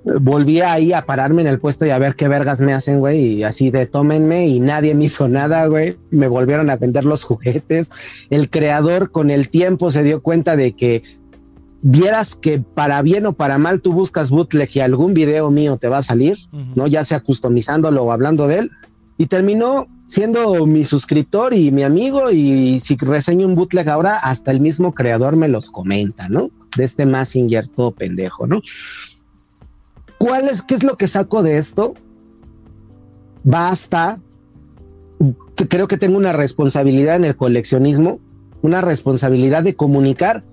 eh, 0.05 0.11
volví 0.19 0.61
ahí 0.61 0.93
a 0.93 1.05
pararme 1.05 1.41
en 1.41 1.47
el 1.47 1.59
puesto 1.59 1.85
y 1.85 1.89
a 1.89 1.97
ver 1.97 2.15
qué 2.15 2.27
vergas 2.27 2.61
me 2.61 2.73
hacen, 2.73 2.99
güey, 2.99 3.37
y 3.37 3.43
así 3.43 3.71
de 3.71 3.85
tómenme 3.85 4.47
y 4.47 4.59
nadie 4.59 4.95
me 4.95 5.05
hizo 5.05 5.27
nada, 5.27 5.65
güey. 5.67 5.97
Me 6.11 6.27
volvieron 6.27 6.69
a 6.69 6.77
vender 6.77 7.05
los 7.05 7.23
juguetes. 7.23 7.91
El 8.29 8.49
creador 8.49 9.11
con 9.11 9.29
el 9.29 9.49
tiempo 9.49 9.91
se 9.91 10.03
dio 10.03 10.21
cuenta 10.21 10.55
de 10.55 10.73
que 10.73 11.03
vieras 11.81 12.35
que 12.35 12.59
para 12.59 13.01
bien 13.01 13.25
o 13.25 13.33
para 13.33 13.57
mal 13.57 13.81
tú 13.81 13.93
buscas 13.93 14.29
bootleg 14.29 14.69
y 14.73 14.79
algún 14.79 15.13
video 15.13 15.51
mío 15.51 15.77
te 15.77 15.89
va 15.89 15.97
a 15.97 16.03
salir, 16.03 16.37
Ujú. 16.51 16.63
¿no? 16.75 16.87
Ya 16.87 17.03
sea 17.03 17.19
customizándolo 17.19 18.03
o 18.03 18.11
hablando 18.11 18.47
de 18.47 18.59
él. 18.59 18.71
Y 19.17 19.27
terminó 19.27 19.87
siendo 20.07 20.65
mi 20.65 20.83
suscriptor 20.85 21.53
y 21.53 21.71
mi 21.71 21.83
amigo 21.83 22.31
y 22.31 22.79
si 22.79 22.95
reseño 22.95 23.47
un 23.47 23.55
bootleg 23.55 23.87
ahora, 23.89 24.17
hasta 24.17 24.51
el 24.51 24.59
mismo 24.59 24.93
creador 24.93 25.35
me 25.35 25.47
los 25.47 25.69
comenta, 25.69 26.29
¿no? 26.29 26.49
De 26.75 26.83
este 26.83 27.05
Massinger 27.05 27.67
todo 27.67 27.91
pendejo, 27.91 28.47
¿no? 28.47 28.61
¿Cuál 30.23 30.47
es, 30.47 30.61
qué 30.61 30.73
es 30.73 30.83
lo 30.83 30.95
que 30.95 31.07
saco 31.07 31.43
de 31.43 31.57
esto? 31.57 31.95
Basta. 33.43 34.21
Creo 35.67 35.89
que 35.89 35.97
tengo 35.97 36.15
una 36.15 36.31
responsabilidad 36.31 37.17
en 37.17 37.25
el 37.25 37.35
coleccionismo, 37.35 38.21
una 38.61 38.79
responsabilidad 38.79 39.63
de 39.63 39.75
comunicar 39.75 40.45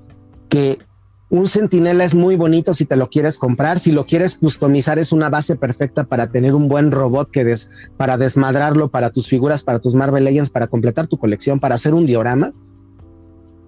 que 0.48 0.80
un 1.28 1.46
centinela 1.46 2.02
es 2.02 2.16
muy 2.16 2.34
bonito 2.34 2.74
si 2.74 2.84
te 2.84 2.96
lo 2.96 3.10
quieres 3.10 3.38
comprar, 3.38 3.78
si 3.78 3.92
lo 3.92 4.06
quieres 4.06 4.38
customizar 4.38 4.98
es 4.98 5.12
una 5.12 5.30
base 5.30 5.54
perfecta 5.54 6.02
para 6.02 6.32
tener 6.32 6.56
un 6.56 6.66
buen 6.66 6.90
robot 6.90 7.30
que 7.30 7.44
des, 7.44 7.70
para 7.96 8.16
desmadrarlo 8.16 8.88
para 8.90 9.10
tus 9.10 9.28
figuras, 9.28 9.62
para 9.62 9.78
tus 9.78 9.94
Marvel 9.94 10.24
Legends, 10.24 10.50
para 10.50 10.66
completar 10.66 11.06
tu 11.06 11.16
colección, 11.16 11.60
para 11.60 11.76
hacer 11.76 11.94
un 11.94 12.06
diorama. 12.06 12.52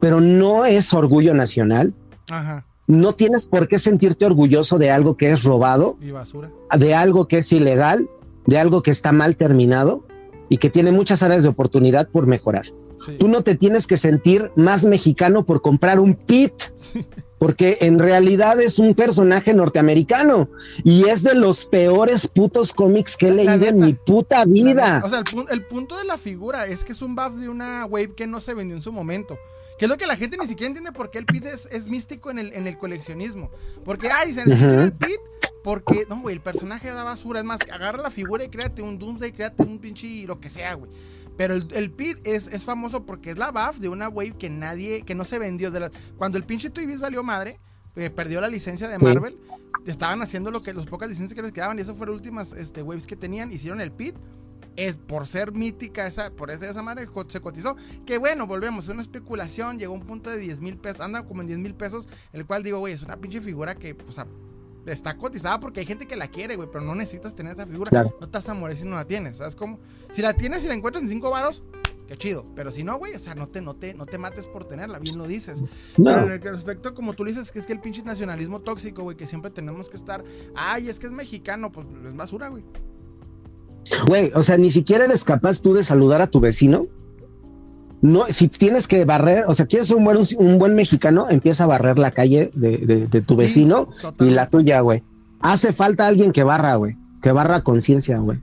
Pero 0.00 0.20
no 0.20 0.64
es 0.64 0.92
orgullo 0.94 1.32
nacional. 1.32 1.94
Ajá. 2.28 2.66
No 2.86 3.14
tienes 3.14 3.46
por 3.46 3.68
qué 3.68 3.78
sentirte 3.78 4.26
orgulloso 4.26 4.78
de 4.78 4.90
algo 4.90 5.16
que 5.16 5.30
es 5.30 5.44
robado, 5.44 5.96
Y 6.00 6.10
basura. 6.10 6.50
de 6.76 6.94
algo 6.94 7.28
que 7.28 7.38
es 7.38 7.52
ilegal, 7.52 8.08
de 8.46 8.58
algo 8.58 8.82
que 8.82 8.90
está 8.90 9.12
mal 9.12 9.36
terminado 9.36 10.04
y 10.48 10.56
que 10.58 10.68
tiene 10.70 10.90
muchas 10.92 11.22
áreas 11.22 11.42
de 11.42 11.48
oportunidad 11.48 12.08
por 12.08 12.26
mejorar. 12.26 12.66
Sí. 13.04 13.16
Tú 13.18 13.28
no 13.28 13.42
te 13.42 13.56
tienes 13.56 13.86
que 13.86 13.96
sentir 13.96 14.52
más 14.54 14.84
mexicano 14.84 15.44
por 15.44 15.60
comprar 15.62 15.98
un 15.98 16.14
pit, 16.14 16.52
porque 17.38 17.78
en 17.80 17.98
realidad 17.98 18.60
es 18.60 18.78
un 18.78 18.94
personaje 18.94 19.54
norteamericano 19.54 20.48
y 20.84 21.08
es 21.08 21.22
de 21.24 21.34
los 21.34 21.64
peores 21.66 22.28
putos 22.28 22.72
cómics 22.72 23.16
que 23.16 23.28
he 23.28 23.30
La- 23.32 23.42
la 23.44 23.56
leído 23.56 23.68
en 23.70 23.80
mi 23.80 23.94
puta 23.94 24.44
vida. 24.44 25.02
O 25.04 25.08
sea, 25.08 25.20
el, 25.20 25.24
el 25.50 25.64
punto 25.64 25.96
de 25.98 26.04
la 26.04 26.16
figura 26.18 26.66
es 26.66 26.84
que 26.84 26.92
es 26.92 27.02
un 27.02 27.16
buff 27.16 27.34
de 27.40 27.48
una 27.48 27.84
wave 27.86 28.12
que 28.14 28.26
no 28.28 28.38
se 28.38 28.54
vendió 28.54 28.76
en 28.76 28.82
su 28.82 28.92
momento. 28.92 29.36
Que 29.78 29.86
es 29.86 29.88
lo 29.88 29.96
que 29.96 30.06
la 30.06 30.16
gente 30.16 30.36
ni 30.36 30.46
siquiera 30.46 30.68
entiende 30.68 30.92
por 30.92 31.10
qué 31.10 31.18
el 31.18 31.26
pit 31.26 31.46
es, 31.46 31.68
es 31.70 31.88
místico 31.88 32.30
en 32.30 32.38
el, 32.38 32.52
en 32.52 32.66
el 32.66 32.76
coleccionismo. 32.76 33.50
Porque, 33.84 34.10
ah, 34.10 34.24
dicen, 34.24 34.50
es 34.50 34.58
que 34.58 34.66
quiero 34.66 34.82
el 34.82 34.92
pit 34.92 35.20
porque, 35.62 36.06
no, 36.08 36.20
güey, 36.20 36.34
el 36.34 36.42
personaje 36.42 36.90
da 36.90 37.04
basura. 37.04 37.40
Es 37.40 37.44
más, 37.44 37.60
agarra 37.72 38.02
la 38.02 38.10
figura 38.10 38.44
y 38.44 38.48
créate 38.48 38.82
un 38.82 38.98
Doomsday, 38.98 39.32
créate 39.32 39.62
un 39.62 39.78
pinche 39.78 40.26
lo 40.26 40.40
que 40.40 40.48
sea, 40.48 40.74
güey. 40.74 40.90
Pero 41.36 41.54
el, 41.54 41.66
el 41.72 41.90
pit 41.90 42.18
es, 42.24 42.48
es 42.48 42.64
famoso 42.64 43.06
porque 43.06 43.30
es 43.30 43.38
la 43.38 43.50
buff 43.50 43.78
de 43.78 43.88
una 43.88 44.08
wave 44.08 44.36
que 44.36 44.50
nadie, 44.50 45.02
que 45.02 45.14
no 45.14 45.24
se 45.24 45.38
vendió. 45.38 45.70
De 45.70 45.80
la, 45.80 45.90
cuando 46.16 46.36
el 46.36 46.44
pinche 46.44 46.70
Toy 46.70 46.86
Biz 46.86 47.00
valió 47.00 47.22
madre, 47.22 47.60
eh, 47.96 48.10
perdió 48.10 48.40
la 48.40 48.48
licencia 48.48 48.88
de. 48.88 48.98
Marvel, 48.98 49.38
estaban 49.86 50.20
haciendo 50.22 50.50
lo 50.50 50.60
que, 50.60 50.72
los 50.72 50.86
pocas 50.86 51.08
licencias 51.08 51.34
que 51.34 51.42
les 51.42 51.52
quedaban 51.52 51.78
y 51.78 51.82
esas 51.82 51.96
fueron 51.96 52.16
las 52.16 52.20
últimas 52.20 52.52
este, 52.52 52.82
waves 52.82 53.06
que 53.06 53.16
tenían, 53.16 53.52
hicieron 53.52 53.80
el 53.80 53.92
pit 53.92 54.14
es 54.76 54.96
por 54.96 55.26
ser 55.26 55.52
mítica 55.52 56.06
esa, 56.06 56.30
por 56.30 56.50
esa, 56.50 56.68
esa 56.68 56.82
madre 56.82 57.08
se 57.28 57.40
cotizó. 57.40 57.76
Que 58.06 58.18
bueno, 58.18 58.46
volvemos, 58.46 58.86
es 58.86 58.90
una 58.90 59.02
especulación, 59.02 59.78
llegó 59.78 59.94
a 59.94 59.96
un 59.96 60.06
punto 60.06 60.30
de 60.30 60.38
10 60.38 60.60
mil 60.60 60.76
pesos, 60.76 61.00
anda 61.00 61.24
como 61.24 61.42
en 61.42 61.48
10 61.48 61.58
mil 61.58 61.74
pesos, 61.74 62.08
el 62.32 62.46
cual 62.46 62.62
digo, 62.62 62.78
güey, 62.78 62.94
es 62.94 63.02
una 63.02 63.16
pinche 63.16 63.40
figura 63.40 63.74
que, 63.74 63.96
o 64.06 64.12
sea, 64.12 64.26
está 64.86 65.16
cotizada 65.16 65.60
porque 65.60 65.80
hay 65.80 65.86
gente 65.86 66.06
que 66.06 66.16
la 66.16 66.28
quiere, 66.28 66.56
güey, 66.56 66.68
pero 66.70 66.84
no 66.84 66.94
necesitas 66.94 67.34
tener 67.34 67.54
esa 67.54 67.66
figura. 67.66 67.90
Claro. 67.90 68.16
No 68.20 68.28
vas 68.28 68.48
a 68.48 68.54
morir 68.54 68.76
si 68.76 68.84
no 68.84 68.96
la 68.96 69.06
tienes, 69.06 69.36
¿sabes 69.38 69.54
cómo? 69.54 69.78
Si 70.10 70.22
la 70.22 70.34
tienes 70.34 70.64
y 70.64 70.68
la 70.68 70.74
encuentras 70.74 71.02
en 71.02 71.08
5 71.08 71.30
varos, 71.30 71.62
qué 72.06 72.16
chido, 72.16 72.46
pero 72.54 72.70
si 72.70 72.82
no, 72.82 72.98
güey, 72.98 73.14
o 73.14 73.18
sea, 73.18 73.34
no 73.34 73.48
te, 73.48 73.60
no, 73.60 73.74
te, 73.74 73.94
no 73.94 74.06
te 74.06 74.18
mates 74.18 74.46
por 74.46 74.64
tenerla, 74.64 74.98
bien 74.98 75.18
lo 75.18 75.26
dices. 75.26 75.62
Pero 75.96 76.26
en 76.26 76.32
el 76.32 76.40
que 76.40 76.50
respecto, 76.50 76.94
como 76.94 77.12
tú 77.14 77.24
dices, 77.24 77.52
que 77.52 77.58
es 77.58 77.66
que 77.66 77.72
el 77.72 77.80
pinche 77.80 78.02
nacionalismo 78.02 78.60
tóxico, 78.60 79.02
güey, 79.02 79.16
que 79.16 79.26
siempre 79.26 79.50
tenemos 79.50 79.88
que 79.88 79.96
estar, 79.96 80.24
ay, 80.54 80.88
es 80.88 80.98
que 80.98 81.06
es 81.06 81.12
mexicano, 81.12 81.70
pues 81.70 81.86
es 82.04 82.16
basura, 82.16 82.48
güey. 82.48 82.64
Güey, 84.06 84.30
o 84.34 84.42
sea, 84.42 84.56
ni 84.56 84.70
siquiera 84.70 85.04
eres 85.04 85.24
capaz 85.24 85.60
tú 85.60 85.74
de 85.74 85.82
saludar 85.82 86.20
a 86.22 86.26
tu 86.26 86.40
vecino. 86.40 86.86
No, 88.00 88.24
si 88.30 88.48
tienes 88.48 88.88
que 88.88 89.04
barrer, 89.04 89.44
o 89.46 89.54
sea, 89.54 89.66
quieres 89.66 89.86
ser 89.88 89.96
un 89.96 90.04
buen, 90.04 90.18
un 90.38 90.58
buen 90.58 90.74
mexicano, 90.74 91.30
empieza 91.30 91.64
a 91.64 91.68
barrer 91.68 91.98
la 92.00 92.10
calle 92.10 92.50
de, 92.54 92.78
de- 92.78 93.06
de 93.06 93.20
tu 93.22 93.36
vecino 93.36 93.88
y 94.26 94.30
la 94.30 94.48
tuya, 94.48 94.80
güey. 94.80 95.04
Hace 95.40 95.72
falta 95.72 96.06
alguien 96.08 96.32
que 96.32 96.42
barra, 96.42 96.74
güey, 96.76 96.96
que 97.22 97.30
barra 97.30 97.62
conciencia, 97.62 98.18
güey. 98.18 98.38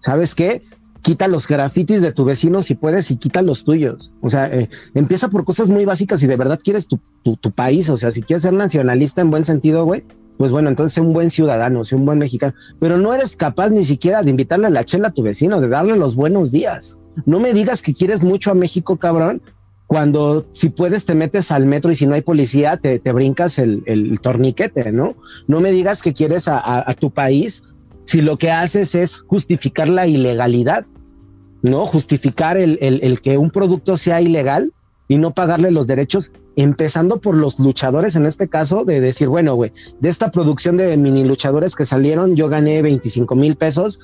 ¿Sabes 0.00 0.34
qué? 0.34 0.62
Quita 1.02 1.26
los 1.26 1.48
grafitis 1.48 2.00
de 2.00 2.12
tu 2.12 2.24
vecino 2.24 2.62
si 2.62 2.74
puedes 2.74 3.10
y 3.10 3.16
quita 3.16 3.42
los 3.42 3.64
tuyos. 3.64 4.12
O 4.20 4.28
sea, 4.28 4.46
eh, 4.46 4.70
empieza 4.94 5.28
por 5.28 5.44
cosas 5.44 5.68
muy 5.68 5.84
básicas 5.84 6.22
y 6.22 6.26
de 6.26 6.36
verdad 6.36 6.60
quieres 6.62 6.86
tu, 6.86 7.00
tu, 7.22 7.50
país. 7.50 7.90
O 7.90 7.96
sea, 7.96 8.12
si 8.12 8.22
quieres 8.22 8.42
ser 8.42 8.52
nacionalista 8.52 9.20
en 9.20 9.30
buen 9.30 9.44
sentido, 9.44 9.84
güey, 9.84 10.04
pues 10.38 10.52
bueno, 10.52 10.68
entonces 10.68 10.94
sé 10.94 11.00
un 11.00 11.12
buen 11.12 11.30
ciudadano, 11.30 11.84
sé 11.84 11.96
un 11.96 12.04
buen 12.04 12.18
mexicano. 12.18 12.54
Pero 12.78 12.98
no 12.98 13.12
eres 13.12 13.34
capaz 13.34 13.70
ni 13.70 13.84
siquiera 13.84 14.22
de 14.22 14.30
invitarle 14.30 14.68
a 14.68 14.70
la 14.70 14.84
chela 14.84 15.08
a 15.08 15.12
tu 15.12 15.22
vecino, 15.22 15.60
de 15.60 15.68
darle 15.68 15.96
los 15.96 16.14
buenos 16.14 16.52
días. 16.52 16.98
No 17.26 17.40
me 17.40 17.52
digas 17.52 17.82
que 17.82 17.94
quieres 17.94 18.22
mucho 18.22 18.52
a 18.52 18.54
México, 18.54 18.96
cabrón, 18.96 19.42
cuando 19.88 20.46
si 20.52 20.70
puedes 20.70 21.04
te 21.04 21.14
metes 21.14 21.50
al 21.50 21.66
metro 21.66 21.90
y 21.90 21.96
si 21.96 22.06
no 22.06 22.14
hay 22.14 22.22
policía 22.22 22.78
te, 22.78 22.98
te 22.98 23.12
brincas 23.12 23.58
el, 23.58 23.82
el 23.86 24.20
torniquete, 24.20 24.90
¿no? 24.90 25.16
No 25.48 25.60
me 25.60 25.72
digas 25.72 26.00
que 26.00 26.14
quieres 26.14 26.48
a 26.48 26.94
tu 26.98 27.10
país 27.10 27.64
si 28.04 28.22
lo 28.22 28.36
que 28.36 28.50
haces 28.50 28.94
es 28.94 29.22
justificar 29.22 29.88
la 29.88 30.06
ilegalidad, 30.06 30.84
¿no? 31.62 31.86
Justificar 31.86 32.56
el, 32.56 32.78
el- 32.80 33.20
que 33.20 33.38
un 33.38 33.50
producto 33.50 33.96
sea 33.96 34.20
ilegal 34.20 34.72
y 35.08 35.18
no 35.18 35.30
pagarle 35.32 35.70
los 35.70 35.86
derechos, 35.86 36.32
empezando 36.56 37.20
por 37.20 37.34
los 37.36 37.58
luchadores 37.58 38.16
en 38.16 38.26
este 38.26 38.48
caso, 38.48 38.84
de 38.84 39.00
decir, 39.00 39.28
bueno, 39.28 39.54
güey, 39.54 39.72
de 40.00 40.08
esta 40.08 40.30
producción 40.30 40.76
de 40.76 40.96
mini 40.96 41.24
luchadores 41.24 41.74
que 41.76 41.84
salieron, 41.84 42.34
yo 42.36 42.48
gané 42.48 42.82
25 42.82 43.34
mil 43.34 43.56
pesos, 43.56 44.00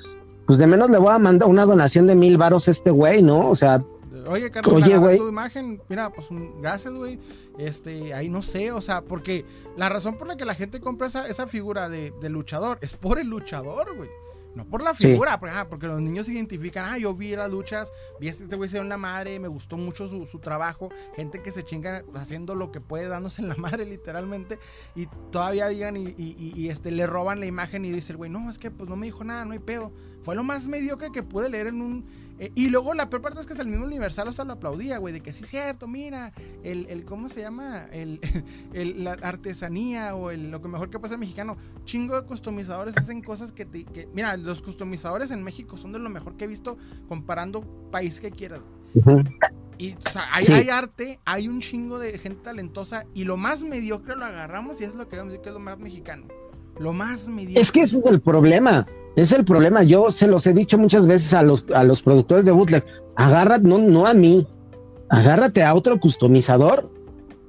pues 0.47 0.59
de 0.59 0.67
menos 0.67 0.91
le 0.91 0.99
voy 0.99 1.13
a 1.13 1.19
mandar 1.19 1.49
una 1.49 1.65
donación 1.65 2.07
de 2.07 2.15
mil 2.15 2.37
varos 2.37 2.69
a 2.69 2.71
este 2.71 2.91
güey, 2.91 3.23
¿no? 3.23 3.51
O 3.51 3.55
sea, 3.55 3.83
Oye, 4.29 4.51
Carlos, 4.51 4.73
Oye, 4.83 4.97
güey. 4.97 5.17
tu 5.19 5.29
imagen, 5.29 5.83
mira, 5.89 6.11
pues 6.11 6.31
un, 6.31 6.61
gracias, 6.61 6.93
güey. 6.95 7.19
Este, 7.59 8.15
ahí 8.15 8.29
no 8.29 8.43
sé, 8.43 8.71
o 8.73 8.81
sea, 8.81 9.03
porque 9.03 9.45
la 9.77 9.89
razón 9.89 10.17
por 10.19 10.27
la 10.29 10.37
que 10.37 10.45
la 10.45 10.55
gente 10.55 10.81
compra 10.81 11.07
esa, 11.09 11.27
esa 11.29 11.47
figura 11.47 11.89
de, 11.89 12.13
de 12.21 12.29
luchador 12.29 12.79
es 12.83 12.95
por 12.97 13.19
el 13.19 13.29
luchador, 13.29 13.95
güey. 13.97 14.11
No 14.55 14.65
por 14.65 14.83
la 14.83 14.93
Sí. 14.95 15.09
figura, 15.09 15.39
porque, 15.39 15.55
ajá, 15.55 15.69
porque 15.69 15.87
los 15.87 16.01
niños 16.01 16.27
se 16.27 16.33
identifican, 16.33 16.85
ah, 16.87 16.99
yo 16.99 17.15
vi 17.15 17.37
las 17.37 17.49
luchas, 17.51 17.93
vi 18.19 18.27
a 18.27 18.31
este 18.31 18.57
güey 18.57 18.69
se 18.69 18.79
en 18.79 18.89
la 18.89 18.97
madre, 18.97 19.39
me 19.39 19.47
gustó 19.47 19.77
mucho 19.77 20.09
su, 20.09 20.27
su 20.27 20.41
trabajo, 20.41 20.89
gente 21.15 21.43
que 21.43 21.51
se 21.53 21.65
chinga 21.65 22.03
haciendo 22.15 22.55
lo 22.57 22.73
que 22.73 22.81
puede, 22.81 23.07
dándose 23.07 23.43
en 23.43 23.49
la 23.51 23.55
madre 23.59 23.85
literalmente, 23.85 24.59
y 24.97 25.07
todavía 25.31 25.69
digan 25.69 25.97
y, 25.97 26.07
y- 26.17 26.35
y- 26.39 26.53
y, 26.57 26.69
este, 26.71 26.91
le 26.91 27.07
roban 27.07 27.39
la 27.41 27.47
imagen 27.47 27.85
y 27.85 27.93
dice 27.93 28.13
el 28.13 28.17
güey, 28.17 28.31
no, 28.31 28.51
es 28.51 28.59
que 28.59 28.71
pues 28.73 28.89
no 28.89 28.97
me 28.97 29.07
dijo 29.07 29.23
nada, 29.23 29.45
no 29.45 29.53
hay 29.53 29.59
pedo. 29.61 29.93
Fue 30.23 30.35
lo 30.35 30.43
más 30.45 30.67
mediocre 30.67 31.11
que 31.13 31.23
pude 31.23 31.49
leer 31.49 31.69
en 31.69 31.81
un... 31.81 32.05
eh, 32.39 32.51
y 32.55 32.71
luego 32.71 32.93
la 32.95 33.09
peor 33.09 33.23
parte 33.23 33.41
es 33.41 33.47
que 33.47 33.53
hasta 33.53 33.63
el 33.63 33.69
mismo 33.69 33.87
Universal 33.87 34.29
hasta 34.29 34.45
lo 34.45 34.53
aplaudía, 34.55 34.99
güey, 34.99 35.15
de 35.15 35.21
que 35.23 35.33
sí 35.33 35.45
es 35.45 35.51
cierto, 35.51 35.87
mira, 35.87 36.33
el, 36.63 36.87
el 36.91 37.05
¿cómo 37.05 37.29
se 37.29 37.41
llama? 37.41 37.87
El, 37.93 38.21
el- 38.75 39.05
la 39.05 39.13
artesanía 39.13 40.15
o 40.15 40.31
el, 40.31 40.51
lo 40.51 40.61
que 40.61 40.69
mejor 40.69 40.91
que 40.91 40.99
pasa 40.99 41.15
el 41.15 41.21
mexicano. 41.21 41.57
Chingo 41.85 42.21
de 42.21 42.27
customizadores 42.27 42.97
hacen 42.97 43.23
cosas 43.23 43.53
que, 43.53 43.65
te- 43.65 43.85
que... 43.85 44.09
Mira, 44.13 44.37
los 44.37 44.61
customizadores 44.63 45.31
en 45.31 45.43
México 45.43 45.77
son 45.77 45.93
de 45.93 45.99
lo 45.99 46.11
mejor 46.11 46.37
que 46.37 46.45
he 46.45 46.49
visto 46.49 46.77
comparando 47.09 47.63
país 47.91 48.21
que 48.21 48.31
quieras. 48.31 48.61
Y, 49.79 49.93
o 49.93 50.13
sea, 50.13 50.25
hay, 50.33 50.43
Sí. 50.45 50.53
hay 50.53 50.69
arte, 50.71 51.21
hay 51.25 51.47
un 51.47 51.61
chingo 51.61 51.99
de 52.01 52.19
gente 52.19 52.43
talentosa 52.43 53.07
y 53.15 53.23
lo 53.25 53.37
más 53.37 53.63
mediocre 53.63 54.17
lo 54.17 54.25
agarramos 54.25 54.81
y 54.81 54.85
es 54.85 54.95
lo 54.95 55.05
que 55.05 55.11
queremos 55.11 55.33
decir 55.33 55.43
que 55.43 55.51
es 55.51 55.55
lo 55.55 55.61
más 55.61 55.79
mexicano. 55.79 56.27
Lo 56.81 56.93
más 56.93 57.29
mediocre. 57.29 57.61
Es 57.61 57.71
que 57.73 57.83
ese 57.83 58.01
es 58.01 58.05
el 58.07 58.21
problema. 58.21 58.87
Es 59.19 59.33
el 59.33 59.45
problema. 59.45 59.83
Yo 59.83 60.13
se 60.13 60.29
los 60.29 60.47
he 60.47 60.55
dicho 60.55 60.79
muchas 60.79 61.09
veces 61.09 61.35
a 61.35 61.43
los, 61.43 61.73
a 61.73 61.83
los 61.83 62.03
productores 62.03 62.45
de 62.45 62.53
bootleg. 62.53 62.85
Agárrate, 63.17 63.67
no, 63.67 63.79
no 63.79 64.07
a 64.07 64.15
mí. 64.15 64.47
Agárrate 65.09 65.65
a 65.65 65.75
otro 65.75 65.99
customizador 65.99 66.89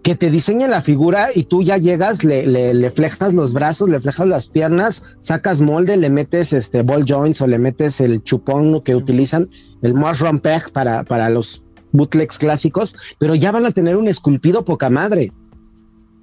que 0.01 0.15
te 0.15 0.31
diseñe 0.31 0.67
la 0.67 0.81
figura 0.81 1.27
y 1.35 1.43
tú 1.43 1.61
ya 1.61 1.77
llegas, 1.77 2.23
le, 2.23 2.47
le, 2.47 2.73
le 2.73 2.89
flejas 2.89 3.35
los 3.35 3.53
brazos, 3.53 3.87
le 3.87 3.99
flejas 3.99 4.25
las 4.25 4.47
piernas, 4.47 5.03
sacas 5.19 5.61
molde, 5.61 5.95
le 5.95 6.09
metes 6.09 6.53
este 6.53 6.81
ball 6.81 7.05
joints 7.05 7.39
o 7.39 7.45
le 7.45 7.59
metes 7.59 8.01
el 8.01 8.23
chupón 8.23 8.81
que 8.81 8.95
utilizan, 8.95 9.47
el 9.83 9.93
mushroom 9.93 10.39
peg 10.39 10.71
para, 10.71 11.03
para 11.03 11.29
los 11.29 11.61
bootlegs 11.91 12.39
clásicos, 12.39 12.95
pero 13.19 13.35
ya 13.35 13.51
van 13.51 13.67
a 13.67 13.71
tener 13.71 13.95
un 13.95 14.07
esculpido 14.07 14.65
poca 14.65 14.89
madre. 14.89 15.31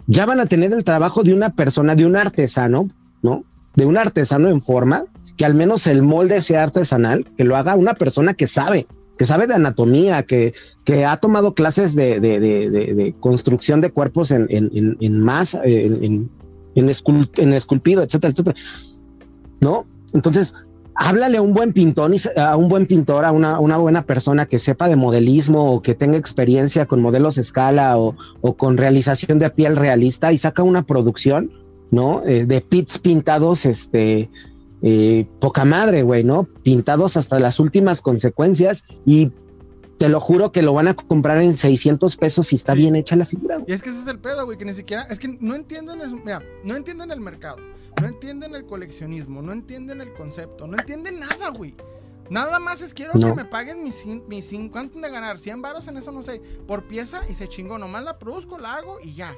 Ya 0.09 0.27
van 0.27 0.41
a 0.41 0.47
tener 0.47 0.73
el 0.73 0.83
trabajo 0.83 1.23
de 1.23 1.35
una 1.35 1.51
persona, 1.51 1.95
de 1.95 2.05
un 2.05 2.17
artesano, 2.17 2.91
¿no? 3.23 3.45
De 3.77 3.87
un 3.87 3.97
artesano 3.97 4.49
en 4.49 4.61
forma, 4.61 5.05
que 5.37 5.45
al 5.45 5.55
menos 5.55 5.87
el 5.87 6.03
molde 6.03 6.43
sea 6.43 6.63
artesanal, 6.63 7.27
que 7.37 7.45
lo 7.45 7.57
haga 7.57 7.75
una 7.77 7.95
persona 7.95 8.35
que 8.35 8.47
sabe, 8.47 8.87
que 9.19 9.25
sabe 9.25 9.47
de 9.47 9.55
anatomía, 9.55 10.23
que, 10.25 10.55
que 10.85 11.05
ha 11.05 11.17
tomado 11.19 11.55
clases 11.55 11.95
de, 11.95 12.21
de, 12.21 12.41
de, 12.41 13.15
construcción 13.21 13.81
de 13.81 13.91
cuerpos 13.91 14.31
en, 14.31 14.47
en, 14.51 14.97
en, 15.01 15.21
masa, 15.21 15.63
en, 15.65 16.29
escul- 16.75 17.31
esculpido, 17.55 18.03
etcétera, 18.03 18.33
etcétera. 18.33 18.57
¿No? 19.61 19.87
Entonces, 20.13 20.55
háblale 20.95 21.39
a 21.39 21.43
un 21.43 21.55
buen 21.55 21.73
pintor, 21.73 22.11
a 22.37 22.57
un 22.57 22.69
buen 22.69 22.87
pintor, 22.87 23.25
a 23.25 23.33
una, 23.33 23.59
una 23.59 23.77
buena 23.79 24.03
persona 24.05 24.47
que 24.47 24.59
sepa 24.59 24.89
de 24.89 24.97
modelismo 24.97 25.73
o 25.73 25.81
que 25.83 25.95
tenga 25.95 26.19
experiencia 26.19 26.87
con 26.87 27.01
modelos 27.01 27.39
escala 27.39 27.99
o, 27.99 28.17
o 28.41 28.57
con 28.57 28.77
realización 28.77 29.39
de 29.39 29.51
piel 29.51 29.77
realista 29.77 30.33
y 30.33 30.39
saca 30.39 30.63
una 30.63 30.85
producción, 30.87 31.51
¿no? 31.91 32.23
Eh, 32.27 32.47
de 32.47 32.61
pits 32.61 32.99
pintados, 32.99 33.65
este, 33.67 34.31
eh, 34.89 35.27
poca 35.41 35.65
madre, 35.65 36.03
güey, 36.05 36.23
¿no? 36.23 36.47
Pintados 36.63 37.17
hasta 37.17 37.41
las 37.41 37.59
últimas 37.59 38.01
consecuencias 38.03 38.85
y 39.05 39.33
te 39.99 40.09
lo 40.09 40.21
juro 40.21 40.53
que 40.53 40.63
lo 40.63 40.75
van 40.75 40.87
a 40.87 40.95
comprar 40.95 41.39
en 41.39 41.55
600 41.55 42.17
pesos 42.17 42.47
si 42.49 42.55
está 42.55 42.75
Sí. 42.75 42.79
bien 42.81 42.95
hecha 42.95 43.17
la 43.17 43.25
figura. 43.25 43.57
güey. 43.57 43.71
Y 43.71 43.73
es 43.73 43.83
que 43.83 43.89
ese 43.91 44.01
es 44.03 44.07
el 44.07 44.19
pedo, 44.21 44.45
güey, 44.45 44.57
que 44.59 44.65
ni 44.65 44.75
siquiera, 44.75 45.03
es 45.05 45.19
que 45.19 45.27
no 45.41 45.55
entienden, 45.57 46.01
el, 46.03 46.15
mira, 46.23 46.41
no 46.63 46.77
entienden 46.77 47.11
el 47.11 47.21
mercado, 47.21 47.57
no 48.01 48.07
entienden 48.07 48.55
el 48.55 48.65
coleccionismo, 48.67 49.43
no 49.43 49.51
entienden 49.53 50.01
el 50.03 50.13
concepto, 50.13 50.67
no 50.69 50.77
entienden 50.79 51.19
nada, 51.19 51.49
güey. 51.49 51.75
Nada 52.31 52.59
más 52.61 52.81
es 52.83 52.93
quiero 52.95 53.13
No. 53.15 53.29
que 53.29 53.35
me 53.35 53.45
paguen 53.45 53.83
mis, 53.83 54.05
mis 54.29 54.53
cin- 54.53 54.71
¿cuánto 54.71 55.01
de 55.01 55.11
ganar? 55.11 55.39
100 55.41 55.63
varos 55.63 55.89
en 55.89 55.97
eso, 55.97 56.13
no 56.13 56.23
sé, 56.23 56.41
por 56.67 56.87
pieza 56.87 57.23
y 57.29 57.35
se 57.35 57.49
chingó, 57.49 57.79
nomás 57.79 58.05
la 58.05 58.19
produzco, 58.19 58.59
la 58.59 58.75
hago 58.75 58.99
y 59.03 59.15
ya. 59.15 59.35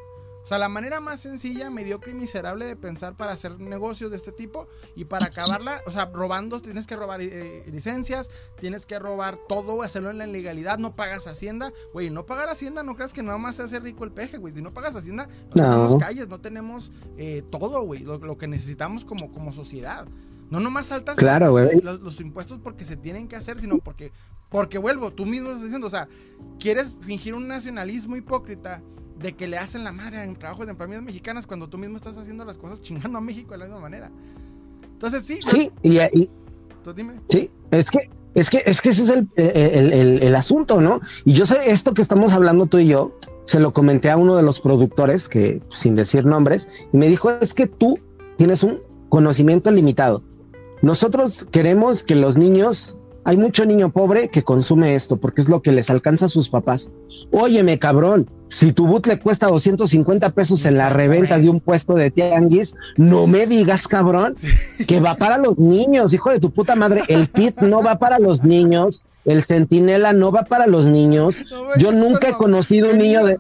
O 0.48 0.50
sea, 0.50 0.56
la 0.56 0.70
manera 0.70 0.98
más 1.00 1.20
sencilla, 1.20 1.68
mediocre 1.68 2.12
y 2.12 2.14
miserable 2.14 2.64
de 2.64 2.74
pensar 2.74 3.14
para 3.18 3.32
hacer 3.32 3.60
negocios 3.60 4.10
de 4.10 4.16
este 4.16 4.32
tipo 4.32 4.66
y 4.96 5.04
para 5.04 5.26
acabarla, 5.26 5.82
o 5.84 5.92
sea, 5.92 6.06
robando, 6.06 6.58
tienes 6.62 6.86
que 6.86 6.96
robar 6.96 7.20
eh, 7.20 7.64
licencias, 7.70 8.30
tienes 8.58 8.86
que 8.86 8.98
robar 8.98 9.38
todo, 9.46 9.82
hacerlo 9.82 10.08
en 10.08 10.16
la 10.16 10.26
ilegalidad, 10.26 10.78
no 10.78 10.96
pagas 10.96 11.26
Hacienda. 11.26 11.70
Güey, 11.92 12.08
no 12.08 12.24
pagar 12.24 12.48
Hacienda, 12.48 12.82
no 12.82 12.94
creas 12.94 13.12
que 13.12 13.22
nada 13.22 13.36
más 13.36 13.56
se 13.56 13.64
hace 13.64 13.78
rico 13.78 14.04
el 14.04 14.12
peje, 14.12 14.38
güey. 14.38 14.54
Si 14.54 14.62
no 14.62 14.72
pagas 14.72 14.96
Hacienda, 14.96 15.26
no, 15.54 15.62
No. 15.62 15.70
tenemos 15.70 15.96
calles, 16.02 16.28
no 16.28 16.40
tenemos 16.40 16.92
eh, 17.18 17.42
todo, 17.50 17.82
güey, 17.82 18.00
lo, 18.00 18.16
lo 18.16 18.38
que 18.38 18.48
necesitamos 18.48 19.04
como, 19.04 19.30
como 19.30 19.52
sociedad. 19.52 20.08
No 20.48 20.60
nomás 20.60 20.86
saltas 20.86 21.16
Claro, 21.18 21.58
los, 21.82 22.00
los 22.00 22.20
impuestos 22.20 22.58
porque 22.58 22.86
se 22.86 22.96
tienen 22.96 23.28
que 23.28 23.36
hacer, 23.36 23.60
sino 23.60 23.76
porque, 23.80 24.12
porque 24.48 24.78
vuelvo, 24.78 25.12
tú 25.12 25.26
mismo 25.26 25.48
estás 25.48 25.64
diciendo, 25.64 25.88
o 25.88 25.90
sea, 25.90 26.08
quieres 26.58 26.96
fingir 27.02 27.34
un 27.34 27.46
nacionalismo 27.48 28.16
hipócrita 28.16 28.82
de 29.20 29.34
que 29.34 29.48
le 29.48 29.58
hacen 29.58 29.84
la 29.84 29.92
madre 29.92 30.22
en 30.22 30.36
trabajos 30.36 30.66
de 30.66 30.72
empresas 30.72 31.02
mexicanas 31.02 31.46
cuando 31.46 31.68
tú 31.68 31.78
mismo 31.78 31.96
estás 31.96 32.16
haciendo 32.18 32.44
las 32.44 32.56
cosas 32.58 32.82
chingando 32.82 33.18
a 33.18 33.20
México 33.20 33.52
de 33.52 33.58
la 33.58 33.64
misma 33.66 33.80
manera. 33.80 34.10
Entonces, 34.92 35.22
sí, 35.24 35.38
Sí, 35.44 35.70
y, 35.82 36.28
tú 36.84 36.92
dime. 36.92 37.14
Sí, 37.28 37.50
es 37.70 37.90
que, 37.90 38.10
es 38.34 38.50
que, 38.50 38.62
es 38.66 38.80
que 38.80 38.88
ese 38.90 39.02
es 39.02 39.08
el, 39.10 39.28
el, 39.36 39.92
el- 39.92 40.22
el 40.22 40.34
asunto, 40.36 40.80
¿no? 40.80 41.00
Y 41.24 41.32
yo 41.32 41.46
sé 41.46 41.70
esto 41.70 41.94
que 41.94 42.02
estamos 42.02 42.32
hablando 42.32 42.66
tú 42.66 42.78
y 42.78 42.86
yo, 42.88 43.16
se 43.44 43.60
lo 43.60 43.72
comenté 43.72 44.10
a 44.10 44.16
uno 44.16 44.36
de 44.36 44.42
los 44.42 44.60
productores 44.60 45.28
que, 45.28 45.62
sin 45.68 45.94
decir 45.94 46.24
nombres, 46.26 46.68
y 46.92 46.96
me 46.96 47.08
dijo, 47.08 47.30
es 47.30 47.54
que 47.54 47.66
tú 47.66 47.98
tienes 48.36 48.62
un 48.62 48.80
conocimiento 49.08 49.70
limitado. 49.70 50.22
Nosotros 50.82 51.46
queremos 51.50 52.04
que 52.04 52.14
los 52.14 52.36
niños, 52.36 52.96
hay 53.24 53.36
mucho 53.36 53.66
niño 53.66 53.90
pobre 53.90 54.28
que 54.28 54.42
consume 54.42 54.94
esto 54.94 55.16
porque 55.16 55.40
es 55.40 55.48
lo 55.48 55.62
que 55.62 55.72
les 55.72 55.90
alcanza 55.90 56.26
a 56.26 56.28
sus 56.28 56.48
papás. 56.48 56.90
Óyeme, 57.30 57.78
cabrón, 57.78 58.30
si 58.48 58.72
tu 58.72 58.86
boot 58.86 59.06
le 59.06 59.18
cuesta 59.20 59.48
250 59.48 60.30
pesos 60.30 60.64
en 60.64 60.78
la 60.78 60.88
reventa 60.88 61.38
de 61.38 61.50
un 61.50 61.60
puesto 61.60 61.94
de 61.94 62.10
tianguis, 62.10 62.74
no 62.96 63.26
me 63.26 63.46
digas, 63.46 63.86
cabrón, 63.86 64.34
que 64.86 65.00
va 65.00 65.16
para 65.16 65.36
los 65.36 65.58
niños, 65.58 66.12
hijo 66.14 66.30
de 66.30 66.40
tu 66.40 66.50
puta 66.50 66.74
madre. 66.74 67.02
El 67.08 67.28
PIT 67.28 67.60
no 67.62 67.82
va 67.82 67.98
para 67.98 68.18
los 68.18 68.44
niños, 68.44 69.02
el 69.24 69.42
Centinela 69.42 70.12
no 70.12 70.32
va 70.32 70.44
para 70.44 70.66
los 70.66 70.86
niños. 70.86 71.44
Yo 71.76 71.92
nunca 71.92 72.30
he 72.30 72.32
conocido 72.32 72.90
un 72.90 72.98
¿Qué 72.98 73.04
niño 73.04 73.24
de... 73.26 73.38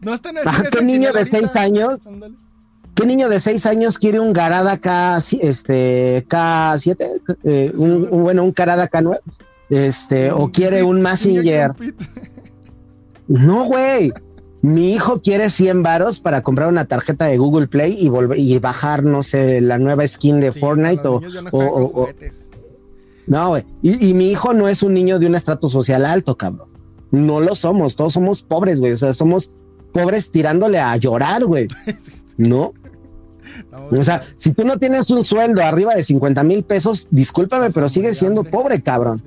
No 0.00 0.14
está 0.14 0.30
en 0.30 0.38
el 0.38 0.44
¿qué 0.70 0.82
niño 0.82 1.12
de 1.12 1.24
seis 1.24 1.56
años? 1.56 1.98
¿Qué 3.00 3.06
niño 3.06 3.30
de 3.30 3.40
seis 3.40 3.64
años 3.64 3.98
quiere 3.98 4.20
un 4.20 4.34
Garada 4.34 4.76
K, 4.76 5.16
este, 5.40 6.26
K7? 6.28 7.20
Eh, 7.44 7.72
un, 7.74 8.06
un- 8.10 8.22
bueno, 8.24 8.44
un 8.44 8.52
Garada 8.54 8.90
K9. 8.90 9.20
Este, 9.70 10.30
o 10.30 10.50
quiere 10.52 10.82
un 10.82 11.00
Massinger. 11.00 11.72
No, 13.26 13.64
güey. 13.64 14.12
Mi 14.62 14.92
hijo 14.92 15.22
quiere 15.22 15.48
100 15.48 15.82
varos 15.82 16.20
para 16.20 16.42
comprar 16.42 16.68
una 16.68 16.84
tarjeta 16.84 17.24
de 17.24 17.38
Google 17.38 17.68
Play 17.68 17.96
y 17.98 18.10
volver 18.10 18.38
y 18.38 18.58
bajar, 18.58 19.02
no 19.02 19.22
sé, 19.22 19.62
la 19.62 19.78
nueva 19.78 20.06
skin 20.06 20.38
de 20.38 20.52
Sí, 20.52 20.60
Fortnite 20.60 21.08
o, 21.08 21.12
no 21.12 21.16
o- 21.16 21.20
juegan 21.20 21.44
con 21.50 21.62
o- 21.62 21.74
o- 21.84 21.88
juguetes. 21.88 22.50
no, 23.26 23.48
güey. 23.48 23.64
Y, 23.80 24.08
y 24.08 24.12
mi 24.12 24.30
hijo 24.30 24.52
no 24.52 24.68
es 24.68 24.82
un 24.82 24.92
niño 24.92 25.18
de 25.18 25.26
un 25.26 25.34
estrato 25.36 25.70
social 25.70 26.04
alto, 26.04 26.36
cabrón. 26.36 26.68
No 27.10 27.40
lo 27.40 27.54
somos, 27.54 27.96
todos 27.96 28.12
somos 28.12 28.42
pobres, 28.42 28.78
güey. 28.80 28.92
O 28.92 28.96
sea, 28.98 29.14
somos 29.14 29.50
pobres 29.94 30.30
tirándole 30.30 30.78
a 30.78 30.94
llorar, 30.98 31.46
güey. 31.46 31.66
¿No? 32.36 32.74
O 33.90 34.02
sea, 34.02 34.22
si 34.36 34.52
tú 34.52 34.64
no 34.64 34.78
tienes 34.78 35.10
un 35.10 35.22
sueldo 35.22 35.62
arriba 35.62 35.94
de 35.94 36.02
50 36.02 36.42
mil 36.42 36.62
pesos, 36.64 37.08
discúlpame, 37.10 37.70
pero 37.70 37.88
sigues 37.88 38.18
siendo 38.18 38.44
pobre, 38.44 38.80
cabrón. 38.82 39.22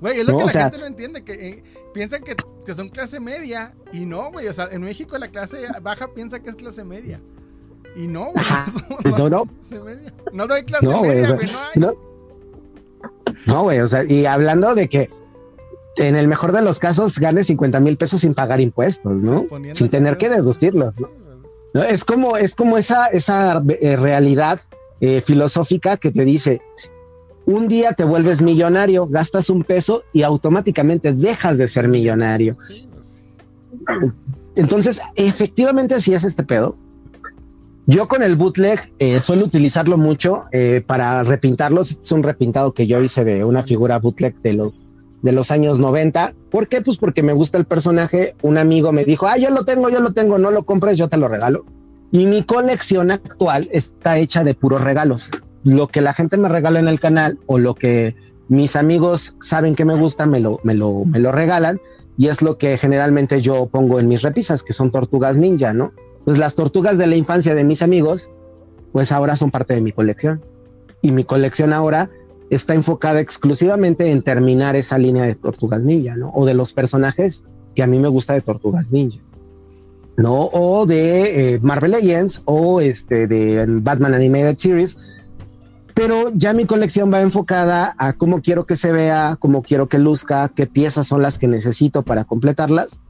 Güey, 0.00 0.18
es 0.20 0.26
lo 0.26 0.32
No, 0.32 0.38
que 0.38 0.44
o 0.44 0.46
la 0.46 0.52
sea- 0.52 0.62
gente 0.64 0.78
no 0.80 0.86
entiende, 0.86 1.22
que 1.24 1.32
eh, 1.32 1.62
piensan 1.94 2.22
que, 2.22 2.34
que 2.66 2.74
son 2.74 2.88
clase 2.90 3.20
media 3.20 3.74
y 3.92 4.04
no, 4.06 4.30
güey. 4.32 4.48
O 4.48 4.52
sea, 4.52 4.68
en 4.70 4.82
México 4.82 5.16
la 5.18 5.28
clase 5.28 5.62
baja 5.82 6.08
piensa 6.14 6.40
que 6.40 6.50
es 6.50 6.56
clase 6.56 6.84
media. 6.84 7.20
Y 7.96 8.06
no, 8.08 8.32
güey. 8.32 8.44
No, 9.18 9.30
no. 9.30 9.44
clase. 9.68 10.12
No 10.32 10.52
hay 10.52 10.62
clase 10.64 10.84
No, 10.86 10.98
güey. 10.98 11.10
media, 11.10 11.22
o 11.22 11.26
sea, 11.26 11.36
güey. 11.36 11.96
No 13.46 13.62
güey. 13.62 13.80
O 13.80 13.86
sea, 13.86 14.04
y 14.04 14.26
hablando 14.26 14.74
de 14.74 14.88
que 14.88 15.10
en 15.96 16.16
el 16.16 16.26
mejor 16.28 16.52
de 16.52 16.60
los 16.62 16.78
casos 16.80 17.18
ganes 17.18 17.46
50 17.46 17.78
mil 17.80 17.96
pesos 17.96 18.20
sin 18.22 18.34
pagar 18.34 18.60
impuestos, 18.60 19.22
¿no? 19.22 19.46
Sin 19.72 19.88
tener 19.90 20.16
que 20.18 20.28
deducirlos, 20.28 20.98
¿no? 21.00 21.08
Es 21.74 22.04
como, 22.04 22.36
es 22.36 22.54
como 22.54 22.78
esa, 22.78 23.06
esa 23.06 23.60
eh, 23.80 23.96
realidad 23.96 24.60
eh, 25.00 25.20
filosófica 25.20 25.96
que 25.96 26.12
te 26.12 26.24
dice, 26.24 26.62
un 27.46 27.66
día 27.66 27.92
te 27.92 28.04
vuelves 28.04 28.40
millonario, 28.40 29.08
gastas 29.08 29.50
un 29.50 29.64
peso 29.64 30.04
y 30.12 30.22
automáticamente 30.22 31.12
dejas 31.12 31.58
de 31.58 31.66
ser 31.66 31.88
millonario. 31.88 32.56
Entonces, 34.54 35.00
efectivamente, 35.16 36.00
sí 36.00 36.14
es 36.14 36.22
este 36.22 36.44
pedo. 36.44 36.78
Yo 37.86 38.06
con 38.08 38.22
el 38.22 38.36
bootleg 38.36 38.92
eh, 38.98 39.20
suelo 39.20 39.44
utilizarlo 39.44 39.98
mucho 39.98 40.44
para 40.86 41.22
repintarlos. 41.22 41.90
Este 41.90 42.04
Es 42.04 42.12
un 42.12 42.22
repintado 42.22 42.72
que 42.72 42.86
yo 42.86 43.02
hice 43.02 43.24
de 43.24 43.44
una 43.44 43.62
figura 43.62 43.98
bootleg 43.98 44.40
de 44.40 44.54
los 44.54 44.93
de 45.24 45.32
los 45.32 45.50
años 45.50 45.80
90. 45.80 46.34
¿Por 46.50 46.68
qué? 46.68 46.82
Pues 46.82 46.98
porque 46.98 47.22
me 47.22 47.32
gusta 47.32 47.56
el 47.56 47.64
personaje. 47.64 48.36
Un 48.42 48.58
amigo 48.58 48.92
me 48.92 49.06
dijo, 49.06 49.26
ah, 49.26 49.38
yo 49.38 49.48
lo 49.48 49.64
tengo, 49.64 49.88
yo 49.88 50.00
lo 50.00 50.12
tengo, 50.12 50.36
no 50.36 50.50
lo 50.50 50.64
compres, 50.64 50.98
yo 50.98 51.08
te 51.08 51.16
lo 51.16 51.28
regalo. 51.28 51.64
Y 52.12 52.26
mi 52.26 52.42
colección 52.42 53.10
actual 53.10 53.70
está 53.72 54.18
hecha 54.18 54.44
de 54.44 54.54
puros 54.54 54.82
regalos. 54.82 55.30
Lo 55.64 55.88
que 55.88 56.02
la 56.02 56.12
gente 56.12 56.36
me 56.36 56.50
regala 56.50 56.78
en 56.78 56.88
el 56.88 57.00
canal 57.00 57.38
o 57.46 57.58
lo 57.58 57.74
que 57.74 58.14
mis 58.48 58.76
amigos 58.76 59.34
saben 59.40 59.74
que 59.74 59.86
me 59.86 59.94
gusta, 59.94 60.26
me 60.26 60.40
lo, 60.40 60.60
me 60.62 60.74
lo, 60.74 61.06
me 61.06 61.20
lo 61.20 61.32
regalan. 61.32 61.80
Y 62.18 62.28
es 62.28 62.42
lo 62.42 62.58
que 62.58 62.76
generalmente 62.76 63.40
yo 63.40 63.64
pongo 63.64 63.98
en 64.00 64.08
mis 64.08 64.20
repisas, 64.20 64.62
que 64.62 64.74
son 64.74 64.90
tortugas 64.90 65.38
ninja, 65.38 65.72
¿no? 65.72 65.94
Pues 66.26 66.36
las 66.36 66.54
tortugas 66.54 66.98
de 66.98 67.06
la 67.06 67.16
infancia 67.16 67.54
de 67.54 67.64
mis 67.64 67.80
amigos, 67.80 68.30
pues 68.92 69.10
ahora 69.10 69.36
son 69.36 69.50
parte 69.50 69.72
de 69.72 69.80
mi 69.80 69.90
colección. 69.90 70.44
Y 71.00 71.12
mi 71.12 71.24
colección 71.24 71.72
ahora 71.72 72.10
está 72.54 72.74
enfocada 72.74 73.20
exclusivamente 73.20 74.10
en 74.10 74.22
terminar 74.22 74.76
esa 74.76 74.98
línea 74.98 75.24
de 75.24 75.34
Tortugas 75.34 75.84
Ninja, 75.84 76.16
¿no? 76.16 76.30
O 76.34 76.46
de 76.46 76.54
los 76.54 76.72
personajes 76.72 77.44
que 77.74 77.82
a 77.82 77.86
mí 77.86 77.98
me 77.98 78.08
gusta 78.08 78.34
de 78.34 78.40
Tortugas 78.40 78.92
Ninja. 78.92 79.20
¿no? 80.16 80.48
O 80.52 80.86
de 80.86 81.54
eh, 81.54 81.60
Marvel 81.60 81.92
Legends 81.92 82.42
o 82.44 82.80
este 82.80 83.26
de 83.26 83.64
Batman 83.68 84.14
Animated 84.14 84.58
Series. 84.58 84.98
Pero 85.94 86.30
ya 86.34 86.52
mi 86.52 86.64
colección 86.64 87.12
va 87.12 87.20
enfocada 87.20 87.94
a 87.98 88.14
cómo 88.14 88.42
quiero 88.42 88.66
que 88.66 88.74
se 88.74 88.90
vea, 88.90 89.36
cómo 89.38 89.62
quiero 89.62 89.88
que 89.88 89.98
luzca, 89.98 90.48
qué 90.48 90.66
piezas 90.66 91.06
son 91.06 91.22
las 91.22 91.38
que 91.38 91.46
necesito 91.46 92.02
para 92.02 92.24
completarlas. 92.24 93.00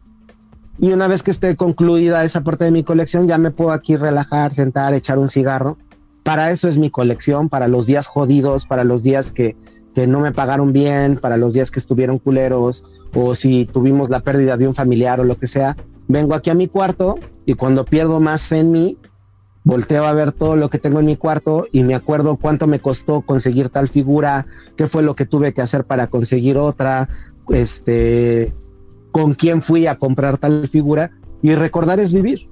Y 0.78 0.92
una 0.92 1.06
vez 1.06 1.22
que 1.22 1.30
esté 1.30 1.56
concluida 1.56 2.24
esa 2.24 2.42
parte 2.42 2.64
de 2.64 2.70
mi 2.70 2.82
colección, 2.82 3.26
ya 3.26 3.38
me 3.38 3.50
puedo 3.50 3.70
aquí 3.70 3.96
relajar, 3.96 4.52
sentar, 4.52 4.92
echar 4.92 5.18
un 5.18 5.28
cigarro. 5.28 5.78
Para 6.24 6.51
eso 6.51 6.66
es 6.66 6.78
mi 6.78 6.90
colección, 6.90 7.48
para 7.48 7.68
los 7.68 7.86
días 7.86 8.09
jodidos, 8.09 8.66
para 8.66 8.82
los 8.82 9.05
días 9.05 9.30
que, 9.30 9.56
que 9.94 10.09
no 10.09 10.20
me 10.20 10.32
pagaron 10.32 10.72
bien, 10.72 11.18
para 11.18 11.36
los 11.36 11.52
días 11.52 11.70
que 11.70 11.78
estuvieron 11.78 12.18
culeros, 12.18 12.84
o 13.14 13.36
si 13.36 13.66
tuvimos 13.66 14.10
la 14.10 14.20
pérdida 14.20 14.56
de 14.56 14.66
un 14.66 14.74
familiar 14.74 15.20
o 15.20 15.24
lo 15.24 15.38
que 15.38 15.46
sea 15.46 15.76
vengo 16.09 16.34
aquí 16.34 16.51
a 16.51 16.55
mi 16.55 16.68
cuarto 16.68 17.18
y 17.46 17.55
cuando 17.55 17.84
pierdo 17.84 18.20
más 18.20 18.46
fe 18.46 18.60
en 18.60 18.72
mí, 18.72 18.98
volteo 19.64 20.05
a 20.05 20.12
ver 20.12 20.32
todo 20.32 20.56
lo 20.56 20.68
que 20.68 20.78
tengo 20.78 21.01
en 21.01 21.06
mi 21.06 21.16
cuarto 21.16 21.66
y 21.72 21.82
me 21.82 21.94
acuerdo 21.94 22.36
cuánto 22.36 22.66
me 22.66 22.80
costó 22.80 23.22
conseguir 23.22 23.68
tal 23.68 23.88
figura, 23.88 24.46
qué 24.76 24.86
fue 24.86 25.02
lo 25.02 25.14
que 25.14 25.26
tuve 25.26 25.52
que 25.52 25.62
hacer 25.62 25.84
para 25.84 26.06
conseguir 26.09 26.59
otra, 26.59 27.09
este, 27.48 28.52
con 29.12 29.34
quién 29.34 29.62
fui 29.62 29.86
a 29.86 29.96
comprar 29.96 30.38
tal 30.38 30.68
figura 30.68 31.10
y 31.42 31.55
recordar 31.55 32.01
es 32.01 32.12
vivir. 32.12 32.48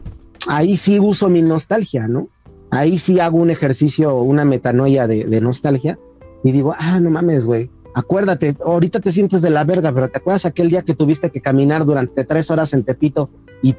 Ahí 0.49 0.77
sí 0.77 0.99
uso 0.99 1.29
mi 1.29 1.43
nostalgia, 1.43 2.09
¿no? 2.09 2.29
Ahí 2.73 2.99
sí 2.99 3.21
hago 3.21 3.37
un 3.37 3.51
ejercicio, 3.51 4.17
una 4.17 4.47
metanoia 4.47 5.07
de, 5.07 5.25
de 5.25 5.41
nostalgia 5.43 5.99
y 6.43 6.53
digo, 6.53 6.75
ah, 6.79 7.01
no 7.01 7.11
mames, 7.11 7.45
güey, 7.45 7.71
acuérdate, 7.95 8.57
ahorita 8.65 9.01
te 9.01 9.13
sientes 9.13 9.43
de 9.43 9.51
la 9.51 9.63
verga, 9.65 9.93
pero 9.93 10.09
¿te 10.09 10.17
acuerdas 10.17 10.47
aquel 10.47 10.71
día 10.71 10.81
que 10.81 10.95
tuviste 10.95 11.31
que 11.31 11.43
caminar 11.43 11.85
durante 11.85 12.25
tres 12.25 12.51
horas 12.51 12.73
en 12.73 12.83
Tepito 12.83 13.29
y 13.63 13.77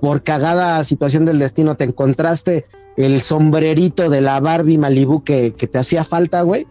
por 0.00 0.22
cagada 0.22 0.84
situación 0.84 1.24
del 1.24 1.40
destino 1.40 1.76
te 1.76 1.82
encontraste 1.82 2.66
el 2.96 3.20
sombrerito 3.20 4.08
de 4.10 4.20
la 4.20 4.38
Barbie 4.38 4.78
Malibu 4.78 5.24
que, 5.24 5.54
que 5.54 5.66
te 5.66 5.78
hacía 5.78 6.04
falta, 6.04 6.42
güey? 6.42 6.68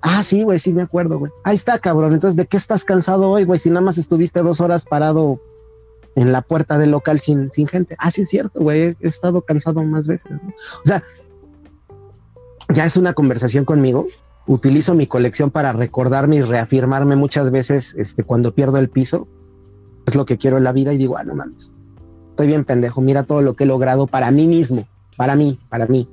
Ah, 0.00 0.24
sí, 0.24 0.42
güey, 0.42 0.58
sí 0.58 0.72
me 0.72 0.82
acuerdo, 0.82 1.20
güey. 1.20 1.30
Ahí 1.44 1.54
está, 1.54 1.78
cabrón. 1.78 2.12
Entonces, 2.12 2.36
¿de 2.36 2.46
qué 2.46 2.56
estás 2.56 2.84
cansado 2.84 3.30
hoy, 3.30 3.44
güey? 3.44 3.58
Si 3.58 3.68
nada 3.68 3.80
más 3.80 3.98
estuviste 3.98 4.42
dos 4.42 4.60
horas 4.60 4.84
parado 4.84 5.40
en 6.20 6.32
la 6.32 6.42
puerta 6.42 6.78
del 6.78 6.90
local 6.90 7.18
sin, 7.18 7.50
sin 7.52 7.66
gente. 7.66 7.96
Ah, 7.98 8.10
sí 8.10 8.22
es 8.22 8.28
cierto, 8.28 8.60
güey. 8.60 8.96
He 9.00 9.08
estado 9.08 9.42
cansado 9.42 9.82
más 9.82 10.06
veces. 10.06 10.32
O 10.32 10.86
sea, 10.86 11.02
ya 12.74 12.84
es 12.84 12.96
una 12.96 13.12
conversación 13.14 13.64
conmigo 13.64 14.06
utilizo 14.48 14.94
mi 14.94 15.06
colección 15.06 15.50
para 15.50 15.72
recordarme 15.72 16.36
y 16.36 16.42
reafirmarme 16.42 17.14
muchas 17.14 17.50
veces 17.50 17.94
este, 17.96 18.24
cuando 18.24 18.54
pierdo 18.54 18.78
el 18.78 18.88
piso. 18.88 19.28
Es 20.06 20.14
lo 20.14 20.24
que 20.24 20.38
quiero 20.38 20.56
en 20.56 20.64
la 20.64 20.72
vida 20.72 20.92
y 20.92 20.96
digo, 20.96 21.18
ah, 21.18 21.24
no 21.24 21.34
mames, 21.34 21.74
estoy 22.30 22.46
bien 22.46 22.64
pendejo, 22.64 23.02
mira 23.02 23.24
todo 23.24 23.42
lo 23.42 23.54
que 23.54 23.64
he 23.64 23.66
logrado 23.66 24.06
para 24.06 24.30
mí 24.30 24.46
mismo, 24.46 24.88
para 25.18 25.36
mí, 25.36 25.60
para 25.68 25.86
mí. 25.86 26.08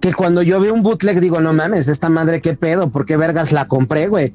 Que 0.00 0.14
cuando 0.14 0.42
yo 0.42 0.58
veo 0.58 0.72
un 0.72 0.82
bootleg 0.82 1.20
digo, 1.20 1.40
no 1.40 1.52
mames, 1.52 1.88
esta 1.88 2.08
madre 2.08 2.40
qué 2.40 2.54
pedo, 2.54 2.90
¿por 2.90 3.04
qué 3.04 3.18
vergas 3.18 3.52
la 3.52 3.68
compré, 3.68 4.08
güey? 4.08 4.34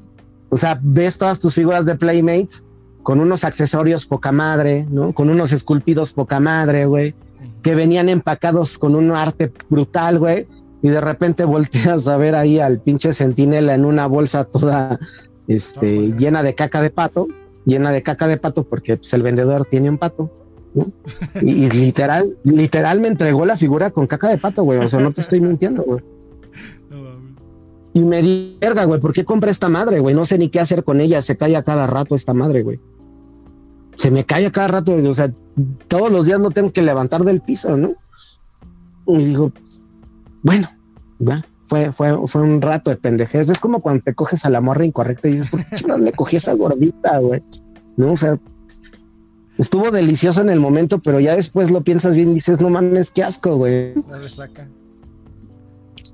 O 0.50 0.56
sea, 0.56 0.78
ves 0.80 1.18
todas 1.18 1.40
tus 1.40 1.54
figuras 1.54 1.86
de 1.86 1.96
Playmates 1.96 2.64
con 3.02 3.20
unos 3.20 3.44
accesorios 3.44 4.06
poca 4.06 4.32
madre, 4.32 4.86
¿no? 4.90 5.12
Con 5.12 5.30
unos 5.30 5.52
esculpidos 5.52 6.12
poca 6.12 6.40
madre, 6.40 6.86
güey, 6.86 7.14
que 7.62 7.74
venían 7.74 8.08
empacados 8.08 8.78
con 8.78 8.94
un 8.94 9.12
arte 9.12 9.52
brutal, 9.68 10.18
güey 10.18 10.46
y 10.82 10.88
de 10.88 11.00
repente 11.00 11.44
volteas 11.44 12.08
a 12.08 12.16
ver 12.16 12.34
ahí 12.34 12.58
al 12.58 12.80
pinche 12.80 13.12
centinela 13.12 13.74
en 13.74 13.84
una 13.84 14.06
bolsa 14.06 14.44
toda 14.44 14.98
este, 15.46 16.12
llena 16.12 16.42
de 16.42 16.54
caca 16.54 16.80
de 16.82 16.90
pato, 16.90 17.28
llena 17.64 17.90
de 17.90 18.02
caca 18.02 18.28
de 18.28 18.36
pato 18.36 18.64
porque 18.64 18.96
pues, 18.96 19.12
el 19.14 19.22
vendedor 19.22 19.64
tiene 19.64 19.90
un 19.90 19.98
pato. 19.98 20.32
Y, 21.40 21.68
literal, 21.70 22.36
literal 22.44 23.00
me 23.00 23.08
entregó 23.08 23.44
la 23.44 23.56
figura 23.56 23.90
con 23.90 24.06
caca 24.06 24.28
de 24.28 24.38
pato, 24.38 24.62
güey. 24.62 24.78
O 24.78 24.88
sea, 24.88 25.00
no 25.00 25.10
te 25.10 25.22
estoy 25.22 25.40
mintiendo, 25.40 25.82
güey. 25.82 26.00
Y 27.92 28.00
me 28.00 28.22
di 28.22 28.56
verga, 28.60 28.84
güey, 28.84 29.00
¿por 29.00 29.12
qué 29.12 29.24
compra 29.24 29.50
esta 29.50 29.68
madre, 29.68 30.00
güey? 30.00 30.14
No 30.14 30.24
sé 30.26 30.38
ni 30.38 30.48
qué 30.48 30.60
hacer 30.60 30.84
con 30.84 31.00
ella. 31.00 31.22
Se 31.22 31.36
cae 31.36 31.56
a 31.56 31.62
cada 31.62 31.86
rato 31.86 32.14
esta 32.14 32.34
madre, 32.34 32.62
güey. 32.62 32.80
Se 33.96 34.10
me 34.10 34.24
cae 34.24 34.46
a 34.46 34.52
cada 34.52 34.68
rato, 34.68 34.94
o 34.94 35.14
sea, 35.14 35.32
todos 35.88 36.10
los 36.12 36.26
días 36.26 36.38
no 36.38 36.50
tengo 36.50 36.70
que 36.70 36.82
levantar 36.82 37.24
del 37.24 37.40
piso, 37.40 37.76
¿no? 37.76 37.94
Y 39.06 39.24
digo, 39.24 39.52
bueno, 40.42 40.68
Fue, 41.62 41.92
fue, 41.92 42.26
fue 42.28 42.42
un 42.42 42.62
rato 42.62 42.90
de 42.90 42.96
pendejez. 42.96 43.48
Es 43.48 43.58
como 43.58 43.80
cuando 43.80 44.02
te 44.04 44.14
coges 44.14 44.44
a 44.44 44.50
la 44.50 44.60
morra 44.60 44.84
incorrecta 44.84 45.28
y 45.28 45.32
dices, 45.32 45.50
¿por 45.50 45.64
qué 45.64 45.86
no 45.86 45.98
me 45.98 46.12
cogí 46.12 46.36
esa 46.36 46.54
gordita, 46.54 47.18
güey? 47.18 47.42
No, 47.96 48.12
o 48.12 48.16
sea, 48.16 48.38
estuvo 49.58 49.90
delicioso 49.90 50.40
en 50.40 50.50
el 50.50 50.60
momento, 50.60 51.00
pero 51.00 51.20
ya 51.20 51.34
después 51.34 51.70
lo 51.70 51.82
piensas 51.82 52.14
bien 52.14 52.30
y 52.30 52.34
dices, 52.34 52.60
no 52.60 52.70
mames, 52.70 53.10
qué 53.10 53.24
asco, 53.24 53.56
güey. 53.56 53.94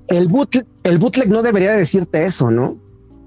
El, 0.09 0.29
bootleg, 0.29 0.67
el 0.83 0.99
bootleg 0.99 1.31
no 1.31 1.43
debería 1.43 1.73
decirte 1.73 2.25
eso, 2.25 2.51
¿no? 2.51 2.79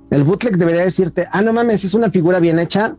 El 0.10 0.24
bootleg 0.24 0.58
debería 0.58 0.82
decirte, 0.82 1.28
ah, 1.32 1.41
no 1.41 1.54
mames, 1.54 1.84
es 1.84 1.94
una 1.94 2.10
figura 2.10 2.40
bien 2.40 2.60
hecha, 2.60 2.95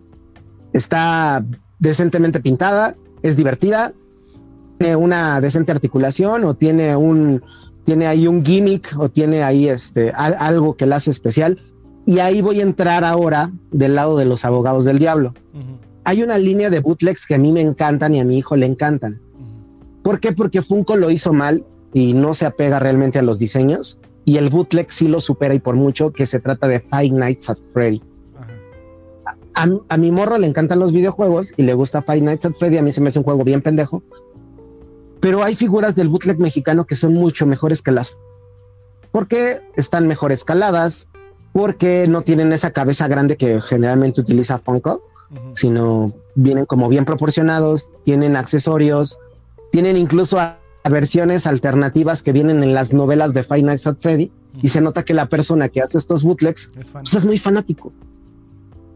está 0.73 1.45
decentemente 1.79 2.41
pintada, 2.41 2.97
es 3.23 3.37
divertida, 3.37 3.93
tiene 4.79 4.97
una 4.97 5.41
decente 5.41 5.73
articulación 5.73 6.45
o 6.45 6.55
tiene 6.55 6.97
un, 6.97 7.43
tiene 7.85 8.07
ahí 8.07 8.27
un 8.27 8.45
gimmick 8.45 8.95
o 8.99 9.09
tiene 9.09 9.43
ahí 9.43 9.69
este, 9.69 10.11
algo 10.13 10.77
que 10.77 10.87
la 10.87 10.97
hace 10.97 11.11
especial. 11.11 11.59
Y 12.07 12.21
ahí 12.21 12.41
voy 12.43 12.61
a 12.61 12.63
entrar 12.63 13.05
ahora 13.05 13.53
del 13.71 13.95
lado 13.95 14.17
de 14.17 14.25
los 14.25 14.45
abogados 14.45 14.85
del 14.85 14.99
diablo. 14.99 15.35
Hay 16.05 16.23
una 16.23 16.39
línea 16.39 16.71
de 16.71 16.81
bootlegs 16.81 17.27
que 17.27 17.35
a 17.35 17.39
mí 17.39 17.53
me 17.53 17.61
encantan 17.61 18.15
y 18.15 18.21
a 18.21 18.25
mi 18.25 18.39
hijo 18.39 18.57
le 18.57 18.67
encantan. 18.67 19.21
¿Por 20.03 20.21
qué? 20.21 20.33
Porque 20.33 20.63
Funko 20.63 20.97
lo 20.97 21.11
hizo 21.11 21.33
mal 21.33 21.65
y 21.93 22.13
no 22.13 22.35
se 22.35 22.47
apega 22.47 22.79
realmente 22.79 23.19
a 23.19 23.23
los 23.23 23.39
diseños. 23.39 23.99
Y 24.25 24.37
el 24.37 24.51
bootleg 24.51 24.91
sí 24.91 25.09
lo 25.09 25.21
supera 25.21 25.55
y 25.55 25.59
por 25.59 25.75
mucho 25.75 26.13
que 26.13 26.27
se 26.27 26.41
trata 26.41 26.69
de 26.69 26.81
Five 26.81 27.11
Nights 27.11 27.51
at 27.51 27.59
Freddy. 27.71 28.03
A, 29.55 29.67
a, 29.89 29.97
mi 29.97 30.13
morro 30.13 30.39
le 30.39 30.47
encantan 30.47 30.79
los 30.79 30.93
videojuegos 30.93 31.53
y 31.57 31.63
le 31.63 31.75
gusta 31.75 32.03
Five 32.03 32.21
Nights 32.21 32.45
at 32.45 32.53
Freddy. 32.53 32.77
A 32.77 32.83
mí 32.83 32.93
se 32.93 33.01
me 33.01 33.09
hace 33.09 33.19
un 33.19 33.25
juego 33.25 33.43
bien 33.43 33.63
pendejo, 33.63 34.03
pero 35.21 35.43
hay 35.43 35.55
figuras 35.55 35.97
del 35.97 36.09
bootleg 36.09 36.39
mexicano 36.39 36.87
que 36.87 36.95
son 36.95 37.15
mucho 37.15 37.47
mejores 37.47 37.83
que 37.83 37.91
las 37.91 38.19
porque 39.11 39.61
están 39.77 40.07
mejor 40.07 40.33
escaladas, 40.33 41.09
porque 41.53 42.07
no 42.09 42.23
tienen 42.23 42.53
esa 42.53 42.73
cabeza 42.73 43.09
grande 43.09 43.37
que 43.37 43.61
generalmente 43.61 44.21
utiliza 44.21 44.59
Funko, 44.59 45.03
sino 45.53 46.13
vienen 46.35 46.67
como 46.67 46.89
bien 46.89 47.05
proporcionados, 47.05 47.91
tienen 48.05 48.37
accesorios, 48.37 49.19
tienen 49.73 49.97
incluso 49.97 50.39
versiones 50.89 51.47
alternativas 51.47 52.23
que 52.23 52.33
vienen 52.33 52.63
en 52.63 52.75
las 52.75 52.93
novelas 52.93 53.35
de 53.35 53.43
Five 53.43 53.63
Nights 53.63 53.87
at 53.87 53.97
Freddy 53.99 54.31
y 54.63 54.69
se 54.69 54.81
nota 54.81 55.05
que 55.05 55.15
la 55.15 55.29
persona 55.29 55.69
que 55.69 55.81
hace 55.81 55.99
estos 55.99 56.25
bootlegs 56.25 56.71
es, 56.79 56.89
pues 56.91 57.15
es 57.15 57.25
muy 57.25 57.39
fanático 57.39 57.93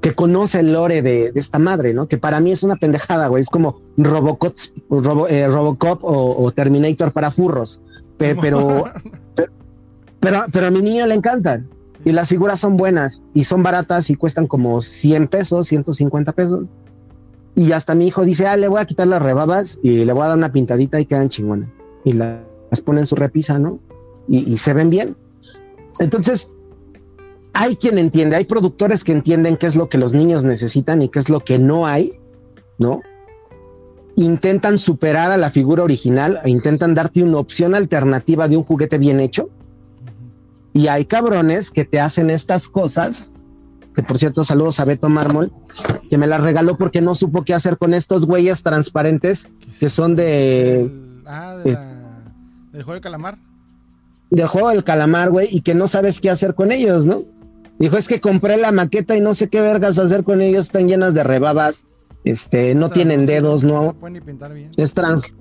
que 0.02 0.14
conoce 0.14 0.60
el 0.60 0.72
lore 0.72 1.00
de, 1.00 1.32
esta 1.36 1.60
madre, 1.60 1.94
¿no? 1.94 2.08
Que 2.08 2.18
para 2.18 2.40
mí 2.40 2.50
es 2.50 2.64
una 2.64 2.74
pendejada, 2.74 3.28
güey. 3.28 3.40
Es 3.40 3.48
como 3.48 3.80
Robocop, 3.96 4.52
eh, 5.30 5.46
Robocop 5.46 6.00
o, 6.02 6.50
Terminator 6.50 7.12
para 7.12 7.30
furros. 7.30 7.80
Pero, 8.18 8.84
pero, 10.20 10.44
pero, 10.52 10.66
a 10.68 10.70
mi 10.70 10.80
niña 10.80 11.08
le 11.08 11.16
encantan. 11.16 11.68
Y 12.04 12.12
las 12.12 12.28
figuras 12.28 12.60
son 12.60 12.76
buenas 12.76 13.24
y 13.34 13.42
son 13.42 13.64
baratas 13.64 14.10
y 14.10 14.14
cuestan 14.14 14.46
como 14.46 14.80
100 14.80 15.26
pesos, 15.26 15.66
150 15.66 16.30
pesos. 16.30 16.66
Y 17.56 17.72
hasta 17.72 17.96
mi 17.96 18.06
hijo 18.06 18.24
dice, 18.24 18.46
ah, 18.46 18.56
le 18.56 18.68
voy 18.68 18.80
a 18.80 18.84
quitar 18.84 19.08
las 19.08 19.20
rebabas 19.20 19.80
y 19.82 20.04
le 20.04 20.12
voy 20.12 20.22
a 20.22 20.28
dar 20.28 20.36
una 20.36 20.52
pintadita 20.52 21.00
y 21.00 21.06
quedan 21.06 21.30
chingonas. 21.30 21.68
Y 22.04 22.12
las 22.12 22.80
pone 22.84 23.00
en 23.00 23.06
su 23.06 23.16
repisa, 23.16 23.58
¿no? 23.58 23.80
y 24.28 24.56
se 24.56 24.72
ven 24.72 24.88
bien. 24.88 25.16
Entonces, 25.98 26.52
hay 27.52 27.76
quien 27.76 27.98
entiende, 27.98 28.36
hay 28.36 28.44
productores 28.44 29.04
que 29.04 29.12
entienden 29.12 29.56
qué 29.56 29.66
es 29.66 29.76
lo 29.76 29.88
que 29.88 29.98
los 29.98 30.14
niños 30.14 30.44
necesitan 30.44 31.02
y 31.02 31.08
qué 31.08 31.18
es 31.18 31.28
lo 31.28 31.40
que 31.40 31.58
no 31.58 31.86
hay, 31.86 32.12
¿no? 32.78 33.00
Intentan 34.16 34.78
superar 34.78 35.30
a 35.30 35.36
la 35.36 35.50
figura 35.50 35.82
original, 35.82 36.40
intentan 36.44 36.94
darte 36.94 37.22
una 37.22 37.38
opción 37.38 37.74
alternativa 37.74 38.48
de 38.48 38.56
un 38.56 38.62
juguete 38.62 38.98
bien 38.98 39.20
hecho. 39.20 39.50
Y 40.72 40.86
hay 40.86 41.04
cabrones 41.04 41.70
que 41.70 41.84
te 41.84 42.00
hacen 42.00 42.30
estas 42.30 42.68
cosas, 42.68 43.30
que 43.94 44.02
por 44.02 44.16
cierto, 44.16 44.44
saludos 44.44 44.80
a 44.80 44.86
Beto 44.86 45.10
Mármol, 45.10 45.52
que 46.08 46.16
me 46.16 46.26
las 46.26 46.40
regaló 46.40 46.78
porque 46.78 47.02
no 47.02 47.14
supo 47.14 47.44
qué 47.44 47.52
hacer 47.52 47.76
con 47.76 47.92
estos 47.92 48.24
güeyes 48.24 48.62
transparentes 48.62 49.48
que 49.78 49.90
son 49.90 50.16
de... 50.16 50.90
ah, 51.26 51.56
de 51.64 51.78
del 52.72 52.82
juego 52.82 52.94
del 52.94 53.02
calamar. 53.02 53.38
Del 54.30 54.46
juego 54.46 54.70
del 54.70 54.82
calamar, 54.82 55.30
güey, 55.30 55.48
y 55.50 55.60
que 55.60 55.74
no 55.74 55.88
sabes 55.88 56.20
qué 56.20 56.30
hacer 56.30 56.54
con 56.54 56.72
ellos, 56.72 57.04
¿no? 57.04 57.24
Dijo, 57.78 57.96
es 57.96 58.08
que 58.08 58.20
compré 58.20 58.56
la 58.56 58.72
maqueta 58.72 59.16
y 59.16 59.20
no 59.20 59.34
sé 59.34 59.48
qué 59.48 59.60
vergas 59.60 59.98
hacer 59.98 60.24
con 60.24 60.40
ellos, 60.40 60.66
están 60.66 60.88
llenas 60.88 61.14
de 61.14 61.22
rebabas, 61.22 61.88
este, 62.24 62.74
no 62.74 62.90
tienen 62.90 63.26
dedos, 63.26 63.64
no. 63.64 63.94
pueden 63.94 64.22
pintar 64.22 64.54
bien. 64.54 64.70
Es 64.76 64.94
trans. 64.94 65.34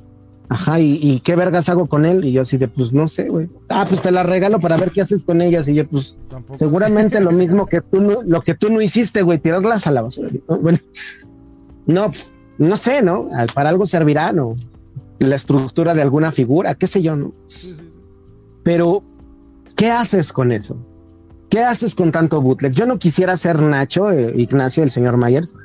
Ajá, 0.50 0.82
¿y, 0.82 1.22
qué 1.22 1.38
vergas 1.38 1.70
hago 1.70 1.88
con 1.88 2.04
él? 2.04 2.26
Y 2.26 2.34
yo 2.34 2.42
así 2.42 2.58
de, 2.58 2.68
pues 2.68 2.92
no 2.92 3.08
sé, 3.08 3.30
güey. 3.30 3.50
Ah, 3.70 3.86
pues 3.88 4.02
te 4.02 4.12
la 4.12 4.24
regalo 4.24 4.60
para 4.60 4.76
ver 4.76 4.92
qué 4.92 5.00
haces 5.00 5.24
con 5.24 5.42
ellas. 5.42 5.66
Y 5.70 5.76
yo, 5.76 5.88
pues, 5.88 6.18
seguramente 6.56 7.22
lo 7.22 7.32
mismo 7.32 7.68
que 7.68 7.80
tú, 7.80 8.02
no, 8.02 8.22
lo 8.22 8.42
que 8.42 8.54
tú 8.54 8.70
no 8.70 8.82
hiciste, 8.82 9.22
güey, 9.22 9.40
tirarlas 9.40 9.88
a 9.88 9.92
la 9.92 10.02
basura. 10.02 10.30
Bueno, 10.48 10.80
no, 11.86 12.08
pues, 12.08 12.34
no 12.58 12.76
sé, 12.76 13.02
¿no? 13.02 13.28
Para 13.54 13.70
algo 13.70 13.86
servirá, 13.86 14.34
¿no? 14.34 14.58
La 15.22 15.36
estructura 15.36 15.94
de 15.94 16.02
alguna 16.02 16.32
figura, 16.32 16.74
qué 16.74 16.88
sé 16.88 17.02
yo, 17.04 17.16
¿no? 17.16 17.32
Pero, 18.64 19.04
¿qué 19.76 19.92
haces 19.92 20.34
con 20.34 20.52
eso? 20.52 20.78
¿Qué 21.50 21.60
haces 21.60 21.94
con 21.94 22.12
tanto 22.12 22.42
bootleg? 22.42 22.72
Yo 22.72 22.88
no 22.88 22.98
quisiera 22.98 23.38
ser 23.38 23.62
Nacho, 23.62 24.12
eh, 24.12 24.34
Ignacio, 24.36 24.84
el 24.84 24.90
señor 24.90 25.18
Myers, 25.18 25.56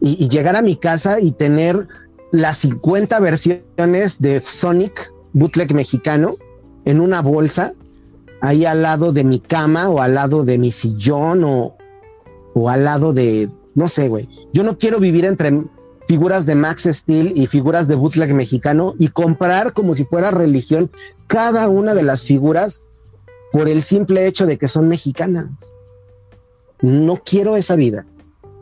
y, 0.00 0.28
llegar 0.28 0.56
a 0.56 0.62
mi 0.62 0.76
casa 0.76 1.20
y 1.20 1.32
tener 1.32 1.88
las 2.32 2.58
50 2.58 3.18
versiones 3.20 4.20
de 4.20 4.40
Sonic 4.40 5.12
bootleg 5.32 5.72
mexicano 5.72 6.36
en 6.84 7.00
una 7.00 7.22
bolsa 7.22 7.72
ahí 8.42 8.66
al 8.66 8.82
lado 8.82 9.12
de 9.12 9.24
mi 9.24 9.38
cama 9.38 9.88
o 9.88 10.02
al 10.02 10.14
lado 10.14 10.44
de 10.44 10.58
mi 10.58 10.70
sillón 10.70 11.44
o, 11.44 11.76
o 12.52 12.68
al 12.68 12.84
lado 12.84 13.14
de, 13.14 13.48
no 13.74 13.88
sé, 13.88 14.08
güey. 14.08 14.28
Yo 14.52 14.64
no 14.64 14.76
quiero 14.76 14.98
vivir 14.98 15.24
entre 15.24 15.62
figuras 16.06 16.46
de 16.46 16.54
Max 16.54 16.88
Steel 16.90 17.32
y 17.36 17.46
figuras 17.46 17.88
de 17.88 17.94
bootleg 17.94 18.34
mexicano 18.34 18.94
y 18.98 19.08
comprar 19.08 19.72
como 19.72 19.94
si 19.94 20.04
fuera 20.04 20.30
religión 20.30 20.90
cada 21.26 21.68
una 21.68 21.94
de 21.94 22.02
las 22.02 22.24
figuras 22.24 22.84
por 23.52 23.68
el 23.68 23.82
simple 23.82 24.26
hecho 24.26 24.46
de 24.46 24.58
que 24.58 24.68
son 24.68 24.88
mexicanas. 24.88 25.50
No 26.80 27.22
quiero 27.24 27.56
esa 27.56 27.76
vida. 27.76 28.06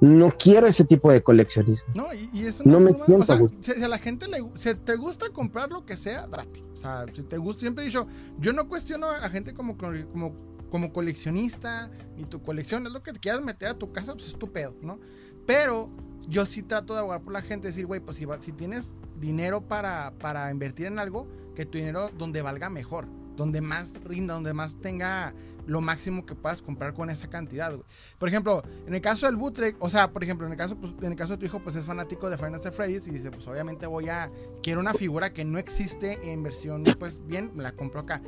No 0.00 0.32
quiero 0.36 0.66
ese 0.66 0.84
tipo 0.84 1.12
de 1.12 1.22
coleccionismo. 1.22 1.92
No, 1.94 2.06
y, 2.14 2.46
eso 2.46 2.62
no, 2.64 2.80
me 2.80 2.96
siento 2.96 3.34
o 3.34 3.48
si, 3.48 3.72
a 3.82 3.88
la 3.88 3.98
gente 3.98 4.28
le 4.28 4.42
si 4.54 4.74
te 4.74 4.96
gusta 4.96 5.28
comprar 5.28 5.70
lo 5.70 5.84
que 5.84 5.96
sea, 5.98 6.26
date. 6.26 6.64
O 6.72 6.76
sea, 6.76 7.04
si 7.14 7.22
te 7.22 7.36
gusta, 7.36 7.60
siempre 7.60 7.84
he 7.84 7.86
dicho, 7.86 8.06
yo 8.38 8.54
no 8.54 8.66
cuestiono 8.66 9.10
a 9.10 9.18
la 9.18 9.28
gente 9.28 9.52
como, 9.52 9.76
como, 9.76 10.34
como 10.70 10.92
coleccionista, 10.92 11.90
ni 12.16 12.24
tu 12.24 12.42
colección, 12.42 12.86
es 12.86 12.92
lo 12.92 13.02
que 13.02 13.12
te 13.12 13.20
quieras 13.20 13.42
meter 13.42 13.68
a 13.68 13.74
tu 13.74 13.92
casa, 13.92 14.14
pues 14.14 14.28
es 14.28 14.38
tu 14.38 14.50
pedo, 14.50 14.74
¿no? 14.80 14.98
Pero 15.46 15.90
yo 16.30 16.46
sí 16.46 16.62
trato 16.62 16.94
de 16.94 17.00
abogar 17.00 17.20
por 17.20 17.32
la 17.32 17.42
gente, 17.42 17.68
decir, 17.68 17.86
güey, 17.86 18.00
pues 18.00 18.16
si, 18.16 18.52
tienes 18.52 18.90
dinero 19.18 19.60
para, 19.60 20.14
para 20.18 20.50
invertir 20.50 20.86
en 20.86 20.98
algo, 20.98 21.26
que 21.54 21.66
tu 21.66 21.76
dinero 21.76 22.10
donde 22.16 22.40
valga 22.40 22.70
mejor, 22.70 23.06
donde 23.36 23.60
más 23.60 23.94
rinda, 24.04 24.34
donde 24.34 24.54
más 24.54 24.76
tenga 24.76 25.34
lo 25.66 25.80
máximo 25.80 26.24
que 26.24 26.34
puedas 26.34 26.62
comprar 26.62 26.94
con 26.94 27.10
esa 27.10 27.28
cantidad, 27.28 27.78
Por 28.18 28.28
ejemplo, 28.28 28.62
en 28.86 28.94
el 28.94 29.00
caso 29.00 29.26
del 29.26 29.36
bootleg, 29.36 29.76
o 29.78 29.90
sea, 29.90 30.12
por 30.12 30.22
ejemplo, 30.22 30.46
en 30.46 30.52
el 30.52 30.58
caso, 30.58 30.76
pues, 30.76 30.92
en 31.02 31.12
el 31.12 31.16
caso 31.16 31.32
de 31.32 31.38
tu 31.38 31.46
hijo, 31.46 31.60
pues 31.60 31.76
es 31.76 31.84
fanático 31.84 32.30
de 32.30 32.36
Final 32.36 32.52
Fantasy 32.54 32.76
Freddy's 32.76 33.06
y 33.08 33.10
dice, 33.10 33.30
pues 33.30 33.46
obviamente 33.46 33.86
voy 33.86 34.08
a, 34.08 34.30
quiero 34.62 34.80
una 34.80 34.94
figura 34.94 35.32
que 35.32 35.44
no 35.44 35.58
existe 35.58 36.32
en 36.32 36.42
versión, 36.42 36.84
pues 36.98 37.24
bien, 37.26 37.50
me 37.54 37.62
la 37.62 37.72
compro 37.72 38.00
acá. 38.00 38.22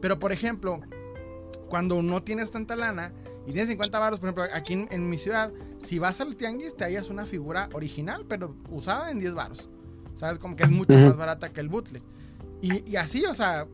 Pero 0.00 0.18
por 0.18 0.32
ejemplo, 0.32 0.80
cuando 1.68 2.02
no 2.02 2.22
tienes 2.22 2.50
tanta 2.50 2.76
lana 2.76 3.12
y 3.46 3.52
tienes 3.52 3.68
50 3.68 3.98
baros, 3.98 4.18
por 4.18 4.28
ejemplo, 4.28 4.44
aquí 4.52 4.86
en, 4.90 5.08
mi 5.08 5.18
ciudad, 5.18 5.52
si 5.78 5.98
vas 5.98 6.20
al 6.20 6.34
tianguis 6.36 6.76
te 6.76 6.84
hallas 6.84 7.10
una 7.10 7.26
figura 7.26 7.68
original, 7.72 8.24
pero 8.28 8.56
usada 8.70 9.10
en 9.10 9.20
10 9.20 9.34
baros. 9.34 9.68
¿Sabes? 10.14 10.38
Como 10.38 10.56
que 10.56 10.64
es 10.64 10.70
mucho 10.70 10.96
más 10.96 11.16
barata 11.16 11.52
que 11.52 11.60
el 11.60 11.68
bootleg. 11.68 12.02
Y, 12.62 12.90
y 12.90 12.96
así, 12.96 13.24
o 13.26 13.34
sea, 13.34 13.68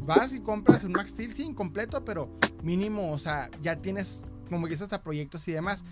vas 0.00 0.32
y 0.32 0.40
compras 0.40 0.84
un 0.84 0.92
Max 0.92 1.10
Steel, 1.10 1.32
sí, 1.32 1.42
incompleto, 1.42 2.04
pero 2.04 2.30
mínimo, 2.62 3.12
o 3.12 3.18
sea, 3.18 3.50
ya 3.60 3.76
tienes, 3.76 4.22
como 4.48 4.66
dices, 4.66 4.82
hasta 4.82 5.02
proyectos 5.02 5.46
y 5.48 5.52
demás. 5.52 5.84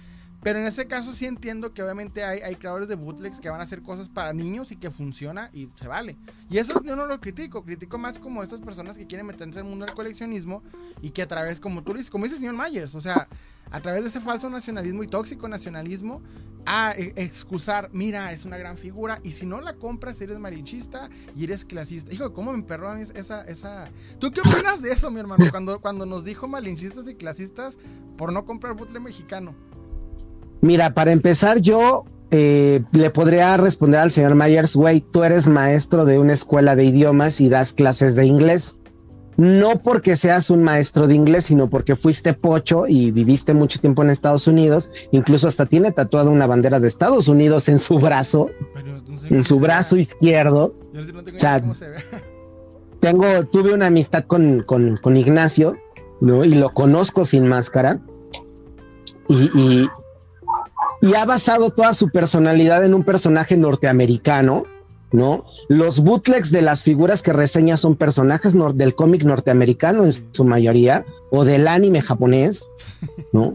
Pero 0.42 0.60
en 0.60 0.66
ese 0.66 0.86
caso 0.86 1.12
sí 1.12 1.26
entiendo 1.26 1.74
que 1.74 1.82
obviamente 1.82 2.24
hay, 2.24 2.40
hay, 2.40 2.54
creadores 2.54 2.86
de 2.86 2.94
bootlegs 2.94 3.40
que 3.40 3.50
van 3.50 3.60
a 3.60 3.64
hacer 3.64 3.82
cosas 3.82 4.08
para 4.08 4.32
niños 4.32 4.70
y 4.70 4.76
que 4.76 4.90
funciona 4.90 5.50
y 5.52 5.68
se 5.76 5.88
vale. 5.88 6.16
Y 6.48 6.58
eso 6.58 6.80
yo 6.84 6.94
no 6.94 7.06
lo 7.06 7.20
critico, 7.20 7.64
critico 7.64 7.98
más 7.98 8.18
como 8.18 8.42
estas 8.42 8.60
personas 8.60 8.96
que 8.96 9.06
quieren 9.06 9.26
meterse 9.26 9.58
el 9.58 9.64
mundo 9.64 9.84
del 9.84 9.94
coleccionismo 9.94 10.62
y 11.02 11.10
que 11.10 11.22
a 11.22 11.26
través, 11.26 11.58
como 11.58 11.82
tú 11.82 11.92
dices, 11.92 12.10
como 12.10 12.24
dice 12.24 12.36
el 12.36 12.42
señor 12.42 12.54
Myers, 12.54 12.94
o 12.94 13.00
sea, 13.00 13.28
a 13.70 13.80
través 13.80 14.02
de 14.02 14.08
ese 14.08 14.20
falso 14.20 14.48
nacionalismo 14.48 15.02
y 15.02 15.08
tóxico 15.08 15.48
nacionalismo, 15.48 16.22
a 16.66 16.92
e, 16.92 17.12
excusar, 17.16 17.90
mira, 17.92 18.32
es 18.32 18.44
una 18.44 18.56
gran 18.58 18.76
figura, 18.76 19.20
y 19.24 19.32
si 19.32 19.46
no 19.46 19.60
la 19.60 19.74
compras, 19.74 20.20
eres 20.20 20.38
marinchista 20.38 21.08
y 21.34 21.44
eres 21.44 21.64
clasista. 21.64 22.12
Hijo, 22.12 22.32
¿cómo 22.32 22.52
me 22.52 22.58
emperró 22.58 22.94
esa, 22.94 23.42
esa... 23.42 23.90
¿Tú 24.18 24.30
qué 24.30 24.40
opinas 24.40 24.82
de 24.82 24.92
eso, 24.92 25.10
mi 25.10 25.20
hermano? 25.20 25.44
Cuando, 25.50 25.80
cuando 25.80 26.06
nos 26.06 26.24
dijo 26.24 26.46
malinchistas 26.46 27.08
y 27.08 27.14
clasistas 27.14 27.78
por 28.16 28.32
no 28.32 28.44
comprar 28.44 28.74
bootleg 28.74 29.02
mexicano. 29.02 29.54
Mira, 30.60 30.94
para 30.94 31.12
empezar, 31.12 31.60
yo 31.60 32.04
eh, 32.30 32.82
le 32.92 33.10
podría 33.10 33.56
responder 33.56 34.00
al 34.00 34.10
señor 34.10 34.34
Myers, 34.34 34.74
güey, 34.76 35.00
tú 35.00 35.24
eres 35.24 35.46
maestro 35.46 36.04
de 36.04 36.18
una 36.18 36.32
escuela 36.32 36.76
de 36.76 36.84
idiomas 36.84 37.40
y 37.40 37.48
das 37.48 37.72
clases 37.72 38.16
de 38.16 38.26
inglés 38.26 38.78
no 39.38 39.78
porque 39.84 40.16
seas 40.16 40.50
un 40.50 40.64
maestro 40.64 41.06
de 41.06 41.14
inglés, 41.14 41.44
sino 41.44 41.70
porque 41.70 41.94
fuiste 41.94 42.34
pocho 42.34 42.88
y 42.88 43.12
viviste 43.12 43.54
mucho 43.54 43.78
tiempo 43.78 44.02
en 44.02 44.10
Estados 44.10 44.48
Unidos. 44.48 44.90
Incluso 45.12 45.46
hasta 45.46 45.66
tiene 45.66 45.92
tatuada 45.92 46.28
una 46.28 46.48
bandera 46.48 46.80
de 46.80 46.88
Estados 46.88 47.28
Unidos 47.28 47.68
en 47.68 47.78
su 47.78 48.00
brazo, 48.00 48.50
en 49.30 49.44
su 49.44 49.60
brazo 49.60 49.96
izquierdo. 49.96 50.74
tengo, 52.98 53.46
tuve 53.46 53.74
una 53.74 53.86
amistad 53.86 54.24
con, 54.24 54.64
con, 54.64 55.16
Ignacio, 55.16 55.76
¿no? 56.20 56.44
Y 56.44 56.54
lo 56.54 56.70
conozco 56.70 57.24
sin 57.24 57.46
máscara. 57.46 58.00
y, 59.28 59.56
y 59.56 59.88
ha 61.16 61.24
basado 61.24 61.70
toda 61.70 61.94
su 61.94 62.08
personalidad 62.10 62.84
en 62.84 62.94
un 62.94 63.04
personaje 63.04 63.56
norteamericano 63.56 64.64
¿no? 65.12 65.46
Los 65.68 66.00
bootlegs 66.00 66.50
de 66.50 66.62
las 66.62 66.82
figuras 66.82 67.22
que 67.22 67.32
reseña 67.32 67.76
son 67.76 67.96
personajes 67.96 68.56
del 68.74 68.94
cómic 68.94 69.24
norteamericano 69.24 70.04
en 70.04 70.12
su 70.12 70.44
mayoría 70.44 71.04
o 71.30 71.44
del 71.44 71.68
anime 71.68 72.02
japonés, 72.02 72.68
¿no? 73.32 73.54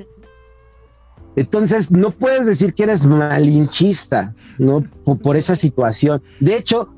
Entonces, 1.36 1.91
no 1.91 2.11
puedes 2.11 2.45
decir 2.45 2.74
que 2.74 2.84
eres 2.84 3.06
malinchista, 3.06 4.36
¿no? 4.60 4.84
por 5.24 5.36
esa 5.36 5.56
situación. 5.56 6.22
De 6.40 6.56
hecho, 6.56 6.90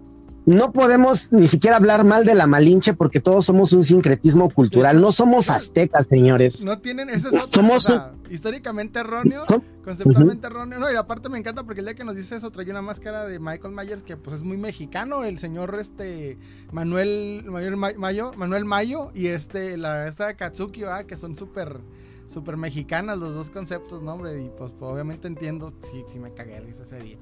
no 0.45 0.71
podemos 0.71 1.31
ni 1.31 1.47
siquiera 1.47 1.77
hablar 1.77 2.03
mal 2.03 2.23
de 2.23 2.35
la 2.35 2.45
Malinche 2.45 2.93
porque 2.93 3.19
todos 3.19 3.45
somos 3.45 3.73
un 3.73 3.83
sincretismo 3.83 4.49
cultural. 4.49 5.01
No 5.01 5.11
somos 5.11 5.49
aztecas, 5.49 6.05
señores. 6.05 6.65
No 6.65 6.79
tienen, 6.79 7.09
ese 7.09 7.29
es 7.29 7.49
somos 7.49 7.91
históricamente 8.29 8.99
erróneo, 8.99 9.41
conceptualmente 9.83 10.47
erróneo. 10.47 10.79
No, 10.79 10.91
y 10.91 10.95
aparte 10.95 11.29
me 11.29 11.37
encanta 11.37 11.63
porque 11.63 11.79
el 11.79 11.87
día 11.87 11.95
que 11.95 12.03
nos 12.03 12.15
dice 12.15 12.35
eso 12.35 12.51
trae 12.51 12.69
una 12.69 12.81
máscara 12.81 13.25
de 13.25 13.39
Michael 13.39 13.73
Myers 13.73 14.03
que 14.03 14.17
pues 14.17 14.37
es 14.37 14.43
muy 14.43 14.57
mexicano, 14.57 15.23
el 15.23 15.39
señor 15.39 15.75
este 15.79 16.37
Manuel 16.71 17.43
Manuel 17.47 17.77
Mayo, 17.77 18.31
Manuel 18.35 18.65
Mayo 18.65 19.11
y 19.13 19.27
este 19.27 19.77
la 19.77 20.07
esta 20.07 20.35
Katsuki, 20.35 20.83
que 21.07 21.17
son 21.17 21.37
súper 21.37 21.79
súper 22.27 22.57
mexicanas 22.57 23.17
los 23.17 23.33
dos 23.33 23.49
conceptos, 23.49 24.01
¿no, 24.01 24.13
hombre? 24.13 24.41
Y 24.41 24.49
pues, 24.57 24.73
obviamente 24.79 25.27
entiendo 25.27 25.73
si, 25.81 26.03
si 26.07 26.19
me 26.19 26.33
cagué 26.33 26.63
ese 26.69 26.99
día. 26.99 27.17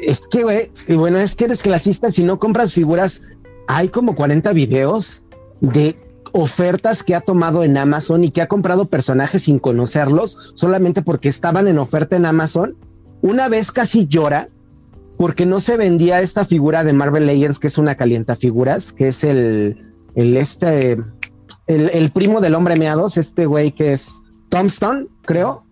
Es 0.00 0.26
que, 0.28 0.42
güey, 0.42 0.70
bueno, 0.88 1.18
es 1.18 1.34
que 1.34 1.44
eres 1.46 1.62
clasista. 1.62 2.10
Si 2.10 2.24
no 2.24 2.38
compras 2.38 2.74
figuras, 2.74 3.22
hay 3.66 3.88
como 3.88 4.14
40 4.14 4.52
videos 4.52 5.24
de 5.60 5.98
ofertas 6.32 7.02
que 7.02 7.14
ha 7.14 7.20
tomado 7.20 7.62
en 7.62 7.76
Amazon 7.76 8.24
y 8.24 8.30
que 8.30 8.42
ha 8.42 8.48
comprado 8.48 8.86
personajes 8.86 9.42
sin 9.42 9.60
conocerlos 9.60 10.52
solamente 10.56 11.00
porque 11.00 11.28
estaban 11.28 11.68
en 11.68 11.78
oferta 11.78 12.16
en 12.16 12.26
Amazon. 12.26 12.76
Una 13.22 13.48
vez 13.48 13.70
casi 13.70 14.08
llora 14.08 14.48
porque 15.16 15.46
no 15.46 15.60
se 15.60 15.76
vendía 15.76 16.20
esta 16.20 16.44
figura 16.44 16.82
de 16.82 16.92
Marvel 16.92 17.26
Legends, 17.26 17.60
que 17.60 17.68
es 17.68 17.78
una 17.78 17.94
calienta 17.94 18.34
figuras, 18.34 18.92
que 18.92 19.08
es 19.08 19.22
el, 19.22 19.94
el 20.16 20.36
este, 20.36 20.98
el, 21.66 22.10
primo 22.10 22.40
del 22.40 22.54
hombre 22.54 22.76
meados, 22.76 23.16
este 23.16 23.46
güey 23.46 23.72
que 23.72 23.92
es 23.92 24.22
Tombstone, 24.48 25.06
creo 25.22 25.64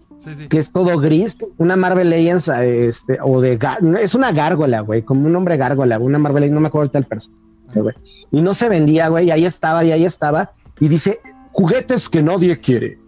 que 0.48 0.58
es 0.58 0.72
todo 0.72 0.98
gris, 0.98 1.44
una 1.58 1.76
Marvel 1.76 2.10
Legends, 2.10 2.48
este, 2.48 3.18
o 3.22 3.40
de, 3.40 3.58
es 4.00 4.14
una 4.14 4.32
gárgola, 4.32 4.80
güey, 4.80 5.02
como 5.02 5.26
un 5.26 5.34
hombre 5.36 5.56
gárgola, 5.56 5.98
una 5.98 6.18
Marvel 6.18 6.42
Legends, 6.42 6.54
no 6.54 6.60
me 6.60 6.68
acuerdo 6.68 6.90
el 6.98 7.04
personaje, 7.04 7.80
güey. 7.80 7.94
Y 8.30 8.40
no 8.40 8.54
se 8.54 8.68
vendía, 8.68 9.08
güey, 9.08 9.26
y 9.26 9.30
ahí 9.30 9.44
estaba, 9.44 9.84
y 9.84 9.92
ahí 9.92 10.04
estaba, 10.04 10.52
y 10.80 10.88
dice, 10.88 11.20
juguetes 11.52 12.08
que 12.08 12.22
nadie 12.22 12.58
quiere, 12.58 12.98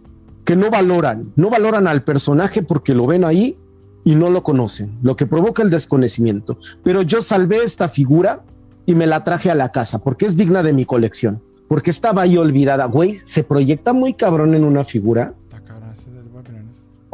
que 0.43 0.55
no 0.55 0.69
valoran, 0.69 1.21
no 1.35 1.49
valoran 1.49 1.87
al 1.87 2.03
personaje 2.03 2.61
porque 2.61 2.93
lo 2.93 3.07
ven 3.07 3.23
ahí 3.23 3.57
y 4.03 4.15
no 4.15 4.29
lo 4.29 4.43
conocen, 4.43 4.97
lo 5.01 5.15
que 5.15 5.25
provoca 5.25 5.63
el 5.63 5.69
desconocimiento. 5.69 6.57
Pero 6.83 7.01
yo 7.01 7.21
salvé 7.21 7.63
esta 7.63 7.87
figura 7.87 8.43
y 8.85 8.93
me 8.93 9.07
la 9.07 9.23
traje 9.23 9.49
a 9.49 9.55
la 9.55 9.71
casa 9.71 9.99
porque 9.99 10.25
es 10.27 10.37
digna 10.37 10.61
de 10.61 10.73
mi 10.73 10.85
colección, 10.85 11.41
porque 11.67 11.89
estaba 11.89 12.21
ahí 12.21 12.37
olvidada, 12.37 12.85
güey, 12.85 13.13
se 13.13 13.43
proyecta 13.43 13.93
muy 13.93 14.13
cabrón 14.13 14.53
en 14.53 14.63
una 14.63 14.83
figura 14.83 15.33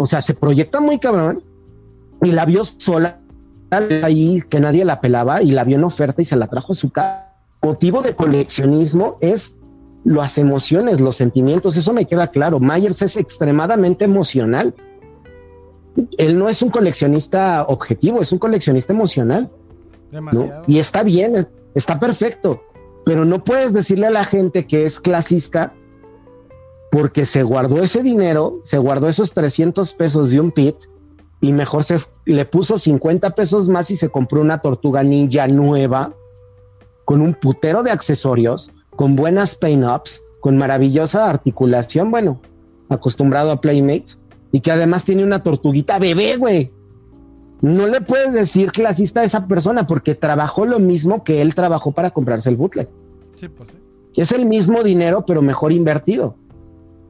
o 0.01 0.07
sea, 0.07 0.21
se 0.21 0.33
proyecta 0.33 0.81
muy 0.81 0.97
cabrón 0.97 1.43
y 2.23 2.31
la 2.31 2.45
vio 2.45 2.65
sola 2.65 3.19
ahí 4.03 4.41
que 4.49 4.59
nadie 4.59 4.83
la 4.83 4.99
pelaba 4.99 5.43
y 5.43 5.51
la 5.51 5.63
vio 5.63 5.77
en 5.77 5.83
oferta 5.83 6.21
y 6.21 6.25
se 6.25 6.35
la 6.35 6.47
trajo 6.47 6.73
a 6.73 6.75
su 6.75 6.89
casa. 6.89 7.27
Motivo 7.61 8.01
de 8.01 8.15
coleccionismo 8.15 9.17
es 9.21 9.59
las 10.03 10.39
emociones, 10.39 10.99
los 10.99 11.15
sentimientos, 11.15 11.77
eso 11.77 11.93
me 11.93 12.05
queda 12.05 12.27
claro. 12.27 12.59
Myers 12.59 13.03
es 13.03 13.15
extremadamente 13.15 14.05
emocional. 14.05 14.73
Él 16.17 16.37
no 16.37 16.49
es 16.49 16.63
un 16.63 16.71
coleccionista 16.71 17.65
objetivo, 17.67 18.21
es 18.21 18.31
un 18.31 18.39
coleccionista 18.39 18.93
emocional. 18.93 19.51
Y 20.65 20.79
está 20.79 21.03
bien, 21.03 21.47
está 21.75 21.99
perfecto, 21.99 22.63
pero 23.05 23.23
no 23.23 23.43
puedes 23.43 23.71
decirle 23.71 24.07
a 24.07 24.11
la 24.11 24.23
gente 24.23 24.65
que 24.65 24.85
es 24.85 24.99
clasista 24.99 25.73
porque 26.91 27.25
se 27.25 27.41
guardó 27.41 27.81
ese 27.81 28.03
dinero, 28.03 28.59
se 28.63 28.77
guardó 28.77 29.07
esos 29.07 29.33
300 29.33 29.93
pesos 29.93 30.29
de 30.29 30.41
un 30.41 30.51
pit 30.51 30.75
y 31.39 31.53
mejor 31.53 31.85
se 31.85 31.99
le 32.25 32.45
puso 32.45 32.77
50 32.77 33.33
pesos 33.33 33.69
más 33.69 33.89
y 33.91 33.95
se 33.95 34.09
compró 34.09 34.41
una 34.41 34.59
tortuga 34.59 35.01
ninja 35.01 35.47
nueva 35.47 36.13
con 37.05 37.21
un 37.21 37.33
putero 37.33 37.81
de 37.81 37.91
accesorios, 37.91 38.71
con 38.95 39.15
buenas 39.15 39.55
paint-ups, 39.55 40.21
con 40.41 40.57
maravillosa 40.57 41.29
articulación, 41.29 42.11
bueno, 42.11 42.41
acostumbrado 42.89 43.51
a 43.51 43.61
Playmates 43.61 44.21
y 44.51 44.59
que 44.59 44.71
además 44.71 45.05
tiene 45.05 45.23
una 45.23 45.41
tortuguita 45.41 45.97
bebé, 45.97 46.35
güey. 46.35 46.73
No 47.61 47.87
le 47.87 48.01
puedes 48.01 48.33
decir 48.33 48.71
clasista 48.71 49.21
a 49.21 49.23
esa 49.23 49.47
persona 49.47 49.87
porque 49.87 50.13
trabajó 50.13 50.65
lo 50.65 50.79
mismo 50.79 51.23
que 51.23 51.41
él 51.41 51.55
trabajó 51.55 51.93
para 51.93 52.09
comprarse 52.09 52.49
el 52.49 52.57
bootleg. 52.57 52.89
Sí, 53.35 53.47
pues 53.47 53.69
sí. 53.69 53.77
Es 54.15 54.33
el 54.33 54.45
mismo 54.45 54.83
dinero, 54.83 55.25
pero 55.25 55.41
mejor 55.41 55.71
invertido. 55.71 56.35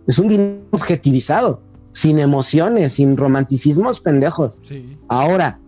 Es 0.08 0.20
un 0.20 0.28
dinero 0.28 0.62
objetivizado, 0.72 1.62
sin 1.92 2.20
emociones, 2.20 2.94
sin 2.94 3.18
romanticismos 3.18 4.00
pendejos. 4.00 4.62
Ahora, 5.08 5.60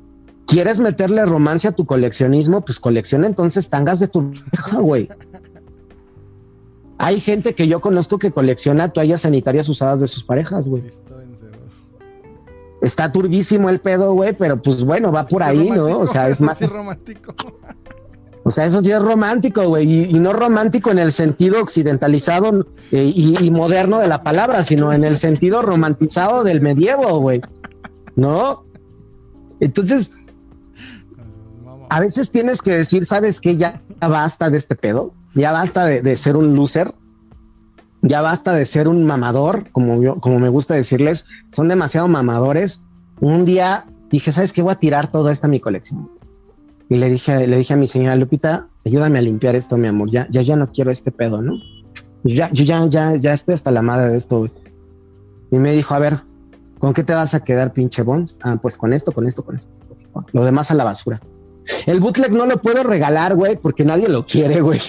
¿quieres 0.48 0.80
meterle 0.80 1.26
romance 1.26 1.68
a 1.68 1.72
tu 1.72 1.86
coleccionismo? 1.86 2.62
Pues 2.62 2.80
colecciona 2.80 3.28
entonces 3.28 3.70
tangas 3.70 4.00
de 4.00 4.08
tu 4.08 4.30
vieja, 4.30 4.80
güey. 4.80 5.10
Hay 6.98 7.20
gente 7.20 7.54
que 7.54 7.68
yo 7.68 7.82
conozco 7.82 8.18
que 8.18 8.32
colecciona 8.32 8.94
toallas 8.94 9.22
sanitarias 9.22 9.68
usadas 9.68 10.00
de 10.00 10.08
sus 10.08 10.24
parejas, 10.24 10.68
güey. 10.68 10.84
Está 12.82 13.12
turbísimo 13.12 13.70
el 13.70 13.80
pedo, 13.80 14.14
güey, 14.14 14.34
pero 14.34 14.62
pues 14.62 14.84
bueno, 14.84 15.12
va 15.12 15.26
por 15.26 15.42
ahí, 15.42 15.70
¿no? 15.70 16.00
O 16.00 16.08
sea, 16.08 16.28
es 16.28 16.42
más 16.42 16.62
romántico. 16.70 17.34
O 18.45 18.52
sea, 18.52 18.65
eso 18.65 18.82
sí 18.82 18.91
es 18.91 19.02
romántico, 19.02 19.68
güey, 19.70 20.10
y, 20.10 20.20
no 20.20 20.34
romántico 20.34 20.91
en 20.91 20.99
el 20.99 21.14
sentido 21.14 21.61
occidentalizado 21.61 22.65
eh, 22.91 23.11
y, 23.15 23.49
moderno 23.52 23.99
de 23.99 24.10
la 24.10 24.22
palabra, 24.22 24.64
sino 24.64 24.91
en 24.91 25.06
el 25.06 25.15
sentido 25.15 25.61
romantizado 25.61 26.44
del 26.44 26.60
medievo, 26.60 27.20
güey. 27.20 27.41
¿No? 28.18 28.65
Entonces, 29.61 30.28
a 31.90 31.99
veces 32.02 32.32
tienes 32.32 32.61
que 32.61 32.72
decir, 32.72 33.06
¿sabes 33.06 33.40
qué? 33.40 33.56
Ya 33.56 33.82
basta 34.02 34.49
de 34.49 34.57
este 34.57 34.76
pedo, 34.76 35.14
ya 35.36 35.53
basta 35.53 35.86
de, 35.86 36.15
ser 36.18 36.36
un 36.36 36.53
loser, 36.53 36.94
ya 38.02 38.20
basta 38.22 38.53
de 38.53 38.65
ser 38.65 38.90
un 38.90 39.06
mamador, 39.06 39.72
como, 39.72 40.03
yo, 40.03 40.15
como 40.15 40.40
me 40.40 40.49
gusta 40.49 40.74
decirles, 40.74 41.26
son 41.49 41.70
demasiado 41.70 42.10
mamadores. 42.10 42.82
Un 43.22 43.45
día 43.45 43.86
dije, 44.11 44.34
¿sabes 44.34 44.52
qué? 44.52 44.61
Voy 44.61 44.74
a 44.74 44.80
tirar 44.80 45.10
toda 45.10 45.32
esta 45.32 45.48
mi 45.48 45.61
colección 45.61 46.10
y 46.94 46.98
le 46.98 47.10
dije, 47.10 47.48
le 47.48 47.57
dije 47.57 47.74
a 47.74 47.76
mi 47.76 47.88
señora 47.88 48.15
Lupita, 48.15 48.68
ayúdame 48.86 49.18
a 49.18 49.22
limpiar 49.24 49.56
esto, 49.56 49.78
mi 49.78 49.88
amor. 49.88 50.11
Ya, 50.11 50.28
ya, 50.30 50.44
ya 50.44 50.56
no 50.56 50.72
quiero 50.72 50.91
este 50.91 51.11
pedo, 51.11 51.41
¿no? 51.41 51.56
ya, 52.24 52.52
yo 52.52 52.64
ya, 52.64 52.86
ya, 52.86 53.15
ya 53.15 53.34
estoy 53.34 53.56
hasta 53.56 53.72
la 53.72 53.82
madre 53.82 54.10
de 54.10 54.18
esto. 54.18 54.48
Y 55.49 55.57
me 55.57 55.72
dijo, 55.72 55.95
a 55.95 55.98
ver, 55.98 56.20
¿con 56.78 56.94
qué 56.94 57.03
te 57.03 57.15
vas 57.15 57.34
a 57.34 57.40
quedar, 57.40 57.74
pinche 57.74 58.03
Bones? 58.03 58.38
Ah, 58.44 58.60
pues 58.61 58.78
con 58.78 58.94
esto, 58.94 59.11
con 59.11 59.26
esto, 59.26 59.44
con 59.44 59.57
esto. 59.57 59.72
Lo 60.34 60.45
demás 60.45 60.70
a 60.70 60.76
la 60.76 60.84
basura. 60.84 61.20
El 61.88 61.99
bootleg 61.99 62.32
no 62.32 62.45
lo 62.45 62.61
puedo 62.61 62.84
regalar, 62.84 63.34
güey, 63.34 63.56
porque 63.56 63.84
nadie 63.84 64.07
lo 64.07 64.28
quiere, 64.28 64.61
güey. 64.61 64.80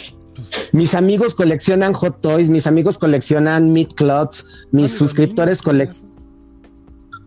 Mis 0.72 0.94
amigos 0.94 1.34
coleccionan 1.34 1.94
Hot 1.94 2.20
Toys, 2.20 2.50
mis 2.50 2.66
amigos 2.66 2.98
coleccionan 2.98 3.72
Meat 3.72 3.94
Clots, 3.94 4.66
mis 4.72 4.92
suscriptores 4.92 5.62
coleccionan 5.62 6.12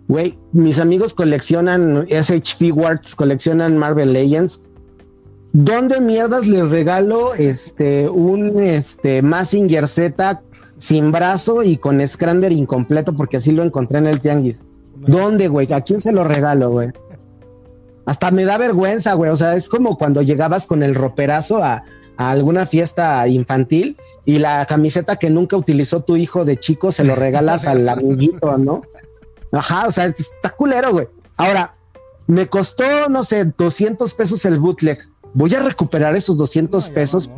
Güey, 0.07 0.39
mis 0.53 0.79
amigos 0.79 1.13
coleccionan 1.13 2.05
SH 2.09 2.55
Figuarts, 2.57 3.13
coleccionan 3.13 3.77
Marvel 3.77 4.13
Legends. 4.13 4.61
¿Dónde 5.53 5.99
mierdas 6.01 6.45
les 6.45 6.69
regalo 6.69 7.33
este 7.33 8.09
un 8.09 8.61
este 8.61 9.21
Massinger 9.21 9.87
Z 9.87 10.41
sin 10.77 11.11
brazo 11.11 11.63
y 11.63 11.77
con 11.77 12.05
Scrander 12.05 12.51
incompleto? 12.51 13.15
Porque 13.15 13.37
así 13.37 13.51
lo 13.51 13.63
encontré 13.63 13.99
en 13.99 14.07
el 14.07 14.21
tianguis. 14.21 14.63
¿Dónde, 14.95 15.47
güey? 15.47 15.71
¿A 15.73 15.81
quién 15.81 16.01
se 16.01 16.11
lo 16.11 16.23
regalo, 16.23 16.71
güey? 16.71 16.89
Hasta 18.05 18.31
me 18.31 18.45
da 18.45 18.57
vergüenza, 18.57 19.13
güey. 19.13 19.31
O 19.31 19.35
sea, 19.35 19.55
es 19.55 19.69
como 19.69 19.97
cuando 19.97 20.21
llegabas 20.21 20.67
con 20.67 20.83
el 20.83 20.95
roperazo 20.95 21.63
a, 21.63 21.83
a 22.17 22.31
alguna 22.31 22.65
fiesta 22.65 23.27
infantil 23.27 23.97
y 24.25 24.39
la 24.39 24.65
camiseta 24.65 25.17
que 25.17 25.29
nunca 25.29 25.55
utilizó 25.55 26.01
tu 26.01 26.17
hijo 26.17 26.43
de 26.43 26.57
chico 26.57 26.91
se 26.91 27.03
lo 27.03 27.15
regalas 27.15 27.67
al 27.67 27.87
amiguito, 27.89 28.57
¿no? 28.57 28.81
Ajá, 29.51 29.87
o 29.87 29.91
sea, 29.91 30.05
está 30.05 30.49
culero, 30.49 30.91
güey. 30.91 31.07
Ahora, 31.37 31.75
me 32.25 32.47
costó, 32.47 33.07
no 33.09 33.23
sé, 33.23 33.45
200 33.45 34.13
pesos 34.13 34.43
el 34.45 34.59
bootleg. 34.59 34.99
Voy 35.37 35.53
a 35.53 35.61
recuperar 35.61 36.15
esos 36.15 36.35
200 36.39 36.89
pesos. 36.89 37.29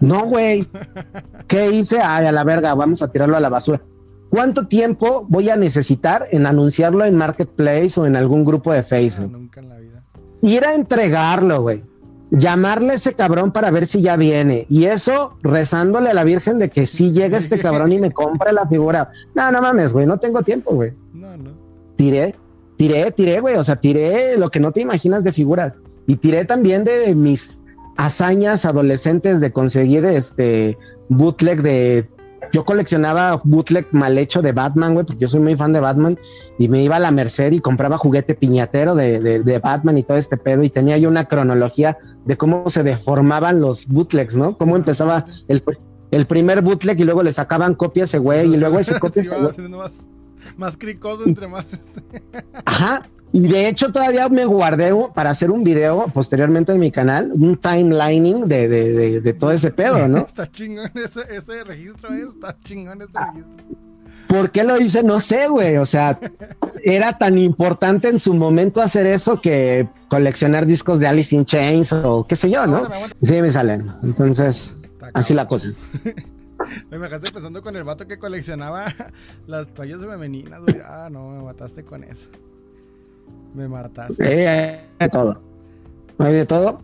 No, 0.00 0.26
güey. 0.26 0.64
¿Qué 1.48 1.72
hice? 1.72 2.00
Ay, 2.00 2.26
a 2.26 2.30
la 2.30 2.44
verga, 2.44 2.72
vamos 2.74 3.02
a 3.02 3.10
tirarlo 3.10 3.36
a 3.36 3.40
la 3.40 3.48
basura. 3.48 3.82
¿Cuánto 4.30 4.68
tiempo 4.68 5.26
voy 5.28 5.50
a 5.50 5.56
necesitar 5.56 6.24
en 6.30 6.46
anunciarlo 6.46 7.04
en 7.04 7.16
Marketplace 7.16 8.00
o 8.00 8.06
en 8.06 8.14
algún 8.14 8.44
grupo 8.44 8.72
de 8.72 8.84
Facebook? 8.84 9.32
nunca 9.32 9.58
en 9.58 9.68
la 9.68 9.78
vida. 9.78 10.04
Ir 10.40 10.64
a 10.64 10.74
entregarlo, 10.74 11.62
güey 11.62 11.82
llamarle 12.30 12.92
a 12.92 12.94
ese 12.94 13.14
cabrón 13.14 13.50
para 13.50 13.72
ver 13.72 13.86
si 13.86 14.02
ya 14.02 14.16
viene. 14.16 14.66
Y 14.68 14.84
eso 14.84 15.36
rezándole 15.42 16.10
a 16.10 16.14
la 16.14 16.24
Virgen 16.24 16.58
de 16.58 16.70
que 16.70 16.86
si 16.86 17.10
llega 17.10 17.38
este 17.38 17.58
cabrón 17.58 17.92
y 17.92 17.98
me 17.98 18.12
compre 18.12 18.52
la 18.52 18.66
figura. 18.66 19.10
No, 19.34 19.50
no 19.50 19.60
mames, 19.60 19.92
güey, 19.92 20.06
no 20.06 20.18
tengo 20.18 20.42
tiempo, 20.42 20.74
güey. 20.74 20.92
No, 21.12 21.36
no. 21.36 21.50
Tiré, 21.96 22.36
tiré, 22.76 23.10
tiré, 23.10 23.40
güey. 23.40 23.56
O 23.56 23.64
sea, 23.64 23.76
tiré 23.76 24.36
lo 24.36 24.50
que 24.50 24.60
no 24.60 24.72
te 24.72 24.80
imaginas 24.80 25.24
de 25.24 25.32
figuras. 25.32 25.80
Y 26.06 26.16
tiré 26.16 26.44
también 26.44 26.84
de 26.84 27.14
mis 27.14 27.64
hazañas 27.96 28.64
adolescentes 28.64 29.40
de 29.40 29.52
conseguir 29.52 30.04
este 30.04 30.78
bootleg 31.08 31.62
de 31.62 32.08
yo 32.52 32.64
coleccionaba 32.64 33.40
bootleg 33.44 33.88
mal 33.92 34.16
hecho 34.18 34.42
de 34.42 34.52
Batman, 34.52 34.94
güey, 34.94 35.06
porque 35.06 35.22
yo 35.22 35.28
soy 35.28 35.40
muy 35.40 35.56
fan 35.56 35.72
de 35.72 35.80
Batman 35.80 36.18
y 36.58 36.68
me 36.68 36.82
iba 36.82 36.96
a 36.96 37.00
la 37.00 37.10
Merced 37.10 37.52
y 37.52 37.60
compraba 37.60 37.98
juguete 37.98 38.34
piñatero 38.34 38.94
de, 38.94 39.20
de, 39.42 39.58
Batman 39.58 39.98
y 39.98 40.02
todo 40.02 40.16
este 40.16 40.36
pedo 40.36 40.62
y 40.62 40.70
tenía 40.70 40.98
yo 40.98 41.08
una 41.08 41.26
cronología 41.26 41.98
de 42.24 42.36
cómo 42.36 42.68
se 42.70 42.82
deformaban 42.82 43.60
los 43.60 43.86
bootlegs, 43.88 44.36
¿no? 44.36 44.56
Cómo 44.56 44.76
empezaba 44.76 45.26
el, 45.48 45.62
el 46.10 46.26
primer 46.26 46.62
bootleg 46.62 47.00
y 47.00 47.04
luego 47.04 47.22
le 47.22 47.32
sacaban 47.32 47.74
copia 47.74 48.04
ese 48.04 48.18
güey 48.18 48.54
y 48.54 48.56
luego 48.56 48.78
ese 48.78 48.98
copia 48.98 49.22
ese 49.22 49.36
güey. 49.36 49.68
Más, 49.68 49.92
más 50.56 50.76
cricoso 50.76 51.24
entre 51.24 51.48
más 51.48 51.72
este. 51.72 52.02
Ajá, 52.64 53.08
y 53.36 53.40
de 53.40 53.68
hecho 53.68 53.92
todavía 53.92 54.30
me 54.30 54.46
guardé 54.46 54.92
para 55.14 55.28
hacer 55.28 55.50
un 55.50 55.62
video 55.62 56.06
posteriormente 56.14 56.72
en 56.72 56.80
mi 56.80 56.90
canal, 56.90 57.30
un 57.34 57.58
timelining 57.58 58.48
de, 58.48 58.66
de, 58.66 59.20
de, 59.20 59.32
todo 59.34 59.50
ese 59.50 59.70
pedo, 59.72 60.08
¿no? 60.08 60.18
está 60.26 60.50
chingón 60.50 60.90
ese, 60.94 61.20
ese 61.28 61.62
registro, 61.62 62.14
¿eh? 62.14 62.24
está 62.26 62.58
chingón 62.60 63.02
ese 63.02 63.10
ah, 63.14 63.32
registro. 63.34 63.64
¿Por 64.26 64.50
qué 64.50 64.64
lo 64.64 64.80
hice? 64.80 65.02
No 65.02 65.20
sé, 65.20 65.48
güey. 65.48 65.76
O 65.76 65.84
sea, 65.84 66.18
era 66.82 67.18
tan 67.18 67.36
importante 67.36 68.08
en 68.08 68.18
su 68.18 68.32
momento 68.32 68.80
hacer 68.80 69.04
eso 69.04 69.38
que 69.38 69.86
coleccionar 70.08 70.64
discos 70.64 70.98
de 70.98 71.06
Alice 71.06 71.36
in 71.36 71.44
Chains 71.44 71.92
o 71.92 72.26
qué 72.26 72.36
sé 72.36 72.50
yo, 72.50 72.66
¿no? 72.66 72.88
Sí, 73.20 73.42
me 73.42 73.50
salen. 73.50 73.92
Entonces, 74.02 74.78
así 75.12 75.34
la 75.34 75.46
cosa. 75.46 75.68
me 76.90 76.98
dejaste 76.98 77.32
pensando 77.32 77.62
con 77.62 77.76
el 77.76 77.84
vato 77.84 78.06
que 78.06 78.18
coleccionaba 78.18 78.86
las 79.46 79.66
toallas 79.74 80.00
femeninas, 80.00 80.62
güey. 80.62 80.78
Ah, 80.82 81.10
no, 81.12 81.28
me 81.32 81.42
mataste 81.42 81.84
con 81.84 82.02
eso. 82.02 82.30
Me 83.56 83.66
mataste. 83.68 84.22
Hay 84.22 85.06
de 85.06 85.08
todo. 85.08 85.40
Hay 86.18 86.34
de 86.34 86.44
todo. 86.44 86.82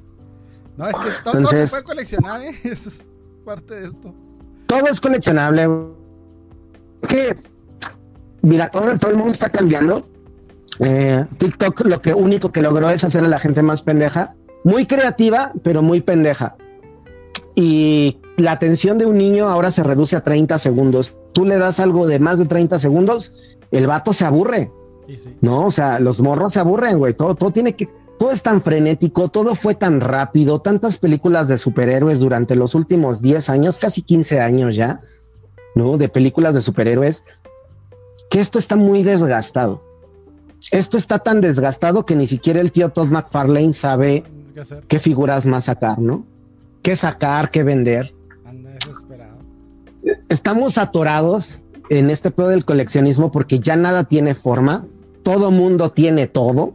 No, 0.78 0.88
es 0.88 0.96
que 0.96 1.10
todo, 1.22 1.46
se 1.46 1.66
puede 1.66 1.82
coleccionar, 1.82 2.40
¿eh? 2.40 2.54
Eso 2.64 2.88
es 2.88 3.04
parte 3.44 3.74
de 3.74 3.86
esto. 3.88 4.14
Todo 4.68 4.86
es 4.86 4.98
coleccionable. 4.98 5.68
Que, 7.06 7.36
mira, 8.40 8.70
todo, 8.70 8.98
todo 8.98 9.10
el 9.10 9.18
mundo 9.18 9.32
está 9.32 9.50
cambiando. 9.50 10.08
Eh, 10.78 11.26
TikTok 11.36 11.82
lo 11.84 12.00
que 12.00 12.14
único 12.14 12.50
que 12.50 12.62
logró 12.62 12.88
es 12.88 13.04
hacer 13.04 13.22
a 13.22 13.28
la 13.28 13.38
gente 13.38 13.60
más 13.62 13.82
pendeja. 13.82 14.34
Muy 14.64 14.86
creativa, 14.86 15.52
pero 15.62 15.82
muy 15.82 16.00
pendeja. 16.00 16.56
Y 17.54 18.18
la 18.38 18.52
atención 18.52 18.96
de 18.96 19.04
un 19.04 19.18
niño 19.18 19.46
ahora 19.50 19.70
se 19.70 19.82
reduce 19.82 20.16
a 20.16 20.22
30 20.22 20.58
segundos. 20.58 21.18
Tú 21.32 21.44
le 21.44 21.58
das 21.58 21.80
algo 21.80 22.06
de 22.06 22.18
más 22.18 22.38
de 22.38 22.46
30 22.46 22.78
segundos, 22.78 23.58
el 23.70 23.86
vato 23.86 24.14
se 24.14 24.24
aburre. 24.24 24.72
No, 25.40 25.66
o 25.66 25.70
sea, 25.70 26.00
los 26.00 26.20
morros 26.20 26.52
se 26.52 26.60
aburren, 26.60 26.98
güey. 26.98 27.14
Todo, 27.14 27.34
todo 27.34 27.50
tiene 27.50 27.74
que, 27.74 27.88
todo 28.18 28.30
es 28.30 28.42
tan 28.42 28.62
frenético, 28.62 29.28
todo 29.28 29.54
fue 29.54 29.74
tan 29.74 30.00
rápido, 30.00 30.60
tantas 30.60 30.96
películas 30.96 31.48
de 31.48 31.58
superhéroes 31.58 32.20
durante 32.20 32.54
los 32.54 32.74
últimos 32.74 33.20
10 33.20 33.50
años, 33.50 33.78
casi 33.78 34.02
15 34.02 34.40
años 34.40 34.76
ya, 34.76 35.00
¿no? 35.74 35.98
De 35.98 36.08
películas 36.08 36.54
de 36.54 36.60
superhéroes, 36.60 37.24
que 38.30 38.40
esto 38.40 38.58
está 38.58 38.76
muy 38.76 39.02
desgastado. 39.02 39.82
Esto 40.70 40.96
está 40.96 41.18
tan 41.18 41.40
desgastado 41.40 42.06
que 42.06 42.14
ni 42.14 42.26
siquiera 42.26 42.60
el 42.60 42.70
tío 42.70 42.90
Todd 42.90 43.08
McFarlane 43.08 43.72
sabe 43.72 44.24
qué, 44.86 44.98
figuras 44.98 45.44
más 45.44 45.64
sacar, 45.64 45.98
¿no? 45.98 46.24
Qué 46.82 46.94
sacar, 46.94 47.50
qué 47.50 47.64
vender. 47.64 48.14
Estamos 50.28 50.78
atorados 50.78 51.62
en 51.90 52.10
este 52.10 52.30
pedo 52.30 52.48
del 52.48 52.64
coleccionismo 52.64 53.32
porque 53.32 53.58
ya 53.58 53.76
nada 53.76 54.04
tiene 54.04 54.34
forma 54.34 54.86
todo 55.22 55.50
mundo 55.50 55.90
tiene 55.90 56.26
todo. 56.26 56.74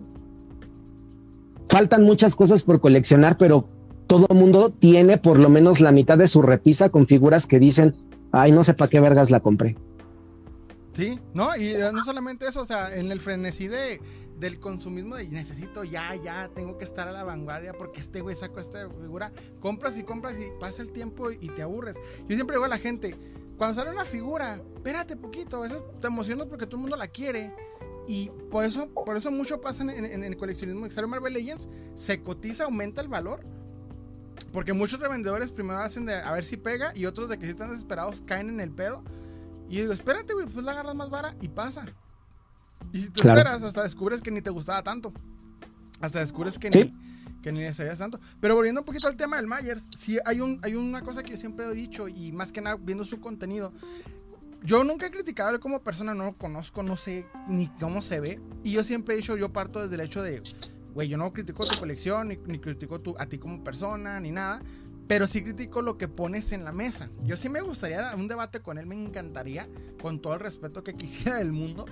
faltan 1.69 2.03
muchas 2.03 2.35
cosas 2.35 2.63
por 2.63 2.79
coleccionar, 2.79 3.37
pero 3.37 3.67
todo 4.07 4.33
mundo 4.33 4.69
tiene 4.69 5.17
por 5.17 5.37
lo 5.37 5.49
menos 5.49 5.81
la 5.81 5.91
mitad 5.91 6.17
de 6.17 6.29
su 6.29 6.41
repisa 6.41 6.89
con 6.89 7.07
figuras 7.07 7.45
que 7.45 7.59
dicen, 7.59 7.93
ay, 8.31 8.53
no 8.53 8.63
sé 8.63 8.73
para 8.73 8.89
qué 8.89 8.99
vergas 8.99 9.29
la 9.29 9.41
compré. 9.41 9.75
Sí, 10.93 11.19
no, 11.33 11.55
y 11.55 11.71
eh, 11.71 11.91
no 11.93 12.03
solamente 12.03 12.47
eso, 12.47 12.61
o 12.61 12.65
sea, 12.65 12.95
en 12.95 13.11
el 13.11 13.19
frenesí 13.19 13.67
de, 13.67 14.01
del 14.39 14.59
consumismo 14.59 15.15
de 15.15 15.27
necesito 15.27 15.83
ya, 15.83 16.15
ya, 16.15 16.49
tengo 16.55 16.77
que 16.77 16.85
estar 16.85 17.07
a 17.07 17.11
la 17.11 17.23
vanguardia 17.23 17.73
porque 17.73 17.99
este 17.99 18.21
güey 18.21 18.35
sacó 18.35 18.59
esta 18.59 18.89
figura, 18.89 19.31
compras 19.59 19.97
y 19.97 20.03
compras 20.03 20.35
y 20.39 20.45
pasa 20.59 20.81
el 20.81 20.91
tiempo 20.91 21.31
y 21.31 21.49
te 21.49 21.61
aburres. 21.61 21.97
Yo 22.27 22.35
siempre 22.35 22.55
digo 22.55 22.65
a 22.65 22.69
la 22.69 22.79
gente, 22.79 23.15
cuando 23.57 23.75
sale 23.75 23.91
una 23.91 24.05
figura, 24.05 24.61
espérate 24.75 25.15
poquito, 25.15 25.57
a 25.57 25.61
veces 25.61 25.83
te 25.99 26.07
emocionas 26.07 26.47
porque 26.47 26.65
todo 26.65 26.77
el 26.77 26.81
mundo 26.81 26.97
la 26.97 27.07
quiere. 27.07 27.53
Y 28.07 28.31
por 28.49 28.63
eso, 28.63 28.87
por 28.89 29.17
eso 29.17 29.31
mucho 29.31 29.59
pasa 29.59 29.83
en, 29.83 30.23
el 30.23 30.37
coleccionismo. 30.37 30.89
Sale 30.89 31.07
Marvel 31.07 31.33
Legends, 31.33 31.67
se 31.95 32.21
cotiza, 32.21 32.63
aumenta 32.63 33.01
el 33.01 33.07
valor. 33.07 33.45
Porque 34.53 34.73
muchos 34.73 34.99
revendedores 34.99 35.51
primero 35.51 35.79
hacen 35.79 36.05
de 36.05 36.15
a 36.15 36.31
ver 36.31 36.45
si 36.45 36.57
pega 36.57 36.93
y 36.95 37.05
otros 37.05 37.27
de 37.27 37.37
que 37.37 37.45
si 37.45 37.51
están 37.51 37.69
desesperados 37.69 38.21
caen 38.21 38.49
en 38.49 38.59
el 38.59 38.71
pedo. 38.71 39.03
Y 39.69 39.77
digo, 39.81 39.91
espérate, 39.91 40.33
güey, 40.33 40.45
pues 40.45 40.63
la 40.63 40.71
agarras 40.71 40.95
más 40.95 41.09
vara 41.09 41.35
y 41.41 41.49
pasa. 41.49 41.85
Y 42.93 43.01
si 43.01 43.09
te 43.09 43.27
esperas, 43.27 43.61
hasta 43.63 43.83
descubres 43.83 44.21
que 44.21 44.31
ni 44.31 44.41
te 44.41 44.49
gustaba 44.49 44.81
tanto. 44.83 45.11
Hasta 45.99 46.19
descubres 46.19 46.57
que 46.57 46.69
ni 46.69 46.93
que 47.41 47.51
ni 47.51 47.59
le 47.59 47.73
sabías 47.73 47.97
tanto. 47.97 48.19
Pero 48.39 48.55
volviendo 48.55 48.81
un 48.81 48.85
poquito 48.85 49.07
al 49.07 49.15
tema 49.15 49.37
del 49.37 49.47
Myers, 49.47 49.81
sí 49.97 50.17
hay, 50.25 50.41
un, 50.41 50.59
hay 50.63 50.75
una 50.75 51.01
cosa 51.01 51.23
que 51.23 51.31
yo 51.31 51.37
siempre 51.37 51.65
he 51.65 51.73
dicho 51.73 52.07
y 52.07 52.31
más 52.31 52.51
que 52.51 52.61
nada 52.61 52.77
viendo 52.79 53.05
su 53.05 53.19
contenido. 53.19 53.73
Yo 54.63 54.83
nunca 54.83 55.07
he 55.07 55.11
criticado 55.11 55.49
a 55.49 55.53
él 55.53 55.59
como 55.59 55.83
persona, 55.83 56.13
no 56.13 56.25
lo 56.25 56.37
conozco, 56.37 56.83
no 56.83 56.97
sé 56.97 57.25
ni 57.47 57.67
cómo 57.79 58.01
se 58.01 58.19
ve. 58.19 58.41
Y 58.63 58.71
yo 58.71 58.83
siempre 58.83 59.13
he 59.13 59.17
dicho, 59.17 59.37
yo 59.37 59.53
parto 59.53 59.81
desde 59.81 59.95
el 59.95 60.01
hecho 60.01 60.21
de, 60.21 60.41
güey, 60.93 61.07
yo 61.07 61.17
no 61.17 61.31
critico 61.31 61.63
tu 61.63 61.79
colección, 61.79 62.29
ni, 62.29 62.37
ni 62.47 62.59
critico 62.59 63.01
a 63.17 63.25
ti 63.27 63.37
como 63.37 63.63
persona, 63.63 64.19
ni 64.19 64.31
nada. 64.31 64.61
Pero 65.07 65.25
sí 65.25 65.41
critico 65.41 65.81
lo 65.81 65.97
que 65.97 66.07
pones 66.07 66.51
en 66.51 66.65
la 66.65 66.71
mesa. 66.71 67.09
Yo 67.23 67.37
sí 67.37 67.49
me 67.49 67.61
gustaría 67.61 68.13
un 68.15 68.27
debate 68.27 68.59
con 68.59 68.77
él, 68.77 68.85
me 68.87 68.95
encantaría, 68.95 69.69
con 70.01 70.19
todo 70.19 70.33
el 70.33 70.39
respeto 70.39 70.83
que 70.83 70.93
quisiera 70.97 71.37
del 71.37 71.53
mundo. 71.53 71.85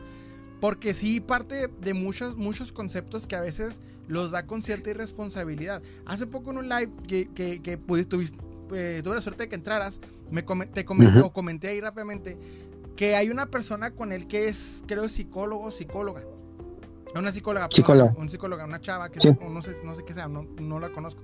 Porque 0.59 0.93
sí 0.93 1.19
parte 1.19 1.67
de 1.67 1.93
muchos, 1.93 2.35
muchos 2.35 2.71
conceptos 2.71 3.27
que 3.27 3.35
a 3.35 3.41
veces 3.41 3.81
los 4.07 4.31
da 4.31 4.45
con 4.45 4.63
cierta 4.63 4.89
irresponsabilidad. 4.89 5.81
Hace 6.05 6.27
poco 6.27 6.51
en 6.51 6.57
un 6.57 6.69
live 6.69 6.91
que, 7.07 7.29
que, 7.33 7.61
que 7.61 7.77
pudiste, 7.77 8.17
eh, 8.73 9.01
tuve 9.03 9.15
la 9.15 9.21
suerte 9.21 9.43
de 9.43 9.49
que 9.49 9.55
entraras, 9.55 9.99
me 10.31 10.43
te 10.43 10.85
comenté, 10.85 11.19
o 11.21 11.31
comenté 11.31 11.67
ahí 11.69 11.81
rápidamente 11.81 12.37
que 12.95 13.15
hay 13.15 13.29
una 13.29 13.47
persona 13.47 13.91
con 13.91 14.11
él 14.11 14.27
que 14.27 14.47
es, 14.47 14.83
creo, 14.87 15.09
psicólogo 15.09 15.65
o 15.65 15.71
psicóloga. 15.71 16.23
Una 17.17 17.31
psicóloga, 17.31 17.69
psicóloga. 17.71 18.13
una 18.17 18.29
psicóloga, 18.29 18.65
una 18.65 18.81
chava 18.81 19.09
que 19.09 19.19
no, 19.39 19.61
sé, 19.61 19.75
no 19.83 19.95
sé 19.95 20.03
qué 20.03 20.13
sea, 20.13 20.27
no, 20.27 20.43
no 20.43 20.79
la 20.79 20.89
conozco. 20.89 21.23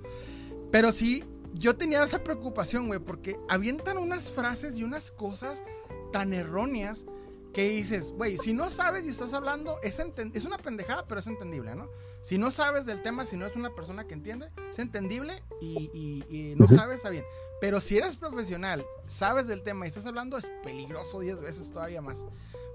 Pero 0.72 0.91
sí, 0.94 1.23
yo 1.53 1.76
tenía 1.76 2.03
esa 2.03 2.23
preocupación, 2.23 2.88
güey, 2.88 2.99
porque 2.99 3.38
avientan 3.49 3.98
unas 3.98 4.30
frases 4.30 4.78
y 4.78 4.84
unas 4.84 5.11
cosas 5.11 5.64
tan 6.11 6.34
erróneas 6.34 7.06
que 7.53 7.69
dices, 7.69 8.14
güey, 8.14 8.38
si 8.38 8.53
no 8.53 8.69
sabes 8.69 9.06
y 9.06 9.10
estás 9.10 9.34
hablando, 9.34 9.78
es, 9.84 9.99
es 10.34 10.45
una 10.45 10.57
pendejada, 10.57 11.06
pero 11.07 11.19
es 11.19 11.28
entendible, 11.28 11.76
¿no? 11.76 11.90
Si 12.22 12.38
no 12.38 12.52
sabes 12.52 12.86
del 12.86 13.02
tema, 13.02 13.26
si 13.26 13.36
no 13.36 13.45
es 13.45 13.56
una 13.56 13.73
persona 13.73 14.06
que 14.06 14.14
entiende, 14.14 14.49
es 14.69 14.80
entendible 14.80 15.44
y, 15.60 16.53
no 16.57 16.68
sabes, 16.68 16.98
está 16.98 17.10
bien. 17.10 17.26
Pero 17.61 17.79
si 17.79 17.95
eres 17.95 18.17
profesional, 18.17 18.83
sabes 19.05 19.45
del 19.47 19.61
tema 19.61 19.85
y 19.85 19.89
estás 19.89 20.07
hablando, 20.07 20.38
es 20.38 20.49
peligroso 20.63 21.19
10 21.19 21.41
veces 21.41 21.71
todavía 21.71 22.01
más. 22.01 22.25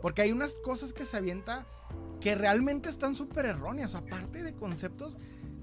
Porque 0.01 0.23
hay 0.23 0.31
unas 0.31 0.55
cosas 0.55 0.93
que 0.93 1.05
se 1.05 1.17
avienta 1.17 1.67
que 2.21 2.37
realmente 2.37 2.89
están 2.89 3.17
súper 3.17 3.47
erróneas, 3.47 3.97
aparte 3.97 4.45
de 4.45 4.55
conceptos. 4.55 5.19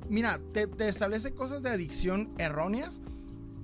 Mira, 0.09 0.41
te, 0.51 0.67
establece 0.89 1.33
cosas 1.33 1.63
de 1.63 1.69
adicción 1.69 2.33
erróneas. 2.37 2.99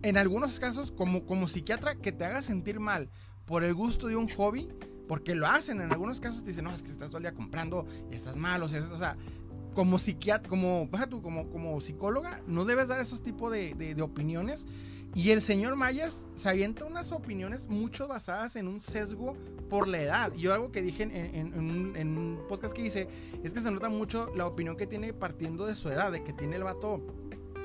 En 0.02 0.18
algunos 0.18 0.60
casos, 0.60 0.92
como, 0.92 1.26
como 1.26 1.50
psiquiatra, 1.50 1.96
que 1.96 2.14
te 2.14 2.24
haga 2.24 2.42
sentir 2.42 2.80
mal 2.80 3.10
por 3.46 3.66
el 3.66 3.74
gusto 3.74 4.08
de 4.08 4.16
un 4.16 4.30
hobby 4.30 4.70
porque 5.10 5.34
lo 5.36 5.48
hacen, 5.48 5.82
en 5.82 5.92
algunos 5.92 6.22
casos 6.22 6.44
te 6.44 6.52
dicen, 6.52 6.66
no, 6.66 6.70
es 6.70 6.84
que 6.84 6.92
estás 6.92 7.10
todo 7.10 7.18
el 7.18 7.24
día 7.24 7.34
comprando 7.34 7.86
y 8.12 8.16
estás 8.16 8.38
mal, 8.38 8.62
o 8.62 8.70
sea, 8.70 8.82
o 8.82 8.98
sea 8.98 9.18
como 9.74 9.98
psiquiatra, 10.00 10.50
como, 10.50 10.90
tú, 11.10 11.22
como, 11.22 11.50
como 11.50 11.80
psicóloga, 11.82 12.42
no 12.48 12.66
debes 12.66 12.88
dar 12.88 13.00
esos 13.00 13.24
tipos 13.24 13.52
de, 13.52 13.76
de, 13.76 14.02
opiniones. 14.02 14.68
Y 15.14 15.32
el 15.32 15.42
señor 15.42 15.76
Myers 15.76 16.26
se 16.36 16.50
avienta 16.50 16.86
unas 16.86 17.12
opiniones 17.12 17.68
mucho 17.68 18.08
basadas 18.08 18.56
en 18.56 18.68
un 18.68 18.80
sesgo 18.80 19.36
por 19.70 19.88
la 19.88 20.02
edad. 20.02 20.34
Yo 20.34 20.54
algo 20.54 20.72
que 20.72 20.82
dije 20.82 21.04
en, 21.04 21.54
un, 21.54 22.40
podcast 22.48 22.74
que 22.74 22.84
hice 22.84 23.08
es 23.44 23.54
que 23.54 23.60
se 23.60 23.72
nota 23.72 23.90
mucho 23.90 24.32
la 24.36 24.46
opinión 24.46 24.78
que 24.78 24.88
tiene 24.88 25.14
partiendo 25.14 25.66
de 25.66 25.76
su 25.76 25.90
edad, 25.90 26.12
de 26.12 26.24
que 26.24 26.34
tiene 26.34 26.56
el 26.56 26.64
vato, 26.64 27.02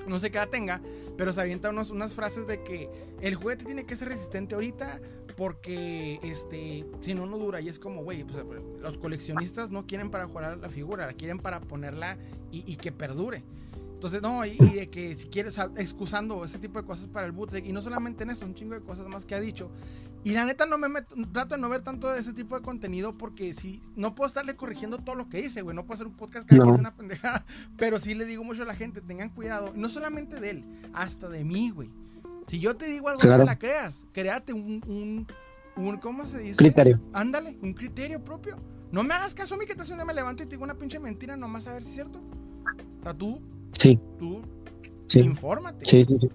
no 0.07 0.19
sé 0.19 0.31
qué 0.31 0.39
edad 0.39 0.49
tenga, 0.49 0.83
pero 1.17 1.33
se 1.33 1.41
avienta 1.41 1.71
unos, 1.71 1.91
unas 1.91 2.15
frases 2.15 2.47
de 2.47 2.63
que 2.63 2.89
el 3.21 3.35
juguete 3.35 3.65
tiene 3.65 3.85
que 3.85 3.97
ser 3.97 4.09
resistente 4.09 4.55
ahorita 4.55 5.01
porque 5.37 6.21
este, 6.23 6.85
si 7.01 7.15
no, 7.15 7.27
no 7.27 7.39
dura. 7.39 7.61
Y 7.61 7.69
es 7.69 7.79
como, 7.79 8.03
güey, 8.03 8.25
pues, 8.25 8.45
los 8.81 8.99
coleccionistas 8.99 9.71
no 9.71 9.87
quieren 9.87 10.11
para 10.11 10.27
jugar 10.27 10.59
la 10.59 10.69
figura, 10.69 11.07
la 11.07 11.15
quieren 11.15 11.39
para 11.39 11.61
ponerla 11.61 12.17
y, 12.51 12.77
que 12.77 12.93
perdure. 12.93 13.43
Entonces, 13.95 14.21
no, 14.21 14.45
y, 14.45 14.57
de 14.57 14.91
que 14.91 15.17
si 15.17 15.29
quieres, 15.29 15.57
excusando 15.77 16.45
ese 16.45 16.59
tipo 16.59 16.79
de 16.79 16.87
cosas 16.87 17.09
para 17.09 17.27
el 17.27 17.33
bootleg, 17.33 17.67
y 17.67 17.73
no 17.73 17.81
solamente 17.81 18.25
en 18.25 18.31
eso, 18.31 18.45
un 18.45 18.55
chingo 18.55 18.75
de 18.75 18.83
cosas 18.83 19.07
más 19.09 19.25
que 19.25 19.35
ha 19.35 19.41
dicho. 19.41 19.71
Y 20.25 20.33
la 20.33 20.47
neta, 20.47 20.65
no 20.65 20.79
me 20.79 20.89
trato 21.33 21.55
de 21.55 21.61
no 21.61 21.69
ver 21.69 21.83
tanto 21.83 22.11
de 22.11 22.19
ese 22.19 22.33
tipo 22.33 22.57
de 22.57 22.63
contenido 22.63 23.17
porque 23.17 23.53
si 23.53 23.83
no 23.95 24.15
puedo 24.15 24.27
estarle 24.27 24.57
corrigiendo 24.57 24.97
todo 24.97 25.17
lo 25.17 25.29
que 25.29 25.43
dice, 25.43 25.61
güey. 25.61 25.77
No 25.77 25.85
puedo 25.85 25.97
hacer 25.97 26.07
un 26.07 26.15
podcast 26.15 26.49
que 26.49 26.57
no. 26.57 26.73
es 26.73 26.81
una 26.81 26.95
pendejada. 26.95 27.45
Pero 27.77 28.01
sí 28.01 28.15
le 28.15 28.25
digo 28.25 28.43
mucho 28.43 28.63
a 28.63 28.67
la 28.67 28.75
gente, 28.75 29.03
tengan 29.03 29.29
cuidado. 29.29 29.73
No 29.77 29.91
solamente 29.91 30.41
de 30.41 30.51
él, 30.51 30.65
hasta 30.95 31.29
de 31.29 31.45
mí, 31.45 31.69
güey. 31.69 31.91
Si 32.47 32.59
yo 32.59 32.75
te 32.75 32.87
digo 32.87 33.11
algo, 33.11 33.21
no 33.23 33.37
te 33.37 33.45
la 33.45 33.59
creas. 33.59 34.07
Créate 34.13 34.55
un, 34.55 35.27
un, 35.77 35.97
¿cómo 35.99 36.27
se 36.27 36.39
dice? 36.39 36.57
Criterio. 36.57 37.01
Ándale, 37.13 37.59
un 37.61 37.75
criterio 37.75 38.25
propio. 38.25 38.57
No 38.93 39.03
me 39.03 39.13
hagas 39.13 39.35
caso 39.35 39.57
a 39.57 39.59
mí 39.59 39.67
que 39.67 39.75
te 39.75 40.05
me 40.05 40.15
levanto 40.15 40.43
y 40.43 40.47
te 40.47 40.53
digo 40.53 40.65
una 40.65 40.75
pinche 40.75 40.99
mentira 40.99 41.37
nomás 41.37 41.67
a 41.67 41.75
ver 41.75 41.83
si 41.83 41.91
es 41.91 41.95
cierto. 41.97 42.23
O 43.01 43.03
sea, 43.03 43.13
tú. 43.13 43.43
Sí. 43.79 43.99
Tú. 44.19 44.43
Sí. 45.07 45.21
Infórmate. 45.21 45.85
Sí, 45.87 46.05
sí, 46.05 46.17
sí. 46.21 46.29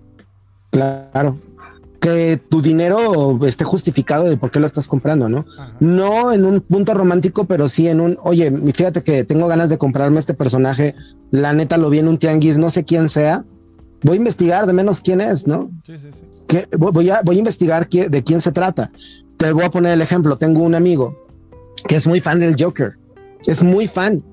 Claro. 0.72 1.38
Que 1.99 2.40
tu 2.49 2.61
dinero 2.61 3.45
esté 3.45 3.66
justificado 3.66 4.26
de 4.26 4.38
por 4.38 4.52
qué 4.52 4.60
lo 4.60 4.66
estás 4.66 4.88
comprando, 4.88 5.28
¿no? 5.28 5.45
No 5.82 6.32
en 6.32 6.45
un 6.45 6.61
punto 6.61 6.94
romántico, 6.94 7.44
pero 7.44 7.68
sí 7.68 7.88
en 7.90 7.99
un, 7.99 8.18
oye, 8.24 8.52
fíjate 8.74 9.03
que 9.03 9.26
tengo 9.26 9.48
ganas 9.48 9.70
de 9.70 9.78
comprarme 9.78 10.20
este 10.20 10.34
personaje, 10.34 10.95
la 11.32 11.52
neta 11.52 11.78
lo 11.78 11.90
vi 11.90 11.99
en 11.99 12.07
un 12.07 12.18
tianguis, 12.18 12.57
no 12.57 12.70
sé 12.70 12.86
quién 12.86 13.10
sea, 13.10 13.44
voy 14.03 14.14
a 14.14 14.18
investigar 14.18 14.66
de 14.66 14.74
menos 14.74 15.02
quién 15.02 15.22
es, 15.22 15.45
¿no? 15.45 15.70
Sí, 15.86 15.98
sí, 15.98 16.07
sí. 16.14 16.61
voy, 16.78 17.10
a, 17.10 17.22
voy 17.24 17.36
a 17.36 17.40
investigar 17.40 17.88
de 17.90 18.24
quién 18.24 18.41
se 18.41 18.52
trata. 18.52 18.91
Te 19.38 19.52
voy 19.52 19.64
a 19.64 19.70
poner 19.70 19.94
el 19.94 20.02
ejemplo. 20.02 20.36
Tengo 20.38 20.61
un 20.61 20.76
amigo 20.76 21.18
que 21.88 21.95
es 21.95 22.07
muy 22.07 22.20
fan 22.20 22.40
del 22.40 22.56
Joker. 22.61 22.98
Es 23.45 23.64
muy 23.64 23.88
fan. 23.88 24.24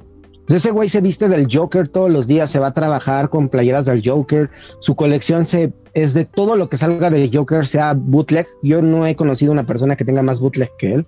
Ese 0.48 0.70
güey 0.70 0.88
se 0.88 1.00
viste 1.00 1.28
del 1.28 1.48
Joker 1.50 1.88
todos 1.88 2.10
los 2.10 2.26
días, 2.26 2.50
se 2.50 2.58
va 2.58 2.68
a 2.68 2.72
trabajar 2.72 3.30
con 3.30 3.48
playeras 3.48 3.84
del 3.84 4.02
Joker. 4.04 4.48
Su 4.78 4.94
colección 4.94 5.44
se, 5.44 5.72
es 5.92 6.14
de 6.14 6.24
todo 6.24 6.56
lo 6.56 6.68
que 6.68 6.76
salga 6.76 7.10
del 7.10 7.34
Joker, 7.34 7.66
sea 7.66 7.94
bootleg. 7.94 8.46
Yo 8.62 8.80
no 8.80 9.06
he 9.06 9.16
conocido 9.16 9.50
una 9.50 9.66
persona 9.66 9.96
que 9.96 10.04
tenga 10.04 10.22
más 10.22 10.38
bootleg 10.38 10.70
que 10.78 10.94
él. 10.94 11.06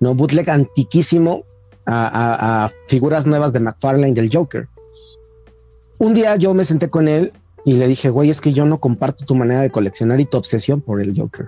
No, 0.00 0.14
bootleg 0.14 0.50
antiquísimo 0.50 1.44
a, 1.86 2.64
a 2.64 2.70
figuras 2.86 3.26
nuevas 3.26 3.52
de 3.52 3.60
McFarlane 3.60 4.14
del 4.14 4.34
Joker. 4.34 4.66
Un 5.98 6.14
día 6.14 6.34
yo 6.34 6.52
me 6.52 6.64
senté 6.64 6.90
con 6.90 7.06
él 7.06 7.32
y 7.64 7.74
le 7.74 7.86
dije, 7.86 8.10
güey, 8.10 8.30
es 8.30 8.40
que 8.40 8.52
yo 8.52 8.66
no 8.66 8.80
comparto 8.80 9.24
tu 9.24 9.36
manera 9.36 9.60
de 9.60 9.70
coleccionar 9.70 10.18
y 10.18 10.24
tu 10.24 10.36
obsesión 10.36 10.80
por 10.80 11.00
el 11.00 11.16
Joker. 11.16 11.46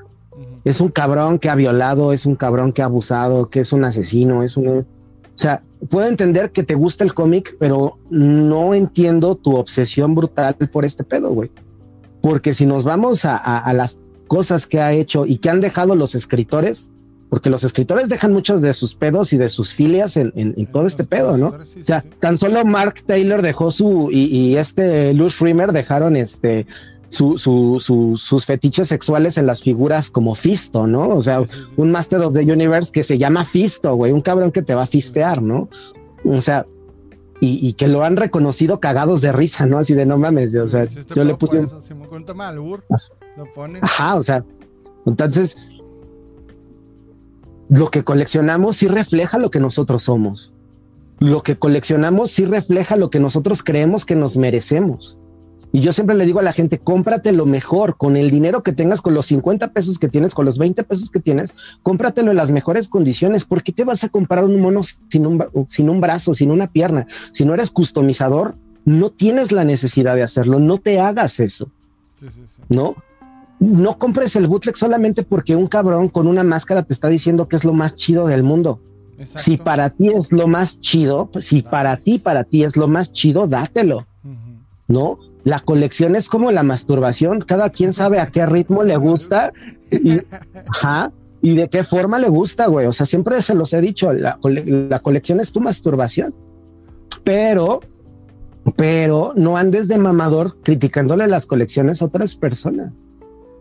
Es 0.65 0.81
un 0.81 0.89
cabrón 0.89 1.39
que 1.39 1.51
ha 1.51 1.55
violado, 1.56 2.12
es 2.12 2.24
un 2.27 2.36
cabrón 2.36 2.73
que 2.73 2.82
ha 2.82 2.86
abusado, 2.86 3.51
que 3.51 3.61
es 3.61 3.73
un 3.73 3.85
asesino, 3.85 4.43
es 4.43 4.56
un... 4.56 4.86
O 5.35 5.39
sea, 5.39 5.62
puedo 5.90 6.06
entender 6.06 6.51
que 6.52 6.62
te 6.62 6.74
gusta 6.74 7.05
el 7.05 7.15
cómic, 7.15 7.56
pero 7.59 7.98
no 8.11 8.74
entiendo 8.74 9.35
tu 9.35 9.56
obsesión 9.56 10.15
brutal 10.15 10.55
por 10.55 10.85
este 10.85 11.05
pedo, 11.05 11.31
güey. 11.32 11.51
Porque 12.23 12.52
si 12.52 12.66
nos 12.66 12.85
vamos 12.85 13.24
a 13.24 13.73
las 13.74 14.01
cosas 14.28 14.66
que 14.66 14.81
ha 14.81 14.93
hecho 14.93 15.27
y 15.27 15.39
que 15.39 15.51
han 15.51 15.61
dejado 15.61 15.94
los 15.94 16.15
escritores, 16.15 16.93
porque 17.35 17.51
los 17.51 17.65
escritores 17.65 18.09
dejan 18.09 18.32
muchos 18.32 18.62
de 18.62 18.73
sus 18.74 18.94
pedos 18.94 19.32
y 19.32 19.36
de 19.36 19.48
sus 19.48 19.74
filias 19.74 20.16
en, 20.16 20.32
todo 20.73 20.86
este 20.86 21.02
pedo, 21.02 21.36
¿no? 21.36 21.48
o 21.48 21.85
sea, 21.85 22.05
tan 22.20 22.39
solo 22.39 22.65
Mark 22.65 23.02
Taylor 23.06 23.43
dejó 23.43 23.73
su, 23.73 24.09
y, 24.12 24.55
este 24.56 25.12
Luz 25.15 25.40
Rimmer 25.40 25.73
dejaron 25.73 26.15
este, 26.15 26.66
sus 27.15 28.47
fetiches 28.47 28.89
sexuales 28.89 29.39
en 29.39 29.47
las 29.47 29.62
figuras 29.62 30.11
como 30.11 30.35
Fisto, 30.35 30.86
¿no? 30.86 31.09
O 31.09 31.23
sea, 31.23 31.43
un 31.77 31.91
Master 31.91 32.20
of 32.20 32.35
the 32.35 32.41
Universe 32.41 32.93
que 32.93 33.03
se 33.03 33.19
llama 33.19 33.45
Fisto, 33.45 33.95
güey, 33.95 34.12
un 34.12 34.20
cabrón 34.20 34.51
que 34.51 34.62
te 34.62 34.74
va 34.74 34.82
a 34.82 34.86
fistear, 34.86 35.43
¿no? 35.43 35.69
O 36.24 36.41
sea, 36.41 36.66
y, 37.41 37.74
que 37.74 37.89
lo 37.89 38.05
han 38.05 38.16
reconocido 38.16 38.81
cagados 38.81 39.20
de 39.20 39.32
risa, 39.32 39.66
¿no? 39.66 39.78
Así 39.78 39.95
de 39.95 40.07
no 40.07 40.16
mames, 40.16 40.57
o 40.57 40.66
sea, 40.66 40.86
yo 41.15 41.24
le 41.24 41.35
puse 41.35 41.59
un... 41.61 41.70
Ajá, 43.82 44.15
o 44.15 44.23
sea, 44.23 44.45
entonces 45.05 45.59
lo 47.69 47.91
que 47.91 48.05
coleccionamos 48.05 48.77
sí 48.77 48.89
refleja 48.89 49.39
lo 49.39 49.51
que 49.51 49.61
nosotros 49.61 50.05
somos. 50.05 50.53
lo 51.20 51.43
que 51.43 51.57
coleccionamos 51.57 52.31
sí 52.31 52.45
refleja 52.45 52.97
lo 52.97 53.09
que 53.11 53.20
nosotros 53.20 53.62
creemos 53.62 54.05
que 54.05 54.16
nos 54.16 54.36
merecemos. 54.36 55.19
Y 55.75 55.81
yo 55.81 55.93
siempre 55.93 56.15
le 56.15 56.25
digo 56.25 56.39
a 56.39 56.45
la 56.45 56.53
gente, 56.53 56.79
cómprate 56.79 57.33
lo 57.33 57.47
mejor 57.47 57.97
con 57.97 58.17
el 58.17 58.31
dinero 58.31 58.63
que 58.63 58.73
tengas, 58.73 59.03
con 59.03 59.13
los 59.13 59.27
50 59.27 59.73
pesos 59.73 59.99
que 59.99 60.07
tienes, 60.07 60.33
con 60.33 60.45
los 60.45 60.57
20 60.57 60.85
pesos 60.85 61.11
que 61.11 61.19
tienes, 61.19 61.53
cómpratelo 61.83 62.31
en 62.31 62.37
las 62.37 62.53
mejores 62.53 62.89
condiciones. 62.89 63.45
¿Por 63.45 63.65
qué 63.65 63.73
te 63.73 63.83
vas 63.83 64.05
a 64.05 64.09
comprar 64.09 64.45
un 64.45 64.61
mono 64.61 64.83
sin 64.85 65.27
un, 65.27 65.45
sin 65.67 65.91
un 65.91 66.01
brazo, 66.01 66.33
sin 66.33 66.53
una 66.53 66.69
pierna? 66.69 67.09
Si 67.33 67.45
no 67.45 67.55
eres 67.55 67.73
customizador, 67.73 68.55
no 68.85 69.11
tienes 69.11 69.51
la 69.51 69.65
necesidad 69.65 70.15
de 70.15 70.23
hacerlo. 70.23 70.61
No 70.61 70.79
te 70.79 71.01
hagas 71.01 71.41
eso. 71.41 71.69
¿No? 72.69 72.95
No 73.59 73.99
compres 73.99 74.37
el 74.37 74.47
bootleg 74.47 74.77
solamente 74.77 75.25
porque 75.25 75.57
un 75.57 75.67
cabrón 75.67 76.09
con 76.09 76.29
una 76.29 76.45
máscara 76.45 76.85
te 76.85 76.93
está 76.93 77.09
diciendo 77.09 77.49
que 77.49 77.57
es 77.57 77.65
lo 77.65 77.73
más 77.73 77.97
chido 77.97 78.29
del 78.29 78.45
mundo. 78.45 78.81
Si 79.25 79.57
para 79.57 79.91
ti 79.91 80.07
es 80.07 80.31
lo 80.31 80.47
más 80.47 80.81
chido, 80.81 81.27
pues, 81.33 81.47
si 81.47 81.63
para 81.63 81.97
ti, 81.97 82.21
para 82.21 82.45
ti 82.45 82.63
es 82.63 82.77
lo 82.77 82.87
más 82.87 83.13
chido, 83.13 83.49
dátelo. 83.49 84.07
¿No? 84.87 85.19
La 85.45 85.61
colección 85.61 86.16
es 86.16 86.29
como 86.29 86.51
la 86.51 86.62
masturbación, 86.62 87.41
cada 87.41 87.69
quien 87.71 87.93
sabe 87.93 88.19
a 88.19 88.27
qué 88.29 88.47
ritmo 88.47 88.83
le 88.83 88.97
gusta 88.97 89.53
y, 89.91 90.21
de 91.55 91.69
qué 91.69 91.85
forma 91.85 92.19
le 92.19 92.29
gusta, 92.29 92.66
güey. 92.66 92.87
O 92.87 92.93
sea, 92.93 93.05
siempre 93.05 93.41
se 93.43 93.55
los 93.55 93.73
he 93.75 93.81
dicho, 93.83 94.12
la, 94.12 94.39
colección 95.03 95.41
es 95.41 95.53
tu 95.53 95.61
masturbación, 95.61 96.35
pero, 97.23 97.81
pero 98.77 99.35
no 99.37 99.59
andes 99.59 99.87
de 99.87 99.99
mamador 99.99 100.57
criticándole 100.62 101.27
las 101.27 101.45
colecciones 101.45 102.01
a 102.01 102.07
otras 102.07 102.35
personas. 102.37 102.93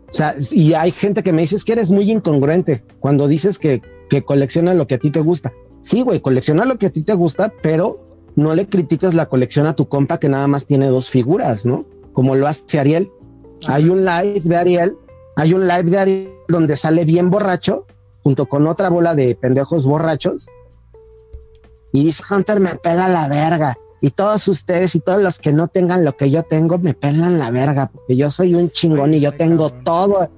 O 0.08 0.16
sea, 0.16 0.34
y 0.52 0.72
hay 0.72 0.90
gente 0.90 1.22
que 1.22 1.32
me 1.32 1.42
dice 1.42 1.56
que 1.66 1.72
eres 1.72 1.90
muy 1.90 2.10
incongruente 2.10 2.82
cuando 3.00 3.28
dices 3.28 3.58
que, 3.58 3.82
que 4.08 4.22
colecciona 4.22 4.72
lo 4.72 4.86
que 4.86 4.94
a 4.94 4.98
ti 4.98 5.10
te 5.10 5.20
gusta. 5.20 5.52
Sí, 5.82 6.00
güey, 6.00 6.20
colecciona 6.20 6.64
lo 6.64 6.78
que 6.78 6.86
a 6.86 6.90
ti 6.90 7.02
te 7.02 7.12
gusta, 7.12 7.52
pero 7.62 8.13
no 8.36 8.54
le 8.54 8.68
critiques 8.68 9.14
la 9.14 9.26
colección 9.26 9.66
a 9.66 9.74
tu 9.74 9.88
compa 9.88 10.18
que 10.18 10.28
nada 10.28 10.46
más 10.46 10.66
tiene 10.66 10.86
dos 10.86 11.08
figuras, 11.08 11.66
¿no? 11.66 11.84
Como 12.12 12.34
lo 12.34 12.46
hace 12.46 12.78
Ariel. 12.78 13.10
Hay 13.66 13.88
un 13.88 14.04
live 14.04 14.40
de 14.44 14.56
Ariel, 14.56 14.96
hay 15.36 15.54
un 15.54 15.66
live 15.66 15.84
de 15.84 15.98
Ariel 15.98 16.30
donde 16.48 16.76
sale 16.76 17.04
bien 17.04 17.30
borracho, 17.30 17.86
junto 18.22 18.46
con 18.46 18.66
otra 18.66 18.90
bola 18.90 19.14
de 19.14 19.34
pendejos 19.34 19.86
borrachos. 19.86 20.48
Y 21.92 22.04
dice, 22.04 22.22
Hunter 22.28 22.60
me 22.60 22.74
pela 22.76 23.08
la 23.08 23.28
verga. 23.28 23.78
Y 24.00 24.10
todos 24.10 24.48
ustedes 24.48 24.94
y 24.96 25.00
todos 25.00 25.22
los 25.22 25.38
que 25.38 25.52
no 25.52 25.68
tengan 25.68 26.04
lo 26.04 26.16
que 26.16 26.30
yo 26.30 26.42
tengo, 26.42 26.78
me 26.78 26.92
pelan 26.92 27.38
la 27.38 27.50
verga, 27.50 27.86
porque 27.90 28.16
yo 28.16 28.30
soy 28.30 28.54
un 28.54 28.70
chingón 28.70 29.14
y 29.14 29.20
yo 29.20 29.32
tengo 29.32 29.70
todo 29.70 30.28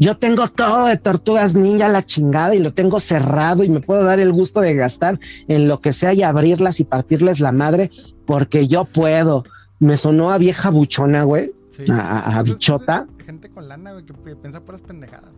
yo 0.00 0.16
tengo 0.16 0.48
todo 0.48 0.86
de 0.86 0.96
tortugas 0.96 1.54
ninja 1.54 1.86
la 1.86 2.02
chingada 2.02 2.54
y 2.54 2.58
lo 2.58 2.72
tengo 2.72 3.00
cerrado 3.00 3.62
y 3.64 3.68
me 3.68 3.80
puedo 3.80 4.02
dar 4.02 4.18
el 4.18 4.32
gusto 4.32 4.62
de 4.62 4.74
gastar 4.74 5.20
en 5.46 5.68
lo 5.68 5.82
que 5.82 5.92
sea 5.92 6.14
y 6.14 6.22
abrirlas 6.22 6.80
y 6.80 6.84
partirles 6.84 7.38
la 7.38 7.52
madre 7.52 7.90
porque 8.26 8.66
yo 8.66 8.86
puedo. 8.86 9.44
Me 9.78 9.98
sonó 9.98 10.30
a 10.30 10.38
vieja 10.38 10.70
buchona, 10.70 11.24
güey. 11.24 11.52
A, 11.90 12.40
pues 12.40 12.54
bichota. 12.54 13.06
gente 13.26 13.50
con 13.50 13.68
lana, 13.68 13.92
güey, 13.92 14.06
que 14.06 14.14
piensa 14.36 14.60
puras 14.62 14.80
pendejadas. 14.80 15.32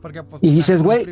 Porque, 0.00 0.24
pues, 0.24 0.42
y 0.42 0.50
dices, 0.50 0.82
güey. 0.82 1.06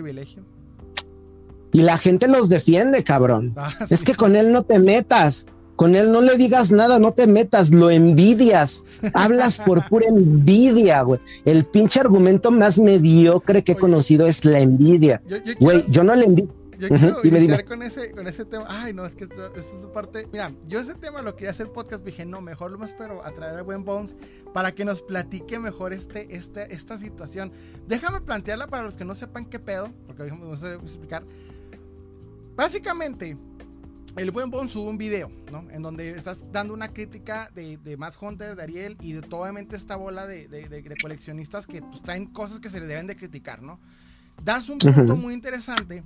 Y 1.72 1.82
la 1.82 1.96
gente 1.96 2.26
los 2.26 2.48
defiende, 2.48 3.04
cabrón. 3.04 3.54
Ah, 3.56 3.72
es 3.88 4.02
que 4.02 4.16
con 4.16 4.34
él 4.34 4.50
no 4.50 4.64
te 4.64 4.80
metas. 4.80 5.46
Con 5.80 5.96
él 5.96 6.12
no 6.12 6.20
le 6.20 6.36
digas 6.36 6.72
nada, 6.72 6.98
no 6.98 7.12
te 7.12 7.26
metas, 7.26 7.70
lo 7.70 7.90
envidias. 7.90 8.84
Hablas 9.14 9.58
por 9.58 9.82
pura 9.88 10.08
envidia, 10.08 11.00
güey. 11.00 11.20
El 11.46 11.64
pinche 11.64 12.00
argumento 12.00 12.50
más 12.50 12.78
mediocre 12.78 13.64
que 13.64 13.72
he 13.72 13.76
conocido 13.78 14.26
es 14.26 14.44
la 14.44 14.60
envidia. 14.60 15.22
Güey, 15.58 15.86
yo, 15.88 16.04
no 16.04 16.14
le 16.14 16.26
envidio. 16.26 16.52
Yo 16.78 16.88
quiero 17.22 17.38
iniciar 17.38 17.64
Con, 17.64 17.82
ese, 17.82 18.10
con 18.10 18.26
ese 18.26 18.44
tema. 18.44 18.66
Ay, 18.68 18.92
no, 18.92 19.06
es 19.06 19.14
que 19.14 19.24
esto, 19.24 19.54
es 19.56 19.64
su 19.80 19.90
parte. 19.90 20.28
Mira, 20.30 20.52
yo 20.66 20.80
ese 20.80 20.94
tema 20.96 21.22
lo 21.22 21.34
quería 21.34 21.52
hacer 21.52 21.72
podcast. 21.72 22.04
Dije, 22.04 22.26
no, 22.26 22.42
mejor 22.42 22.72
lo 22.72 22.76
más 22.76 22.90
espero 22.90 23.24
a 23.24 23.30
traer 23.30 23.60
a 23.60 23.62
buen 23.62 23.82
Bones 23.82 24.14
para 24.52 24.74
que 24.74 24.84
nos 24.84 25.00
platique 25.00 25.58
mejor 25.58 25.94
este, 25.94 26.36
este, 26.36 26.74
esta 26.74 26.98
situación. 26.98 27.52
Déjame 27.86 28.20
plantearla 28.20 28.66
para 28.66 28.82
los 28.82 28.96
que 28.96 29.06
no 29.06 29.14
sepan 29.14 29.46
qué 29.46 29.58
pedo, 29.58 29.90
porque 30.06 30.24
vamos 30.24 30.62
a 30.62 30.74
explicar. 30.74 31.24
Básicamente, 32.54 33.38
el 34.20 34.30
buen 34.32 34.50
Bon 34.50 34.68
sube 34.68 34.90
un 34.90 34.98
video, 34.98 35.30
¿no? 35.50 35.64
En 35.70 35.80
donde 35.82 36.10
estás 36.10 36.44
dando 36.52 36.74
una 36.74 36.88
crítica 36.88 37.50
de, 37.54 37.78
de 37.78 37.96
Matt 37.96 38.14
Hunter, 38.20 38.54
de 38.54 38.62
Ariel 38.62 38.96
y 39.00 39.12
de 39.12 39.22
toda 39.22 39.50
esta 39.72 39.96
bola 39.96 40.26
de, 40.26 40.46
de, 40.46 40.94
coleccionistas 41.00 41.66
que 41.66 41.80
pues, 41.80 42.02
traen 42.02 42.26
cosas 42.26 42.60
que 42.60 42.68
se 42.68 42.80
le 42.80 42.86
deben 42.86 43.06
de 43.06 43.16
criticar, 43.16 43.62
¿no? 43.62 43.80
Das 44.44 44.68
un 44.68 44.78
punto 44.78 45.16
muy 45.16 45.32
interesante 45.32 46.02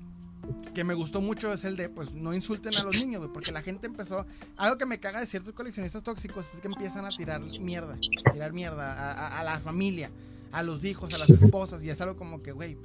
que 0.75 0.85
me 0.85 0.95
gustó 0.95 1.23
mucho 1.23 1.53
es 1.53 1.65
el 1.65 1.75
de, 1.77 1.89
pues, 1.89 2.13
no 2.13 2.35
insulten 2.35 2.73
a 2.77 2.83
los 2.85 3.05
niños, 3.05 3.29
porque 3.33 3.51
la 3.51 3.63
gente 3.63 3.87
empezó, 3.87 4.27
algo 4.57 4.77
que 4.77 4.87
me 4.87 5.01
caga 5.01 5.21
de 5.21 5.27
ciertos 5.27 5.53
coleccionistas 5.55 6.03
tóxicos 6.03 6.47
es 6.55 6.61
que 6.61 6.69
empiezan 6.69 7.07
a 7.07 7.09
tirar 7.09 7.41
mierda, 7.61 7.97
tirar 8.33 8.53
mierda 8.53 8.93
a, 8.93 9.41
a 9.41 9.45
la 9.45 9.59
familia, 9.59 10.11
a 10.53 10.63
los 10.63 10.85
hijos, 10.85 11.15
a 11.15 11.19
las 11.19 11.31
esposas, 11.31 11.83
y 11.83 11.91
es 11.91 12.01
algo 12.01 12.17
como 12.17 12.43
que, 12.43 12.53
güey, 12.53 12.77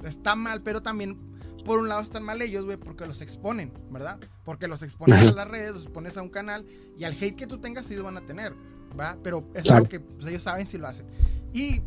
pues, 0.00 0.16
está 0.16 0.34
mal, 0.34 0.62
pero 0.62 0.82
también 0.82 1.18
por 1.64 1.78
un 1.78 1.88
lado 1.88 2.00
están 2.00 2.22
mal 2.22 2.40
ellos, 2.42 2.64
güey, 2.64 2.76
porque 2.76 3.06
los 3.06 3.20
exponen, 3.20 3.72
¿verdad? 3.90 4.18
Porque 4.44 4.68
los 4.68 4.82
expones 4.82 5.30
a 5.30 5.34
las 5.34 5.48
redes, 5.48 5.72
los 5.72 5.82
expones 5.84 6.16
a 6.16 6.22
un 6.22 6.28
canal 6.28 6.66
y 6.96 7.04
al 7.04 7.12
hate 7.12 7.36
que 7.36 7.46
tú 7.46 7.58
tengas 7.58 7.90
ellos 7.90 8.04
van 8.04 8.16
a 8.16 8.22
tener, 8.22 8.54
¿va? 8.98 9.16
Pero 9.22 9.48
es 9.54 9.70
algo 9.70 9.88
que 9.88 10.00
pues, 10.00 10.26
ellos 10.26 10.42
saben 10.42 10.66
si 10.66 10.78
lo 10.78 10.86
hacen. 10.88 11.06
Y 11.52 11.80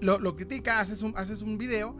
lo, 0.00 0.18
lo 0.18 0.36
critica, 0.36 0.80
haces 0.80 1.02
un, 1.02 1.16
haces 1.16 1.42
un 1.42 1.58
video, 1.58 1.96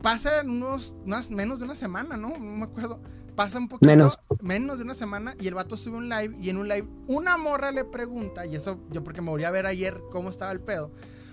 pasa 0.00 0.40
en 0.40 0.50
unos, 0.50 0.94
menos 1.30 1.58
de 1.58 1.64
una 1.64 1.74
semana, 1.74 2.16
¿no? 2.16 2.30
No 2.30 2.38
me 2.38 2.64
acuerdo. 2.64 3.00
Pasa 3.34 3.58
un 3.58 3.68
poquito 3.68 3.88
menos. 3.88 4.20
menos 4.42 4.76
de 4.76 4.84
una 4.84 4.94
semana 4.94 5.34
y 5.40 5.48
el 5.48 5.54
vato 5.54 5.78
sube 5.78 5.96
un 5.96 6.10
live 6.10 6.36
y 6.38 6.50
en 6.50 6.58
un 6.58 6.68
live 6.68 6.86
una 7.06 7.38
morra 7.38 7.70
le 7.70 7.82
pregunta, 7.84 8.44
y 8.44 8.56
eso 8.56 8.78
yo 8.90 9.02
porque 9.02 9.22
me 9.22 9.30
volví 9.30 9.44
a 9.44 9.50
ver 9.50 9.64
ayer 9.64 10.02
cómo 10.10 10.28
estaba 10.28 10.52
el 10.52 10.60
pedo, 10.60 10.90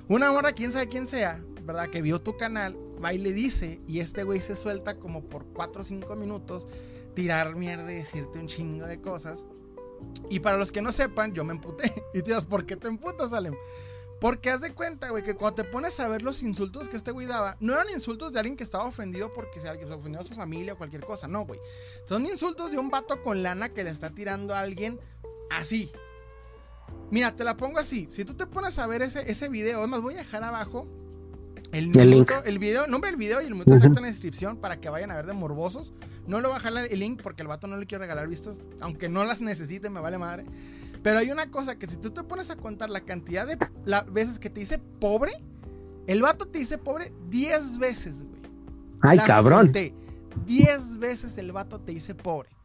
una 0.07 0.31
morra, 0.31 0.53
quién 0.53 0.72
sabe 0.72 0.88
quién 0.88 1.07
sea, 1.07 1.44
¿verdad? 1.70 1.90
Que 1.90 2.02
vio 2.02 2.20
tu 2.20 2.36
canal, 2.36 2.76
va 3.04 3.14
y 3.14 3.20
le 3.20 3.32
dice, 3.32 3.80
y 3.88 4.00
este 4.00 4.24
güey 4.24 4.41
se 4.41 4.56
suelta 4.56 4.98
como 4.98 5.30
por 5.30 5.46
4 5.54 5.82
o 5.82 5.84
5 5.86 6.16
minutos, 6.16 6.66
tirar 7.14 7.56
mierda 7.56 7.91
y 7.91 7.96
decirte 7.96 8.40
un 8.40 8.48
chingo 8.48 8.88
de 8.88 9.00
cosas. 9.00 9.46
Y 10.32 10.40
para 10.40 10.58
los 10.58 10.72
que 10.72 10.82
no 10.82 10.91
sepan, 10.91 11.34
yo 11.36 11.44
me 11.44 11.54
emputé. 11.54 11.94
Y 12.16 12.24
tíos, 12.24 12.46
¿por 12.46 12.66
qué 12.66 12.76
te 12.76 12.88
emputas, 12.88 13.30
Salem? 13.30 13.54
Porque 14.20 14.50
haz 14.50 14.62
de 14.62 14.74
cuenta, 14.74 15.12
güey, 15.12 15.24
que 15.24 15.36
cuando 15.36 15.62
te 15.62 15.64
pones 15.64 16.00
a 16.00 16.08
ver 16.08 16.24
los 16.24 16.41
insultos 16.41 16.90
que 16.90 16.98
este 16.98 17.12
güey 17.12 17.28
daba, 17.28 17.56
no 17.60 17.74
eran 17.74 17.90
insultos 17.91 18.34
de 18.34 18.40
alguien 18.40 18.58
que 18.58 18.64
estaba 18.64 18.86
ofendido 18.86 19.32
porque 19.32 19.60
se 19.60 19.70
ofendió 19.70 20.22
a 20.22 20.24
su 20.24 20.34
familia 20.34 20.74
o 20.74 20.78
cualquier 20.78 21.06
cosa, 21.06 21.28
no, 21.28 21.46
güey. 21.46 21.60
Son 22.06 22.26
insultos 22.26 22.72
de 22.72 22.80
un 22.80 22.90
vato 22.90 23.22
con 23.22 23.44
lana 23.44 23.70
que 23.76 23.84
le 23.84 23.91
está 23.91 24.10
tirando 24.10 24.56
a 24.56 24.60
alguien 24.62 25.00
así. 25.52 25.91
Mira, 27.12 27.36
te 27.36 27.44
la 27.44 27.56
pongo 27.58 27.78
así. 27.78 28.10
Si 28.12 28.26
tú 28.26 28.34
te 28.34 28.48
pones 28.48 28.80
a 28.80 28.88
ver 28.88 29.04
ese, 29.04 29.30
ese 29.30 29.50
video, 29.50 29.80
además 29.80 30.02
voy 30.02 30.16
a 30.16 30.18
dejar 30.18 30.44
abajo 30.44 30.88
el, 31.72 31.91
link. 31.91 32.32
el 32.46 32.60
video, 32.60 32.88
nombre 32.88 33.12
del 33.12 33.18
video 33.18 33.41
y 33.41 33.46
el 33.46 33.52
minuto 33.52 33.74
exacto 33.74 34.00
en 34.00 34.04
la 34.04 34.10
descripción 34.10 34.58
para 34.58 34.80
que 34.80 34.90
vayan 34.90 35.12
a 35.12 35.16
ver 35.16 35.26
de 35.26 35.34
morbosos. 35.34 35.94
No 36.28 36.41
lo 36.41 36.50
voy 36.50 36.58
a 36.58 36.60
dejar 36.60 36.91
el 36.91 37.00
link 37.00 37.22
porque 37.22 37.41
el 37.41 37.48
vato 37.48 37.68
no 37.68 37.78
le 37.78 37.86
quiero 37.86 38.02
regalar 38.02 38.28
vistas, 38.28 38.60
aunque 38.82 39.10
no 39.10 39.24
las 39.26 39.41
necesite, 39.41 39.90
me 39.90 40.00
vale 40.00 40.18
madre. 40.18 40.46
Pero 41.04 41.20
hay 41.20 41.32
una 41.32 41.50
cosa 41.50 41.78
que 41.78 41.88
si 41.88 41.98
tú 41.98 42.12
te 42.12 42.24
pones 42.24 42.50
a 42.50 42.56
contar 42.56 42.90
la 42.90 43.02
cantidad 43.02 43.48
de 43.48 43.58
veces 44.12 44.40
que 44.40 44.50
te 44.50 44.60
dice 44.60 44.80
pobre, 44.80 45.34
el 46.08 46.22
vato 46.22 46.46
te 46.48 46.60
dice 46.60 46.78
pobre 46.78 47.14
10 47.30 47.78
veces, 47.78 48.24
güey. 48.24 48.41
Ay, 49.02 49.20
cabrón. 49.20 49.72
10 50.46 51.00
veces 51.00 51.38
el 51.38 51.52
vato 51.52 51.80
te 51.80 51.91
dice 51.94 52.16
pobre 52.16 52.59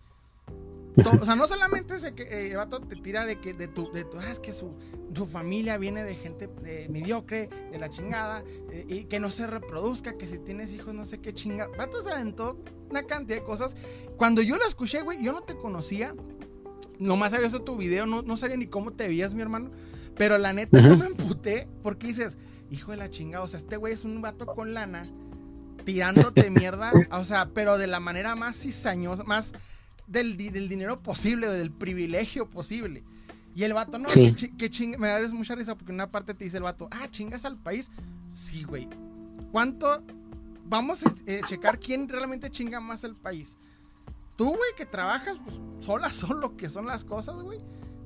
o 0.97 1.25
sea, 1.25 1.37
no 1.37 1.47
solamente 1.49 1.97
ese 1.97 2.15
que 2.15 2.51
eh, 2.51 2.57
vato 2.57 2.81
te 2.81 2.97
tira 2.97 3.25
de 3.25 3.41
que 3.41 3.53
de 3.53 3.69
tu, 3.69 3.91
de 3.93 4.05
tu 4.05 4.19
ah, 4.19 4.31
es 4.31 4.39
que 4.39 4.53
su, 4.53 4.75
su, 5.15 5.27
familia 5.27 5.79
viene 5.79 6.05
de 6.05 6.15
gente 6.15 6.49
mediocre, 6.89 7.49
de 7.73 7.79
la 7.79 7.91
chingada, 7.91 8.45
eh, 8.71 8.85
y 8.89 9.05
que 9.05 9.21
no 9.21 9.31
se 9.31 9.47
reproduzca, 9.47 10.17
que 10.17 10.27
si 10.27 10.39
tienes 10.39 10.73
hijos 10.73 10.95
no 10.95 11.05
sé 11.05 11.21
qué 11.21 11.33
chinga. 11.33 11.69
Vato 11.77 12.03
se 12.03 12.11
aventó 12.11 12.59
una 12.91 13.05
cantidad 13.05 13.39
de 13.39 13.45
cosas. 13.45 13.77
Cuando 14.17 14.43
yo 14.43 14.57
lo 14.57 14.67
escuché, 14.67 15.03
güey, 15.03 15.23
yo 15.23 15.33
no 15.33 15.43
te 15.43 15.57
conocía. 15.57 16.15
Nomás 16.99 17.33
había 17.33 17.45
visto 17.45 17.63
tu 17.63 17.77
video, 17.77 18.07
no, 18.07 18.23
no 18.23 18.37
sabía 18.37 18.57
ni 18.57 18.67
cómo 18.67 18.93
te 18.93 19.09
veías, 19.09 19.35
mi 19.35 19.43
hermano. 19.43 19.71
Pero 20.17 20.39
la 20.39 20.53
neta, 20.53 20.81
no 20.81 20.97
me 20.97 21.07
emputé 21.07 21.67
porque 21.83 22.07
dices, 22.07 22.39
hijo 22.71 22.93
de 22.93 22.99
la 22.99 23.11
chingada, 23.11 23.43
o 23.43 23.49
sea, 23.49 23.59
este 23.59 23.77
güey 23.77 23.93
es 23.93 24.05
un 24.05 24.23
vato 24.23 24.47
con 24.47 24.75
lana 24.75 25.05
tirándote 25.85 26.51
mierda, 26.51 26.93
o 27.11 27.25
sea, 27.25 27.51
pero 27.53 27.79
de 27.79 27.87
la 27.87 28.01
manera 28.01 28.35
más 28.35 28.57
cizañosa, 28.61 29.25
más 29.25 29.53
del, 30.07 30.37
del 30.37 30.69
dinero 30.69 31.03
posible, 31.03 31.49
del 31.49 31.71
privilegio 31.71 32.49
posible. 32.49 33.05
Y 33.55 33.63
el 33.63 33.73
vato, 33.73 33.99
no, 33.99 34.09
que, 34.09 34.71
chinga, 34.71 34.99
me 34.99 35.09
da 35.09 35.21
mucha 35.29 35.55
risa 35.55 35.77
porque 35.77 35.93
en 35.93 35.97
una 35.97 36.11
parte 36.11 36.35
te 36.35 36.45
dice 36.45 36.57
el 36.57 36.65
vato, 36.65 36.89
ah, 36.91 37.09
chingas 37.09 37.45
al 37.45 37.57
país. 37.57 37.91
Sí, 38.29 38.65
güey. 38.65 38.89
¿Cuánto? 39.53 40.03
Vamos 40.65 41.07
a 41.07 41.15
eh, 41.27 41.41
checar 41.47 41.79
quién 41.79 42.09
realmente 42.09 42.51
chinga 42.51 42.81
más 42.81 43.05
al 43.05 43.15
país. 43.15 43.57
Tú, 44.37 44.47
güey, 44.47 44.75
que 44.77 44.87
trabajas, 44.87 45.39
pues, 45.45 45.61
sola 45.79 46.09
son 46.11 46.41
lo 46.41 46.57
que 46.57 46.69
son 46.69 46.87
las 46.87 47.05
cosas, 47.05 47.37
güey. 47.43 47.61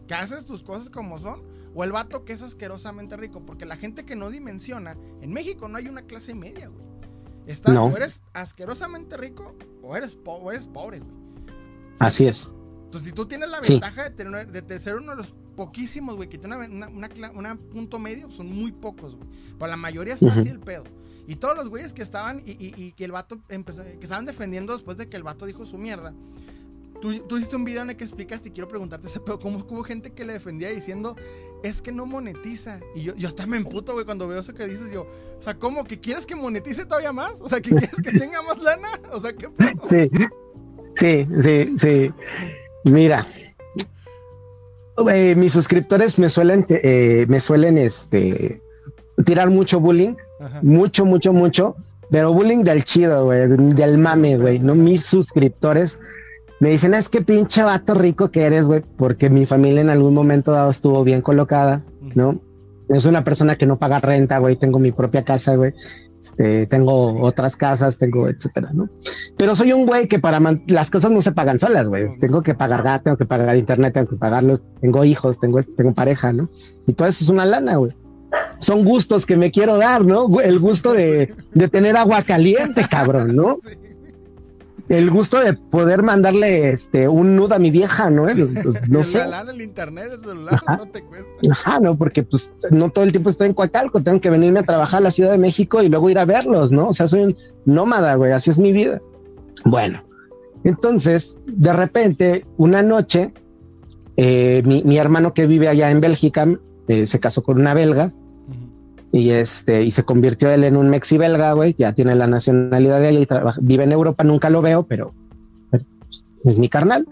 Que 0.07 0.15
haces 0.15 0.45
tus 0.45 0.63
cosas 0.63 0.91
como 0.91 1.19
son. 1.19 1.43
O 1.75 1.83
el 1.85 1.93
vato 1.93 2.25
que 2.27 2.35
es 2.35 2.43
asquerosamente 2.43 3.17
rico. 3.17 3.47
Porque 3.47 3.65
la 3.65 3.77
gente 3.77 4.05
que 4.05 4.17
no 4.17 4.29
dimensiona, 4.29 4.99
en 5.23 5.33
México 5.33 5.69
no 5.69 5.79
hay 5.79 5.89
una 5.89 6.03
clase 6.03 6.35
media, 6.35 6.69
güey. 6.69 6.87
Está, 7.47 7.83
o 7.83 7.97
eres 7.97 8.21
asquerosamente 8.35 9.17
rico 9.17 9.57
o 9.83 9.97
eres, 9.97 10.19
o 10.27 10.53
eres 10.53 10.67
pobre, 10.67 11.01
güey. 11.01 11.28
Así 11.99 12.27
es. 12.27 12.53
Entonces, 12.89 13.11
si 13.11 13.15
tú 13.15 13.27
tienes 13.27 13.51
la 13.51 13.61
ventaja 13.61 14.05
de, 14.05 14.11
tener, 14.11 14.51
de, 14.51 14.79
ser 14.79 14.97
uno 14.97 15.11
de 15.11 15.17
los 15.17 15.35
poquísimos, 15.57 16.17
güey, 16.17 16.31
que 16.31 16.39
tiene 16.39 16.57
una, 16.57 16.89
una, 17.35 17.57
punto 17.57 17.99
medio, 17.99 18.31
son 18.31 18.51
muy 18.51 18.73
pocos, 18.73 19.15
güey. 19.15 19.29
Pero 19.59 19.71
la 19.71 19.77
mayoría 19.77 20.15
está 20.15 20.33
así 20.33 20.49
el 20.49 20.59
pedo. 20.59 20.85
Y 21.27 21.37
todos 21.37 21.55
los 21.55 21.69
güeyes 21.69 21.93
que 21.93 22.01
estaban 22.01 22.43
y, 22.47 22.53
y, 22.53 22.93
que 22.93 23.05
el 23.05 23.13
vato 23.13 23.39
empezó, 23.51 23.83
que 23.83 23.99
estaban 24.01 24.25
defendiendo 24.25 24.73
después 24.73 24.97
de 24.97 25.11
que 25.11 25.19
el 25.19 25.23
vato 25.23 25.45
dijo 25.45 25.67
su 25.67 25.77
mierda. 25.77 26.15
Tú, 27.03 27.19
tú 27.29 27.37
hiciste 27.37 27.57
un 27.57 27.67
video 27.67 27.83
en 27.83 27.91
el 27.91 27.97
que 27.97 28.05
explicaste 28.05 28.49
y 28.49 28.53
quiero 28.53 28.69
preguntarte 28.69 29.07
ese 29.07 29.21
pedo. 29.21 29.39
¿Cómo 29.39 29.59
hubo 29.69 29.85
gente 29.85 30.15
que 30.15 30.25
le 30.25 30.33
defendía 30.33 30.71
diciendo 30.71 31.15
es 31.63 31.83
que 31.83 31.93
no 31.93 32.07
monetiza? 32.07 32.81
Y 32.95 33.03
yo, 33.03 33.15
yo 33.15 33.29
hasta 33.29 33.47
me 33.47 33.59
emputo, 33.59 33.93
güey, 33.93 34.07
cuando 34.07 34.27
veo 34.27 34.41
eso 34.41 34.55
que 34.55 34.67
dices 34.67 34.91
yo. 34.91 35.03
O 35.39 35.43
sea, 35.43 35.59
¿cómo? 35.59 35.85
¿Que 35.85 36.01
quieres 36.01 36.25
que 36.25 36.35
monetice 36.35 36.87
todavía 36.87 37.13
más? 37.13 37.43
O 37.43 37.49
sea, 37.51 37.61
¿que 37.61 37.69
quieres 37.71 37.95
que 38.03 38.19
tenga 38.19 38.41
más 38.41 38.59
lana? 38.63 38.89
O 39.13 39.21
sea, 39.21 39.35
¿qué 39.35 39.51
pedo? 39.51 39.69
Sí, 39.83 40.11
sí, 40.99 41.29
sí, 41.41 41.75
sí. 41.77 42.13
Mira, 42.85 43.25
eh, 45.13 45.35
mis 45.37 45.53
suscriptores 45.53 46.19
me 46.19 46.29
suelen, 46.29 46.67
eh, 46.69 47.27
me 47.29 47.41
suelen 47.41 47.79
este, 47.79 48.61
tirar 49.25 49.51
mucho 49.51 49.81
bullying, 49.81 50.15
mucho, 50.63 51.05
mucho, 51.05 51.33
mucho, 51.33 51.77
pero 52.11 52.33
bullying 52.33 52.65
del 52.65 52.85
chido, 52.85 53.27
güey, 53.27 53.49
del 53.49 53.99
mame, 53.99 54.37
güey, 54.37 54.59
no 54.59 54.75
mis 54.75 55.05
suscriptores. 55.05 56.01
Me 56.61 56.71
dicen, 56.71 56.95
es 56.95 57.09
que 57.09 57.23
pinche 57.23 57.63
vato 57.63 57.95
rico 57.95 58.31
que 58.31 58.43
eres, 58.43 58.67
güey, 58.67 58.83
porque 58.97 59.31
mi 59.31 59.47
familia 59.47 59.81
en 59.81 59.91
algún 59.91 60.15
momento 60.15 60.51
dado 60.51 60.71
estuvo 60.71 61.05
bien 61.05 61.23
colocada, 61.23 61.85
¿no? 62.15 62.41
Es 62.89 63.05
una 63.05 63.23
persona 63.23 63.57
que 63.57 63.67
no 63.67 63.79
paga 63.79 64.01
renta, 64.01 64.39
güey, 64.39 64.57
tengo 64.57 64.79
mi 64.79 64.93
propia 64.93 65.25
casa, 65.25 65.57
güey. 65.57 65.75
Este, 66.21 66.67
tengo 66.67 67.21
otras 67.23 67.55
casas, 67.55 67.99
tengo 67.99 68.29
etcétera, 68.29 68.71
¿no? 68.73 68.89
Pero 69.37 69.55
soy 69.55 69.73
un 69.73 69.87
güey 69.87 70.09
que 70.09 70.19
para 70.19 70.41
las 70.67 70.91
cosas 70.91 71.11
no 71.11 71.23
se 71.23 71.33
pagan 71.33 71.59
solas, 71.59 71.89
güey. 71.89 72.19
Tengo 72.19 72.43
que 72.43 72.55
pagar 72.55 72.83
gas, 72.83 73.03
tengo 73.03 73.17
que 73.17 73.27
pagar 73.27 73.57
internet, 73.57 73.95
tengo 73.95 74.09
que 74.09 74.17
pagarlos, 74.17 74.65
tengo 74.81 75.05
hijos, 75.05 75.39
tengo, 75.39 75.63
tengo 75.63 75.95
pareja, 75.95 76.33
¿no? 76.33 76.51
Y 76.87 76.95
todo 76.95 77.07
eso 77.07 77.23
es 77.23 77.31
una 77.31 77.45
lana, 77.45 77.77
güey. 77.77 77.93
Son 78.59 78.85
gustos 78.85 79.27
que 79.27 79.37
me 79.37 79.51
quiero 79.51 79.77
dar, 79.79 80.05
¿no? 80.05 80.41
El 80.41 80.59
gusto 80.59 80.93
de, 80.93 81.35
de 81.55 81.69
tener 81.69 81.97
agua 81.97 82.23
caliente, 82.23 82.85
cabrón, 82.91 83.37
¿no? 83.37 83.59
el 84.89 85.11
gusto 85.11 85.39
de 85.41 85.53
poder 85.53 86.03
mandarle 86.03 86.71
este 86.71 87.09
un 87.09 87.37
nudo 87.37 87.55
a 87.55 87.59
mi 87.59 87.71
vieja, 87.71 88.11
¿no? 88.11 88.27
Pues, 88.63 88.89
no 88.89 89.03
sé. 89.03 89.23
el 89.51 89.61
internet, 89.61 90.09
el 90.13 90.21
celular, 90.21 90.61
no 90.67 90.89
te 90.89 91.03
cuesta. 91.03 91.29
Ajá, 91.51 91.81
no, 91.81 91.97
porque 91.97 92.23
pues 92.23 92.53
no 92.71 92.91
todo 92.91 93.05
el 93.05 93.13
tiempo 93.13 93.31
estoy 93.31 93.49
en 93.49 93.55
Coacalco, 93.55 94.03
tengo 94.03 94.21
que 94.21 94.31
venirme 94.31 94.61
a 94.61 94.63
trabajar 94.63 94.99
a 94.99 95.05
la 95.05 95.11
Ciudad 95.11 95.31
de 95.31 95.39
México 95.39 95.83
y 95.83 95.89
luego 95.89 96.11
ir 96.11 96.19
a 96.19 96.25
verlos, 96.25 96.73
¿no? 96.73 96.89
O 96.89 96.93
sea, 96.93 97.07
soy 97.07 97.23
un 97.23 97.37
nómada, 97.65 98.15
güey, 98.15 98.33
así 98.33 98.51
es 98.51 98.59
mi 98.59 98.73
vida. 98.73 99.01
Bueno, 99.65 100.03
entonces, 100.65 101.39
de 101.47 101.73
repente, 101.73 102.47
una 102.57 102.83
noche, 102.83 103.33
eh, 104.17 104.63
mi, 104.65 104.99
hermano 104.99 105.35
que 105.35 105.47
vive 105.47 105.69
allá 105.69 105.91
en 105.91 106.01
Bélgica 106.01 106.47
eh, 106.89 107.07
se 107.07 107.21
casó 107.21 107.43
con 107.43 107.61
una 107.61 107.75
belga 107.75 108.13
y 109.13 109.31
este 109.31 109.83
y 109.83 109.91
se 109.91 110.05
convirtió 110.05 110.51
él 110.51 110.65
en 110.65 110.77
un 110.77 110.89
mexi 110.89 111.19
belga, 111.19 111.53
güey, 111.53 111.75
ya 111.77 111.93
tiene 111.93 112.15
la 112.15 112.27
nacionalidad 112.27 113.01
de 113.01 113.09
él 113.09 113.19
y 113.19 113.29
vive 113.61 113.85
en 113.85 113.93
Europa, 113.93 114.25
nunca 114.25 114.51
lo 114.51 114.63
veo, 114.63 114.85
pero, 114.85 115.15
pues, 115.71 116.25
es 116.45 116.59
mi 116.59 116.69
carnal, 116.69 117.07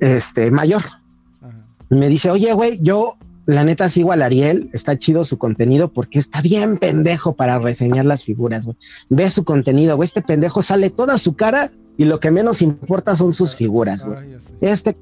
este 0.00 0.50
mayor. 0.50 0.82
Me 1.90 2.08
dice, 2.08 2.30
oye, 2.30 2.52
güey, 2.54 2.78
yo 2.80 3.18
la 3.44 3.64
neta 3.64 3.88
sigo 3.88 4.12
al 4.12 4.22
Ariel, 4.22 4.70
está 4.72 4.96
chido 4.96 5.24
su 5.24 5.36
contenido 5.36 5.92
porque 5.92 6.18
está 6.18 6.40
bien 6.40 6.78
pendejo 6.78 7.34
para 7.34 7.58
reseñar 7.58 8.04
las 8.04 8.24
figuras, 8.24 8.64
güey. 8.64 8.76
Ve 9.08 9.28
su 9.30 9.44
contenido, 9.44 9.96
güey, 9.96 10.06
este 10.06 10.22
pendejo 10.22 10.62
sale 10.62 10.90
toda 10.90 11.18
su 11.18 11.34
cara 11.34 11.72
y 11.98 12.04
lo 12.04 12.20
que 12.20 12.30
menos 12.30 12.62
importa 12.62 13.16
son 13.16 13.32
sus 13.32 13.56
figuras, 13.56 14.06
güey. 14.06 14.18
Este 14.60 14.96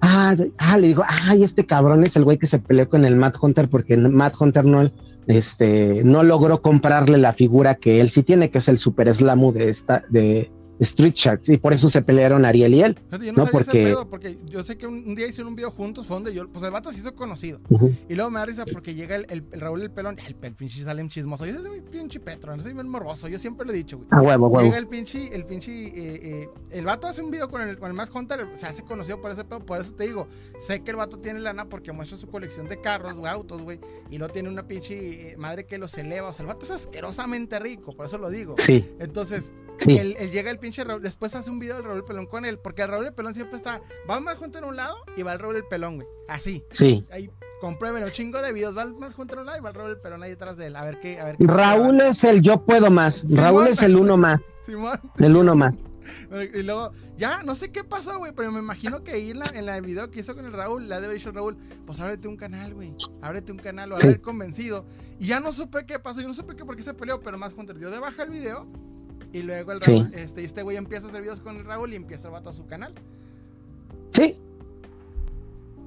Ah, 0.00 0.34
ah, 0.58 0.78
le 0.78 0.88
digo, 0.88 1.02
ay, 1.06 1.42
este 1.42 1.64
cabrón 1.64 2.02
es 2.02 2.16
el 2.16 2.24
güey 2.24 2.38
que 2.38 2.46
se 2.46 2.58
peleó 2.58 2.88
con 2.88 3.04
el 3.04 3.16
Matt 3.16 3.36
Hunter 3.40 3.68
porque 3.68 3.96
Matt 3.96 4.34
Hunter 4.38 4.64
no, 4.64 4.92
este, 5.26 6.02
no 6.04 6.22
logró 6.22 6.60
comprarle 6.60 7.18
la 7.18 7.32
figura 7.32 7.76
que 7.76 8.00
él 8.00 8.10
sí 8.10 8.22
tiene, 8.22 8.50
que 8.50 8.58
es 8.58 8.68
el 8.68 8.78
Super 8.78 9.12
Slamu 9.14 9.52
de 9.52 9.68
esta, 9.70 10.04
de, 10.10 10.50
Street 10.80 11.14
Sharks 11.14 11.48
y 11.48 11.56
por 11.58 11.72
eso 11.72 11.88
se 11.88 12.02
pelearon 12.02 12.44
Ariel 12.44 12.74
y 12.74 12.82
él. 12.82 12.98
Yo 13.20 13.32
no, 13.32 13.46
porque... 13.46 13.96
porque 14.10 14.38
yo 14.46 14.62
sé 14.62 14.76
que 14.76 14.86
un, 14.86 15.14
día 15.14 15.26
hicieron 15.26 15.48
un 15.48 15.56
video 15.56 15.70
juntos, 15.70 16.06
fue 16.06 16.16
donde 16.16 16.34
yo, 16.34 16.48
pues 16.48 16.64
el 16.64 16.70
vato 16.70 16.92
se 16.92 17.00
hizo 17.00 17.14
conocido. 17.14 17.60
Y 18.08 18.14
luego 18.14 18.30
me 18.30 18.40
da 18.40 18.46
risa 18.46 18.64
porque 18.72 18.94
llega 18.94 19.16
el, 19.16 19.26
el, 19.28 19.60
Raúl 19.60 19.82
el 19.82 19.90
pelón, 19.90 20.18
el, 20.26 20.36
el 20.40 20.54
pinche 20.54 20.82
Salem 20.82 21.08
chismoso. 21.08 21.46
Yo 21.46 21.62
soy 21.62 21.78
un 21.78 21.84
pinche 21.84 22.20
Petro, 22.20 22.56
no 22.56 22.62
soy 22.62 22.72
bien 22.72 22.88
morboso, 22.88 23.28
yo 23.28 23.38
siempre 23.38 23.66
lo 23.66 23.72
he 23.72 23.76
dicho, 23.76 23.96
güey. 23.98 24.08
Ah, 24.10 24.22
huevo, 24.22 24.48
huevo. 24.48 24.66
Llega 24.66 24.78
el 24.78 24.88
pinche, 24.88 25.34
el 25.34 25.44
pinche, 25.44 25.72
eh, 25.72 25.92
eh, 25.96 26.48
el 26.70 26.84
vato 26.84 27.06
hace 27.06 27.22
un 27.22 27.30
video 27.30 27.48
con 27.48 27.62
el, 27.62 27.78
con 27.78 27.88
el 27.88 27.94
Max 27.94 28.10
Hunter, 28.14 28.46
se 28.54 28.66
hace 28.66 28.82
conocido 28.82 29.20
por 29.20 29.30
ese 29.30 29.44
pedo, 29.44 29.60
por 29.60 29.80
eso 29.80 29.92
te 29.92 30.04
digo, 30.04 30.28
sé 30.58 30.80
que 30.80 30.90
el 30.90 30.96
vato 30.96 31.18
tiene 31.18 31.40
lana 31.40 31.68
porque 31.68 31.92
muestra 31.92 32.18
su 32.18 32.28
colección 32.28 32.68
de 32.68 32.80
carros, 32.80 33.18
güey, 33.18 33.30
autos, 33.30 33.62
güey, 33.62 33.80
y 34.10 34.18
no 34.18 34.28
tiene 34.28 34.48
una 34.48 34.66
pinche 34.66 35.32
eh, 35.32 35.36
madre 35.36 35.66
que 35.66 35.78
los 35.78 35.96
eleva, 35.98 36.28
o 36.28 36.32
sea, 36.32 36.42
el 36.42 36.48
vato 36.48 36.64
es 36.64 36.70
asquerosamente 36.70 37.58
rico, 37.58 37.92
por 37.92 38.06
eso 38.06 38.18
lo 38.18 38.30
digo. 38.30 38.54
Sí. 38.58 38.84
Entonces, 38.98 39.52
Sí. 39.76 39.96
Él, 39.98 40.16
llega 40.30 40.50
el 40.50 40.58
pinche 40.58 40.84
Raúl, 40.84 41.02
después 41.02 41.34
hace 41.34 41.50
un 41.50 41.58
video 41.58 41.76
del 41.76 41.84
Raúl 41.84 42.04
Pelón 42.04 42.26
con 42.26 42.44
él, 42.44 42.58
porque 42.58 42.82
el 42.82 42.88
Raúl 42.88 43.04
del 43.04 43.14
Pelón 43.14 43.34
siempre 43.34 43.56
está, 43.56 43.82
va 44.08 44.20
más 44.20 44.38
junto 44.38 44.58
en 44.58 44.64
un 44.64 44.76
lado 44.76 44.96
y 45.16 45.22
va 45.22 45.34
el 45.34 45.38
Raúl 45.38 45.54
del 45.54 45.64
Pelón, 45.64 45.96
güey. 45.96 46.08
Así. 46.28 46.64
Sí. 46.70 47.04
Ahí 47.10 47.30
comprueben 47.60 48.04
un 48.04 48.10
chingo 48.10 48.42
de 48.42 48.52
videos, 48.52 48.76
va 48.76 48.84
más 48.86 49.14
junto 49.14 49.34
en 49.34 49.40
un 49.40 49.46
lado 49.46 49.58
y 49.58 49.62
va 49.62 49.70
el 49.70 49.74
Raúl 49.74 49.90
del 49.90 50.00
Pelón 50.00 50.22
ahí 50.22 50.30
detrás 50.30 50.56
de 50.56 50.66
él. 50.66 50.76
A 50.76 50.84
ver 50.84 51.00
qué, 51.00 51.20
a 51.20 51.24
ver 51.24 51.36
Raúl 51.38 52.00
es 52.00 52.24
el 52.24 52.42
yo 52.42 52.64
puedo 52.64 52.90
más. 52.90 53.24
Raúl 53.34 53.66
es 53.68 53.82
el 53.82 53.96
uno 53.96 54.16
más. 54.16 54.40
Simón. 54.62 55.00
El 55.18 55.36
uno 55.36 55.54
más. 55.54 55.88
Y 56.54 56.62
luego, 56.62 56.92
ya, 57.16 57.42
no 57.42 57.54
sé 57.54 57.72
qué 57.72 57.82
pasó, 57.82 58.18
güey, 58.18 58.32
pero 58.32 58.52
me 58.52 58.60
imagino 58.60 59.02
que 59.02 59.12
ahí 59.12 59.30
en, 59.30 59.40
la, 59.40 59.46
en 59.54 59.68
el 59.68 59.82
video 59.82 60.10
que 60.10 60.20
hizo 60.20 60.36
con 60.36 60.44
el 60.44 60.52
Raúl, 60.52 60.88
la 60.88 61.00
debe 61.00 61.14
dicho 61.14 61.32
Raúl, 61.32 61.56
pues 61.84 61.98
ábrete 61.98 62.28
un 62.28 62.36
canal, 62.36 62.74
güey, 62.74 62.94
ábrete 63.22 63.50
un 63.50 63.58
canal, 63.58 63.92
o 63.92 63.96
haber 63.96 64.20
convencido. 64.20 64.86
Y 65.18 65.26
ya 65.26 65.40
no 65.40 65.52
supe 65.52 65.84
qué 65.84 65.98
pasó, 65.98 66.20
yo 66.20 66.28
no 66.28 66.34
supe 66.34 66.54
qué 66.54 66.64
por 66.64 66.76
qué 66.76 66.84
se 66.84 66.94
peleó, 66.94 67.20
pero 67.20 67.38
más 67.38 67.54
Hunter 67.56 67.76
dio 67.76 67.90
de 67.90 67.98
baja 67.98 68.22
el 68.22 68.30
video 68.30 68.68
y 69.36 69.42
luego 69.42 69.72
el 69.72 69.80
Raúl, 69.80 70.10
este, 70.14 70.44
este 70.44 70.62
güey 70.62 70.78
empieza 70.78 71.06
a 71.06 71.10
hacer 71.10 71.20
videos 71.20 71.40
con 71.40 71.56
el 71.56 71.64
Raúl 71.66 71.92
y 71.92 71.96
empieza 71.96 72.28
a 72.28 72.30
batar 72.30 72.54
su 72.54 72.64
canal. 72.64 72.94
Sí. 74.12 74.38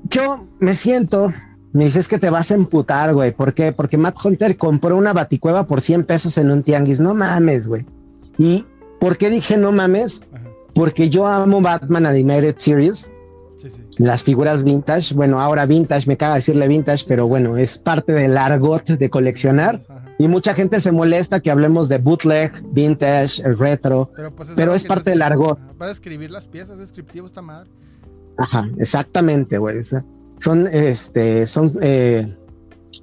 Yo 0.03 0.47
me 0.59 0.76
siento, 0.76 1.34
me 1.73 1.85
dices 1.85 2.07
que 2.07 2.19
te 2.19 2.30
vas 2.30 2.51
a 2.51 2.53
emputar, 2.53 3.11
güey. 3.15 3.31
¿Por 3.31 3.55
qué? 3.55 3.71
Porque 3.71 3.97
Matt 3.97 4.23
Hunter 4.23 4.55
compró 4.55 4.95
una 4.95 5.13
baticueva 5.13 5.65
por 5.65 5.81
100 5.81 6.03
pesos 6.03 6.38
en 6.38 6.51
un 6.51 6.61
tianguis. 6.61 6.99
No 6.99 7.15
mames, 7.15 7.67
güey. 7.67 7.88
¿Y 8.38 8.65
por 8.99 9.17
qué 9.17 9.31
dije 9.31 9.57
no 9.57 9.71
mames? 9.71 10.21
Porque 10.76 11.09
yo 11.09 11.26
amo 11.26 11.59
Batman 11.59 12.05
Animated 12.05 12.55
Series. 12.57 13.15
Sí, 13.57 13.71
sí. 13.71 13.81
Las 13.97 14.21
figuras 14.21 14.63
vintage. 14.63 15.15
Bueno, 15.15 15.41
ahora 15.41 15.65
vintage, 15.65 16.07
me 16.07 16.17
caga 16.17 16.35
decirle 16.35 16.67
vintage, 16.67 17.03
pero 17.07 17.27
bueno, 17.27 17.57
es 17.57 17.80
parte 17.80 18.13
del 18.13 18.38
argot 18.38 18.85
de 18.85 19.09
coleccionar. 19.09 19.81
Y 20.19 20.27
mucha 20.27 20.53
gente 20.53 20.81
se 20.81 20.91
molesta 20.91 21.39
que 21.39 21.49
hablemos 21.49 21.87
de 21.87 21.97
bootleg, 21.97 22.51
vintage, 22.73 23.41
retro, 23.41 24.11
pero, 24.13 24.35
pues 24.35 24.49
es, 24.49 24.83
parte 24.83 25.11
del 25.11 25.21
argot. 25.21 25.57
Para 25.77 25.91
escribir 25.91 26.29
las 26.29 26.45
piezas, 26.45 26.71
es 26.71 26.79
descriptivo 26.79 27.25
esta 27.25 27.41
madre. 27.41 27.71
Ajá, 28.37 28.69
exactamente, 28.79 29.57
güey. 29.57 29.79
Son, 30.37 30.67
este, 30.67 31.47
son 31.47 31.71
eh, 31.81 32.35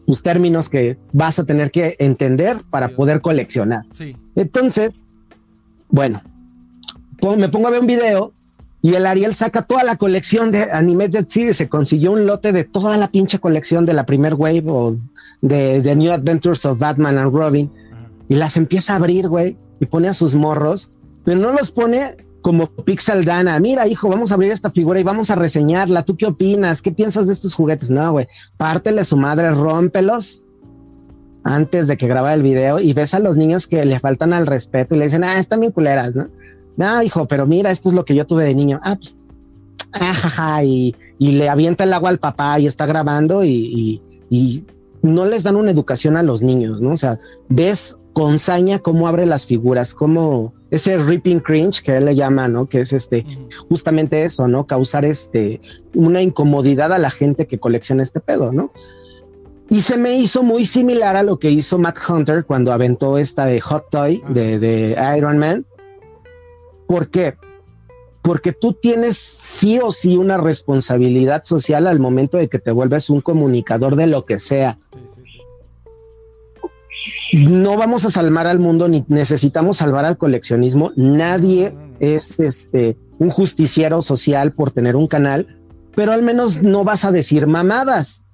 los 0.06 0.22
términos 0.22 0.68
que 0.68 0.98
vas 1.14 1.38
a 1.38 1.44
tener 1.44 1.70
que 1.70 1.96
entender 1.98 2.58
para 2.68 2.90
poder 2.90 3.22
coleccionar. 3.22 3.84
Sí. 3.92 4.14
Entonces, 4.34 5.06
bueno, 5.88 6.22
me 7.38 7.48
pongo 7.48 7.68
a 7.68 7.70
ver 7.70 7.80
un 7.80 7.86
video 7.86 8.34
y 8.82 8.94
el 8.94 9.06
Ariel 9.06 9.34
saca 9.34 9.62
toda 9.62 9.84
la 9.84 9.96
colección 9.96 10.50
de 10.50 10.70
Animated 10.70 11.26
Series. 11.28 11.56
Se 11.56 11.68
consiguió 11.68 12.12
un 12.12 12.26
lote 12.26 12.52
de 12.52 12.64
toda 12.64 12.96
la 12.96 13.08
pinche 13.08 13.38
colección 13.38 13.86
de 13.86 13.94
la 13.94 14.06
primer 14.06 14.34
wave 14.34 14.64
o 14.66 14.96
de 15.40 15.96
New 15.96 16.12
Adventures 16.12 16.64
of 16.66 16.78
Batman 16.78 17.18
and 17.18 17.34
Robin 17.34 17.70
y 18.28 18.34
las 18.34 18.56
empieza 18.56 18.92
a 18.92 18.96
abrir, 18.96 19.28
güey, 19.28 19.56
y 19.80 19.86
pone 19.86 20.08
a 20.08 20.14
sus 20.14 20.34
morros, 20.34 20.92
pero 21.24 21.38
no 21.38 21.52
los 21.52 21.70
pone 21.70 22.16
como 22.42 22.66
Pixel 22.66 23.24
Dana. 23.24 23.58
Mira, 23.58 23.88
hijo, 23.88 24.08
vamos 24.08 24.30
a 24.30 24.34
abrir 24.34 24.52
esta 24.52 24.70
figura 24.70 25.00
y 25.00 25.02
vamos 25.04 25.30
a 25.30 25.34
reseñarla. 25.34 26.04
¿Tú 26.04 26.16
qué 26.16 26.26
opinas? 26.26 26.82
¿Qué 26.82 26.92
piensas 26.92 27.26
de 27.26 27.32
estos 27.32 27.54
juguetes? 27.54 27.90
No, 27.90 28.12
güey, 28.12 28.28
pártele 28.56 29.00
a 29.00 29.04
su 29.04 29.16
madre, 29.16 29.50
rómpelos 29.50 30.42
antes 31.42 31.86
de 31.86 31.96
que 31.96 32.08
graba 32.08 32.34
el 32.34 32.42
video 32.42 32.80
y 32.80 32.92
ves 32.92 33.14
a 33.14 33.20
los 33.20 33.36
niños 33.36 33.66
que 33.66 33.84
le 33.84 34.00
faltan 34.00 34.32
al 34.32 34.46
respeto 34.46 34.94
y 34.94 34.98
le 34.98 35.04
dicen, 35.04 35.22
ah, 35.24 35.38
están 35.38 35.60
bien 35.60 35.72
culeras, 35.72 36.16
¿no? 36.16 36.28
No, 36.76 37.02
hijo, 37.02 37.26
pero 37.26 37.46
mira, 37.46 37.70
esto 37.70 37.88
es 37.88 37.94
lo 37.94 38.04
que 38.04 38.14
yo 38.14 38.26
tuve 38.26 38.44
de 38.44 38.54
niño. 38.54 38.80
Ah, 38.82 38.96
pues, 38.96 39.18
ajaja, 39.92 40.64
y, 40.64 40.94
y 41.18 41.32
le 41.32 41.48
avienta 41.48 41.84
el 41.84 41.92
agua 41.92 42.10
al 42.10 42.18
papá 42.18 42.58
y 42.58 42.66
está 42.66 42.86
grabando 42.86 43.44
y, 43.44 44.02
y 44.28 44.64
no 45.02 45.24
les 45.24 45.44
dan 45.44 45.56
una 45.56 45.70
educación 45.70 46.16
a 46.16 46.22
los 46.22 46.42
niños, 46.42 46.80
¿no? 46.82 46.92
O 46.92 46.96
sea, 46.96 47.18
ves 47.48 47.98
con 48.12 48.38
saña 48.38 48.78
cómo 48.78 49.08
abre 49.08 49.26
las 49.26 49.46
figuras, 49.46 49.94
cómo 49.94 50.54
ese 50.70 50.98
ripping 50.98 51.38
cringe 51.38 51.82
que 51.82 51.96
él 51.96 52.06
le 52.06 52.14
llama, 52.14 52.48
¿no? 52.48 52.66
Que 52.66 52.80
es 52.80 52.92
este, 52.92 53.24
justamente 53.68 54.22
eso, 54.22 54.48
¿no? 54.48 54.66
Causar 54.66 55.04
este, 55.04 55.60
una 55.94 56.22
incomodidad 56.22 56.92
a 56.92 56.98
la 56.98 57.10
gente 57.10 57.46
que 57.46 57.58
colecciona 57.58 58.02
este 58.02 58.20
pedo, 58.20 58.52
¿no? 58.52 58.72
Y 59.68 59.82
se 59.82 59.96
me 59.96 60.16
hizo 60.16 60.42
muy 60.42 60.64
similar 60.64 61.16
a 61.16 61.22
lo 61.22 61.38
que 61.38 61.50
hizo 61.50 61.78
Matt 61.78 61.98
Hunter 62.08 62.44
cuando 62.44 62.72
aventó 62.72 63.18
esta 63.18 63.46
de 63.46 63.60
Hot 63.60 63.90
Toy 63.90 64.22
de, 64.28 64.58
de 64.58 64.96
Iron 65.16 65.38
Man. 65.38 65.66
¿Por 66.86 67.10
qué? 67.10 67.36
porque 68.26 68.52
tú 68.52 68.72
tienes 68.72 69.16
sí 69.16 69.78
o 69.78 69.92
sí 69.92 70.16
una 70.16 70.36
responsabilidad 70.36 71.44
social 71.44 71.86
al 71.86 72.00
momento 72.00 72.38
de 72.38 72.48
que 72.48 72.58
te 72.58 72.72
vuelves 72.72 73.08
un 73.08 73.20
comunicador 73.20 73.94
de 73.94 74.08
lo 74.08 74.24
que 74.26 74.40
sea. 74.40 74.80
No 77.32 77.76
vamos 77.76 78.04
a 78.04 78.10
salvar 78.10 78.48
al 78.48 78.58
mundo 78.58 78.88
ni 78.88 79.04
necesitamos 79.06 79.76
salvar 79.76 80.04
al 80.04 80.18
coleccionismo. 80.18 80.90
Nadie 80.96 81.72
es 82.00 82.40
este 82.40 82.98
un 83.20 83.30
justiciero 83.30 84.02
social 84.02 84.52
por 84.52 84.72
tener 84.72 84.96
un 84.96 85.06
canal, 85.06 85.60
pero 85.94 86.10
al 86.10 86.24
menos 86.24 86.64
no 86.64 86.82
vas 86.82 87.04
a 87.04 87.12
decir 87.12 87.46
mamadas. 87.46 88.25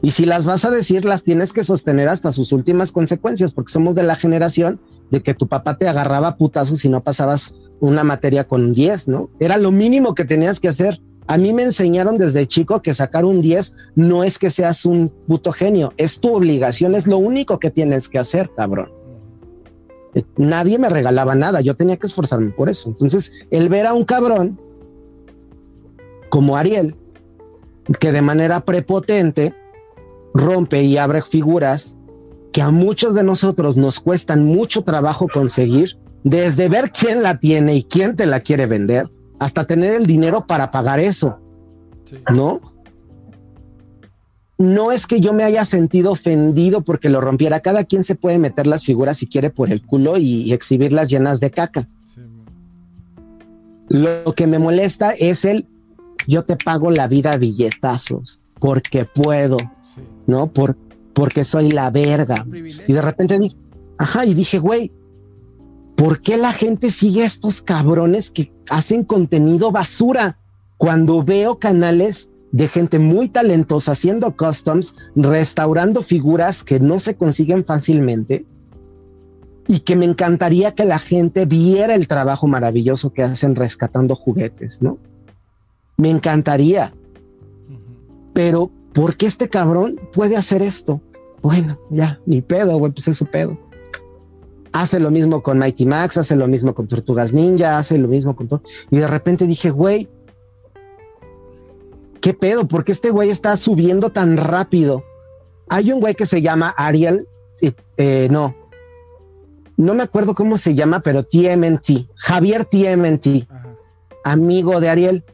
Y 0.00 0.12
si 0.12 0.26
las 0.26 0.46
vas 0.46 0.64
a 0.64 0.70
decir, 0.70 1.04
las 1.04 1.24
tienes 1.24 1.52
que 1.52 1.64
sostener 1.64 2.08
hasta 2.08 2.32
sus 2.32 2.52
últimas 2.52 2.92
consecuencias, 2.92 3.52
porque 3.52 3.72
somos 3.72 3.94
de 3.94 4.04
la 4.04 4.14
generación 4.14 4.80
de 5.10 5.22
que 5.22 5.34
tu 5.34 5.48
papá 5.48 5.76
te 5.76 5.88
agarraba 5.88 6.36
putazos 6.36 6.80
si 6.80 6.88
no 6.88 7.02
pasabas 7.02 7.70
una 7.80 8.04
materia 8.04 8.46
con 8.46 8.72
10, 8.72 9.08
¿no? 9.08 9.30
Era 9.40 9.56
lo 9.56 9.72
mínimo 9.72 10.14
que 10.14 10.24
tenías 10.24 10.60
que 10.60 10.68
hacer. 10.68 11.00
A 11.26 11.36
mí 11.36 11.52
me 11.52 11.64
enseñaron 11.64 12.16
desde 12.16 12.46
chico 12.46 12.80
que 12.80 12.94
sacar 12.94 13.24
un 13.24 13.42
10 13.42 13.74
no 13.96 14.24
es 14.24 14.38
que 14.38 14.50
seas 14.50 14.86
un 14.86 15.12
puto 15.26 15.52
genio, 15.52 15.92
es 15.96 16.20
tu 16.20 16.34
obligación, 16.34 16.94
es 16.94 17.06
lo 17.06 17.18
único 17.18 17.58
que 17.58 17.70
tienes 17.70 18.08
que 18.08 18.18
hacer, 18.18 18.50
cabrón. 18.56 18.90
Nadie 20.36 20.78
me 20.78 20.88
regalaba 20.88 21.34
nada, 21.34 21.60
yo 21.60 21.76
tenía 21.76 21.96
que 21.96 22.06
esforzarme 22.06 22.50
por 22.50 22.68
eso. 22.68 22.88
Entonces, 22.88 23.32
el 23.50 23.68
ver 23.68 23.86
a 23.86 23.94
un 23.94 24.04
cabrón 24.04 24.58
como 26.30 26.56
Ariel, 26.56 26.96
que 28.00 28.12
de 28.12 28.22
manera 28.22 28.60
prepotente 28.60 29.54
rompe 30.34 30.82
y 30.82 30.96
abre 30.96 31.22
figuras 31.22 31.98
que 32.52 32.62
a 32.62 32.70
muchos 32.70 33.14
de 33.14 33.22
nosotros 33.22 33.76
nos 33.76 34.00
cuestan 34.00 34.44
mucho 34.44 34.82
trabajo 34.82 35.28
conseguir, 35.32 35.98
desde 36.24 36.68
ver 36.68 36.90
quién 36.90 37.22
la 37.22 37.38
tiene 37.38 37.74
y 37.74 37.82
quién 37.82 38.16
te 38.16 38.26
la 38.26 38.40
quiere 38.40 38.66
vender, 38.66 39.10
hasta 39.38 39.66
tener 39.66 39.94
el 39.94 40.06
dinero 40.06 40.46
para 40.46 40.70
pagar 40.70 40.98
eso, 40.98 41.40
¿no? 42.32 42.60
No 44.56 44.90
es 44.90 45.06
que 45.06 45.20
yo 45.20 45.32
me 45.32 45.44
haya 45.44 45.64
sentido 45.64 46.10
ofendido 46.10 46.80
porque 46.82 47.08
lo 47.08 47.20
rompiera. 47.20 47.60
Cada 47.60 47.84
quien 47.84 48.02
se 48.02 48.16
puede 48.16 48.38
meter 48.38 48.66
las 48.66 48.84
figuras 48.84 49.18
si 49.18 49.28
quiere 49.28 49.50
por 49.50 49.70
el 49.70 49.86
culo 49.86 50.16
y, 50.16 50.52
exhibirlas 50.52 51.08
llenas 51.08 51.38
de 51.38 51.52
caca. 51.52 51.88
lo 53.88 54.34
que 54.34 54.46
me 54.46 54.58
molesta 54.58 55.12
es 55.12 55.44
el 55.44 55.66
yo 56.26 56.42
te 56.42 56.56
pago 56.56 56.90
la 56.90 57.08
vida 57.08 57.32
a 57.32 57.36
billetazos 57.38 58.42
porque 58.60 59.06
puedo, 59.06 59.56
¿no? 60.28 60.52
Por, 60.52 60.76
porque 61.14 61.42
soy 61.42 61.70
la 61.70 61.90
verga. 61.90 62.46
Y 62.86 62.92
de 62.92 63.02
repente 63.02 63.38
dije, 63.38 63.58
ajá, 63.96 64.24
y 64.24 64.34
dije, 64.34 64.60
güey, 64.60 64.92
¿por 65.96 66.20
qué 66.20 66.36
la 66.36 66.52
gente 66.52 66.92
sigue 66.92 67.22
a 67.22 67.26
estos 67.26 67.60
cabrones 67.60 68.30
que 68.30 68.52
hacen 68.70 69.02
contenido 69.02 69.72
basura? 69.72 70.38
Cuando 70.76 71.24
veo 71.24 71.58
canales 71.58 72.30
de 72.52 72.68
gente 72.68 73.00
muy 73.00 73.28
talentosa 73.28 73.92
haciendo 73.92 74.36
customs, 74.36 74.94
restaurando 75.16 76.02
figuras 76.02 76.62
que 76.62 76.78
no 76.78 77.00
se 77.00 77.16
consiguen 77.16 77.64
fácilmente 77.64 78.46
y 79.66 79.80
que 79.80 79.96
me 79.96 80.04
encantaría 80.04 80.74
que 80.74 80.84
la 80.84 80.98
gente 80.98 81.46
viera 81.46 81.94
el 81.94 82.06
trabajo 82.06 82.46
maravilloso 82.46 83.12
que 83.12 83.22
hacen 83.22 83.56
rescatando 83.56 84.14
juguetes, 84.14 84.82
¿no? 84.82 84.98
Me 85.96 86.10
encantaría. 86.10 86.92
Pero, 88.32 88.70
¿por 88.92 89.16
qué 89.16 89.26
este 89.26 89.48
cabrón 89.48 90.00
puede 90.12 90.36
hacer 90.36 90.62
esto? 90.62 91.00
Bueno, 91.42 91.78
ya, 91.90 92.20
ni 92.26 92.42
pedo, 92.42 92.76
güey, 92.78 92.92
pues 92.92 93.08
es 93.08 93.16
su 93.16 93.26
pedo. 93.26 93.58
Hace 94.72 95.00
lo 95.00 95.10
mismo 95.10 95.42
con 95.42 95.58
Mighty 95.58 95.86
Max, 95.86 96.18
hace 96.18 96.36
lo 96.36 96.46
mismo 96.46 96.74
con 96.74 96.88
Tortugas 96.88 97.32
Ninja, 97.32 97.78
hace 97.78 97.96
lo 97.98 98.08
mismo 98.08 98.36
con 98.36 98.48
todo. 98.48 98.62
Y 98.90 98.98
de 98.98 99.06
repente 99.06 99.46
dije, 99.46 99.70
güey, 99.70 100.08
¿qué 102.20 102.34
pedo? 102.34 102.68
¿Por 102.68 102.84
qué 102.84 102.92
este 102.92 103.10
güey 103.10 103.30
está 103.30 103.56
subiendo 103.56 104.10
tan 104.10 104.36
rápido? 104.36 105.04
Hay 105.68 105.92
un 105.92 106.00
güey 106.00 106.14
que 106.14 106.26
se 106.26 106.42
llama 106.42 106.70
Ariel, 106.70 107.26
eh, 107.96 108.28
no, 108.30 108.54
no 109.76 109.94
me 109.94 110.02
acuerdo 110.02 110.34
cómo 110.34 110.58
se 110.58 110.74
llama, 110.74 111.00
pero 111.00 111.24
TMNT, 111.24 112.08
Javier 112.16 112.64
TMNT, 112.64 113.48
amigo 114.24 114.80
de 114.80 114.88
Ariel, 114.88 115.24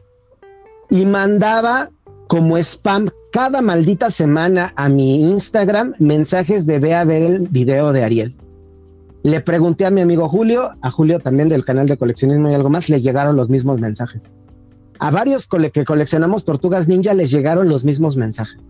y 0.89 1.05
mandaba 1.05 1.89
como 2.27 2.57
spam 2.57 3.09
cada 3.35 3.61
maldita 3.61 4.11
semana 4.11 4.71
a 4.77 4.87
mi 4.87 5.23
Instagram 5.23 5.93
mensajes 5.99 6.65
de 6.65 6.79
ve 6.79 6.95
a 6.95 7.03
ver 7.03 7.21
el 7.21 7.49
video 7.49 7.91
de 7.91 8.01
Ariel. 8.01 8.33
Le 9.23 9.41
pregunté 9.41 9.85
a 9.85 9.91
mi 9.91 9.99
amigo 9.99 10.29
Julio, 10.29 10.69
a 10.81 10.89
Julio 10.89 11.19
también 11.19 11.49
del 11.49 11.65
canal 11.65 11.85
de 11.85 11.97
coleccionismo 11.97 12.49
y 12.49 12.53
algo 12.53 12.69
más, 12.69 12.87
le 12.87 13.01
llegaron 13.01 13.35
los 13.35 13.49
mismos 13.49 13.81
mensajes. 13.81 14.31
A 14.99 15.11
varios 15.11 15.49
que 15.73 15.83
coleccionamos 15.83 16.45
tortugas 16.45 16.87
ninja 16.87 17.13
les 17.13 17.29
llegaron 17.29 17.67
los 17.67 17.83
mismos 17.83 18.15
mensajes. 18.15 18.69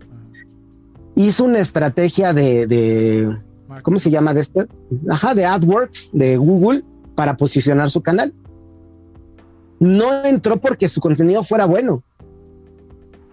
Hizo 1.14 1.44
una 1.44 1.60
estrategia 1.60 2.32
de, 2.32 2.66
de 2.66 3.38
¿cómo 3.84 4.00
se 4.00 4.10
llama 4.10 4.34
de 4.34 4.40
este? 4.40 4.66
Ajá, 5.08 5.36
de 5.36 5.44
AdWords 5.44 6.10
de 6.12 6.38
Google 6.38 6.82
para 7.14 7.36
posicionar 7.36 7.88
su 7.88 8.02
canal. 8.02 8.34
No 9.78 10.24
entró 10.24 10.60
porque 10.60 10.88
su 10.88 11.00
contenido 11.00 11.44
fuera 11.44 11.66
bueno 11.66 12.02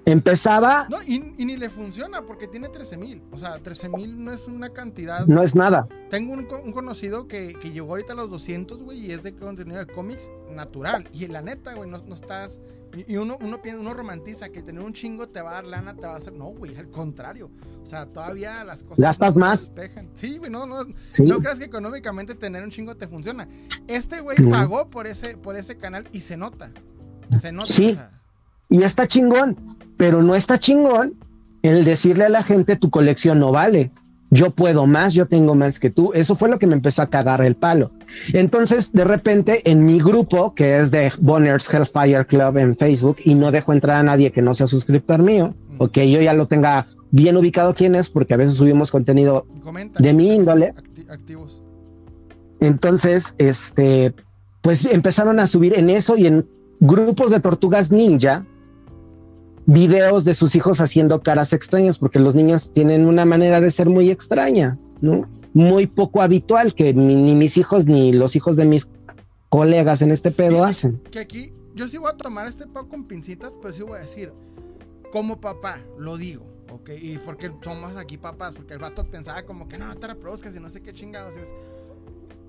Empezaba. 0.05 0.85
No, 0.89 1.01
y, 1.01 1.19
ni 1.19 1.55
le 1.55 1.69
funciona 1.69 2.23
porque 2.23 2.47
tiene 2.47 2.67
13 2.69 2.97
mil. 2.97 3.23
O 3.31 3.39
sea, 3.39 3.59
13 3.59 3.89
mil 3.89 4.23
no 4.23 4.33
es 4.33 4.47
una 4.47 4.69
cantidad. 4.69 5.25
No 5.27 5.41
es 5.41 5.55
nada. 5.55 5.87
Tengo 6.09 6.33
un, 6.33 6.45
conocido 6.45 7.27
que, 7.27 7.53
llegó 7.73 7.91
ahorita 7.91 8.13
a 8.13 8.15
los 8.15 8.29
200, 8.29 8.83
güey, 8.83 9.05
y 9.05 9.11
es 9.11 9.23
de 9.23 9.33
contenido 9.35 9.79
de 9.79 9.87
cómics 9.87 10.29
natural. 10.51 11.09
Y 11.13 11.27
la 11.27 11.41
neta, 11.41 11.73
güey, 11.73 11.89
no, 11.89 11.97
estás. 12.13 12.59
Y, 13.07 13.15
uno, 13.15 13.37
uno, 13.41 13.61
piensa, 13.61 13.79
uno 13.79 13.93
romantiza 13.93 14.49
que 14.49 14.61
tener 14.61 14.83
un 14.83 14.93
chingo 14.93 15.29
te 15.29 15.41
va 15.41 15.51
a 15.51 15.53
dar 15.55 15.65
lana, 15.65 15.95
te 15.95 16.05
va 16.05 16.13
a 16.13 16.17
hacer. 16.17 16.33
No, 16.33 16.47
güey, 16.47 16.75
al 16.75 16.89
contrario. 16.89 17.49
O 17.81 17.85
sea, 17.85 18.05
todavía 18.05 18.63
las 18.65 18.83
cosas. 18.83 18.99
Gastas 18.99 19.37
más. 19.37 19.71
Sí, 20.15 20.37
güey, 20.37 20.51
no, 20.51 20.65
no. 20.65 20.83
No 20.83 21.39
creas 21.39 21.59
que 21.59 21.65
económicamente 21.65 22.35
tener 22.35 22.61
un 22.63 22.71
chingo 22.71 22.95
te 22.95 23.07
funciona. 23.07 23.47
Este 23.87 24.19
güey 24.19 24.37
pagó 24.49 24.89
por 24.89 25.07
ese, 25.07 25.37
por 25.37 25.55
ese 25.55 25.77
canal 25.77 26.09
y 26.11 26.19
se 26.19 26.35
nota. 26.35 26.71
Se 27.39 27.51
nota. 27.53 27.71
Sí. 27.71 27.97
Y 28.69 28.83
está 28.83 29.07
chingón 29.07 29.57
pero 29.97 30.21
no 30.21 30.35
está 30.35 30.57
chingón 30.59 31.13
el 31.61 31.85
decirle 31.85 32.25
a 32.25 32.29
la 32.29 32.43
gente 32.43 32.75
tu 32.75 32.89
colección 32.89 33.39
no 33.39 33.51
vale. 33.51 33.91
Yo 34.31 34.49
puedo 34.49 34.87
más, 34.87 35.13
yo 35.13 35.27
tengo 35.27 35.55
más 35.55 35.79
que 35.79 35.91
tú. 35.91 36.11
Eso 36.13 36.35
fue 36.35 36.49
lo 36.49 36.59
que 36.59 36.67
me 36.67 36.73
empezó 36.73 37.03
a 37.03 37.09
cagar 37.09 37.41
el 37.45 37.55
palo. 37.55 37.91
Entonces, 38.33 38.91
de 38.91 39.03
repente, 39.03 39.69
en 39.69 39.85
mi 39.85 39.99
grupo, 39.99 40.55
que 40.55 40.79
es 40.79 40.89
de 40.89 41.13
Bonners 41.19 41.71
Hellfire 41.71 42.25
Club 42.25 42.57
en 42.57 42.75
Facebook, 42.75 43.17
y 43.23 43.35
no 43.35 43.51
dejo 43.51 43.71
entrar 43.71 43.97
a 43.97 44.03
nadie 44.03 44.31
que 44.31 44.41
no 44.41 44.53
sea 44.53 44.65
suscriptor 44.65 45.21
mío, 45.21 45.53
o 45.77 45.87
que 45.87 46.09
yo 46.11 46.19
ya 46.19 46.33
lo 46.33 46.47
tenga 46.47 46.87
bien 47.11 47.37
ubicado 47.37 47.75
quién 47.75 47.93
es, 47.93 48.09
porque 48.09 48.33
a 48.33 48.37
veces 48.37 48.55
subimos 48.55 48.89
contenido 48.91 49.45
de 49.99 50.13
mi 50.13 50.33
índole. 50.33 50.73
activos. 51.09 51.61
Entonces, 52.59 53.35
este, 53.37 54.13
pues 54.61 54.83
empezaron 54.83 55.39
a 55.39 55.45
subir 55.47 55.77
en 55.77 55.91
eso 55.91 56.17
y 56.17 56.25
en 56.25 56.45
grupos 56.79 57.29
de 57.29 57.39
tortugas 57.39 57.91
ninja, 57.91 58.45
videos 59.65 60.25
de 60.25 60.33
sus 60.33 60.55
hijos 60.55 60.81
haciendo 60.81 61.21
caras 61.21 61.53
extrañas, 61.53 61.97
porque 61.97 62.19
los 62.19 62.35
niños 62.35 62.71
tienen 62.73 63.05
una 63.05 63.25
manera 63.25 63.61
de 63.61 63.71
ser 63.71 63.89
muy 63.89 64.09
extraña, 64.11 64.77
¿no? 65.01 65.27
Muy 65.53 65.87
poco 65.87 66.21
habitual 66.21 66.73
que 66.73 66.93
ni, 66.93 67.35
mis 67.35 67.57
hijos 67.57 67.85
ni 67.85 68.11
los 68.11 68.35
hijos 68.35 68.55
de 68.55 68.65
mis 68.65 68.89
colegas 69.49 70.01
en 70.01 70.11
este 70.11 70.31
pedo 70.31 70.63
hacen. 70.63 71.01
Que 71.11 71.19
aquí 71.19 71.53
yo 71.75 71.87
sí 71.87 71.97
voy 71.97 72.09
a 72.11 72.17
tomar 72.17 72.47
este 72.47 72.65
pedo 72.67 72.89
con 72.89 73.05
pincitas, 73.05 73.53
pero 73.61 73.73
sí 73.73 73.83
voy 73.83 73.97
a 73.97 74.01
decir, 74.01 74.33
como 75.11 75.39
papá, 75.39 75.79
lo 75.97 76.17
digo, 76.17 76.45
¿ok? 76.71 76.89
Y 76.99 77.17
porque 77.19 77.51
somos 77.61 77.95
aquí 77.97 78.17
papás, 78.17 78.53
porque 78.55 78.73
el 78.73 78.79
vato 78.79 79.09
pensaba 79.09 79.43
como 79.43 79.67
que 79.67 79.77
no, 79.77 79.95
te 79.95 80.07
reproduzcas 80.07 80.55
y 80.55 80.59
no 80.59 80.69
sé 80.69 80.81
qué 80.81 80.91
chingados 80.91 81.35
es. 81.35 81.53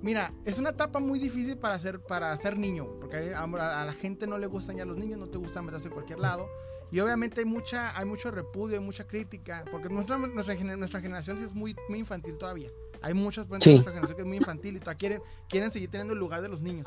Mira, 0.01 0.35
es 0.45 0.59
una 0.59 0.71
etapa 0.71 0.99
muy 0.99 1.19
difícil 1.19 1.57
para 1.57 1.79
ser, 1.79 2.01
para 2.01 2.37
ser 2.37 2.59
niño, 2.59 2.89
porque 3.01 3.35
a, 3.35 3.43
a, 3.43 3.85
la 3.85 3.93
gente 3.93 4.27
no 4.27 4.37
le 4.37 4.47
gustan 4.47 4.77
ya 4.77 4.85
los 4.85 4.99
niños, 4.99 5.19
no 5.19 5.29
te 5.29 5.39
gustan 5.39 5.65
meterse 5.65 5.89
en 5.89 5.95
cualquier 5.95 6.21
lado. 6.21 6.47
Y 6.91 7.01
obviamente 7.01 7.41
hay 7.41 7.47
mucha, 7.47 7.97
hay 7.99 8.07
mucho 8.07 8.31
repudio, 8.31 8.79
hay 8.79 8.85
mucha 8.85 9.07
crítica, 9.07 9.65
porque 9.71 9.89
nuestra, 9.89 10.19
nuestra, 10.19 10.55
nuestra 10.77 11.01
generación 11.01 11.39
sí 11.39 11.45
es 11.45 11.55
muy, 11.55 11.75
muy 11.89 11.99
infantil 11.99 12.39
todavía. 12.39 12.71
Hay 13.03 13.15
muchas 13.15 13.47
personas 13.47 13.65
de 13.65 13.73
nuestra 13.73 13.93
generación 13.93 14.17
que 14.17 14.23
es 14.23 14.29
muy 14.29 14.37
infantil 14.39 14.77
y 14.77 14.81
todavía 14.81 14.99
quieren, 14.99 15.23
quieren 15.49 15.71
seguir 15.71 15.91
teniendo 15.91 16.15
el 16.15 16.21
lugar 16.21 16.41
de 16.41 16.49
los 16.49 16.61
niños. 16.61 16.87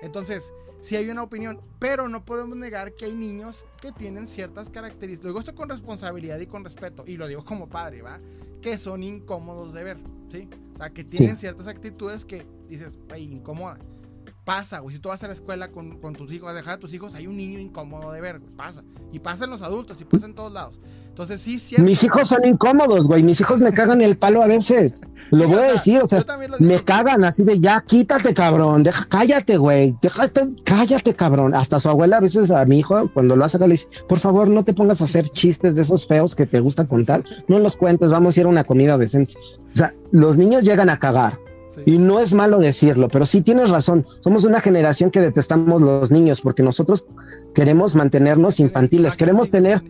Entonces, 0.00 0.52
sí 0.80 0.96
hay 0.96 1.08
una 1.08 1.22
opinión, 1.22 1.60
pero 1.78 2.08
no 2.08 2.24
podemos 2.24 2.56
negar 2.56 2.94
que 2.94 3.04
hay 3.04 3.14
niños 3.14 3.64
que 3.80 3.92
tienen 3.92 4.26
ciertas 4.26 4.68
características. 4.68 5.24
Lo 5.24 5.30
digo 5.30 5.38
esto 5.38 5.54
con 5.54 5.68
responsabilidad 5.68 6.40
y 6.40 6.46
con 6.46 6.64
respeto, 6.64 7.04
y 7.06 7.16
lo 7.16 7.28
digo 7.28 7.44
como 7.44 7.68
padre, 7.68 8.02
¿va? 8.02 8.20
Que 8.60 8.76
son 8.76 9.02
incómodos 9.04 9.72
de 9.72 9.84
ver, 9.84 9.98
¿sí? 10.28 10.48
O 10.74 10.76
sea, 10.76 10.90
que 10.90 11.04
tienen 11.04 11.36
ciertas 11.36 11.68
actitudes 11.68 12.24
que 12.24 12.44
dices, 12.68 12.98
ay, 13.10 13.24
incomoda. 13.24 13.78
Pasa, 14.44 14.80
güey. 14.80 14.96
Si 14.96 15.00
tú 15.00 15.08
vas 15.08 15.22
a 15.22 15.28
la 15.28 15.34
escuela 15.34 15.70
con, 15.70 16.00
tus 16.14 16.32
hijos, 16.32 16.50
a 16.50 16.52
dejar 16.52 16.74
a 16.74 16.78
tus 16.78 16.92
hijos, 16.92 17.14
hay 17.14 17.28
un 17.28 17.36
niño 17.36 17.60
incómodo 17.60 18.10
de 18.10 18.20
ver, 18.20 18.40
Pasa. 18.56 18.82
Y 19.12 19.20
pasa 19.20 19.44
en 19.44 19.50
los 19.50 19.62
adultos 19.62 20.00
y 20.00 20.04
pasa 20.04 20.26
en 20.26 20.34
todos 20.34 20.52
lados. 20.52 20.80
Entonces, 21.06 21.42
sí, 21.42 21.58
cierto. 21.58 21.84
Mis 21.84 22.02
hijos 22.02 22.28
son 22.30 22.44
incómodos, 22.46 23.06
güey. 23.06 23.22
Mis 23.22 23.40
hijos 23.40 23.60
me 23.60 23.72
cagan 23.72 24.00
el 24.00 24.16
palo 24.16 24.42
a 24.42 24.46
veces. 24.46 25.02
Lo 25.30 25.46
voy 25.46 25.58
a 25.58 25.72
decir, 25.72 26.00
o 26.02 26.08
sea, 26.08 26.24
me 26.58 26.82
cagan 26.82 27.22
así 27.22 27.44
de 27.44 27.60
ya, 27.60 27.82
quítate, 27.82 28.32
cabrón. 28.32 28.82
Deja, 28.82 29.04
cállate, 29.04 29.58
güey. 29.58 29.94
cállate, 30.64 31.14
cabrón. 31.14 31.54
Hasta 31.54 31.78
su 31.78 31.90
abuela 31.90 32.16
a 32.16 32.20
veces 32.20 32.50
a 32.50 32.64
mi 32.64 32.78
hijo, 32.78 33.10
cuando 33.12 33.36
lo 33.36 33.44
hace, 33.44 33.58
le 33.58 33.68
dice, 33.68 33.86
por 34.08 34.18
favor, 34.18 34.48
no 34.48 34.64
te 34.64 34.72
pongas 34.72 35.02
a 35.02 35.04
hacer 35.04 35.28
chistes 35.28 35.74
de 35.74 35.82
esos 35.82 36.06
feos 36.06 36.34
que 36.34 36.46
te 36.46 36.60
gusta 36.60 36.86
contar. 36.86 37.22
No 37.46 37.58
los 37.58 37.76
cuentes, 37.76 38.10
vamos 38.10 38.36
a 38.36 38.40
ir 38.40 38.46
a 38.46 38.48
una 38.48 38.64
comida 38.64 38.96
decente. 38.96 39.34
O 39.72 39.76
sea, 39.76 39.94
los 40.10 40.38
niños 40.38 40.64
llegan 40.64 40.88
a 40.88 40.98
cagar 40.98 41.38
y 41.86 41.98
no 41.98 42.20
es 42.20 42.34
malo 42.34 42.58
decirlo, 42.58 43.08
pero 43.08 43.26
sí 43.26 43.42
tienes 43.42 43.70
razón. 43.70 44.04
Somos 44.20 44.44
una 44.44 44.60
generación 44.60 45.10
que 45.10 45.20
detestamos 45.20 45.80
los 45.80 46.10
niños 46.10 46.40
porque 46.40 46.62
nosotros 46.62 47.06
queremos 47.54 47.94
mantenernos 47.94 48.60
infantiles, 48.60 49.16
queremos 49.16 49.50
tener 49.50 49.82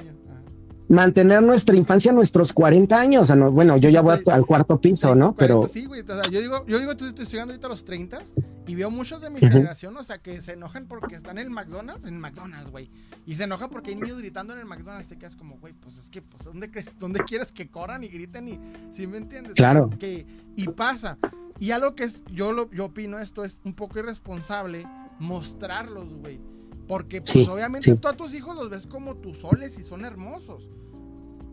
mantener 0.92 1.42
nuestra 1.42 1.74
infancia 1.74 2.12
nuestros 2.12 2.52
40 2.52 3.00
años. 3.00 3.32
Bueno, 3.52 3.78
yo 3.78 3.88
ya 3.88 4.02
voy 4.02 4.22
al 4.26 4.46
cuarto 4.46 4.78
piso, 4.78 5.14
¿no? 5.14 5.34
pero 5.34 5.66
sí, 5.66 5.86
güey. 5.86 6.02
O 6.02 6.06
sea, 6.06 6.22
yo 6.30 6.40
digo, 6.40 6.66
yo 6.66 6.78
digo, 6.78 6.92
estoy, 6.92 7.09
estudiando 7.09 7.52
ahorita 7.52 7.66
a 7.66 7.70
los 7.70 7.84
30 7.84 8.22
y 8.66 8.74
veo 8.74 8.90
muchos 8.90 9.20
de 9.20 9.30
mi 9.30 9.40
generación, 9.40 9.96
o 9.96 10.04
sea, 10.04 10.18
que 10.18 10.40
se 10.42 10.52
enojan 10.52 10.86
porque 10.86 11.16
están 11.16 11.38
en 11.38 11.46
el 11.46 11.50
McDonald's, 11.50 12.04
en 12.04 12.20
McDonald's, 12.20 12.70
güey. 12.70 12.90
Y 13.26 13.36
se 13.36 13.44
enoja 13.44 13.68
porque 13.68 13.90
hay 13.90 13.96
niños 13.96 14.18
gritando 14.18 14.52
en 14.52 14.60
el 14.60 14.66
McDonald's. 14.66 15.09
Te 15.09 15.16
quedas 15.16 15.34
como, 15.34 15.59
güey, 15.59 15.72
pues 15.72 15.96
es 15.96 16.10
que, 16.10 16.20
pues, 16.20 16.44
¿dónde, 16.44 16.70
crees, 16.70 16.90
¿dónde 16.98 17.20
quieres 17.20 17.52
que 17.52 17.68
corran 17.68 18.04
y 18.04 18.09
griten? 18.09 18.48
Y, 18.48 18.60
si 18.90 19.06
me 19.06 19.16
entiendes? 19.16 19.54
Claro. 19.54 19.88
Que, 19.98 20.26
y 20.56 20.68
pasa. 20.68 21.16
Y 21.62 21.70
algo 21.70 21.94
que 21.94 22.02
es, 22.02 22.24
yo, 22.24 22.51
lo, 22.51 22.68
yo 22.72 22.86
opino 22.86 23.20
esto, 23.20 23.44
es 23.44 23.60
un 23.62 23.74
poco 23.74 24.01
irresponsable 24.01 24.84
mostrarlos, 25.20 26.12
güey. 26.12 26.40
Porque, 26.89 27.22
pues, 27.22 27.47
obviamente, 27.47 27.94
tú 27.94 28.09
a 28.09 28.16
tus 28.16 28.34
hijos 28.34 28.56
los 28.56 28.68
ves 28.68 28.89
como 28.89 29.18
tus 29.18 29.43
soles 29.43 29.78
y 29.78 29.84
son 29.84 30.05
hermosos. 30.05 30.68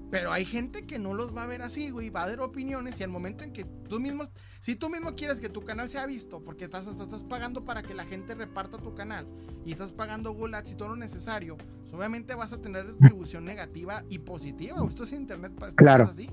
Pero 0.09 0.31
hay 0.31 0.45
gente 0.45 0.87
que 0.87 0.97
no 0.97 1.13
los 1.13 1.37
va 1.37 1.43
a 1.43 1.45
ver 1.45 1.61
así, 1.61 1.91
güey, 1.91 2.09
va 2.09 2.23
a 2.23 2.29
dar 2.31 2.39
opiniones 2.39 2.99
y 2.99 3.03
al 3.03 3.11
momento 3.11 3.43
en 3.43 3.53
que 3.53 3.65
tú 3.65 3.99
mismo, 3.99 4.23
si 4.61 4.75
tú 4.75 4.89
mismo 4.89 5.13
quieres 5.13 5.39
que 5.39 5.47
tu 5.47 5.61
canal 5.61 5.87
sea 5.87 6.07
visto, 6.07 6.43
porque 6.43 6.63
estás, 6.63 6.87
estás 6.87 7.21
pagando 7.29 7.63
para 7.63 7.83
que 7.83 7.93
la 7.93 8.05
gente 8.05 8.33
reparta 8.33 8.79
tu 8.79 8.95
canal 8.95 9.27
y 9.63 9.71
estás 9.71 9.91
pagando 9.91 10.33
Google 10.33 10.57
Ads 10.57 10.71
y 10.71 10.75
todo 10.75 10.89
lo 10.89 10.95
necesario, 10.95 11.55
pues 11.81 11.93
obviamente 11.93 12.33
vas 12.33 12.51
a 12.51 12.59
tener 12.59 12.97
distribución 12.97 13.45
negativa 13.45 14.03
y 14.09 14.17
positiva. 14.17 14.83
Esto 14.87 15.03
es 15.03 15.11
internet 15.11 15.53
para 15.53 15.71
claro. 15.73 16.05
así. 16.05 16.31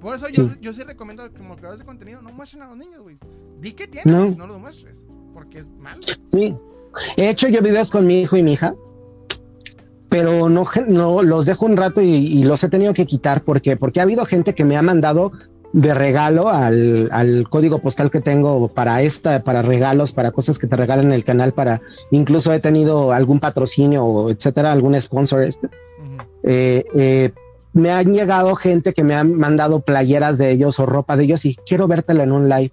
Por 0.00 0.14
eso 0.14 0.26
Yo, 0.28 0.50
yo, 0.60 0.72
sí 0.72 0.82
recomiendo 0.82 1.30
como 1.32 1.56
creadores 1.56 1.80
de 1.80 1.84
contenido, 1.84 2.22
no 2.22 2.32
muestren 2.32 2.62
a 2.62 2.68
los 2.68 2.76
niños, 2.76 3.00
güey. 3.00 3.18
Di 3.60 3.72
que 3.72 3.88
tienen, 3.88 4.14
no. 4.14 4.30
no 4.36 4.46
los 4.46 4.60
muestres, 4.60 5.02
porque 5.34 5.58
es 5.58 5.66
malo. 5.66 6.00
Sí. 6.30 6.56
He 7.16 7.28
hecho 7.28 7.48
yo 7.48 7.60
videos 7.62 7.90
con 7.90 8.06
mi 8.06 8.20
hijo 8.20 8.36
y 8.36 8.42
mi 8.42 8.52
hija 8.52 8.74
pero 10.08 10.48
no, 10.48 10.64
no 10.86 11.22
los 11.22 11.46
dejo 11.46 11.66
un 11.66 11.76
rato 11.76 12.00
y, 12.00 12.42
los 12.42 12.64
he 12.64 12.68
tenido 12.68 12.94
que 12.94 13.06
quitar 13.06 13.42
porque, 13.42 13.76
porque 13.76 14.00
ha 14.00 14.04
habido 14.04 14.24
gente 14.24 14.54
que 14.54 14.64
me 14.64 14.76
ha 14.76 14.82
mandado 14.82 15.32
de 15.72 15.92
regalo 15.92 16.48
al, 16.48 17.10
al, 17.12 17.46
código 17.48 17.78
postal 17.80 18.10
que 18.10 18.20
tengo 18.20 18.68
para 18.68 19.02
esta, 19.02 19.44
para 19.44 19.60
regalos, 19.60 20.12
para 20.12 20.30
cosas 20.30 20.58
que 20.58 20.66
te 20.66 20.76
regalan 20.76 21.06
en 21.06 21.12
el 21.12 21.24
canal, 21.24 21.52
para 21.52 21.82
incluso 22.10 22.52
he 22.54 22.60
tenido 22.60 23.12
algún 23.12 23.38
patrocinio 23.38 24.30
etcétera, 24.30 24.72
algún 24.72 24.98
sponsor 25.00 25.42
este. 25.42 25.68
Eh, 26.42 26.84
eh, 26.94 27.32
me 27.78 27.90
han 27.90 28.12
llegado 28.12 28.54
gente 28.56 28.92
que 28.92 29.04
me 29.04 29.14
han 29.14 29.34
mandado 29.34 29.80
playeras 29.80 30.36
de 30.36 30.50
ellos 30.50 30.78
o 30.80 30.86
ropa 30.86 31.16
de 31.16 31.24
ellos 31.24 31.44
y 31.44 31.56
quiero 31.66 31.88
vértela 31.88 32.24
en 32.24 32.32
un 32.32 32.48
live. 32.48 32.72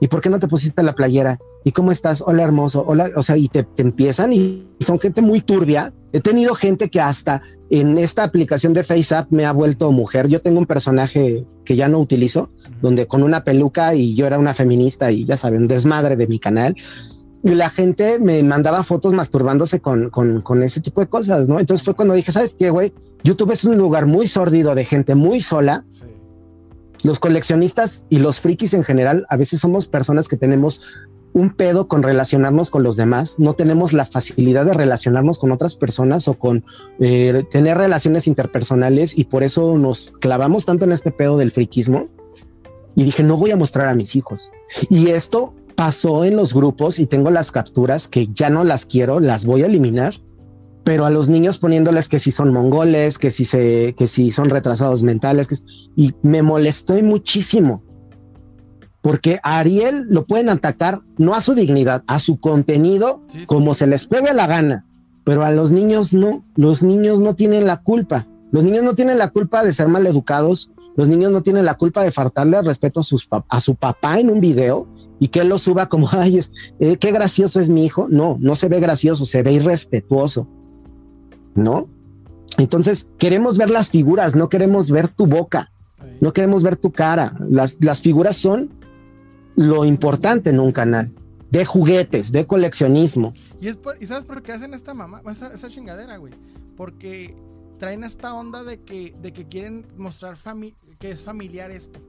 ¿Y 0.00 0.08
por 0.08 0.20
qué 0.20 0.30
no 0.30 0.38
te 0.38 0.48
pusiste 0.48 0.82
la 0.82 0.94
playera? 0.94 1.38
¿Y 1.64 1.72
cómo 1.72 1.92
estás? 1.92 2.24
Hola 2.26 2.42
hermoso, 2.42 2.82
hola, 2.86 3.10
o 3.14 3.22
sea, 3.22 3.36
y 3.36 3.48
te, 3.48 3.66
empiezan 3.76 4.32
y 4.32 4.66
son 4.80 4.98
gente 4.98 5.22
muy 5.22 5.40
turbia. 5.40 5.92
He 6.12 6.20
tenido 6.20 6.54
gente 6.54 6.90
que 6.90 7.00
hasta 7.00 7.42
en 7.70 7.98
esta 7.98 8.24
aplicación 8.24 8.72
de 8.72 8.84
FaceApp 8.84 9.30
me 9.30 9.44
ha 9.44 9.52
vuelto 9.52 9.92
mujer. 9.92 10.28
Yo 10.28 10.40
tengo 10.40 10.58
un 10.58 10.66
personaje 10.66 11.46
que 11.64 11.76
ya 11.76 11.88
no 11.88 12.00
utilizo, 12.00 12.50
donde 12.80 13.06
con 13.06 13.22
una 13.22 13.44
peluca 13.44 13.94
y 13.94 14.14
yo 14.14 14.26
era 14.26 14.38
una 14.38 14.54
feminista 14.54 15.12
y 15.12 15.24
ya 15.24 15.36
saben, 15.36 15.68
desmadre 15.68 16.16
de 16.16 16.26
mi 16.26 16.38
canal. 16.38 16.74
Y 17.44 17.50
la 17.50 17.70
gente 17.70 18.18
me 18.18 18.42
mandaba 18.42 18.84
fotos 18.84 19.12
masturbándose 19.12 19.80
con, 19.80 20.10
con, 20.10 20.42
con 20.42 20.62
ese 20.62 20.80
tipo 20.80 21.00
de 21.00 21.08
cosas, 21.08 21.48
¿no? 21.48 21.58
Entonces 21.58 21.84
fue 21.84 21.94
cuando 21.94 22.14
dije, 22.14 22.30
¿sabes 22.30 22.56
qué, 22.56 22.70
güey? 22.70 22.92
YouTube 23.24 23.52
es 23.52 23.64
un 23.64 23.76
lugar 23.76 24.06
muy 24.06 24.28
sórdido 24.28 24.74
de 24.74 24.84
gente 24.84 25.14
muy 25.14 25.40
sola. 25.40 25.84
Los 27.04 27.18
coleccionistas 27.18 28.06
y 28.10 28.18
los 28.18 28.38
frikis 28.38 28.74
en 28.74 28.84
general, 28.84 29.26
a 29.28 29.36
veces 29.36 29.60
somos 29.60 29.88
personas 29.88 30.28
que 30.28 30.36
tenemos 30.36 30.82
un 31.32 31.50
pedo 31.50 31.88
con 31.88 32.02
relacionarnos 32.02 32.70
con 32.70 32.82
los 32.82 32.96
demás, 32.96 33.36
no 33.38 33.54
tenemos 33.54 33.92
la 33.92 34.04
facilidad 34.04 34.66
de 34.66 34.74
relacionarnos 34.74 35.38
con 35.38 35.50
otras 35.50 35.76
personas 35.76 36.28
o 36.28 36.34
con 36.34 36.64
eh, 37.00 37.44
tener 37.50 37.78
relaciones 37.78 38.26
interpersonales 38.26 39.16
y 39.16 39.24
por 39.24 39.42
eso 39.42 39.78
nos 39.78 40.12
clavamos 40.20 40.66
tanto 40.66 40.84
en 40.84 40.92
este 40.92 41.10
pedo 41.10 41.38
del 41.38 41.52
friquismo. 41.52 42.06
Y 42.94 43.04
dije, 43.04 43.22
no 43.22 43.38
voy 43.38 43.50
a 43.50 43.56
mostrar 43.56 43.88
a 43.88 43.94
mis 43.94 44.14
hijos. 44.16 44.52
Y 44.90 45.08
esto 45.08 45.54
pasó 45.74 46.24
en 46.24 46.36
los 46.36 46.54
grupos 46.54 46.98
y 46.98 47.06
tengo 47.06 47.30
las 47.30 47.52
capturas 47.52 48.08
que 48.08 48.28
ya 48.32 48.50
no 48.50 48.64
las 48.64 48.86
quiero, 48.86 49.20
las 49.20 49.44
voy 49.44 49.62
a 49.62 49.66
eliminar, 49.66 50.14
pero 50.84 51.04
a 51.04 51.10
los 51.10 51.28
niños 51.28 51.58
poniéndoles 51.58 52.08
que 52.08 52.18
si 52.18 52.30
son 52.30 52.52
mongoles, 52.52 53.18
que 53.18 53.30
si 53.30 53.44
se, 53.44 53.94
que 53.96 54.06
si 54.06 54.30
son 54.30 54.50
retrasados 54.50 55.02
mentales, 55.02 55.48
que, 55.48 55.56
y 55.96 56.14
me 56.22 56.42
molestó 56.42 56.94
muchísimo 57.02 57.82
porque 59.02 59.40
a 59.42 59.58
Ariel 59.58 60.06
lo 60.08 60.24
pueden 60.24 60.48
atacar 60.48 61.02
no 61.18 61.34
a 61.34 61.40
su 61.40 61.54
dignidad, 61.54 62.04
a 62.06 62.20
su 62.20 62.38
contenido, 62.38 63.20
como 63.46 63.74
se 63.74 63.88
les 63.88 64.06
pegue 64.06 64.32
la 64.32 64.46
gana, 64.46 64.86
pero 65.24 65.44
a 65.44 65.50
los 65.50 65.72
niños 65.72 66.14
no, 66.14 66.44
los 66.54 66.82
niños 66.82 67.18
no 67.18 67.34
tienen 67.34 67.66
la 67.66 67.82
culpa, 67.82 68.28
los 68.52 68.64
niños 68.64 68.84
no 68.84 68.94
tienen 68.94 69.18
la 69.18 69.30
culpa 69.30 69.64
de 69.64 69.72
ser 69.72 69.88
mal 69.88 70.06
educados, 70.06 70.70
los 70.96 71.08
niños 71.08 71.32
no 71.32 71.42
tienen 71.42 71.64
la 71.64 71.74
culpa 71.74 72.04
de 72.04 72.12
faltarle 72.12 72.56
al 72.56 72.64
respeto 72.64 73.00
a, 73.00 73.02
sus, 73.02 73.28
a 73.30 73.60
su 73.60 73.74
papá 73.74 74.20
en 74.20 74.30
un 74.30 74.40
video 74.40 74.86
y 75.22 75.28
que 75.28 75.38
él 75.38 75.48
lo 75.48 75.58
suba 75.58 75.88
como, 75.88 76.08
ay, 76.10 76.38
es, 76.38 76.50
eh, 76.80 76.96
qué 76.96 77.12
gracioso 77.12 77.60
es 77.60 77.70
mi 77.70 77.84
hijo. 77.84 78.08
No, 78.10 78.38
no 78.40 78.56
se 78.56 78.68
ve 78.68 78.80
gracioso, 78.80 79.24
se 79.24 79.44
ve 79.44 79.52
irrespetuoso, 79.52 80.48
¿no? 81.54 81.88
Entonces, 82.58 83.08
queremos 83.18 83.56
ver 83.56 83.70
las 83.70 83.88
figuras, 83.88 84.34
no 84.34 84.48
queremos 84.48 84.90
ver 84.90 85.06
tu 85.06 85.26
boca, 85.26 85.70
no 86.20 86.32
queremos 86.32 86.64
ver 86.64 86.76
tu 86.76 86.90
cara. 86.90 87.36
Las, 87.48 87.78
las 87.80 88.02
figuras 88.02 88.36
son 88.36 88.70
lo 89.54 89.84
importante 89.84 90.50
en 90.50 90.58
un 90.58 90.72
canal 90.72 91.12
de 91.52 91.64
juguetes, 91.66 92.32
de 92.32 92.44
coleccionismo. 92.44 93.32
Y, 93.60 93.68
es 93.68 93.78
y 94.00 94.06
sabes 94.06 94.24
por 94.24 94.42
qué 94.42 94.50
hacen 94.50 94.74
esta 94.74 94.92
mamá, 94.92 95.22
esa, 95.30 95.68
chingadera, 95.68 96.16
güey. 96.16 96.32
Porque 96.76 97.36
traen 97.78 98.02
esta 98.02 98.34
onda 98.34 98.64
de 98.64 98.80
que, 98.80 99.14
de 99.22 99.32
que 99.32 99.46
quieren 99.46 99.86
mostrar 99.96 100.34
que 100.98 101.12
es 101.12 101.22
familiar 101.22 101.70
esto. 101.70 102.00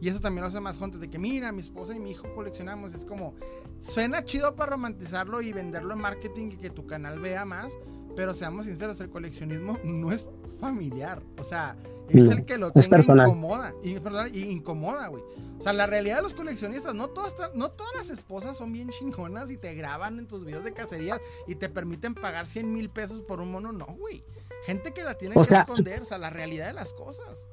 Y 0.00 0.08
eso 0.08 0.20
también 0.20 0.42
lo 0.42 0.48
hace 0.48 0.60
más 0.60 0.76
juntos, 0.76 1.00
de 1.00 1.10
que 1.10 1.18
mira, 1.18 1.52
mi 1.52 1.60
esposa 1.60 1.94
y 1.94 2.00
mi 2.00 2.10
hijo 2.10 2.32
coleccionamos. 2.34 2.94
Es 2.94 3.04
como, 3.04 3.34
suena 3.80 4.24
chido 4.24 4.54
para 4.56 4.72
romantizarlo 4.72 5.42
y 5.42 5.52
venderlo 5.52 5.92
en 5.94 6.00
marketing 6.00 6.52
y 6.52 6.56
que 6.56 6.70
tu 6.70 6.86
canal 6.86 7.20
vea 7.20 7.44
más. 7.44 7.78
Pero 8.16 8.34
seamos 8.34 8.66
sinceros, 8.66 8.98
el 9.00 9.10
coleccionismo 9.10 9.78
no 9.84 10.12
es 10.12 10.28
familiar. 10.58 11.22
O 11.38 11.44
sea, 11.44 11.76
es 12.08 12.28
el 12.30 12.44
que 12.44 12.58
lo 12.58 12.72
tenga 12.72 12.98
incomoda. 12.98 13.74
Y, 13.82 13.96
y 14.38 14.50
incomoda, 14.50 15.08
güey. 15.08 15.22
O 15.58 15.62
sea, 15.62 15.74
la 15.74 15.86
realidad 15.86 16.16
de 16.16 16.22
los 16.22 16.32
coleccionistas, 16.32 16.94
no 16.94 17.08
todas, 17.08 17.34
no 17.54 17.70
todas 17.70 17.94
las 17.94 18.08
esposas 18.08 18.56
son 18.56 18.72
bien 18.72 18.88
chingonas 18.88 19.50
y 19.50 19.58
te 19.58 19.74
graban 19.74 20.18
en 20.18 20.26
tus 20.26 20.46
videos 20.46 20.64
de 20.64 20.72
cacería 20.72 21.20
y 21.46 21.54
te 21.54 21.68
permiten 21.68 22.14
pagar 22.14 22.46
100 22.46 22.72
mil 22.72 22.88
pesos 22.88 23.20
por 23.20 23.40
un 23.40 23.52
mono. 23.52 23.70
No, 23.70 23.84
güey. 23.84 24.24
Gente 24.64 24.92
que 24.92 25.02
la 25.04 25.14
tiene 25.18 25.34
que 25.34 25.40
esconder, 25.40 26.02
o 26.02 26.04
sea, 26.06 26.18
la 26.18 26.30
realidad 26.30 26.66
de 26.66 26.72
las 26.72 26.92
cosas. 26.94 27.46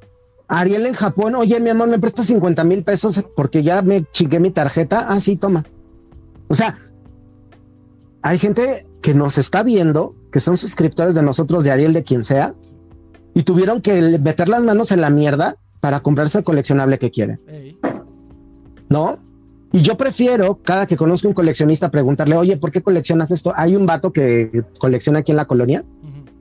Ariel 0.48 0.86
en 0.86 0.94
Japón, 0.94 1.36
oye, 1.36 1.60
mi 1.60 1.70
amor, 1.70 1.90
me 1.90 2.00
presta 2.00 2.24
50 2.24 2.64
mil 2.64 2.84
pesos 2.84 3.24
porque 3.36 3.64
ya 3.64 3.82
me 3.82 4.04
chingué 4.12 4.40
mi 4.40 4.52
tarjeta. 4.52 5.08
Ah, 5.10 5.20
sí, 5.20 5.36
toma. 5.36 5.66
O 6.48 6.54
sea, 6.54 6.78
hay 8.22 8.38
gente 8.38 8.88
que 9.02 9.14
nos 9.14 9.38
está 9.38 9.64
viendo, 9.64 10.16
que 10.32 10.40
son 10.40 10.58
suscriptores 10.58 11.16
de 11.16 11.24
nosotros, 11.24 11.64
de 11.64 11.72
Ariel, 11.72 11.94
de 11.94 12.04
quien 12.04 12.24
sea, 12.24 12.56
y 13.34 13.44
tuvieron 13.44 13.82
que 13.82 14.20
meter 14.20 14.48
las 14.48 14.64
manos 14.64 14.92
en 14.92 15.02
la 15.02 15.10
mierda 15.10 15.58
para 15.80 16.00
comprarse 16.00 16.40
el 16.40 16.44
coleccionable 16.44 16.98
que 16.98 17.12
quieren. 17.12 17.40
¿No? 18.90 19.20
Y 19.74 19.82
yo 19.82 19.98
prefiero, 19.98 20.62
cada 20.64 20.88
que 20.88 20.96
conozco 20.96 21.28
un 21.28 21.34
coleccionista, 21.34 21.92
preguntarle, 21.92 22.38
oye, 22.38 22.58
¿por 22.58 22.72
qué 22.72 22.82
coleccionas 22.82 23.32
esto? 23.32 23.52
Hay 23.56 23.76
un 23.76 23.86
vato 23.86 24.14
que 24.14 24.64
colecciona 24.80 25.20
aquí 25.20 25.32
en 25.32 25.38
la 25.38 25.46
colonia, 25.46 25.84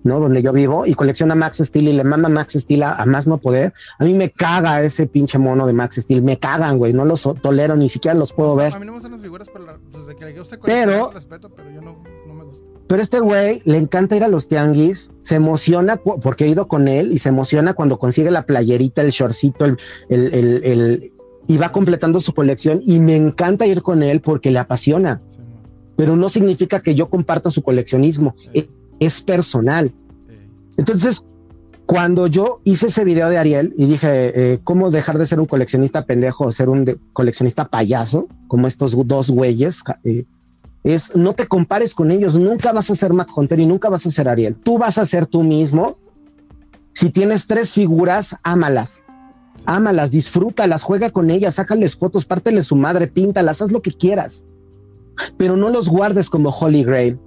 ¿no? 0.06 0.20
Donde 0.20 0.42
yo 0.42 0.52
vivo 0.52 0.86
y 0.86 0.94
colecciona 0.94 1.34
Max 1.34 1.58
Steel 1.58 1.88
y 1.88 1.92
le 1.92 2.04
manda 2.04 2.28
Max 2.28 2.54
Steel 2.54 2.82
a, 2.84 3.04
más 3.06 3.26
no 3.26 3.38
poder. 3.38 3.74
A 3.98 4.04
mí 4.04 4.14
me 4.14 4.30
caga 4.30 4.82
ese 4.82 5.06
pinche 5.06 5.38
mono 5.38 5.66
de 5.66 5.72
Max 5.72 5.96
Steel. 5.96 6.22
Me 6.22 6.38
cagan, 6.38 6.78
güey. 6.78 6.92
No 6.92 7.04
los 7.04 7.28
tolero, 7.42 7.76
ni 7.76 7.88
siquiera 7.88 8.14
los 8.16 8.32
puedo 8.32 8.56
ver. 8.56 8.72
A 8.74 8.78
mí 8.78 8.86
no 8.86 8.92
me 8.92 8.98
gustan 8.98 9.12
las 9.12 9.20
figuras, 9.20 9.50
pero 9.52 9.66
desde 9.92 10.16
que 10.16 10.24
le 10.24 10.38
gusta 10.38 10.58
pero, 10.64 11.10
respeto, 11.10 11.50
pero 11.50 11.70
yo 11.70 11.82
no, 11.82 12.02
no 12.26 12.34
me 12.34 12.44
gusta. 12.44 12.64
Pero 12.88 13.02
este 13.02 13.18
güey 13.18 13.62
le 13.64 13.78
encanta 13.78 14.14
ir 14.16 14.22
a 14.22 14.28
los 14.28 14.46
tianguis, 14.46 15.12
se 15.20 15.34
emociona 15.34 15.96
porque 15.96 16.44
he 16.44 16.48
ido 16.48 16.68
con 16.68 16.86
él 16.86 17.12
y 17.12 17.18
se 17.18 17.30
emociona 17.30 17.74
cuando 17.74 17.98
consigue 17.98 18.30
la 18.30 18.46
playerita, 18.46 19.02
el 19.02 19.10
shortcito, 19.10 19.64
el, 19.64 19.76
el, 20.08 20.32
el, 20.64 21.12
y 21.48 21.56
va 21.56 21.72
completando 21.72 22.20
su 22.20 22.32
colección 22.32 22.80
y 22.82 23.00
me 23.00 23.16
encanta 23.16 23.66
ir 23.66 23.82
con 23.82 24.04
él 24.04 24.20
porque 24.20 24.52
le 24.52 24.60
apasiona. 24.60 25.20
pero 25.96 26.14
no 26.14 26.28
significa 26.28 26.80
que 26.80 26.94
yo 26.94 27.08
comparta 27.08 27.50
su 27.50 27.62
coleccionismo, 27.62 28.36
es, 28.52 28.66
es 29.00 29.20
personal. 29.20 29.92
Entonces, 30.76 31.24
cuando 31.86 32.26
yo 32.26 32.60
hice 32.64 32.88
ese 32.88 33.04
video 33.04 33.28
de 33.28 33.38
Ariel 33.38 33.72
y 33.78 33.86
dije, 33.86 34.08
eh, 34.54 34.60
¿cómo 34.64 34.90
dejar 34.90 35.18
de 35.18 35.26
ser 35.26 35.38
un 35.38 35.46
coleccionista 35.46 36.04
pendejo 36.04 36.44
o 36.44 36.52
ser 36.52 36.68
un 36.68 36.84
coleccionista 37.12 37.64
payaso, 37.64 38.26
como 38.48 38.66
estos 38.66 38.96
dos 39.06 39.30
güeyes? 39.30 39.82
Eh, 40.02 40.24
es 40.82 41.14
no 41.16 41.34
te 41.34 41.46
compares 41.46 41.94
con 41.94 42.10
ellos, 42.10 42.36
nunca 42.36 42.72
vas 42.72 42.90
a 42.90 42.94
ser 42.94 43.12
Matt 43.12 43.30
Hunter 43.34 43.60
y 43.60 43.66
nunca 43.66 43.88
vas 43.88 44.04
a 44.04 44.10
ser 44.10 44.28
Ariel. 44.28 44.56
Tú 44.56 44.78
vas 44.78 44.98
a 44.98 45.06
ser 45.06 45.26
tú 45.26 45.42
mismo. 45.44 45.96
Si 46.92 47.10
tienes 47.10 47.46
tres 47.46 47.72
figuras, 47.72 48.36
ámalas. 48.42 49.04
Ámalas, 49.64 50.10
disfrútalas, 50.10 50.82
juega 50.82 51.10
con 51.10 51.30
ellas, 51.30 51.54
sácales 51.56 51.96
fotos, 51.96 52.24
pártele 52.24 52.62
su 52.62 52.76
madre, 52.76 53.06
píntalas, 53.06 53.62
haz 53.62 53.70
lo 53.70 53.82
que 53.82 53.92
quieras. 53.92 54.46
Pero 55.36 55.56
no 55.56 55.70
los 55.70 55.88
guardes 55.88 56.30
como 56.30 56.50
Holy 56.50 56.84
Grail. 56.84 57.18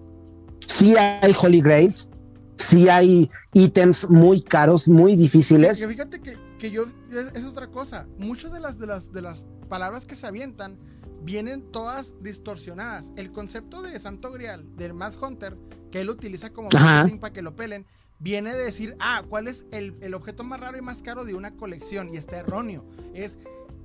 Sí 0.70 0.96
hay 0.96 1.36
Holy 1.42 1.62
Grails, 1.62 2.12
sí 2.56 2.90
hay 2.90 3.28
ítems 3.54 4.08
muy 4.08 4.40
caros, 4.40 4.88
muy 4.88 5.16
difíciles. 5.16 5.84
fíjate 5.86 6.22
que, 6.22 6.38
que 6.60 6.70
yo, 6.70 6.86
es, 7.34 7.44
otra 7.44 7.68
cosa. 7.68 8.06
Muchas 8.20 8.54
de 8.54 8.60
las, 8.60 8.78
de, 8.78 8.86
las, 8.86 9.12
de 9.12 9.24
las 9.24 9.44
palabras 9.68 10.06
que 10.06 10.16
se 10.16 10.28
avientan 10.28 10.78
vienen 11.24 11.64
todas 11.72 12.14
distorsionadas. 12.22 13.12
El 13.16 13.32
concepto 13.32 13.82
de 13.82 14.00
Santo 14.00 14.32
Grial, 14.32 14.64
del 14.78 14.94
Mass 14.94 15.18
Hunter, 15.20 15.58
que 15.92 16.02
él 16.02 16.10
utiliza 16.12 16.52
como 16.52 16.70
para 16.70 17.34
que 17.34 17.42
lo 17.42 17.56
pelen, 17.56 17.88
viene 18.20 18.54
de 18.54 18.64
decir, 18.64 18.96
ah, 19.00 19.24
¿cuál 19.28 19.48
es 19.48 19.66
el, 19.72 19.98
el, 20.02 20.14
objeto 20.14 20.44
más 20.44 20.60
raro 20.60 20.78
y 20.78 20.82
más 20.82 21.02
caro 21.02 21.26
de 21.26 21.34
una 21.34 21.56
colección? 21.58 22.14
Y 22.14 22.18
está 22.18 22.38
erróneo. 22.38 22.86
Es 23.16 23.40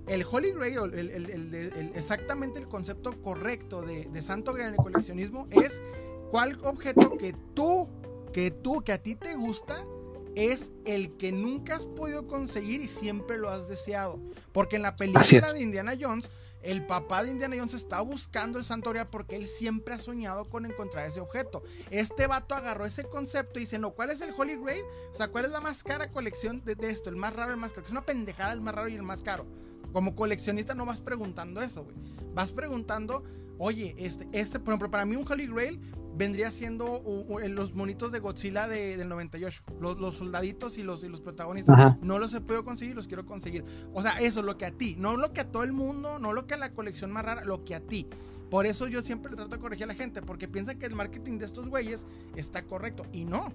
el 0.07 0.23
Holy 0.31 0.53
Grail, 0.53 0.93
el, 0.93 1.11
el, 1.11 1.93
exactamente 1.95 2.59
el 2.59 2.69
concepto 2.69 3.23
correcto 3.23 3.81
de, 3.81 4.05
de 4.05 4.23
Santo 4.23 4.53
Grial 4.53 4.69
en 4.69 4.75
el 4.75 4.81
coleccionismo 4.81 5.49
es 5.51 5.81
cuál 6.35 6.59
objeto 6.65 7.17
que 7.17 7.33
tú 7.55 7.89
que 8.33 8.51
tú, 8.51 8.83
que 8.83 8.91
a 8.91 9.01
ti 9.01 9.15
te 9.15 9.37
gusta, 9.37 9.87
es 10.35 10.73
el 10.85 11.17
que 11.17 11.31
nunca 11.31 11.77
has 11.77 11.85
podido 11.85 12.27
conseguir 12.27 12.81
y 12.81 12.89
siempre 12.89 13.39
lo 13.39 13.51
has 13.51 13.69
deseado. 13.69 14.19
Porque 14.51 14.75
en 14.75 14.83
la 14.83 14.97
película 14.97 15.53
de 15.53 15.63
Indiana 15.63 15.93
Jones, 15.99 16.29
el 16.61 16.85
papá 16.85 17.23
de 17.23 17.31
Indiana 17.31 17.55
Jones 17.57 17.75
está 17.75 18.01
buscando 18.01 18.59
el 18.59 18.65
Santoria 18.65 19.09
porque 19.09 19.37
él 19.37 19.47
siempre 19.47 19.95
ha 19.95 19.99
soñado 19.99 20.47
con 20.47 20.67
encontrar 20.67 21.07
ese 21.07 21.21
objeto. 21.21 21.63
Este 21.93 22.27
vato 22.27 22.57
agarró 22.57 22.85
ese 22.85 23.05
concepto 23.05 23.61
y 23.61 23.63
dice, 23.63 23.79
no, 23.79 23.93
¿cuál 23.93 24.11
es 24.11 24.21
el 24.21 24.35
Holy 24.37 24.57
Grail? 24.57 24.83
O 25.13 25.17
sea, 25.17 25.29
¿cuál 25.29 25.45
es 25.45 25.53
la 25.53 25.61
más 25.61 25.85
cara 25.85 26.11
colección 26.11 26.65
de, 26.65 26.77
esto? 26.91 27.11
El 27.11 27.17
más 27.17 27.33
raro, 27.33 27.53
el 27.53 27.59
más 27.59 27.73
caro. 27.73 27.87
Es 27.87 27.93
una 27.93 28.05
pendejada 28.05 28.53
el 28.53 28.61
más 28.61 28.75
raro 28.75 28.89
y 28.89 28.97
el 28.97 29.05
más 29.05 29.23
caro. 29.23 29.47
Como 29.93 30.17
coleccionista 30.17 30.75
no 30.75 30.85
vas 30.85 31.01
preguntando 31.01 31.63
eso, 31.63 31.85
güey. 31.85 31.95
Vas 32.35 32.51
preguntando, 32.51 33.23
oye, 33.59 33.95
este, 33.99 34.29
este, 34.33 34.59
por 34.59 34.73
ejemplo, 34.73 34.91
para 34.91 35.05
mí 35.05 35.17
un 35.17 35.31
Holy 35.31 35.47
Grail 35.47 35.81
vendría 36.17 36.51
siendo 36.51 37.03
los 37.49 37.75
monitos 37.75 38.13
de 38.13 38.21
Godzilla 38.21 38.69
de, 38.69 38.97
del 38.97 39.09
98. 39.09 39.63
Los, 39.81 39.99
los, 39.99 40.17
soldaditos 40.17 40.79
y 40.79 40.83
los, 40.83 41.03
y 41.05 41.09
los 41.09 41.21
protagonistas. 41.21 41.97
No 42.03 42.19
los 42.19 42.33
he 42.35 42.41
podido 42.41 42.65
conseguir, 42.65 42.95
los 42.95 43.07
quiero 43.07 43.27
conseguir. 43.27 43.65
O 43.93 44.03
sea, 44.03 44.13
eso, 44.21 44.43
lo 44.43 44.57
que 44.57 44.67
a 44.67 44.71
ti. 44.71 44.97
No 44.99 45.17
lo 45.17 45.33
que 45.33 45.41
a 45.41 45.51
todo 45.51 45.65
el 45.65 45.73
mundo, 45.73 46.19
no 46.19 46.33
lo 46.33 46.47
que 46.47 46.55
a 46.55 46.57
la 46.57 46.73
colección 46.73 47.11
más 47.13 47.25
rara, 47.25 47.45
lo 47.45 47.65
que 47.65 47.75
a 47.75 47.81
ti. 47.81 48.07
Por 48.51 48.67
eso 48.67 48.87
yo 48.87 49.03
siempre 49.03 49.31
le 49.31 49.37
trato 49.37 49.57
de 49.57 49.61
corregir 49.61 49.85
a 49.85 49.89
la 49.89 49.95
gente, 49.95 50.23
porque 50.23 50.47
piensan 50.47 50.79
que 50.79 50.87
el 50.87 50.95
marketing 50.95 51.39
de 51.39 51.47
estos 51.47 51.69
güeyes 51.69 52.07
está 52.37 52.63
correcto. 52.63 53.05
Y 53.13 53.25
no. 53.25 53.53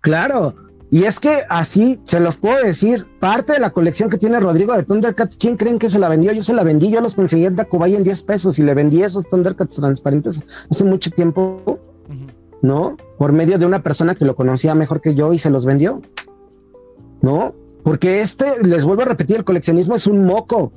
Claro, 0.00 0.54
y 0.90 1.04
es 1.04 1.18
que 1.18 1.42
así 1.48 2.00
se 2.04 2.20
los 2.20 2.36
puedo 2.36 2.62
decir, 2.62 3.06
parte 3.18 3.54
de 3.54 3.58
la 3.58 3.70
colección 3.70 4.08
que 4.08 4.18
tiene 4.18 4.38
Rodrigo 4.38 4.76
de 4.76 4.84
Thundercats, 4.84 5.36
¿quién 5.36 5.56
creen 5.56 5.78
que 5.78 5.90
se 5.90 5.98
la 5.98 6.08
vendió? 6.08 6.32
Yo 6.32 6.42
se 6.42 6.54
la 6.54 6.62
vendí, 6.62 6.90
yo 6.90 7.00
los 7.00 7.16
conseguí 7.16 7.44
en 7.44 7.56
Tacubay 7.56 7.96
en 7.96 8.04
10 8.04 8.22
pesos 8.22 8.58
y 8.58 8.62
le 8.62 8.74
vendí 8.74 9.02
esos 9.02 9.28
Thundercats 9.28 9.76
transparentes 9.76 10.40
hace 10.70 10.84
mucho 10.84 11.10
tiempo, 11.10 11.80
¿no? 12.62 12.96
Por 13.18 13.32
medio 13.32 13.58
de 13.58 13.66
una 13.66 13.82
persona 13.82 14.14
que 14.14 14.24
lo 14.24 14.36
conocía 14.36 14.74
mejor 14.74 15.00
que 15.00 15.14
yo 15.14 15.32
y 15.32 15.38
se 15.38 15.50
los 15.50 15.64
vendió, 15.64 16.02
¿no? 17.20 17.54
Porque 17.82 18.20
este, 18.20 18.62
les 18.62 18.84
vuelvo 18.84 19.02
a 19.02 19.06
repetir, 19.06 19.36
el 19.36 19.44
coleccionismo 19.44 19.96
es 19.96 20.06
un 20.06 20.24
moco. 20.24 20.72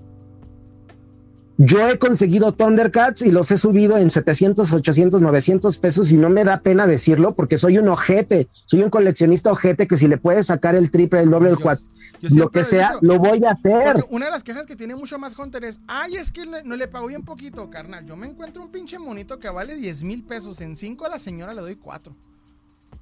Yo 1.62 1.90
he 1.90 2.00
conseguido 2.00 2.54
Thundercats 2.54 3.22
y 3.22 3.32
los 3.32 3.52
he 3.52 3.58
subido 3.58 3.98
en 3.98 4.10
700, 4.10 4.72
800, 4.72 5.22
900 5.22 5.78
pesos 5.78 6.10
y 6.10 6.16
no 6.16 6.30
me 6.30 6.46
da 6.46 6.62
pena 6.62 6.88
decirlo 6.88 7.36
porque 7.36 7.58
soy 7.58 7.78
un 7.78 7.90
ojete, 7.90 8.48
soy 8.54 8.82
un 8.82 8.90
coleccionista 8.90 9.52
ojete 9.52 9.86
que 9.86 9.98
si 9.98 10.08
le 10.08 10.18
puedes 10.18 10.46
sacar 10.46 10.76
el 10.76 10.90
triple, 10.90 11.20
el 11.20 11.30
doble, 11.30 11.50
el 11.50 11.60
cuatro, 11.60 11.86
lo 12.22 12.50
que 12.50 12.64
sea, 12.64 12.94
lo 13.02 13.20
voy 13.20 13.44
a 13.44 13.52
hacer. 13.52 14.06
Una 14.10 14.28
de 14.28 14.32
las 14.32 14.42
quejas 14.42 14.66
que 14.66 14.78
tiene 14.78 14.96
mucho 14.96 15.20
más 15.20 15.38
Hunter 15.38 15.66
es, 15.66 15.82
ay, 15.86 16.16
es 16.16 16.32
que 16.32 16.46
no 16.46 16.76
le 16.78 16.88
pago 16.88 17.08
bien 17.08 17.26
poquito, 17.26 17.70
carnal. 17.70 18.06
Yo 18.06 18.16
me 18.16 18.28
encuentro 18.28 18.64
un 18.64 18.72
pinche 18.72 18.98
monito 18.98 19.38
que 19.38 19.50
vale 19.50 19.76
10 19.76 20.04
mil 20.06 20.24
pesos, 20.24 20.62
en 20.62 20.78
5 20.78 21.08
a 21.08 21.10
la 21.10 21.20
señora 21.20 21.54
le 21.54 21.60
doy 21.60 21.76
4. 21.76 22.16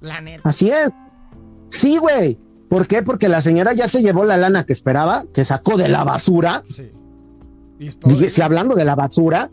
La 0.00 0.20
neta. 0.20 0.42
Así 0.42 0.68
es. 0.68 0.96
Sí, 1.68 1.96
güey. 1.98 2.36
¿Por 2.68 2.88
qué? 2.88 3.04
Porque 3.04 3.28
la 3.28 3.40
señora 3.40 3.72
ya 3.72 3.86
se 3.86 4.02
llevó 4.02 4.24
la 4.24 4.36
lana 4.36 4.66
que 4.66 4.72
esperaba, 4.72 5.22
que 5.32 5.44
sacó 5.44 5.76
de 5.76 5.88
la 5.88 6.02
basura. 6.02 6.64
Sí 6.74 6.90
si 8.28 8.42
hablando 8.42 8.74
de 8.74 8.84
la 8.84 8.94
basura, 8.94 9.50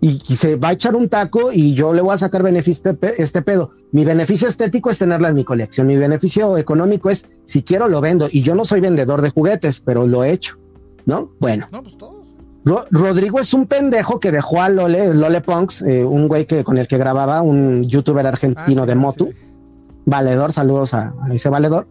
y, 0.00 0.18
se 0.18 0.56
va 0.56 0.68
a 0.68 0.72
echar 0.72 0.94
un 0.94 1.08
taco 1.08 1.52
y 1.52 1.74
yo 1.74 1.92
le 1.92 2.02
voy 2.02 2.14
a 2.14 2.18
sacar 2.18 2.42
beneficio 2.42 2.96
este 3.18 3.42
pedo. 3.42 3.70
Mi 3.92 4.04
beneficio 4.04 4.48
estético 4.48 4.90
es 4.90 4.98
tenerla 4.98 5.28
en 5.28 5.34
mi 5.34 5.44
colección. 5.44 5.86
Mi 5.86 5.96
beneficio 5.96 6.58
económico 6.58 7.10
es 7.10 7.40
si 7.44 7.62
quiero 7.62 7.88
lo 7.88 8.00
vendo. 8.00 8.28
Y 8.30 8.42
yo 8.42 8.54
no 8.54 8.64
soy 8.64 8.80
vendedor 8.80 9.22
de 9.22 9.30
juguetes, 9.30 9.80
pero 9.80 10.06
lo 10.06 10.22
he 10.22 10.32
hecho. 10.32 10.58
¿No? 11.06 11.32
Bueno. 11.40 11.68
Pues 11.70 12.84
Rodrigo 12.90 13.38
es 13.38 13.54
un 13.54 13.66
pendejo 13.66 14.18
que 14.18 14.32
dejó 14.32 14.60
a 14.60 14.68
Lole, 14.68 15.14
Lole 15.14 15.40
Punks, 15.40 15.82
eh, 15.82 16.04
un 16.04 16.26
güey 16.26 16.46
que, 16.46 16.64
con 16.64 16.78
el 16.78 16.88
que 16.88 16.98
grababa, 16.98 17.40
un 17.40 17.84
youtuber 17.84 18.26
argentino 18.26 18.82
ah, 18.82 18.86
de 18.86 18.94
moto. 18.96 19.28
Valedor, 20.04 20.52
saludos 20.52 20.92
a 20.94 21.14
ese 21.32 21.48
valedor 21.48 21.86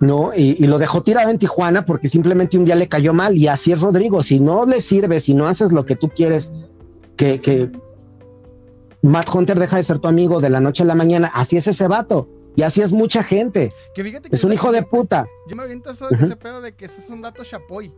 ¿no? 0.00 0.32
Y, 0.34 0.66
lo 0.66 0.78
dejó 0.78 1.02
tirado 1.02 1.30
en 1.30 1.38
Tijuana 1.38 1.84
porque 1.84 2.08
simplemente 2.08 2.58
un 2.58 2.64
día 2.64 2.74
le 2.74 2.88
cayó 2.88 3.14
mal 3.14 3.36
y 3.36 3.48
así 3.48 3.72
es 3.72 3.80
Rodrigo, 3.80 4.22
si 4.22 4.40
no 4.40 4.66
le 4.66 4.80
sirve, 4.80 5.20
si 5.20 5.34
no 5.34 5.46
haces 5.46 5.72
lo 5.72 5.86
que 5.86 5.96
tú 5.96 6.08
quieres, 6.08 6.52
que, 7.16 7.40
que 7.40 7.70
Matt 9.02 9.34
Hunter 9.34 9.58
deja 9.58 9.76
de 9.76 9.82
ser 9.82 9.98
tu 9.98 10.08
amigo 10.08 10.40
de 10.40 10.50
la 10.50 10.60
noche 10.60 10.82
a 10.82 10.86
la 10.86 10.94
mañana, 10.94 11.30
así 11.34 11.56
es 11.56 11.66
ese 11.66 11.88
vato. 11.88 12.28
Y 12.56 12.62
así 12.62 12.80
es 12.80 12.92
mucha 12.92 13.22
gente. 13.22 13.70
es 14.30 14.42
un 14.42 14.52
hijo 14.52 14.72
de 14.72 14.82
puta. 14.82 15.26
Yo 15.46 15.54
me 15.56 15.62
aviento 15.62 15.90
eso 15.90 16.08
de 16.08 16.16
ese 16.16 16.36
pedo 16.36 16.62
de 16.62 16.74
que 16.74 16.86
ese 16.86 17.02
es 17.02 17.10
un 17.10 17.20
dato 17.20 17.44
chapoy. 17.44 17.92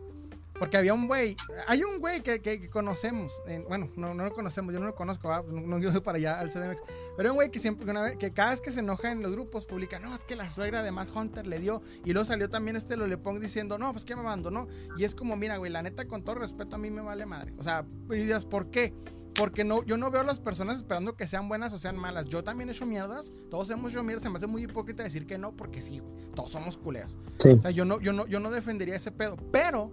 Porque 0.59 0.77
había 0.77 0.93
un 0.93 1.07
güey, 1.07 1.35
hay 1.67 1.83
un 1.83 1.99
güey 1.99 2.21
que, 2.21 2.41
que, 2.41 2.69
conocemos, 2.69 3.41
bueno, 3.67 3.89
no, 3.95 4.13
no, 4.13 4.25
lo 4.25 4.33
conocemos, 4.33 4.73
yo 4.73 4.79
no 4.79 4.87
lo 4.87 4.95
conozco, 4.95 5.29
no, 5.47 5.61
no 5.61 5.79
yo 5.79 6.03
para 6.03 6.17
allá 6.17 6.39
al 6.39 6.49
CDMX, 6.49 6.81
pero 7.15 7.29
hay 7.29 7.31
un 7.31 7.35
güey 7.35 7.49
que 7.49 7.59
siempre, 7.59 7.89
una 7.89 8.01
vez, 8.01 8.17
que 8.17 8.31
cada 8.31 8.51
vez 8.51 8.59
que 8.59 8.71
se 8.71 8.81
enoja 8.81 9.11
en 9.11 9.21
los 9.21 9.31
grupos 9.31 9.65
publica, 9.65 9.99
no, 9.99 10.13
es 10.13 10.25
que 10.25 10.35
la 10.35 10.49
suegra 10.49 10.83
de 10.83 10.91
Mass 10.91 11.11
Hunter 11.15 11.47
le 11.47 11.59
dio, 11.59 11.81
y 12.03 12.11
luego 12.11 12.25
salió 12.25 12.49
también 12.49 12.75
este 12.75 12.97
lo 12.97 13.07
le 13.07 13.17
pongo 13.17 13.39
diciendo, 13.39 13.77
no, 13.77 13.93
pues 13.93 14.03
que 14.03 14.15
me 14.15 14.21
abandonó, 14.21 14.67
y 14.97 15.05
es 15.05 15.15
como, 15.15 15.37
mira, 15.37 15.55
güey, 15.57 15.71
la 15.71 15.81
neta, 15.81 16.05
con 16.05 16.23
todo 16.23 16.35
respeto, 16.35 16.75
a 16.75 16.79
mí 16.79 16.91
me 16.91 17.01
vale 17.01 17.25
madre, 17.25 17.53
o 17.57 17.63
sea, 17.63 17.85
y 18.09 18.15
dices, 18.15 18.43
¿por 18.43 18.69
qué? 18.69 18.93
Porque 19.35 19.63
no, 19.63 19.83
yo 19.83 19.95
no 19.95 20.11
veo 20.11 20.21
a 20.21 20.25
las 20.25 20.39
personas 20.39 20.77
esperando 20.77 21.15
que 21.15 21.25
sean 21.25 21.47
buenas 21.47 21.71
o 21.71 21.79
sean 21.79 21.95
malas. 21.95 22.27
Yo 22.27 22.43
también 22.43 22.67
he 22.67 22.73
hecho 22.73 22.85
mierdas. 22.85 23.31
Todos 23.49 23.69
hemos 23.69 23.91
hecho 23.91 24.03
mierdas. 24.03 24.23
Se 24.23 24.29
me 24.29 24.37
hace 24.37 24.47
muy 24.47 24.63
hipócrita 24.63 25.03
decir 25.03 25.25
que 25.25 25.37
no, 25.37 25.55
porque 25.55 25.81
sí, 25.81 25.99
güey. 25.99 26.11
Todos 26.35 26.51
somos 26.51 26.77
culeros. 26.77 27.17
O 27.45 27.61
sea, 27.61 27.71
yo 27.71 27.85
no, 27.85 28.01
yo 28.01 28.11
no, 28.11 28.27
yo 28.27 28.39
no 28.39 28.51
defendería 28.51 28.95
ese 28.95 29.11
pedo. 29.11 29.37
Pero 29.51 29.91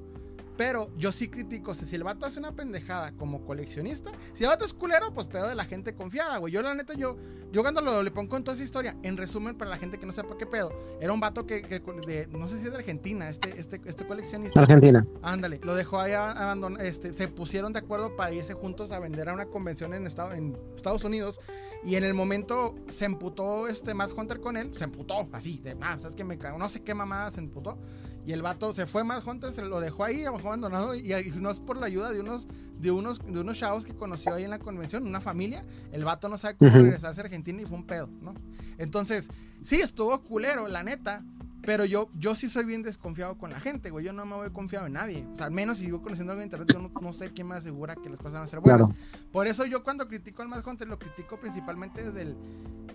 pero 0.57 0.91
yo 0.97 1.13
sí 1.13 1.29
critico, 1.29 1.75
si 1.75 1.95
el 1.95 2.05
vato 2.05 2.27
hace 2.27 2.39
una 2.39 2.53
pendejada 2.53 3.13
como 3.13 3.45
coleccionista, 3.45 4.11
si 4.33 4.45
el 4.45 4.51
vato 4.51 4.65
es 4.65 4.73
culero, 4.73 5.13
pues 5.13 5.27
pedo 5.27 5.49
de 5.49 5.55
la 5.55 5.65
gente 5.65 5.95
confiada, 5.95 6.39
güey. 6.39 6.53
Yo 6.53 6.63
la 6.63 6.75
neta, 6.75 6.95
yo, 6.95 7.17
yo 7.53 7.63
cuando 7.63 7.81
lo 7.81 8.03
le 8.03 8.11
pongo 8.11 8.31
con 8.31 8.45
toda 8.45 8.55
esa 8.55 8.65
historia, 8.65 8.97
en 9.03 9.17
resumen, 9.17 9.57
para 9.57 9.71
la 9.71 9.79
gente 9.79 9.99
que 9.99 10.07
no 10.07 10.13
sepa 10.13 10.37
qué 10.39 10.47
pedo, 10.47 10.73
era 11.01 11.13
un 11.13 11.21
vato 11.21 11.47
que, 11.47 11.63
de, 11.63 12.29
no 12.31 12.49
sé 12.49 12.59
si 12.59 12.67
es 12.67 12.73
de 12.73 12.79
Argentina, 12.79 13.29
este, 13.29 13.59
este, 13.59 13.81
este 13.85 14.07
coleccionista. 14.07 14.61
Argentina. 14.61 15.07
Ándale, 15.23 15.61
lo 15.63 15.75
dejó 15.75 16.01
ahí 16.01 16.13
abandonado, 16.13 16.85
este, 16.85 17.13
se 17.13 17.29
pusieron 17.29 17.73
de 17.73 17.81
acuerdo 17.81 18.17
para 18.17 18.33
irse 18.33 18.55
juntos 18.55 18.93
a 18.93 18.99
vender 18.99 19.29
a 19.29 19.35
una 19.35 19.47
convención 19.47 19.95
en, 19.95 20.07
estado, 20.07 20.33
en 20.33 20.57
Estados 20.77 21.05
Unidos. 21.05 21.41
Y 21.85 21.95
en 21.95 22.03
el 22.03 22.15
momento 22.15 22.75
se 22.89 23.05
emputó 23.05 23.69
este 23.69 23.95
más 23.95 24.13
Hunter 24.13 24.41
con 24.41 24.57
él, 24.57 24.73
se 24.77 24.85
emputó, 24.85 25.29
así, 25.33 25.59
de, 25.59 25.77
ah, 25.81 25.97
sabes 26.01 26.17
que 26.17 26.25
me 26.25 26.37
cago, 26.37 26.59
no 26.59 26.69
sé 26.69 26.83
qué 26.83 26.95
mamada 26.95 27.31
se 27.31 27.39
emputó. 27.39 27.79
Y 28.27 28.33
el 28.33 28.43
vato 28.43 28.75
se 28.75 28.87
fue 28.87 29.05
más 29.05 29.25
Hunter, 29.25 29.53
se 29.53 29.63
lo 29.63 29.79
dejó 29.79 30.03
ahí, 30.03 30.25
abandonado. 30.25 30.97
Y, 30.97 31.33
no 31.37 31.49
es 31.49 31.61
por 31.61 31.77
la 31.77 31.87
ayuda 31.87 32.11
de 32.11 32.21
unos, 32.21 32.49
de 32.77 32.91
unos, 32.91 33.25
de 33.25 33.39
unos 33.39 33.57
chavos 33.57 33.85
que 33.85 33.95
conoció 33.95 34.35
ahí 34.35 34.43
en 34.43 34.51
la 34.51 34.59
convención, 34.59 35.07
una 35.07 35.21
familia. 35.21 35.65
El 35.93 36.05
vato 36.05 36.29
no 36.29 36.37
sabe 36.37 36.57
cómo 36.57 36.71
regresarse 36.73 37.21
a 37.21 37.25
Argentina 37.25 37.63
y 37.63 37.67
fue 37.67 37.79
un 37.79 37.87
pedo, 37.87 38.11
¿no? 38.21 38.35
Entonces, 38.79 39.29
sí, 39.63 39.81
estuvo 39.81 40.21
culero, 40.25 40.67
la 40.67 40.83
neta. 40.83 41.25
Pero 41.67 41.85
yo, 41.85 42.09
yo 42.15 42.37
sí 42.37 42.49
soy 42.49 42.65
bien 42.65 42.83
desconfiado 42.83 43.37
con 43.37 43.51
la 43.51 43.59
gente, 43.59 43.91
güey. 43.91 44.05
Yo 44.05 44.13
no 44.13 44.25
me 44.25 44.37
voy 44.37 44.51
confiado 44.51 44.87
en 44.87 44.93
nadie. 44.93 45.27
O 45.33 45.37
sea, 45.37 45.47
al 45.47 45.53
menos 45.53 45.79
si 45.79 45.89
yo 45.89 46.01
conociendo 46.01 46.33
algo 46.33 46.41
en 46.41 46.47
internet, 46.47 46.73
yo 46.73 46.79
no, 46.79 47.13
sé 47.13 47.33
quién 47.33 47.49
me 47.49 47.57
asegura 47.57 47.97
que 47.97 48.09
las 48.09 48.19
cosas 48.19 48.35
van 48.35 48.43
a 48.45 48.47
ser 48.47 48.61
buenas. 48.61 48.89
Por 49.33 49.49
eso 49.49 49.67
yo 49.67 49.83
cuando 49.83 50.07
critico 50.07 50.43
al 50.43 50.49
más 50.49 50.65
Hunter, 50.65 50.87
lo 50.87 50.99
critico 50.99 51.39
principalmente 51.39 52.05
desde 52.05 52.23
el. 52.23 52.37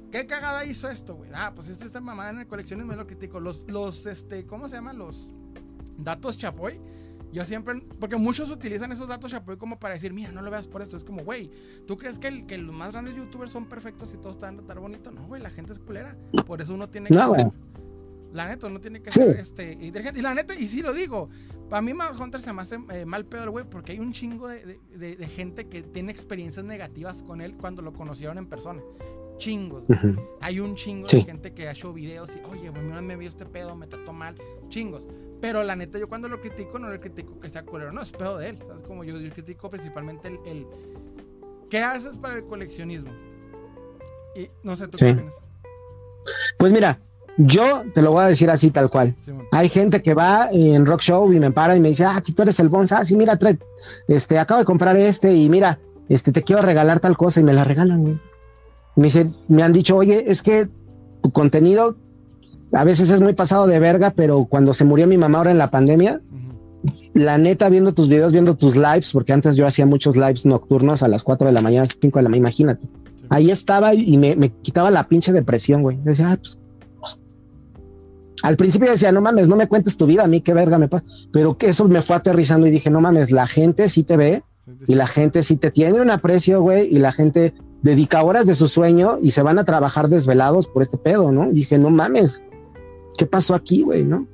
¿Qué 0.09 0.25
cagada 0.25 0.65
hizo 0.65 0.89
esto, 0.89 1.15
güey? 1.15 1.29
Ah, 1.33 1.51
pues 1.53 1.67
esto 1.67 1.85
está 1.85 2.01
mamada 2.01 2.31
en 2.31 2.39
el 2.39 2.47
coleccionismo, 2.47 2.91
me 2.91 2.97
lo 2.97 3.05
critico. 3.05 3.39
Los, 3.39 3.61
los, 3.67 4.05
este, 4.05 4.45
¿cómo 4.45 4.67
se 4.69 4.75
llaman? 4.75 4.97
Los 4.97 5.31
datos 5.97 6.37
chapoy. 6.37 6.79
Yo 7.31 7.45
siempre, 7.45 7.81
porque 7.99 8.17
muchos 8.17 8.49
utilizan 8.49 8.91
esos 8.91 9.07
datos 9.07 9.31
Chapoy 9.31 9.55
como 9.55 9.79
para 9.79 9.93
decir, 9.93 10.11
mira, 10.11 10.33
no 10.33 10.41
lo 10.41 10.51
veas 10.51 10.67
por 10.67 10.81
esto. 10.81 10.97
Es 10.97 11.05
como, 11.05 11.23
güey, 11.23 11.49
¿tú 11.87 11.97
crees 11.97 12.19
que, 12.19 12.45
que 12.45 12.57
los 12.57 12.75
más 12.75 12.91
grandes 12.91 13.15
youtubers 13.15 13.51
son 13.51 13.67
perfectos 13.67 14.13
y 14.13 14.17
todos 14.17 14.35
están 14.35 14.65
tan 14.65 14.81
bonito? 14.81 15.11
No, 15.11 15.25
güey, 15.27 15.41
la 15.41 15.49
gente 15.49 15.71
es 15.71 15.79
culera. 15.79 16.17
Por 16.45 16.61
eso 16.61 16.73
uno 16.73 16.89
tiene 16.89 17.07
que 17.07 17.15
ser, 17.15 17.51
La 18.33 18.47
neta, 18.47 18.67
uno 18.67 18.79
tiene 18.79 19.01
que 19.01 19.11
ser 19.11 19.37
este, 19.37 19.73
inteligente. 19.73 20.19
Y 20.19 20.23
la 20.23 20.33
neta, 20.33 20.55
y 20.55 20.67
sí 20.67 20.81
lo 20.81 20.93
digo, 20.93 21.29
para 21.69 21.81
mí 21.81 21.93
Mad 21.93 22.19
Hunter 22.19 22.41
se 22.41 22.53
me 22.53 22.61
hace 22.61 22.79
eh, 22.91 23.05
mal 23.05 23.25
peor, 23.25 23.49
güey, 23.49 23.65
porque 23.69 23.93
hay 23.93 23.99
un 23.99 24.13
chingo 24.13 24.47
de, 24.47 24.79
de, 24.95 25.15
de, 25.15 25.27
gente 25.27 25.67
que 25.67 25.83
tiene 25.83 26.11
experiencias 26.11 26.65
negativas 26.65 27.23
con 27.23 27.41
él 27.41 27.55
cuando 27.55 27.81
lo 27.81 27.93
conocieron 27.93 28.37
en 28.37 28.47
persona 28.47 28.81
chingos. 29.41 29.85
Hay 30.39 30.59
un 30.59 30.75
chingo 30.75 31.07
de 31.07 31.23
gente 31.23 31.53
que 31.53 31.67
ha 31.67 31.71
hecho 31.71 31.91
videos 31.91 32.31
y, 32.35 32.39
oye, 32.47 32.69
bueno, 32.69 33.01
me 33.01 33.15
vio 33.17 33.27
este 33.27 33.45
pedo, 33.45 33.75
me 33.75 33.87
trató 33.87 34.13
mal, 34.13 34.35
chingos. 34.69 35.07
Pero 35.41 35.63
la 35.63 35.75
neta, 35.75 35.97
yo 35.97 36.07
cuando 36.07 36.29
lo 36.29 36.39
critico, 36.39 36.77
no 36.77 36.89
le 36.89 36.99
critico 36.99 37.39
que 37.39 37.49
sea 37.49 37.65
culero, 37.65 37.91
no, 37.91 38.03
es 38.03 38.11
pedo 38.11 38.37
de 38.37 38.49
él. 38.49 38.59
Es 38.75 38.83
como 38.83 39.03
yo, 39.03 39.19
yo 39.19 39.31
critico 39.33 39.69
principalmente 39.69 40.27
el, 40.45 40.67
¿Qué 41.71 41.79
haces 41.79 42.17
para 42.17 42.35
el 42.35 42.45
coleccionismo? 42.45 43.11
Y 44.35 44.49
no 44.61 44.75
sé, 44.75 44.87
¿tú 44.87 44.97
qué 44.99 45.11
opinas? 45.11 45.33
Pues 46.59 46.71
mira, 46.71 47.01
yo 47.45 47.83
te 47.93 48.01
lo 48.01 48.11
voy 48.11 48.23
a 48.23 48.27
decir 48.27 48.49
así 48.49 48.71
tal 48.71 48.89
cual. 48.89 49.15
Hay 49.51 49.69
gente 49.69 50.01
que 50.01 50.13
va 50.13 50.49
en 50.51 50.85
rock 50.85 51.01
show 51.01 51.31
y 51.31 51.39
me 51.39 51.51
para 51.51 51.75
y 51.75 51.79
me 51.79 51.89
dice, 51.89 52.05
ah, 52.05 52.17
aquí 52.17 52.33
tú 52.33 52.43
eres 52.43 52.59
el 52.59 52.69
Bonsa, 52.69 52.99
ah, 52.99 53.05
sí, 53.05 53.15
mira, 53.15 53.37
este, 54.07 54.37
acabo 54.37 54.59
de 54.59 54.65
comprar 54.65 54.95
este 54.97 55.33
y 55.33 55.49
mira, 55.49 55.79
este, 56.09 56.31
te 56.31 56.43
quiero 56.43 56.61
regalar 56.61 56.99
tal 56.99 57.17
cosa 57.17 57.39
y 57.39 57.43
me 57.43 57.53
la 57.53 57.63
regalan, 57.63 58.01
güey. 58.01 58.19
Me, 58.95 59.03
dice, 59.03 59.31
me 59.47 59.63
han 59.63 59.73
dicho, 59.73 59.95
oye, 59.95 60.25
es 60.27 60.43
que 60.43 60.67
tu 61.21 61.31
contenido 61.31 61.97
a 62.73 62.83
veces 62.83 63.09
es 63.09 63.21
muy 63.21 63.33
pasado 63.33 63.67
de 63.67 63.79
verga, 63.79 64.11
pero 64.15 64.45
cuando 64.45 64.73
se 64.73 64.85
murió 64.85 65.07
mi 65.07 65.17
mamá 65.17 65.39
ahora 65.39 65.51
en 65.51 65.57
la 65.57 65.71
pandemia, 65.71 66.21
la 67.13 67.37
neta, 67.37 67.69
viendo 67.69 67.93
tus 67.93 68.09
videos, 68.09 68.31
viendo 68.31 68.55
tus 68.55 68.75
lives, 68.75 69.11
porque 69.11 69.33
antes 69.33 69.55
yo 69.55 69.65
hacía 69.65 69.85
muchos 69.85 70.15
lives 70.15 70.45
nocturnos 70.45 71.03
a 71.03 71.07
las 71.07 71.23
4 71.23 71.47
de 71.47 71.53
la 71.53 71.61
mañana, 71.61 71.85
5 71.85 72.19
de 72.19 72.23
la 72.23 72.29
mañana, 72.29 72.47
imagínate. 72.49 72.87
Ahí 73.29 73.51
estaba 73.51 73.93
y 73.93 74.17
me, 74.17 74.49
quitaba 74.61 74.91
la 74.91 75.07
pinche 75.07 75.31
depresión, 75.31 75.83
güey. 75.83 75.97
decía, 76.03 76.37
pues, 76.41 76.59
pues, 76.59 76.70
al 78.41 78.57
principio 78.57 78.89
decía, 78.89 79.11
no 79.11 79.21
mames, 79.21 79.47
no 79.47 79.55
me 79.55 79.67
cuentes 79.67 79.97
tu 79.97 80.05
vida, 80.05 80.23
a 80.23 80.27
mí 80.27 80.41
qué 80.41 80.53
verga 80.53 80.77
me 80.77 80.87
pasa. 80.87 81.05
Pero 81.31 81.57
que 81.57 81.69
eso 81.69 81.87
me 81.87 82.01
fue 82.01 82.15
aterrizando 82.15 82.67
y 82.67 82.71
dije, 82.71 82.89
no 82.89 83.01
mames, 83.01 83.31
la 83.31 83.47
gente 83.47 83.89
sí 83.89 84.03
te 84.03 84.17
ve 84.17 84.43
y 84.87 84.95
la 84.95 85.07
gente 85.07 85.43
sí 85.43 85.57
te 85.57 85.71
tiene 85.71 86.01
un 86.01 86.09
aprecio, 86.09 86.61
güey, 86.61 86.87
y 86.93 86.99
la 86.99 87.11
gente 87.11 87.53
dedica 87.81 88.23
horas 88.23 88.45
de 88.45 88.55
su 88.55 88.67
sueño 88.67 89.19
y 89.21 89.31
se 89.31 89.41
van 89.41 89.59
a 89.59 89.65
trabajar 89.65 90.07
desvelados 90.07 90.67
por 90.67 90.81
este 90.81 90.97
pedo, 90.97 91.31
¿no? 91.31 91.49
dije, 91.51 91.77
no 91.77 91.89
mames, 91.89 92.43
¿qué 93.17 93.25
pasó 93.25 93.55
aquí, 93.55 93.81
güey, 93.81 94.03
no? 94.03 94.27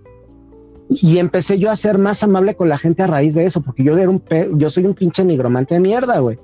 Y 0.89 1.17
empecé 1.17 1.59
yo 1.59 1.69
a 1.69 1.75
ser 1.75 1.97
más 1.97 2.23
amable 2.23 2.55
con 2.55 2.69
la 2.69 2.77
gente 2.77 3.03
a 3.03 3.07
raíz 3.07 3.33
de 3.33 3.45
eso, 3.45 3.61
porque 3.61 3.83
yo 3.83 3.97
era 3.97 4.09
un 4.09 4.23
yo 4.57 4.69
soy 4.69 4.85
un 4.85 4.93
pinche 4.93 5.25
nigromante 5.25 5.75
de 5.75 5.81
mierda, 5.81 6.19
güey. 6.19 6.39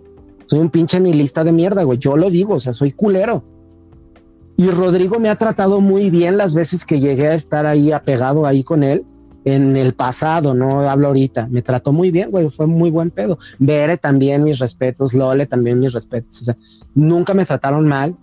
Soy 0.48 0.60
un 0.60 0.69
pinche 0.69 0.99
nihilista 0.99 1.45
de 1.45 1.53
mierda, 1.53 1.84
güey. 1.84 1.98
Yo 1.98 2.18
lo 2.18 2.30
digo, 2.30 2.56
o 2.56 2.60
sea, 2.60 2.73
soy 2.73 2.91
culero. 2.91 3.44
Y 4.58 4.70
Rodrigo 4.70 5.20
me 5.20 5.30
ha 5.30 5.36
tratado 5.36 5.82
muy 5.82 6.10
bien 6.10 6.38
las 6.38 6.54
veces 6.54 6.86
que 6.86 7.00
llegué 7.00 7.28
a 7.28 7.34
estar 7.34 7.66
ahí 7.66 7.92
apegado 7.92 8.46
ahí 8.46 8.64
con 8.64 8.84
él 8.84 9.06
en 9.46 9.76
el 9.76 9.94
pasado, 9.94 10.54
no 10.54 10.82
hablo 10.82 11.08
ahorita. 11.08 11.48
Me 11.50 11.62
trató 11.62 11.92
muy 11.92 12.12
bien, 12.12 12.32
güey, 12.32 12.50
fue 12.50 12.68
muy 12.68 12.90
buen 12.90 13.12
pedo. 13.12 13.40
Bere 13.60 13.98
también 13.98 14.44
mis 14.44 14.60
respetos, 14.60 15.14
Lole 15.14 15.46
también 15.46 15.80
mis 15.80 15.94
respetos. 15.94 16.42
O 16.42 16.46
sea, 16.46 16.58
nunca 16.96 17.34
me 17.34 17.46
trataron 17.46 17.88
mal, 17.88 18.16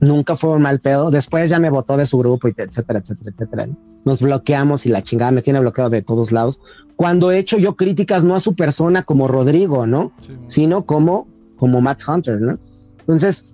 nunca 0.00 0.36
fue 0.36 0.50
un 0.50 0.62
mal 0.62 0.80
pedo. 0.80 1.10
Después 1.10 1.50
ya 1.50 1.58
me 1.58 1.70
votó 1.70 1.96
de 1.96 2.06
su 2.06 2.18
grupo 2.18 2.48
y 2.48 2.54
etcétera, 2.56 3.00
etcétera, 3.00 3.30
etcétera. 3.30 3.68
Nos 4.04 4.20
bloqueamos 4.20 4.86
y 4.86 4.90
la 4.90 5.02
chingada 5.02 5.30
me 5.30 5.42
tiene 5.42 5.60
bloqueado 5.60 5.90
de 5.90 6.02
todos 6.02 6.30
lados. 6.30 6.60
Cuando 6.96 7.32
he 7.32 7.38
hecho 7.38 7.58
yo 7.58 7.74
críticas 7.74 8.24
no 8.24 8.36
a 8.36 8.40
su 8.40 8.54
persona 8.54 9.02
como 9.02 9.26
Rodrigo, 9.26 9.86
¿no? 9.86 10.12
Sino 10.46 10.84
como, 10.86 11.26
como 11.56 11.80
Matt 11.80 12.02
Hunter, 12.06 12.40
¿no? 12.40 12.58
Entonces, 13.00 13.53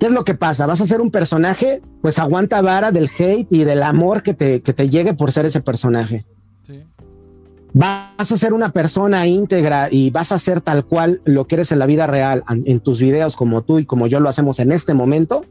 ¿Qué 0.00 0.06
es 0.06 0.12
lo 0.12 0.24
que 0.24 0.34
pasa? 0.34 0.64
¿Vas 0.64 0.80
a 0.80 0.86
ser 0.86 1.02
un 1.02 1.10
personaje? 1.10 1.82
Pues 2.00 2.18
aguanta 2.18 2.62
vara 2.62 2.90
del 2.90 3.10
hate 3.18 3.46
y 3.52 3.64
del 3.64 3.82
amor 3.82 4.22
que 4.22 4.32
te, 4.32 4.62
que 4.62 4.72
te 4.72 4.88
llegue 4.88 5.12
por 5.12 5.30
ser 5.30 5.44
ese 5.44 5.60
personaje. 5.60 6.24
Sí. 6.62 6.82
Vas 7.74 8.32
a 8.32 8.36
ser 8.38 8.54
una 8.54 8.72
persona 8.72 9.26
íntegra 9.26 9.88
y 9.90 10.08
vas 10.10 10.32
a 10.32 10.38
ser 10.38 10.62
tal 10.62 10.86
cual 10.86 11.20
lo 11.26 11.46
que 11.46 11.56
eres 11.56 11.70
en 11.70 11.78
la 11.78 11.84
vida 11.84 12.06
real, 12.06 12.42
en 12.48 12.80
tus 12.80 12.98
videos 13.02 13.36
como 13.36 13.60
tú 13.62 13.78
y 13.78 13.84
como 13.84 14.06
yo 14.06 14.20
lo 14.20 14.30
hacemos 14.30 14.58
en 14.58 14.72
este 14.72 14.94
momento. 14.94 15.44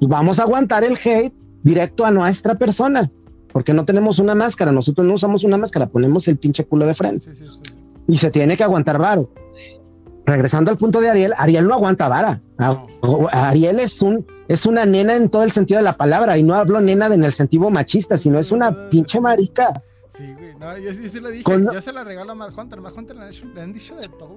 y 0.00 0.08
vamos 0.08 0.40
a 0.40 0.42
aguantar 0.42 0.82
el 0.82 0.96
hate 0.96 1.32
directo 1.62 2.04
a 2.04 2.10
nuestra 2.10 2.58
persona, 2.58 3.12
porque 3.52 3.72
no 3.72 3.84
tenemos 3.84 4.18
una 4.18 4.34
máscara, 4.34 4.72
nosotros 4.72 5.06
no 5.06 5.14
usamos 5.14 5.44
una 5.44 5.56
máscara, 5.56 5.88
ponemos 5.88 6.26
el 6.26 6.36
pinche 6.36 6.64
culo 6.64 6.84
de 6.84 6.94
frente. 6.94 7.30
y 8.08 8.18
se 8.18 8.32
tiene 8.32 8.56
que 8.56 8.64
aguantar 8.64 8.98
varo 8.98 9.30
regresando 10.26 10.70
al 10.70 10.76
punto 10.76 11.00
de 11.00 11.10
Ariel, 11.10 11.34
Ariel 11.36 11.66
no 11.66 11.74
aguanta 11.74 12.08
vara. 12.08 12.40
Ariel 13.32 13.80
es 13.80 14.02
un 14.02 14.26
es 14.48 14.66
una 14.66 14.86
nena 14.86 15.16
en 15.16 15.28
todo 15.28 15.42
el 15.42 15.52
sentido 15.52 15.78
de 15.78 15.84
la 15.84 15.96
palabra 15.96 16.38
y 16.38 16.42
no 16.42 16.54
hablo 16.54 16.80
nena 16.80 17.06
en 17.06 17.24
el 17.24 17.32
sentido 17.32 17.70
machista, 17.70 18.16
sino 18.16 18.38
es 18.38 18.52
una 18.52 18.88
pinche 18.88 19.20
marica. 19.20 19.72
Sí, 20.08 20.32
güey, 20.34 20.54
no, 20.56 20.76
yo 20.76 20.92
sí, 20.92 21.08
sí 21.08 21.20
lo 21.20 21.30
dije, 21.30 21.44
yo 21.44 21.80
se 21.80 21.92
la 21.92 22.04
regalo 22.04 22.32
a 22.32 22.34
Mad 22.34 22.56
Hunter, 22.56 22.80
Mad 22.80 22.92
Hunter 22.94 23.16
le 23.16 23.60
han 23.60 23.72
dicho 23.72 23.96
de 23.96 24.08
todo 24.08 24.36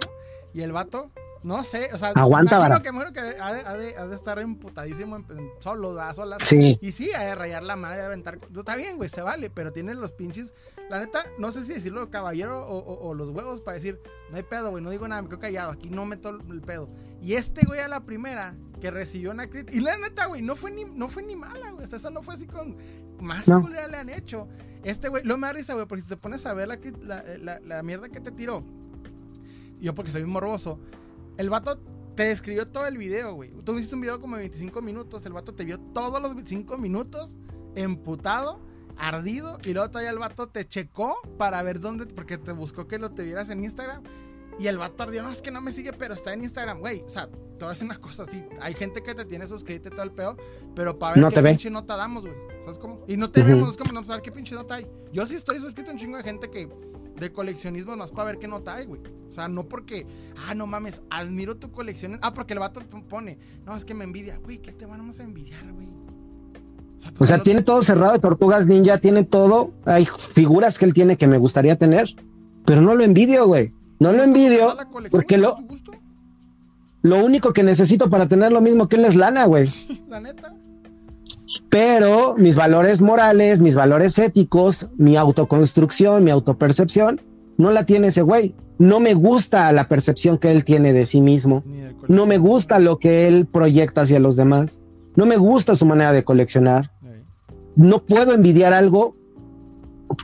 y 0.53 0.61
el 0.61 0.71
vato 0.71 1.11
no 1.45 1.63
sé, 1.63 1.89
o 1.93 1.97
sea, 1.99 2.09
aguanta 2.15 2.57
vara. 2.57 2.81
que 2.81 2.89
que 3.13 3.19
ha 3.39 3.53
de, 3.53 3.95
ha 3.95 4.07
de, 4.07 4.15
estar 4.15 4.39
emputadísimo 4.39 5.17
en, 5.17 5.51
solo, 5.59 5.99
a 6.01 6.11
solas. 6.15 6.41
Sí. 6.43 6.79
Y 6.81 6.91
sí, 6.91 7.11
ha 7.13 7.23
de 7.23 7.35
rayar 7.35 7.61
la 7.61 7.75
madre, 7.75 7.99
de 7.99 8.05
aventar. 8.07 8.39
Está 8.57 8.75
bien, 8.75 8.97
güey, 8.97 9.09
se 9.09 9.21
vale, 9.21 9.51
pero 9.51 9.71
tiene 9.71 9.93
los 9.93 10.11
pinches. 10.11 10.55
La 10.89 10.99
neta, 10.99 11.25
no 11.39 11.51
sé 11.51 11.65
si 11.65 11.73
decirlo 11.73 12.09
caballero 12.09 12.65
o, 12.67 13.13
los 13.13 13.31
huevos 13.31 13.61
para 13.61 13.75
decir, 13.75 13.99
no 14.29 14.37
hay 14.37 14.43
pedo, 14.43 14.69
güey, 14.69 14.83
no 14.83 14.91
digo 14.91 15.07
nada, 15.07 15.21
me 15.21 15.29
quedo 15.29 15.39
callado, 15.39 15.71
aquí 15.71 15.89
no 15.89 16.05
meto 16.05 16.29
el 16.29 16.61
pedo. 16.61 16.89
Y 17.21 17.33
este 17.33 17.65
güey 17.65 17.79
a 17.79 17.87
la 17.87 18.01
primera 18.05 18.55
que 18.79 18.91
recibió 18.91 19.31
una 19.31 19.49
crítica. 19.49 19.75
Y 19.75 19.81
la 19.81 19.97
neta, 19.97 20.27
güey, 20.27 20.41
no 20.41 20.55
fue 20.55 20.71
ni, 20.71 20.85
no 20.85 21.09
fue 21.09 21.23
ni 21.23 21.35
mala, 21.35 21.71
güey. 21.71 21.85
O 21.85 21.87
sea, 21.87 21.97
eso 21.97 22.11
no 22.11 22.21
fue 22.21 22.35
así 22.35 22.45
con. 22.45 22.77
Más 23.19 23.47
no. 23.47 23.67
le 23.67 23.79
han 23.79 24.09
hecho. 24.09 24.47
Este 24.83 25.09
güey, 25.09 25.23
lo 25.23 25.37
me 25.37 25.47
da 25.47 25.53
risa, 25.53 25.73
güey, 25.73 25.87
porque 25.87 26.03
si 26.03 26.07
te 26.07 26.17
pones 26.17 26.45
a 26.45 26.53
ver 26.53 26.67
la, 26.67 26.77
la, 27.39 27.59
la 27.59 27.83
mierda 27.83 28.09
que 28.09 28.19
te 28.19 28.31
tiró. 28.31 28.63
Yo, 29.79 29.95
porque 29.95 30.11
soy 30.11 30.23
morboso 30.25 30.79
el 31.37 31.49
vato 31.49 31.79
te 32.15 32.31
escribió 32.31 32.65
todo 32.65 32.87
el 32.87 32.97
video, 32.97 33.33
güey. 33.33 33.51
Tú 33.63 33.75
viste 33.75 33.95
un 33.95 34.01
video 34.01 34.21
como 34.21 34.35
de 34.35 34.43
25 34.43 34.81
minutos. 34.81 35.25
El 35.25 35.33
vato 35.33 35.53
te 35.53 35.65
vio 35.65 35.79
todos 35.79 36.21
los 36.21 36.33
25 36.33 36.77
minutos 36.77 37.37
emputado, 37.75 38.61
ardido. 38.97 39.59
Y 39.65 39.73
luego 39.73 39.89
todavía 39.89 40.11
el 40.11 40.19
vato 40.19 40.47
te 40.47 40.67
checó 40.67 41.17
para 41.37 41.61
ver 41.63 41.79
dónde, 41.79 42.05
porque 42.05 42.37
te 42.37 42.51
buscó 42.51 42.87
que 42.87 42.99
lo 42.99 43.11
te 43.11 43.23
vieras 43.23 43.49
en 43.49 43.63
Instagram. 43.63 44.03
Y 44.57 44.67
el 44.67 44.77
vato 44.77 45.03
ardió, 45.03 45.21
no, 45.21 45.29
es 45.29 45.41
que 45.41 45.51
no 45.51 45.59
me 45.61 45.71
sigue, 45.71 45.91
pero 45.93 46.13
está 46.13 46.33
en 46.33 46.43
Instagram, 46.43 46.79
güey. 46.79 47.01
O 47.01 47.09
sea, 47.09 47.27
te 47.27 47.65
voy 47.65 47.67
a 47.67 47.69
decir 47.69 47.85
una 47.85 47.97
cosa 47.97 48.23
así. 48.23 48.43
Hay 48.61 48.73
gente 48.73 49.03
que 49.03 49.13
te 49.13 49.25
tiene 49.25 49.47
suscrito 49.47 49.89
y 49.89 49.91
todo 49.91 50.03
el 50.03 50.11
pedo, 50.11 50.37
pero 50.75 50.97
para 50.97 51.19
ver 51.19 51.33
qué 51.33 51.41
pinche 51.41 51.69
nota 51.69 51.95
damos, 51.95 52.23
güey. 52.23 52.35
¿Sabes 52.61 52.77
cómo? 52.77 53.03
Y 53.07 53.17
no 53.17 53.29
te 53.29 53.43
vemos, 53.43 53.71
es 53.71 53.77
como 53.77 53.91
no 53.93 54.03
saber 54.05 54.21
qué 54.21 54.31
pinche 54.31 54.55
nota 54.55 54.75
hay. 54.75 54.87
Yo 55.11 55.25
sí 55.25 55.35
estoy 55.35 55.59
suscrito 55.59 55.89
a 55.89 55.93
un 55.93 55.99
chingo 55.99 56.17
de 56.17 56.23
gente 56.23 56.49
que 56.49 56.69
de 57.19 57.31
coleccionismo 57.31 57.95
más 57.95 58.11
para 58.11 58.25
ver 58.31 58.39
qué 58.39 58.47
nota 58.47 58.75
hay, 58.75 58.85
güey. 58.85 59.01
O 59.29 59.31
sea, 59.31 59.47
no 59.47 59.67
porque, 59.67 60.05
ah, 60.47 60.55
no 60.55 60.67
mames, 60.67 61.01
admiro 61.09 61.57
tu 61.57 61.71
colección. 61.71 62.19
Ah, 62.21 62.33
porque 62.33 62.53
el 62.53 62.59
vato 62.59 62.81
pone, 63.09 63.37
no, 63.65 63.75
es 63.75 63.85
que 63.85 63.93
me 63.93 64.03
envidia. 64.03 64.37
Güey, 64.37 64.59
¿qué 64.59 64.71
te 64.71 64.85
vamos 64.85 65.19
a 65.19 65.23
envidiar, 65.23 65.71
güey? 65.71 65.87
O 67.17 67.25
sea, 67.25 67.39
tiene 67.39 67.61
todo 67.61 67.81
cerrado 67.81 68.13
de 68.13 68.19
Tortugas 68.19 68.67
Ninja, 68.67 68.97
tiene 68.97 69.23
todo. 69.23 69.71
Hay 69.85 70.05
figuras 70.05 70.77
que 70.77 70.85
él 70.85 70.93
tiene 70.93 71.17
que 71.17 71.27
me 71.27 71.37
gustaría 71.37 71.77
tener, 71.77 72.07
pero 72.65 72.81
no 72.81 72.95
lo 72.95 73.03
envidio, 73.03 73.47
güey. 73.47 73.73
No 73.99 74.11
lo 74.11 74.23
envidio 74.23 74.75
porque 75.11 75.37
lo, 75.37 75.57
lo 77.01 77.23
único 77.23 77.53
que 77.53 77.63
necesito 77.63 78.09
para 78.09 78.27
tener 78.27 78.51
lo 78.51 78.59
mismo 78.59 78.89
que 78.89 78.97
él 78.97 79.05
es 79.05 79.15
lana, 79.15 79.45
güey. 79.45 79.69
la 80.09 80.19
neta 80.19 80.53
pero 81.75 82.35
mis 82.37 82.55
valores 82.55 83.01
morales, 83.01 83.59
mis 83.59 83.75
valores 83.75 84.17
éticos, 84.17 84.87
mi 84.95 85.17
autoconstrucción, 85.17 86.23
mi 86.23 86.31
autopercepción, 86.31 87.19
no 87.57 87.71
la 87.71 87.85
tiene 87.85 88.07
ese 88.07 88.21
güey. 88.21 88.55
No 88.77 89.01
me 89.01 89.13
gusta 89.13 89.69
la 89.73 89.89
percepción 89.89 90.37
que 90.37 90.51
él 90.51 90.63
tiene 90.63 90.93
de 90.93 91.05
sí 91.05 91.19
mismo. 91.19 91.65
No 92.07 92.27
me 92.27 92.37
gusta 92.37 92.79
lo 92.79 92.97
que 92.97 93.27
él 93.27 93.45
proyecta 93.45 94.03
hacia 94.03 94.19
los 94.19 94.37
demás. 94.37 94.81
No 95.15 95.25
me 95.25 95.37
gusta 95.37 95.75
su 95.75 95.85
manera 95.85 96.13
de 96.13 96.23
coleccionar. 96.23 96.91
No 97.75 98.05
puedo 98.05 98.33
envidiar 98.33 98.73
algo 98.73 99.15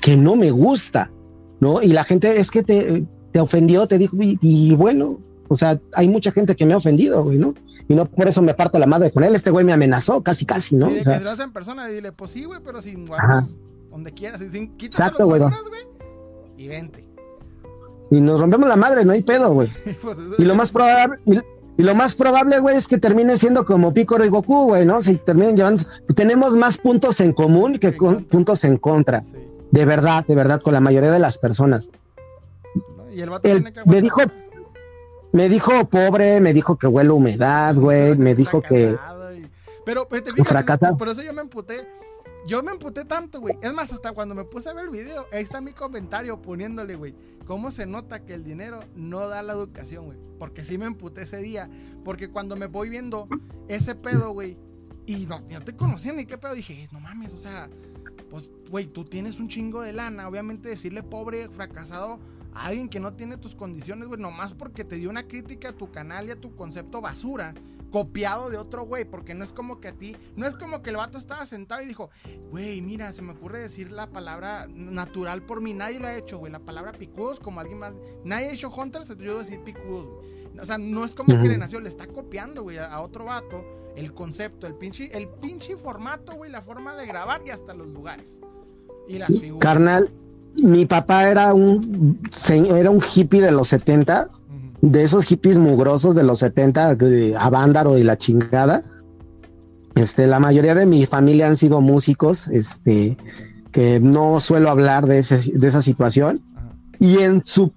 que 0.01 0.15
no 0.15 0.35
me 0.35 0.51
gusta, 0.51 1.11
¿no? 1.59 1.81
Y 1.81 1.87
la 1.87 2.03
gente 2.03 2.39
es 2.39 2.49
que 2.49 2.63
te, 2.63 3.05
te 3.31 3.39
ofendió, 3.39 3.87
te 3.87 3.97
dijo, 3.97 4.15
y 4.19 4.73
bueno, 4.75 5.19
o 5.51 5.55
sea, 5.55 5.81
hay 5.91 6.07
mucha 6.07 6.31
gente 6.31 6.55
que 6.55 6.65
me 6.65 6.71
ha 6.71 6.77
ofendido, 6.77 7.25
güey, 7.25 7.37
¿no? 7.37 7.53
Y 7.89 7.93
no 7.93 8.05
por 8.05 8.25
eso 8.25 8.41
me 8.41 8.53
parto 8.53 8.79
la 8.79 8.85
madre 8.85 9.11
con 9.11 9.21
él. 9.25 9.35
Este 9.35 9.51
güey 9.51 9.65
me 9.65 9.73
amenazó 9.73 10.23
casi, 10.23 10.45
casi, 10.45 10.77
¿no? 10.77 10.87
Sí, 10.87 10.93
de 10.93 11.01
o 11.01 11.03
sea, 11.03 11.17
que 11.17 11.25
lo 11.25 11.43
en 11.43 11.51
persona, 11.51 11.87
dile, 11.87 12.13
pues 12.13 12.31
sí, 12.31 12.45
güey, 12.45 12.61
pero 12.63 12.81
sin 12.81 13.05
guardas, 13.05 13.57
donde 13.89 14.13
quieras, 14.13 14.41
sin 14.49 14.73
Exacto, 14.79 15.25
güey. 15.25 15.41
Y 16.55 16.69
vente. 16.69 17.05
Y 18.11 18.21
nos 18.21 18.39
rompemos 18.39 18.69
la 18.69 18.77
madre, 18.77 19.03
no 19.03 19.11
hay 19.11 19.23
pedo, 19.23 19.53
güey. 19.53 19.67
pues 20.01 20.17
y 20.37 20.45
lo 20.45 20.55
más 20.55 20.71
probable, 20.71 21.17
y, 21.77 21.83
lo 21.83 21.95
más 21.95 22.15
probable, 22.15 22.59
güey, 22.59 22.75
es 22.75 22.87
que 22.87 22.97
termine 22.97 23.37
siendo 23.37 23.65
como 23.65 23.93
Picoro 23.93 24.25
y 24.25 24.29
Goku, 24.29 24.65
güey, 24.65 24.85
¿no? 24.85 25.01
Si 25.01 25.15
terminen 25.15 25.55
llevando, 25.55 25.83
tenemos 26.15 26.55
más 26.55 26.77
puntos 26.77 27.19
en 27.21 27.33
común 27.33 27.79
que 27.79 27.91
puntos 27.93 28.63
en 28.63 28.77
contra. 28.77 29.23
De 29.71 29.85
verdad, 29.85 30.25
de 30.25 30.35
verdad, 30.35 30.61
con 30.61 30.73
la 30.73 30.81
mayoría 30.81 31.11
de 31.11 31.19
las 31.19 31.37
personas. 31.37 31.89
Y 33.13 33.21
el 33.21 33.29
vato 33.29 33.41
tiene 33.41 33.73
que 33.73 33.81
me 33.85 34.01
dijo, 34.01 34.21
me 35.31 35.49
dijo 35.49 35.89
pobre, 35.89 36.41
me 36.41 36.53
dijo 36.53 36.77
que 36.77 36.87
huele 36.87 37.11
humedad, 37.11 37.75
güey, 37.75 38.17
me 38.17 38.35
dijo 38.35 38.61
que. 38.61 38.97
Pero 39.85 40.05
te 40.05 40.21
fijas, 40.21 40.79
por 40.97 41.09
eso 41.09 41.21
yo 41.23 41.33
me 41.33 41.41
emputé. 41.41 41.87
Yo 42.45 42.63
me 42.63 42.71
emputé 42.71 43.05
tanto, 43.05 43.39
güey. 43.39 43.57
Es 43.61 43.73
más, 43.73 43.93
hasta 43.93 44.13
cuando 44.13 44.33
me 44.33 44.43
puse 44.43 44.69
a 44.69 44.73
ver 44.73 44.85
el 44.85 44.91
video, 44.91 45.25
ahí 45.31 45.43
está 45.43 45.61
mi 45.61 45.73
comentario 45.73 46.41
poniéndole, 46.41 46.95
güey, 46.95 47.15
cómo 47.45 47.71
se 47.71 47.85
nota 47.85 48.25
que 48.25 48.33
el 48.33 48.43
dinero 48.43 48.83
no 48.95 49.27
da 49.27 49.43
la 49.43 49.53
educación, 49.53 50.05
güey. 50.05 50.17
Porque 50.39 50.63
sí 50.63 50.77
me 50.77 50.85
emputé 50.85 51.21
ese 51.21 51.37
día. 51.37 51.69
Porque 52.03 52.29
cuando 52.29 52.55
me 52.55 52.65
voy 52.65 52.89
viendo 52.89 53.27
ese 53.67 53.93
pedo, 53.93 54.31
güey, 54.31 54.57
y 55.05 55.27
no, 55.27 55.41
no 55.41 55.61
te 55.63 55.75
conocía 55.75 56.13
ni 56.13 56.25
qué 56.25 56.37
pedo, 56.37 56.53
dije, 56.53 56.89
no 56.91 56.99
mames, 56.99 57.33
o 57.33 57.39
sea, 57.39 57.69
pues, 58.29 58.49
güey, 58.69 58.87
tú 58.87 59.05
tienes 59.05 59.39
un 59.39 59.47
chingo 59.47 59.81
de 59.81 59.93
lana. 59.93 60.27
Obviamente 60.27 60.69
decirle 60.69 61.03
pobre, 61.03 61.49
fracasado 61.49 62.19
a 62.53 62.65
alguien 62.65 62.89
que 62.89 62.99
no 62.99 63.13
tiene 63.13 63.37
tus 63.37 63.55
condiciones, 63.55 64.07
güey, 64.07 64.19
nomás 64.19 64.53
porque 64.53 64.83
te 64.83 64.95
dio 64.95 65.09
una 65.09 65.27
crítica 65.27 65.69
a 65.69 65.73
tu 65.73 65.91
canal 65.91 66.27
y 66.27 66.31
a 66.31 66.39
tu 66.39 66.55
concepto 66.55 67.01
basura, 67.01 67.53
copiado 67.91 68.49
de 68.49 68.57
otro 68.57 68.83
güey, 68.83 69.05
porque 69.05 69.33
no 69.33 69.43
es 69.43 69.53
como 69.53 69.79
que 69.79 69.89
a 69.89 69.93
ti, 69.93 70.15
no 70.35 70.47
es 70.47 70.55
como 70.55 70.81
que 70.81 70.89
el 70.89 70.95
vato 70.95 71.17
estaba 71.17 71.45
sentado 71.45 71.81
y 71.81 71.87
dijo, 71.87 72.09
güey, 72.49 72.81
mira, 72.81 73.11
se 73.11 73.21
me 73.21 73.33
ocurre 73.33 73.59
decir 73.59 73.91
la 73.91 74.09
palabra 74.09 74.67
natural 74.69 75.43
por 75.43 75.61
mí, 75.61 75.73
nadie 75.73 75.99
lo 75.99 76.07
ha 76.07 76.15
hecho, 76.15 76.39
güey, 76.39 76.51
la 76.51 76.59
palabra 76.59 76.93
picudos 76.93 77.39
como 77.39 77.59
alguien 77.59 77.79
más, 77.79 77.93
nadie 78.23 78.47
ha 78.47 78.53
hecho 78.53 78.69
hunters, 78.69 79.09
entonces 79.09 79.25
yo 79.25 79.33
voy 79.33 79.41
a 79.41 79.43
decir 79.43 79.63
picudos, 79.63 80.07
güey. 80.07 80.31
O 80.59 80.65
sea, 80.65 80.77
no 80.77 81.05
es 81.05 81.15
como 81.15 81.41
que 81.41 81.47
le 81.47 81.57
nació, 81.57 81.79
le 81.79 81.89
está 81.89 82.07
copiando, 82.07 82.63
güey, 82.63 82.77
a, 82.77 82.99
otro 83.01 83.25
vato 83.25 83.63
el 83.95 84.13
concepto, 84.13 84.67
el 84.67 84.75
pinche, 84.75 85.09
el 85.17 85.27
pinche 85.27 85.75
formato, 85.77 86.33
güey, 86.35 86.51
la 86.51 86.61
forma 86.61 86.95
de 86.95 87.05
grabar 87.05 87.41
y 87.45 87.49
hasta 87.49 87.73
los 87.73 87.87
lugares. 87.87 88.39
Y 89.07 89.17
las 89.17 89.29
figuras. 89.29 89.59
Carnal, 89.59 90.11
mi 90.61 90.85
papá 90.85 91.29
era 91.29 91.53
un 91.53 92.19
era 92.47 92.89
un 92.89 93.01
hippie 93.01 93.41
de 93.41 93.51
los 93.51 93.69
70, 93.69 94.29
de 94.81 95.03
esos 95.03 95.25
hippies 95.25 95.57
mugrosos 95.57 96.15
de 96.15 96.23
los 96.23 96.39
70, 96.39 96.95
de 96.95 97.35
Avándaro 97.37 97.97
y 97.97 98.03
la 98.03 98.17
chingada. 98.17 98.83
Este, 99.95 100.27
la 100.27 100.39
mayoría 100.39 100.73
de 100.73 100.85
mi 100.85 101.05
familia 101.05 101.47
han 101.47 101.57
sido 101.57 101.81
músicos, 101.81 102.47
este, 102.47 103.17
que 103.71 103.99
no 103.99 104.39
suelo 104.39 104.69
hablar 104.69 105.05
de, 105.05 105.21
de 105.21 105.67
esa 105.67 105.81
situación. 105.81 106.41
Y 106.99 107.19
en 107.19 107.43
su 107.43 107.73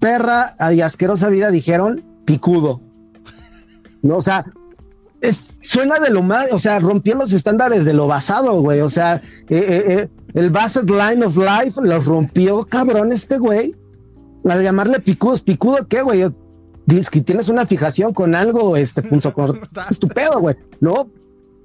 perra 0.00 0.56
y 0.72 0.80
asquerosa 0.80 1.28
vida 1.28 1.50
dijeron 1.50 2.04
picudo. 2.24 2.80
No, 4.02 4.16
o 4.16 4.22
sea, 4.22 4.46
es, 5.20 5.56
suena 5.60 5.98
de 5.98 6.10
lo 6.10 6.22
más, 6.22 6.46
o 6.52 6.58
sea, 6.58 6.80
rompió 6.80 7.14
los 7.14 7.32
estándares 7.32 7.84
de 7.84 7.92
lo 7.92 8.06
basado, 8.06 8.60
güey. 8.60 8.80
O 8.80 8.90
sea, 8.90 9.16
eh, 9.16 9.22
eh, 9.48 9.84
eh, 9.88 10.08
el 10.34 10.50
Basset 10.50 10.88
Line 10.88 11.24
of 11.24 11.36
Life 11.36 11.80
los 11.82 12.06
rompió, 12.06 12.64
cabrón, 12.64 13.12
este 13.12 13.38
güey. 13.38 13.74
Al 14.44 14.62
llamarle 14.62 15.00
picudos, 15.00 15.42
picudo, 15.42 15.86
¿qué, 15.88 16.02
güey? 16.02 16.24
Dices 16.86 17.10
que 17.10 17.20
tienes 17.20 17.48
una 17.48 17.66
fijación 17.66 18.12
con 18.12 18.34
algo, 18.34 18.76
este 18.76 19.02
punzo 19.02 19.34
estupendo, 19.88 20.40
güey, 20.40 20.56
¿no? 20.80 21.10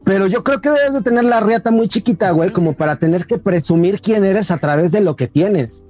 Pero 0.03 0.27
yo 0.27 0.43
creo 0.43 0.61
que 0.61 0.69
debes 0.69 0.93
de 0.93 1.01
tener 1.01 1.23
la 1.23 1.39
riata 1.39 1.71
muy 1.71 1.87
chiquita, 1.87 2.29
güey, 2.31 2.51
como 2.51 2.73
para 2.73 2.97
tener 2.97 3.25
que 3.25 3.39
presumir 3.39 4.01
quién 4.01 4.23
eres 4.23 4.51
a 4.51 4.57
través 4.59 4.91
de 4.91 5.01
lo 5.01 5.15
que 5.15 5.27
tienes. 5.27 5.87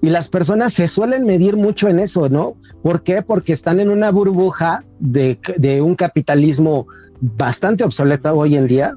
Y 0.00 0.08
las 0.08 0.28
personas 0.28 0.72
se 0.72 0.88
suelen 0.88 1.24
medir 1.24 1.56
mucho 1.56 1.88
en 1.88 1.98
eso, 1.98 2.28
¿no? 2.28 2.56
¿Por 2.82 3.02
qué? 3.02 3.22
Porque 3.22 3.52
están 3.52 3.78
en 3.80 3.90
una 3.90 4.10
burbuja 4.10 4.84
de, 5.00 5.38
de 5.58 5.82
un 5.82 5.96
capitalismo 5.96 6.86
bastante 7.20 7.84
obsoleto 7.84 8.34
hoy 8.34 8.56
en 8.56 8.66
día, 8.66 8.96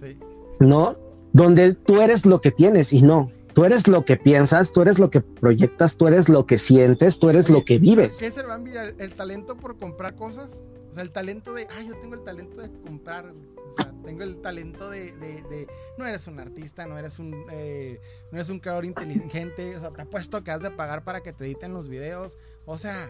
sí. 0.00 0.18
¿no? 0.60 0.96
Donde 1.32 1.74
tú 1.74 2.00
eres 2.00 2.24
lo 2.24 2.40
que 2.40 2.50
tienes 2.50 2.92
y 2.92 3.02
no. 3.02 3.30
Tú 3.54 3.64
eres 3.64 3.88
lo 3.88 4.04
que 4.04 4.16
piensas, 4.16 4.72
tú 4.72 4.82
eres 4.82 4.98
lo 4.98 5.10
que 5.10 5.20
proyectas, 5.20 5.96
tú 5.96 6.08
eres 6.08 6.28
lo 6.28 6.46
que 6.46 6.58
sientes, 6.58 7.18
tú 7.18 7.30
eres 7.30 7.48
lo 7.48 7.64
que 7.64 7.78
vives. 7.78 8.18
¿Qué 8.18 8.26
es 8.26 8.36
el, 8.36 8.46
el 8.98 9.14
talento 9.14 9.56
por 9.56 9.78
comprar 9.78 10.16
cosas? 10.16 10.62
O 10.90 10.94
sea, 10.94 11.02
el 11.02 11.12
talento 11.12 11.54
de, 11.54 11.66
ay, 11.70 11.88
yo 11.88 11.96
tengo 11.98 12.14
el 12.14 12.22
talento 12.22 12.60
de 12.60 12.70
comprar 12.82 13.32
o 13.70 13.74
sea, 13.74 13.92
tengo 14.04 14.22
el 14.22 14.40
talento 14.40 14.90
de, 14.90 15.66
no 15.98 16.06
eres 16.06 16.26
un 16.26 16.38
artista, 16.38 16.86
no 16.86 16.96
eres 16.98 17.18
un, 17.18 17.46
eh, 17.50 18.00
no 18.30 18.38
eres 18.38 18.50
un 18.50 18.60
creador 18.60 18.84
inteligente, 18.84 19.76
o 19.76 19.80
sea, 19.80 19.90
te 19.90 20.02
apuesto 20.02 20.44
que 20.44 20.50
has 20.50 20.62
de 20.62 20.70
pagar 20.70 21.04
para 21.04 21.22
que 21.22 21.32
te 21.32 21.44
editen 21.44 21.72
los 21.74 21.88
videos. 21.88 22.38
O 22.66 22.78
sea, 22.78 23.08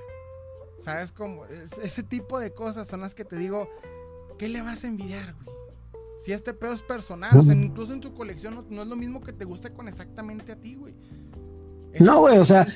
¿sabes 0.79 1.13
cómo? 1.13 1.45
ese 1.47 2.03
tipo 2.03 2.39
de 2.39 2.53
cosas 2.53 2.89
son 2.89 3.01
las 3.01 3.15
que 3.15 3.25
te 3.25 3.37
digo, 3.37 3.69
¿qué 4.39 4.49
le 4.49 4.63
vas 4.63 4.85
a 4.85 4.87
envidiar, 4.87 5.35
güey? 5.45 5.64
Si 6.25 6.33
este 6.33 6.55
pedo 6.55 6.73
es 6.73 6.81
personal, 6.81 7.37
o 7.37 7.43
sea, 7.43 7.55
incluso 7.55 7.93
en 7.93 8.01
tu 8.01 8.15
colección 8.15 8.65
no, 8.71 8.83
es 8.83 8.89
lo 8.89 8.97
mismo 8.97 9.21
que 9.21 9.35
te 9.35 9.45
guste 9.45 9.69
con 9.69 9.89
exactamente 9.89 10.53
a 10.53 10.57
ti, 10.57 10.75
güey. 10.75 10.95
no, 12.01 12.21
güey, 12.21 12.39
o 12.39 12.45
sea, 12.47 12.67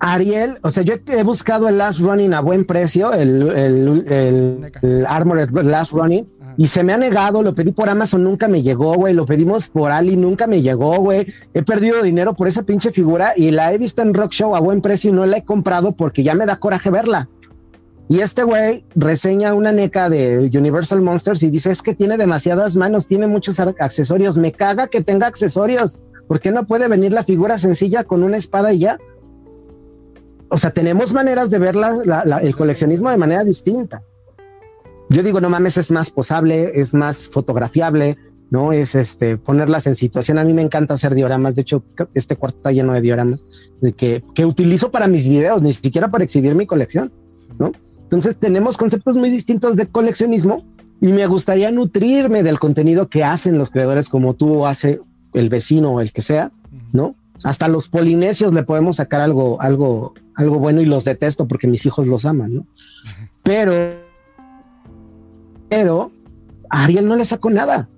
Ariel, 0.00 0.58
o 0.62 0.70
sea, 0.70 0.82
yo 0.82 0.94
he 1.06 1.22
buscado 1.22 1.68
el 1.68 1.78
Last 1.78 2.00
Running 2.00 2.34
a 2.34 2.40
buen 2.40 2.64
precio, 2.64 3.12
el, 3.12 3.48
el, 3.48 4.72
el, 4.82 5.06
Armored 5.06 5.50
Last 5.50 5.92
Running, 5.92 6.28
y 6.56 6.66
se 6.66 6.82
me 6.82 6.92
ha 6.92 6.96
negado, 6.96 7.44
lo 7.44 7.54
pedí 7.54 7.70
por 7.70 7.88
Amazon, 7.88 8.24
nunca 8.24 8.48
me 8.48 8.60
llegó, 8.60 8.94
güey, 8.96 9.14
lo 9.14 9.24
pedimos 9.24 9.68
por 9.68 9.92
Ali, 9.92 10.16
nunca 10.16 10.48
me 10.48 10.62
llegó, 10.62 10.98
güey. 10.98 11.32
He 11.54 11.62
perdido 11.62 12.02
dinero 12.02 12.34
por 12.34 12.48
esa 12.48 12.64
pinche 12.64 12.90
figura 12.90 13.34
y 13.36 13.52
la 13.52 13.72
he 13.72 13.78
visto 13.78 14.02
en 14.02 14.12
Rock 14.12 14.32
Show 14.32 14.56
a 14.56 14.60
buen 14.60 14.80
precio 14.80 15.10
y 15.10 15.12
no 15.12 15.26
la 15.26 15.36
he 15.36 15.44
comprado 15.44 15.92
porque 15.92 16.24
ya 16.24 16.34
me 16.34 16.44
da 16.44 16.56
coraje 16.56 16.90
verla. 16.90 17.28
Y 18.08 18.20
este 18.20 18.44
güey 18.44 18.84
reseña 18.94 19.54
una 19.54 19.72
NECA 19.72 20.08
de 20.08 20.48
Universal 20.54 21.02
Monsters 21.02 21.42
y 21.42 21.50
dice, 21.50 21.72
es 21.72 21.82
que 21.82 21.94
tiene 21.94 22.16
demasiadas 22.16 22.76
manos, 22.76 23.08
tiene 23.08 23.26
muchos 23.26 23.58
accesorios, 23.58 24.38
me 24.38 24.52
caga 24.52 24.86
que 24.86 25.02
tenga 25.02 25.26
accesorios. 25.26 26.00
¿Por 26.28 26.40
qué 26.40 26.52
no 26.52 26.66
puede 26.66 26.88
venir 26.88 27.12
la 27.12 27.24
figura 27.24 27.58
sencilla 27.58 28.04
con 28.04 28.22
una 28.22 28.36
espada 28.36 28.72
y 28.72 28.80
ya? 28.80 28.98
O 30.48 30.56
sea, 30.56 30.70
tenemos 30.70 31.12
maneras 31.12 31.50
de 31.50 31.58
ver 31.58 31.74
el 32.42 32.56
coleccionismo 32.56 33.10
de 33.10 33.16
manera 33.16 33.42
distinta. 33.42 34.02
Yo 35.10 35.22
digo, 35.22 35.40
no 35.40 35.48
mames, 35.48 35.76
es 35.76 35.90
más 35.90 36.10
posable, 36.10 36.80
es 36.80 36.94
más 36.94 37.28
fotografiable, 37.28 38.16
¿no? 38.50 38.72
Es 38.72 38.94
este, 38.94 39.36
ponerlas 39.36 39.86
en 39.88 39.96
situación. 39.96 40.38
A 40.38 40.44
mí 40.44 40.52
me 40.52 40.62
encanta 40.62 40.94
hacer 40.94 41.14
dioramas. 41.14 41.56
De 41.56 41.62
hecho, 41.62 41.84
este 42.14 42.36
cuarto 42.36 42.58
está 42.58 42.72
lleno 42.72 42.92
de 42.92 43.00
dioramas 43.00 43.44
que, 43.96 44.24
que 44.34 44.44
utilizo 44.44 44.90
para 44.92 45.08
mis 45.08 45.26
videos, 45.26 45.62
ni 45.62 45.72
siquiera 45.72 46.10
para 46.10 46.24
exhibir 46.24 46.54
mi 46.54 46.66
colección, 46.66 47.12
¿no? 47.58 47.72
Entonces 48.06 48.38
tenemos 48.38 48.76
conceptos 48.76 49.16
muy 49.16 49.30
distintos 49.30 49.74
de 49.74 49.88
coleccionismo 49.88 50.64
y 51.00 51.08
me 51.08 51.26
gustaría 51.26 51.72
nutrirme 51.72 52.44
del 52.44 52.60
contenido 52.60 53.08
que 53.08 53.24
hacen 53.24 53.58
los 53.58 53.70
creadores 53.70 54.08
como 54.08 54.34
tú 54.34 54.64
hace 54.64 55.00
el 55.32 55.48
vecino 55.48 55.90
o 55.90 56.00
el 56.00 56.12
que 56.12 56.22
sea, 56.22 56.52
¿no? 56.92 57.16
Hasta 57.42 57.66
los 57.66 57.88
polinesios 57.88 58.52
le 58.52 58.62
podemos 58.62 58.96
sacar 58.96 59.20
algo, 59.20 59.60
algo, 59.60 60.14
algo 60.36 60.58
bueno 60.60 60.80
y 60.80 60.86
los 60.86 61.04
detesto 61.04 61.48
porque 61.48 61.66
mis 61.66 61.84
hijos 61.84 62.06
los 62.06 62.24
aman, 62.24 62.54
¿no? 62.54 62.66
Pero, 63.42 63.72
pero 65.68 66.12
Ariel 66.70 67.08
no 67.08 67.16
le 67.16 67.24
sacó 67.24 67.50
nada. 67.50 67.88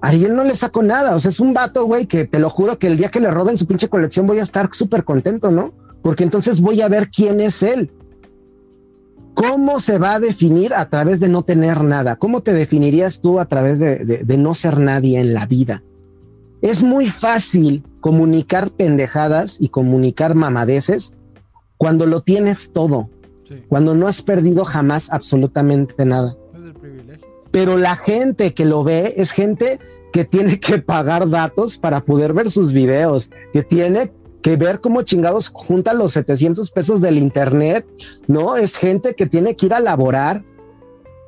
Ariel 0.00 0.36
no 0.36 0.44
le 0.44 0.54
sacó 0.54 0.84
nada. 0.84 1.16
O 1.16 1.20
sea, 1.20 1.30
es 1.30 1.40
un 1.40 1.52
vato, 1.52 1.84
güey, 1.84 2.06
que 2.06 2.26
te 2.26 2.38
lo 2.38 2.48
juro 2.48 2.78
que 2.78 2.86
el 2.86 2.96
día 2.96 3.10
que 3.10 3.20
le 3.20 3.30
roben 3.30 3.58
su 3.58 3.66
pinche 3.66 3.88
colección 3.88 4.26
voy 4.26 4.38
a 4.38 4.42
estar 4.42 4.70
súper 4.72 5.04
contento, 5.04 5.50
¿no? 5.50 5.74
Porque 6.02 6.22
entonces 6.22 6.60
voy 6.60 6.80
a 6.80 6.88
ver 6.88 7.10
quién 7.10 7.40
es 7.40 7.62
él. 7.62 7.90
¿Cómo 9.36 9.80
se 9.80 9.98
va 9.98 10.14
a 10.14 10.20
definir 10.20 10.74
a 10.74 10.88
través 10.88 11.20
de 11.20 11.28
no 11.28 11.42
tener 11.42 11.84
nada? 11.84 12.16
¿Cómo 12.16 12.40
te 12.42 12.52
definirías 12.52 13.20
tú 13.20 13.38
a 13.38 13.44
través 13.44 13.78
de, 13.78 13.98
de 13.98 14.36
no 14.38 14.54
ser 14.54 14.80
nadie 14.80 15.20
en 15.20 15.34
la 15.34 15.46
vida? 15.46 15.84
Es 16.62 16.82
muy 16.82 17.06
fácil 17.06 17.84
comunicar 18.00 18.70
pendejadas 18.70 19.58
y 19.60 19.68
comunicar 19.68 20.34
mamadeces 20.34 21.16
cuando 21.76 22.06
lo 22.06 22.22
tienes 22.22 22.72
todo, 22.72 23.10
cuando 23.68 23.94
no 23.94 24.06
has 24.06 24.22
perdido 24.22 24.64
jamás 24.64 25.12
absolutamente 25.12 26.04
nada. 26.04 26.36
Pero 27.50 27.76
la 27.76 27.94
gente 27.94 28.54
que 28.54 28.64
lo 28.64 28.84
ve 28.84 29.14
es 29.16 29.30
gente 29.32 29.78
que 30.12 30.24
tiene 30.24 30.58
que 30.58 30.78
pagar 30.78 31.28
datos 31.28 31.76
para 31.76 32.04
poder 32.04 32.32
ver 32.32 32.50
sus 32.50 32.72
videos, 32.72 33.30
que 33.52 33.62
tiene 33.62 34.12
que 34.46 34.54
ver 34.54 34.80
cómo 34.80 35.02
chingados 35.02 35.48
junta 35.48 35.92
los 35.92 36.12
700 36.12 36.70
pesos 36.70 37.00
del 37.00 37.18
internet, 37.18 37.84
¿no? 38.28 38.56
Es 38.56 38.76
gente 38.76 39.16
que 39.16 39.26
tiene 39.26 39.56
que 39.56 39.66
ir 39.66 39.74
a 39.74 39.80
laborar. 39.80 40.44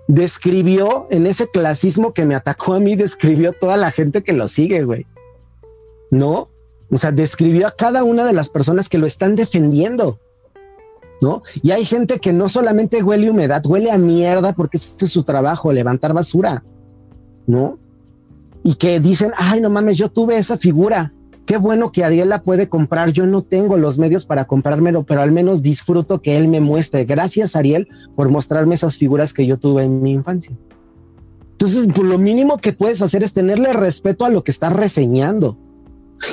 Describió 0.06 1.08
en 1.10 1.26
ese 1.26 1.48
clasismo 1.48 2.12
que 2.12 2.24
me 2.24 2.36
atacó 2.36 2.74
a 2.74 2.78
mí, 2.78 2.94
describió 2.94 3.52
toda 3.52 3.76
la 3.76 3.90
gente 3.90 4.22
que 4.22 4.32
lo 4.32 4.46
sigue, 4.46 4.84
güey. 4.84 5.04
¿no? 6.12 6.48
O 6.92 6.96
sea, 6.96 7.10
describió 7.10 7.66
a 7.66 7.72
cada 7.72 8.04
una 8.04 8.24
de 8.24 8.32
las 8.32 8.50
personas 8.50 8.88
que 8.88 8.98
lo 8.98 9.06
están 9.08 9.34
defendiendo, 9.34 10.20
¿no? 11.20 11.42
Y 11.60 11.72
hay 11.72 11.84
gente 11.84 12.20
que 12.20 12.32
no 12.32 12.48
solamente 12.48 13.02
huele 13.02 13.28
humedad, 13.28 13.66
huele 13.66 13.90
a 13.90 13.98
mierda 13.98 14.52
porque 14.52 14.76
ese 14.76 15.04
es 15.04 15.10
su 15.10 15.24
trabajo, 15.24 15.72
levantar 15.72 16.12
basura, 16.14 16.62
¿no? 17.48 17.80
Y 18.62 18.76
que 18.76 19.00
dicen, 19.00 19.32
ay, 19.36 19.60
no 19.60 19.70
mames, 19.70 19.98
yo 19.98 20.08
tuve 20.08 20.38
esa 20.38 20.56
figura. 20.56 21.12
Qué 21.48 21.56
bueno 21.56 21.92
que 21.92 22.04
Ariel 22.04 22.28
la 22.28 22.42
puede 22.42 22.68
comprar. 22.68 23.10
Yo 23.10 23.26
no 23.26 23.40
tengo 23.40 23.78
los 23.78 23.96
medios 23.96 24.26
para 24.26 24.44
comprármelo, 24.44 25.04
pero 25.04 25.22
al 25.22 25.32
menos 25.32 25.62
disfruto 25.62 26.20
que 26.20 26.36
él 26.36 26.46
me 26.46 26.60
muestre. 26.60 27.06
Gracias, 27.06 27.56
Ariel, 27.56 27.88
por 28.14 28.28
mostrarme 28.28 28.74
esas 28.74 28.98
figuras 28.98 29.32
que 29.32 29.46
yo 29.46 29.56
tuve 29.56 29.84
en 29.84 30.02
mi 30.02 30.12
infancia. 30.12 30.54
Entonces, 31.52 31.88
pues, 31.94 32.06
lo 32.06 32.18
mínimo 32.18 32.58
que 32.58 32.74
puedes 32.74 33.00
hacer 33.00 33.22
es 33.22 33.32
tenerle 33.32 33.72
respeto 33.72 34.26
a 34.26 34.28
lo 34.28 34.44
que 34.44 34.50
estás 34.50 34.74
reseñando 34.74 35.56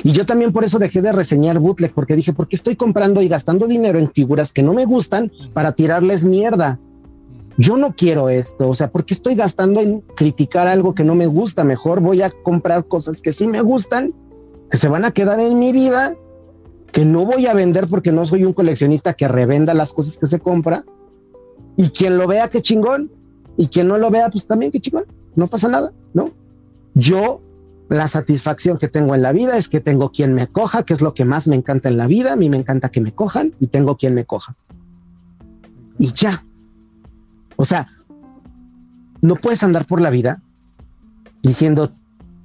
Y 0.04 0.12
yo 0.12 0.26
también 0.26 0.52
por 0.52 0.64
eso 0.64 0.78
dejé 0.78 1.00
de 1.00 1.12
reseñar 1.12 1.60
bootleg, 1.60 1.94
porque 1.94 2.14
dije, 2.14 2.34
¿por 2.34 2.46
qué 2.46 2.56
estoy 2.56 2.76
comprando 2.76 3.22
y 3.22 3.28
gastando 3.28 3.66
dinero 3.66 3.98
en 3.98 4.10
figuras 4.10 4.52
que 4.52 4.62
no 4.62 4.74
me 4.74 4.84
gustan 4.84 5.32
para 5.54 5.72
tirarles 5.72 6.24
mierda? 6.24 6.78
Yo 7.56 7.78
no 7.78 7.96
quiero 7.96 8.28
esto, 8.28 8.68
o 8.68 8.74
sea, 8.74 8.90
¿por 8.90 9.06
qué 9.06 9.14
estoy 9.14 9.34
gastando 9.34 9.80
en 9.80 10.02
criticar 10.14 10.66
algo 10.66 10.94
que 10.94 11.04
no 11.04 11.14
me 11.14 11.26
gusta? 11.26 11.64
Mejor 11.64 12.00
voy 12.00 12.20
a 12.20 12.30
comprar 12.30 12.86
cosas 12.86 13.22
que 13.22 13.32
sí 13.32 13.46
me 13.46 13.62
gustan, 13.62 14.12
que 14.70 14.76
se 14.76 14.88
van 14.88 15.04
a 15.04 15.10
quedar 15.10 15.40
en 15.40 15.58
mi 15.58 15.72
vida, 15.72 16.16
que 16.92 17.04
no 17.04 17.24
voy 17.24 17.46
a 17.46 17.54
vender 17.54 17.86
porque 17.86 18.12
no 18.12 18.24
soy 18.24 18.44
un 18.44 18.52
coleccionista 18.52 19.14
que 19.14 19.28
revenda 19.28 19.74
las 19.74 19.92
cosas 19.92 20.16
que 20.16 20.26
se 20.26 20.40
compra. 20.40 20.84
Y 21.76 21.90
quien 21.90 22.16
lo 22.16 22.26
vea, 22.26 22.48
qué 22.48 22.62
chingón. 22.62 23.10
Y 23.56 23.68
quien 23.68 23.88
no 23.88 23.98
lo 23.98 24.10
vea, 24.10 24.30
pues 24.30 24.46
también 24.46 24.72
qué 24.72 24.80
chingón. 24.80 25.04
No 25.34 25.46
pasa 25.46 25.68
nada, 25.68 25.92
¿no? 26.14 26.30
Yo 26.94 27.42
la 27.88 28.08
satisfacción 28.08 28.78
que 28.78 28.88
tengo 28.88 29.14
en 29.14 29.22
la 29.22 29.32
vida 29.32 29.56
es 29.56 29.68
que 29.68 29.80
tengo 29.80 30.10
quien 30.10 30.34
me 30.34 30.48
coja, 30.48 30.82
que 30.82 30.92
es 30.92 31.00
lo 31.00 31.14
que 31.14 31.24
más 31.24 31.46
me 31.46 31.56
encanta 31.56 31.88
en 31.88 31.96
la 31.96 32.06
vida. 32.06 32.32
A 32.32 32.36
mí 32.36 32.48
me 32.48 32.56
encanta 32.56 32.88
que 32.88 33.00
me 33.00 33.12
cojan 33.12 33.54
y 33.60 33.68
tengo 33.68 33.96
quien 33.96 34.14
me 34.14 34.24
coja. 34.24 34.56
Y 35.98 36.12
ya. 36.12 36.44
O 37.56 37.64
sea, 37.64 37.88
no 39.20 39.36
puedes 39.36 39.62
andar 39.62 39.86
por 39.86 40.00
la 40.00 40.10
vida 40.10 40.42
diciendo 41.42 41.92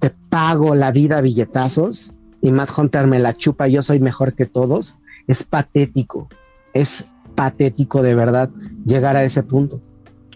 te 0.02 0.10
pago 0.10 0.74
la 0.74 0.92
vida 0.92 1.20
a 1.20 1.22
billetazos 1.22 2.14
y 2.42 2.52
Matt 2.52 2.72
Hunter 2.76 3.06
me 3.06 3.20
la 3.20 3.38
chupa, 3.38 3.68
yo 3.68 3.84
soy 3.84 4.00
mejor 4.00 4.34
que 4.34 4.48
todos. 4.48 4.98
Es 5.28 5.44
patético. 5.44 6.28
Es 6.74 7.06
patético 7.36 8.02
de 8.02 8.16
verdad 8.16 8.50
llegar 8.84 9.16
a 9.16 9.24
ese 9.24 9.44
punto. 9.44 9.80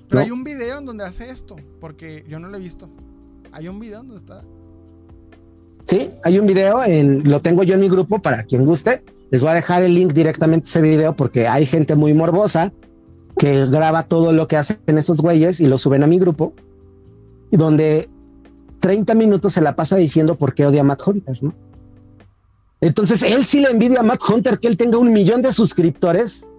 Pero 0.08 0.22
hay 0.22 0.30
un 0.30 0.44
video 0.44 0.78
en 0.78 0.86
donde 0.86 1.04
hace 1.04 1.32
esto, 1.32 1.56
porque 1.82 2.24
yo 2.30 2.38
no 2.38 2.48
lo 2.48 2.58
he 2.58 2.60
visto. 2.60 2.88
Hay 3.52 3.68
un 3.68 3.80
video 3.80 3.98
donde 3.98 4.18
está 4.18 4.44
Sí, 5.86 6.12
hay 6.24 6.40
un 6.40 6.46
video, 6.46 6.84
en, 6.84 7.28
lo 7.30 7.42
tengo 7.42 7.64
yo 7.64 7.74
en 7.74 7.80
mi 7.80 7.90
grupo 7.90 8.20
para 8.20 8.44
quien 8.44 8.66
guste. 8.66 9.04
Les 9.32 9.42
voy 9.42 9.52
a 9.52 9.56
dejar 9.56 9.82
el 9.82 9.96
link 9.96 10.14
directamente 10.14 10.68
a 10.68 10.70
ese 10.70 10.82
video 10.82 11.16
porque 11.16 11.48
hay 11.48 11.66
gente 11.66 11.96
muy 11.96 12.14
morbosa 12.14 12.72
que 13.38 13.66
graba 13.66 14.04
todo 14.04 14.32
lo 14.32 14.48
que 14.48 14.58
hacen 14.58 14.78
esos 14.88 15.22
güeyes 15.22 15.60
y 15.60 15.66
lo 15.66 15.78
suben 15.80 16.04
a 16.04 16.08
mi 16.08 16.20
grupo, 16.20 16.54
y 17.52 17.58
donde 17.58 18.10
30 18.86 19.16
minutos 19.16 19.53
se 19.53 19.62
la 19.62 19.76
pasa 19.76 19.95
diciendo 19.95 20.38
por 20.38 20.53
qué 20.53 20.64
odia 20.64 20.82
a 20.82 20.84
Matt 20.84 21.02
Hunter, 21.07 21.36
¿no? 21.41 21.56
Entonces 22.82 23.24
él 23.24 23.44
sí 23.44 23.60
le 23.60 23.72
envidia 23.72 24.02
a 24.02 24.03
Matt 24.03 24.22
Hunter 24.30 24.60
que 24.60 24.68
él 24.68 24.78
tenga 24.78 24.99
un 24.99 25.12
millón 25.12 25.41
de 25.41 25.52
suscriptores, 25.52 26.52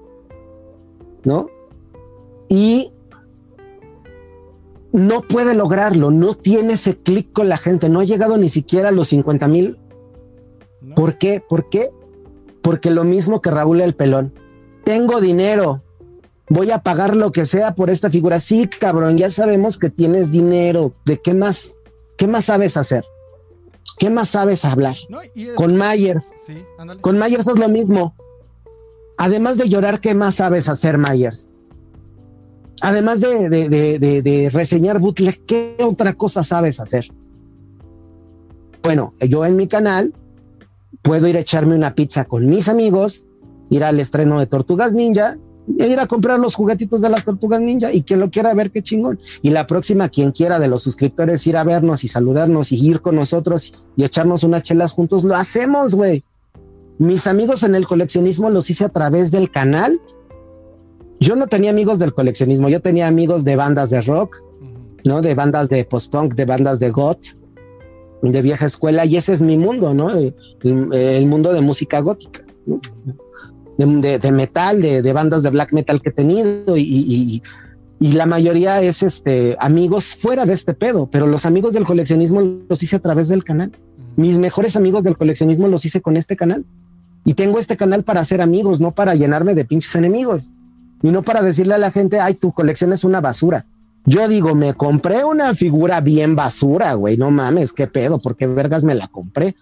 ¿no? 1.22 1.48
Y 2.48 2.92
no 4.90 5.22
puede 5.22 5.54
lograrlo, 5.54 6.10
no 6.10 6.34
tiene 6.34 6.72
ese 6.72 6.96
clic 6.96 7.32
con 7.32 7.48
la 7.48 7.58
gente, 7.58 7.88
no 7.88 8.00
ha 8.00 8.04
llegado 8.04 8.36
ni 8.38 8.48
siquiera 8.48 8.88
a 8.88 8.92
los 8.92 9.06
50 9.06 9.46
mil. 9.46 9.78
¿Por 10.96 11.18
qué? 11.18 11.40
¿Por 11.48 11.68
qué? 11.68 11.90
Porque 12.60 12.90
lo 12.90 13.04
mismo 13.04 13.40
que 13.40 13.52
Raúl 13.52 13.82
el 13.82 13.94
Pelón. 13.94 14.34
Tengo 14.82 15.20
dinero, 15.20 15.84
voy 16.48 16.72
a 16.72 16.78
pagar 16.78 17.14
lo 17.14 17.30
que 17.30 17.46
sea 17.46 17.76
por 17.76 17.88
esta 17.88 18.10
figura. 18.10 18.40
Sí, 18.40 18.66
cabrón, 18.66 19.16
ya 19.16 19.30
sabemos 19.30 19.78
que 19.78 19.90
tienes 19.90 20.32
dinero. 20.32 20.92
¿De 21.04 21.20
qué 21.20 21.32
más? 21.32 21.78
¿Qué 22.16 22.26
más 22.26 22.46
sabes 22.46 22.76
hacer? 22.76 23.04
¿Qué 23.98 24.10
más 24.10 24.28
sabes 24.28 24.64
hablar? 24.64 24.96
con 25.56 25.76
Myers. 25.76 26.32
con 27.00 27.18
Myers 27.18 27.48
es 27.48 27.58
lo 27.58 27.68
mismo. 27.68 28.14
Además 29.18 29.56
de 29.56 29.68
llorar, 29.68 30.00
¿qué 30.00 30.14
más 30.14 30.36
sabes 30.36 30.68
hacer, 30.68 30.98
Myers? 30.98 31.50
Además 32.82 33.20
de, 33.20 34.50
reseñar 34.52 34.98
bootleg, 34.98 35.44
¿qué 35.46 35.76
otra 35.80 36.12
cosa 36.14 36.44
sabes 36.44 36.78
hacer? 36.80 37.06
Bueno, 38.82 39.14
yo 39.20 39.44
en 39.46 39.56
mi 39.56 39.66
canal 39.66 40.14
puedo 41.02 41.26
ir 41.26 41.36
a 41.36 41.40
echarme 41.40 41.74
una 41.74 41.94
pizza 41.94 42.26
con 42.26 42.46
mis 42.46 42.68
amigos, 42.68 43.26
ir 43.70 43.82
al 43.82 43.98
estreno 43.98 44.38
de 44.38 44.46
Tortugas 44.46 44.94
Ninja 44.94 45.38
y 45.66 45.84
ir 45.84 45.98
a 45.98 46.06
comprar 46.06 46.38
los 46.38 46.54
juguetitos 46.54 47.00
de 47.00 47.08
las 47.08 47.24
Tortugas 47.24 47.60
Ninja 47.60 47.92
y 47.92 48.02
quien 48.02 48.20
lo 48.20 48.30
quiera 48.30 48.54
ver, 48.54 48.70
qué 48.70 48.82
chingón. 48.82 49.18
Y 49.42 49.50
la 49.50 49.66
próxima, 49.66 50.08
quien 50.08 50.32
quiera 50.32 50.58
de 50.58 50.68
los 50.68 50.82
suscriptores 50.82 51.46
ir 51.46 51.56
a 51.56 51.64
vernos 51.64 52.04
y 52.04 52.08
saludarnos 52.08 52.72
y 52.72 52.86
ir 52.86 53.00
con 53.00 53.16
nosotros 53.16 53.72
y 53.96 54.04
echarnos 54.04 54.42
unas 54.42 54.62
chelas 54.62 54.92
juntos, 54.92 55.24
lo 55.24 55.34
hacemos, 55.34 55.94
güey. 55.94 56.24
Mis 56.98 57.26
amigos 57.26 57.62
en 57.62 57.74
el 57.74 57.86
coleccionismo 57.86 58.48
los 58.50 58.70
hice 58.70 58.84
a 58.84 58.88
través 58.88 59.30
del 59.30 59.50
canal 59.50 60.00
yo 61.18 61.36
no 61.36 61.46
tenía 61.46 61.70
amigos 61.70 61.98
del 61.98 62.12
coleccionismo, 62.12 62.68
yo 62.68 62.80
tenía 62.80 63.08
amigos 63.08 63.44
de 63.44 63.56
bandas 63.56 63.90
de 63.90 64.00
rock, 64.02 64.42
¿no? 65.04 65.22
De 65.22 65.34
bandas 65.34 65.68
de 65.68 65.84
post-punk, 65.84 66.34
de 66.34 66.44
bandas 66.44 66.78
de 66.78 66.90
goth, 66.90 67.36
de 68.22 68.42
vieja 68.42 68.66
escuela, 68.66 69.06
y 69.06 69.16
ese 69.16 69.32
es 69.32 69.42
mi 69.42 69.56
mundo, 69.56 69.94
¿no? 69.94 70.10
El, 70.10 71.26
mundo 71.26 71.52
de 71.52 71.60
música 71.60 72.00
gótica, 72.00 72.44
de, 73.78 74.32
metal, 74.32 74.80
de, 74.80 75.12
bandas 75.12 75.42
de 75.42 75.50
black 75.50 75.72
metal 75.72 76.00
que 76.00 76.10
he 76.10 76.12
tenido, 76.12 76.76
y, 76.76 77.42
la 77.98 78.26
mayoría 78.26 78.82
es 78.82 79.02
este 79.02 79.56
amigos 79.58 80.16
fuera 80.16 80.44
de 80.44 80.52
este 80.52 80.74
pedo, 80.74 81.08
pero 81.10 81.26
los 81.26 81.46
amigos 81.46 81.72
del 81.72 81.84
coleccionismo 81.84 82.42
los 82.68 82.82
hice 82.82 82.96
a 82.96 83.00
través 83.00 83.28
del 83.28 83.42
canal. 83.42 83.72
Mis 84.16 84.36
mejores 84.38 84.76
amigos 84.76 85.02
del 85.02 85.16
coleccionismo 85.16 85.68
los 85.68 85.84
hice 85.84 86.02
con 86.02 86.16
este 86.16 86.36
canal. 86.36 86.64
Y 87.24 87.34
tengo 87.34 87.58
este 87.58 87.76
canal 87.76 88.04
para 88.04 88.20
hacer 88.20 88.42
amigos, 88.42 88.80
no 88.80 88.92
para 88.92 89.14
llenarme 89.14 89.54
de 89.54 89.64
pinches 89.64 89.94
enemigos 89.96 90.52
y 91.02 91.10
no 91.10 91.22
para 91.22 91.42
decirle 91.42 91.74
a 91.74 91.78
la 91.78 91.90
gente, 91.90 92.20
ay, 92.20 92.34
tu 92.34 92.52
colección 92.52 92.92
es 92.92 93.04
una 93.04 93.20
basura. 93.20 93.66
Yo 94.04 94.28
digo, 94.28 94.54
me 94.54 94.74
compré 94.74 95.24
una 95.24 95.54
figura 95.54 96.00
bien 96.00 96.36
basura, 96.36 96.94
güey, 96.94 97.16
no 97.16 97.30
mames, 97.30 97.72
qué 97.72 97.86
pedo, 97.86 98.20
¿por 98.20 98.36
qué 98.36 98.46
vergas 98.46 98.84
me 98.84 98.94
la 98.94 99.08
compré? 99.08 99.56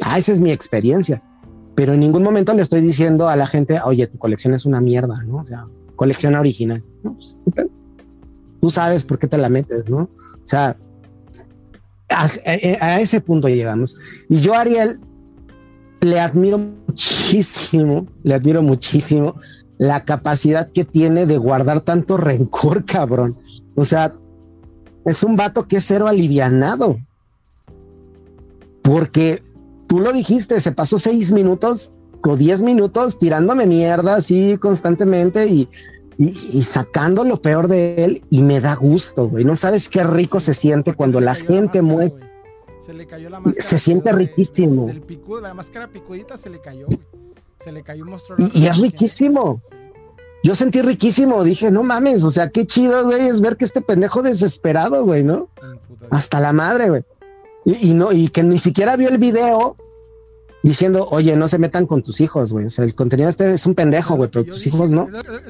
Ah, 0.00 0.18
esa 0.18 0.32
es 0.32 0.40
mi 0.40 0.50
experiencia. 0.50 1.22
Pero 1.74 1.94
en 1.94 2.00
ningún 2.00 2.22
momento 2.22 2.54
le 2.54 2.62
estoy 2.62 2.80
diciendo 2.80 3.28
a 3.28 3.36
la 3.36 3.46
gente, 3.46 3.80
oye, 3.84 4.06
tu 4.06 4.18
colección 4.18 4.54
es 4.54 4.64
una 4.64 4.80
mierda, 4.80 5.22
¿no? 5.24 5.38
O 5.38 5.44
sea, 5.44 5.66
colección 5.96 6.34
original. 6.34 6.82
No, 7.02 7.14
pues, 7.14 7.40
tú 8.60 8.70
sabes 8.70 9.04
por 9.04 9.18
qué 9.18 9.26
te 9.26 9.38
la 9.38 9.48
metes, 9.48 9.88
¿no? 9.88 10.02
O 10.02 10.46
sea, 10.46 10.76
a, 12.08 12.26
a 12.80 13.00
ese 13.00 13.20
punto 13.20 13.48
llegamos. 13.48 13.96
Y 14.28 14.36
yo, 14.36 14.54
Ariel, 14.54 15.00
le 16.00 16.20
admiro 16.20 16.58
muchísimo, 16.58 18.06
le 18.22 18.34
admiro 18.34 18.62
muchísimo 18.62 19.34
la 19.78 20.04
capacidad 20.04 20.70
que 20.70 20.84
tiene 20.84 21.26
de 21.26 21.38
guardar 21.38 21.80
tanto 21.80 22.16
rencor, 22.16 22.84
cabrón. 22.86 23.36
O 23.74 23.84
sea, 23.84 24.14
es 25.04 25.24
un 25.24 25.36
vato 25.36 25.66
que 25.66 25.76
es 25.76 25.84
cero 25.84 26.06
alivianado. 26.06 26.98
Porque 28.82 29.42
tú 29.94 30.00
lo 30.00 30.12
dijiste, 30.12 30.60
se 30.60 30.72
pasó 30.72 30.98
seis 30.98 31.30
minutos 31.30 31.92
o 32.24 32.36
diez 32.36 32.62
minutos 32.62 33.16
tirándome 33.16 33.64
mierda 33.64 34.16
así 34.16 34.58
constantemente 34.58 35.46
y, 35.46 35.68
y, 36.18 36.62
sacando 36.64 37.22
lo 37.22 37.40
peor 37.40 37.68
de 37.68 38.04
él 38.04 38.24
y 38.28 38.42
me 38.42 38.60
da 38.60 38.74
gusto, 38.74 39.28
güey. 39.28 39.44
No 39.44 39.54
sabes 39.54 39.88
qué 39.88 40.02
rico 40.02 40.40
se 40.40 40.52
siente 40.52 40.94
cuando 40.94 41.20
la 41.20 41.36
gente 41.36 41.80
muere. 41.80 42.12
Se 42.84 42.92
le 42.92 43.06
cayó 43.06 43.30
la 43.30 43.38
máscara. 43.38 43.64
Se 43.64 43.78
siente 43.78 44.10
riquísimo. 44.10 44.90
la 45.40 45.54
máscara 45.54 45.86
picudita 45.86 46.36
se 46.36 46.50
le 46.50 46.60
cayó, 46.60 46.88
se 47.62 47.70
le 47.70 47.84
cayó 47.84 48.02
un 48.02 48.10
monstruo. 48.10 48.36
Y, 48.52 48.66
es 48.66 48.76
riquísimo. 48.78 49.62
Yo 50.42 50.56
sentí 50.56 50.82
riquísimo. 50.82 51.44
Dije, 51.44 51.70
no 51.70 51.84
mames, 51.84 52.24
o 52.24 52.32
sea, 52.32 52.50
qué 52.50 52.66
chido, 52.66 53.04
güey, 53.04 53.28
es 53.28 53.40
ver 53.40 53.56
que 53.56 53.64
este 53.64 53.80
pendejo 53.80 54.22
desesperado, 54.22 55.04
güey, 55.04 55.22
¿no? 55.22 55.50
Hasta 56.10 56.40
la 56.40 56.52
madre, 56.52 56.90
güey. 56.90 57.04
y, 57.64 57.94
no, 57.94 58.10
y 58.10 58.26
que 58.26 58.42
ni 58.42 58.58
siquiera 58.58 58.96
vio 58.96 59.08
el 59.08 59.18
video 59.18 59.76
diciendo, 60.64 61.06
oye, 61.10 61.36
no 61.36 61.46
se 61.46 61.58
metan 61.58 61.86
con 61.86 62.02
tus 62.02 62.22
hijos, 62.22 62.52
güey. 62.52 62.64
O 62.64 62.70
sea, 62.70 62.86
el 62.86 62.94
contenido 62.94 63.28
este 63.28 63.52
es 63.52 63.66
un 63.66 63.74
pendejo, 63.74 64.16
güey, 64.16 64.30
pero 64.30 64.46
tus 64.46 64.66
hijos 64.66 64.88
no. 64.88 65.06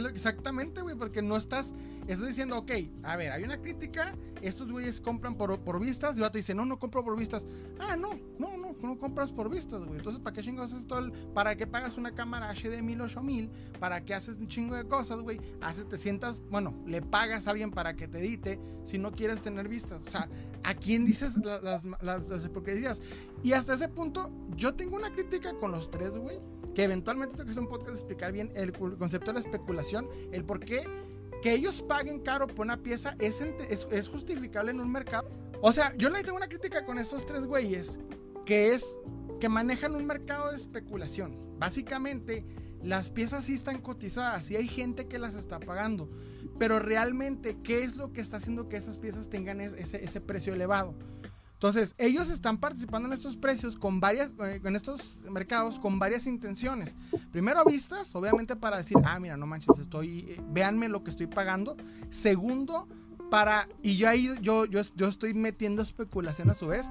Exactamente, 0.09 0.83
güey, 0.83 0.97
porque 0.97 1.23
no 1.23 1.37
estás, 1.37 1.73
estás 2.09 2.27
diciendo, 2.27 2.59
ok, 2.59 2.73
a 3.05 3.15
ver, 3.15 3.31
hay 3.31 3.45
una 3.45 3.59
crítica, 3.59 4.17
estos 4.43 4.73
güeyes 4.73 5.01
compran 5.01 5.37
por, 5.37 5.61
por 5.61 5.79
vistas, 5.79 6.17
y 6.17 6.19
el 6.19 6.25
otro 6.25 6.39
dice, 6.39 6.53
no, 6.53 6.65
no 6.65 6.81
compro 6.81 7.05
por 7.05 7.17
vistas. 7.17 7.47
Ah, 7.79 7.97
no, 7.97 8.19
no, 8.41 8.57
no, 8.57 8.73
no 8.83 8.99
compras 8.99 9.31
por 9.31 9.49
vistas, 9.49 9.85
güey. 9.85 9.99
Entonces, 9.99 10.21
¿para 10.21 10.35
qué 10.35 10.43
chingados 10.43 10.73
haces 10.73 10.87
todo 10.89 10.99
el, 10.99 11.13
para 11.13 11.55
qué 11.55 11.69
pagas 11.69 11.97
una 11.97 12.13
cámara 12.13 12.51
HD 12.53 12.83
108000? 12.83 13.51
¿Para 13.79 14.05
qué 14.05 14.15
haces 14.15 14.35
un 14.35 14.49
chingo 14.49 14.75
de 14.75 14.85
cosas, 14.85 15.21
güey? 15.21 15.41
Haces, 15.61 15.89
te 15.89 15.97
sientas, 15.97 16.41
bueno, 16.51 16.75
le 16.89 17.03
pagas 17.03 17.47
a 17.47 17.51
alguien 17.51 17.71
para 17.71 17.95
que 17.95 18.09
te 18.09 18.19
edite 18.19 18.59
si 18.83 18.99
no 18.99 19.13
quieres 19.13 19.43
tener 19.43 19.69
vistas. 19.69 20.01
O 20.05 20.11
sea, 20.11 20.29
¿a 20.65 20.75
quién 20.75 21.05
dices 21.05 21.37
las, 21.37 21.63
las, 21.63 21.85
las, 22.03 22.29
las? 22.29 23.01
Y 23.45 23.53
hasta 23.53 23.75
ese 23.75 23.89
punto, 23.89 24.33
yo 24.57 24.75
tengo 24.75 24.97
una 24.97 25.13
crítica 25.13 25.53
con 25.59 25.71
los 25.71 25.91
tres, 25.91 26.17
güey. 26.17 26.41
Que 26.75 26.85
eventualmente 26.85 27.37
tengo 27.37 27.45
que 27.45 27.51
hacer 27.53 27.63
un 27.63 27.69
podcast 27.69 27.91
explicar 27.91 28.33
bien 28.33 28.51
el 28.57 28.73
concepto 28.73 29.27
de 29.27 29.35
la 29.35 29.41
especulación, 29.41 30.09
el 30.33 30.45
por 30.45 30.59
qué 30.59 30.85
que 31.43 31.53
ellos 31.53 31.83
paguen 31.83 32.21
caro 32.21 32.47
por 32.47 32.65
una 32.65 32.83
pieza 32.83 33.17
es, 33.19 33.43
es, 33.43 34.09
justificable 34.09 34.71
en 34.71 34.81
un 34.81 34.91
mercado. 34.91 35.29
O 35.61 35.73
sea, 35.73 35.95
yo 35.95 36.09
le 36.09 36.23
tengo 36.25 36.39
una 36.39 36.49
crítica 36.49 36.87
con 36.87 36.99
estos 36.99 37.27
tres 37.27 37.45
güeyes, 37.45 37.99
que 38.47 38.73
es 38.73 38.99
que 39.41 39.51
manejan 39.51 39.95
un 39.95 40.07
mercado 40.07 40.51
de 40.51 40.57
especulación. 40.57 41.37
Básicamente, 41.59 42.47
las 42.83 43.11
piezas 43.11 43.45
sí 43.45 43.53
están 43.53 43.83
cotizadas 43.83 44.51
y 44.51 44.57
hay 44.57 44.67
gente 44.67 45.07
que 45.07 45.19
las 45.19 45.35
está 45.35 45.61
pagando. 45.61 46.09
Pero 46.59 46.79
realmente, 46.79 47.59
¿qué 47.63 47.83
es 47.83 47.97
lo 47.97 48.11
que 48.11 48.23
está 48.23 48.39
haciendo 48.39 48.71
que 48.71 48.79
esas 48.79 48.97
piezas 48.97 49.29
tengan 49.29 49.61
ese, 49.61 50.03
ese 50.03 50.21
precio 50.23 50.55
elevado? 50.55 50.95
Entonces, 51.65 51.95
ellos 51.97 52.29
están 52.29 52.59
participando 52.59 53.09
en 53.09 53.15
estos 53.15 53.37
precios 53.37 53.79
con 53.79 53.99
varias, 53.99 54.29
eh, 54.39 54.61
en 54.63 54.77
estos 54.77 55.19
mercados 55.31 55.81
con 55.81 55.99
varias 55.99 56.27
intenciones. 56.27 56.95
Primero, 57.33 57.61
a 57.61 57.65
vistas, 57.65 58.15
obviamente 58.15 58.55
para 58.55 58.77
decir, 58.77 58.99
ah, 59.03 59.19
mira, 59.19 59.39
no 59.39 59.47
manches, 59.47 59.79
estoy, 59.79 60.27
eh, 60.29 60.41
véanme 60.51 60.91
lo 60.91 61.03
que 61.03 61.09
estoy 61.09 61.27
pagando. 61.27 61.79
Segundo, 62.11 62.87
para, 63.31 63.67
y 63.83 63.97
yo 63.97 64.11
ahí, 64.11 64.31
yo, 64.43 64.67
yo, 64.67 64.83
yo 64.95 65.09
estoy 65.09 65.33
metiendo 65.33 65.81
especulación 65.81 66.51
a 66.51 66.55
su 66.55 66.67
vez. 66.67 66.91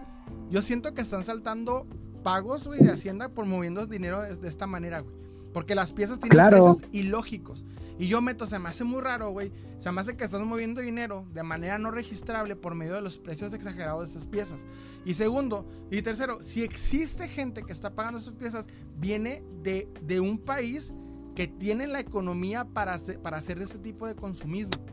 Yo 0.49 0.63
siento 0.63 0.95
que 0.95 1.01
están 1.01 1.23
saltando 1.23 1.85
pagos, 2.23 2.65
güey, 2.65 2.81
de 2.81 2.93
Hacienda 2.93 3.29
por 3.29 3.45
moviendo 3.45 3.85
dinero 3.85 4.23
de, 4.23 4.49
esta 4.49 4.65
manera, 4.65 5.01
güey. 5.01 5.15
Porque 5.53 5.75
las 5.75 5.91
piezas 5.91 6.17
tienen 6.17 6.49
precios 6.49 6.77
ilógicos. 6.91 7.63
Y 7.99 8.07
yo 8.07 8.21
meto, 8.21 8.47
se 8.47 8.59
me 8.59 8.69
hace 8.69 8.83
muy 8.83 9.01
raro, 9.01 9.31
güey. 9.31 9.51
Se 9.77 9.91
me 9.91 10.01
hace 10.01 10.15
que 10.15 10.23
estás 10.23 10.41
moviendo 10.41 10.81
dinero 10.81 11.25
de 11.33 11.43
manera 11.43 11.77
no 11.77 11.91
registrable 11.91 12.55
por 12.55 12.75
medio 12.75 12.93
de 12.93 13.01
los 13.01 13.17
precios 13.17 13.53
exagerados 13.53 14.01
de 14.01 14.05
estas 14.07 14.27
piezas. 14.27 14.65
Y 15.05 15.13
segundo, 15.13 15.67
y 15.91 16.01
tercero, 16.01 16.39
si 16.41 16.63
existe 16.63 17.27
gente 17.27 17.63
que 17.63 17.71
está 17.71 17.93
pagando 17.93 18.19
estas 18.19 18.33
piezas, 18.35 18.67
viene 18.97 19.43
de, 19.61 19.87
de 20.01 20.19
un 20.19 20.37
país 20.37 20.93
que 21.35 21.47
tiene 21.47 21.87
la 21.87 21.99
economía 21.99 22.65
para 22.65 22.93
hacer, 22.93 23.19
para 23.19 23.37
hacer 23.37 23.59
este 23.61 23.79
tipo 23.79 24.07
de 24.07 24.15
consumismo. 24.15 24.83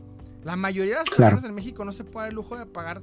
La 0.43 0.55
mayoría 0.55 0.95
de 0.95 0.99
las 1.01 1.09
personas 1.09 1.43
en 1.43 1.53
México 1.53 1.85
no 1.85 1.93
se 1.93 2.03
puede 2.03 2.25
dar 2.25 2.29
el 2.29 2.35
lujo 2.35 2.57
de 2.57 2.65
pagar 2.65 3.01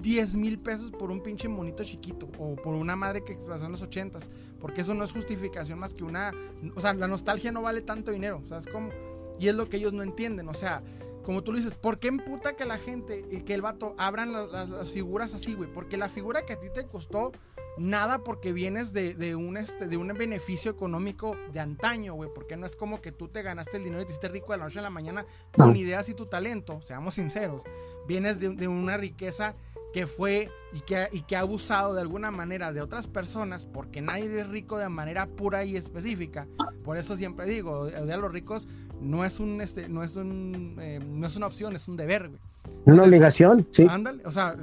10 0.00 0.36
mil 0.36 0.58
pesos 0.58 0.90
por 0.90 1.10
un 1.10 1.22
pinche 1.22 1.48
monito 1.48 1.82
chiquito 1.82 2.28
o 2.38 2.54
por 2.56 2.74
una 2.74 2.96
madre 2.96 3.24
que 3.24 3.32
expresó 3.32 3.66
en 3.66 3.72
los 3.72 3.82
80 3.82 4.18
porque 4.60 4.82
eso 4.82 4.94
no 4.94 5.04
es 5.04 5.12
justificación 5.12 5.78
más 5.78 5.94
que 5.94 6.04
una. 6.04 6.32
O 6.74 6.80
sea, 6.80 6.94
la 6.94 7.08
nostalgia 7.08 7.52
no 7.52 7.62
vale 7.62 7.82
tanto 7.82 8.10
dinero, 8.10 8.42
¿sabes 8.46 8.66
cómo? 8.66 8.90
Y 9.38 9.48
es 9.48 9.54
lo 9.54 9.68
que 9.68 9.76
ellos 9.76 9.92
no 9.92 10.02
entienden, 10.02 10.48
o 10.48 10.54
sea, 10.54 10.82
como 11.26 11.42
tú 11.42 11.52
dices, 11.52 11.74
¿por 11.74 11.98
qué 11.98 12.06
emputa 12.06 12.54
que 12.54 12.64
la 12.64 12.78
gente 12.78 13.24
y 13.32 13.40
que 13.40 13.52
el 13.52 13.60
vato 13.60 13.96
abran 13.98 14.32
las, 14.32 14.90
figuras 14.90 15.34
así, 15.34 15.54
güey? 15.54 15.68
Porque 15.68 15.96
la 15.96 16.08
figura 16.08 16.46
que 16.46 16.52
a 16.52 16.60
ti 16.60 16.68
te 16.72 16.86
costó 16.86 17.32
nada 17.78 18.22
porque 18.22 18.52
vienes 18.52 18.92
de, 18.92 19.34
un, 19.34 19.56
este, 19.56 19.88
de 19.88 19.96
un 19.96 20.06
beneficio 20.06 20.70
económico 20.70 21.36
de 21.50 21.58
antaño, 21.58 22.14
güey. 22.14 22.30
Porque 22.32 22.56
no 22.56 22.64
es 22.64 22.76
como 22.76 23.02
que 23.02 23.10
tú 23.10 23.26
te 23.26 23.42
ganaste 23.42 23.76
el 23.76 23.82
dinero 23.82 24.02
y 24.02 24.04
te 24.04 24.12
hiciste 24.12 24.28
rico 24.28 24.52
de 24.52 24.58
la 24.58 24.64
noche 24.66 24.78
a 24.78 24.82
la 24.82 24.90
mañana 24.90 25.26
con 25.52 25.76
ideas 25.76 26.08
y 26.08 26.14
tu 26.14 26.26
talento, 26.26 26.80
seamos 26.84 27.16
sinceros. 27.16 27.64
Vienes 28.06 28.38
de, 28.38 28.50
de 28.50 28.68
una 28.68 28.96
riqueza 28.96 29.56
que 29.92 30.06
fue 30.06 30.50
y 30.72 30.80
que, 30.80 31.08
y 31.12 31.22
que 31.22 31.36
ha 31.36 31.40
abusado 31.40 31.94
de 31.94 32.00
alguna 32.00 32.30
manera 32.30 32.72
de 32.72 32.80
otras 32.80 33.06
personas, 33.06 33.66
porque 33.66 34.02
nadie 34.02 34.40
es 34.40 34.48
rico 34.48 34.78
de 34.78 34.88
manera 34.88 35.26
pura 35.26 35.64
y 35.64 35.76
específica. 35.76 36.46
Por 36.84 36.96
eso 36.96 37.16
siempre 37.16 37.46
digo, 37.46 37.80
odiar 37.80 38.18
a 38.18 38.22
los 38.22 38.32
ricos 38.32 38.68
no 39.00 39.24
es 39.24 39.40
un 39.40 39.60
este, 39.60 39.88
no 39.88 40.02
es 40.02 40.16
un 40.16 40.76
eh, 40.80 41.00
no 41.04 41.26
es 41.26 41.36
una 41.36 41.46
opción, 41.46 41.74
es 41.76 41.88
un 41.88 41.96
deber, 41.96 42.28
güey. 42.28 42.40
Una 42.84 43.04
obligación, 43.04 43.66
sí. 43.70 43.86
Ándale, 43.88 44.22
o 44.24 44.32
sea, 44.32 44.56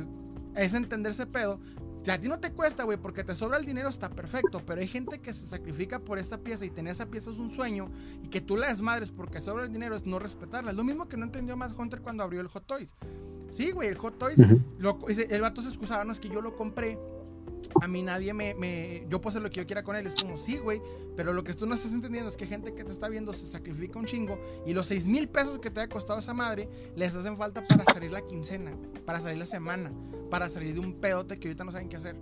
es 0.55 0.73
entenderse 0.73 1.25
pedo, 1.25 1.59
si 2.03 2.11
a 2.11 2.19
ti 2.19 2.27
no 2.27 2.37
te 2.37 2.51
cuesta, 2.51 2.83
güey, 2.83 2.97
porque 2.97 3.23
te 3.23 3.33
sobra 3.33 3.57
el 3.57 3.65
dinero, 3.65 3.87
está 3.87 4.09
perfecto. 4.09 4.61
Pero 4.65 4.81
hay 4.81 4.89
gente 4.89 5.21
que 5.21 5.33
se 5.33 5.47
sacrifica 5.47 5.99
por 5.99 6.19
esta 6.19 6.37
pieza 6.37 6.65
y 6.65 6.69
tener 6.69 6.91
esa 6.91 7.05
pieza 7.05 7.31
es 7.31 7.39
un 7.39 7.49
sueño. 7.49 7.89
Y 8.21 8.27
que 8.27 8.41
tú 8.41 8.57
la 8.57 8.67
desmadres 8.67 9.09
porque 9.09 9.39
sobra 9.39 9.63
el 9.63 9.71
dinero 9.71 9.95
es 9.95 10.05
no 10.05 10.19
respetarla. 10.19 10.71
Es 10.71 10.77
lo 10.77 10.83
mismo 10.83 11.07
que 11.07 11.15
no 11.15 11.23
entendió 11.23 11.55
más 11.55 11.71
Hunter 11.77 12.01
cuando 12.01 12.23
abrió 12.23 12.41
el 12.41 12.49
Hot 12.49 12.65
Toys. 12.65 12.93
Sí, 13.53 13.71
güey, 13.71 13.89
el 13.89 13.97
Hot 13.97 14.17
Toys, 14.17 14.39
el 14.39 15.41
vato 15.41 15.61
se 15.61 15.69
excusaba, 15.69 16.03
no 16.03 16.11
es 16.11 16.19
que 16.19 16.29
yo 16.29 16.41
lo 16.41 16.55
compré 16.55 16.97
a 17.81 17.87
mí 17.87 18.01
nadie 18.01 18.33
me, 18.33 19.05
Yo 19.09 19.21
puedo 19.21 19.29
hacer 19.29 19.41
lo 19.41 19.49
que 19.49 19.61
yo 19.61 19.65
quiera 19.65 19.83
con 19.83 19.95
él. 19.95 20.07
Es 20.07 20.21
como, 20.21 20.37
sí, 20.37 20.57
güey. 20.57 20.81
Pero 21.15 21.33
lo 21.33 21.43
que 21.43 21.53
tú 21.53 21.65
no 21.65 21.75
estás 21.75 21.91
entendiendo 21.91 22.29
es 22.29 22.37
que 22.37 22.45
gente 22.45 22.73
que 22.73 22.83
te 22.83 22.91
está 22.91 23.07
viendo 23.09 23.33
se 23.33 23.45
sacrifica 23.45 23.99
un 23.99 24.05
chingo. 24.05 24.39
Y 24.65 24.73
los 24.73 24.87
6 24.87 25.07
mil 25.07 25.27
pesos 25.27 25.59
que 25.59 25.69
te 25.69 25.81
ha 25.81 25.87
costado 25.87 26.19
esa 26.19 26.33
madre 26.33 26.67
les 26.95 27.15
hacen 27.15 27.37
falta 27.37 27.63
para 27.63 27.83
salir 27.85 28.11
la 28.11 28.21
quincena, 28.21 28.71
para 29.05 29.19
salir 29.19 29.37
la 29.37 29.45
semana, 29.45 29.91
para 30.29 30.49
salir 30.49 30.73
de 30.73 30.79
un 30.79 30.93
pedote 30.93 31.39
que 31.39 31.47
ahorita 31.47 31.63
no 31.63 31.71
saben 31.71 31.89
qué 31.89 31.97
hacer. 31.97 32.15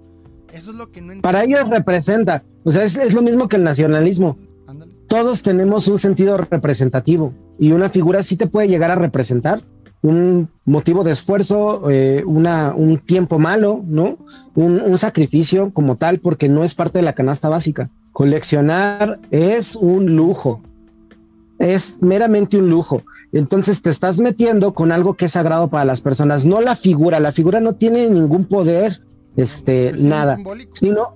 Eso 0.52 0.72
es 0.72 0.78
lo 0.78 0.92
que 0.92 1.02
no 1.02 1.14
entiendo. 1.14 1.24
Para 1.24 1.44
ellos 1.44 1.70
representa. 1.70 2.44
O 2.64 2.72
sea, 2.72 2.84
es, 2.84 2.96
es 2.96 3.14
lo 3.14 3.22
mismo 3.22 3.48
que 3.48 3.56
el 3.56 3.64
nacionalismo. 3.64 4.38
Todos 5.08 5.42
tenemos 5.42 5.88
un 5.88 5.98
sentido 5.98 6.38
representativo. 6.38 7.34
Y 7.60 7.74
una 7.74 7.90
figura 7.90 8.24
sí 8.24 8.38
te 8.38 8.48
puede 8.48 8.68
llegar 8.68 8.92
a 8.92 8.96
representar 8.96 9.62
un 10.02 10.50
motivo 10.66 11.04
de 11.04 11.12
esfuerzo, 11.12 11.90
eh, 11.90 12.24
una, 12.26 12.74
un 12.76 12.98
tiempo 12.98 13.38
malo, 13.38 13.84
¿no? 13.86 14.18
Un, 14.56 14.98
sacrificio 14.98 15.72
como 15.74 15.96
tal, 15.98 16.20
porque 16.20 16.50
no 16.50 16.64
es 16.64 16.76
parte 16.76 17.00
de 17.00 17.04
la 17.04 17.14
canasta 17.14 17.50
básica. 17.50 17.90
Coleccionar 18.12 19.20
es 19.30 19.76
un 19.76 20.16
lujo, 20.16 20.62
es 21.60 22.00
meramente 22.02 22.58
un 22.58 22.70
lujo. 22.70 23.04
Entonces 23.32 23.82
te 23.82 23.90
estás 23.90 24.20
metiendo 24.20 24.74
con 24.74 24.92
algo 24.92 25.14
que 25.14 25.26
es 25.26 25.32
sagrado 25.32 25.70
para 25.70 25.86
las 25.86 26.02
personas, 26.02 26.46
no 26.46 26.62
la 26.62 26.76
figura. 26.76 27.20
La 27.20 27.32
figura 27.32 27.60
no 27.60 27.74
tiene 27.74 28.10
ningún 28.10 28.46
poder, 28.46 29.02
este, 29.36 29.94
nada, 29.98 30.38
sino 30.74 31.16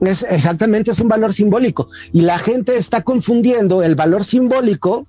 es 0.00 0.24
exactamente 0.28 0.90
es 0.90 1.00
un 1.00 1.08
valor 1.08 1.32
simbólico. 1.32 1.88
Y 2.12 2.22
la 2.22 2.38
gente 2.38 2.76
está 2.76 3.02
confundiendo 3.02 3.82
el 3.82 3.94
valor 3.94 4.24
simbólico 4.24 5.06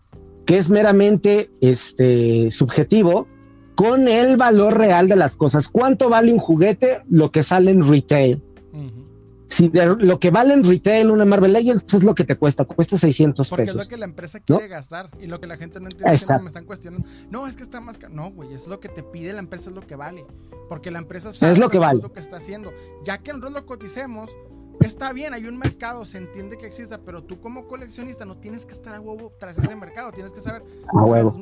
que 0.49 0.57
es 0.57 0.71
meramente 0.71 1.51
este, 1.61 2.49
subjetivo, 2.49 3.27
con 3.75 4.07
el 4.07 4.35
valor 4.35 4.79
real 4.79 5.07
de 5.07 5.15
las 5.15 5.37
cosas. 5.37 5.69
¿Cuánto 5.69 6.09
vale 6.09 6.33
un 6.33 6.39
juguete? 6.39 7.03
Lo 7.07 7.31
que 7.31 7.43
sale 7.43 7.69
en 7.69 7.87
retail. 7.87 8.41
Si 9.45 9.71
lo 9.71 10.19
que 10.19 10.31
vale 10.31 10.55
en 10.55 10.63
retail 10.63 11.11
una 11.11 11.25
Marvel 11.25 11.53
Legends 11.53 11.93
es 11.93 12.03
lo 12.03 12.15
que 12.15 12.23
te 12.23 12.35
cuesta, 12.35 12.65
cuesta 12.65 12.97
600 12.97 13.47
Porque 13.47 13.63
pesos. 13.63 13.81
es 13.81 13.85
lo 13.85 13.89
que 13.89 13.97
la 13.97 14.05
empresa 14.05 14.39
quiere 14.39 14.67
gastar 14.67 15.11
y 15.19 15.27
lo 15.27 15.39
que 15.39 15.45
la 15.45 15.57
gente 15.57 15.79
no 15.79 15.85
entiende 15.85 16.17
que 16.17 16.39
me 16.39 16.47
están 16.47 16.65
cuestionando. 16.65 17.07
No, 17.29 17.45
es 17.45 17.55
que 17.55 17.61
está 17.61 17.79
más 17.79 17.99
caro. 17.99 18.15
No, 18.15 18.31
güey, 18.31 18.51
es 18.51 18.65
lo 18.65 18.79
que 18.79 18.89
te 18.89 19.03
pide 19.03 19.33
la 19.33 19.39
empresa, 19.39 19.69
es 19.69 19.75
lo 19.75 19.85
que 19.85 19.95
vale. 19.95 20.25
Porque 20.67 20.89
la 20.89 20.97
empresa 20.97 21.31
sabe 21.31 21.51
es 21.51 21.59
lo 21.59 21.69
que, 21.69 21.77
vale. 21.77 22.01
lo 22.01 22.11
que 22.11 22.21
está 22.21 22.37
haciendo. 22.37 22.73
Ya 23.05 23.19
que 23.19 23.33
nosotros 23.33 23.53
lo 23.53 23.65
coticemos, 23.67 24.31
Está 24.79 25.11
bien, 25.11 25.33
hay 25.33 25.45
un 25.45 25.57
mercado, 25.57 26.05
se 26.05 26.17
entiende 26.17 26.57
que 26.57 26.65
exista, 26.65 26.99
pero 26.99 27.21
tú 27.21 27.41
como 27.41 27.67
coleccionista 27.67 28.25
no 28.25 28.37
tienes 28.37 28.65
que 28.65 28.71
estar 28.71 28.95
a 28.95 29.01
huevo 29.01 29.33
tras 29.37 29.57
ese 29.57 29.75
mercado, 29.75 30.11
tienes 30.11 30.31
que 30.31 30.39
saber 30.39 30.63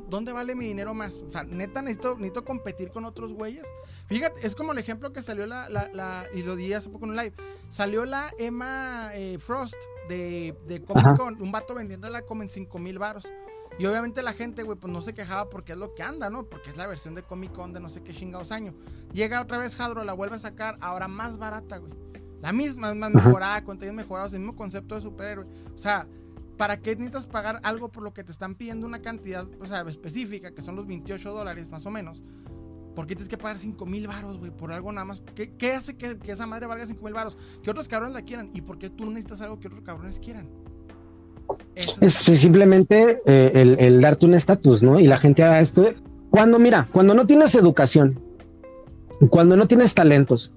dónde 0.10 0.32
vale 0.32 0.56
mi 0.56 0.66
dinero 0.66 0.94
más. 0.94 1.22
O 1.28 1.32
sea, 1.32 1.44
neta, 1.44 1.82
necesito, 1.82 2.16
necesito 2.16 2.44
competir 2.44 2.90
con 2.90 3.06
otros 3.06 3.34
güeyes. 3.34 3.68
Fíjate, 4.08 4.46
es 4.46 4.56
como 4.56 4.72
el 4.72 4.80
ejemplo 4.80 5.14
que 5.14 5.22
salió 5.22 5.46
la, 5.46 5.70
la, 5.70 6.26
y 6.34 6.42
lo 6.42 6.56
di 6.56 6.74
hace 6.74 6.90
poco 6.90 7.06
en 7.06 7.12
un 7.12 7.18
live, 7.18 7.34
salió 7.70 8.06
la 8.06 8.32
Emma 8.40 9.12
eh, 9.14 9.38
Frost 9.40 9.76
de, 10.10 10.58
de 10.66 10.84
Comic 10.84 11.16
Con, 11.16 11.42
un 11.42 11.52
vato 11.52 11.76
vendiéndola 11.76 12.24
como 12.24 12.42
en 12.42 12.50
5 12.50 12.80
mil 12.80 12.98
baros. 12.98 13.28
Y 13.80 13.86
obviamente 13.86 14.24
la 14.24 14.34
gente, 14.34 14.64
güey, 14.64 14.78
pues 14.78 14.92
no 14.92 15.02
se 15.02 15.14
quejaba 15.14 15.50
porque 15.50 15.74
es 15.74 15.78
lo 15.78 15.94
que 15.94 16.02
anda, 16.02 16.32
¿no? 16.32 16.46
Porque 16.46 16.72
es 16.72 16.78
la 16.78 16.88
versión 16.88 17.14
de 17.14 17.22
Comic 17.22 17.52
Con 17.52 17.74
de 17.74 17.80
no 17.80 17.90
sé 17.90 18.02
qué 18.02 18.14
chingados 18.14 18.52
año. 18.52 18.74
Llega 19.14 19.42
otra 19.42 19.60
vez 19.60 19.80
Hadro, 19.80 20.04
la 20.04 20.14
vuelve 20.14 20.38
a 20.38 20.40
sacar, 20.40 20.78
ahora 20.82 21.08
más 21.08 21.38
barata, 21.38 21.78
güey. 21.78 21.94
La 22.42 22.54
misma, 22.54 22.94
más 22.94 23.14
mejorada, 23.14 23.64
contenidos 23.64 23.96
mejorados, 23.96 24.34
el 24.34 24.40
mismo 24.40 24.56
concepto 24.56 24.96
de 24.96 25.02
superhéroe. 25.02 25.46
O 25.74 25.78
sea, 25.78 26.08
¿para 26.56 26.80
qué 26.80 26.96
necesitas 26.96 27.28
pagar 27.28 27.60
algo 27.64 27.90
por 27.90 28.04
lo 28.04 28.14
que 28.14 28.24
te 28.24 28.32
están 28.32 28.56
pidiendo 28.56 28.86
una 28.86 29.02
cantidad 29.02 29.48
o 29.60 29.66
sea, 29.66 29.82
específica, 29.88 30.52
que 30.52 30.62
son 30.62 30.76
los 30.76 30.88
28 30.88 31.32
dólares 31.32 31.72
más 31.72 31.86
o 31.86 31.92
menos? 31.92 32.24
¿Por 32.96 33.06
qué 33.06 33.16
tienes 33.16 33.30
que 33.30 33.38
pagar 33.38 33.60
5 33.60 33.86
mil 33.86 34.08
baros, 34.08 34.40
güey? 34.40 34.50
Por 34.50 34.72
algo 34.72 34.92
nada 34.92 35.06
más. 35.06 35.22
¿Qué, 35.36 35.54
qué 35.56 35.74
hace 35.74 35.96
que, 35.96 36.18
que, 36.18 36.32
esa 36.32 36.48
madre 36.48 36.66
valga 36.66 36.86
5 36.86 37.04
mil 37.04 37.14
baros? 37.14 37.38
Que 37.62 37.70
otros 37.70 37.88
cabrones 37.88 38.16
la 38.16 38.24
quieran. 38.24 38.50
¿Y 38.56 38.62
por 38.62 38.80
qué 38.80 38.90
tú 38.90 39.06
necesitas 39.06 39.42
algo 39.42 39.60
que 39.60 39.68
otros 39.68 39.84
cabrones 39.84 40.20
quieran? 40.20 40.50
es, 41.76 42.14
simplemente 42.14 43.22
eh, 43.26 43.52
el, 43.54 43.80
el, 43.80 44.02
darte 44.02 44.26
un 44.26 44.34
estatus, 44.34 44.84
¿no? 44.84 45.00
Y 45.00 45.08
la 45.08 45.18
gente 45.18 45.44
haga 45.44 45.60
esto. 45.60 45.94
Cuando, 46.30 46.60
mira, 46.60 46.88
cuando 46.92 47.14
no 47.14 47.26
tienes 47.26 47.56
educación, 47.56 48.20
cuando 49.30 49.56
no 49.56 49.68
tienes 49.68 49.94
talentos, 49.94 50.54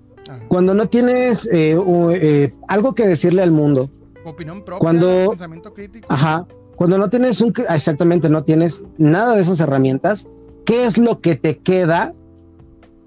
cuando 0.49 0.75
no 0.75 0.89
tienes 0.89 1.47
eh, 1.53 1.77
eh, 2.13 2.55
algo 2.69 2.95
que 2.95 3.07
decirle 3.07 3.43
al 3.43 3.51
mundo. 3.51 3.91
Opinión 4.25 4.63
propia, 4.65 4.79
cuando, 4.79 5.31
pensamiento 5.31 5.73
crítico. 5.73 6.07
Ajá. 6.11 6.47
Cuando 6.77 6.99
no 6.99 7.11
tienes 7.11 7.41
un, 7.41 7.53
exactamente, 7.69 8.29
no 8.29 8.45
tienes 8.45 8.85
nada 8.97 9.35
de 9.35 9.43
esas 9.43 9.61
herramientas, 9.61 10.31
¿qué 10.65 10.87
es 10.87 10.97
lo 10.97 11.21
que 11.21 11.37
te 11.37 11.59
queda 11.59 12.15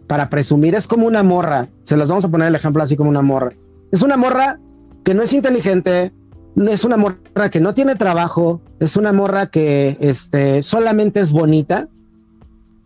para 0.07 0.29
presumir? 0.29 0.75
Es 0.75 0.87
como 0.87 1.07
una 1.07 1.23
morra. 1.23 1.69
Se 1.81 1.97
las 1.97 2.07
vamos 2.09 2.25
a 2.25 2.29
poner 2.29 2.49
el 2.49 2.55
ejemplo 2.55 2.83
así 2.83 2.95
como 2.95 3.09
una 3.09 3.21
morra. 3.21 3.53
Es 3.91 4.01
una 4.01 4.17
morra 4.17 4.59
que 5.03 5.13
no 5.13 5.23
es 5.23 5.33
inteligente, 5.33 6.11
es 6.55 6.83
una 6.83 6.97
morra 6.97 7.49
que 7.51 7.59
no 7.59 7.73
tiene 7.73 7.95
trabajo, 7.95 8.61
es 8.79 8.95
una 8.95 9.11
morra 9.11 9.47
que 9.47 9.97
este, 9.99 10.61
solamente 10.61 11.19
es 11.19 11.31
bonita, 11.31 11.89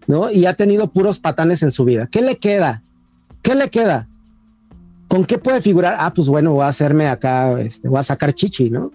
¿no? 0.05 0.31
Y 0.31 0.45
ha 0.45 0.53
tenido 0.53 0.87
puros 0.87 1.19
patanes 1.19 1.63
en 1.63 1.71
su 1.71 1.83
vida. 1.85 2.07
¿Qué 2.09 2.21
le 2.21 2.37
queda? 2.37 2.83
¿Qué 3.41 3.55
le 3.55 3.69
queda? 3.69 4.07
¿Con 5.07 5.25
qué 5.25 5.37
puede 5.37 5.61
figurar? 5.61 5.95
Ah, 5.99 6.13
pues 6.13 6.27
bueno, 6.27 6.53
voy 6.53 6.63
a 6.63 6.67
hacerme 6.67 7.07
acá, 7.07 7.59
este, 7.61 7.87
voy 7.87 7.99
a 7.99 8.03
sacar 8.03 8.33
chichi, 8.33 8.69
¿no? 8.69 8.91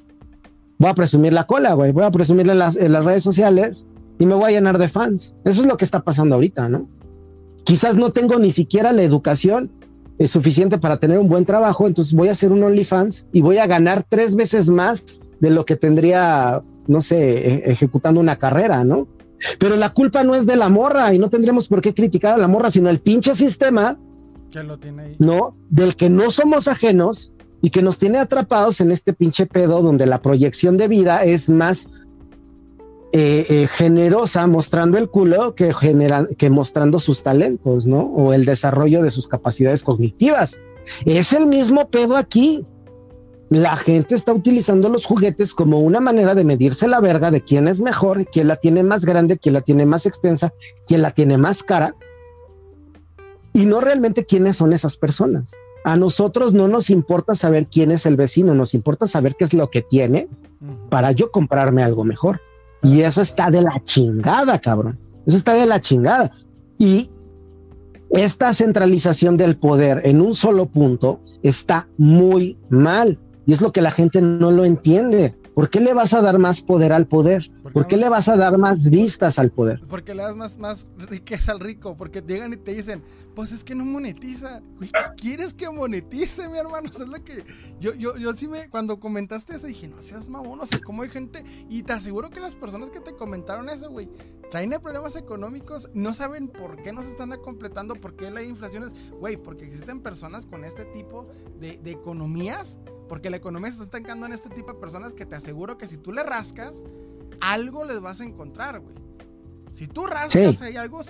Voy 0.78 0.90
a 0.90 0.94
presumir 0.94 1.32
la 1.32 1.44
cola, 1.44 1.74
güey, 1.74 1.92
voy 1.92 2.04
a 2.04 2.10
presumir 2.10 2.48
en 2.50 2.58
las, 2.58 2.76
en 2.76 2.92
las 2.92 3.04
redes 3.04 3.22
sociales 3.22 3.86
y 4.18 4.26
me 4.26 4.34
voy 4.34 4.44
a 4.44 4.50
llenar 4.50 4.78
de 4.78 4.88
fans. 4.88 5.34
Eso 5.44 5.62
es 5.62 5.66
lo 5.66 5.76
que 5.76 5.84
está 5.84 6.00
pasando 6.00 6.34
ahorita, 6.34 6.68
¿no? 6.68 6.88
Quizás 7.64 7.96
no 7.96 8.10
tengo 8.10 8.38
ni 8.38 8.50
siquiera 8.50 8.92
la 8.92 9.02
educación 9.02 9.70
eh, 10.18 10.28
suficiente 10.28 10.78
para 10.78 10.98
tener 10.98 11.18
un 11.18 11.28
buen 11.28 11.44
trabajo, 11.44 11.86
entonces 11.86 12.12
voy 12.14 12.28
a 12.28 12.32
hacer 12.32 12.52
un 12.52 12.62
OnlyFans 12.62 13.26
y 13.32 13.40
voy 13.40 13.58
a 13.58 13.66
ganar 13.66 14.04
tres 14.06 14.36
veces 14.36 14.68
más 14.70 15.20
de 15.40 15.50
lo 15.50 15.64
que 15.64 15.76
tendría, 15.76 16.62
no 16.86 17.00
sé, 17.00 17.38
e, 17.38 17.72
ejecutando 17.72 18.20
una 18.20 18.36
carrera, 18.36 18.84
¿no? 18.84 19.08
Pero 19.58 19.76
la 19.76 19.90
culpa 19.90 20.22
no 20.24 20.34
es 20.34 20.46
de 20.46 20.56
la 20.56 20.68
morra 20.68 21.14
y 21.14 21.18
no 21.18 21.30
tendríamos 21.30 21.68
por 21.68 21.80
qué 21.80 21.94
criticar 21.94 22.34
a 22.34 22.38
la 22.38 22.48
morra, 22.48 22.70
sino 22.70 22.90
el 22.90 23.00
pinche 23.00 23.34
sistema 23.34 23.98
¿no? 25.18 25.56
Del 25.70 25.96
que 25.96 26.10
no 26.10 26.30
somos 26.30 26.68
ajenos 26.68 27.32
y 27.62 27.70
que 27.70 27.82
nos 27.82 27.98
tiene 27.98 28.18
atrapados 28.18 28.80
en 28.80 28.90
este 28.90 29.12
pinche 29.12 29.46
pedo 29.46 29.82
donde 29.82 30.06
la 30.06 30.20
proyección 30.20 30.76
de 30.76 30.88
vida 30.88 31.24
es 31.24 31.48
más 31.48 31.90
eh, 33.12 33.46
eh, 33.48 33.66
generosa 33.68 34.46
mostrando 34.46 34.98
el 34.98 35.08
culo 35.08 35.54
que, 35.54 35.72
que 36.36 36.50
mostrando 36.50 36.98
sus 36.98 37.22
talentos, 37.22 37.86
¿no? 37.86 38.00
O 38.00 38.32
el 38.32 38.44
desarrollo 38.44 39.02
de 39.02 39.10
sus 39.10 39.28
capacidades 39.28 39.82
cognitivas. 39.82 40.60
Es 41.04 41.32
el 41.32 41.46
mismo 41.46 41.88
pedo 41.88 42.16
aquí. 42.16 42.66
La 43.48 43.76
gente 43.76 44.14
está 44.14 44.32
utilizando 44.32 44.88
los 44.88 45.04
juguetes 45.04 45.52
como 45.52 45.80
una 45.80 46.00
manera 46.00 46.34
de 46.34 46.42
medirse 46.42 46.88
la 46.88 47.00
verga 47.00 47.30
de 47.30 47.42
quién 47.42 47.68
es 47.68 47.82
mejor, 47.82 48.26
quién 48.30 48.48
la 48.48 48.56
tiene 48.56 48.82
más 48.82 49.04
grande, 49.04 49.38
quién 49.38 49.52
la 49.52 49.60
tiene 49.60 49.84
más 49.84 50.06
extensa, 50.06 50.54
quién 50.86 51.02
la 51.02 51.10
tiene 51.10 51.36
más 51.36 51.62
cara 51.62 51.94
y 53.52 53.66
no 53.66 53.80
realmente 53.80 54.24
quiénes 54.24 54.56
son 54.56 54.72
esas 54.72 54.96
personas. 54.96 55.54
A 55.84 55.96
nosotros 55.96 56.54
no 56.54 56.68
nos 56.68 56.90
importa 56.90 57.34
saber 57.34 57.66
quién 57.66 57.90
es 57.90 58.06
el 58.06 58.16
vecino, 58.16 58.54
nos 58.54 58.74
importa 58.74 59.06
saber 59.06 59.34
qué 59.36 59.44
es 59.44 59.52
lo 59.52 59.70
que 59.70 59.82
tiene 59.82 60.28
para 60.90 61.12
yo 61.12 61.30
comprarme 61.30 61.82
algo 61.82 62.04
mejor. 62.04 62.40
Y 62.82 63.00
eso 63.00 63.20
está 63.20 63.50
de 63.50 63.62
la 63.62 63.80
chingada, 63.82 64.58
cabrón. 64.58 64.98
Eso 65.26 65.36
está 65.36 65.54
de 65.54 65.66
la 65.66 65.80
chingada. 65.80 66.32
Y 66.78 67.10
esta 68.10 68.52
centralización 68.52 69.36
del 69.36 69.56
poder 69.56 70.02
en 70.04 70.20
un 70.20 70.34
solo 70.34 70.66
punto 70.66 71.20
está 71.42 71.88
muy 71.96 72.58
mal. 72.68 73.18
Y 73.46 73.52
es 73.52 73.60
lo 73.60 73.72
que 73.72 73.82
la 73.82 73.90
gente 73.90 74.20
no 74.20 74.50
lo 74.50 74.64
entiende. 74.64 75.34
¿Por 75.54 75.68
qué 75.68 75.80
le 75.80 75.94
vas 75.94 76.14
a 76.14 76.22
dar 76.22 76.38
más 76.38 76.62
poder 76.62 76.92
al 76.92 77.06
poder? 77.06 77.50
¿Por 77.72 77.86
qué 77.86 77.96
le 77.96 78.08
vas 78.08 78.28
a 78.28 78.36
dar 78.36 78.58
más 78.58 78.88
vistas 78.90 79.38
al 79.38 79.50
poder? 79.50 79.80
Porque 79.88 80.14
le 80.14 80.22
das 80.22 80.36
más, 80.36 80.58
más 80.58 80.86
riqueza 80.96 81.52
al 81.52 81.60
rico. 81.60 81.96
Porque 81.96 82.22
llegan 82.22 82.52
y 82.52 82.56
te 82.56 82.74
dicen, 82.74 83.02
pues 83.34 83.52
es 83.52 83.64
que 83.64 83.74
no 83.74 83.84
monetiza. 83.84 84.60
¿qué 84.80 84.88
quieres 85.16 85.54
que 85.54 85.68
monetice, 85.70 86.48
mi 86.48 86.58
hermano? 86.58 86.88
es 86.90 86.98
lo 86.98 87.24
que 87.24 87.44
yo, 87.80 87.94
yo, 87.94 88.16
yo 88.16 88.34
sí 88.34 88.48
me, 88.48 88.68
cuando 88.68 89.00
comentaste 89.00 89.54
eso, 89.54 89.66
dije, 89.66 89.88
no 89.88 90.02
seas 90.02 90.28
mamón, 90.28 90.60
o 90.60 90.66
sea, 90.66 90.80
cómo 90.84 91.02
hay 91.02 91.08
gente. 91.08 91.44
Y 91.68 91.82
te 91.82 91.92
aseguro 91.92 92.30
que 92.30 92.40
las 92.40 92.54
personas 92.54 92.90
que 92.90 93.00
te 93.00 93.14
comentaron 93.14 93.68
eso, 93.68 93.90
güey, 93.90 94.10
traen 94.50 94.70
problemas 94.82 95.16
económicos, 95.16 95.88
no 95.94 96.14
saben 96.14 96.48
por 96.48 96.82
qué 96.82 96.92
no 96.92 97.02
se 97.02 97.10
están 97.10 97.30
completando, 97.40 97.94
por 97.94 98.16
qué 98.16 98.30
la 98.30 98.42
inflación 98.42 98.84
es, 98.84 99.10
güey, 99.12 99.36
porque 99.36 99.64
existen 99.64 100.00
personas 100.00 100.46
con 100.46 100.64
este 100.64 100.84
tipo 100.86 101.28
de, 101.60 101.78
de 101.78 101.90
economías 101.90 102.78
porque 103.12 103.28
la 103.28 103.36
economía 103.36 103.68
se 103.68 103.74
está 103.74 103.84
estancando 103.84 104.24
en 104.24 104.32
este 104.32 104.48
tipo 104.48 104.72
de 104.72 104.78
personas 104.78 105.12
que 105.12 105.26
te 105.26 105.36
aseguro 105.36 105.76
que 105.76 105.86
si 105.86 105.98
tú 105.98 106.12
le 106.14 106.22
rascas, 106.22 106.82
algo 107.40 107.84
les 107.84 108.00
vas 108.00 108.20
a 108.20 108.24
encontrar, 108.24 108.80
güey. 108.80 108.94
Si 109.72 109.86
tú 109.86 110.06
rascas 110.06 110.60
hay 110.60 110.76
algo, 110.76 111.02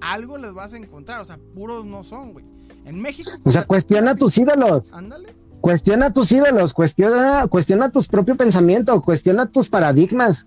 algo 0.00 0.38
les 0.38 0.52
vas 0.52 0.72
a 0.72 0.76
encontrar. 0.76 1.20
O 1.20 1.24
sea, 1.24 1.38
puros 1.54 1.84
no 1.84 2.02
son, 2.02 2.32
güey. 2.32 2.44
En 2.84 3.00
México. 3.00 3.30
O 3.44 3.50
sea, 3.50 3.64
cuestiona 3.64 4.14
tus 4.14 4.38
ídolos. 4.38 4.94
Ándale. 4.94 5.34
Cuestiona 5.60 6.10
tus 6.10 6.32
ídolos, 6.32 6.72
cuestiona, 6.72 7.46
cuestiona 7.46 7.90
tus 7.90 8.08
propio 8.08 8.34
pensamiento, 8.34 9.02
cuestiona 9.02 9.44
tus 9.44 9.68
paradigmas. 9.68 10.46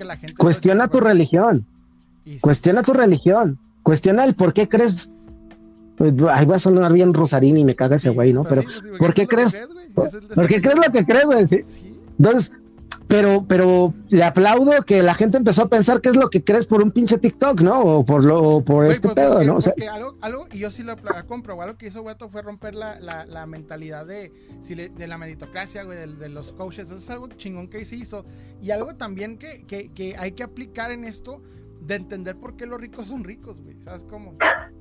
La 0.00 0.16
gente 0.16 0.34
cuestiona 0.36 0.88
tu 0.88 0.98
religión. 0.98 1.64
Cuestiona 2.40 2.82
tu 2.82 2.92
religión. 2.92 3.58
Cuestiona 3.84 4.24
el 4.24 4.34
por 4.34 4.52
qué 4.52 4.68
crees 4.68 5.12
pues, 5.98 6.14
ahí 6.30 6.46
va 6.46 6.56
a 6.56 6.60
sonar 6.60 6.92
bien 6.92 7.12
Rosarín 7.12 7.56
y 7.56 7.64
me 7.64 7.74
caga 7.74 7.96
ese 7.96 8.10
güey, 8.10 8.32
¿no? 8.32 8.44
Pero, 8.44 8.62
¿por 8.98 9.12
qué 9.12 9.26
crees? 9.26 9.66
¿Por 9.94 10.46
qué 10.46 10.62
crees 10.62 10.76
lo 10.76 10.92
que 10.92 11.04
crees, 11.04 11.24
güey? 11.24 11.46
¿Sí? 11.46 11.60
Entonces, 12.18 12.60
pero, 13.08 13.46
pero 13.48 13.94
le 14.10 14.22
aplaudo 14.22 14.82
que 14.82 15.02
la 15.02 15.14
gente 15.14 15.38
empezó 15.38 15.62
a 15.62 15.68
pensar 15.68 16.02
qué 16.02 16.10
es 16.10 16.16
lo 16.16 16.28
que 16.28 16.44
crees 16.44 16.66
por 16.66 16.82
un 16.82 16.90
pinche 16.90 17.16
TikTok, 17.16 17.62
¿no? 17.62 17.80
O 17.80 18.04
por 18.04 18.22
lo, 18.22 18.62
por 18.62 18.86
este 18.86 19.08
pues, 19.08 19.14
pedo, 19.14 19.42
¿no? 19.42 19.56
O 19.56 19.60
sea, 19.62 19.72
algo, 19.90 20.16
algo, 20.20 20.46
y 20.52 20.58
yo 20.58 20.70
sí 20.70 20.82
lo 20.82 20.94
compro, 21.26 21.60
algo 21.62 21.78
que 21.78 21.86
hizo 21.86 22.02
Guato 22.02 22.28
fue 22.28 22.42
romper 22.42 22.74
la, 22.74 23.00
la, 23.00 23.24
la 23.24 23.46
mentalidad 23.46 24.06
de, 24.06 24.30
de 24.60 25.08
la 25.08 25.16
meritocracia, 25.16 25.84
güey, 25.84 25.98
de, 25.98 26.06
de, 26.06 26.28
los 26.28 26.52
coaches. 26.52 26.86
Eso 26.86 26.96
es 26.96 27.08
algo 27.08 27.28
chingón 27.28 27.68
que 27.68 27.84
se 27.86 27.96
hizo. 27.96 28.26
Y 28.60 28.72
algo 28.72 28.94
también 28.94 29.38
que, 29.38 29.64
que, 29.66 29.90
que 29.92 30.16
hay 30.18 30.32
que 30.32 30.42
aplicar 30.42 30.90
en 30.90 31.04
esto 31.04 31.40
de 31.80 31.94
entender 31.94 32.36
por 32.36 32.56
qué 32.56 32.66
los 32.66 32.80
ricos 32.80 33.06
son 33.06 33.24
ricos, 33.24 33.58
güey. 33.58 33.80
¿Sabes 33.82 34.04
cómo? 34.04 34.36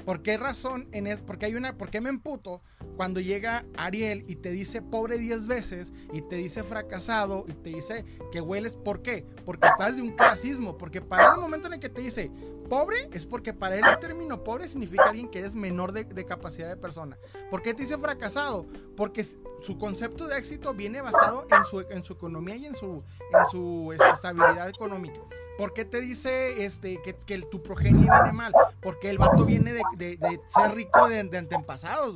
¿Por 0.06 0.22
qué 0.22 0.38
razón 0.38 0.88
en 0.92 1.08
es, 1.08 1.22
porque 1.22 1.48
hay 1.48 1.56
una, 1.56 1.78
por 1.78 1.90
qué 1.90 2.02
me 2.02 2.10
emputo 2.10 2.62
cuando 2.96 3.20
llega 3.20 3.66
Ariel 3.76 4.24
y 4.28 4.38
te 4.38 4.52
dice 4.52 4.82
pobre 4.82 5.18
10 5.18 5.48
veces 5.48 5.94
y 6.14 6.22
te 6.22 6.38
dice 6.38 6.64
fracasado 6.64 7.46
y 7.48 7.54
te 7.54 7.70
dice 7.72 8.06
que 8.32 8.42
hueles, 8.42 8.76
¿por 8.76 9.02
qué? 9.02 9.26
Porque 9.46 9.68
estás 9.68 9.96
de 9.96 10.02
un 10.02 10.12
clasismo, 10.12 10.78
porque 10.78 11.02
para 11.02 11.34
el 11.34 11.42
momento 11.42 11.68
en 11.68 11.74
el 11.74 11.80
que 11.80 11.90
te 11.90 12.02
dice 12.02 12.32
pobre 12.70 13.10
es 13.12 13.26
porque 13.26 13.54
para 13.54 13.76
él 13.76 13.84
el 13.88 14.00
término 14.00 14.44
pobre 14.44 14.68
significa 14.68 15.10
alguien 15.10 15.30
que 15.30 15.40
eres 15.40 15.56
menor 15.56 15.92
de, 15.92 16.26
capacidad 16.26 16.68
de 16.68 16.78
persona. 16.78 17.18
¿Por 17.50 17.62
qué 17.62 17.74
te 17.74 17.84
dice 17.84 17.98
fracasado? 17.98 18.68
Porque 18.96 19.26
su 19.62 19.78
concepto 19.78 20.28
de 20.28 20.38
éxito 20.38 20.74
viene 20.74 21.02
basado 21.02 21.48
en 21.50 22.04
su, 22.04 22.14
economía 22.14 22.56
y 22.56 22.66
en 22.66 22.76
su, 22.76 23.04
en 23.34 23.50
su 23.52 23.92
este, 23.94 24.10
estabilidad 24.10 24.70
económica. 24.70 25.20
¿Por 25.58 25.74
qué 25.74 25.86
te 25.86 26.02
dice 26.02 26.66
este, 26.66 27.02
que, 27.02 27.14
que 27.14 27.42
tu 27.42 27.62
progenie 27.62 28.10
viene 28.10 28.32
mal? 28.32 28.54
Porque 28.82 29.10
el 29.10 29.18
vato 29.18 29.46
viene 29.46 29.74
de, 29.74 29.82
de, 29.98 30.42
ser 30.50 30.76
rico 30.76 31.08
de, 31.08 31.24
de 31.24 31.38
antepasados, 31.38 32.16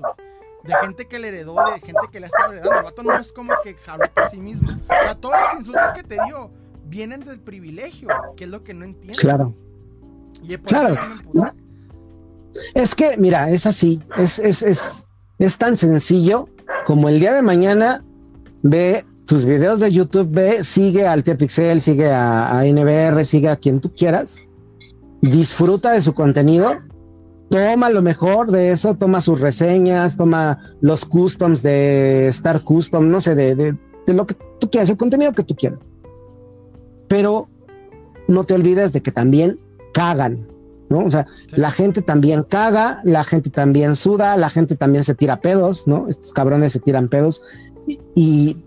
De 0.64 0.76
gente 0.76 1.08
que 1.08 1.18
le 1.18 1.30
heredó, 1.30 1.56
de 1.72 1.80
gente 1.80 2.02
que 2.11 2.20
le 2.20 2.28
ha 2.28 2.30
estado 2.30 2.53
heredando. 2.53 2.78
El 2.78 2.84
vato 2.84 3.03
no 3.03 3.16
es 3.16 3.34
como 3.34 3.53
que 3.64 3.74
jaló 3.76 4.06
por 4.14 4.30
sí 4.30 4.40
mismo. 4.40 4.70
O 4.72 4.88
sea, 4.88 5.16
todos 5.16 5.36
los 5.42 5.60
insultos 5.60 5.92
que 5.94 6.03
te 6.03 6.18
dio 6.26 6.52
vienen 6.86 7.22
del 7.22 7.40
privilegio, 7.40 8.10
que 8.38 8.44
es 8.44 8.50
lo 8.50 8.64
que 8.64 8.74
no 8.74 8.86
entiendo. 8.86 9.20
Claro. 9.20 9.56
Y 10.44 10.53
es 10.53 10.60
claro. 10.60 10.95
Es 12.74 12.95
que, 12.95 13.18
mira, 13.18 13.50
es 13.50 13.66
así. 13.66 14.02
Es, 14.18 14.38
es, 14.38 14.61
es, 14.61 15.08
es 15.40 15.58
tan 15.58 15.76
sencillo 15.76 16.48
como 16.86 17.10
el 17.10 17.20
día 17.20 17.34
de 17.34 17.42
mañana 17.42 18.03
ve 18.61 19.06
tus 19.32 19.45
videos 19.45 19.80
de 19.80 19.90
YouTube, 19.90 20.27
ve, 20.30 20.61
sigue 20.61 21.08
al 21.08 21.24
Pixel, 21.24 21.80
sigue 21.80 22.11
a, 22.11 22.64
NBR, 22.66 23.24
sigue 23.24 23.48
a 23.48 23.56
quien 23.56 23.80
tú 23.80 23.90
quieras, 23.95 24.45
disfruta 25.22 25.93
de 25.93 26.01
su 26.01 26.14
contenido, 26.14 26.82
toma 27.50 27.90
lo 27.92 28.01
mejor 28.01 28.51
de 28.51 28.72
eso, 28.72 28.95
toma 28.95 29.22
sus 29.22 29.40
reseñas, 29.40 30.18
toma 30.18 30.60
los 30.82 31.06
customs 31.06 31.64
de 31.64 32.27
Star 32.27 32.61
Custom, 32.61 33.10
no 33.10 33.22
sé, 33.22 33.34
de, 33.35 33.56
de, 33.56 33.77
lo 34.14 34.27
que 34.27 34.35
tú 34.60 34.69
quieras, 34.69 34.90
el 34.90 34.98
contenido 34.98 35.32
que 35.32 35.43
tú 35.43 35.56
quieras. 35.56 35.80
Pero 37.08 37.48
no 38.27 38.43
te 38.43 38.53
olvides 38.53 38.92
de 38.92 39.01
que 39.01 39.14
también 39.14 39.61
cagan, 39.93 40.45
¿no? 40.90 41.06
O 41.06 41.10
sea, 41.10 41.26
la 41.56 41.72
gente 41.72 42.01
también 42.01 42.43
caga, 42.43 43.00
la 43.06 43.24
gente 43.24 43.50
también 43.50 43.95
suda, 43.95 44.35
la 44.35 44.50
gente 44.50 44.76
también 44.76 45.06
se 45.06 45.16
tira 45.16 45.40
pedos, 45.40 45.88
¿no? 45.88 46.10
Estos 46.10 46.34
cabrones 46.34 46.74
se 46.74 46.82
tiran 46.82 47.08
pedos 47.08 47.42
y 48.14 48.58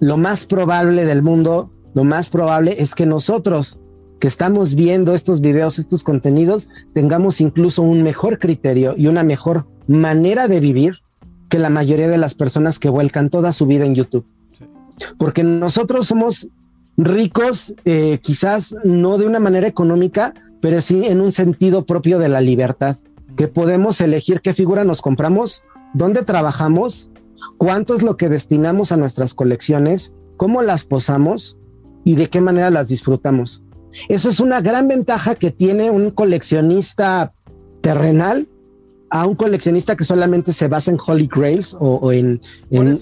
lo 0.00 0.16
más 0.16 0.46
probable 0.46 1.04
del 1.04 1.22
mundo, 1.22 1.70
lo 1.94 2.04
más 2.04 2.30
probable 2.30 2.76
es 2.78 2.94
que 2.94 3.06
nosotros 3.06 3.80
que 4.20 4.28
estamos 4.28 4.74
viendo 4.74 5.14
estos 5.14 5.40
videos, 5.40 5.78
estos 5.78 6.02
contenidos, 6.02 6.70
tengamos 6.92 7.40
incluso 7.40 7.82
un 7.82 8.02
mejor 8.02 8.38
criterio 8.38 8.94
y 8.96 9.06
una 9.06 9.22
mejor 9.22 9.66
manera 9.86 10.48
de 10.48 10.60
vivir 10.60 11.02
que 11.48 11.58
la 11.58 11.70
mayoría 11.70 12.08
de 12.08 12.18
las 12.18 12.34
personas 12.34 12.78
que 12.78 12.88
vuelcan 12.88 13.30
toda 13.30 13.52
su 13.52 13.66
vida 13.66 13.84
en 13.84 13.94
YouTube. 13.94 14.26
Porque 15.18 15.44
nosotros 15.44 16.08
somos 16.08 16.48
ricos, 16.96 17.74
eh, 17.84 18.18
quizás 18.20 18.76
no 18.84 19.18
de 19.18 19.26
una 19.26 19.38
manera 19.38 19.68
económica, 19.68 20.34
pero 20.60 20.80
sí 20.80 21.02
en 21.04 21.20
un 21.20 21.30
sentido 21.30 21.86
propio 21.86 22.18
de 22.18 22.28
la 22.28 22.40
libertad, 22.40 22.96
que 23.36 23.46
podemos 23.46 24.00
elegir 24.00 24.40
qué 24.40 24.52
figura 24.52 24.82
nos 24.82 25.00
compramos, 25.00 25.62
dónde 25.94 26.24
trabajamos 26.24 27.12
cuánto 27.56 27.94
es 27.94 28.02
lo 28.02 28.16
que 28.16 28.28
destinamos 28.28 28.92
a 28.92 28.96
nuestras 28.96 29.34
colecciones, 29.34 30.12
cómo 30.36 30.62
las 30.62 30.84
posamos 30.84 31.56
y 32.04 32.14
de 32.14 32.28
qué 32.28 32.40
manera 32.40 32.70
las 32.70 32.88
disfrutamos. 32.88 33.62
Eso 34.08 34.28
es 34.28 34.40
una 34.40 34.60
gran 34.60 34.88
ventaja 34.88 35.34
que 35.34 35.50
tiene 35.50 35.90
un 35.90 36.10
coleccionista 36.10 37.32
terrenal 37.80 38.48
a 39.10 39.26
un 39.26 39.34
coleccionista 39.34 39.96
que 39.96 40.04
solamente 40.04 40.52
se 40.52 40.68
basa 40.68 40.90
en 40.90 40.98
Holy 41.04 41.28
Grails 41.34 41.76
o, 41.80 42.12
en, 42.12 42.40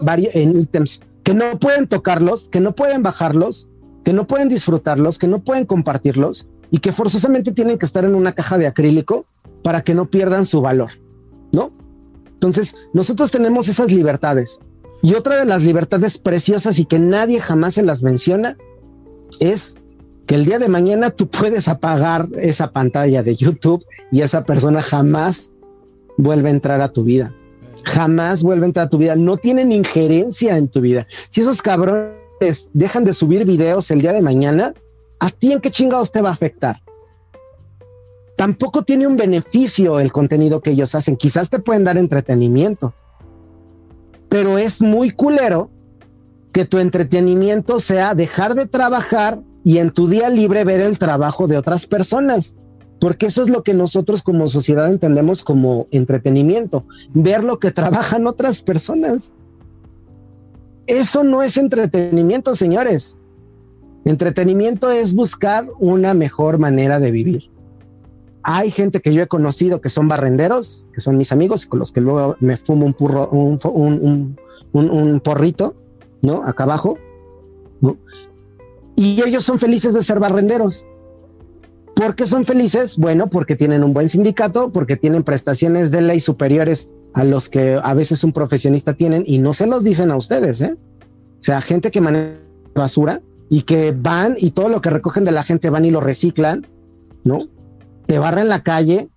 varios 0.03 0.35
en 0.35 0.61
ítems 0.61 1.01
que 1.25 1.35
no 1.35 1.59
pueden 1.59 1.89
tocarlos, 1.89 2.49
que 2.49 2.61
no 2.61 2.75
pueden 2.75 3.03
bajarlos, 3.03 3.69
que 4.05 4.13
no 4.13 4.29
pueden 4.29 4.49
disfrutarlos, 4.49 5.19
que 5.19 5.27
no 5.27 5.43
pueden 5.43 5.67
compartirlos 5.67 6.49
y 6.71 6.79
que 6.79 6.93
forzosamente 6.93 7.51
tienen 7.51 7.79
que 7.79 7.87
estar 7.87 8.05
en 8.05 8.15
una 8.15 8.33
caja 8.33 8.59
de 8.59 8.69
acrílico 8.69 9.27
para 9.65 9.83
que 9.83 9.95
no 9.95 10.07
pierdan 10.07 10.47
su 10.47 10.61
valor, 10.61 10.91
¿no? 11.51 11.73
Entonces, 12.37 12.77
nosotros 12.93 13.31
tenemos 13.31 13.69
esas 13.69 13.91
libertades. 13.91 14.61
Y 15.03 15.15
otra 15.15 15.37
de 15.39 15.47
las 15.47 15.63
libertades 15.63 16.19
preciosas 16.19 16.79
y 16.79 16.85
que 16.85 16.99
nadie 16.99 17.41
jamás 17.41 17.75
se 17.75 17.83
las 17.83 18.03
menciona 18.03 18.57
es 19.41 19.77
que 20.27 20.35
el 20.35 20.45
día 20.45 20.59
de 20.59 20.69
mañana 20.69 21.11
tú 21.11 21.29
puedes 21.29 21.69
apagar 21.69 22.29
esa 22.39 22.73
pantalla 22.73 23.23
de 23.23 23.37
YouTube 23.37 23.85
y 24.11 24.21
esa 24.21 24.45
persona 24.45 24.83
jamás 24.83 25.53
vuelve 26.19 26.49
a 26.49 26.53
entrar 26.53 26.81
a 26.81 26.93
tu 26.93 27.05
vida. 27.05 27.35
Jamás 27.85 28.43
vuelve 28.43 28.65
a 28.65 28.67
entrar 28.67 28.87
a 28.87 28.91
tu 28.91 28.99
vida. 28.99 29.17
No 29.17 29.37
tienen 29.37 29.73
injerencia 29.73 30.59
en 30.59 30.69
tu 30.69 30.81
vida. 30.81 31.07
Si 31.31 31.41
esos 31.41 31.63
cabrones 31.63 32.71
dejan 32.75 33.05
de 33.05 33.13
subir 33.13 33.45
videos 33.45 33.91
el 33.91 34.03
día 34.03 34.13
de 34.13 34.23
mañana, 34.23 34.75
¿a 35.21 35.31
ti 35.31 35.53
en 35.53 35.61
qué 35.61 35.71
chingados 35.71 36.11
te 36.11 36.21
va 36.21 36.31
a 36.31 36.33
afectar? 36.33 36.83
Tampoco 38.37 38.83
tiene 38.83 39.07
un 39.07 39.17
beneficio 39.17 39.99
el 39.99 40.13
contenido 40.13 40.61
que 40.61 40.71
ellos 40.71 40.95
hacen. 40.95 41.17
Quizás 41.17 41.51
te 41.51 41.59
pueden 41.59 41.85
dar 41.85 41.97
entretenimiento, 41.97 42.95
pero 44.29 44.59
es 44.59 44.81
muy 44.81 45.11
culero 45.11 45.71
que 46.53 46.65
tu 46.65 46.79
entretenimiento 46.79 47.81
sea 47.81 48.15
dejar 48.15 48.55
de 48.55 48.67
trabajar 48.67 49.41
y 49.65 49.79
en 49.79 49.91
tu 49.91 50.07
día 50.07 50.29
libre 50.29 50.65
ver 50.65 50.81
el 50.81 50.99
trabajo 50.99 51.47
de 51.47 51.59
otras 51.59 51.87
personas. 51.87 52.57
Porque 53.01 53.27
eso 53.27 53.43
es 53.43 53.51
lo 53.51 53.63
que 53.63 53.75
nosotros 53.75 54.23
como 54.23 54.49
sociedad 54.49 54.91
entendemos 54.91 55.43
como 55.43 55.87
entretenimiento, 55.91 56.87
ver 57.13 57.45
lo 57.45 57.59
que 57.59 57.71
trabajan 57.71 58.27
otras 58.27 58.63
personas. 58.63 59.35
Eso 60.87 61.25
no 61.25 61.43
es 61.43 61.59
entretenimiento, 61.59 62.55
señores. 62.55 63.19
Entretenimiento 64.07 64.91
es 64.91 65.15
buscar 65.15 65.69
una 65.79 66.15
mejor 66.15 66.59
manera 66.59 66.99
de 66.99 67.11
vivir. 67.11 67.51
Hay 68.49 68.71
gente 68.71 69.01
que 69.01 69.13
yo 69.13 69.23
he 69.23 69.27
conocido 69.27 69.81
que 69.81 69.89
son 69.89 70.07
barrenderos, 70.07 70.87
que 70.95 71.01
son 71.01 71.19
mis 71.19 71.33
amigos, 71.33 71.67
con 71.67 71.81
los 71.81 71.91
que 71.91 72.01
luego 72.01 72.37
me 72.39 72.57
fumo 72.57 72.87
un, 72.87 72.95
purro, 72.95 73.29
un, 73.31 74.39
un 74.73 75.21
porrito, 75.21 75.75
¿no? 76.23 76.45
Acá 76.45 76.63
abajo, 76.63 76.97
¿no? 77.81 77.97
Y 78.95 79.21
ellos 79.27 79.43
son 79.43 79.59
felices 79.59 79.95
de 79.95 80.03
ser 80.03 80.21
barrenderos. 80.21 80.87
¿Por 81.97 82.15
qué 82.15 82.29
son 82.29 82.45
felices? 82.45 82.97
Bueno, 82.99 83.29
porque 83.29 83.57
tienen 83.57 83.83
un 83.83 83.93
buen 83.93 84.09
sindicato, 84.09 84.71
porque 84.71 84.97
tienen 84.97 85.25
prestaciones 85.25 85.91
de 85.91 86.03
ley 86.03 86.21
superiores 86.21 86.93
a 87.15 87.25
los 87.25 87.49
que 87.49 87.81
a 87.83 87.95
veces 87.95 88.23
un 88.23 88.33
profesionista 88.33 88.95
tienen 88.95 89.25
y 89.27 89.39
no 89.39 89.55
se 89.55 89.67
los 89.67 89.83
dicen 89.83 90.13
a 90.13 90.17
ustedes, 90.17 90.61
¿eh? 90.61 90.77
O 91.41 91.43
sea, 91.43 91.61
gente 91.61 91.91
que 91.91 92.01
maneja 92.01 92.39
basura 92.77 93.23
y 93.49 93.63
que 93.63 93.93
van 93.93 94.37
y 94.39 94.53
todo 94.53 94.69
lo 94.69 94.81
que 94.81 94.91
recogen 94.91 95.25
de 95.25 95.33
la 95.33 95.43
gente 95.43 95.69
van 95.69 95.85
y 95.85 95.91
lo 95.91 96.01
reciclan, 96.01 96.65
¿no? 97.25 97.49
Te 98.07 98.19
barren 98.19 98.49
la 98.49 98.63
calle, 98.63 99.09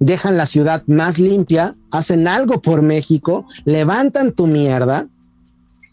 dejan 0.00 0.36
la 0.36 0.46
ciudad 0.46 0.82
más 0.86 1.18
limpia, 1.18 1.76
hacen 1.90 2.28
algo 2.28 2.60
por 2.60 2.82
México, 2.82 3.46
levantan 3.64 4.32
tu 4.32 4.46
mierda 4.46 5.08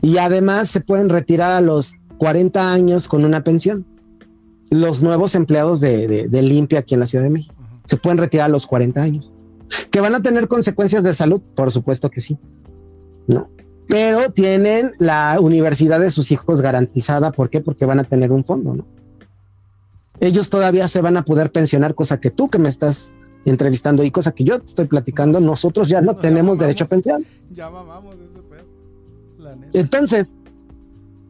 y 0.01 0.17
además 0.17 0.69
se 0.69 0.81
pueden 0.81 1.09
retirar 1.09 1.51
a 1.51 1.61
los 1.61 1.95
40 2.17 2.73
años 2.73 3.07
con 3.07 3.23
una 3.25 3.43
pensión. 3.43 3.85
Los 4.69 5.01
nuevos 5.01 5.35
empleados 5.35 5.79
de, 5.79 6.27
limpia 6.31 6.79
aquí 6.79 6.93
en 6.93 7.01
la 7.01 7.05
Ciudad 7.05 7.23
de 7.23 7.29
México 7.29 7.55
se 7.85 7.97
pueden 7.97 8.17
retirar 8.17 8.45
a 8.45 8.49
los 8.49 8.67
40 8.67 9.01
años. 9.01 9.33
¿Que 9.89 10.01
van 10.01 10.15
a 10.15 10.21
tener 10.21 10.47
consecuencias 10.47 11.03
de 11.03 11.13
salud? 11.13 11.41
Por 11.55 11.71
supuesto 11.71 12.09
que 12.09 12.21
sí. 12.21 12.37
No. 13.27 13.49
Pero 13.87 14.31
tienen 14.31 14.91
la 14.99 15.37
universidad 15.41 15.99
de 15.99 16.11
sus 16.11 16.31
hijos 16.31 16.61
garantizada. 16.61 17.31
¿Por 17.31 17.49
qué? 17.49 17.61
Porque 17.61 17.85
van 17.85 17.99
a 17.99 18.03
tener 18.03 18.31
un 18.31 18.43
fondo, 18.43 18.75
¿no? 18.75 18.85
Ellos 20.21 20.49
todavía 20.49 20.87
se 20.87 21.01
van 21.01 21.17
a 21.17 21.25
poder 21.25 21.51
pensionar, 21.51 21.95
cosa 21.95 22.21
que 22.21 22.31
tú 22.31 22.49
que 22.49 22.59
me 22.59 22.69
estás 22.69 23.13
entrevistando 23.43 24.03
y 24.03 24.11
cosa 24.11 24.31
que 24.31 24.43
yo 24.43 24.59
te 24.59 24.65
estoy 24.65 24.85
platicando, 24.85 25.39
nosotros 25.39 25.89
ya 25.89 25.99
no, 25.99 26.15
tenemos 26.15 26.59
derecho 26.59 26.85
a 26.85 26.87
pensión. 26.87 27.25
Ya 27.53 27.69
mamamos 27.69 28.15
ese 28.15 28.41
entonces, 29.73 30.35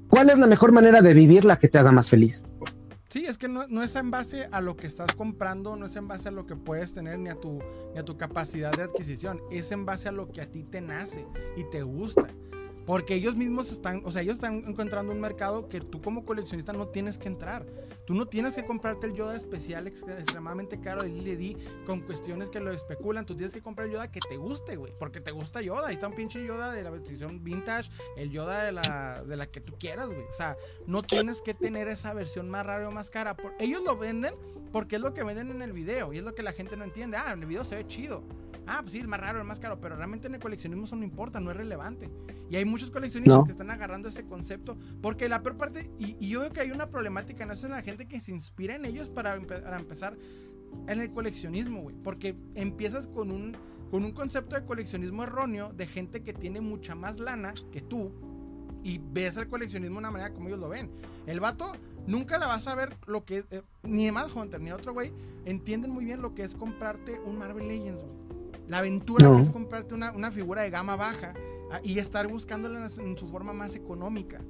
¿cuál 0.10 0.30
es 0.30 0.38
la 0.38 0.48
mejor 0.48 0.72
manera 0.72 1.02
de 1.02 1.14
vivir 1.14 1.46
la 1.46 1.58
que 1.58 1.68
te 1.68 1.78
haga 1.78 1.92
más 1.92 2.10
feliz? 2.10 2.46
Sí, 3.10 3.26
es 3.26 3.38
que 3.38 3.48
no, 3.50 3.84
es 3.84 3.96
en 3.96 4.10
base 4.10 4.48
a 4.52 4.62
lo 4.62 4.78
que 4.78 4.88
estás 4.88 5.14
comprando, 5.14 5.76
no 5.76 5.86
es 5.86 5.96
en 5.98 6.08
base 6.08 6.30
a 6.30 6.32
lo 6.32 6.46
que 6.46 6.56
puedes 6.56 6.94
tener 6.94 7.20
ni 7.20 7.30
a, 7.30 7.36
tu, 7.36 7.60
ni 7.94 8.00
a 8.00 8.06
tu 8.06 8.18
capacidad 8.18 8.72
de 8.72 8.84
adquisición, 8.84 9.42
es 9.52 9.72
en 9.72 9.86
base 9.86 10.08
a 10.08 10.12
lo 10.14 10.32
que 10.32 10.42
a 10.42 10.50
ti 10.50 10.64
te 10.64 10.80
nace 10.80 11.26
y 11.58 11.64
te 11.70 11.84
gusta. 11.84 12.28
Porque 12.86 13.14
ellos 13.14 13.36
mismos 13.36 13.72
están, 13.72 14.02
o 14.06 14.12
sea, 14.12 14.22
ellos 14.22 14.36
están 14.36 14.64
encontrando 14.68 15.12
un 15.12 15.22
mercado 15.22 15.70
que 15.70 15.82
tú 15.82 16.02
como 16.02 16.26
coleccionista 16.26 16.74
no 16.74 16.88
tienes 16.88 17.18
que 17.18 17.28
entrar. 17.28 17.66
Tú 18.06 18.16
no 18.16 18.26
tienes 18.26 18.56
que 18.56 18.66
comprarte 18.66 19.08
el 19.08 19.14
Yoda 19.14 19.36
especial 19.36 19.88
extremadamente 19.88 20.80
caro 20.82 21.02
de 21.02 21.10
Lily 21.10 21.56
con 21.86 22.02
cuestiones 22.02 22.50
que 22.50 22.60
lo 22.60 22.72
especulan. 22.72 23.26
Tú 23.26 23.36
tienes 23.36 23.54
que 23.54 23.62
comprar 23.62 23.88
el 23.88 23.94
Yoda 23.94 24.12
que 24.12 24.20
te 24.20 24.38
guste, 24.38 24.76
güey. 24.76 24.94
Porque 24.98 25.22
te 25.22 25.32
gusta 25.32 25.62
Yoda. 25.62 25.88
Ahí 25.88 25.94
está 25.94 26.08
un 26.08 26.16
pinche 26.16 26.44
Yoda 26.46 26.72
de 26.72 26.84
la 26.84 26.90
versión 26.90 27.44
vintage, 27.44 27.92
el 28.18 28.32
Yoda 28.32 28.64
de 28.64 28.72
la, 28.72 29.24
de 29.24 29.38
la 29.38 29.46
que 29.46 29.62
tú 29.62 29.76
quieras, 29.78 30.08
güey. 30.08 30.24
O 30.24 30.34
sea, 30.34 30.58
no 30.88 31.04
tienes 31.04 31.42
que 31.42 31.54
tener 31.54 31.88
esa 31.88 32.14
versión 32.14 32.50
más 32.50 32.66
rara 32.66 32.90
o 32.90 32.92
más 32.92 33.10
cara. 33.10 33.38
ellos 33.60 33.84
lo 33.84 33.96
venden 33.96 34.34
porque 34.72 34.96
es 34.96 35.02
lo 35.02 35.14
que 35.14 35.24
venden 35.24 35.52
en 35.52 35.62
el 35.62 35.74
video 35.74 36.14
y 36.14 36.18
es 36.18 36.24
lo 36.24 36.34
que 36.34 36.44
la 36.44 36.54
gente 36.54 36.76
no 36.78 36.84
entiende. 36.84 37.18
Ah, 37.18 37.34
en 37.34 37.42
el 37.42 37.46
video 37.46 37.64
se 37.64 37.76
ve 37.76 37.88
chido. 37.88 38.24
Ah, 38.68 38.80
pues 38.82 38.94
sí, 38.94 39.00
el 39.00 39.08
más 39.08 39.20
raro, 39.20 39.40
el 39.40 39.48
más 39.48 39.60
caro, 39.60 39.80
pero 39.82 39.96
realmente 39.96 40.28
en 40.28 40.36
el 40.36 40.42
coleccionismo 40.42 40.86
eso 40.86 40.96
no 40.96 41.04
importa, 41.04 41.40
no 41.40 41.52
es 41.52 41.58
relevante. 41.58 42.10
Y 42.50 42.56
hay 42.56 42.66
muchos 42.66 42.92
coleccionistas 42.92 43.44
que 43.46 43.52
están 43.52 43.72
agarrando 43.72 44.10
ese 44.10 44.26
concepto, 44.26 44.78
porque 45.02 45.30
la 45.30 45.42
peor 45.42 45.58
parte, 45.58 45.90
y, 45.98 46.28
yo 46.28 46.42
veo 46.42 46.52
que 46.52 46.62
hay 46.62 46.72
una 46.72 46.90
problemática 46.90 47.44
en 47.44 47.52
eso 47.52 47.66
en 47.66 47.74
la 47.74 47.82
gente 47.82 48.08
que 48.08 48.20
se 48.20 48.32
inspira 48.32 48.76
en 48.76 48.86
ellos 48.86 49.10
para, 49.10 49.36
empezar 49.36 50.18
en 50.88 51.00
el 51.00 51.12
coleccionismo, 51.12 51.82
güey, 51.82 51.96
porque 52.04 52.36
empiezas 52.56 53.08
con 53.08 53.32
un, 53.32 53.58
con 53.90 54.06
un 54.06 54.12
concepto 54.12 54.56
de 54.56 54.66
coleccionismo 54.66 55.24
erróneo 55.24 55.74
de 55.74 55.88
gente 55.88 56.24
que 56.24 56.34
tiene 56.34 56.62
mucha 56.62 56.96
más 56.96 57.20
lana 57.20 57.54
que 57.72 57.82
tú 57.82 58.14
y 58.84 59.00
ves 59.00 59.38
el 59.38 59.48
coleccionismo 59.48 59.96
de 59.96 60.00
una 60.00 60.12
manera 60.12 60.34
como 60.34 60.48
ellos 60.48 60.60
lo 60.60 60.70
ven. 60.70 60.90
El 61.28 61.40
vato 61.40 61.74
nunca 62.08 62.38
la 62.38 62.48
vas 62.48 62.68
a 62.68 62.76
ver 62.76 62.98
lo 63.06 63.26
que 63.26 63.44
eh, 63.52 63.62
ni 63.84 64.06
de 64.06 64.12
Hunter 64.12 64.60
ni 64.60 64.72
otro 64.72 64.94
güey 64.94 65.14
entienden 65.46 65.92
muy 65.92 66.06
bien 66.06 66.22
lo 66.22 66.34
que 66.34 66.44
es 66.44 66.56
comprarte 66.56 67.20
un 67.20 67.38
Marvel 67.38 67.68
Legends, 67.68 68.02
güey. 68.02 68.21
La 68.68 68.80
aventura 68.80 69.40
es 69.40 69.50
comprarte 69.50 69.94
una, 69.94 70.32
figura 70.32 70.62
de 70.62 70.70
gama 70.70 70.96
baja 70.96 71.34
ah, 71.72 71.80
y 71.84 72.00
estar 72.00 72.28
buscándola 72.28 72.90
en, 72.98 73.18
su 73.18 73.28
forma 73.28 73.54
más 73.54 73.76
económica. 73.76 74.42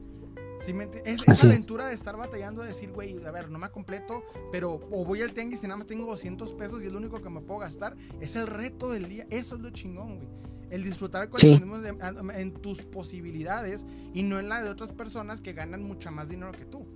es, 1.05 1.21
esa 1.27 1.47
aventura 1.47 1.87
de 1.87 1.93
estar 1.93 2.15
batallando, 2.17 2.61
de 2.61 2.69
decir, 2.69 2.91
güey, 2.91 3.23
a 3.25 3.31
ver, 3.31 3.49
no 3.49 3.57
me 3.57 3.69
completo, 3.69 4.23
pero 4.51 4.79
o 4.91 5.05
voy 5.05 5.21
al 5.21 5.33
tianguis 5.33 5.63
y 5.63 5.67
nada 5.67 5.77
más 5.77 5.87
tengo 5.87 6.05
200 6.05 6.53
pesos 6.53 6.81
y 6.83 6.87
es 6.87 6.91
lo 6.91 6.99
único 6.99 7.21
que 7.21 7.29
me 7.29 7.41
puedo 7.41 7.59
gastar. 7.59 7.95
Es 8.19 8.35
el 8.35 8.47
reto 8.47 8.91
del 8.91 9.09
día. 9.09 9.25
Eso 9.29 9.55
es 9.55 9.61
lo 9.61 9.69
chingón, 9.71 10.17
güey. 10.17 10.29
El 10.69 10.83
disfrutar 10.83 11.29
el 11.43 12.31
en 12.33 12.53
tus 12.53 12.81
posibilidades 12.83 13.85
y 14.13 14.23
no 14.23 14.39
en 14.39 14.47
la 14.47 14.61
de 14.61 14.69
otras 14.69 14.93
personas 14.93 15.41
que 15.41 15.51
ganan 15.51 15.83
mucho 15.83 16.11
más 16.11 16.29
dinero 16.29 16.53
que 16.53 16.63
tú. 16.63 16.87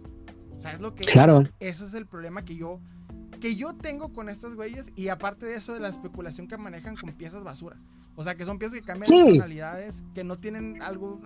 O 0.58 0.61
sea, 0.61 0.72
es 0.72 0.82
lo 0.82 0.95
que. 0.95 1.03
Claro. 1.03 1.44
Eso 1.60 1.85
es 1.85 1.94
el 1.94 2.08
problema 2.08 2.45
que 2.45 2.56
yo 2.56 2.80
que 3.45 3.56
yo 3.56 3.75
tengo 3.75 4.09
con 4.09 4.27
estos 4.27 4.56
güeyes 4.56 4.88
y 4.95 5.09
aparte 5.09 5.45
de 5.45 5.57
eso 5.57 5.75
de 5.75 5.80
la 5.80 5.90
especulación 5.90 6.48
que 6.48 6.57
manejan 6.57 6.95
con 6.95 7.14
piezas 7.14 7.43
basura. 7.43 7.77
O 8.15 8.24
sea, 8.24 8.33
que 8.33 8.43
son 8.43 8.57
piezas 8.57 8.80
que 8.80 8.82
cambian 8.82 9.06
sí. 9.06 9.33
tonalidades, 9.33 10.03
que 10.15 10.24
no 10.24 10.38
tienen 10.38 10.82
algo, 10.82 11.22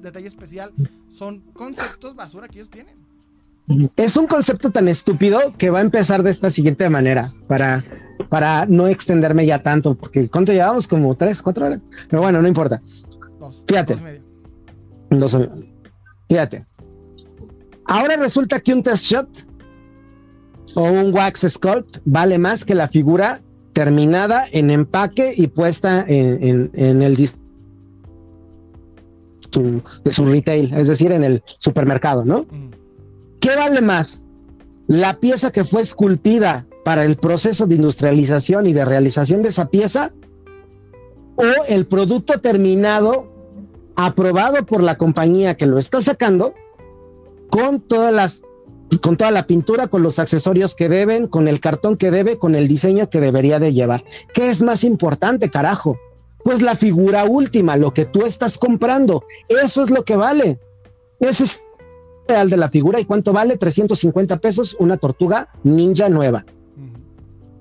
detalle, 0.00 0.26
especial. 0.26 0.72
Son 1.10 1.40
conceptos 1.52 2.16
basura 2.16 2.48
que 2.48 2.60
ellos 2.60 2.70
tienen. 2.70 2.96
Es 3.94 4.16
un 4.16 4.26
concepto 4.26 4.70
tan 4.70 4.88
estúpido 4.88 5.38
que 5.58 5.68
va 5.68 5.80
a 5.80 5.82
empezar 5.82 6.22
de 6.22 6.30
esta 6.30 6.48
siguiente 6.48 6.88
manera 6.88 7.30
para, 7.46 7.84
para 8.30 8.64
no 8.64 8.86
extenderme 8.86 9.44
ya 9.44 9.62
tanto, 9.62 9.94
porque 9.96 10.30
¿cuánto 10.30 10.52
llevamos? 10.52 10.88
Como 10.88 11.14
tres, 11.14 11.42
cuatro 11.42 11.66
horas. 11.66 11.80
Pero 12.08 12.22
bueno, 12.22 12.40
no 12.40 12.48
importa. 12.48 12.80
Dos, 13.38 13.66
Fíjate. 13.68 13.98
Dos, 15.10 15.38
Fíjate. 16.26 16.66
Ahora 17.84 18.16
resulta 18.16 18.60
que 18.60 18.72
un 18.72 18.82
test 18.82 19.04
shot 19.04 19.49
o 20.74 20.82
un 20.82 21.14
wax 21.14 21.46
sculpt 21.48 21.98
vale 22.04 22.38
más 22.38 22.64
que 22.64 22.74
la 22.74 22.88
figura 22.88 23.40
terminada 23.72 24.44
en 24.52 24.70
empaque 24.70 25.32
y 25.36 25.46
puesta 25.48 26.04
en, 26.06 26.70
el 26.74 27.16
de 30.04 30.12
su 30.12 30.24
retail, 30.26 30.72
es 30.74 30.86
decir, 30.86 31.12
en 31.12 31.24
el 31.24 31.42
supermercado, 31.58 32.24
¿no? 32.24 32.46
Mm. 32.50 32.70
¿Qué 33.40 33.56
vale 33.56 33.80
más? 33.80 34.26
¿La 34.86 35.18
pieza 35.18 35.50
que 35.50 35.64
fue 35.64 35.82
esculpida 35.82 36.66
para 36.84 37.04
el 37.04 37.16
proceso 37.16 37.66
de 37.66 37.76
industrialización 37.76 38.66
y 38.66 38.72
de 38.72 38.84
realización 38.84 39.42
de 39.42 39.48
esa 39.48 39.68
pieza? 39.68 40.12
¿O 41.36 41.64
el 41.68 41.86
producto 41.86 42.38
terminado 42.40 43.32
aprobado 43.96 44.64
por 44.66 44.82
la 44.82 44.98
compañía 44.98 45.56
que 45.56 45.66
lo 45.66 45.78
está 45.78 46.00
sacando 46.00 46.54
con 47.50 47.80
todas 47.80 48.12
las 48.12 48.42
con 48.98 49.16
toda 49.16 49.30
la 49.30 49.46
pintura, 49.46 49.88
con 49.88 50.02
los 50.02 50.18
accesorios 50.18 50.74
que 50.74 50.88
deben, 50.88 51.28
con 51.28 51.48
el 51.48 51.60
cartón 51.60 51.96
que 51.96 52.10
debe, 52.10 52.38
con 52.38 52.54
el 52.54 52.66
diseño 52.66 53.08
que 53.08 53.20
debería 53.20 53.58
de 53.58 53.72
llevar. 53.72 54.02
¿Qué 54.34 54.50
es 54.50 54.62
más 54.62 54.84
importante, 54.84 55.50
carajo? 55.50 55.98
Pues 56.42 56.62
la 56.62 56.74
figura 56.74 57.24
última, 57.24 57.76
lo 57.76 57.92
que 57.92 58.06
tú 58.06 58.24
estás 58.24 58.58
comprando, 58.58 59.24
eso 59.48 59.82
es 59.82 59.90
lo 59.90 60.04
que 60.04 60.16
vale. 60.16 60.58
Ese 61.20 61.44
es 61.44 61.62
el 62.28 62.50
de 62.50 62.56
la 62.56 62.68
figura 62.68 63.00
y 63.00 63.04
cuánto 63.04 63.32
vale 63.32 63.56
350 63.56 64.38
pesos 64.38 64.76
una 64.78 64.96
tortuga 64.96 65.48
ninja 65.62 66.08
nueva. 66.08 66.44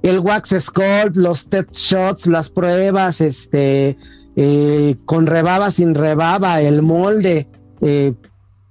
El 0.02 0.20
wax 0.20 0.56
sculpt, 0.58 1.16
los 1.16 1.50
test 1.50 1.74
shots, 1.74 2.26
las 2.26 2.50
pruebas, 2.50 3.20
este, 3.20 3.98
eh, 4.36 4.96
con 5.06 5.28
rebaba, 5.28 5.72
sin 5.72 5.94
rebaba, 5.94 6.62
el 6.62 6.82
molde, 6.82 7.48
eh, 7.82 8.14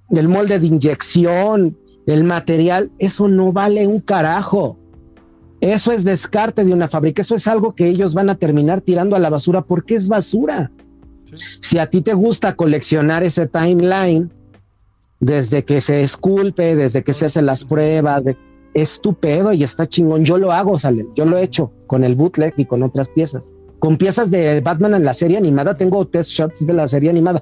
el 0.09 0.27
molde 0.27 0.59
de 0.59 0.65
inyección, 0.65 1.77
el 2.09 2.23
material, 2.23 2.91
eso 2.99 3.27
no 3.27 3.51
vale 3.51 3.87
un 3.87 3.99
carajo. 3.99 4.77
Eso 5.61 5.91
es 5.91 6.03
descarte 6.03 6.63
de 6.63 6.73
una 6.73 6.87
fábrica, 6.87 7.21
eso 7.21 7.35
es 7.35 7.47
algo 7.47 7.75
que 7.75 7.87
ellos 7.87 8.13
van 8.13 8.29
a 8.29 8.35
terminar 8.35 8.81
tirando 8.81 9.15
a 9.15 9.19
la 9.19 9.29
basura 9.29 9.61
porque 9.61 9.95
es 9.95 10.07
basura. 10.07 10.71
Si 11.59 11.77
a 11.77 11.89
ti 11.89 12.01
te 12.01 12.13
gusta 12.13 12.55
coleccionar 12.55 13.23
ese 13.23 13.47
timeline, 13.47 14.31
desde 15.19 15.65
que 15.65 15.81
se 15.81 16.01
esculpe, 16.01 16.75
desde 16.75 17.03
que 17.03 17.13
se 17.13 17.25
hacen 17.25 17.45
las 17.45 17.65
pruebas, 17.65 18.23
estupendo 18.73 19.53
y 19.53 19.63
está 19.63 19.85
chingón. 19.85 20.25
Yo 20.25 20.37
lo 20.37 20.51
hago, 20.51 20.77
sale. 20.77 21.05
Yo 21.15 21.25
lo 21.25 21.37
he 21.37 21.43
hecho 21.43 21.71
con 21.87 22.03
el 22.03 22.15
bootleg 22.15 22.53
y 22.57 22.65
con 22.65 22.83
otras 22.83 23.09
piezas. 23.09 23.51
Con 23.79 23.97
piezas 23.97 24.31
de 24.31 24.61
Batman 24.61 24.93
en 24.93 25.05
la 25.05 25.13
serie 25.13 25.37
animada, 25.37 25.77
tengo 25.77 26.05
test 26.05 26.31
shots 26.31 26.65
de 26.65 26.73
la 26.73 26.87
serie 26.87 27.09
animada. 27.09 27.41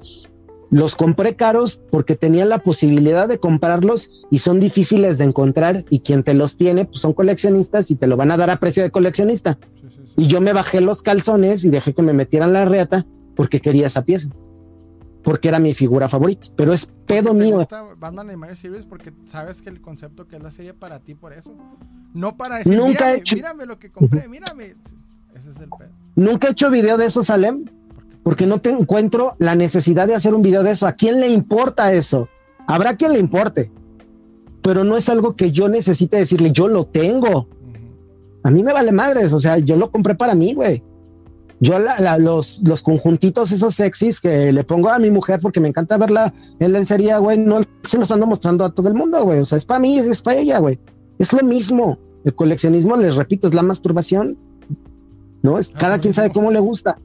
Los 0.69 0.95
compré 0.95 1.35
caros 1.35 1.79
porque 1.91 2.15
tenía 2.15 2.45
la 2.45 2.59
posibilidad 2.59 3.27
de 3.27 3.39
comprarlos 3.39 4.25
y 4.29 4.39
son 4.39 4.59
difíciles 4.59 5.17
de 5.17 5.23
encontrar 5.25 5.85
y 5.89 5.99
quien 5.99 6.23
te 6.23 6.33
los 6.33 6.57
tiene 6.57 6.85
pues 6.85 6.99
son 6.99 7.13
coleccionistas 7.13 7.89
y 7.89 7.95
te 7.95 8.07
lo 8.07 8.17
van 8.17 8.31
a 8.31 8.37
dar 8.37 8.49
a 8.49 8.59
precio 8.59 8.83
de 8.83 8.91
coleccionista. 8.91 9.57
Y 10.17 10.27
yo 10.27 10.41
me 10.41 10.51
bajé 10.51 10.81
los 10.81 11.01
calzones 11.01 11.63
y 11.63 11.69
dejé 11.69 11.93
que 11.93 12.01
me 12.01 12.11
metieran 12.13 12.51
la 12.51 12.65
reata 12.65 13.05
porque 13.35 13.61
quería 13.61 13.87
esa 13.87 14.03
pieza. 14.03 14.29
Porque 15.23 15.47
era 15.49 15.59
mi 15.59 15.73
figura 15.73 16.09
favorita, 16.09 16.47
pero 16.55 16.73
es 16.73 16.85
pedo 17.05 17.33
mío. 17.33 17.67
Batman 17.97 18.29
Animated 18.29 18.55
Series 18.55 18.85
porque 18.85 19.13
sabes 19.25 19.61
que 19.61 19.69
el 19.69 19.81
concepto 19.81 20.27
que 20.27 20.37
es 20.37 20.43
la 20.43 20.51
serie 20.51 20.73
para 20.73 20.99
ti 20.99 21.15
por 21.15 21.33
eso. 21.33 21.53
No 22.13 22.35
para 22.35 22.57
decir, 22.57 22.75
Nunca 22.75 22.87
mírame, 22.91 23.11
he 23.11 23.17
hecho... 23.17 23.35
mírame 23.35 23.65
lo 23.65 23.79
que 23.79 23.91
compré, 23.91 24.27
mírame. 24.27 24.75
Ese 25.35 25.51
es 25.51 25.61
el 25.61 25.69
pedo. 25.69 25.91
Nunca 26.15 26.47
he 26.47 26.51
hecho 26.51 26.69
video 26.69 26.97
de 26.97 27.05
eso, 27.05 27.23
Salem 27.23 27.65
porque 28.27 28.45
no 28.45 28.59
te 28.59 28.71
encuentro 28.71 29.37
la 29.39 29.55
necesidad 29.55 30.05
de 30.05 30.13
hacer 30.13 30.33
un 30.35 30.41
video 30.41 30.61
de 30.61 30.71
eso. 30.71 30.85
¿A 30.85 30.91
quién 30.91 31.21
le 31.21 31.29
importa 31.29 31.93
eso? 31.93 32.27
Habrá 32.67 32.97
quien 32.97 33.13
le 33.13 33.19
importe, 33.19 33.71
pero 34.61 34.83
no 34.83 34.97
es 34.97 35.07
algo 35.07 35.37
que 35.37 35.53
yo 35.53 35.69
necesite 35.69 36.17
decirle, 36.17 36.51
yo 36.51 36.67
lo 36.67 36.83
tengo. 36.83 37.47
A 38.43 38.51
mí 38.51 38.63
me 38.63 38.73
vale 38.73 38.91
madres, 38.91 39.31
o 39.31 39.39
sea, 39.39 39.59
yo 39.59 39.77
lo 39.77 39.91
compré 39.91 40.13
para 40.13 40.35
mí, 40.35 40.53
güey. 40.53 40.83
Yo 41.61 41.77
los, 42.19 42.59
los 42.65 42.81
conjuntitos 42.81 43.53
esos 43.53 43.75
sexys 43.75 44.19
que 44.19 44.51
le 44.51 44.65
pongo 44.65 44.89
a 44.89 44.99
mi 44.99 45.09
mujer 45.09 45.39
porque 45.41 45.61
me 45.61 45.69
encanta 45.69 45.95
verla 45.97 46.33
en 46.59 46.73
lencería, 46.73 47.19
güey, 47.19 47.37
no 47.37 47.61
se 47.83 47.97
los 47.97 48.11
ando 48.11 48.27
mostrando 48.27 48.65
a 48.65 48.75
todo 48.75 48.89
el 48.89 48.93
mundo, 48.93 49.23
güey. 49.23 49.39
O 49.39 49.45
sea, 49.45 49.57
es 49.57 49.63
para 49.63 49.79
mí, 49.79 49.99
es 49.99 50.21
para 50.21 50.37
ella, 50.37 50.59
güey. 50.59 50.77
Es 51.17 51.31
lo 51.31 51.43
mismo. 51.43 51.97
El 52.25 52.35
coleccionismo, 52.35 52.97
les 52.97 53.15
repito, 53.15 53.47
es 53.47 53.53
la 53.53 53.63
masturbación 53.63 54.37
¿no? 55.41 55.57
Es, 55.57 55.71
ah, 55.73 55.77
cada 55.79 55.99
quien 55.99 56.13
sabe 56.13 56.31
cómo 56.31 56.51
le 56.51 56.59
gusta. 56.59 56.97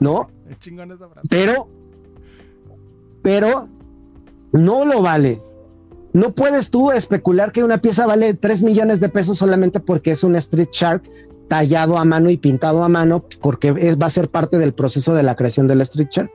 ¿No? 0.00 0.30
Pero, 1.28 1.68
pero 3.22 3.68
no 4.52 4.84
lo 4.84 5.02
vale. 5.02 5.42
No 6.12 6.34
puedes 6.34 6.70
tú 6.70 6.92
especular 6.92 7.52
que 7.52 7.64
una 7.64 7.78
pieza 7.78 8.06
vale 8.06 8.34
3 8.34 8.62
millones 8.62 9.00
de 9.00 9.08
pesos 9.08 9.38
solamente 9.38 9.80
porque 9.80 10.10
es 10.10 10.22
un 10.24 10.36
Street 10.36 10.68
Shark 10.70 11.10
tallado 11.48 11.98
a 11.98 12.04
mano 12.04 12.30
y 12.30 12.36
pintado 12.36 12.82
a 12.84 12.88
mano, 12.88 13.24
porque 13.40 13.74
es, 13.78 13.98
va 13.98 14.06
a 14.06 14.10
ser 14.10 14.30
parte 14.30 14.58
del 14.58 14.74
proceso 14.74 15.14
de 15.14 15.22
la 15.22 15.36
creación 15.36 15.66
del 15.66 15.80
Street 15.82 16.08
Shark. 16.10 16.30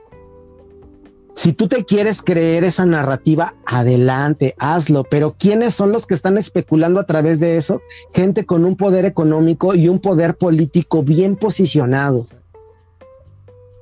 Si 1.38 1.52
tú 1.52 1.68
te 1.68 1.84
quieres 1.84 2.20
creer 2.20 2.64
esa 2.64 2.84
narrativa, 2.84 3.54
adelante, 3.64 4.56
hazlo. 4.58 5.04
Pero 5.04 5.36
¿quiénes 5.38 5.72
son 5.72 5.92
los 5.92 6.04
que 6.04 6.14
están 6.14 6.36
especulando 6.36 6.98
a 6.98 7.06
través 7.06 7.38
de 7.38 7.56
eso? 7.56 7.80
Gente 8.12 8.44
con 8.44 8.64
un 8.64 8.74
poder 8.74 9.04
económico 9.04 9.76
y 9.76 9.86
un 9.86 10.00
poder 10.00 10.36
político 10.36 11.04
bien 11.04 11.36
posicionado. 11.36 12.26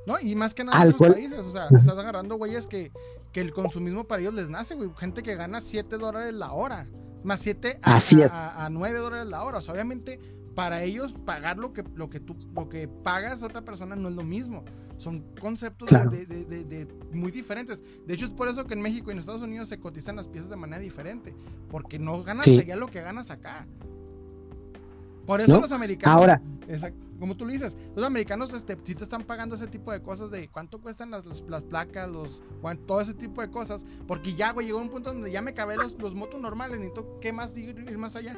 No, 0.05 0.19
y 0.19 0.35
más 0.35 0.53
que 0.53 0.65
nada 0.65 0.79
en 0.83 0.89
los 0.89 0.99
países, 0.99 1.39
o 1.39 1.51
sea, 1.51 1.65
estás 1.65 1.87
agarrando 1.97 2.35
güeyes 2.35 2.67
que, 2.67 2.91
que 3.31 3.41
el 3.41 3.51
consumismo 3.51 4.03
para 4.03 4.21
ellos 4.21 4.35
les 4.35 4.49
nace, 4.49 4.75
güey. 4.75 4.91
Gente 4.95 5.23
que 5.23 5.33
gana 5.33 5.59
7 5.59 5.97
dólares 5.97 6.35
la 6.35 6.51
hora, 6.51 6.87
más 7.23 7.39
7 7.39 7.79
a, 7.81 7.97
a, 7.97 8.65
a 8.67 8.69
9 8.69 8.99
dólares 8.99 9.25
la 9.25 9.43
hora. 9.43 9.57
O 9.57 9.61
sea, 9.61 9.73
obviamente 9.73 10.19
para 10.57 10.81
ellos 10.81 11.13
pagar 11.23 11.59
lo 11.59 11.71
que, 11.71 11.83
lo 11.93 12.09
que 12.09 12.19
tú 12.19 12.35
lo 12.55 12.67
que 12.67 12.87
pagas 12.87 13.43
a 13.43 13.45
otra 13.45 13.61
persona 13.61 13.95
no 13.95 14.09
es 14.09 14.15
lo 14.15 14.23
mismo. 14.23 14.65
Son 14.97 15.23
conceptos 15.39 15.87
de, 15.87 16.87
muy 17.13 17.31
diferentes. 17.31 17.83
De 18.07 18.15
hecho, 18.15 18.25
es 18.25 18.31
por 18.31 18.47
eso 18.47 18.65
que 18.65 18.73
en 18.73 18.81
México 18.81 19.11
y 19.11 19.13
en 19.13 19.19
Estados 19.19 19.43
Unidos 19.43 19.69
se 19.69 19.79
cotizan 19.79 20.15
las 20.15 20.27
piezas 20.27 20.49
de 20.49 20.55
manera 20.55 20.81
diferente. 20.81 21.35
Porque 21.69 21.99
no 21.99 22.23
ganas 22.23 22.47
allá 22.47 22.75
lo 22.75 22.87
que 22.87 23.01
ganas 23.01 23.29
acá. 23.29 23.67
Por 25.27 25.41
eso 25.41 25.61
los 25.61 25.71
americanos. 25.71 26.19
Ahora. 26.19 26.41
como 27.19 27.37
tú 27.37 27.45
lo 27.45 27.51
dices, 27.51 27.75
los 27.95 28.03
americanos 28.03 28.51
este, 28.55 28.75
sí 28.83 28.95
te 28.95 29.03
están 29.03 29.25
pagando 29.25 29.53
ese 29.53 29.67
tipo 29.67 29.91
de 29.91 30.01
cosas 30.01 30.31
de 30.31 30.49
cuánto 30.49 30.81
cuestan 30.81 31.11
las, 31.11 31.27
las, 31.47 31.61
placas, 31.61 32.09
los, 32.09 32.41
todo 32.87 32.99
ese 32.99 33.13
tipo 33.13 33.41
de 33.41 33.51
cosas. 33.51 33.85
Porque 34.07 34.33
ya, 34.33 34.53
güey, 34.53 34.65
llegó 34.65 34.79
un 34.79 34.89
punto 34.89 35.13
donde 35.13 35.29
ya 35.29 35.43
me 35.43 35.53
cabé 35.53 35.75
los, 35.75 35.93
los 35.99 36.15
motos 36.15 36.41
normales. 36.41 36.79
Necesito, 36.79 37.19
¿qué 37.19 37.31
más 37.31 37.55
ir, 37.55 37.77
ir 37.77 37.97
más 37.99 38.15
allá? 38.15 38.35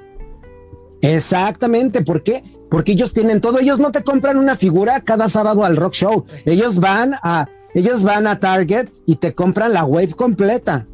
Exactamente, 1.01 2.03
¿por 2.03 2.23
qué? 2.23 2.43
Porque 2.69 2.91
ellos 2.91 3.13
tienen 3.13 3.39
todo, 3.39 3.59
ellos 3.59 3.79
no 3.79 3.91
te 3.91 4.03
compran 4.03 4.37
una 4.37 4.55
figura 4.55 5.01
cada 5.01 5.29
sábado 5.29 5.63
al 5.63 5.77
rock 5.77 5.93
show, 5.93 6.25
ellos 6.45 6.79
van 6.79 7.15
a, 7.23 7.47
ellos 7.73 8.03
van 8.03 8.27
a 8.27 8.39
Target 8.39 8.89
y 9.05 9.15
te 9.15 9.33
compran 9.33 9.71
la 9.73 9.85
wave 9.85 10.11
completa, 10.11 10.87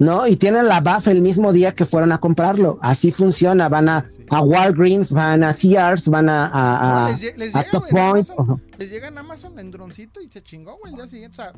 ¿no? 0.00 0.26
Y 0.26 0.36
tienen 0.36 0.66
la 0.66 0.80
buff 0.80 1.06
el 1.06 1.20
mismo 1.20 1.52
día 1.52 1.72
que 1.72 1.84
fueron 1.84 2.10
a 2.10 2.18
comprarlo, 2.18 2.78
así 2.82 3.12
funciona, 3.12 3.68
van 3.68 3.88
a, 3.88 4.06
a 4.28 4.42
Walgreens, 4.42 5.12
van 5.12 5.44
a 5.44 5.52
Sears, 5.52 6.08
van 6.08 6.28
a, 6.28 6.46
a, 6.46 7.06
a, 7.06 7.18
les, 7.36 7.52
Top 7.70 7.84
Point. 7.88 8.28
les 8.76 8.90
llegan 8.90 9.16
Amazon 9.18 9.56
en 9.60 9.70
droncito 9.70 10.20
y 10.20 10.28
se 10.28 10.42
chingó, 10.42 10.78
güey, 10.78 10.92
el 10.92 10.96
día 10.96 11.06
siguiente, 11.06 11.40
o 11.40 11.44
sea, 11.44 11.52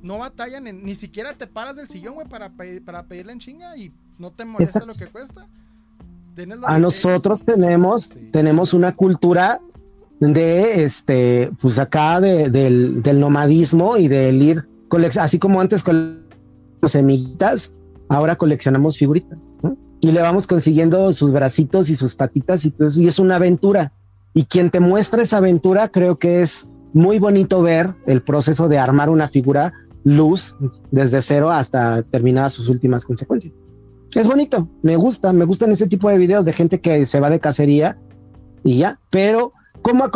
no 0.00 0.18
batallan, 0.18 0.64
ni 0.82 0.94
siquiera 0.94 1.34
te 1.34 1.46
paras 1.46 1.76
del 1.76 1.88
sillón, 1.88 2.14
güey, 2.14 2.28
para, 2.28 2.50
para 2.84 3.02
pedirle 3.02 3.32
en 3.32 3.40
chinga 3.40 3.76
y 3.76 3.92
no 4.16 4.30
te 4.30 4.46
molesta 4.46 4.86
lo 4.86 4.94
que 4.94 5.08
cuesta 5.08 5.46
a 6.66 6.78
nosotros 6.78 7.44
tenemos, 7.44 8.12
tenemos 8.30 8.74
una 8.74 8.94
cultura 8.94 9.60
de 10.20 10.84
este, 10.84 11.50
pues 11.60 11.78
acá 11.78 12.20
del, 12.20 13.02
nomadismo 13.14 13.96
y 13.96 14.08
del 14.08 14.42
ir, 14.42 14.68
así 15.18 15.38
como 15.38 15.60
antes 15.60 15.82
con 15.82 16.26
semillitas, 16.84 17.74
ahora 18.08 18.36
coleccionamos 18.36 18.98
figuritas 18.98 19.38
y 20.00 20.12
le 20.12 20.20
vamos 20.20 20.46
consiguiendo 20.46 21.12
sus 21.12 21.32
bracitos 21.32 21.88
y 21.88 21.96
sus 21.96 22.14
patitas 22.14 22.64
y 22.64 22.70
todo 22.70 22.88
eso, 22.88 23.00
y 23.00 23.08
es 23.08 23.18
una 23.18 23.36
aventura. 23.36 23.92
Y 24.34 24.44
quien 24.44 24.70
te 24.70 24.80
muestra 24.80 25.22
esa 25.22 25.38
aventura, 25.38 25.88
creo 25.88 26.18
que 26.18 26.42
es 26.42 26.68
muy 26.92 27.18
bonito 27.18 27.62
ver 27.62 27.94
el 28.06 28.22
proceso 28.22 28.68
de 28.68 28.78
armar 28.78 29.08
una 29.08 29.28
figura 29.28 29.72
luz 30.04 30.56
desde 30.90 31.22
cero 31.22 31.50
hasta 31.50 32.02
terminadas 32.02 32.52
sus 32.52 32.68
últimas 32.68 33.04
consecuencias 33.04 33.54
es 34.14 34.28
bonito, 34.28 34.68
me 34.82 34.96
gusta, 34.96 35.32
me 35.32 35.44
gustan 35.44 35.72
ese 35.72 35.86
tipo 35.86 36.08
de 36.08 36.18
videos 36.18 36.44
de 36.44 36.52
gente 36.52 36.80
que 36.80 37.06
se 37.06 37.20
va 37.20 37.30
de 37.30 37.40
cacería 37.40 37.98
y 38.64 38.78
ya, 38.78 39.00
pero 39.10 39.52
¿cómo, 39.82 40.10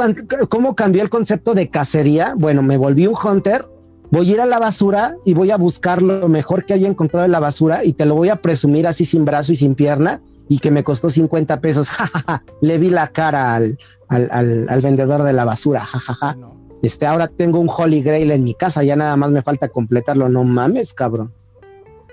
cómo 0.49 0.75
cambió 0.75 1.03
el 1.03 1.11
concepto 1.11 1.55
de 1.55 1.71
cacería? 1.71 2.35
Bueno, 2.37 2.63
me 2.63 2.77
volví 2.77 3.07
un 3.07 3.15
hunter, 3.23 3.67
voy 4.11 4.31
a 4.31 4.33
ir 4.35 4.41
a 4.41 4.47
la 4.47 4.59
basura 4.59 5.17
y 5.25 5.35
voy 5.35 5.51
a 5.51 5.57
buscar 5.57 6.03
lo 6.03 6.29
mejor 6.29 6.65
que 6.65 6.75
haya 6.75 6.89
encontrado 6.89 7.27
en 7.27 7.33
la 7.33 7.41
basura 7.41 7.85
y 7.85 7.93
te 7.93 8.07
lo 8.07 8.15
voy 8.15 8.29
a 8.29 8.37
presumir 8.37 8.87
así 8.87 9.05
sin 9.05 9.25
brazo 9.25 9.53
y 9.53 9.57
sin 9.57 9.75
pierna 9.75 10.23
y 10.49 10.59
que 10.59 10.71
me 10.71 10.83
costó 10.83 11.11
50 11.11 11.61
pesos. 11.61 11.91
Le 12.61 12.79
vi 12.79 12.91
la 12.91 13.09
cara 13.09 13.55
al, 13.55 13.79
al, 14.09 14.67
al, 14.69 14.81
vendedor 14.81 15.23
de 15.23 15.33
la 15.33 15.45
basura. 15.45 15.81
Jajaja. 15.85 16.37
Este, 16.83 17.07
ahora 17.07 17.29
tengo 17.29 17.61
un 17.61 17.69
Holy 17.69 18.03
Grail 18.03 18.31
en 18.31 18.43
mi 18.43 18.55
casa, 18.55 18.83
ya 18.83 18.97
nada 18.97 19.15
más 19.17 19.31
me 19.31 19.43
falta 19.43 19.69
completarlo. 19.69 20.29
No 20.29 20.43
mames, 20.43 20.95
cabrón 20.95 21.33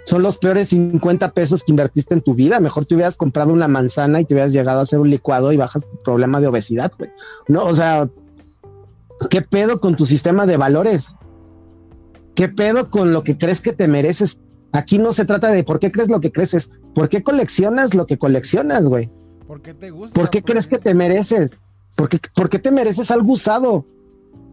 son 0.07 0.21
los 0.21 0.37
peores 0.37 0.69
50 0.69 1.33
pesos 1.33 1.65
que 1.65 1.73
invertiste 1.73 2.13
en 2.13 2.21
tu 2.21 2.33
vida. 2.33 2.61
Mejor 2.61 2.85
te 2.85 2.95
hubieras 2.95 3.17
comprado 3.17 3.51
una 3.51 3.67
manzana 3.67 4.21
y 4.21 4.25
te 4.25 4.33
hubieras 4.33 4.53
llegado 4.53 4.79
a 4.79 4.83
hacer 4.83 4.99
un 4.99 5.09
licuado 5.09 5.51
y 5.51 5.57
bajas 5.57 5.89
tu 5.89 6.01
problema 6.01 6.39
de 6.39 6.47
obesidad, 6.47 6.93
güey. 6.97 7.11
No, 7.49 7.65
o 7.65 7.73
sea, 7.73 8.09
¿qué 9.29 9.41
pedo 9.41 9.81
con 9.81 9.97
tu 9.97 10.05
sistema 10.05 10.45
de 10.45 10.55
valores? 10.55 11.17
¿Qué 12.35 12.47
pedo 12.47 12.89
con 12.89 13.11
lo 13.11 13.25
que 13.25 13.37
crees 13.37 13.59
que 13.59 13.73
te 13.73 13.89
mereces? 13.89 14.39
Aquí 14.71 14.97
no 14.97 15.11
se 15.11 15.25
trata 15.25 15.49
de 15.49 15.65
por 15.65 15.77
qué 15.77 15.91
crees 15.91 16.07
lo 16.07 16.21
que 16.21 16.31
crees, 16.31 16.79
por 16.95 17.09
qué 17.09 17.21
coleccionas 17.21 17.93
lo 17.93 18.05
que 18.05 18.17
coleccionas, 18.17 18.87
güey. 18.87 19.11
¿Por 19.45 19.61
qué 19.61 19.73
te 19.73 19.91
gusta? 19.91 20.17
¿Por 20.17 20.29
qué 20.29 20.41
crees 20.41 20.67
que 20.67 20.77
te 20.77 20.93
mereces? 20.93 21.65
¿Por 21.97 22.07
qué, 22.07 22.21
¿Por 22.33 22.49
qué 22.49 22.59
te 22.59 22.71
mereces 22.71 23.11
algo 23.11 23.33
usado? 23.33 23.85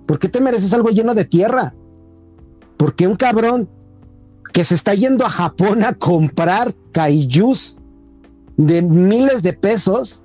¿Por 0.07 0.19
qué 0.19 0.29
te 0.29 0.41
mereces 0.41 0.73
algo 0.73 0.91
lleno 0.91 1.15
de 1.15 1.27
tierra? 1.27 1.77
Porque 2.77 3.07
un 3.07 3.15
cabrón 3.15 3.69
que 4.55 4.63
se 4.63 4.77
está 4.77 4.95
yendo 4.95 5.27
a 5.27 5.31
Japón 5.31 5.83
a 5.83 5.95
comprar 5.95 6.73
kaijus 6.93 7.81
de 8.57 8.83
miles 8.83 9.43
de 9.43 9.53
pesos, 9.53 10.25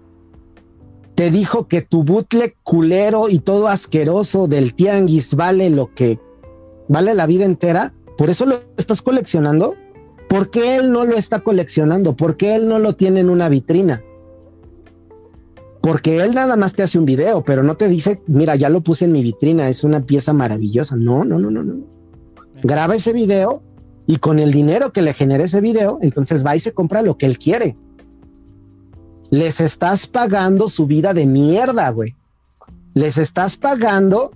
te 1.16 1.32
dijo 1.32 1.68
que 1.68 1.82
tu 1.82 2.04
butle 2.04 2.56
culero 2.62 3.28
y 3.28 3.40
todo 3.40 3.68
asqueroso 3.68 4.48
del 4.48 4.76
tianguis 4.76 5.34
vale 5.34 5.72
lo 5.72 5.96
que 5.96 6.20
vale 6.88 7.16
la 7.16 7.26
vida 7.26 7.46
entera, 7.46 7.96
por 8.20 8.30
eso 8.30 8.46
lo 8.46 8.62
estás 8.78 9.02
coleccionando. 9.02 9.74
¿Por 10.30 10.52
qué 10.52 10.76
él 10.76 10.92
no 10.92 11.06
lo 11.06 11.18
está 11.18 11.40
coleccionando? 11.40 12.16
¿Por 12.16 12.38
qué 12.38 12.54
él 12.54 12.68
no 12.68 12.78
lo 12.78 12.94
tiene 12.94 13.22
en 13.22 13.32
una 13.32 13.50
vitrina? 13.50 14.04
Porque 15.82 16.22
él 16.22 16.36
nada 16.36 16.56
más 16.56 16.76
te 16.76 16.84
hace 16.84 17.00
un 17.00 17.06
video, 17.06 17.44
pero 17.44 17.64
no 17.64 17.78
te 17.78 17.88
dice, 17.88 18.22
mira, 18.28 18.56
ya 18.56 18.70
lo 18.70 18.82
puse 18.82 19.06
en 19.06 19.12
mi 19.12 19.24
vitrina, 19.24 19.70
es 19.70 19.84
una 19.84 20.06
pieza 20.06 20.34
maravillosa. 20.34 20.96
No, 20.96 21.26
no, 21.26 21.40
no, 21.40 21.50
no, 21.50 21.64
no. 21.64 21.78
Graba 22.62 22.96
ese 22.96 23.12
video 23.12 23.64
y 24.10 24.18
con 24.18 24.40
el 24.40 24.52
dinero 24.52 24.92
que 24.92 25.04
le 25.04 25.14
genere 25.14 25.44
ese 25.44 25.62
video, 25.62 26.00
entonces 26.02 26.44
va 26.44 26.56
y 26.56 26.60
se 26.60 26.74
compra 26.74 27.04
lo 27.04 27.16
que 27.16 27.28
él 27.28 27.38
quiere. 27.38 27.78
Les 29.30 29.62
estás 29.62 30.08
pagando 30.08 30.68
su 30.68 30.88
vida 30.88 31.14
de 31.14 31.28
mierda, 31.28 31.88
güey. 31.92 32.16
Les 32.96 33.20
estás 33.20 33.56
pagando, 33.56 34.32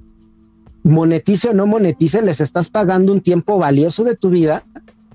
monetice 0.83 1.49
o 1.49 1.53
no 1.55 1.65
monetice, 1.65 2.21
les 2.21 2.39
estás 2.39 2.69
pagando 2.69 3.11
un 3.11 3.21
tiempo 3.21 3.57
valioso 3.57 4.03
de 4.03 4.15
tu 4.15 4.29
vida 4.29 4.63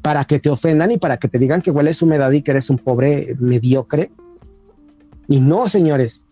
para 0.02 0.24
que 0.24 0.40
te 0.40 0.50
ofendan 0.50 0.90
y 0.90 0.98
para 0.98 1.18
que 1.18 1.28
te 1.28 1.38
digan 1.38 1.62
que 1.62 1.70
hueles 1.70 2.02
humedad 2.02 2.32
y 2.32 2.42
que 2.42 2.50
eres 2.50 2.68
un 2.68 2.78
pobre 2.78 3.36
mediocre. 3.38 4.10
Y 5.28 5.38
no, 5.38 5.68
señores, 5.68 6.26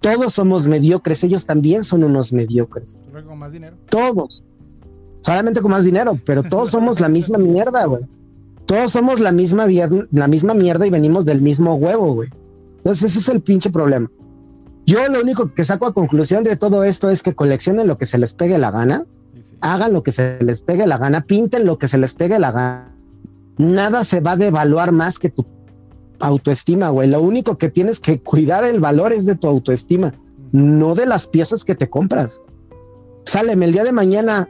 todos 0.00 0.34
somos 0.34 0.66
mediocres, 0.66 1.24
ellos 1.24 1.46
también 1.46 1.82
son 1.82 2.04
unos 2.04 2.30
mediocres. 2.30 3.00
Con 3.26 3.38
más 3.38 3.52
dinero. 3.52 3.78
Todos. 3.88 4.44
Solamente 5.28 5.60
con 5.60 5.72
más 5.72 5.84
dinero, 5.84 6.18
pero 6.24 6.42
todos 6.42 6.70
somos 6.70 7.00
la 7.00 7.08
misma 7.10 7.36
mierda, 7.36 7.84
güey. 7.84 8.00
Todos 8.64 8.92
somos 8.92 9.20
la 9.20 9.30
misma, 9.30 9.66
la 10.10 10.26
misma 10.26 10.54
mierda 10.54 10.86
y 10.86 10.90
venimos 10.90 11.26
del 11.26 11.42
mismo 11.42 11.74
huevo, 11.74 12.14
güey. 12.14 12.30
Entonces 12.78 13.10
ese 13.10 13.18
es 13.18 13.28
el 13.28 13.42
pinche 13.42 13.68
problema. 13.68 14.10
Yo 14.86 15.06
lo 15.08 15.20
único 15.20 15.52
que 15.52 15.66
saco 15.66 15.84
a 15.84 15.92
conclusión 15.92 16.44
de 16.44 16.56
todo 16.56 16.82
esto 16.82 17.10
es 17.10 17.22
que 17.22 17.34
coleccionen 17.34 17.86
lo 17.86 17.98
que 17.98 18.06
se 18.06 18.16
les 18.16 18.32
pegue 18.32 18.56
la 18.56 18.70
gana, 18.70 19.04
hagan 19.60 19.92
lo 19.92 20.02
que 20.02 20.12
se 20.12 20.42
les 20.42 20.62
pegue 20.62 20.86
la 20.86 20.96
gana, 20.96 21.20
pinten 21.20 21.66
lo 21.66 21.76
que 21.76 21.88
se 21.88 21.98
les 21.98 22.14
pegue 22.14 22.38
la 22.38 22.50
gana. 22.50 22.96
Nada 23.58 24.04
se 24.04 24.20
va 24.20 24.30
a 24.30 24.36
devaluar 24.38 24.92
más 24.92 25.18
que 25.18 25.28
tu 25.28 25.44
autoestima, 26.20 26.88
güey. 26.88 27.10
Lo 27.10 27.20
único 27.20 27.58
que 27.58 27.68
tienes 27.68 28.00
que 28.00 28.18
cuidar 28.18 28.64
el 28.64 28.80
valor 28.80 29.12
es 29.12 29.26
de 29.26 29.34
tu 29.34 29.46
autoestima, 29.46 30.14
no 30.52 30.94
de 30.94 31.04
las 31.04 31.26
piezas 31.26 31.66
que 31.66 31.74
te 31.74 31.90
compras. 31.90 32.40
Sáleme 33.26 33.66
el 33.66 33.72
día 33.72 33.84
de 33.84 33.92
mañana, 33.92 34.48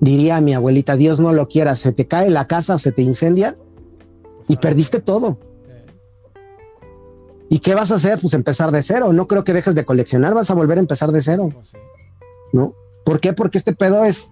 diría 0.00 0.40
mi 0.40 0.54
abuelita, 0.54 0.96
Dios 0.96 1.20
no 1.20 1.32
lo 1.32 1.48
quiera, 1.48 1.76
se 1.76 1.92
te 1.92 2.06
cae 2.06 2.30
la 2.30 2.46
casa 2.46 2.78
se 2.78 2.92
te 2.92 3.02
incendia 3.02 3.56
y 4.48 4.56
perdiste 4.56 5.00
todo. 5.00 5.38
¿Y 7.50 7.60
qué 7.60 7.74
vas 7.74 7.90
a 7.92 7.94
hacer? 7.94 8.18
Pues 8.20 8.34
empezar 8.34 8.70
de 8.70 8.82
cero. 8.82 9.12
No 9.12 9.26
creo 9.26 9.42
que 9.42 9.52
dejes 9.52 9.74
de 9.74 9.84
coleccionar, 9.84 10.34
vas 10.34 10.50
a 10.50 10.54
volver 10.54 10.78
a 10.78 10.80
empezar 10.80 11.12
de 11.12 11.22
cero. 11.22 11.50
Pues 11.52 11.72
¿No? 12.52 12.74
¿Por 13.04 13.20
qué? 13.20 13.32
Porque 13.32 13.58
este 13.58 13.74
pedo 13.74 14.04
es 14.04 14.30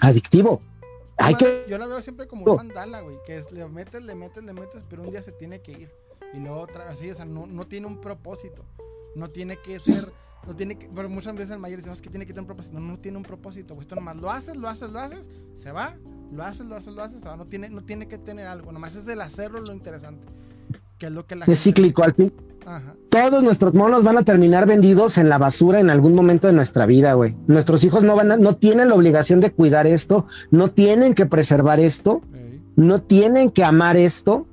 adictivo. 0.00 0.60
Hay 1.16 1.36
que... 1.36 1.64
Yo 1.68 1.78
la 1.78 1.86
veo 1.86 2.02
siempre 2.02 2.26
como 2.26 2.44
un 2.44 2.56
mandala, 2.56 3.00
güey, 3.02 3.18
que 3.24 3.36
es 3.36 3.52
le 3.52 3.68
metes, 3.68 4.02
le 4.02 4.16
metes, 4.16 4.42
le 4.42 4.52
metes, 4.52 4.84
pero 4.88 5.02
un 5.02 5.10
día 5.10 5.22
se 5.22 5.30
tiene 5.30 5.60
que 5.60 5.72
ir. 5.72 5.92
Y 6.32 6.38
luego 6.38 6.58
otra 6.58 6.88
así, 6.90 7.08
o 7.08 7.14
sea, 7.14 7.24
no, 7.24 7.46
no 7.46 7.66
tiene 7.68 7.86
un 7.86 8.00
propósito. 8.00 8.64
No 9.14 9.28
tiene 9.28 9.56
que 9.58 9.78
ser, 9.78 10.12
no 10.46 10.54
tiene 10.54 10.78
que, 10.78 10.88
pero 10.94 11.08
muchas 11.08 11.34
veces 11.34 11.50
el 11.50 11.58
mayor 11.58 11.78
decimos 11.78 12.00
que 12.00 12.10
tiene 12.10 12.26
que 12.26 12.32
tener 12.32 12.42
un 12.42 12.46
propósito. 12.46 12.78
No, 12.78 12.86
no 12.86 12.98
tiene 12.98 13.18
un 13.18 13.24
propósito, 13.24 13.74
güey. 13.74 13.84
Esto 13.84 13.94
nomás 13.94 14.16
lo 14.16 14.30
haces, 14.30 14.56
lo 14.56 14.68
haces, 14.68 14.90
lo 14.90 14.98
haces, 14.98 15.30
se 15.54 15.72
va, 15.72 15.96
lo 16.32 16.44
haces, 16.44 16.66
lo 16.66 16.76
haces, 16.76 16.94
lo 16.94 17.02
haces, 17.02 17.22
se 17.22 17.28
va. 17.28 17.36
No 17.36 17.46
tiene, 17.46 17.68
no 17.70 17.82
tiene 17.82 18.08
que 18.08 18.18
tener 18.18 18.46
algo, 18.46 18.72
nomás 18.72 18.94
es 18.94 19.06
del 19.06 19.20
hacerlo 19.20 19.60
lo 19.60 19.72
interesante 19.72 20.26
es 21.06 21.12
lo 21.12 21.26
que 21.26 21.36
es 21.46 21.62
cíclico 21.62 22.04
al 22.04 22.14
fin. 22.14 22.32
Todos 23.10 23.42
nuestros 23.42 23.74
monos 23.74 24.04
van 24.04 24.16
a 24.16 24.22
terminar 24.22 24.66
vendidos 24.66 25.18
en 25.18 25.28
la 25.28 25.36
basura 25.36 25.80
en 25.80 25.90
algún 25.90 26.14
momento 26.14 26.46
de 26.46 26.54
nuestra 26.54 26.86
vida, 26.86 27.12
güey. 27.12 27.36
Nuestros 27.46 27.84
hijos 27.84 28.04
no 28.04 28.16
van 28.16 28.32
a, 28.32 28.36
no 28.38 28.56
tienen 28.56 28.88
la 28.88 28.94
obligación 28.94 29.40
de 29.40 29.52
cuidar 29.52 29.86
esto, 29.86 30.26
no 30.50 30.70
tienen 30.70 31.14
que 31.14 31.26
preservar 31.26 31.78
esto, 31.78 32.22
no 32.76 33.02
tienen 33.02 33.50
que 33.50 33.64
amar 33.64 33.96
esto. 33.96 34.46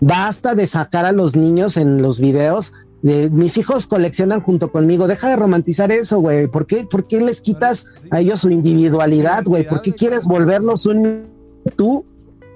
Basta 0.00 0.54
de 0.54 0.66
sacar 0.66 1.04
a 1.04 1.12
los 1.12 1.36
niños 1.36 1.76
en 1.76 2.00
los 2.00 2.20
videos 2.20 2.72
de 3.02 3.30
mis 3.30 3.56
hijos 3.58 3.86
coleccionan 3.86 4.40
junto 4.40 4.72
conmigo. 4.72 5.06
Deja 5.06 5.28
de 5.28 5.36
romantizar 5.36 5.92
eso, 5.92 6.18
güey. 6.20 6.48
¿Por 6.48 6.66
qué, 6.66 6.86
¿Por 6.90 7.06
qué 7.06 7.20
les 7.20 7.40
quitas 7.40 7.86
a 8.10 8.20
ellos 8.20 8.40
su 8.40 8.50
individualidad, 8.50 9.44
güey? 9.44 9.66
¿Por 9.66 9.82
qué 9.82 9.94
quieres 9.94 10.24
volverlos 10.24 10.86
un 10.86 11.26
tú? 11.76 12.04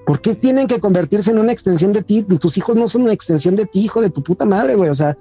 ¿Por 0.06 0.20
qué 0.20 0.34
tienen 0.34 0.66
que 0.66 0.80
convertirse 0.80 1.30
en 1.30 1.38
una 1.38 1.52
extensión 1.52 1.92
de 1.92 2.02
ti? 2.02 2.22
Tus 2.22 2.56
hijos 2.58 2.76
no 2.76 2.88
son 2.88 3.02
una 3.02 3.12
extensión 3.12 3.54
de 3.54 3.66
ti, 3.66 3.80
hijo 3.80 4.00
de 4.00 4.10
tu 4.10 4.22
puta 4.22 4.44
madre, 4.44 4.74
güey. 4.74 4.90
O 4.90 4.94
sea, 4.94 5.16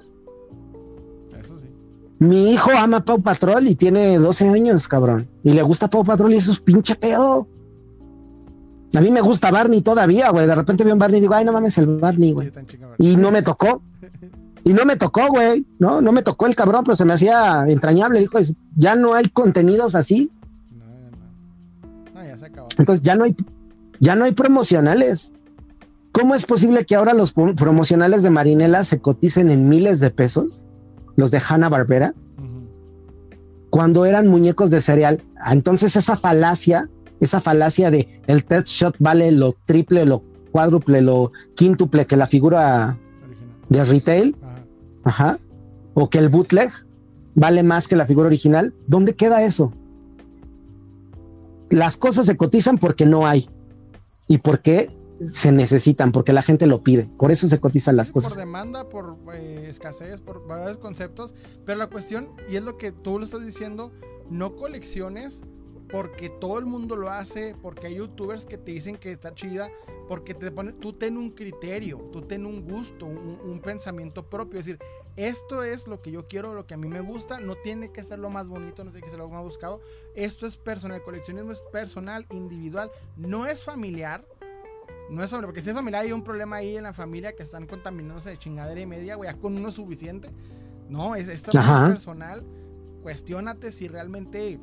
eso 1.39 1.57
sí. 1.57 1.67
Mi 2.17 2.51
hijo 2.51 2.72
ama 2.72 3.03
Pau 3.03 3.22
Patrol 3.22 3.67
y 3.67 3.75
tiene 3.75 4.17
12 4.17 4.49
años, 4.49 4.88
cabrón. 4.88 5.30
Y 5.43 5.53
le 5.53 5.61
gusta 5.61 5.89
Pau 5.89 6.03
Patrol 6.03 6.33
y 6.33 6.38
eso 6.38 6.51
es 6.51 6.59
pinche 6.59 6.95
pedo. 6.95 7.48
A 8.95 9.01
mí 9.01 9.11
me 9.11 9.22
gusta 9.22 9.51
Barney 9.51 9.81
todavía, 9.81 10.31
güey. 10.31 10.48
De 10.48 10.56
repente 10.56 10.83
veo 10.83 10.93
un 10.93 10.99
Barney 10.99 11.19
y 11.19 11.22
digo, 11.22 11.35
ay, 11.35 11.45
no 11.45 11.51
mames, 11.51 11.77
el 11.77 11.85
Barney, 11.85 12.31
güey. 12.31 12.51
Y 12.98 13.15
no 13.15 13.30
me 13.30 13.43
tocó. 13.43 13.83
Y 14.64 14.74
no 14.74 14.86
me 14.86 14.96
tocó, 14.96 15.28
güey. 15.28 15.66
No, 15.80 16.02
no 16.02 16.12
me 16.12 16.22
tocó 16.22 16.48
el 16.48 16.56
cabrón, 16.56 16.84
pero 16.84 16.96
se 16.96 17.06
me 17.06 17.14
hacía 17.14 17.66
entrañable. 17.68 18.20
Dijo, 18.20 18.40
ya 18.76 18.96
no 18.96 19.14
hay 19.14 19.26
contenidos 19.30 19.96
así. 19.96 20.32
No, 20.72 20.86
no. 22.14 22.22
no 22.22 22.28
ya 22.28 22.38
se 22.38 22.46
acabó. 22.46 22.68
Entonces 22.78 23.02
ya 23.02 23.16
no 23.16 23.24
hay, 23.24 23.36
ya 24.00 24.16
no 24.16 24.26
hay 24.26 24.34
promocionales. 24.34 25.34
¿Cómo 26.12 26.36
es 26.36 26.46
posible 26.46 26.86
que 26.86 26.96
ahora 26.96 27.14
los 27.14 27.34
promocionales 27.34 28.24
de 28.24 28.30
Marinela 28.30 28.84
se 28.84 29.00
coticen 29.00 29.50
en 29.50 29.70
miles 29.70 30.00
de 30.00 30.10
pesos? 30.10 30.66
Los 31.16 31.32
de 31.32 31.42
Hanna 31.48 31.70
Barbera. 31.70 32.14
Cuando 33.70 34.06
eran 34.06 34.28
muñecos 34.28 34.72
de 34.72 34.82
cereal. 34.82 35.24
Ah, 35.40 35.54
entonces 35.54 35.96
esa 35.96 36.18
falacia, 36.18 36.90
esa 37.20 37.40
falacia 37.40 37.92
de 37.92 38.08
el 38.26 38.44
test 38.44 38.68
shot 38.68 38.96
vale 39.00 39.32
lo 39.32 39.56
triple, 39.66 40.06
lo 40.06 40.24
cuádruple, 40.52 41.02
lo 41.02 41.32
quíntuple 41.56 42.08
que 42.08 42.18
la 42.18 42.26
figura 42.26 42.98
de 43.70 43.84
retail. 43.84 44.36
Ajá. 45.03 45.40
O 45.94 46.10
que 46.10 46.19
el 46.19 46.30
bootleg 46.30 46.69
vale 47.36 47.64
más 47.64 47.88
que 47.88 47.95
la 47.95 48.06
figura 48.06 48.28
original. 48.28 48.74
¿Dónde 48.88 49.16
queda 49.16 49.44
eso? 49.44 49.74
Las 51.69 51.98
cosas 51.98 52.26
se 52.26 52.38
cotizan 52.38 52.78
porque 52.78 53.06
no 53.06 53.28
hay 53.28 53.50
y 54.28 54.40
por 54.40 54.61
qué 54.61 54.95
se 55.19 55.52
necesitan, 55.52 56.11
porque 56.11 56.34
la 56.34 56.42
gente 56.42 56.66
lo 56.66 56.82
pide. 56.82 57.10
Por 57.18 57.32
eso 57.32 57.48
se 57.48 57.60
cotizan 57.60 57.95
las 57.95 58.11
cosas. 58.11 58.34
Por 58.34 58.40
demanda, 58.40 58.88
por 58.88 59.18
eh, 59.34 59.68
escasez, 59.69 60.22
por 60.22 60.48
varios 60.48 60.78
conceptos. 60.78 61.34
Pero 61.66 61.78
la 61.78 61.88
cuestión, 61.88 62.30
y 62.50 62.56
es 62.56 62.64
lo 62.64 62.78
que 62.78 62.92
tú 62.92 63.19
lo 63.19 63.26
estás 63.26 63.45
diciendo, 63.45 63.92
no 64.30 64.56
colecciones 64.56 65.42
porque 65.90 66.30
todo 66.30 66.59
el 66.59 66.66
mundo 66.66 66.95
lo 66.95 67.09
hace, 67.09 67.56
porque 67.61 67.88
hay 67.88 67.95
youtubers 67.95 68.45
que 68.45 68.58
te 68.58 68.72
dicen 68.72 68.98
que 68.98 69.11
está 69.11 69.34
chida, 69.34 69.72
porque 70.08 70.34
te 70.34 70.51
ponen, 70.51 70.80
tú 70.80 70.93
ten 70.93 71.18
un 71.18 71.32
criterio, 71.32 71.98
tú 72.11 72.22
ten 72.22 72.45
un 72.45 72.64
gusto, 72.64 73.06
un, 73.06 73.59
pensamiento 73.59 74.30
propio, 74.30 74.59
es 74.59 74.66
decir, 74.66 74.80
esto 75.16 75.64
es 75.64 75.88
lo 75.88 76.01
que 76.01 76.11
yo 76.11 76.27
quiero, 76.27 76.53
lo 76.53 76.66
que 76.66 76.76
a 76.76 76.77
mí 76.77 76.88
me 76.88 77.01
gusta, 77.01 77.40
no 77.40 77.56
tiene 77.56 77.92
que 77.92 78.03
ser 78.03 78.19
lo 78.19 78.30
más 78.30 78.48
bonito, 78.48 78.84
no 78.84 78.92
tiene 78.92 79.03
que 79.03 79.09
ser 79.09 79.19
lo 79.19 79.30
más 79.30 79.43
buscado, 79.43 79.82
esto 80.16 80.45
es 80.48 80.58
personal, 80.58 80.98
el 80.98 81.03
coleccionismo 81.03 81.51
es 81.51 81.61
personal, 81.72 82.26
individual, 82.32 82.92
no 83.18 83.48
es 83.48 83.64
familiar, 83.64 84.26
no 85.09 85.24
es 85.24 85.32
familiar, 85.32 85.48
porque 85.48 85.61
si 85.61 85.69
es 85.69 85.76
familiar 85.76 86.03
hay 86.03 86.11
un 86.11 86.24
problema 86.24 86.58
ahí 86.58 86.77
en 86.77 86.84
la 86.84 86.93
familia 86.93 87.35
que 87.35 87.43
están 87.43 87.66
contaminándose 87.66 88.30
de 88.30 88.38
chingadera 88.38 88.80
y 88.80 88.85
media, 88.85 89.16
güey, 89.16 89.34
con 89.40 89.58
uno 89.58 89.69
es 89.69 89.76
suficiente, 89.76 90.30
no, 90.88 91.16
es, 91.16 91.27
esto 91.27 91.51
es 91.51 91.66
personal, 91.66 92.45
cuestionate 93.01 93.72
si 93.72 93.88
realmente 93.88 94.59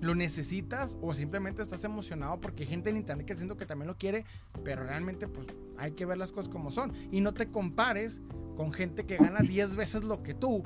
lo 0.00 0.14
necesitas 0.14 0.98
o 1.00 1.14
simplemente 1.14 1.62
estás 1.62 1.84
emocionado 1.84 2.40
porque 2.40 2.64
hay 2.64 2.68
gente 2.68 2.90
en 2.90 2.96
internet 2.96 3.26
que 3.26 3.36
siento 3.36 3.56
que 3.56 3.66
también 3.66 3.88
lo 3.88 3.96
quiere, 3.96 4.24
pero 4.62 4.84
realmente 4.84 5.28
pues 5.28 5.46
hay 5.78 5.92
que 5.92 6.06
ver 6.06 6.18
las 6.18 6.32
cosas 6.32 6.50
como 6.50 6.70
son 6.70 6.92
y 7.10 7.20
no 7.20 7.32
te 7.32 7.50
compares 7.50 8.20
con 8.56 8.72
gente 8.72 9.04
que 9.04 9.16
gana 9.16 9.40
10 9.40 9.76
veces 9.76 10.04
lo 10.04 10.22
que 10.22 10.34
tú 10.34 10.62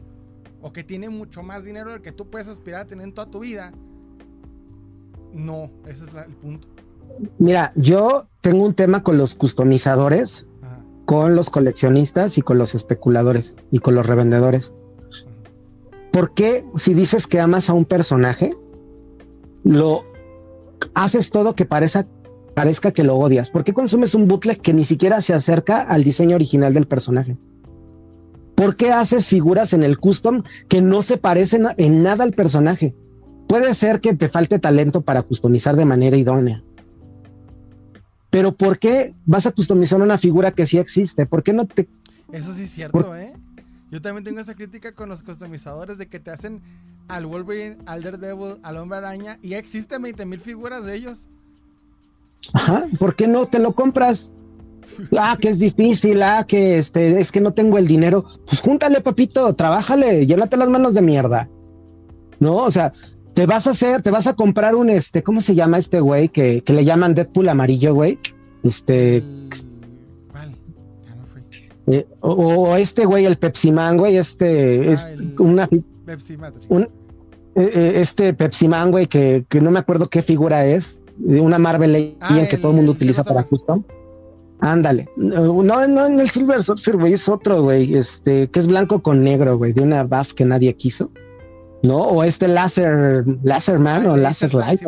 o 0.63 0.73
que 0.73 0.85
tiene 0.85 1.09
mucho 1.09 1.43
más 1.43 1.65
dinero 1.65 1.93
del 1.93 2.03
que 2.03 2.13
tú 2.13 2.29
puedes 2.29 2.49
aspirar 2.49 2.83
a 2.83 2.87
tener 2.87 3.05
en 3.05 3.15
toda 3.15 3.31
tu 3.31 3.41
vida. 3.41 3.73
No, 5.33 5.71
ese 5.87 6.05
es 6.05 6.11
el 6.15 6.35
punto. 6.37 6.69
Mira, 7.39 7.73
yo 7.77 8.27
tengo 8.41 8.65
un 8.65 8.75
tema 8.75 9.03
con 9.03 9.17
los 9.19 9.35
customizadores, 9.35 10.49
con 11.07 11.35
los 11.35 11.51
coleccionistas 11.51 12.39
y 12.39 12.43
con 12.43 12.59
los 12.59 12.75
especuladores 12.75 13.57
y 13.71 13.79
con 13.79 13.95
los 13.95 14.07
revendedores. 14.07 14.75
¿Por 16.13 16.35
qué 16.35 16.65
si 16.77 16.95
dices 16.95 17.27
que 17.27 17.41
amas 17.41 17.71
a 17.71 17.73
un 17.73 17.85
personaje, 17.85 18.57
lo 19.65 20.05
haces 20.95 21.31
todo 21.31 21.55
que 21.55 21.65
parezca, 21.65 22.07
parezca 22.55 22.93
que 22.93 23.05
lo 23.05 23.17
odias. 23.17 23.51
¿Por 23.51 23.65
qué 23.65 23.73
consumes 23.73 24.15
un 24.15 24.29
bootleg 24.29 24.61
que 24.61 24.73
ni 24.73 24.85
siquiera 24.85 25.21
se 25.21 25.35
acerca 25.35 25.83
al 25.83 26.05
diseño 26.05 26.37
original 26.37 26.75
del 26.75 26.87
personaje? 26.87 27.37
¿Por 28.55 28.77
qué 28.77 28.93
haces 28.93 29.29
figuras 29.29 29.73
en 29.73 29.83
el 29.83 29.99
custom 29.99 30.43
que 30.69 30.83
no 30.83 31.03
se 31.03 31.17
parecen 31.17 31.69
en 31.79 32.03
nada 32.03 32.25
al 32.25 32.33
personaje? 32.33 32.95
Puede 33.49 33.73
ser 33.75 34.01
que 34.01 34.15
te 34.15 34.29
falte 34.29 34.59
talento 34.59 35.01
para 35.01 35.23
customizar 35.23 35.77
de 35.77 35.85
manera 35.85 36.17
idónea. 36.17 36.63
Pero 38.29 38.53
¿por 38.53 38.79
qué 38.79 39.15
vas 39.25 39.47
a 39.47 39.53
customizar 39.53 40.01
una 40.01 40.19
figura 40.19 40.53
que 40.53 40.67
sí 40.67 40.79
existe? 40.79 41.27
¿Por 41.27 41.43
qué 41.43 41.53
no 41.53 41.67
te... 41.67 41.89
Eso 42.31 42.55
sí 42.55 42.63
es 42.63 42.71
cierto, 42.71 43.17
¿eh? 43.17 43.35
Yo 43.91 44.01
también 44.01 44.25
tengo 44.25 44.41
esa 44.41 44.55
crítica 44.55 44.93
con 44.95 45.09
los 45.09 45.23
customizadores 45.23 45.99
de 45.99 46.07
que 46.07 46.21
te 46.21 46.31
hacen 46.31 46.63
al 47.09 47.27
Wolverine, 47.27 47.79
al 47.87 48.03
Daredevil, 48.03 48.59
al 48.63 48.77
Hombre 48.77 48.99
Araña 48.99 49.39
y 49.43 49.51
ya 49.51 49.59
existen 49.59 50.03
20 50.03 50.27
mil 50.27 50.41
figuras 50.41 50.85
de 50.85 50.95
ellos. 50.95 51.27
Ajá, 52.53 52.87
¿por 52.99 53.17
qué 53.17 53.27
no 53.27 53.47
te 53.47 53.59
lo 53.59 53.73
compras? 53.73 54.33
Ah, 55.17 55.37
que 55.39 55.49
es 55.49 55.59
difícil, 55.59 56.23
ah, 56.23 56.45
que 56.47 56.79
este, 56.79 57.21
es 57.21 57.33
que 57.33 57.41
no 57.41 57.53
tengo 57.53 57.79
el 57.79 57.87
dinero. 57.87 58.25
Pues 58.47 58.61
júntale, 58.61 59.01
papito, 59.01 59.55
trabájale, 59.55 60.27
llénate 60.27 60.57
las 60.57 60.69
manos 60.69 60.95
de 60.95 61.03
mierda. 61.03 61.49
No, 62.39 62.57
o 62.57 62.71
sea, 62.71 62.93
te 63.35 63.47
vas 63.47 63.67
a 63.67 63.73
hacer, 63.73 64.03
te 64.03 64.11
vas 64.11 64.27
a 64.27 64.35
comprar 64.35 64.75
un 64.75 64.89
este, 64.89 65.23
¿cómo 65.23 65.41
se 65.41 65.55
llama 65.55 65.79
este 65.79 66.01
güey 66.01 66.29
que, 66.29 66.63
que 66.63 66.73
le 66.73 66.85
llaman 66.85 67.15
Deadpool 67.15 67.49
amarillo, 67.49 67.95
güey? 67.95 68.19
Este. 68.63 69.23
Eh, 71.87 72.07
o, 72.21 72.77
este 72.77 73.05
güey, 73.05 73.25
el 73.25 73.37
Pepsi 73.37 73.73
Man, 73.73 73.97
güey, 73.97 74.17
este, 74.17 74.87
ah, 74.89 74.93
es 74.93 75.09
una. 75.39 75.69
Pepsi 76.05 76.37
un, 76.69 76.83
eh, 76.83 76.89
eh, 77.75 77.93
este 77.97 78.33
Pepsi 78.35 78.69
Man, 78.69 78.91
güey, 78.91 79.07
que, 79.07 79.45
que, 79.49 79.61
no 79.61 79.71
me 79.71 79.79
acuerdo 79.79 80.07
qué 80.07 80.23
figura 80.23 80.67
es, 80.67 81.03
una 81.25 81.59
Marvel 81.59 81.93
Legend 81.93 82.17
ah, 82.21 82.49
que 82.49 82.57
todo 82.57 82.73
el 82.73 82.77
mundo 82.77 82.93
utiliza 82.93 83.25
para 83.25 83.45
custom. 83.45 83.83
Ándale. 84.61 85.09
No, 85.17 85.63
no 85.63 86.07
en 86.07 86.21
el 86.21 86.29
Silver 86.29 86.63
Surfer, 86.63 86.97
güey, 86.97 87.15
es 87.15 87.29
otro, 87.29 87.63
güey, 87.63 87.95
este, 87.95 88.49
que 88.49 88.59
es 88.59 88.67
blanco 88.67 89.03
con 89.03 89.25
negro, 89.25 89.57
güey, 89.57 89.73
de 89.73 89.81
una 89.81 90.05
buff 90.05 90.35
que 90.35 90.45
nadie 90.45 90.75
quiso. 90.75 91.11
¿No? 91.83 91.97
O 91.97 92.23
este 92.23 92.47
Laser, 92.47 93.25
Laser 93.43 93.79
Man 93.79 94.07
o 94.07 94.17
Laser 94.17 94.53
Light. 94.53 94.83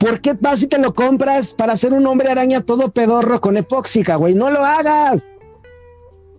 ¿Por 0.00 0.22
qué 0.22 0.32
vas 0.32 0.62
y 0.62 0.66
te 0.66 0.78
lo 0.78 0.94
compras 0.94 1.52
para 1.52 1.74
hacer 1.74 1.92
un 1.92 2.06
hombre 2.06 2.30
araña 2.30 2.62
todo 2.62 2.90
pedorro 2.90 3.38
con 3.42 3.58
epóxica, 3.58 4.16
güey? 4.16 4.34
No 4.34 4.50
lo 4.50 4.64
hagas. 4.64 5.30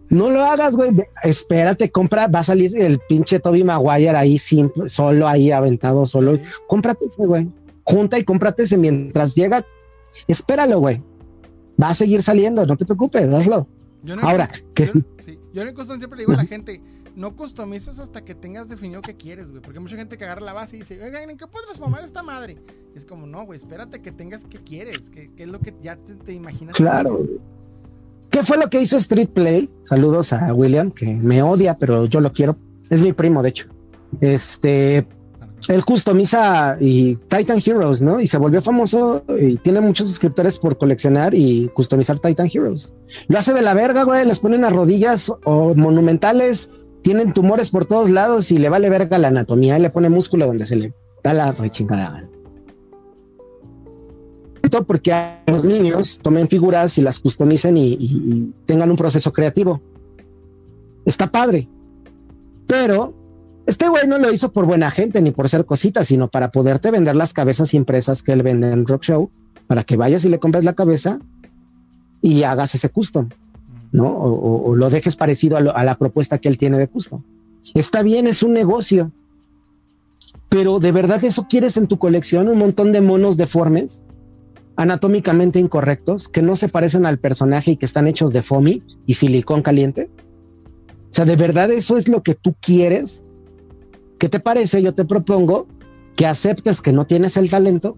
No 0.10 0.32
lo 0.32 0.44
hagas, 0.44 0.76
güey. 0.76 0.92
Espérate, 1.24 1.92
compra, 1.92 2.28
va 2.28 2.40
a 2.40 2.44
salir 2.44 2.76
el 2.76 3.00
pinche 3.08 3.40
Toby 3.40 3.64
Maguire 3.64 4.10
ahí 4.10 4.40
simple, 4.40 4.90
solo 4.90 5.28
ahí 5.28 5.52
aventado, 5.52 6.08
solo. 6.08 6.40
Cómprate 6.68 7.06
ese, 7.06 7.24
güey. 7.26 7.50
Junta 7.84 8.18
y 8.18 8.24
cómprate 8.24 8.64
ese 8.64 8.78
mientras 8.78 9.36
llega. 9.36 9.64
Espéralo, 10.28 10.80
güey. 10.80 11.02
Va 11.82 11.90
a 11.90 11.96
seguir 11.96 12.24
saliendo, 12.24 12.66
no 12.66 12.76
te 12.76 12.86
preocupes, 12.86 13.32
hazlo. 13.32 13.68
Ahora, 14.24 14.50
que 14.74 14.88
sí. 14.88 15.04
Yo 15.54 15.62
en 15.62 15.68
el 15.68 15.76
siempre 15.76 16.18
le 16.18 16.24
digo 16.24 16.34
a 16.34 16.38
la 16.38 16.46
gente, 16.46 16.82
no 17.16 17.36
customices 17.36 18.00
hasta 18.00 18.24
que 18.24 18.36
tengas 18.36 18.68
definido 18.68 19.02
qué 19.02 19.16
quieres, 19.16 19.50
güey. 19.50 19.62
Porque 19.62 19.80
hay 19.80 19.84
mucha 19.84 19.96
gente 19.96 20.18
que 20.18 20.24
agarra 20.24 20.42
la 20.42 20.54
base 20.54 20.78
y 20.78 20.80
dice, 20.80 21.02
oigan, 21.02 21.30
¿en 21.30 21.38
qué 21.38 21.48
puedo 21.48 21.66
transformar 21.66 22.04
esta 22.04 22.24
madre? 22.24 22.58
Y 22.94 22.98
es 22.98 23.06
como, 23.06 23.28
no, 23.28 23.46
güey, 23.46 23.58
espérate 23.58 24.02
que 24.02 24.12
tengas 24.12 24.46
qué 24.50 24.60
quieres, 24.60 25.10
qué, 25.10 25.32
es 25.36 25.48
lo 25.48 25.60
que 25.60 25.74
ya 25.82 25.96
te, 25.98 26.16
te 26.16 26.34
imaginas. 26.34 26.76
Claro. 26.76 27.26
¿Qué 28.30 28.44
fue 28.44 28.58
lo 28.58 28.70
que 28.70 28.82
hizo 28.82 28.98
Street 28.98 29.30
Play? 29.30 29.70
Saludos 29.82 30.32
a 30.32 30.54
William, 30.54 30.92
que 30.92 31.14
me 31.14 31.42
odia, 31.44 31.78
pero 31.78 32.06
yo 32.06 32.22
lo 32.22 32.32
quiero. 32.32 32.56
Es 32.90 33.02
mi 33.02 33.14
primo, 33.14 33.44
de 33.44 33.50
hecho. 33.50 33.68
Este, 34.22 35.06
él 35.68 35.86
customiza 35.86 36.76
y 36.80 37.16
Titan 37.28 37.62
Heroes, 37.64 38.02
¿no? 38.02 38.20
Y 38.20 38.28
se 38.28 38.38
volvió 38.38 38.62
famoso 38.62 39.24
y 39.40 39.58
tiene 39.58 39.82
muchos 39.82 40.08
suscriptores 40.08 40.58
por 40.58 40.78
coleccionar 40.78 41.34
y 41.34 41.70
customizar 41.70 42.20
Titan 42.20 42.50
Heroes. 42.52 42.92
Lo 43.28 43.38
hace 43.38 43.54
de 43.54 43.62
la 43.62 43.74
verga, 43.74 44.04
güey. 44.04 44.26
Les 44.26 44.40
ponen 44.40 44.62
las 44.62 44.74
rodillas 44.74 45.32
o 45.44 45.76
monumentales, 45.76 46.81
tienen 47.02 47.34
tumores 47.34 47.72
por 47.72 47.86
todos 47.86 48.10
lados 48.10 48.52
y 48.52 48.58
le 48.58 48.70
vale 48.70 48.90
verga 48.90 49.18
la 49.18 49.30
anatomía 49.30 49.78
y 49.78 49.82
le 49.82 49.90
pone 49.90 50.10
músculo 50.10 50.48
donde 50.48 50.66
se 50.66 50.76
le 50.76 50.94
da 51.24 51.34
la 51.34 51.52
rechingada 51.52 52.28
porque 54.80 55.12
a 55.12 55.44
los 55.48 55.66
niños 55.66 56.20
tomen 56.22 56.48
figuras 56.48 56.98
y 56.98 57.02
las 57.02 57.20
customicen 57.20 57.76
y, 57.78 58.54
tengan 58.66 58.90
un 58.90 58.96
proceso 58.96 59.34
creativo. 59.34 59.82
Está 61.06 61.30
padre. 61.30 61.68
Pero 62.68 63.14
este 63.66 63.90
güey 63.90 64.08
no 64.08 64.18
lo 64.18 64.32
hizo 64.32 64.54
por 64.54 64.66
buena 64.66 64.90
gente 64.90 65.22
ni 65.22 65.32
por 65.32 65.50
ser 65.50 65.66
cositas, 65.66 66.08
sino 66.08 66.30
para 66.30 66.52
poderte 66.52 66.90
vender 66.90 67.16
las 67.16 67.34
cabezas 67.34 67.74
impresas 67.74 68.24
que 68.24 68.32
él 68.32 68.44
vende 68.44 68.72
en 68.72 68.88
Rock 68.88 69.04
Show, 69.04 69.30
para 69.68 69.84
que 69.84 69.98
vayas 69.98 70.24
y 70.24 70.30
le 70.30 70.40
compres 70.40 70.64
la 70.64 70.74
cabeza 70.74 71.20
y 72.22 72.44
hagas 72.44 72.74
ese 72.76 72.90
custom, 72.90 73.30
¿no? 73.92 74.08
O, 74.08 74.76
lo 74.76 74.90
dejes 74.90 75.16
parecido 75.16 75.58
a, 75.58 75.84
la 75.84 75.98
propuesta 75.98 76.38
que 76.38 76.50
él 76.50 76.58
tiene 76.58 76.78
de 76.78 76.88
custom. 76.88 77.22
Está 77.74 78.02
bien, 78.04 78.28
es 78.28 78.44
un 78.44 78.54
negocio, 78.54 79.12
pero 80.50 80.80
de 80.80 80.92
verdad 80.92 81.24
eso 81.24 81.48
quieres 81.50 81.78
en 81.78 81.88
tu 81.88 81.98
colección, 81.98 82.48
un 82.48 82.58
montón 82.58 82.92
de 82.92 83.02
monos 83.02 83.38
deformes 83.38 84.04
anatómicamente 84.76 85.60
incorrectos 85.60 86.28
que 86.28 86.42
no 86.42 86.56
se 86.56 86.70
parecen 86.70 87.06
al 87.06 87.20
personaje 87.20 87.72
y 87.72 87.78
que 87.78 87.86
están 87.86 88.08
hechos 88.08 88.34
de 88.34 88.42
foamy 88.42 88.84
y 89.06 89.14
silicón 89.16 89.62
caliente? 89.62 90.10
O 91.12 91.14
sea, 91.14 91.26
¿de 91.26 91.36
verdad 91.36 91.70
eso 91.72 91.98
es 91.98 92.08
lo 92.08 92.24
que 92.24 92.36
tú 92.36 92.56
quieres? 92.60 93.26
¿Qué 94.18 94.30
te 94.30 94.40
parece? 94.40 94.82
Yo 94.82 94.94
te 94.94 95.06
propongo 95.06 95.68
que 96.16 96.26
aceptes 96.26 96.82
que 96.82 96.94
no 96.94 97.06
tienes 97.06 97.38
el 97.38 97.50
talento, 97.50 97.98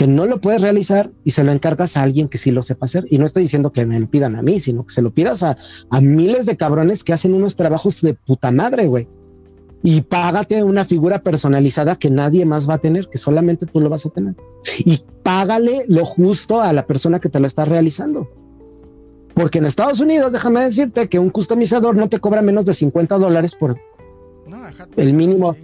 que 0.00 0.06
no 0.06 0.24
lo 0.24 0.40
puedes 0.40 0.62
realizar 0.62 1.10
y 1.24 1.32
se 1.32 1.44
lo 1.44 1.52
encargas 1.52 1.98
a 1.98 2.02
alguien 2.02 2.28
que 2.28 2.38
sí 2.38 2.50
lo 2.50 2.62
sepa 2.62 2.86
hacer. 2.86 3.06
Y 3.10 3.18
no 3.18 3.26
estoy 3.26 3.42
diciendo 3.42 3.70
que 3.70 3.84
me 3.84 4.00
lo 4.00 4.08
pidan 4.08 4.34
a 4.34 4.40
mí, 4.40 4.58
sino 4.58 4.86
que 4.86 4.94
se 4.94 5.02
lo 5.02 5.12
pidas 5.12 5.42
a, 5.42 5.58
a 5.90 6.00
miles 6.00 6.46
de 6.46 6.56
cabrones 6.56 7.04
que 7.04 7.12
hacen 7.12 7.34
unos 7.34 7.54
trabajos 7.54 8.00
de 8.00 8.14
puta 8.14 8.50
madre, 8.50 8.86
güey 8.86 9.08
y 9.82 10.00
págate 10.00 10.64
una 10.64 10.86
figura 10.86 11.22
personalizada 11.22 11.96
que 11.96 12.08
nadie 12.08 12.46
más 12.46 12.66
va 12.68 12.74
a 12.74 12.78
tener, 12.78 13.10
que 13.10 13.18
solamente 13.18 13.66
tú 13.66 13.78
lo 13.78 13.90
vas 13.90 14.06
a 14.06 14.08
tener. 14.08 14.36
Y 14.78 15.02
págale 15.22 15.84
lo 15.86 16.06
justo 16.06 16.62
a 16.62 16.72
la 16.72 16.86
persona 16.86 17.20
que 17.20 17.28
te 17.28 17.38
lo 17.38 17.46
está 17.46 17.66
realizando. 17.66 18.26
Porque 19.34 19.58
en 19.58 19.66
Estados 19.66 20.00
Unidos, 20.00 20.32
déjame 20.32 20.62
decirte 20.62 21.10
que 21.10 21.18
un 21.18 21.28
customizador 21.28 21.94
no 21.94 22.08
te 22.08 22.20
cobra 22.20 22.40
menos 22.40 22.64
de 22.64 22.72
50 22.72 23.18
dólares 23.18 23.54
por 23.54 23.76
el 24.96 25.12
mínimo. 25.12 25.56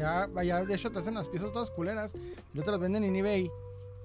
Allá, 0.00 0.28
allá, 0.36 0.64
de 0.64 0.74
hecho, 0.74 0.90
te 0.90 0.98
hacen 0.98 1.14
las 1.14 1.28
piezas 1.28 1.52
todas 1.52 1.70
culeras 1.70 2.14
y 2.52 2.60
te 2.60 2.70
las 2.70 2.80
venden 2.80 3.04
en 3.04 3.16
eBay 3.16 3.50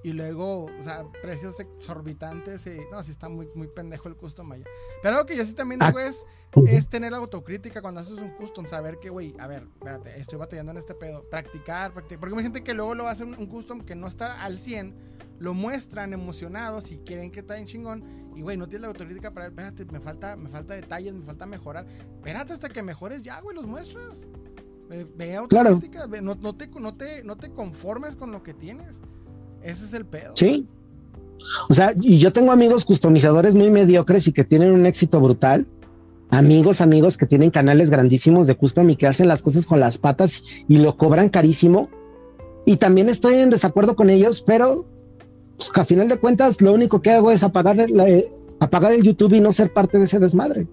y 0.05 0.13
luego, 0.13 0.65
o 0.65 0.83
sea, 0.83 1.03
precios 1.23 1.59
exorbitantes. 1.59 2.67
Y, 2.67 2.77
no, 2.91 3.01
sí 3.01 3.09
está 3.09 3.27
muy, 3.27 3.49
muy 3.55 3.65
pendejo 3.65 4.07
el 4.07 4.15
custom 4.15 4.51
allá. 4.51 4.65
Pero 5.01 5.15
algo 5.15 5.25
que 5.25 5.35
yo 5.35 5.43
sí 5.43 5.53
también 5.53 5.79
digo 5.79 5.97
es, 5.97 6.23
es 6.67 6.87
tener 6.87 7.11
autocrítica 7.15 7.81
cuando 7.81 8.01
haces 8.01 8.19
un 8.19 8.29
custom. 8.29 8.67
Saber 8.67 8.99
que, 8.99 9.09
güey, 9.09 9.33
a 9.39 9.47
ver, 9.47 9.63
espérate, 9.63 10.19
estoy 10.19 10.37
batallando 10.37 10.73
en 10.73 10.77
este 10.77 10.93
pedo. 10.93 11.27
Practicar, 11.27 11.91
practicar. 11.91 12.19
Porque 12.19 12.35
hay 12.35 12.43
gente 12.43 12.63
que 12.63 12.75
luego 12.75 12.93
lo 12.93 13.07
hace 13.07 13.23
un, 13.23 13.33
un 13.33 13.47
custom 13.47 13.81
que 13.81 13.95
no 13.95 14.05
está 14.05 14.43
al 14.43 14.59
100. 14.59 14.93
Lo 15.39 15.55
muestran 15.55 16.13
emocionados 16.13 16.91
y 16.91 16.99
quieren 16.99 17.31
que 17.31 17.39
está 17.39 17.57
en 17.57 17.65
chingón. 17.65 18.31
Y, 18.35 18.43
güey, 18.43 18.57
no 18.57 18.67
tienes 18.67 18.83
la 18.83 18.89
autocrítica 18.89 19.31
para, 19.31 19.47
espérate, 19.47 19.85
me 19.85 19.99
falta, 19.99 20.35
me 20.35 20.49
falta 20.49 20.75
detalles, 20.75 21.15
me 21.15 21.25
falta 21.25 21.47
mejorar. 21.47 21.87
Espérate 21.87 22.53
hasta 22.53 22.69
que 22.69 22.83
mejores 22.83 23.23
ya, 23.23 23.41
güey, 23.41 23.55
los 23.55 23.65
muestras. 23.65 24.27
Ve, 24.89 25.35
autocrítica. 25.35 26.07
no, 26.21 26.35
no, 26.35 26.55
te, 26.55 26.67
no, 26.67 26.95
te, 26.95 27.23
no 27.23 27.35
te 27.35 27.49
conformes 27.49 28.15
con 28.15 28.31
lo 28.31 28.43
que 28.43 28.53
tienes. 28.53 29.01
Ese 29.63 29.85
es 29.85 29.93
el 29.93 30.05
pedo. 30.05 30.33
Sí. 30.35 30.67
O 31.69 31.73
sea, 31.73 31.93
y 31.99 32.17
yo 32.17 32.31
tengo 32.31 32.51
amigos 32.51 32.85
customizadores 32.85 33.55
muy 33.55 33.69
mediocres 33.69 34.27
y 34.27 34.33
que 34.33 34.43
tienen 34.43 34.71
un 34.71 34.85
éxito 34.85 35.19
brutal. 35.19 35.65
Amigos, 36.29 36.81
amigos 36.81 37.17
que 37.17 37.25
tienen 37.25 37.51
canales 37.51 37.89
grandísimos 37.89 38.47
de 38.47 38.55
custom 38.55 38.89
y 38.89 38.95
que 38.95 39.07
hacen 39.07 39.27
las 39.27 39.41
cosas 39.41 39.65
con 39.65 39.79
las 39.79 39.97
patas 39.97 40.43
y 40.67 40.77
lo 40.77 40.97
cobran 40.97 41.29
carísimo. 41.29 41.89
Y 42.65 42.77
también 42.77 43.09
estoy 43.09 43.35
en 43.35 43.49
desacuerdo 43.49 43.95
con 43.95 44.09
ellos, 44.09 44.41
pero 44.41 44.85
pues, 45.57 45.71
a 45.75 45.85
final 45.85 46.09
de 46.09 46.17
cuentas 46.17 46.61
lo 46.61 46.73
único 46.73 47.01
que 47.01 47.11
hago 47.11 47.31
es 47.31 47.43
apagar, 47.43 47.77
apagar 48.59 48.93
el 48.93 49.03
YouTube 49.03 49.33
y 49.33 49.39
no 49.39 49.51
ser 49.51 49.71
parte 49.71 49.97
de 49.97 50.05
ese 50.05 50.19
desmadre. 50.19 50.67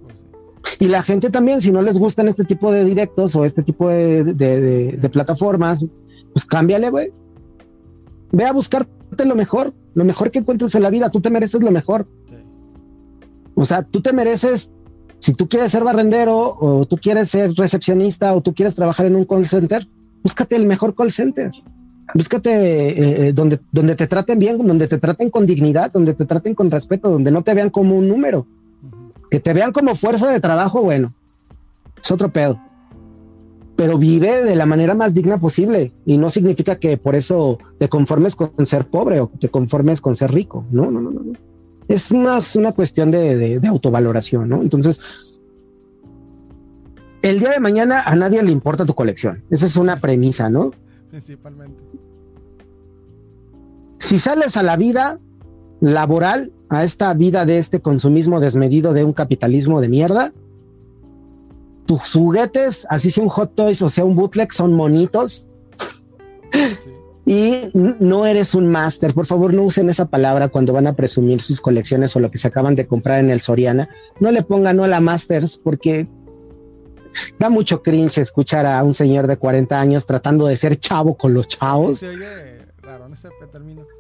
Y 0.78 0.88
la 0.88 1.02
gente 1.02 1.30
también, 1.30 1.60
si 1.60 1.70
no 1.72 1.82
les 1.82 1.98
gustan 1.98 2.28
este 2.28 2.44
tipo 2.44 2.72
de 2.72 2.84
directos 2.84 3.34
o 3.36 3.44
este 3.44 3.62
tipo 3.62 3.88
de, 3.88 4.22
de 4.24 5.08
plataformas, 5.08 5.84
pues 6.32 6.44
cámbiale, 6.44 6.90
güey. 6.90 7.12
Ve 8.32 8.44
a 8.44 8.52
buscarte 8.52 9.24
lo 9.24 9.34
mejor, 9.34 9.74
lo 9.94 10.04
mejor 10.04 10.30
que 10.30 10.38
encuentres 10.38 10.74
en 10.74 10.82
la 10.82 10.90
vida. 10.90 11.10
Tú 11.10 11.20
te 11.20 11.30
mereces 11.30 11.60
lo 11.60 11.70
mejor. 11.70 12.06
O 13.54 13.64
sea, 13.64 13.82
tú 13.82 14.00
te 14.00 14.12
mereces, 14.12 14.72
si 15.18 15.34
tú 15.34 15.48
quieres 15.48 15.72
ser 15.72 15.84
barrendero 15.84 16.56
o 16.58 16.86
tú 16.86 16.96
quieres 16.96 17.28
ser 17.28 17.52
recepcionista 17.52 18.34
o 18.34 18.40
tú 18.40 18.54
quieres 18.54 18.74
trabajar 18.74 19.06
en 19.06 19.16
un 19.16 19.24
call 19.24 19.46
center, 19.46 19.86
búscate 20.22 20.56
el 20.56 20.66
mejor 20.66 20.94
call 20.94 21.12
center. 21.12 21.50
Búscate 22.14 22.50
eh, 22.50 23.28
eh, 23.28 23.32
donde, 23.32 23.60
donde 23.70 23.94
te 23.94 24.06
traten 24.06 24.38
bien, 24.38 24.58
donde 24.66 24.88
te 24.88 24.98
traten 24.98 25.30
con 25.30 25.46
dignidad, 25.46 25.92
donde 25.92 26.14
te 26.14 26.24
traten 26.24 26.54
con 26.54 26.70
respeto, 26.70 27.10
donde 27.10 27.30
no 27.30 27.42
te 27.42 27.54
vean 27.54 27.70
como 27.70 27.96
un 27.96 28.08
número. 28.08 28.46
Que 29.32 29.40
te 29.40 29.52
vean 29.52 29.72
como 29.72 29.96
fuerza 29.96 30.30
de 30.30 30.38
trabajo, 30.40 30.82
bueno, 30.82 31.12
es 32.00 32.10
otro 32.10 32.30
pedo 32.30 32.60
pero 33.82 33.98
vive 33.98 34.44
de 34.44 34.54
la 34.54 34.64
manera 34.64 34.94
más 34.94 35.12
digna 35.12 35.38
posible 35.38 35.92
y 36.04 36.16
no 36.16 36.30
significa 36.30 36.78
que 36.78 36.96
por 36.98 37.16
eso 37.16 37.58
te 37.78 37.88
conformes 37.88 38.36
con 38.36 38.64
ser 38.64 38.86
pobre 38.86 39.18
o 39.18 39.28
te 39.40 39.48
conformes 39.48 40.00
con 40.00 40.14
ser 40.14 40.32
rico. 40.32 40.64
No, 40.70 40.88
no, 40.88 41.00
no, 41.00 41.10
no. 41.10 41.32
Es 41.88 42.12
una, 42.12 42.38
una 42.54 42.70
cuestión 42.72 43.10
de, 43.10 43.58
de, 43.58 43.68
autovaloración, 43.68 44.48
¿no? 44.48 44.62
Entonces, 44.62 45.40
el 47.22 47.40
día 47.40 47.50
de 47.50 47.58
mañana 47.60 48.02
a 48.02 48.14
nadie 48.14 48.40
le 48.42 48.52
importa 48.52 48.86
tu 48.86 48.94
colección. 48.94 49.42
Esa 49.50 49.66
es 49.66 49.76
una 49.76 49.98
premisa, 49.98 50.48
¿no? 50.48 50.70
Principalmente. 51.10 51.82
Si 53.98 54.18
sales 54.18 54.56
a 54.56 54.62
la 54.62 54.76
vida 54.76 55.18
laboral, 55.80 56.52
a 56.72 56.84
esta 56.84 57.12
vida 57.12 57.44
de 57.44 57.58
este 57.58 57.80
consumismo 57.80 58.40
desmedido 58.40 58.94
de 58.94 59.04
un 59.04 59.12
capitalismo 59.12 59.82
de 59.82 59.88
mierda, 59.88 60.32
tus 61.84 62.12
juguetes, 62.12 62.86
así 62.88 63.10
sea 63.10 63.22
un 63.22 63.28
Hot 63.28 63.54
Toys 63.54 63.82
o 63.82 63.90
sea 63.90 64.06
un 64.06 64.16
bootleg, 64.16 64.52
son 64.52 64.72
monitos. 64.72 65.50
Y 67.24 67.68
no 67.74 68.26
eres 68.26 68.52
un 68.52 68.66
máster. 68.66 69.14
Por 69.14 69.26
favor, 69.26 69.54
no 69.54 69.62
usen 69.62 69.88
esa 69.88 70.06
palabra 70.06 70.48
cuando 70.48 70.72
van 70.72 70.88
a 70.88 70.96
presumir 70.96 71.40
sus 71.40 71.60
colecciones 71.60 72.16
o 72.16 72.20
lo 72.20 72.32
que 72.32 72.38
se 72.38 72.48
acaban 72.48 72.74
de 72.74 72.88
comprar 72.88 73.20
en 73.20 73.30
el 73.30 73.40
Soriana. 73.40 73.88
No 74.18 74.32
le 74.32 74.42
pongan 74.42 74.80
hola 74.80 74.98
masters 74.98 75.56
porque 75.56 76.08
da 77.38 77.48
mucho 77.48 77.80
cringe 77.80 78.18
escuchar 78.18 78.66
a 78.66 78.82
un 78.82 78.92
señor 78.92 79.28
de 79.28 79.36
40 79.36 79.80
años 79.80 80.04
tratando 80.04 80.48
de 80.48 80.56
ser 80.56 80.76
chavo 80.78 81.16
con 81.16 81.32
los 81.32 81.46
chavos. 81.46 82.04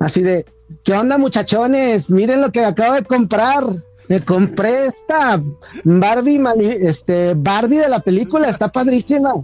Así 0.00 0.22
de, 0.22 0.44
¿qué 0.84 0.92
onda 0.94 1.18
muchachones? 1.18 2.10
Miren 2.10 2.40
lo 2.40 2.50
que 2.50 2.64
acabo 2.64 2.94
de 2.94 3.04
comprar. 3.04 3.64
Me 4.08 4.20
compré 4.20 4.86
esta 4.86 5.42
Barbie, 5.84 6.40
este, 6.80 7.34
Barbie 7.34 7.78
de 7.78 7.88
la 7.88 8.00
película, 8.00 8.48
está 8.48 8.70
padrísima. 8.70 9.34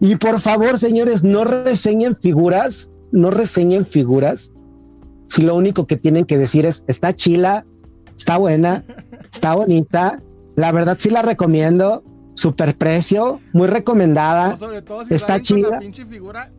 Y 0.00 0.16
por 0.16 0.40
favor, 0.40 0.78
señores, 0.78 1.24
no 1.24 1.44
reseñen 1.44 2.14
figuras 2.14 2.90
no 3.14 3.30
reseñen 3.30 3.86
figuras 3.86 4.52
si 5.28 5.42
lo 5.42 5.54
único 5.54 5.86
que 5.86 5.96
tienen 5.96 6.24
que 6.26 6.36
decir 6.36 6.66
es 6.66 6.84
está 6.88 7.14
chila, 7.14 7.64
está 8.16 8.36
buena, 8.36 8.84
está 9.32 9.54
bonita. 9.54 10.20
La 10.56 10.72
verdad 10.72 10.96
sí 10.98 11.10
la 11.10 11.22
recomiendo. 11.22 12.04
Super 12.34 12.76
precio, 12.76 13.40
muy 13.52 13.68
recomendada. 13.68 14.56
sobre 14.56 14.82
todo 14.82 15.06
si 15.06 15.14
está 15.14 15.40
pinche 15.78 16.04
figura. 16.04 16.50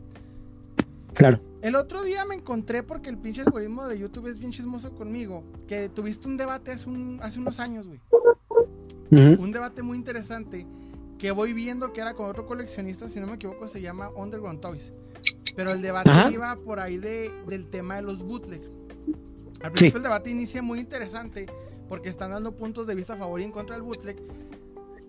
Claro. 1.14 1.41
El 1.65 1.73
otro 1.73 2.03
día 2.03 2.25
me 2.25 2.35
encontré 2.35 2.83
porque 2.83 3.09
el 3.09 3.17
pinche 3.17 3.41
algoritmo 3.41 3.87
de 3.87 3.97
YouTube 3.97 4.27
es 4.27 4.37
bien 4.37 4.51
chismoso 4.51 4.91
conmigo. 4.93 5.43
Que 5.67 5.89
tuviste 5.89 6.27
un 6.27 6.37
debate 6.37 6.71
hace, 6.71 6.87
hace 7.21 7.39
unos 7.39 7.59
años, 7.59 7.87
güey. 7.87 7.99
Un 9.09 9.51
debate 9.51 9.81
muy 9.81 9.97
interesante 9.97 10.67
que 11.17 11.31
voy 11.31 11.53
viendo 11.53 11.91
que 11.91 12.01
era 12.01 12.13
con 12.13 12.27
otro 12.27 12.45
coleccionista, 12.45 13.09
si 13.09 13.19
no 13.19 13.25
me 13.25 13.33
equivoco, 13.33 13.67
se 13.67 13.81
llama 13.81 14.11
Underground 14.15 14.61
Toys. 14.61 14.93
Pero 15.55 15.71
el 15.71 15.81
debate 15.81 16.11
iba 16.31 16.55
por 16.57 16.79
ahí 16.79 16.99
de, 16.99 17.33
del 17.47 17.65
tema 17.65 17.95
de 17.95 18.03
los 18.03 18.19
bootleg. 18.19 18.61
Al 19.63 19.71
principio 19.71 19.97
el 19.97 20.03
debate 20.03 20.29
inicia 20.29 20.61
muy 20.61 20.77
interesante 20.77 21.47
porque 21.89 22.09
están 22.09 22.29
dando 22.29 22.55
puntos 22.55 22.85
de 22.85 22.93
vista 22.93 23.13
a 23.13 23.17
favor 23.17 23.41
y 23.41 23.43
en 23.43 23.51
contra 23.51 23.75
del 23.75 23.81
bootleg. 23.81 24.21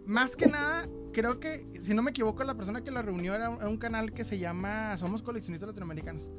Más 0.07 0.37
que 0.37 0.47
nada, 0.47 0.89
creo 1.13 1.41
que, 1.41 1.67
si 1.83 1.95
no 1.95 2.03
me 2.03 2.11
equivoco, 2.11 2.45
la 2.45 2.55
persona 2.55 2.83
que 2.83 2.91
la 2.91 3.03
reunió 3.03 3.35
era 3.35 3.51
un, 3.51 3.77
canal 3.77 4.13
que 4.13 4.23
se 4.25 4.39
llama 4.39 4.97
Somos 4.97 5.23
Coleccionistas 5.23 5.69
Latinoamericanos. 5.69 6.31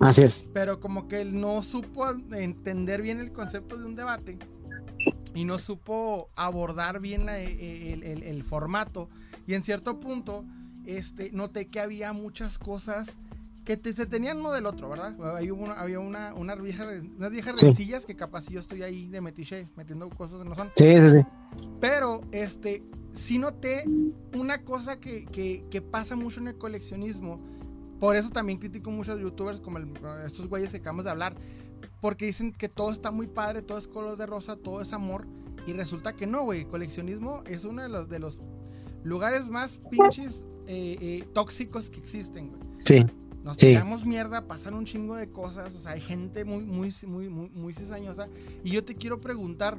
Así 0.00 0.22
es. 0.22 0.46
Pero 0.52 0.78
como 0.78 1.08
que 1.08 1.22
él 1.22 1.40
no 1.40 1.62
supo 1.62 2.08
entender 2.32 3.02
bien 3.02 3.18
el 3.18 3.32
concepto 3.32 3.78
de 3.78 3.86
un 3.86 3.96
debate 3.96 4.38
y 5.34 5.44
no 5.44 5.58
supo 5.58 6.30
abordar 6.36 7.00
bien 7.00 7.28
e, 7.28 7.44
e, 7.44 8.30
el, 8.30 8.42
formato. 8.42 9.08
Y 9.46 9.54
en 9.54 9.64
cierto 9.64 10.00
punto, 10.00 10.44
este, 10.84 11.30
noté 11.32 11.68
que 11.68 11.80
había 11.80 12.12
muchas 12.12 12.58
cosas 12.58 13.16
que 13.76 13.92
se 13.92 14.06
tenían 14.06 14.38
uno 14.38 14.50
del 14.50 14.64
otro, 14.64 14.88
¿verdad? 14.88 15.14
Ahí 15.36 15.50
había 15.76 16.00
una, 16.00 16.32
una 16.32 16.54
vieja, 16.54 16.88
unas 17.18 17.30
viejas 17.30 17.60
rencillas 17.60 18.06
que 18.06 18.16
capaz 18.16 18.48
yo 18.48 18.60
estoy 18.60 18.82
ahí 18.82 19.08
de 19.08 19.20
metiche, 19.20 19.68
metiendo 19.76 20.08
cosas 20.08 20.42
que 20.42 20.48
no 20.48 20.54
son. 20.54 20.70
Sí, 20.74 20.96
sí, 20.96 21.10
sí. 21.10 21.26
Pero, 21.78 22.22
este, 22.32 22.82
sí 23.12 23.38
noté 23.38 23.84
una 24.34 24.64
cosa 24.64 24.98
que, 25.00 25.26
que, 25.26 25.82
pasa 25.82 26.16
mucho 26.16 26.40
en 26.40 26.48
el 26.48 26.56
coleccionismo. 26.56 27.40
Por 28.00 28.16
eso 28.16 28.30
también 28.30 28.58
critico 28.58 28.90
muchos 28.90 29.20
youtubers 29.20 29.60
como 29.60 29.78
estos 30.24 30.48
güeyes 30.48 30.70
que 30.70 30.78
acabamos 30.78 31.04
de 31.04 31.10
hablar. 31.10 31.36
Porque 32.00 32.24
dicen 32.24 32.52
que 32.52 32.70
todo 32.70 32.90
está 32.90 33.10
muy 33.10 33.26
padre, 33.26 33.60
todo 33.60 33.76
es 33.76 33.86
color 33.86 34.16
de 34.16 34.24
rosa, 34.24 34.56
todo 34.56 34.80
es 34.80 34.94
amor. 34.94 35.26
Y 35.66 35.74
resulta 35.74 36.14
que 36.14 36.26
no, 36.26 36.44
güey. 36.44 36.64
Coleccionismo 36.64 37.42
es 37.44 37.64
uno 37.66 37.82
de 37.82 37.90
los, 37.90 38.08
de 38.08 38.18
los 38.18 38.40
lugares 39.04 39.50
más 39.50 39.78
pinches 39.90 40.42
eh, 40.66 40.96
eh, 41.00 41.28
tóxicos 41.34 41.90
que 41.90 41.98
existen, 41.98 42.48
güey. 42.48 42.62
Sí. 42.84 43.04
Nos 43.42 43.56
tiramos 43.56 44.04
mierda, 44.04 44.46
pasan 44.46 44.74
un 44.74 44.84
chingo 44.84 45.14
de 45.14 45.30
cosas. 45.30 45.74
O 45.74 45.80
sea, 45.80 45.92
hay 45.92 46.00
gente 46.00 46.44
muy, 46.44 46.64
muy, 46.64 46.92
muy, 47.06 47.28
muy, 47.28 47.50
muy 47.50 47.74
cizañosa. 47.74 48.28
Y 48.64 48.70
yo 48.70 48.84
te 48.84 48.94
quiero 48.94 49.20
preguntar, 49.20 49.78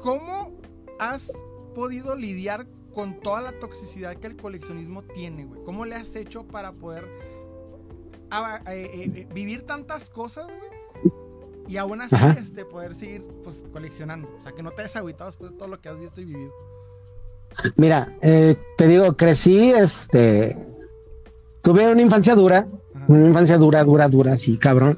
¿cómo 0.00 0.52
has 0.98 1.32
podido 1.74 2.16
lidiar 2.16 2.66
con 2.94 3.20
toda 3.20 3.40
la 3.40 3.52
toxicidad 3.52 4.16
que 4.16 4.26
el 4.26 4.36
coleccionismo 4.36 5.02
tiene, 5.02 5.44
güey? 5.44 5.62
¿Cómo 5.64 5.84
le 5.84 5.94
has 5.94 6.14
hecho 6.14 6.46
para 6.46 6.72
poder 6.72 7.04
eh, 7.04 8.60
eh, 8.68 9.12
eh, 9.14 9.28
vivir 9.34 9.62
tantas 9.62 10.10
cosas, 10.10 10.46
güey? 10.46 11.14
Y 11.68 11.78
aún 11.78 12.00
así, 12.00 12.14
este, 12.38 12.64
poder 12.64 12.94
seguir 12.94 13.26
pues, 13.42 13.64
coleccionando. 13.72 14.32
O 14.38 14.40
sea, 14.40 14.52
que 14.52 14.62
no 14.62 14.70
te 14.70 14.82
hayas 14.82 14.94
agüitado 14.96 15.30
después 15.30 15.50
de 15.50 15.56
todo 15.56 15.68
lo 15.68 15.80
que 15.80 15.88
has 15.88 15.98
visto 15.98 16.20
y 16.20 16.26
vivido. 16.26 16.52
Mira, 17.74 18.14
te 18.20 18.86
digo, 18.86 19.16
crecí, 19.16 19.70
este. 19.70 20.75
Tuve 21.66 21.90
una 21.90 22.00
infancia 22.00 22.36
dura, 22.36 22.68
una 23.08 23.26
infancia 23.26 23.58
dura, 23.58 23.82
dura, 23.82 24.06
dura, 24.06 24.36
sí, 24.36 24.56
cabrón. 24.56 24.96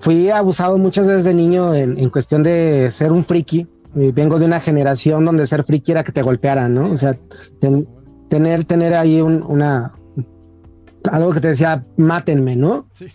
fui 0.00 0.30
abusado 0.30 0.78
muchas 0.78 1.06
veces 1.06 1.24
de 1.24 1.34
niño 1.34 1.74
en, 1.74 2.08
cuestión 2.08 2.42
de 2.42 2.90
ser 2.90 3.12
un 3.12 3.22
friki. 3.22 3.66
vengo 3.92 4.38
de 4.38 4.46
una 4.46 4.58
generación 4.58 5.26
donde 5.26 5.44
ser 5.44 5.62
friki 5.62 5.92
era 5.92 6.04
que 6.04 6.12
te 6.12 6.22
golpearan, 6.22 6.72
¿no? 6.72 6.90
O 6.90 6.96
sea, 6.96 7.18
tener, 8.30 8.64
tener 8.64 8.94
ahí 8.94 9.20
una, 9.20 9.92
algo 11.12 11.32
que 11.32 11.40
te 11.40 11.48
decía, 11.48 11.84
mátenme, 11.98 12.56
¿no? 12.56 12.86
Sí. 12.92 13.08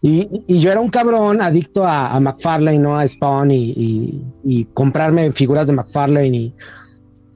Y, 0.00 0.58
yo 0.58 0.72
era 0.72 0.80
un 0.80 0.90
cabrón 0.90 1.40
adicto 1.40 1.86
a, 1.86 2.12
a 2.12 2.18
McFarlane, 2.18 2.80
¿no? 2.80 2.98
A 2.98 3.06
Spawn 3.06 3.52
y, 3.52 4.66
comprarme 4.74 5.30
figuras 5.30 5.68
de 5.68 5.74
McFarlane 5.74 6.36
y 6.36 6.54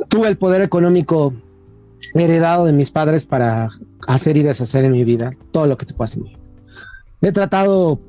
tuve 0.09 0.27
el 0.27 0.37
poder 0.37 0.63
económico 0.63 1.33
heredado 2.15 2.67
de 2.67 2.73
mis 2.73 2.91
padres 2.91 3.27
para 3.27 3.69
hacer 4.07 4.37
y 4.37 4.43
deshacer 4.43 4.85
en 4.85 4.93
mi 4.93 5.05
vida 5.05 5.33
todo 5.51 5.67
lo 5.67 5.77
que 5.77 5.87
te 5.87 5.95
puedas 5.95 6.13
hacer. 6.13 6.39
He 7.23 7.33
tratado 7.33 8.01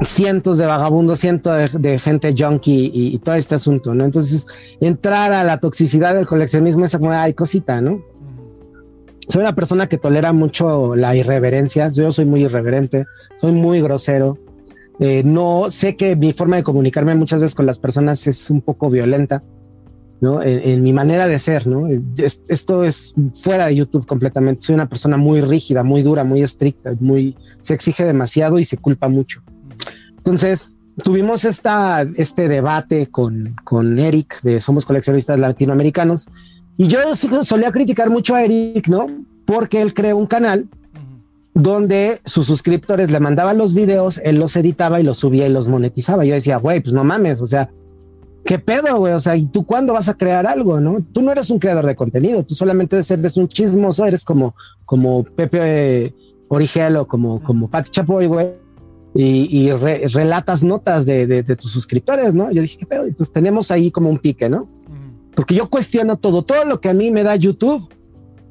cientos 0.00 0.58
de 0.58 0.66
vagabundos, 0.66 1.18
cientos 1.18 1.72
de, 1.80 1.98
gente 1.98 2.34
junkie 2.36 2.90
y, 2.92 3.18
todo 3.18 3.34
este 3.34 3.54
asunto, 3.54 3.94
¿no? 3.94 4.04
Entonces, 4.04 4.46
entrar 4.80 5.32
a 5.32 5.44
la 5.44 5.58
toxicidad 5.58 6.14
del 6.14 6.26
coleccionismo 6.26 6.84
es 6.84 6.92
como, 6.92 7.10
ay, 7.10 7.34
cosita, 7.34 7.80
¿no? 7.80 8.02
soy 9.28 9.42
una 9.42 9.54
persona 9.54 9.88
que 9.88 9.98
tolera 9.98 10.32
mucho 10.32 10.96
la 10.96 11.14
irreverencia. 11.14 11.90
Yo 11.92 12.10
soy 12.12 12.24
muy 12.24 12.44
irreverente, 12.44 13.06
soy 13.36 13.52
muy 13.52 13.80
grosero. 13.80 14.38
Eh, 15.00 15.22
no 15.24 15.66
sé 15.70 15.96
que 15.96 16.16
mi 16.16 16.32
forma 16.32 16.56
de 16.56 16.62
comunicarme 16.62 17.14
muchas 17.14 17.40
veces 17.40 17.54
con 17.54 17.66
las 17.66 17.78
personas 17.78 18.26
es 18.26 18.50
un 18.50 18.62
poco 18.62 18.90
violenta, 18.90 19.44
¿no? 20.20 20.42
En, 20.42 20.82
mi 20.82 20.92
manera 20.92 21.26
de 21.26 21.38
ser, 21.38 21.66
¿no? 21.66 21.88
esto 22.18 22.84
es 22.84 23.14
fuera 23.34 23.66
de 23.66 23.76
YouTube 23.76 24.06
completamente. 24.06 24.62
Soy 24.62 24.74
una 24.74 24.88
persona 24.88 25.16
muy 25.16 25.40
rígida, 25.40 25.84
muy 25.84 26.02
dura, 26.02 26.24
muy 26.24 26.42
estricta, 26.42 26.92
muy 27.00 27.36
se 27.60 27.74
exige 27.74 28.04
demasiado 28.04 28.58
y 28.58 28.64
se 28.64 28.76
culpa 28.76 29.08
mucho. 29.08 29.42
Entonces, 30.16 30.74
tuvimos 31.02 31.44
esta, 31.44 32.06
este 32.16 32.48
debate 32.48 33.06
con, 33.06 33.54
con 33.64 33.98
Eric 33.98 34.40
de 34.42 34.60
Somos 34.60 34.84
Coleccionistas 34.84 35.38
Latinoamericanos 35.38 36.28
y 36.76 36.88
yo 36.88 37.00
solía 37.14 37.72
criticar 37.72 38.10
mucho 38.10 38.34
a 38.34 38.44
Eric, 38.44 38.88
¿no? 38.88 39.06
Porque 39.46 39.82
él 39.82 39.94
creó 39.94 40.16
un 40.16 40.26
canal 40.26 40.68
donde 41.54 42.20
sus 42.24 42.46
suscriptores 42.46 43.10
le 43.10 43.18
mandaban 43.18 43.58
los 43.58 43.74
videos, 43.74 44.20
él 44.22 44.38
los 44.38 44.54
editaba 44.54 45.00
y 45.00 45.02
los 45.02 45.18
subía 45.18 45.48
y 45.48 45.52
los 45.52 45.66
monetizaba. 45.66 46.24
Yo 46.24 46.34
decía, 46.34 46.56
güey, 46.56 46.80
pues 46.80 46.94
no 46.94 47.02
mames, 47.02 47.40
o 47.40 47.48
sea, 47.48 47.68
¿qué 48.48 48.58
pedo, 48.58 48.96
güey? 48.96 49.12
O 49.12 49.20
sea, 49.20 49.36
¿y 49.36 49.44
tú 49.44 49.66
cuándo 49.66 49.92
vas 49.92 50.08
a 50.08 50.14
crear 50.14 50.46
algo, 50.46 50.80
no? 50.80 51.04
Tú 51.12 51.20
no 51.20 51.30
eres 51.30 51.50
un 51.50 51.58
creador 51.58 51.84
de 51.84 51.94
contenido, 51.94 52.42
tú 52.46 52.54
solamente 52.54 52.96
eres 52.96 53.36
un 53.36 53.46
chismoso, 53.46 54.06
eres 54.06 54.24
como, 54.24 54.54
como 54.86 55.22
Pepe 55.22 56.14
Origel 56.48 56.96
o 56.96 57.06
como, 57.06 57.42
como 57.42 57.68
Pati 57.68 57.90
Chapoy, 57.90 58.26
güey. 58.26 58.54
Y, 59.14 59.70
relatas 59.72 60.64
notas 60.64 61.04
de, 61.04 61.26
de, 61.26 61.56
tus 61.56 61.72
suscriptores, 61.72 62.34
¿no? 62.34 62.50
Yo 62.50 62.62
dije, 62.62 62.78
¿qué 62.78 62.86
pedo? 62.86 63.02
Entonces 63.02 63.32
tenemos 63.34 63.70
ahí 63.70 63.90
como 63.90 64.08
un 64.08 64.16
pique, 64.16 64.48
¿no? 64.48 64.66
porque 65.34 65.54
yo 65.54 65.68
cuestiono 65.68 66.16
todo, 66.16 66.42
todo 66.42 66.64
lo 66.64 66.80
que 66.80 66.88
a 66.88 66.94
mí 66.94 67.12
me 67.12 67.22
da 67.22 67.36
YouTube, 67.36 67.88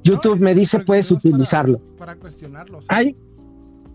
YouTube 0.05 0.39
me 0.39 0.55
dice 0.55 0.79
puedes 0.79 1.11
utilizarlo. 1.11 1.81
Para, 1.97 2.15
cuestionarlo. 2.15 2.79
Hay, 2.87 3.17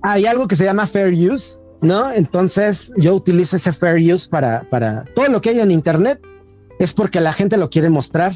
hay 0.03 0.27
algo 0.27 0.47
que 0.47 0.57
se 0.57 0.65
llama 0.65 0.87
fair 0.87 1.15
use, 1.15 1.59
¿no? 1.83 2.11
Entonces 2.11 2.93
yo 2.97 3.15
utilizo 3.15 3.57
ese 3.57 3.73
fair 3.73 4.13
use 4.13 4.29
para, 4.29 4.69
para 4.71 5.05
todo 5.15 5.27
lo 5.29 5.41
que 5.41 5.51
hay 5.51 5.61
en 5.61 5.71
Internet, 5.71 6.21
es 6.79 6.93
porque 6.93 7.21
la 7.21 7.33
gente 7.33 7.57
lo 7.57 7.69
quiere 7.69 7.91
mostrar 7.91 8.33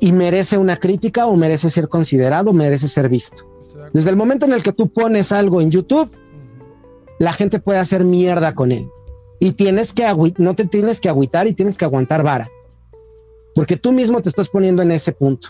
y 0.00 0.12
merece 0.12 0.58
una 0.58 0.76
crítica 0.76 1.26
o 1.26 1.36
merece 1.36 1.70
ser 1.70 1.88
considerado, 1.88 2.52
merece 2.52 2.88
ser 2.88 3.08
visto. 3.08 3.50
Desde 3.92 4.10
el 4.10 4.16
momento 4.16 4.44
en 4.44 4.52
el 4.52 4.62
que 4.62 4.72
tú 4.72 4.92
pones 4.92 5.32
algo 5.32 5.60
en 5.60 5.70
YouTube, 5.70 6.14
la 7.18 7.32
gente 7.32 7.58
puede 7.58 7.78
hacer 7.78 8.04
mierda 8.04 8.54
con 8.54 8.70
él. 8.70 8.88
Y 9.40 9.52
tienes 9.52 9.92
que 9.92 10.04
no 10.36 10.54
te 10.54 10.66
tienes 10.66 11.00
que 11.00 11.08
agüitar 11.08 11.46
y 11.46 11.54
tienes 11.54 11.78
que 11.78 11.84
aguantar 11.84 12.22
vara 12.22 12.50
porque 13.58 13.76
tú 13.76 13.90
mismo 13.90 14.22
te 14.22 14.28
estás 14.28 14.48
poniendo 14.48 14.82
en 14.82 14.92
ese 14.92 15.10
punto. 15.10 15.48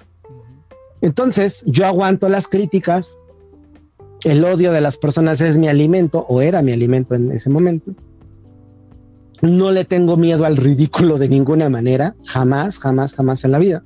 Entonces, 1.03 1.63
yo 1.67 1.85
aguanto 1.85 2.31
las 2.31 2.49
críticas, 2.49 3.21
el 4.25 4.45
odio 4.45 4.73
de 4.73 4.81
las 4.81 4.97
personas 4.97 5.41
es 5.41 5.59
mi 5.59 5.69
alimento 5.69 6.27
o 6.29 6.41
era 6.41 6.63
mi 6.63 6.73
alimento 6.73 7.15
en 7.15 7.33
ese 7.33 7.51
momento. 7.51 7.93
No 9.41 9.71
le 9.71 9.85
tengo 9.85 10.17
miedo 10.17 10.45
al 10.45 10.57
ridículo 10.57 11.19
de 11.19 11.29
ninguna 11.29 11.69
manera, 11.69 12.17
jamás, 12.25 12.79
jamás, 12.79 13.15
jamás 13.15 13.45
en 13.45 13.53
la 13.53 13.59
vida. 13.59 13.85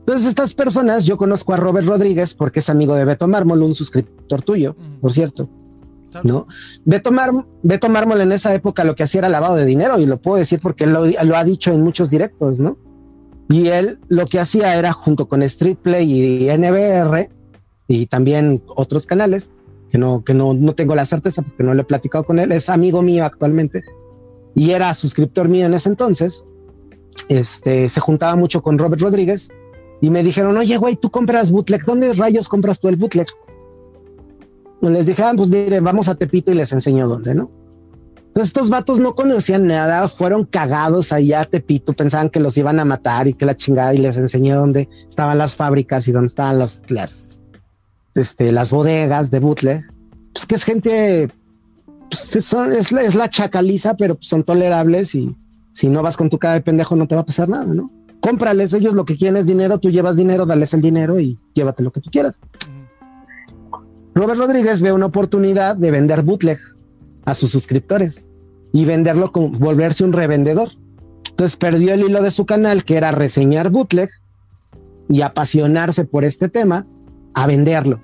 Entonces, 0.00 0.26
estas 0.26 0.54
personas, 0.54 1.04
yo 1.04 1.16
conozco 1.16 1.52
a 1.52 1.56
Robert 1.56 1.86
Rodríguez 1.86 2.34
porque 2.34 2.60
es 2.60 2.70
amigo 2.70 2.94
de 2.94 3.04
Beto 3.04 3.26
Mármol, 3.26 3.62
un 3.62 3.74
suscriptor 3.74 4.42
tuyo, 4.42 4.76
por 5.00 5.12
cierto. 5.12 5.48
¿No? 6.22 6.46
Beto, 6.84 7.10
Beto 7.62 7.88
Mármol 7.88 8.20
en 8.20 8.30
esa 8.30 8.54
época 8.54 8.84
lo 8.84 8.94
que 8.94 9.02
hacía 9.02 9.20
era 9.20 9.28
lavado 9.28 9.56
de 9.56 9.64
dinero 9.64 9.98
y 9.98 10.06
lo 10.06 10.22
puedo 10.22 10.36
decir 10.36 10.60
porque 10.62 10.86
lo, 10.86 11.06
lo 11.06 11.36
ha 11.36 11.42
dicho 11.42 11.72
en 11.72 11.82
muchos 11.82 12.10
directos, 12.10 12.60
¿no? 12.60 12.78
Y 13.48 13.66
él 13.66 13.98
lo 14.08 14.26
que 14.26 14.38
hacía 14.38 14.78
era 14.78 14.92
junto 14.92 15.26
con 15.26 15.42
Street 15.42 15.76
Play 15.82 16.46
y 16.46 16.56
NBR 16.56 17.28
y 17.88 18.06
también 18.06 18.62
otros 18.68 19.06
canales 19.06 19.52
que 19.94 19.98
no, 19.98 20.24
que 20.24 20.34
no, 20.34 20.54
no 20.54 20.74
tengo 20.74 20.96
la 20.96 21.06
certeza 21.06 21.40
porque 21.42 21.62
no 21.62 21.72
lo 21.72 21.82
he 21.82 21.84
platicado 21.84 22.24
con 22.24 22.40
él, 22.40 22.50
es 22.50 22.68
amigo 22.68 23.00
mío 23.00 23.24
actualmente 23.24 23.84
y 24.52 24.72
era 24.72 24.92
suscriptor 24.92 25.48
mío 25.48 25.66
en 25.66 25.74
ese 25.74 25.88
entonces. 25.88 26.44
Este 27.28 27.88
se 27.88 28.00
juntaba 28.00 28.34
mucho 28.34 28.60
con 28.60 28.76
Robert 28.76 29.00
Rodríguez 29.00 29.50
y 30.00 30.10
me 30.10 30.24
dijeron, 30.24 30.56
oye, 30.56 30.78
güey, 30.78 30.96
tú 30.96 31.12
compras 31.12 31.52
bootleg, 31.52 31.84
¿dónde 31.84 32.12
rayos 32.12 32.48
compras 32.48 32.80
tú 32.80 32.88
el 32.88 32.96
bootleg? 32.96 33.28
les 34.80 35.06
dije, 35.06 35.22
ah, 35.22 35.32
pues 35.36 35.48
mire, 35.48 35.78
vamos 35.78 36.08
a 36.08 36.16
Tepito 36.16 36.50
y 36.50 36.56
les 36.56 36.72
enseño 36.72 37.06
dónde, 37.06 37.36
¿no? 37.36 37.52
Entonces 38.16 38.48
estos 38.48 38.70
vatos 38.70 38.98
no 38.98 39.14
conocían 39.14 39.68
nada, 39.68 40.08
fueron 40.08 40.44
cagados 40.44 41.12
allá 41.12 41.42
a 41.42 41.44
Tepito, 41.44 41.92
pensaban 41.92 42.30
que 42.30 42.40
los 42.40 42.56
iban 42.56 42.80
a 42.80 42.84
matar 42.84 43.28
y 43.28 43.34
que 43.34 43.46
la 43.46 43.54
chingada 43.54 43.94
y 43.94 43.98
les 43.98 44.16
enseñé 44.16 44.54
dónde 44.54 44.88
estaban 45.06 45.38
las 45.38 45.54
fábricas 45.54 46.08
y 46.08 46.12
dónde 46.12 46.26
estaban 46.26 46.58
las, 46.58 46.82
las, 46.88 47.43
este, 48.14 48.52
las 48.52 48.70
bodegas 48.70 49.30
de 49.30 49.40
bootleg. 49.40 49.82
Pues 50.32 50.46
que 50.46 50.54
es 50.54 50.64
gente, 50.64 51.30
pues 52.10 52.36
es, 52.36 52.92
la, 52.92 53.02
es 53.02 53.14
la 53.14 53.28
chacaliza, 53.28 53.96
pero 53.96 54.16
pues 54.16 54.28
son 54.28 54.44
tolerables 54.44 55.14
y 55.14 55.36
si 55.72 55.88
no 55.88 56.02
vas 56.02 56.16
con 56.16 56.30
tu 56.30 56.38
cara 56.38 56.54
de 56.54 56.60
pendejo 56.60 56.96
no 56.96 57.06
te 57.06 57.14
va 57.14 57.22
a 57.22 57.26
pasar 57.26 57.48
nada, 57.48 57.66
¿no? 57.66 57.90
Cómprales, 58.20 58.72
ellos 58.72 58.94
lo 58.94 59.04
que 59.04 59.16
quieren 59.16 59.36
es 59.36 59.46
dinero, 59.46 59.78
tú 59.78 59.90
llevas 59.90 60.16
dinero, 60.16 60.46
dales 60.46 60.72
el 60.72 60.80
dinero 60.80 61.20
y 61.20 61.38
llévate 61.52 61.82
lo 61.82 61.92
que 61.92 62.00
tú 62.00 62.10
quieras. 62.10 62.40
Robert 64.14 64.38
Rodríguez 64.38 64.80
ve 64.80 64.92
una 64.92 65.06
oportunidad 65.06 65.76
de 65.76 65.90
vender 65.90 66.22
bootleg 66.22 66.58
a 67.24 67.34
sus 67.34 67.50
suscriptores 67.50 68.26
y 68.72 68.84
venderlo 68.84 69.32
como 69.32 69.50
volverse 69.50 70.04
un 70.04 70.12
revendedor. 70.12 70.70
Entonces 71.28 71.56
perdió 71.56 71.94
el 71.94 72.02
hilo 72.02 72.22
de 72.22 72.30
su 72.30 72.46
canal, 72.46 72.84
que 72.84 72.96
era 72.96 73.10
reseñar 73.10 73.70
bootleg 73.70 74.08
y 75.08 75.22
apasionarse 75.22 76.04
por 76.04 76.24
este 76.24 76.48
tema, 76.48 76.86
a 77.34 77.46
venderlo 77.46 78.00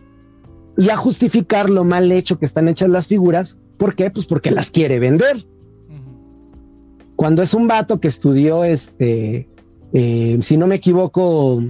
y 0.76 0.90
a 0.90 0.96
justificar 0.96 1.70
lo 1.70 1.84
mal 1.84 2.10
hecho 2.10 2.38
que 2.38 2.44
están 2.44 2.68
hechas 2.68 2.88
las 2.88 3.06
figuras. 3.06 3.58
¿Por 3.76 3.94
qué? 3.94 4.10
Pues 4.10 4.26
porque 4.26 4.50
las 4.50 4.70
quiere 4.70 4.98
vender. 4.98 5.36
Cuando 7.16 7.42
es 7.42 7.52
un 7.54 7.68
vato 7.68 8.00
que 8.00 8.08
estudió 8.08 8.64
este, 8.64 9.46
eh, 9.92 10.38
si 10.40 10.56
no 10.56 10.66
me 10.66 10.76
equivoco, 10.76 11.62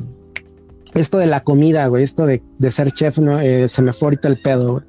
esto 0.95 1.19
de 1.19 1.27
la 1.27 1.43
comida, 1.43 1.87
güey, 1.89 2.05
esto 2.05 2.27
de, 2.27 2.43
ser 2.71 2.93
chef, 2.93 3.19
no, 3.19 3.41
eh, 3.41 3.67
se 3.69 3.83
me 3.83 3.93
fue 3.93 4.07
ahorita 4.07 4.29
el 4.29 4.41
pedo, 4.41 4.73
güey. 4.75 4.85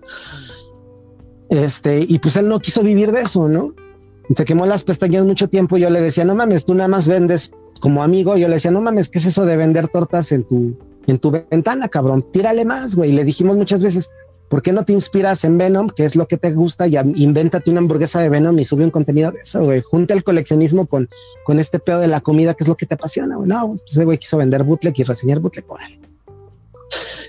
Este, 1.50 2.06
y 2.08 2.19
pues 2.19 2.35
él 2.38 2.48
no 2.48 2.59
quiso 2.59 2.82
vivir 2.82 3.11
de 3.11 3.22
eso, 3.22 3.48
¿no? 3.48 3.74
Se 4.35 4.45
quemó 4.45 4.66
las 4.66 4.83
pestañas 4.83 5.25
mucho 5.25 5.50
tiempo. 5.50 5.77
Yo 5.77 5.90
le 5.90 6.00
decía, 6.00 6.24
no 6.24 6.35
mames, 6.35 6.66
tú 6.66 6.74
nada 6.74 6.88
más 6.88 7.08
vendes 7.08 7.51
como 7.82 8.03
amigo. 8.03 8.38
Yo 8.38 8.48
le 8.48 8.53
decía, 8.53 8.72
no 8.72 8.82
mames, 8.82 9.09
¿qué 9.09 9.17
es 9.17 9.25
eso 9.25 9.45
de 9.45 9.58
vender 9.58 9.90
tortas 9.90 10.32
en 10.32 10.45
tu, 10.45 10.77
en 11.07 11.17
tu 11.19 11.31
ventana, 11.31 11.88
cabrón? 11.88 12.25
Tírale 12.31 12.65
más, 12.65 12.95
güey. 12.95 13.11
Le 13.11 13.23
dijimos 13.23 13.57
muchas 13.57 13.83
veces, 13.83 14.09
¿por 14.49 14.61
qué 14.61 14.71
no 14.71 14.85
te 14.85 14.93
inspiras 14.93 15.43
en 15.43 15.57
Venom, 15.57 15.89
que 15.89 16.05
es 16.05 16.15
lo 16.15 16.27
que 16.27 16.38
te 16.38 16.51
gusta? 16.53 16.88
Y 16.88 16.97
invéntate 16.97 17.71
una 17.71 17.80
hamburguesa 17.80 18.21
de 18.21 18.30
Venom 18.30 18.57
y 18.59 18.65
sube 18.65 18.83
un 18.83 18.91
contenido 18.91 19.31
de 19.31 19.39
eso, 19.39 19.63
güey. 19.63 19.81
Junta 19.81 20.13
el 20.13 20.23
coleccionismo 20.23 20.85
con, 20.85 21.09
con 21.45 21.59
este 21.59 21.80
pedo 21.80 21.99
de 21.99 22.07
la 22.07 22.21
comida, 22.21 22.53
que 22.53 22.63
es 22.63 22.67
lo 22.67 22.75
que 22.75 22.85
te 22.85 22.95
apasiona, 22.95 23.35
güey. 23.38 23.47
No, 23.47 23.69
pues 23.69 23.83
ese 23.88 24.05
güey 24.05 24.17
quiso 24.17 24.38
vender 24.38 24.63
bootleg 24.63 24.93
y 24.97 25.03
reseñar 25.03 25.39
bootleg, 25.39 25.65
él. 25.88 25.99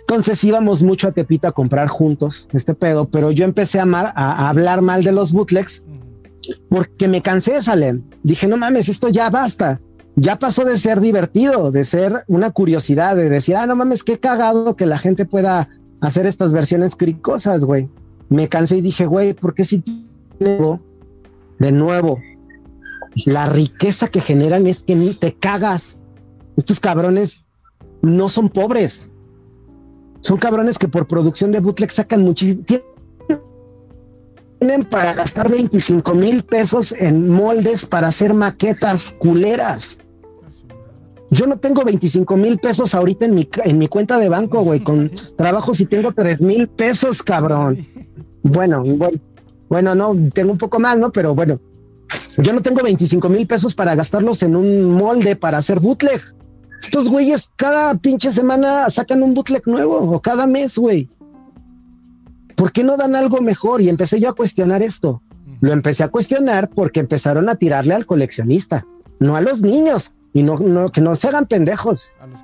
Entonces 0.01 0.43
íbamos 0.45 0.83
mucho 0.83 1.09
a 1.09 1.13
Tepito 1.13 1.49
a 1.49 1.53
comprar 1.53 1.89
juntos 1.89 2.49
este 2.53 2.75
pedo, 2.75 3.09
pero 3.09 3.31
yo 3.31 3.45
empecé 3.45 3.79
a, 3.79 3.83
amar, 3.83 4.13
a, 4.15 4.49
hablar 4.49 4.83
mal 4.83 5.05
de 5.05 5.13
los 5.13 5.33
bootlegs 5.33 5.85
porque 6.69 7.09
me 7.09 7.23
cansé 7.23 7.55
de 7.55 7.63
Salem. 7.63 8.03
Dije, 8.23 8.47
no 8.47 8.57
mames, 8.57 8.89
esto 8.89 9.09
ya 9.09 9.31
basta. 9.31 9.81
Ya 10.17 10.39
pasó 10.39 10.65
de 10.65 10.77
ser 10.77 11.01
divertido, 11.01 11.71
de 11.71 11.85
ser 11.85 12.25
una 12.29 12.51
curiosidad, 12.51 13.17
de 13.17 13.29
decir, 13.29 13.57
ah, 13.57 13.67
no 13.67 13.77
mames, 13.77 14.05
qué 14.05 14.19
cagado 14.19 14.77
que 14.77 14.87
la 14.87 14.99
gente 14.99 15.25
pueda 15.25 15.69
hacer 16.01 16.27
estas 16.27 16.53
versiones 16.53 16.97
cricosas, 16.97 17.65
güey. 17.65 17.89
Me 18.29 18.49
cansé 18.49 18.79
y 18.79 18.81
dije, 18.83 19.07
güey, 19.07 19.33
¿por 19.33 19.55
qué 19.55 19.65
si 19.65 19.83
de 20.39 21.73
nuevo? 21.73 22.21
La 23.25 23.47
riqueza 23.47 24.09
que 24.09 24.21
generan 24.21 24.67
es 24.67 24.83
que 24.83 24.95
ni 24.97 25.15
te 25.15 25.35
cagas. 25.35 26.07
Estos 26.57 26.81
cabrones 26.81 27.47
no 28.03 28.29
son 28.29 28.49
pobres. 28.49 29.13
Son 30.21 30.39
cabrones 30.39 30.79
que 30.79 30.89
por 30.89 31.07
producción 31.07 31.53
de 31.53 31.61
bootleg 31.61 31.91
sacan 31.91 32.23
muchísimo. 32.23 32.63
Tienen 34.59 34.85
para 34.85 35.15
gastar 35.15 35.51
25 35.51 36.15
mil 36.15 36.45
pesos 36.45 36.93
en 36.93 37.29
moldes 37.29 37.85
para 37.87 38.09
hacer 38.09 38.33
maquetas 38.35 39.11
culeras. 39.19 39.99
Yo 41.33 41.47
no 41.47 41.59
tengo 41.59 41.83
25 41.83 42.37
mil 42.37 42.59
pesos 42.59 42.95
ahorita 42.95 43.25
en 43.25 43.35
mi, 43.35 43.49
en 43.65 43.79
mi 43.79 43.89
cuenta 43.89 44.19
de 44.19 44.29
banco, 44.29 44.61
güey. 44.61 44.81
Con 44.81 45.11
trabajo 45.37 45.73
si 45.73 45.87
tengo 45.87 46.13
3 46.13 46.43
mil 46.43 46.69
pesos, 46.69 47.23
cabrón. 47.23 47.87
Bueno, 48.43 48.85
bueno, 48.85 49.19
bueno, 49.71 49.95
no, 49.95 50.15
tengo 50.35 50.53
un 50.53 50.59
poco 50.59 50.79
más, 50.79 50.99
¿no? 50.99 51.11
Pero 51.11 51.35
bueno, 51.35 51.59
yo 52.37 52.53
no 52.53 52.61
tengo 52.61 52.83
25 52.83 53.31
mil 53.31 53.47
pesos 53.47 53.75
para 53.75 53.95
gastarlos 53.95 54.43
en 54.43 54.55
un 54.55 54.91
molde 54.91 55.35
para 55.35 55.57
hacer 55.57 55.81
bootleg. 55.81 56.21
Estos 56.83 57.09
güeyes 57.09 57.51
cada 57.57 57.95
pinche 57.95 58.31
semana 58.31 58.91
sacan 58.91 59.23
un 59.23 59.33
bootleg 59.33 59.67
nuevo 59.67 60.01
o 60.01 60.21
cada 60.21 60.47
mes, 60.47 60.77
güey. 60.77 61.09
¿Por 62.57 62.73
qué 62.73 62.85
no 62.85 62.99
dan 62.99 63.17
algo 63.17 63.41
mejor? 63.41 63.81
Y 63.81 63.89
empecé 63.89 64.21
yo 64.21 64.29
a 64.29 64.35
cuestionar 64.35 64.83
esto. 64.83 65.23
Lo 65.63 65.73
empecé 65.73 66.05
a 66.05 66.09
cuestionar 66.09 66.69
porque 66.69 67.01
empezaron 67.01 67.49
a 67.49 67.55
tirarle 67.55 67.95
al 67.95 68.05
coleccionista, 68.05 68.85
no 69.19 69.35
a 69.35 69.41
los 69.41 69.63
niños 69.63 70.13
y 70.33 70.43
no, 70.43 70.91
que 70.91 71.01
no 71.01 71.15
se 71.15 71.29
hagan 71.29 71.47
pendejos. 71.47 72.13
A 72.21 72.27
los 72.27 72.41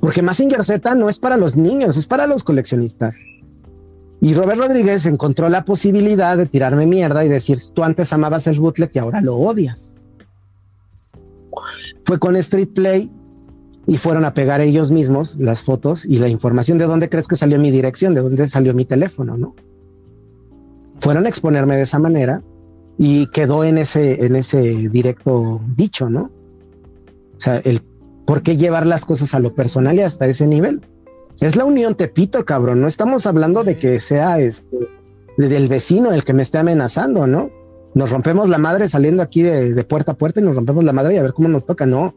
porque 0.00 0.22
Massinger 0.22 0.64
Z 0.64 0.94
no 0.94 1.08
es 1.08 1.18
para 1.18 1.36
los 1.36 1.56
niños, 1.56 1.96
es 1.96 2.06
para 2.06 2.26
los 2.26 2.42
coleccionistas. 2.42 3.20
Y 4.20 4.34
Robert 4.34 4.60
Rodríguez 4.60 5.06
encontró 5.06 5.48
la 5.48 5.64
posibilidad 5.64 6.36
de 6.36 6.46
tirarme 6.46 6.86
mierda 6.86 7.24
y 7.24 7.28
decir, 7.28 7.58
tú 7.74 7.82
antes 7.84 8.12
amabas 8.12 8.46
el 8.46 8.60
bootleg 8.60 8.90
y 8.92 8.98
ahora 8.98 9.20
lo 9.22 9.36
odias. 9.36 9.96
Fue 12.04 12.18
con 12.18 12.36
Street 12.36 12.70
Play 12.74 13.10
y 13.86 13.96
fueron 13.96 14.24
a 14.24 14.34
pegar 14.34 14.60
ellos 14.60 14.90
mismos 14.90 15.36
las 15.38 15.62
fotos 15.62 16.04
y 16.04 16.18
la 16.18 16.28
información 16.28 16.76
de 16.76 16.84
dónde 16.84 17.08
crees 17.08 17.28
que 17.28 17.36
salió 17.36 17.58
mi 17.58 17.70
dirección, 17.70 18.14
de 18.14 18.20
dónde 18.20 18.48
salió 18.48 18.74
mi 18.74 18.84
teléfono, 18.84 19.38
¿no? 19.38 19.54
Fueron 20.98 21.24
a 21.24 21.28
exponerme 21.30 21.76
de 21.76 21.82
esa 21.82 21.98
manera 21.98 22.42
y 22.98 23.26
quedó 23.28 23.64
en 23.64 23.78
ese, 23.78 24.26
en 24.26 24.36
ese 24.36 24.60
directo 24.90 25.62
dicho, 25.76 26.10
¿no? 26.10 26.30
O 27.40 27.42
sea, 27.42 27.56
el 27.64 27.80
por 28.26 28.42
qué 28.42 28.58
llevar 28.58 28.86
las 28.86 29.06
cosas 29.06 29.32
a 29.32 29.40
lo 29.40 29.54
personal 29.54 29.96
y 29.96 30.02
hasta 30.02 30.26
ese 30.26 30.46
nivel. 30.46 30.86
Es 31.40 31.56
la 31.56 31.64
unión 31.64 31.94
Tepito, 31.94 32.44
cabrón. 32.44 32.82
No 32.82 32.86
estamos 32.86 33.24
hablando 33.24 33.64
de 33.64 33.78
que 33.78 33.98
sea 33.98 34.38
este, 34.38 34.76
del 35.38 35.68
vecino 35.68 36.12
el 36.12 36.22
que 36.22 36.34
me 36.34 36.42
esté 36.42 36.58
amenazando, 36.58 37.26
¿no? 37.26 37.50
Nos 37.94 38.10
rompemos 38.10 38.50
la 38.50 38.58
madre 38.58 38.90
saliendo 38.90 39.22
aquí 39.22 39.40
de, 39.40 39.72
de 39.72 39.84
puerta 39.84 40.12
a 40.12 40.16
puerta 40.16 40.40
y 40.40 40.42
nos 40.42 40.54
rompemos 40.54 40.84
la 40.84 40.92
madre 40.92 41.14
y 41.14 41.16
a 41.16 41.22
ver 41.22 41.32
cómo 41.32 41.48
nos 41.48 41.64
toca. 41.64 41.86
No, 41.86 42.14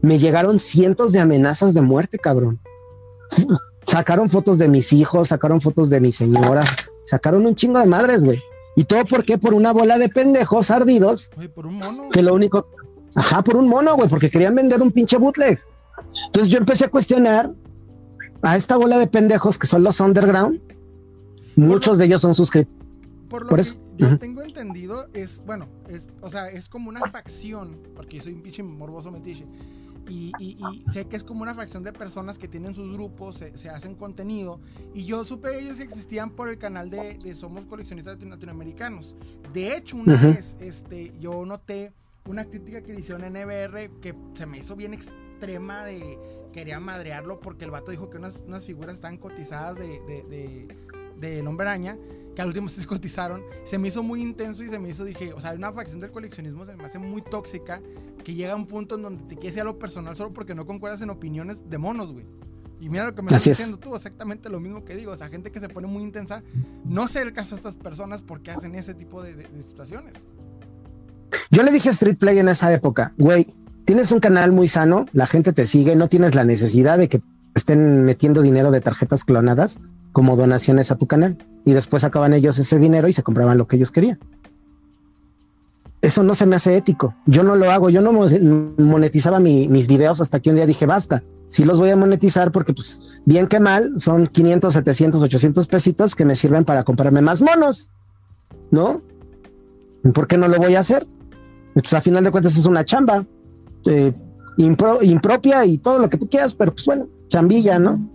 me 0.00 0.18
llegaron 0.18 0.58
cientos 0.58 1.12
de 1.12 1.20
amenazas 1.20 1.74
de 1.74 1.82
muerte, 1.82 2.18
cabrón. 2.18 2.58
Sacaron 3.84 4.28
fotos 4.28 4.58
de 4.58 4.68
mis 4.68 4.92
hijos, 4.92 5.28
sacaron 5.28 5.60
fotos 5.60 5.90
de 5.90 6.00
mi 6.00 6.10
señora, 6.10 6.64
sacaron 7.04 7.44
un 7.44 7.54
chingo 7.54 7.78
de 7.80 7.86
madres, 7.86 8.24
güey. 8.24 8.40
¿Y 8.76 8.84
todo 8.84 9.04
por 9.04 9.24
qué? 9.24 9.38
Por 9.38 9.54
una 9.54 9.72
bola 9.72 9.98
de 9.98 10.08
pendejos 10.08 10.70
ardidos. 10.70 11.30
por 11.54 11.66
un 11.66 11.76
mono. 11.76 12.08
Que 12.10 12.22
lo 12.22 12.34
único. 12.34 12.66
Ajá, 13.14 13.42
por 13.42 13.56
un 13.56 13.68
mono, 13.68 13.94
güey, 13.96 14.08
porque 14.08 14.30
querían 14.30 14.54
vender 14.54 14.80
un 14.82 14.90
pinche 14.90 15.16
bootleg. 15.16 15.60
Entonces 16.26 16.50
yo 16.50 16.58
empecé 16.58 16.86
a 16.86 16.88
cuestionar 16.88 17.52
a 18.42 18.56
esta 18.56 18.76
bola 18.76 18.98
de 18.98 19.06
pendejos 19.06 19.58
que 19.58 19.66
son 19.66 19.82
los 19.82 20.00
underground. 20.00 20.60
Muchos 21.56 21.98
de 21.98 22.06
ellos 22.06 22.20
son 22.20 22.34
suscritos. 22.34 22.72
Por 23.28 23.50
lo 23.50 23.56
que 23.56 23.62
yo 23.96 24.18
tengo 24.18 24.42
entendido, 24.42 25.08
es, 25.12 25.42
bueno, 25.44 25.68
es, 25.88 26.08
o 26.20 26.28
sea, 26.28 26.48
es 26.48 26.68
como 26.68 26.88
una 26.88 27.00
facción, 27.10 27.78
porque 27.94 28.18
yo 28.18 28.24
soy 28.24 28.32
un 28.32 28.42
pinche 28.42 28.62
morboso 28.62 29.10
metiche 29.10 29.46
y, 30.08 30.32
sé 30.92 31.06
que 31.06 31.16
es 31.16 31.24
como 31.24 31.42
una 31.42 31.54
facción 31.54 31.82
de 31.82 31.92
personas 31.92 32.38
que 32.38 32.48
tienen 32.48 32.74
sus 32.74 32.92
grupos, 32.92 33.42
se, 33.54 33.68
hacen 33.70 33.94
contenido. 33.94 34.60
Y 34.94 35.04
yo 35.04 35.24
supe 35.24 35.58
ellos 35.58 35.78
existían 35.80 36.30
por 36.30 36.48
el 36.48 36.58
canal 36.58 36.90
de, 36.90 37.34
Somos 37.34 37.64
Coleccionistas 37.66 38.22
Latinoamericanos. 38.22 39.14
De 39.52 39.76
hecho, 39.76 39.96
una 39.96 40.16
vez 40.16 40.56
este, 40.60 41.14
yo 41.18 41.44
noté 41.46 41.92
una 42.26 42.44
crítica 42.44 42.82
que 42.82 42.92
le 42.92 43.00
hicieron 43.00 43.24
en 43.24 43.32
NBR 43.32 44.00
que 44.00 44.14
se 44.34 44.46
me 44.46 44.58
hizo 44.58 44.76
bien 44.76 44.94
extrema 44.94 45.84
de 45.84 46.18
quería 46.52 46.78
madrearlo 46.80 47.40
porque 47.40 47.64
el 47.64 47.70
vato 47.70 47.90
dijo 47.90 48.10
que 48.10 48.18
unas, 48.18 48.38
unas 48.46 48.64
figuras 48.64 48.94
estaban 48.96 49.16
cotizadas 49.16 49.78
de, 49.78 50.00
de, 50.06 50.22
de, 50.28 50.76
de 51.18 51.46
Hombre 51.46 51.68
Araña 51.68 51.98
que 52.34 52.42
al 52.42 52.48
último 52.48 52.68
se 52.68 52.86
cotizaron, 52.86 53.42
se 53.64 53.78
me 53.78 53.88
hizo 53.88 54.02
muy 54.02 54.20
intenso 54.20 54.62
y 54.62 54.68
se 54.68 54.78
me 54.78 54.88
hizo, 54.88 55.04
dije, 55.04 55.32
o 55.32 55.40
sea, 55.40 55.52
una 55.52 55.72
facción 55.72 56.00
del 56.00 56.10
coleccionismo 56.10 56.64
se 56.64 56.76
me 56.76 56.84
hace 56.84 56.98
muy 56.98 57.22
tóxica 57.22 57.82
que 58.24 58.34
llega 58.34 58.52
a 58.52 58.56
un 58.56 58.66
punto 58.66 58.94
en 58.94 59.02
donde 59.02 59.24
te 59.24 59.36
quieres 59.36 59.56
ir 59.56 59.62
a 59.62 59.64
lo 59.64 59.78
personal 59.78 60.14
solo 60.16 60.32
porque 60.32 60.54
no 60.54 60.66
concuerdas 60.66 61.00
en 61.02 61.10
opiniones 61.10 61.68
de 61.68 61.78
monos, 61.78 62.12
güey. 62.12 62.24
Y 62.80 62.88
mira 62.88 63.04
lo 63.04 63.14
que 63.14 63.22
me 63.22 63.26
estás 63.26 63.44
diciendo 63.44 63.78
tú, 63.78 63.94
exactamente 63.94 64.48
lo 64.48 64.58
mismo 64.58 64.84
que 64.84 64.96
digo, 64.96 65.12
o 65.12 65.16
sea, 65.16 65.28
gente 65.28 65.52
que 65.52 65.60
se 65.60 65.68
pone 65.68 65.86
muy 65.86 66.02
intensa, 66.02 66.42
no 66.84 67.06
sé 67.06 67.22
el 67.22 67.32
caso 67.32 67.50
de 67.50 67.56
estas 67.56 67.76
personas 67.76 68.22
porque 68.22 68.50
hacen 68.50 68.74
ese 68.74 68.92
tipo 68.94 69.22
de, 69.22 69.34
de 69.36 69.62
situaciones. 69.62 70.14
Yo 71.50 71.62
le 71.62 71.70
dije 71.70 71.88
a 71.88 71.92
Street 71.92 72.18
Play 72.18 72.38
en 72.38 72.48
esa 72.48 72.72
época, 72.72 73.12
güey, 73.18 73.52
tienes 73.84 74.12
un 74.12 74.20
canal 74.20 74.52
muy 74.52 74.68
sano, 74.68 75.06
la 75.12 75.26
gente 75.26 75.52
te 75.52 75.66
sigue, 75.66 75.96
no 75.96 76.08
tienes 76.08 76.34
la 76.34 76.44
necesidad 76.44 76.98
de 76.98 77.08
que 77.08 77.20
estén 77.54 78.04
metiendo 78.04 78.42
dinero 78.42 78.70
de 78.70 78.80
tarjetas 78.80 79.24
clonadas 79.24 79.78
como 80.12 80.36
donaciones 80.36 80.90
a 80.90 80.96
tu 80.96 81.06
canal 81.06 81.38
y 81.64 81.72
después 81.72 82.02
sacaban 82.02 82.32
ellos 82.32 82.58
ese 82.58 82.78
dinero 82.78 83.08
y 83.08 83.12
se 83.12 83.22
compraban 83.22 83.58
lo 83.58 83.66
que 83.66 83.76
ellos 83.76 83.90
querían. 83.90 84.18
Eso 86.02 86.24
no 86.24 86.34
se 86.34 86.46
me 86.46 86.56
hace 86.56 86.76
ético. 86.76 87.14
Yo 87.26 87.44
no 87.44 87.54
lo 87.54 87.70
hago. 87.70 87.88
Yo 87.88 88.02
no 88.02 88.12
monetizaba 88.12 89.38
mis 89.38 89.86
videos 89.86 90.20
hasta 90.20 90.40
que 90.40 90.50
un 90.50 90.56
día 90.56 90.66
dije 90.66 90.84
basta. 90.84 91.22
sí 91.48 91.64
los 91.64 91.78
voy 91.78 91.90
a 91.90 91.96
monetizar 91.96 92.50
porque 92.50 92.74
pues 92.74 93.22
bien 93.24 93.46
que 93.46 93.60
mal 93.60 94.00
son 94.00 94.26
500, 94.26 94.74
700, 94.74 95.22
800 95.22 95.66
pesitos 95.68 96.16
que 96.16 96.24
me 96.24 96.34
sirven 96.34 96.64
para 96.64 96.82
comprarme 96.82 97.22
más 97.22 97.40
monos, 97.40 97.92
¿no? 98.72 99.00
¿Por 100.12 100.26
qué 100.26 100.36
no 100.36 100.48
lo 100.48 100.58
voy 100.58 100.74
a 100.74 100.80
hacer? 100.80 101.06
Pues 101.74 101.92
a 101.94 102.00
final 102.00 102.24
de 102.24 102.30
cuentas 102.30 102.56
es 102.56 102.66
una 102.66 102.84
chamba 102.84 103.24
eh, 103.86 104.12
impropia 104.58 105.64
y 105.64 105.78
todo 105.78 105.98
lo 105.98 106.10
que 106.10 106.18
tú 106.18 106.28
quieras, 106.28 106.54
pero 106.54 106.72
pues 106.72 106.84
bueno, 106.86 107.08
chambilla, 107.28 107.78
¿no? 107.78 108.08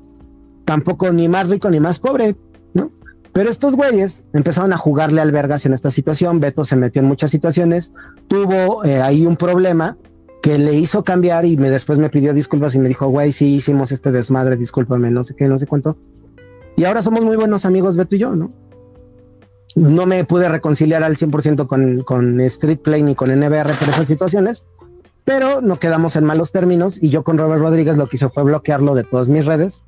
Tampoco 0.65 1.11
ni 1.11 1.27
más 1.27 1.49
rico 1.49 1.69
ni 1.69 1.79
más 1.79 1.99
pobre, 1.99 2.35
¿no? 2.73 2.91
Pero 3.33 3.49
estos 3.49 3.75
güeyes 3.75 4.23
empezaron 4.33 4.73
a 4.73 4.77
jugarle 4.77 5.21
albergas 5.21 5.65
en 5.65 5.73
esta 5.73 5.91
situación. 5.91 6.39
Beto 6.39 6.63
se 6.63 6.75
metió 6.75 7.01
en 7.01 7.07
muchas 7.07 7.31
situaciones, 7.31 7.93
tuvo 8.27 8.83
eh, 8.85 9.01
ahí 9.01 9.25
un 9.25 9.37
problema 9.37 9.97
que 10.41 10.57
le 10.57 10.75
hizo 10.75 11.03
cambiar 11.03 11.45
y 11.45 11.57
me 11.57 11.69
después 11.69 11.99
me 11.99 12.09
pidió 12.09 12.33
disculpas 12.33 12.75
y 12.75 12.79
me 12.79 12.87
dijo, 12.87 13.07
güey, 13.07 13.31
sí 13.31 13.55
hicimos 13.55 13.91
este 13.91 14.11
desmadre, 14.11 14.55
discúlpame, 14.55 15.09
no 15.11 15.23
sé 15.23 15.35
qué, 15.35 15.47
no 15.47 15.57
sé 15.57 15.65
cuánto. 15.65 15.97
Y 16.75 16.83
ahora 16.83 17.01
somos 17.01 17.23
muy 17.23 17.35
buenos 17.35 17.65
amigos, 17.65 17.97
Beto 17.97 18.15
y 18.15 18.19
yo, 18.19 18.35
¿no? 18.35 18.51
No 19.77 20.07
me 20.07 20.25
pude 20.25 20.49
reconciliar 20.49 21.03
al 21.03 21.17
100% 21.17 21.67
con, 21.67 22.01
con 22.01 22.39
Street 22.39 22.79
Play 22.79 23.03
ni 23.03 23.13
con 23.13 23.29
NBR 23.29 23.75
por 23.75 23.89
esas 23.89 24.07
situaciones, 24.07 24.65
pero 25.23 25.61
no 25.61 25.77
quedamos 25.77 26.15
en 26.15 26.23
malos 26.23 26.51
términos 26.51 26.97
y 26.99 27.09
yo 27.09 27.23
con 27.23 27.37
Robert 27.37 27.61
Rodríguez 27.61 27.95
lo 27.95 28.07
que 28.07 28.15
hice 28.15 28.27
fue 28.27 28.41
bloquearlo 28.41 28.95
de 28.95 29.03
todas 29.03 29.29
mis 29.29 29.45
redes. 29.45 29.83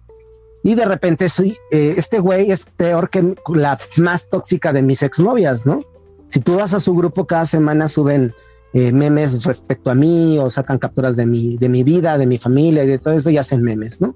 Y 0.61 0.75
de 0.75 0.85
repente 0.85 1.27
sí, 1.27 1.57
eh, 1.71 1.95
este 1.97 2.19
güey 2.19 2.51
es 2.51 2.67
peor 2.67 3.09
que 3.09 3.33
la 3.55 3.79
más 3.97 4.29
tóxica 4.29 4.73
de 4.73 4.83
mis 4.83 5.01
exnovias, 5.01 5.65
¿no? 5.65 5.81
Si 6.27 6.39
tú 6.39 6.57
vas 6.57 6.75
a 6.75 6.79
su 6.79 6.93
grupo 6.93 7.25
cada 7.25 7.47
semana 7.47 7.87
suben 7.87 8.35
eh, 8.73 8.91
memes 8.91 9.43
respecto 9.43 9.89
a 9.89 9.95
mí 9.95 10.37
o 10.37 10.51
sacan 10.51 10.77
capturas 10.77 11.15
de 11.15 11.25
mi, 11.25 11.57
de 11.57 11.67
mi 11.67 11.81
vida, 11.81 12.19
de 12.19 12.27
mi 12.27 12.37
familia 12.37 12.83
y 12.83 12.87
de 12.87 12.99
todo 12.99 13.15
eso 13.15 13.31
y 13.31 13.39
hacen 13.39 13.63
memes, 13.63 14.01
¿no? 14.01 14.13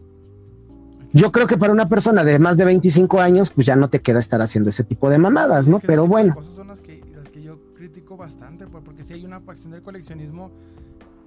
Yo 1.14 1.32
creo 1.32 1.48
que 1.48 1.58
para 1.58 1.72
una 1.72 1.88
persona 1.88 2.24
de 2.24 2.40
más 2.40 2.58
de 2.58 2.66
25 2.66 3.22
años, 3.22 3.52
pues 3.52 3.68
ya 3.68 3.76
no 3.76 3.90
te 3.90 4.02
queda 4.02 4.20
estar 4.20 4.42
haciendo 4.42 4.70
ese 4.70 4.84
tipo 4.84 5.10
de 5.10 5.20
mamadas, 5.20 5.68
¿no? 5.68 5.80
Pero 5.80 6.08
bueno. 6.08 6.34
Cosas 6.34 6.56
son 6.56 6.68
las 6.68 6.82
que, 6.82 7.04
las 7.16 7.30
que 7.30 7.44
yo 7.44 7.60
critico 7.76 8.18
bastante, 8.18 8.66
pues, 8.66 8.84
porque 8.84 9.04
si 9.04 9.14
hay 9.14 9.24
una 9.24 9.40
facción 9.40 9.72
del 9.72 9.84
coleccionismo, 9.84 10.52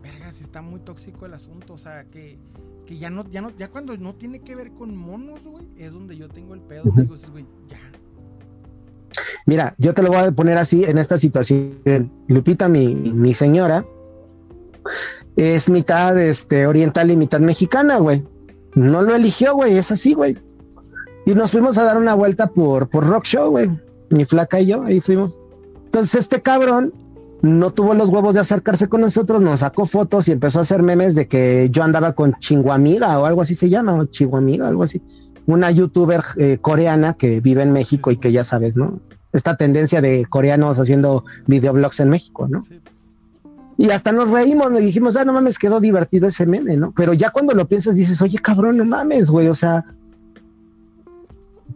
verga, 0.03 0.33
si 0.33 0.43
está 0.43 0.61
muy 0.61 0.81
tóxico 0.81 1.25
el 1.27 1.35
asunto, 1.35 1.75
o 1.75 1.79
sea, 1.79 2.05
que, 2.05 2.39
que 2.85 2.99
ya 2.99 3.11
no, 3.11 3.29
ya 3.31 3.41
no, 3.41 3.51
ya 3.57 3.69
cuando 3.69 3.97
no 3.97 4.15
tiene 4.15 4.41
que 4.41 4.57
ver 4.57 4.73
con 4.73 4.97
monos, 4.97 5.47
güey, 5.47 5.69
es 5.77 5.93
donde 5.93 6.17
yo 6.17 6.29
tengo 6.29 6.55
el 6.55 6.61
pedo, 6.61 6.85
digo, 6.97 7.15
güey, 7.31 7.47
ya, 7.69 7.79
Mira, 9.47 9.75
yo 9.79 9.95
te 9.95 10.03
lo 10.03 10.09
voy 10.09 10.19
a 10.19 10.33
poner 10.33 10.59
así 10.59 10.85
en 10.85 10.99
esta 10.99 11.17
situación. 11.17 12.11
Lupita, 12.27 12.69
mi, 12.69 12.95
mi 12.95 13.33
señora, 13.33 13.87
es 15.37 15.71
mitad 15.71 16.19
este, 16.21 16.67
oriental 16.67 17.11
y 17.11 17.17
mitad 17.17 17.41
mexicana, 17.41 17.99
güey. 17.99 18.25
No 18.77 19.03
lo 19.03 19.17
eligió, 19.17 19.55
güey, 19.55 19.77
es 19.77 19.91
así, 19.91 20.15
güey. 20.15 20.39
Y 21.27 21.35
nos 21.35 21.51
fuimos 21.51 21.77
a 21.77 21.83
dar 21.83 21.99
una 21.99 22.15
vuelta 22.15 22.47
por, 22.47 22.89
por 22.89 23.05
Rock 23.05 23.25
Show, 23.25 23.51
güey. 23.51 23.69
Mi 24.11 24.25
flaca 24.25 24.61
y 24.61 24.67
yo, 24.67 24.85
ahí 24.85 25.01
fuimos. 25.01 25.41
Entonces 25.87 26.15
este 26.15 26.41
cabrón 26.41 26.95
no 27.43 27.73
tuvo 27.73 27.95
los 27.95 28.11
huevos 28.11 28.35
de 28.35 28.41
acercarse 28.41 28.87
con 28.89 29.01
nosotros, 29.01 29.43
nos 29.43 29.61
sacó 29.61 29.87
fotos 29.87 30.29
y 30.29 30.33
empezó 30.33 30.61
a 30.61 30.63
hacer 30.63 30.85
memes 30.85 31.17
de 31.17 31.27
que 31.27 31.69
yo 31.73 31.83
andaba 31.83 32.13
con 32.13 32.35
Chinguamiga 32.39 33.19
o 33.19 33.27
algo 33.27 33.41
así 33.41 33.57
se 33.57 33.69
llama, 33.69 33.95
o 33.95 34.05
Chinguamiga, 34.05 34.69
algo 34.69 34.85
así 34.85 35.03
una 35.47 35.71
youtuber 35.71 36.21
eh, 36.37 36.59
coreana 36.61 37.15
que 37.15 37.41
vive 37.41 37.63
en 37.63 37.73
México 37.73 38.11
y 38.11 38.17
que 38.17 38.33
ya 38.33 38.45
sabes, 38.45 38.77
¿no? 38.77 39.01
Esta 39.33 39.57
tendencia 39.57 40.01
de 40.01 40.27
coreanos 40.27 40.79
haciendo 40.79 41.25
videoblogs 41.47 42.01
en 42.01 42.09
México, 42.09 42.49
¿no? 42.49 42.63
Y 43.79 43.91
hasta 43.91 44.13
nos 44.13 44.31
reímos, 44.31 44.73
le 44.73 44.81
dijimos, 44.81 45.17
ah, 45.17 45.25
no 45.25 45.33
mames, 45.33 45.59
quedó 45.59 45.81
divertido 45.81 46.29
ese 46.29 46.47
meme, 46.47 46.77
¿no? 46.77 46.93
Pero 46.93 47.13
ya 47.13 47.31
cuando 47.31 47.53
lo 47.53 47.69
piensas 47.69 47.95
dices, 47.95 48.23
oye, 48.23 48.39
cabrón, 48.39 48.79
no 48.79 48.85
mames, 48.85 49.31
güey, 49.31 49.49
o 49.49 49.55
sea, 49.55 49.85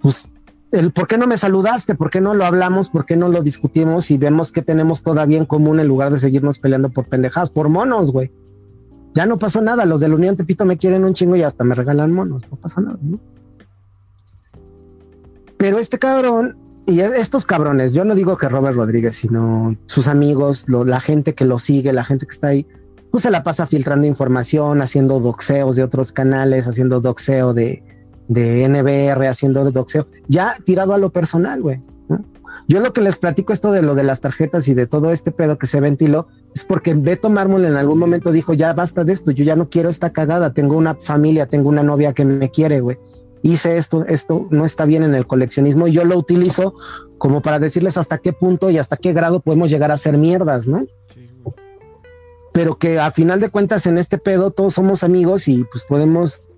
pues, 0.00 0.30
el, 0.70 0.92
¿por 0.92 1.06
qué 1.06 1.18
no 1.18 1.26
me 1.26 1.36
saludaste? 1.36 1.94
¿Por 1.94 2.10
qué 2.10 2.20
no 2.20 2.34
lo 2.34 2.44
hablamos? 2.44 2.88
¿Por 2.88 3.04
qué 3.04 3.16
no 3.16 3.28
lo 3.28 3.42
discutimos 3.42 4.10
y 4.10 4.16
vemos 4.16 4.50
que 4.52 4.62
tenemos 4.62 5.02
todavía 5.02 5.36
en 5.36 5.44
común 5.44 5.78
en 5.80 5.88
lugar 5.88 6.10
de 6.10 6.18
seguirnos 6.18 6.58
peleando 6.58 6.88
por 6.88 7.06
pendejadas, 7.06 7.50
por 7.50 7.68
monos, 7.68 8.12
güey? 8.12 8.30
Ya 9.12 9.26
no 9.26 9.38
pasó 9.38 9.60
nada, 9.60 9.84
los 9.84 10.00
de 10.00 10.08
la 10.08 10.14
Unión 10.14 10.36
Tepito 10.36 10.64
me 10.64 10.78
quieren 10.78 11.04
un 11.04 11.14
chingo 11.14 11.36
y 11.36 11.42
hasta 11.42 11.64
me 11.64 11.74
regalan 11.74 12.12
monos, 12.12 12.44
no 12.50 12.56
pasa 12.56 12.80
nada, 12.80 12.98
¿no? 13.02 13.18
Pero 15.58 15.78
este 15.78 15.98
cabrón 15.98 16.56
y 16.86 17.00
estos 17.00 17.46
cabrones, 17.46 17.92
yo 17.92 18.04
no 18.04 18.14
digo 18.14 18.36
que 18.36 18.48
Robert 18.48 18.76
Rodríguez, 18.76 19.16
sino 19.16 19.76
sus 19.86 20.08
amigos, 20.08 20.66
la 20.68 21.00
gente 21.00 21.34
que 21.34 21.44
lo 21.44 21.58
sigue, 21.58 21.92
la 21.92 22.04
gente 22.04 22.26
que 22.26 22.34
está 22.34 22.48
ahí, 22.48 22.66
pues 23.10 23.22
se 23.22 23.30
la 23.30 23.42
pasa 23.42 23.66
filtrando 23.66 24.06
información, 24.06 24.82
haciendo 24.82 25.20
doxeos 25.20 25.76
de 25.76 25.82
otros 25.82 26.12
canales, 26.12 26.66
haciendo 26.66 27.00
doxeo 27.00 27.54
de, 27.54 27.82
de 28.28 28.68
NBR, 28.68 29.26
haciendo 29.26 29.68
doxeo, 29.70 30.06
ya 30.28 30.54
tirado 30.64 30.94
a 30.94 30.98
lo 30.98 31.10
personal, 31.10 31.62
güey. 31.62 31.82
Yo 32.66 32.80
lo 32.80 32.92
que 32.92 33.00
les 33.00 33.18
platico 33.18 33.52
esto 33.52 33.70
de 33.70 33.82
lo 33.82 33.94
de 33.94 34.02
las 34.02 34.20
tarjetas 34.20 34.66
y 34.66 34.74
de 34.74 34.86
todo 34.86 35.12
este 35.12 35.30
pedo 35.30 35.58
que 35.58 35.68
se 35.68 35.80
ventiló 35.80 36.26
es 36.54 36.64
porque 36.64 36.94
Beto 36.94 37.30
Mármol 37.30 37.64
en 37.64 37.76
algún 37.76 37.98
momento 37.98 38.32
dijo, 38.32 38.54
ya 38.54 38.72
basta 38.72 39.04
de 39.04 39.12
esto, 39.12 39.30
yo 39.30 39.44
ya 39.44 39.54
no 39.54 39.68
quiero 39.70 39.88
esta 39.88 40.12
cagada, 40.12 40.52
tengo 40.52 40.76
una 40.76 40.96
familia, 40.96 41.46
tengo 41.46 41.68
una 41.68 41.84
novia 41.84 42.12
que 42.12 42.24
me 42.24 42.50
quiere, 42.50 42.80
güey 42.80 42.98
hice 43.42 43.76
esto, 43.76 44.04
esto 44.06 44.46
no 44.50 44.64
está 44.64 44.84
bien 44.84 45.02
en 45.02 45.14
el 45.14 45.26
coleccionismo 45.26 45.86
y 45.86 45.92
yo 45.92 46.04
lo 46.04 46.16
utilizo 46.16 46.74
como 47.18 47.42
para 47.42 47.58
decirles 47.58 47.96
hasta 47.96 48.18
qué 48.18 48.32
punto 48.32 48.70
y 48.70 48.78
hasta 48.78 48.96
qué 48.96 49.12
grado 49.12 49.40
podemos 49.40 49.70
llegar 49.70 49.90
a 49.90 49.96
ser 49.96 50.18
mierdas, 50.18 50.68
¿no? 50.68 50.86
Pero 52.52 52.78
que 52.78 52.98
a 52.98 53.10
final 53.10 53.40
de 53.40 53.50
cuentas 53.50 53.86
en 53.86 53.98
este 53.98 54.18
pedo 54.18 54.50
todos 54.50 54.74
somos 54.74 55.04
amigos 55.04 55.48
y 55.48 55.64
pues 55.64 55.84
podemos 55.84 56.50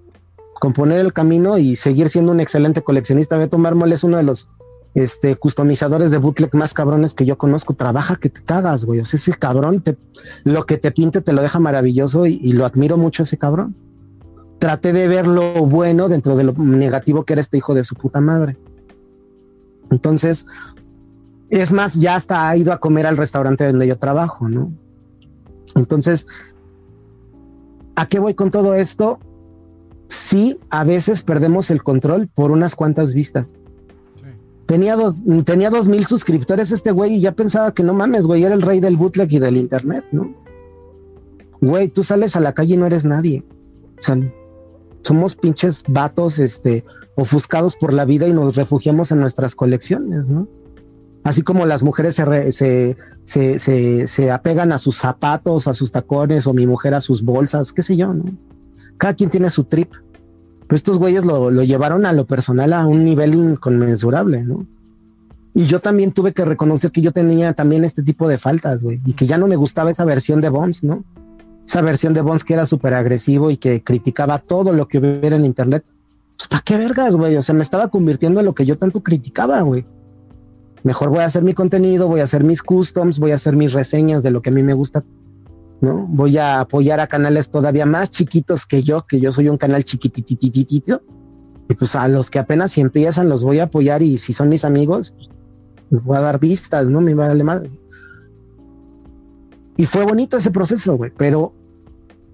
componer 0.55 1.01
el 1.01 1.13
camino 1.13 1.59
y 1.59 1.77
seguir 1.77 2.09
siendo 2.09 2.33
un 2.33 2.41
excelente 2.41 2.83
coleccionista. 2.83 3.37
Beto 3.37 3.59
Mármol 3.59 3.93
es 3.93 4.05
uno 4.05 4.17
de 4.17 4.23
los 4.23 4.49
este, 4.95 5.37
customizadores 5.37 6.11
de 6.11 6.19
bootleg 6.19 6.55
más 6.55 6.73
cabrones 6.73 7.15
que 7.15 7.27
yo 7.27 7.37
conozco. 7.37 7.75
Trabaja 7.75 8.17
que 8.17 8.31
te 8.31 8.43
cagas, 8.43 8.85
güey. 8.85 9.01
O 9.01 9.05
sea, 9.05 9.19
ese 9.19 9.33
cabrón, 9.35 9.81
te, 9.81 9.97
lo 10.45 10.65
que 10.65 10.79
te 10.79 10.93
pinte 10.93 11.21
te 11.21 11.33
lo 11.33 11.43
deja 11.43 11.59
maravilloso 11.59 12.27
y, 12.27 12.35
y 12.43 12.53
lo 12.53 12.65
admiro 12.65 12.97
mucho 12.97 13.25
ese 13.25 13.37
cabrón 13.37 13.75
traté 14.63 14.93
de 14.93 15.09
ver 15.09 15.27
lo 15.27 15.67
bueno 15.67 16.09
dentro 16.09 16.37
de 16.37 16.45
lo 16.45 16.53
negativo 16.53 17.25
que 17.25 17.33
era 17.33 17.41
este 17.41 17.57
hijo 17.57 17.75
de 17.75 17.83
su 17.83 17.97
puta 17.97 18.21
madre. 18.21 18.57
Entonces, 19.91 20.47
es 21.51 21.73
más, 21.73 21.95
ya 21.95 22.15
hasta 22.15 22.49
ha 22.49 22.57
ido 22.57 22.73
a 22.73 22.79
comer 22.79 23.09
al 23.09 23.17
restaurante 23.17 23.67
donde 23.67 23.89
yo 23.89 23.99
trabajo, 23.99 24.49
¿no? 24.49 24.73
Entonces, 25.75 26.29
¿a 27.97 28.07
qué 28.07 28.21
voy 28.21 28.35
con 28.35 28.53
todo 28.53 28.75
esto? 28.75 29.19
Sí, 30.07 30.61
a 30.71 30.85
veces 30.85 31.23
perdemos 31.23 31.73
el 31.73 31.83
control 31.83 32.29
por 32.29 32.53
unas 32.53 32.77
cuantas 32.77 33.15
vistas. 33.15 33.57
Tenía 34.67 34.95
dos, 34.95 35.25
tenía 35.45 35.71
dos 35.71 35.89
mil 35.89 36.07
suscriptores 36.07 36.71
este 36.71 36.93
güey 36.93 37.15
y 37.15 37.21
ya 37.21 37.33
pensaba 37.33 37.75
que 37.75 37.83
no 37.83 37.95
mames, 37.95 38.29
güey, 38.29 38.45
era 38.45 38.55
el 38.55 38.63
rey 38.63 38.79
del 38.79 38.97
bootleg 38.97 39.33
y 39.33 39.41
del 39.41 39.57
internet, 39.57 40.05
¿no? 40.13 40.33
Güey, 41.61 41.89
tú 41.89 42.05
sales 42.05 42.37
a 42.37 42.41
la 42.41 42.55
calle 42.55 42.75
y 42.75 42.77
no 42.77 42.87
eres 42.87 43.05
nadie. 43.05 43.45
O 43.99 44.03
sea, 44.03 44.17
somos 45.03 45.37
pinches 45.37 45.83
vatos, 45.87 46.39
este, 46.39 46.85
ofuscados 47.17 47.77
por 47.77 47.93
la 47.93 48.05
vida 48.05 48.27
y 48.29 48.33
nos 48.33 48.57
refugiamos 48.57 49.13
en 49.13 49.21
nuestras 49.21 49.55
colecciones, 49.55 50.29
¿no? 50.29 50.49
Así 51.25 51.43
como 51.43 51.67
las 51.67 51.83
mujeres 51.83 52.17
se, 52.17 52.97
se, 53.25 53.59
se, 53.59 54.07
se, 54.09 54.31
apegan 54.31 54.73
a 54.73 54.79
sus 54.79 54.97
zapatos, 54.97 55.69
a 55.69 55.75
sus 55.75 55.93
tacones, 55.93 56.47
o 56.49 56.53
mi 56.53 56.67
mujer 56.67 56.95
a 56.95 57.01
sus 57.01 57.23
bolsas, 57.23 57.73
qué 57.73 57.83
sé 57.83 57.97
yo, 57.97 58.13
¿no? 58.13 58.25
Cada 58.97 59.15
quien 59.15 59.31
tiene 59.31 59.49
su 59.51 59.65
trip. 59.65 59.93
Pero 60.67 60.77
estos 60.77 60.99
güeyes 60.99 61.25
lo, 61.25 61.51
lo 61.51 61.63
llevaron 61.63 62.07
a 62.07 62.13
lo 62.13 62.27
personal 62.27 62.73
a 62.73 62.87
un 62.87 63.05
nivel 63.05 63.35
inconmensurable, 63.35 64.43
¿no? 64.43 64.67
Y 65.55 65.65
yo 65.67 65.81
también 65.81 66.13
tuve 66.13 66.33
que 66.33 66.45
reconocer 66.45 66.91
que 66.91 67.03
yo 67.03 67.13
tenía 67.13 67.53
también 67.53 67.85
este 67.85 68.03
tipo 68.03 68.27
de 68.29 68.39
faltas, 68.39 68.83
güey, 68.83 69.01
y 69.05 69.13
que 69.13 69.27
ya 69.27 69.39
no 69.39 69.47
me 69.47 69.57
gustaba 69.57 69.91
esa 69.91 70.05
versión 70.05 70.41
de 70.41 70.49
Bones, 70.49 70.83
¿no? 70.83 71.05
Esa 71.67 71.81
versión 71.83 72.15
de 72.15 72.21
Bones 72.21 72.45
que 72.45 72.55
era 72.55 72.67
súper 72.67 72.95
agresivo 72.95 73.51
y 73.51 73.57
que 73.57 73.83
criticaba 73.83 74.39
todo 74.39 74.73
lo 74.73 74.89
que 74.89 74.99
hubiera 74.99 75.37
en 75.37 75.45
internet. 75.45 75.85
Pues, 76.37 76.49
¿para 76.49 76.63
qué 76.63 76.77
vergas, 76.77 77.17
güey? 77.17 77.37
O 77.37 77.43
sea, 77.43 77.55
me 77.55 77.63
estaba 77.63 77.89
convirtiendo 77.89 78.41
en 78.41 78.47
lo 78.47 78.55
que 78.55 78.67
yo 78.67 78.77
tanto 78.77 79.03
criticaba, 79.03 79.61
güey. 79.61 79.87
Mejor 80.83 81.11
voy 81.11 81.21
a 81.21 81.27
hacer 81.27 81.45
mi 81.45 81.55
contenido, 81.55 82.09
voy 82.09 82.21
a 82.21 82.25
hacer 82.25 82.43
mis 82.43 82.63
customs, 82.63 83.21
voy 83.21 83.31
a 83.31 83.37
hacer 83.37 83.55
mis 83.55 83.73
reseñas 83.73 84.25
de 84.25 84.33
lo 84.33 84.43
que 84.43 84.51
a 84.51 84.53
mí 84.53 84.65
me 84.65 84.75
gusta, 84.75 85.05
¿no? 85.81 86.07
Voy 86.09 86.39
a 86.39 86.61
apoyar 86.61 86.99
a 86.99 87.07
canales 87.07 87.51
todavía 87.51 87.87
más 87.87 88.11
chiquitos 88.11 88.67
que 88.67 88.83
yo, 88.83 89.07
que 89.07 89.21
yo 89.21 89.31
soy 89.31 89.49
un 89.49 89.59
canal 89.59 89.85
chiquititititito. 89.85 91.01
Y 91.69 91.75
pues 91.75 91.95
a 91.95 92.09
los 92.09 92.31
que 92.31 92.41
apenas 92.41 92.73
si 92.73 92.81
empiezan 92.81 93.29
los 93.29 93.45
voy 93.45 93.61
a 93.61 93.65
apoyar 93.65 94.03
y 94.03 94.19
si 94.19 94.33
son 94.33 94.49
mis 94.49 94.65
amigos, 94.65 95.15
pues 95.17 95.31
les 95.91 96.03
voy 96.03 96.17
a 96.17 96.21
dar 96.21 96.41
vistas, 96.41 96.89
¿no? 96.89 97.01
Me 97.01 97.15
vale 97.15 97.45
madre. 97.45 97.71
Y 99.77 99.87
fue 99.87 100.05
bonito 100.05 100.37
ese 100.37 100.51
proceso, 100.51 100.97
güey, 100.97 101.11
pero 101.17 101.55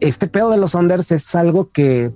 este 0.00 0.28
pedo 0.28 0.50
de 0.50 0.58
los 0.58 0.74
unders 0.74 1.12
es 1.12 1.34
algo 1.34 1.70
que 1.70 2.12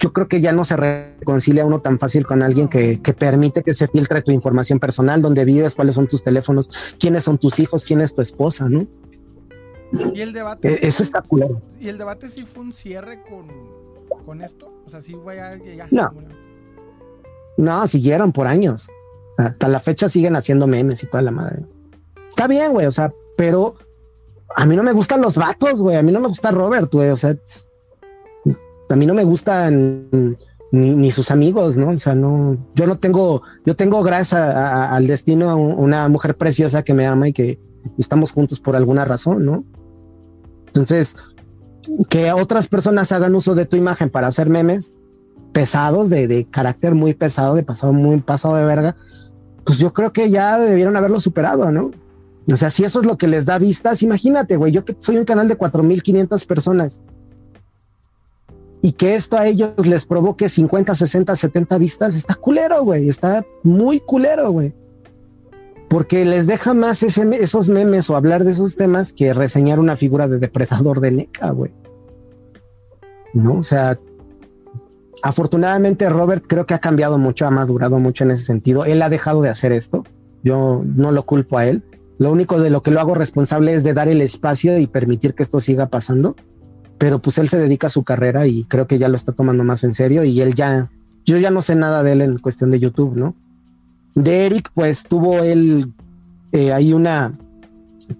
yo 0.00 0.12
creo 0.14 0.28
que 0.28 0.40
ya 0.40 0.52
no 0.52 0.64
se 0.64 0.76
reconcilia 0.76 1.66
uno 1.66 1.80
tan 1.82 1.98
fácil 1.98 2.26
con 2.26 2.42
alguien 2.42 2.68
que, 2.68 2.98
permite 3.18 3.62
que 3.62 3.74
se 3.74 3.86
filtre 3.86 4.22
tu 4.22 4.32
información 4.32 4.80
personal, 4.80 5.20
dónde 5.20 5.44
vives, 5.44 5.74
cuáles 5.74 5.94
son 5.94 6.08
tus 6.08 6.22
teléfonos, 6.22 6.70
quiénes 6.98 7.24
son 7.24 7.36
tus 7.36 7.58
hijos, 7.58 7.84
quién 7.84 8.00
es 8.00 8.14
tu 8.14 8.22
esposa, 8.22 8.66
¿no? 8.68 8.86
Y 10.14 10.20
el 10.22 10.32
debate. 10.32 10.72
E, 10.72 10.86
eso 10.86 11.02
está 11.02 11.20
culero. 11.20 11.60
Y 11.78 11.88
el 11.88 11.98
debate 11.98 12.28
sí 12.28 12.44
fue 12.44 12.62
un 12.62 12.72
cierre 12.72 13.22
con, 13.22 13.48
con 14.24 14.40
esto? 14.40 14.72
O 14.86 14.90
sea, 14.90 15.00
sí 15.00 15.14
ya. 15.76 15.86
No. 15.90 16.14
No, 17.58 17.86
siguieron 17.86 18.32
por 18.32 18.46
años. 18.46 18.88
hasta 19.36 19.68
la 19.68 19.80
fecha 19.80 20.08
siguen 20.08 20.34
haciendo 20.34 20.66
memes 20.66 21.02
y 21.02 21.06
toda 21.08 21.22
la 21.22 21.30
madre. 21.30 21.66
Está 22.28 22.46
bien, 22.46 22.72
güey, 22.72 22.86
o 22.86 22.92
sea, 22.92 23.12
pero 23.36 23.74
a 24.56 24.66
mí 24.66 24.76
no 24.76 24.82
me 24.82 24.92
gustan 24.92 25.20
los 25.20 25.36
vatos, 25.36 25.80
güey. 25.80 25.96
A 25.96 26.02
mí 26.02 26.12
no 26.12 26.20
me 26.20 26.28
gusta 26.28 26.50
Robert, 26.50 26.92
güey. 26.92 27.10
O 27.10 27.16
sea, 27.16 27.36
a 28.88 28.96
mí 28.96 29.06
no 29.06 29.14
me 29.14 29.24
gustan 29.24 30.36
ni, 30.72 31.10
sus 31.10 31.30
amigos, 31.30 31.76
¿no? 31.76 31.90
O 31.90 31.98
sea, 31.98 32.14
no, 32.14 32.56
yo 32.74 32.86
no 32.86 32.98
tengo, 32.98 33.42
yo 33.64 33.76
tengo 33.76 34.02
gracias 34.02 34.40
al 34.42 35.06
destino 35.06 35.56
una 35.56 36.08
mujer 36.08 36.36
preciosa 36.36 36.82
que 36.82 36.94
me 36.94 37.06
ama 37.06 37.28
y 37.28 37.32
que 37.32 37.58
estamos 37.98 38.32
juntos 38.32 38.60
por 38.60 38.76
alguna 38.76 39.04
razón, 39.04 39.44
¿no? 39.44 39.64
Entonces, 40.66 41.16
que 42.08 42.32
otras 42.32 42.68
personas 42.68 43.10
hagan 43.12 43.34
uso 43.34 43.54
de 43.54 43.66
tu 43.66 43.76
imagen 43.76 44.10
para 44.10 44.28
hacer 44.28 44.48
memes 44.48 44.96
pesados, 45.52 46.10
de, 46.10 46.28
de 46.28 46.44
carácter 46.44 46.94
muy 46.94 47.14
pesado, 47.14 47.56
de 47.56 47.64
pasado 47.64 47.92
muy 47.92 48.20
pasado 48.20 48.54
de 48.54 48.64
verga, 48.64 48.96
pues 49.64 49.78
yo 49.78 49.92
creo 49.92 50.12
que 50.12 50.30
ya 50.30 50.58
debieron 50.58 50.96
haberlo 50.96 51.18
superado, 51.20 51.70
¿no? 51.72 51.90
O 52.50 52.56
sea, 52.56 52.70
si 52.70 52.84
eso 52.84 53.00
es 53.00 53.06
lo 53.06 53.16
que 53.16 53.28
les 53.28 53.46
da 53.46 53.58
vistas, 53.58 54.02
imagínate, 54.02 54.56
güey, 54.56 54.72
yo 54.72 54.84
que 54.84 54.96
soy 54.98 55.16
un 55.18 55.24
canal 55.24 55.48
de 55.48 55.58
4.500 55.58 56.46
personas 56.46 57.02
y 58.82 58.92
que 58.92 59.14
esto 59.14 59.36
a 59.36 59.46
ellos 59.46 59.86
les 59.86 60.06
provoque 60.06 60.48
50, 60.48 60.94
60, 60.94 61.36
70 61.36 61.78
vistas, 61.78 62.14
está 62.14 62.34
culero, 62.34 62.82
güey, 62.82 63.08
está 63.08 63.44
muy 63.62 64.00
culero, 64.00 64.50
güey. 64.50 64.74
Porque 65.88 66.24
les 66.24 66.46
deja 66.46 66.72
más 66.72 67.02
esos 67.02 67.68
memes 67.68 68.08
o 68.10 68.16
hablar 68.16 68.44
de 68.44 68.52
esos 68.52 68.76
temas 68.76 69.12
que 69.12 69.34
reseñar 69.34 69.80
una 69.80 69.96
figura 69.96 70.28
de 70.28 70.38
depredador 70.38 71.00
de 71.00 71.10
NECA, 71.10 71.50
güey. 71.50 71.72
No, 73.34 73.54
o 73.54 73.62
sea, 73.62 73.98
afortunadamente 75.22 76.08
Robert 76.08 76.44
creo 76.46 76.64
que 76.64 76.74
ha 76.74 76.78
cambiado 76.78 77.18
mucho, 77.18 77.44
ha 77.44 77.50
madurado 77.50 77.98
mucho 77.98 78.24
en 78.24 78.30
ese 78.30 78.44
sentido. 78.44 78.84
Él 78.84 79.02
ha 79.02 79.08
dejado 79.08 79.42
de 79.42 79.50
hacer 79.50 79.72
esto. 79.72 80.04
Yo 80.42 80.82
no 80.84 81.12
lo 81.12 81.26
culpo 81.26 81.58
a 81.58 81.66
él. 81.66 81.82
Lo 82.20 82.30
único 82.30 82.60
de 82.60 82.68
lo 82.68 82.82
que 82.82 82.90
lo 82.90 83.00
hago 83.00 83.14
responsable 83.14 83.72
es 83.72 83.82
de 83.82 83.94
dar 83.94 84.06
el 84.06 84.20
espacio 84.20 84.78
y 84.78 84.86
permitir 84.86 85.32
que 85.32 85.42
esto 85.42 85.58
siga 85.58 85.88
pasando. 85.88 86.36
Pero 86.98 87.22
pues 87.22 87.38
él 87.38 87.48
se 87.48 87.58
dedica 87.58 87.86
a 87.86 87.90
su 87.90 88.04
carrera 88.04 88.46
y 88.46 88.64
creo 88.64 88.86
que 88.86 88.98
ya 88.98 89.08
lo 89.08 89.16
está 89.16 89.32
tomando 89.32 89.64
más 89.64 89.84
en 89.84 89.94
serio 89.94 90.22
y 90.22 90.38
él 90.42 90.54
ya, 90.54 90.90
yo 91.24 91.38
ya 91.38 91.50
no 91.50 91.62
sé 91.62 91.76
nada 91.76 92.02
de 92.02 92.12
él 92.12 92.20
en 92.20 92.36
cuestión 92.36 92.70
de 92.70 92.78
YouTube, 92.78 93.16
¿no? 93.16 93.34
De 94.14 94.44
Eric, 94.44 94.70
pues 94.74 95.04
tuvo 95.04 95.38
él 95.38 95.94
eh, 96.52 96.92
una, 96.92 97.38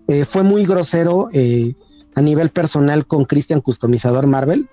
eh, 0.09 0.25
fue 0.25 0.45
muy 0.45 0.65
grosero 0.65 1.29
eh, 1.35 1.75
a 2.15 2.23
nivel 2.23 2.49
personal 2.49 3.07
con 3.07 3.27
Christian 3.27 3.61
Customizador 3.61 4.27
Marvel, 4.27 4.71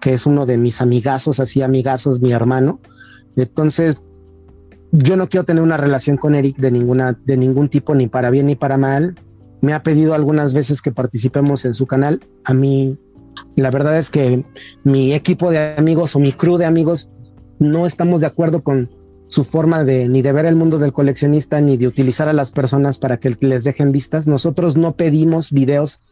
que 0.00 0.14
es 0.14 0.26
uno 0.26 0.46
de 0.46 0.58
mis 0.58 0.80
amigazos, 0.80 1.38
así 1.38 1.62
amigazos, 1.62 2.20
mi 2.20 2.32
hermano. 2.32 2.80
Entonces, 3.36 4.02
yo 4.96 5.16
no 5.16 5.28
quiero 5.28 5.44
tener 5.44 5.62
una 5.62 5.76
relación 5.76 6.16
con 6.16 6.36
Eric 6.36 6.56
de 6.56 6.70
ninguna, 6.70 7.18
de 7.24 7.36
ningún 7.36 7.68
tipo, 7.68 7.96
ni 7.96 8.06
para 8.06 8.30
bien 8.30 8.46
ni 8.46 8.54
para 8.54 8.76
mal. 8.76 9.16
Me 9.60 9.72
ha 9.72 9.82
pedido 9.82 10.14
algunas 10.14 10.54
veces 10.54 10.80
que 10.80 10.92
participemos 10.92 11.64
en 11.64 11.74
su 11.74 11.86
canal. 11.86 12.20
A 12.44 12.54
mí, 12.54 12.96
la 13.56 13.72
verdad 13.72 13.98
es 13.98 14.08
que 14.08 14.44
mi 14.84 15.12
equipo 15.12 15.50
de 15.50 15.74
amigos 15.76 16.14
o 16.14 16.20
mi 16.20 16.30
crew 16.32 16.58
de 16.58 16.64
amigos 16.64 17.08
no 17.58 17.86
estamos 17.86 18.20
de 18.20 18.28
acuerdo 18.28 18.62
con 18.62 18.88
su 19.26 19.42
forma 19.42 19.82
de 19.82 20.08
ni 20.08 20.22
de 20.22 20.30
ver 20.30 20.46
el 20.46 20.54
mundo 20.54 20.78
del 20.78 20.92
coleccionista 20.92 21.60
ni 21.60 21.76
de 21.76 21.88
utilizar 21.88 22.28
a 22.28 22.32
las 22.32 22.52
personas 22.52 22.98
para 22.98 23.18
que 23.18 23.36
les 23.40 23.64
dejen 23.64 23.90
vistas. 23.90 24.28
Nosotros 24.28 24.76
no 24.76 24.94
pedimos 24.94 25.50
videos 25.50 26.02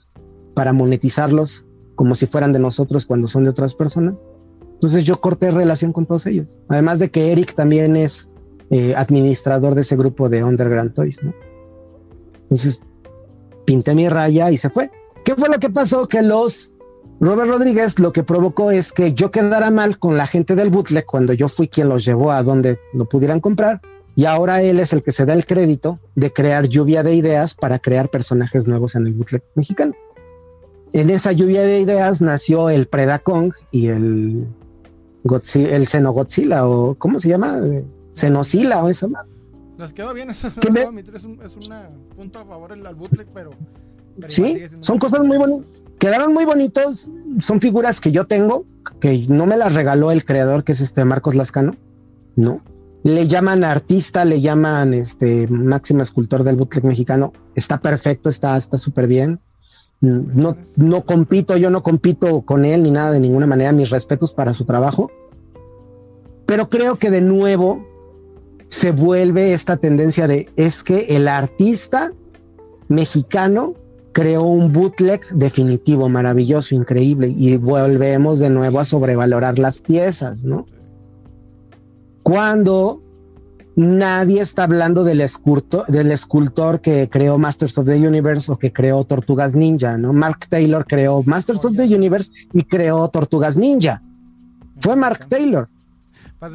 para 0.55 0.73
monetizarlos 0.73 1.67
como 1.94 2.17
si 2.17 2.27
fueran 2.27 2.52
de 2.52 2.59
nosotros 2.59 3.07
cuando 3.07 3.28
son 3.28 3.44
de 3.44 3.51
otras 3.51 3.77
personas. 3.77 4.27
Entonces 4.73 5.05
yo 5.05 5.20
corté 5.20 5.52
relación 5.52 5.93
con 5.93 6.05
todos 6.07 6.27
ellos. 6.27 6.59
Además 6.69 6.99
de 6.99 7.12
que 7.12 7.31
Eric 7.31 7.55
también 7.55 7.94
es 7.94 8.32
eh, 8.73 8.94
administrador 8.97 9.75
de 9.75 9.83
ese 9.83 9.97
grupo 9.97 10.31
de 10.31 10.42
Underground 10.42 10.94
Toys, 10.94 11.23
¿no? 11.23 11.34
Entonces, 12.44 12.83
pinté 13.67 13.94
mi 13.94 14.09
raya 14.09 14.51
y 14.51 14.57
se 14.57 14.70
fue. 14.70 14.91
¿Qué 15.26 15.34
fue 15.34 15.51
lo 15.51 15.59
que 15.59 15.68
pasó? 15.68 16.09
Que 16.09 16.23
los 16.23 16.78
Robert 17.20 17.51
Rodríguez 17.51 17.99
lo 17.99 18.12
que 18.12 18.25
provocó 18.25 18.70
es 18.70 18.91
que 18.91 19.12
yo 19.12 19.31
quedara 19.31 19.70
mal 19.70 19.99
con 19.99 20.17
la 20.17 20.26
gente 20.26 20.55
del 20.55 20.70
bootleg 20.70 21.05
cuando 21.05 21.34
yo 21.34 21.49
fui 21.49 21.68
quien 21.68 21.91
los 21.91 22.05
llevó 22.07 22.33
a 22.33 22.42
donde 22.42 22.78
lo 22.94 23.05
pudieran 23.05 23.41
comprar. 23.41 23.83
Y 24.17 24.25
ahora 24.25 24.62
él 24.62 24.81
es 24.81 24.94
el 24.94 25.02
que 25.02 25.12
se 25.12 25.26
da 25.26 25.34
el 25.34 25.44
crédito 25.44 25.99
de 26.15 26.33
crear 26.33 26.67
lluvia 26.67 27.02
de 27.02 27.15
ideas 27.15 27.55
para 27.55 27.78
crear 27.78 28.09
personajes 28.09 28.67
nuevos 28.67 28.94
en 28.94 29.07
el 29.07 29.12
bootleg 29.12 29.42
mexicano. 29.55 29.92
En 30.94 31.10
esa 31.10 31.33
lluvia 31.33 31.60
de 31.60 31.81
ideas 31.81 32.23
nació 32.23 32.70
el 32.70 32.86
Predacong 32.86 33.52
y 33.70 33.89
el 33.89 34.47
Godzilla, 35.25 35.76
el 35.76 35.86
o 36.62 36.97
¿cómo 36.99 37.20
se 37.20 37.28
llama? 37.28 37.60
Se 38.13 38.31
nos 38.31 38.55
hila 38.55 38.83
o 38.85 38.89
esa 38.89 39.09
madre. 39.09 39.31
Nos 39.79 39.93
quedó 39.93 40.15
bien, 40.15 40.31
eso 40.31 40.49
es, 40.49 40.55
un, 41.25 41.39
punto 42.15 42.39
a 42.39 42.45
favor 42.45 42.71
del 42.71 42.95
bootleg, 42.95 43.27
pero, 43.33 43.51
sí, 44.29 44.63
son 44.81 44.99
cosas 44.99 45.25
muy 45.25 45.39
bonitas. 45.39 45.67
Quedaron 45.99 46.35
muy 46.35 46.45
bonitos, 46.45 47.11
son 47.39 47.61
figuras 47.61 48.01
que 48.01 48.11
yo 48.11 48.27
tengo, 48.27 48.67
que 49.01 49.27
no 49.29 49.47
me 49.47 49.57
las 49.57 49.75
regaló 49.75 50.11
el 50.11 50.25
creador, 50.25 50.65
que 50.65 50.73
es 50.73 50.81
este 50.81 51.05
Marcos 51.05 51.35
Lascano, 51.35 51.77
¿no? 52.37 52.61
Le 53.05 53.27
llaman 53.27 53.65
artista, 53.65 54.25
le 54.25 54.41
llaman 54.41 54.95
este 54.95 55.47
máximo 55.49 56.03
escultor 56.03 56.45
del 56.45 56.57
bootleg 56.57 56.85
mexicano. 56.85 57.33
Está 57.55 57.81
perfecto, 57.81 58.29
está 58.29 58.61
súper 58.61 59.07
bien. 59.07 59.41
No, 60.01 60.57
no 60.77 61.03
compito, 61.05 61.57
yo 61.57 61.71
no 61.71 61.83
compito 61.83 62.43
con 62.43 62.65
él 62.65 62.83
ni 62.83 62.91
nada 62.91 63.13
de 63.13 63.21
ninguna 63.21 63.47
manera. 63.47 63.73
Mis 63.73 63.91
respetos 63.91 64.33
para 64.33 64.55
su 64.55 64.65
trabajo. 64.65 65.11
Pero 66.47 66.69
creo 66.69 66.97
que 66.97 67.11
de 67.11 67.21
nuevo 67.21 67.85
se 68.73 68.91
vuelve 68.91 69.52
esta 69.52 69.76
tendencia 69.76 70.26
de 70.26 70.49
es 70.57 70.83
que 70.83 71.01
el 71.15 71.28
artista 71.28 72.10
mexicano 72.89 73.75
creó 74.12 74.44
un 74.44 74.73
bootleg 74.73 75.20
definitivo, 75.34 76.09
maravilloso, 76.09 76.75
increíble, 76.75 77.34
y 77.36 77.59
volvemos 77.59 78.39
de 78.39 78.49
nuevo 78.49 78.81
a 78.81 78.86
sobrevalorar 78.86 79.59
las 79.59 79.78
piezas, 79.78 80.47
¿no? 80.47 80.65
Cuando 82.23 83.02
nadie 83.76 84.41
está 84.41 84.65
hablando 84.65 85.05
del, 85.05 85.20
escultor, 85.20 85.86
del 85.89 86.10
escultor 86.10 86.81
que 86.81 87.10
creó 87.10 87.36
Masters 87.36 87.76
of 87.76 87.84
the 87.84 88.09
Universe 88.09 88.51
o 88.51 88.57
que 88.57 88.73
creó 88.73 89.05
Tortugas 89.05 89.55
Ninja, 89.55 89.99
¿no? 89.99 90.15
Mark 90.15 90.47
Taylor 90.49 90.86
creó 90.86 91.23
Masters 91.25 91.62
of 91.67 91.76
the 91.76 91.94
Universe 91.94 92.33
y 92.55 92.62
creó 92.62 93.07
Tortugas 93.09 93.59
Ninja. 93.59 94.01
Fue 94.81 94.97
Mark 94.97 95.26
Taylor. 95.28 95.68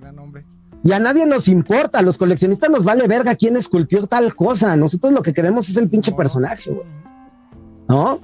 Gran. 0.00 0.57
Y 0.84 0.92
a 0.92 0.98
nadie 0.98 1.26
nos 1.26 1.48
importa, 1.48 1.98
a 1.98 2.02
los 2.02 2.18
coleccionistas 2.18 2.70
nos 2.70 2.84
vale 2.84 3.06
verga 3.08 3.34
quién 3.34 3.56
esculpió 3.56 4.06
tal 4.06 4.34
cosa. 4.34 4.76
Nosotros 4.76 5.12
lo 5.12 5.22
que 5.22 5.32
queremos 5.32 5.68
es 5.68 5.76
el 5.76 5.88
pinche 5.88 6.12
personaje, 6.12 6.70
¿No? 7.88 8.20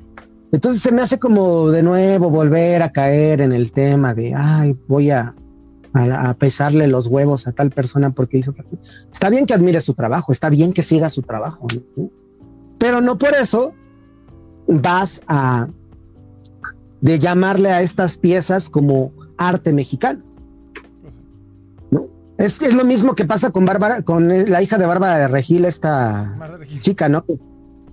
Entonces 0.53 0.83
se 0.83 0.93
me 0.93 1.03
hace 1.03 1.19
como 1.19 1.71
de 1.71 1.83
nuevo 1.83 2.31
volver 2.31 2.83
a 2.83 2.93
caer 2.93 3.41
en 3.41 3.53
el 3.53 3.73
tema 3.73 4.15
de, 4.15 4.35
ay, 4.37 4.79
voy 4.87 5.11
a, 5.11 5.35
a, 5.95 6.35
pesarle 6.35 6.87
los 6.87 7.09
huevos 7.09 7.49
a 7.49 7.53
tal 7.53 7.71
persona 7.71 8.11
porque 8.11 8.39
hizo. 8.39 8.55
Está 9.11 9.31
bien 9.31 9.47
que 9.47 9.55
admire 9.55 9.81
su 9.81 9.95
trabajo, 9.95 10.31
está 10.31 10.51
bien 10.51 10.73
que 10.73 10.83
siga 10.83 11.11
su 11.11 11.23
trabajo, 11.23 11.67
pero 12.79 13.01
no 13.01 13.19
por 13.19 13.35
eso 13.35 13.73
vas 14.69 15.23
a 15.27 15.69
de 17.01 17.19
llamarle 17.19 17.71
a 17.71 17.83
estas 17.83 18.17
piezas 18.17 18.71
como 18.71 19.13
arte 19.37 19.73
mexicano. 19.73 20.23
Es, 22.39 22.61
es 22.61 22.75
lo 22.75 22.85
mismo 22.85 23.15
que 23.15 23.25
pasa 23.25 23.51
con 23.51 23.65
Bárbara, 23.65 24.03
con 24.03 24.29
la 24.29 24.63
hija 24.63 24.77
de 24.77 24.87
Bárbara 24.87 25.19
de 25.19 25.29
Regil, 25.29 25.65
esta 25.65 26.37
chica, 26.81 27.09
¿no? 27.09 27.25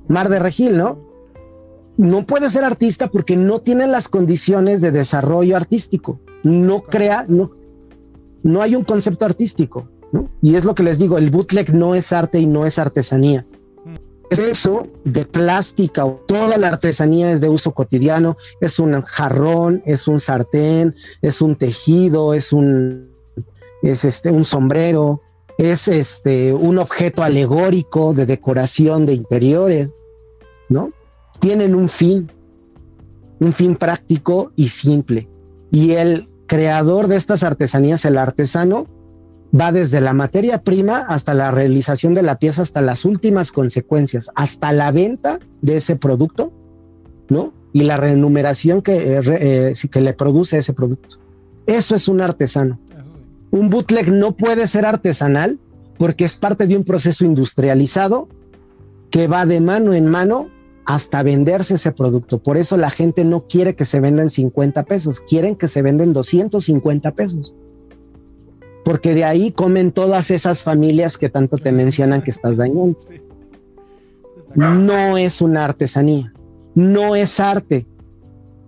Mar 0.08 0.30
de 0.30 0.40
Regil, 0.40 0.78
¿no? 0.78 1.00
No 1.98 2.26
puede 2.26 2.50
ser 2.50 2.64
artista 2.64 3.10
porque 3.10 3.36
no 3.36 3.60
tiene 3.60 3.86
las 3.86 4.10
condiciones 4.10 4.82
de 4.82 4.92
desarrollo 4.92 5.56
artístico. 5.56 6.20
No 6.44 6.82
crea, 6.82 7.26
no, 7.28 7.52
no 8.42 8.62
hay 8.62 8.76
un 8.76 8.84
concepto 8.84 9.26
artístico, 9.26 9.88
¿no? 10.12 10.30
Y 10.42 10.56
es 10.56 10.66
lo 10.66 10.74
que 10.74 10.84
les 10.84 10.98
digo, 10.98 11.20
el 11.20 11.30
bootleg 11.30 11.74
no 11.74 11.94
es 11.94 12.12
arte 12.12 12.40
y 12.40 12.48
no 12.48 12.66
es 12.66 12.80
artesanía. 12.80 13.46
Es 14.32 14.40
eso 14.40 14.88
de 15.04 15.26
plástica 15.26 16.06
o 16.06 16.14
toda 16.26 16.58
la 16.58 16.70
artesanía 16.70 17.32
es 17.32 17.42
de 17.42 17.50
uso 17.50 17.74
cotidiano, 17.74 18.38
es 18.62 18.80
un 18.80 19.00
jarrón, 19.02 19.84
es 19.86 20.08
un 20.08 20.22
sartén, 20.22 20.96
es 21.22 21.42
un 21.42 21.58
tejido, 21.58 22.34
es 22.34 22.54
un 22.54 23.11
es 23.82 24.06
este, 24.06 24.32
un 24.32 24.44
sombrero, 24.44 25.22
es 25.58 25.88
este, 25.88 26.54
un 26.54 26.78
objeto 26.78 27.24
alegórico 27.24 28.14
de 28.14 28.26
decoración 28.26 29.06
de 29.06 29.14
interiores, 29.14 30.04
¿no? 30.70 30.92
Tienen 31.40 31.76
un 31.76 31.90
fin, 31.90 32.32
un 33.40 33.54
fin 33.54 33.76
práctico 33.76 34.52
y 34.56 34.70
simple. 34.70 35.28
Y 35.72 35.92
el 35.92 36.28
creador 36.48 37.08
de 37.08 37.16
estas 37.16 37.44
artesanías, 37.44 38.06
el 38.06 38.18
artesano, 38.18 38.88
va 39.58 39.72
desde 39.72 40.00
la 40.00 40.14
materia 40.14 40.64
prima 40.64 41.06
hasta 41.08 41.34
la 41.34 41.52
realización 41.52 42.14
de 42.14 42.22
la 42.22 42.40
pieza, 42.40 42.62
hasta 42.62 42.82
las 42.82 43.06
últimas 43.06 43.52
consecuencias, 43.52 44.30
hasta 44.36 44.72
la 44.72 44.92
venta 44.92 45.40
de 45.62 45.78
ese 45.78 45.96
producto, 45.96 46.54
¿no? 47.30 47.54
y 47.74 47.84
la 47.84 47.98
remuneración 47.98 48.82
que, 48.82 49.18
eh, 49.18 49.22
eh, 49.26 49.74
que 49.90 50.02
le 50.02 50.14
produce 50.14 50.58
ese 50.58 50.74
producto. 50.74 51.18
Eso 51.66 51.96
es 51.96 52.08
un 52.08 52.22
artesano. 52.22 52.80
Un 53.52 53.70
bootleg 53.70 54.12
no 54.12 54.32
puede 54.36 54.66
ser 54.66 54.86
artesanal 54.86 55.60
porque 55.98 56.24
es 56.26 56.36
parte 56.36 56.66
de 56.68 56.76
un 56.76 56.84
proceso 56.84 57.26
industrializado 57.26 58.28
que 59.12 59.28
va 59.28 59.46
de 59.46 59.60
mano 59.60 59.94
en 59.94 60.08
mano 60.08 60.50
hasta 60.86 61.22
venderse 61.22 61.76
ese 61.76 61.92
producto. 61.92 62.40
Por 62.40 62.58
eso 62.58 62.78
la 62.78 62.90
gente 62.90 63.24
no 63.24 63.46
quiere 63.48 63.76
que 63.76 63.86
se 63.86 64.00
vendan 64.00 64.30
50 64.30 64.84
pesos, 64.84 65.20
quieren 65.20 65.56
que 65.56 65.68
se 65.68 65.82
venden 65.82 66.14
250 66.14 67.12
pesos. 67.12 67.54
Porque 68.84 69.14
de 69.14 69.26
ahí 69.26 69.52
comen 69.52 69.92
todas 69.92 70.32
esas 70.32 70.64
familias 70.64 71.18
que 71.18 71.30
tanto 71.30 71.58
te 71.58 71.72
mencionan 71.72 72.24
que 72.24 72.32
estás 72.32 72.58
dañando. 72.58 72.98
No 74.56 75.18
es 75.18 75.42
una 75.42 75.66
artesanía, 75.66 76.34
no 76.74 77.16
es 77.16 77.40
arte, 77.40 77.86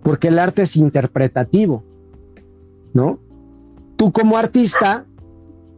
porque 0.02 0.28
el 0.28 0.38
arte 0.38 0.62
es 0.62 0.76
interpretativo, 0.76 1.82
¿no? 2.92 3.18
Tú 3.96 4.12
como 4.12 4.36
artista 4.36 5.06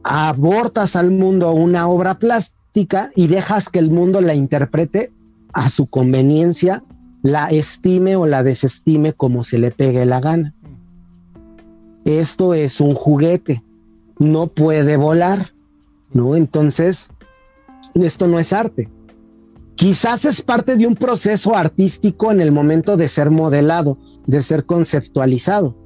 abortas 0.02 0.96
al 0.96 1.10
mundo 1.10 1.52
una 1.52 1.88
obra 1.88 2.18
plástica 2.18 3.10
y 3.14 3.26
dejas 3.26 3.68
que 3.68 3.78
el 3.78 3.90
mundo 3.90 4.20
la 4.20 4.34
interprete 4.34 5.12
a 5.52 5.70
su 5.70 5.86
conveniencia, 5.86 6.84
la 7.22 7.48
estime 7.48 8.16
o 8.16 8.26
la 8.26 8.42
desestime 8.42 9.12
como 9.12 9.42
se 9.42 9.58
le 9.58 9.70
pegue 9.70 10.06
la 10.06 10.20
gana. 10.20 10.54
Esto 12.04 12.54
es 12.54 12.80
un 12.80 12.94
juguete, 12.94 13.64
no 14.18 14.46
puede 14.46 14.96
volar, 14.96 15.52
¿no? 16.12 16.36
Entonces, 16.36 17.12
esto 17.94 18.28
no 18.28 18.38
es 18.38 18.52
arte. 18.52 18.88
Quizás 19.74 20.24
es 20.24 20.40
parte 20.40 20.76
de 20.76 20.86
un 20.86 20.94
proceso 20.94 21.56
artístico 21.56 22.30
en 22.30 22.40
el 22.40 22.52
momento 22.52 22.96
de 22.96 23.08
ser 23.08 23.30
modelado, 23.30 23.98
de 24.26 24.40
ser 24.40 24.64
conceptualizado, 24.64 25.76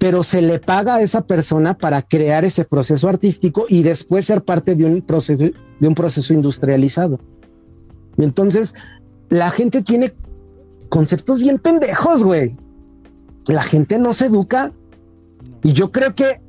pero 0.00 0.22
se 0.22 0.40
le 0.40 0.58
paga 0.58 0.94
a 0.94 1.02
esa 1.02 1.20
persona 1.20 1.74
para 1.74 2.00
crear 2.00 2.46
ese 2.46 2.64
proceso 2.64 3.06
artístico 3.06 3.66
y 3.68 3.82
después 3.82 4.24
ser 4.24 4.42
parte 4.42 4.74
de 4.74 4.86
un 4.86 5.02
proceso, 5.02 5.44
de 5.78 5.88
un 5.88 5.94
proceso 5.94 6.32
industrializado. 6.32 7.20
entonces, 8.16 8.74
la 9.28 9.50
gente 9.50 9.82
tiene 9.82 10.14
conceptos 10.88 11.38
bien 11.38 11.58
pendejos, 11.58 12.24
güey. 12.24 12.56
La 13.46 13.62
gente 13.62 13.98
no 13.98 14.14
se 14.14 14.26
educa 14.26 14.72
y 15.62 15.74
yo 15.74 15.92
creo 15.92 16.14
que 16.14 16.40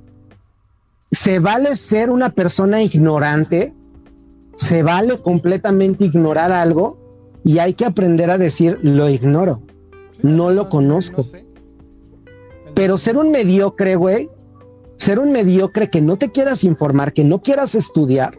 se 1.12 1.40
vale 1.40 1.76
ser 1.76 2.10
una 2.10 2.30
persona 2.30 2.82
ignorante, 2.82 3.76
se 4.56 4.82
vale 4.82 5.22
completamente 5.22 6.06
ignorar 6.06 6.54
algo 6.54 6.98
y 7.44 7.58
hay 7.60 7.74
que 7.74 7.84
aprender 7.84 8.32
a 8.32 8.38
decir 8.38 8.80
lo 8.82 9.10
ignoro, 9.10 9.62
no 10.24 10.52
lo 10.52 10.70
conozco. 10.70 11.26
Pero 12.74 12.98
ser 12.98 13.18
un 13.18 13.32
mediocre, 13.32 13.96
güey, 13.96 14.30
ser 14.98 15.20
un 15.20 15.32
mediocre 15.32 15.90
que 15.90 16.02
no 16.02 16.18
te 16.18 16.32
quieras 16.32 16.64
informar, 16.64 17.14
que 17.14 17.24
no 17.24 17.42
quieras 17.42 17.76
estudiar 17.76 18.38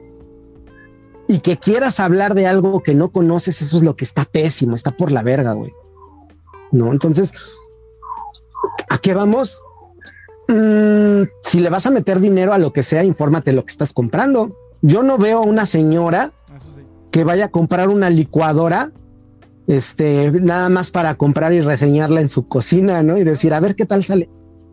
y 1.28 1.41
que 1.41 1.57
quieras 1.57 2.01
hablar 2.01 2.35
de 2.35 2.47
algo 2.47 2.83
que 2.83 2.94
no 2.94 3.11
conoces, 3.11 3.62
eso 3.62 3.77
es 3.77 3.83
lo 3.83 3.97
que 3.97 4.05
está 4.05 4.25
pésimo, 4.25 4.75
está 4.75 4.97
por 4.97 5.12
la 5.12 5.23
verga, 5.23 5.52
güey. 5.52 5.73
No, 6.70 6.93
entonces, 6.93 7.33
¿a 8.89 8.99
qué 8.99 9.15
vamos? 9.15 9.62
Mm, 10.49 11.23
si 11.43 11.61
le 11.61 11.70
vas 11.70 11.86
a 11.86 11.91
meter 11.91 12.20
dinero 12.20 12.52
a 12.52 12.59
lo 12.59 12.73
que 12.73 12.83
sea, 12.83 13.05
infórmate 13.05 13.52
lo 13.52 13.65
que 13.65 13.73
estás 13.73 13.93
comprando. 13.93 14.57
Yo 14.81 15.02
no 15.02 15.19
veo 15.19 15.39
a 15.39 15.43
una 15.43 15.67
señora 15.67 16.33
que 17.11 17.25
vaya 17.25 17.47
a 17.47 17.51
comprar 17.51 17.89
una 17.89 18.11
licuadora, 18.11 18.93
este, 19.66 20.31
nada 20.32 20.68
más 20.68 20.91
para 20.91 21.15
comprar 21.15 21.52
y 21.52 21.60
reseñarla 21.60 22.20
en 22.20 22.28
su 22.28 22.49
cocina, 22.49 23.02
¿no? 23.02 23.18
Y 23.18 23.24
decir, 23.24 23.55
a 23.55 23.60
ver 23.60 23.76
qué 23.76 23.86
tal 23.86 24.05
sale. 24.05 24.28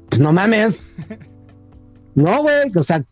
Pues 0.09 0.21
no 0.21 0.33
mames. 0.33 0.83
no, 2.15 2.41
güey, 2.41 2.71
o 2.75 2.83
sea, 2.83 3.03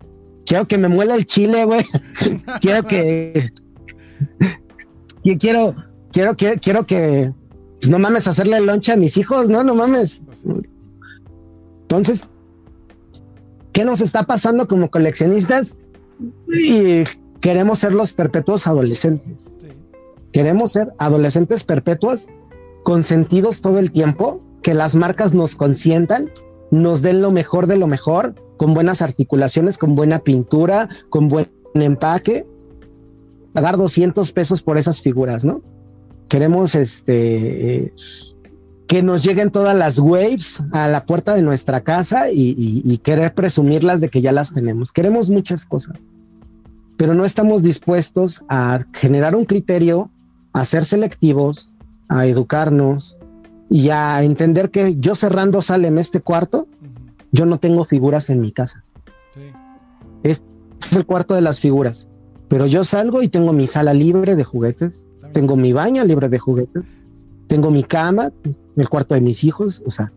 quiero 0.46 0.66
que 0.66 0.78
me 0.78 0.88
muela 0.88 1.16
el 1.16 1.26
chile, 1.26 1.66
güey. 1.66 1.86
quiero 2.62 2.84
que, 2.84 3.52
quiero, 5.40 5.76
quiero 6.12 6.36
que, 6.36 6.60
quiero 6.60 6.86
que, 6.86 7.34
pues 7.80 7.90
no 7.90 8.00
mames, 8.00 8.28
hacerle 8.28 8.60
loncha 8.62 8.94
a 8.94 8.98
mis 8.98 9.18
hijos, 9.18 9.50
no, 9.50 9.64
no 9.64 9.76
mames. 9.76 10.24
Entonces, 11.82 12.32
¿Qué 13.78 13.86
nos 13.86 14.02
está 14.02 14.24
pasando 14.24 14.68
como 14.68 14.90
coleccionistas? 14.90 15.76
Y 16.48 17.04
queremos 17.42 17.78
ser 17.78 17.94
los 17.94 18.12
perpetuos 18.12 18.66
adolescentes. 18.66 19.54
Queremos 20.38 20.74
ser 20.74 20.94
adolescentes 21.00 21.64
perpetuos, 21.64 22.28
consentidos 22.84 23.64
todo 23.64 23.80
el 23.80 23.92
tiempo, 23.92 24.40
que 24.62 24.76
las 24.76 24.94
marcas 24.94 25.34
nos 25.34 25.56
consientan, 25.56 26.30
nos 26.70 27.02
den 27.02 27.24
lo 27.24 27.32
mejor 27.32 27.66
de 27.66 27.76
lo 27.76 27.88
mejor, 27.88 28.36
con 28.56 28.76
buenas 28.76 29.02
articulaciones, 29.02 29.80
con 29.80 29.96
buena 29.96 30.20
pintura, 30.20 30.90
con 31.10 31.28
buen 31.28 31.50
empaque. 31.74 32.46
Pagar 33.52 33.78
200 33.78 34.32
pesos 34.32 34.62
por 34.62 34.78
esas 34.78 35.02
figuras, 35.02 35.44
¿no? 35.44 35.64
Queremos 36.30 36.76
este 36.76 37.92
que 38.88 39.02
nos 39.02 39.24
lleguen 39.24 39.50
todas 39.50 39.76
las 39.76 39.98
waves 39.98 40.62
a 40.72 40.88
la 40.88 41.08
puerta 41.08 41.34
de 41.34 41.42
nuestra 41.42 41.82
casa 41.82 42.30
y, 42.32 42.96
querer 43.00 43.34
presumirlas 43.34 44.02
de 44.02 44.10
que 44.10 44.22
ya 44.22 44.32
las 44.32 44.54
tenemos. 44.54 44.92
Queremos 44.92 45.32
muchas 45.32 45.66
cosas, 45.66 45.96
pero 46.96 47.16
no 47.16 47.26
estamos 47.26 47.64
dispuestos 47.64 48.44
a 48.50 48.86
generar 48.94 49.36
un 49.36 49.46
criterio, 49.46 50.12
a 50.58 50.66
ser 50.66 50.86
selectivos, 50.86 51.72
a 52.10 52.26
educarnos 52.26 53.18
y 53.70 53.90
a 53.90 54.24
entender 54.24 54.72
que 54.72 54.96
yo 54.98 55.14
cerrando 55.14 55.60
en 55.70 55.98
este 56.00 56.20
cuarto, 56.22 56.68
yo 57.32 57.46
no 57.46 57.60
tengo 57.60 57.86
figuras 57.86 58.32
en 58.32 58.42
mi 58.42 58.52
casa. 58.52 58.84
Este 60.24 60.48
es 60.82 60.96
el 60.96 61.06
cuarto 61.06 61.36
de 61.36 61.42
las 61.42 61.60
figuras, 61.60 62.10
pero 62.48 62.66
yo 62.66 62.84
salgo 62.84 63.22
y 63.22 63.28
tengo 63.28 63.54
mi 63.54 63.68
sala 63.68 63.94
libre 63.94 64.36
de 64.36 64.44
juguetes, 64.44 65.06
tengo 65.32 65.56
mi 65.56 65.74
baño 65.74 66.04
libre 66.04 66.28
de 66.28 66.40
juguetes, 66.40 66.86
tengo 67.48 67.70
mi 67.70 67.84
cama, 67.84 68.32
el 68.76 68.90
cuarto 68.90 69.14
de 69.14 69.22
mis 69.22 69.44
hijos, 69.44 69.84
o 69.86 69.92
sea. 69.92 70.12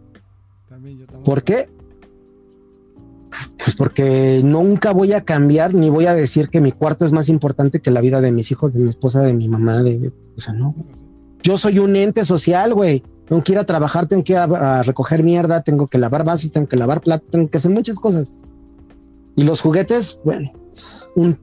¿Por 1.22 1.42
qué? 1.42 1.68
Pues 3.31 3.76
porque 3.76 4.41
nunca 4.44 4.92
voy 4.92 5.12
a 5.12 5.25
cambiar 5.25 5.73
ni 5.73 5.89
voy 5.89 6.07
a 6.07 6.15
decir 6.15 6.49
que 6.49 6.60
mi 6.60 6.73
cuarto 6.73 7.05
es 7.05 7.12
más 7.12 7.28
importante 7.28 7.81
que 7.81 7.91
la 7.91 8.00
vida 8.00 8.20
de 8.20 8.33
mis 8.33 8.50
hijos, 8.50 8.73
de 8.73 8.81
mi 8.81 8.89
esposa, 8.89 9.23
de 9.23 9.34
mi 9.34 9.49
mamá, 9.49 9.83
de, 9.83 10.12
o 10.36 10.41
sea, 10.41 10.52
no. 10.52 10.75
Yo 11.42 11.57
soy 11.57 11.78
un 11.78 11.94
ente 11.97 12.25
social, 12.25 12.75
güey. 12.75 13.02
Tengo 13.28 13.44
que 13.44 13.52
ir 13.52 13.59
a 13.59 13.65
trabajar, 13.65 14.07
tengo 14.07 14.25
que 14.25 14.33
ir 14.33 14.39
a, 14.39 14.83
recoger 14.83 15.23
mierda, 15.23 15.62
tengo 15.62 15.86
que 15.86 15.99
lavar 15.99 16.25
vasos, 16.25 16.50
tengo 16.50 16.68
que 16.68 16.76
lavar 16.76 17.00
platos, 17.00 17.31
tengo 17.31 17.49
que 17.49 17.59
hacer 17.59 17.70
muchas 17.70 17.97
cosas. 17.97 18.34
Y 19.36 19.44
los 19.44 19.60
juguetes, 19.60 20.18
bueno, 20.25 20.52
un 21.15 21.39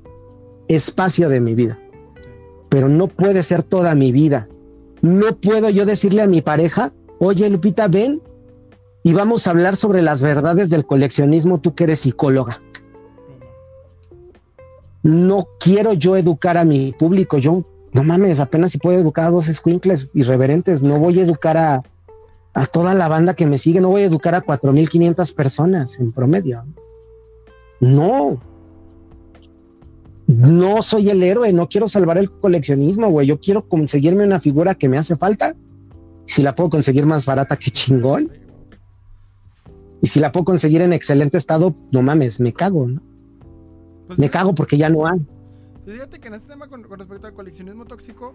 espacio 0.68 1.30
de 1.30 1.40
mi 1.40 1.56
vida. 1.56 1.80
Pero 2.70 2.90
no 2.90 3.08
puede 3.08 3.42
ser 3.44 3.64
toda 3.64 3.96
mi 3.96 4.12
vida. 4.12 4.50
No 5.02 5.38
puedo 5.38 5.70
yo 5.70 5.86
decirle 5.86 6.22
a 6.22 6.28
mi 6.28 6.42
pareja, 6.42 6.92
oye 7.20 7.50
Lupita, 7.50 7.88
ven 7.88 8.22
y 9.08 9.14
vamos 9.14 9.48
a 9.48 9.52
hablar 9.52 9.78
sobre 9.78 10.02
las 10.02 10.22
verdades 10.22 10.70
del 10.70 10.86
coleccionismo, 10.86 11.62
tú 11.62 11.74
que 11.74 11.86
eres 11.86 12.00
psicóloga. 12.00 12.62
No 15.02 15.48
quiero 15.62 15.94
yo 15.94 16.18
educar 16.18 16.58
a 16.58 16.66
mi 16.66 16.92
público, 16.92 17.38
yo 17.38 17.64
no 17.94 18.04
mames, 18.04 18.42
apenas 18.42 18.74
si 18.74 18.80
puedo 18.80 19.00
educar 19.00 19.28
a 19.28 19.30
dos 19.30 19.46
squinkles 19.46 20.12
irreverentes, 20.14 20.84
no 20.84 21.00
voy 21.00 21.20
a 21.20 21.24
educar 21.24 21.56
a, 21.56 21.84
a 22.54 22.66
toda 22.66 22.94
la 22.96 23.08
banda 23.08 23.34
que 23.34 23.46
me 23.46 23.58
sigue, 23.58 23.80
no 23.80 23.88
voy 23.88 24.02
a 24.02 24.08
educar 24.08 24.36
a 24.36 24.44
4.500 24.44 25.34
personas 25.34 26.02
en 26.02 26.12
promedio. 26.12 26.66
No, 27.80 28.42
no 30.28 30.82
soy 30.82 31.12
el 31.12 31.24
héroe, 31.24 31.54
no 31.54 31.70
quiero 31.70 31.88
salvar 31.88 32.18
el 32.18 32.30
coleccionismo, 32.30 33.08
güey, 33.08 33.26
yo 33.26 33.40
quiero 33.40 33.70
conseguirme 33.70 34.26
una 34.26 34.42
figura 34.42 34.76
que 34.76 34.90
me 34.90 34.98
hace 34.98 35.16
falta 35.16 35.56
si 36.26 36.44
la 36.44 36.54
puedo 36.54 36.72
conseguir 36.72 37.06
más 37.06 37.26
barata, 37.26 37.56
que 37.56 37.72
chingón. 37.72 38.47
Y 40.08 40.10
si 40.10 40.22
la 40.22 40.32
puedo 40.32 40.46
conseguir 40.46 40.82
en 40.82 40.94
excelente 40.94 41.38
estado, 41.38 41.76
no 41.92 42.02
mames, 42.02 42.40
me 42.40 42.54
cago, 42.54 42.88
¿no? 42.88 43.02
Pues 44.08 44.18
me 44.18 44.30
cago 44.30 44.56
porque 44.56 44.78
ya 44.78 44.88
no 44.88 45.06
hay. 45.06 45.20
Pues 45.84 45.98
fíjate 45.98 46.22
que 46.22 46.30
en 46.30 46.36
este 46.36 46.48
tema 46.48 46.70
con, 46.70 46.82
respecto 46.86 47.28
al 47.28 47.34
coleccionismo 47.34 47.84
tóxico, 47.84 48.34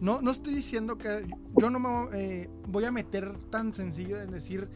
no, 0.00 0.22
no 0.22 0.30
estoy 0.30 0.54
diciendo 0.54 0.98
que 0.98 1.26
yo 1.56 1.68
no 1.68 1.80
me 1.80 2.16
eh, 2.16 2.48
voy 2.68 2.84
a 2.84 2.92
meter 2.92 3.36
tan 3.50 3.74
sencillo 3.74 4.20
en 4.20 4.30
decir 4.30 4.68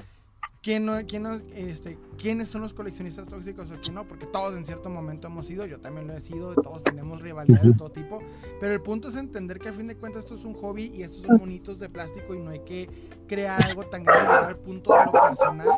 quién 0.60 0.86
no, 0.86 0.94
quién 1.06 1.22
no, 1.22 1.34
este, 1.54 1.98
quiénes 2.18 2.48
son 2.48 2.62
los 2.62 2.74
coleccionistas 2.74 3.28
tóxicos 3.28 3.70
o 3.70 3.76
quién 3.80 3.94
no, 3.94 4.08
porque 4.08 4.26
todos 4.26 4.56
en 4.56 4.66
cierto 4.66 4.90
momento 4.90 5.28
hemos 5.28 5.46
sido, 5.46 5.66
yo 5.66 5.78
también 5.78 6.08
lo 6.08 6.14
he 6.14 6.20
sido, 6.20 6.52
todos 6.56 6.82
tenemos 6.82 7.20
rivalidad 7.20 7.62
de 7.62 7.74
todo 7.74 7.92
tipo, 7.92 8.18
pero 8.58 8.72
el 8.72 8.80
punto 8.80 9.06
es 9.06 9.14
entender 9.14 9.60
que 9.60 9.68
a 9.68 9.72
fin 9.72 9.86
de 9.86 9.94
cuentas 9.94 10.24
esto 10.24 10.34
es 10.34 10.44
un 10.44 10.54
hobby 10.54 10.90
y 10.92 11.04
estos 11.04 11.22
son 11.22 11.38
bonitos 11.38 11.78
de 11.78 11.88
plástico 11.88 12.34
y 12.34 12.40
no 12.40 12.50
hay 12.50 12.64
que 12.64 12.90
crear 13.28 13.64
algo 13.66 13.84
tan 13.84 14.02
grande 14.02 14.32
al 14.32 14.56
punto 14.56 14.94
de 14.94 15.04
lo 15.04 15.12
personal 15.12 15.68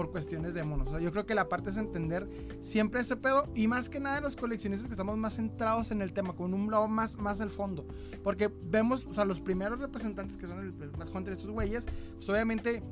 por 0.00 0.10
cuestiones 0.10 0.54
de 0.54 0.64
monos. 0.64 0.88
O 0.88 0.90
sea, 0.92 1.00
yo 1.00 1.12
creo 1.12 1.26
que 1.26 1.34
la 1.34 1.50
parte 1.50 1.68
es 1.68 1.76
entender 1.76 2.26
siempre 2.62 3.02
ese 3.02 3.16
pedo 3.16 3.50
y 3.54 3.68
más 3.68 3.90
que 3.90 4.00
nada 4.00 4.22
los 4.22 4.34
coleccionistas 4.34 4.86
que 4.86 4.94
estamos 4.94 5.18
más 5.18 5.36
centrados 5.36 5.90
en 5.90 6.00
el 6.00 6.14
tema, 6.14 6.34
con 6.34 6.54
un 6.54 6.70
lado 6.70 6.88
más, 6.88 7.18
más 7.18 7.42
al 7.42 7.50
fondo. 7.50 7.86
Porque 8.24 8.50
vemos, 8.62 9.04
o 9.04 9.12
sea, 9.12 9.26
los 9.26 9.40
primeros 9.40 9.78
representantes 9.78 10.38
que 10.38 10.46
son 10.46 10.58
el, 10.60 10.82
el 10.82 10.88
Black 10.88 11.14
Hunter, 11.14 11.34
estos 11.34 11.50
güeyes, 11.50 11.84
pues 12.16 12.26
obviamente 12.30 12.82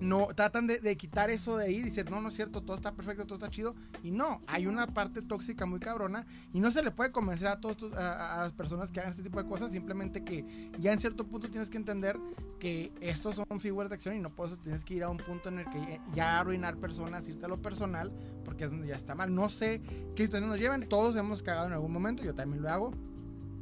no 0.00 0.28
tratan 0.34 0.66
de, 0.66 0.96
quitar 0.96 1.30
eso 1.30 1.56
de 1.56 1.66
ahí, 1.66 1.82
dicen, 1.82 2.06
no, 2.10 2.20
no 2.20 2.28
es 2.28 2.34
cierto, 2.34 2.62
todo 2.62 2.76
está 2.76 2.92
perfecto, 2.92 3.24
todo 3.24 3.34
está 3.34 3.50
chido. 3.50 3.74
Y 4.02 4.10
no, 4.10 4.40
hay 4.46 4.66
una 4.66 4.86
parte 4.86 5.22
tóxica 5.22 5.66
muy 5.66 5.80
cabrona 5.80 6.26
y 6.52 6.60
no 6.60 6.70
se 6.70 6.82
le 6.82 6.90
puede 6.90 7.12
convencer 7.12 7.48
a 7.48 7.60
todos 7.60 7.92
a, 7.94 8.42
las 8.42 8.52
personas 8.52 8.90
que 8.90 9.00
hagan 9.00 9.12
este 9.12 9.22
tipo 9.22 9.42
de 9.42 9.48
cosas, 9.48 9.72
simplemente 9.72 10.24
que 10.24 10.70
ya 10.78 10.92
en 10.92 11.00
cierto 11.00 11.26
punto 11.26 11.50
tienes 11.50 11.70
que 11.70 11.76
entender 11.76 12.18
que 12.58 12.92
estos 13.00 13.36
son 13.36 13.60
figuras 13.60 13.90
de 13.90 13.96
acción 13.96 14.16
y 14.16 14.20
no 14.20 14.30
puedes, 14.30 14.58
tienes 14.58 14.84
que 14.84 14.94
ir 14.94 15.04
a 15.04 15.08
un 15.08 15.18
punto 15.18 15.48
en 15.48 15.60
el 15.60 15.70
que 15.70 16.00
ya 16.14 16.40
arruinar 16.40 16.76
personas, 16.76 17.26
irte 17.28 17.44
a 17.46 17.48
lo 17.48 17.60
personal, 17.60 18.12
porque 18.44 18.64
es 18.64 18.70
donde 18.70 18.88
ya 18.88 18.96
está 18.96 19.14
mal. 19.14 19.34
No 19.34 19.48
sé 19.48 19.80
qué 20.14 20.24
situación 20.24 20.50
nos 20.50 20.58
lleven, 20.58 20.88
todos 20.88 21.16
hemos 21.16 21.42
cagado 21.42 21.66
en 21.66 21.72
algún 21.72 21.92
momento, 21.92 22.22
yo 22.24 22.34
también 22.34 22.62
lo 22.62 22.70
hago, 22.70 22.92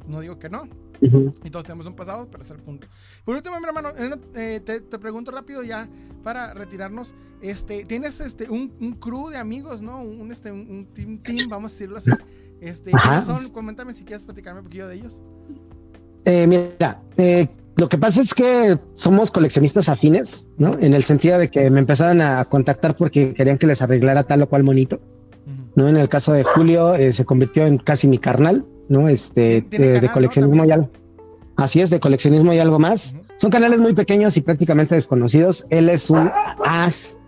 no 0.06 0.20
digo 0.20 0.38
que 0.38 0.48
no, 0.48 0.68
y 1.02 1.50
todos 1.50 1.64
tenemos 1.64 1.86
un 1.86 1.94
pasado, 1.94 2.28
pero 2.30 2.44
es 2.44 2.50
el 2.50 2.58
punto. 2.58 2.86
Por 3.24 3.34
último, 3.34 3.58
mi 3.58 3.66
hermano, 3.66 3.90
eh, 4.34 4.60
te, 4.64 4.80
te, 4.80 4.98
pregunto 4.98 5.32
rápido 5.32 5.62
ya 5.62 5.88
para 6.22 6.54
retirarnos. 6.54 7.14
Este, 7.40 7.84
tienes 7.84 8.20
este 8.20 8.48
un, 8.48 8.72
un 8.80 8.92
crew 8.92 9.28
de 9.28 9.36
amigos, 9.36 9.82
¿no? 9.82 10.00
Un, 10.00 10.30
este, 10.30 10.52
un, 10.52 10.86
team, 10.94 11.18
team, 11.18 11.48
vamos 11.48 11.72
a 11.72 11.74
decirlo 11.74 11.98
así. 11.98 12.10
Este, 12.60 12.92
¿quiénes 12.92 13.24
son? 13.24 13.48
Coméntame 13.50 13.94
si 13.94 14.04
quieres 14.04 14.24
platicarme 14.24 14.60
un 14.60 14.66
poquillo 14.66 14.86
de 14.86 14.94
ellos. 14.94 15.24
Eh, 16.24 16.46
mira, 16.46 17.02
eh, 17.16 17.48
lo 17.74 17.88
que 17.88 17.98
pasa 17.98 18.20
es 18.20 18.32
que 18.32 18.78
somos 18.92 19.32
coleccionistas 19.32 19.88
afines, 19.88 20.46
¿no? 20.56 20.78
En 20.78 20.94
el 20.94 21.02
sentido 21.02 21.40
de 21.40 21.50
que 21.50 21.68
me 21.68 21.80
empezaron 21.80 22.20
a 22.20 22.44
contactar 22.44 22.96
porque 22.96 23.34
querían 23.34 23.58
que 23.58 23.66
les 23.66 23.82
arreglara 23.82 24.22
tal 24.22 24.42
o 24.42 24.48
cual 24.48 24.62
monito. 24.62 25.00
¿no? 25.74 25.88
En 25.88 25.96
el 25.96 26.08
caso 26.08 26.34
de 26.34 26.44
Julio, 26.44 26.94
se 27.12 27.24
convirtió 27.24 27.66
en 27.66 27.78
casi 27.78 28.06
mi 28.06 28.18
carnal. 28.18 28.64
¿No? 28.92 29.08
Este, 29.08 29.62
de, 29.62 30.10
coleccionismo 30.12 30.64
y 30.64 30.70
algo. 30.70 30.90
Así 31.56 31.80
es, 31.80 31.90
de 31.90 31.98
coleccionismo 31.98 32.52
y 32.52 32.58
algo 32.58 32.78
más. 32.78 33.16
Son 33.36 33.50
canales 33.50 33.80
muy 33.80 33.94
pequeños 33.94 34.36
y 34.36 34.40
prácticamente 34.40 34.94
desconocidos. 34.94 35.66
Él 35.70 35.88
es 35.88 36.10
un 36.10 36.30
as 36.64 37.18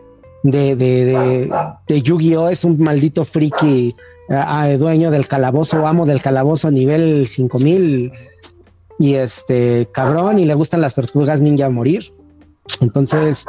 de, 0.45 0.77
de, 0.77 1.51
de, 1.89 2.03
Yu-Gi-Oh! 2.03 2.49
Es 2.49 2.65
un 2.65 2.79
maldito 2.81 3.25
friki 3.25 3.97
eh, 4.29 4.77
dueño 4.79 5.11
del 5.11 5.27
calabozo, 5.27 5.87
amo 5.87 6.07
del 6.07 6.23
calabozo 6.23 6.69
a 6.69 6.71
nivel 6.71 7.27
5000 7.27 8.13
y 8.99 9.15
este 9.15 9.89
cabrón 9.93 10.39
y 10.39 10.45
le 10.45 10.55
gustan 10.55 10.81
las 10.81 10.95
tortugas 10.95 11.41
ninja 11.41 11.67
a 11.67 11.71
morir. 11.71 12.13
Entonces, 12.81 13.45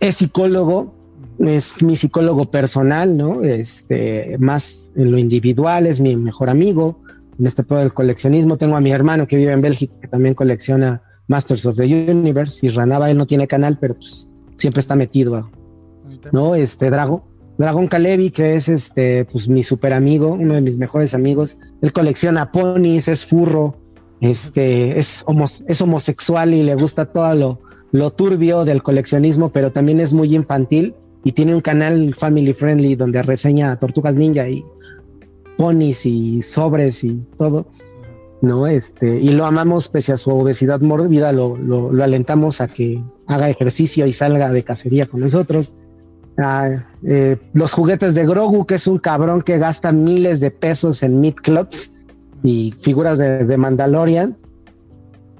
es 0.00 0.16
psicólogo, 0.16 0.93
es 1.38 1.82
mi 1.82 1.96
psicólogo 1.96 2.50
personal, 2.50 3.16
¿no? 3.16 3.42
Este, 3.42 4.36
más 4.38 4.92
en 4.96 5.10
lo 5.10 5.18
individual, 5.18 5.86
es 5.86 6.00
mi 6.00 6.16
mejor 6.16 6.50
amigo. 6.50 7.00
En 7.38 7.46
este 7.46 7.64
pedo 7.64 7.80
del 7.80 7.92
coleccionismo 7.92 8.56
tengo 8.56 8.76
a 8.76 8.80
mi 8.80 8.90
hermano 8.90 9.26
que 9.26 9.36
vive 9.36 9.52
en 9.52 9.60
Bélgica, 9.60 9.94
que 10.00 10.08
también 10.08 10.34
colecciona 10.34 11.02
Masters 11.26 11.66
of 11.66 11.76
the 11.76 11.84
Universe. 11.84 12.64
Y 12.64 12.70
Ranaba, 12.70 13.10
él 13.10 13.18
no 13.18 13.26
tiene 13.26 13.48
canal, 13.48 13.78
pero 13.80 13.94
pues 13.94 14.28
siempre 14.56 14.80
está 14.80 14.94
metido, 14.94 15.50
¿no? 16.32 16.54
Este, 16.54 16.90
Drago. 16.90 17.26
Dragon 17.56 17.86
Kalevi, 17.86 18.30
que 18.30 18.54
es 18.54 18.68
este, 18.68 19.24
pues 19.26 19.48
mi 19.48 19.62
super 19.62 19.92
amigo, 19.92 20.32
uno 20.32 20.54
de 20.54 20.60
mis 20.60 20.76
mejores 20.76 21.14
amigos. 21.14 21.56
Él 21.82 21.92
colecciona 21.92 22.50
ponis, 22.50 23.06
es 23.06 23.24
furro, 23.24 23.76
este, 24.20 24.98
es, 24.98 25.24
es 25.68 25.80
homosexual 25.80 26.52
y 26.52 26.64
le 26.64 26.74
gusta 26.74 27.06
todo 27.06 27.34
lo, 27.34 27.60
lo 27.92 28.12
turbio 28.12 28.64
del 28.64 28.82
coleccionismo, 28.82 29.50
pero 29.50 29.70
también 29.70 30.00
es 30.00 30.12
muy 30.12 30.34
infantil 30.34 30.94
y 31.24 31.32
tiene 31.32 31.54
un 31.54 31.62
canal 31.62 32.14
family 32.14 32.52
friendly 32.52 32.94
donde 32.94 33.22
reseña 33.22 33.76
tortugas 33.76 34.14
ninja 34.14 34.48
y 34.48 34.64
ponis 35.56 36.04
y 36.06 36.42
sobres 36.42 37.02
y 37.02 37.24
todo. 37.38 37.66
¿no? 38.42 38.66
Este, 38.66 39.18
y 39.18 39.30
lo 39.30 39.46
amamos 39.46 39.88
pese 39.88 40.12
a 40.12 40.16
su 40.18 40.30
obesidad 40.30 40.80
mórbida, 40.82 41.32
lo, 41.32 41.56
lo, 41.56 41.90
alentamos 42.04 42.60
a 42.60 42.68
que 42.68 43.02
haga 43.26 43.48
ejercicio 43.48 44.06
y 44.06 44.12
salga 44.12 44.52
de 44.52 44.62
cacería 44.62 45.06
con 45.06 45.20
nosotros. 45.20 45.74
Ah, 46.36 46.84
eh, 47.04 47.38
los 47.54 47.72
juguetes 47.72 48.14
de 48.14 48.26
Grogu, 48.26 48.66
que 48.66 48.74
es 48.74 48.86
un 48.86 48.98
cabrón 48.98 49.40
que 49.40 49.56
gasta 49.58 49.92
miles 49.92 50.40
de 50.40 50.50
pesos 50.50 51.02
en 51.02 51.20
meat 51.20 51.36
clots 51.36 51.92
y 52.42 52.74
figuras 52.80 53.18
de, 53.18 53.46
de 53.46 53.56
Mandalorian, 53.56 54.36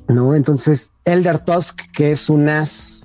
¿no? 0.09 0.35
Entonces, 0.35 0.95
Elder 1.05 1.41
Tusk, 1.41 1.81
que 1.93 2.13
es 2.13 2.31
un 2.31 2.49
as 2.49 3.03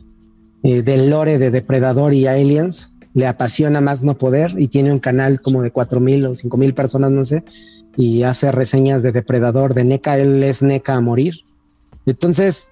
eh, 0.63 0.81
del 0.81 1.09
lore 1.09 1.38
de 1.38 1.51
Depredador 1.51 2.13
y 2.13 2.27
Aliens. 2.27 2.95
Le 3.13 3.27
apasiona 3.27 3.81
más 3.81 4.03
no 4.03 4.17
poder 4.17 4.53
y 4.57 4.67
tiene 4.67 4.91
un 4.91 4.99
canal 4.99 5.41
como 5.41 5.61
de 5.61 5.71
cuatro 5.71 5.99
mil 5.99 6.25
o 6.25 6.35
cinco 6.35 6.57
mil 6.57 6.73
personas, 6.73 7.11
no 7.11 7.25
sé, 7.25 7.43
y 7.97 8.23
hace 8.23 8.51
reseñas 8.51 9.01
de 9.03 9.11
Depredador, 9.11 9.73
de 9.73 9.83
NECA. 9.83 10.17
Él 10.17 10.43
es 10.43 10.61
NECA 10.61 10.95
a 10.95 11.01
morir. 11.01 11.35
Entonces, 12.05 12.71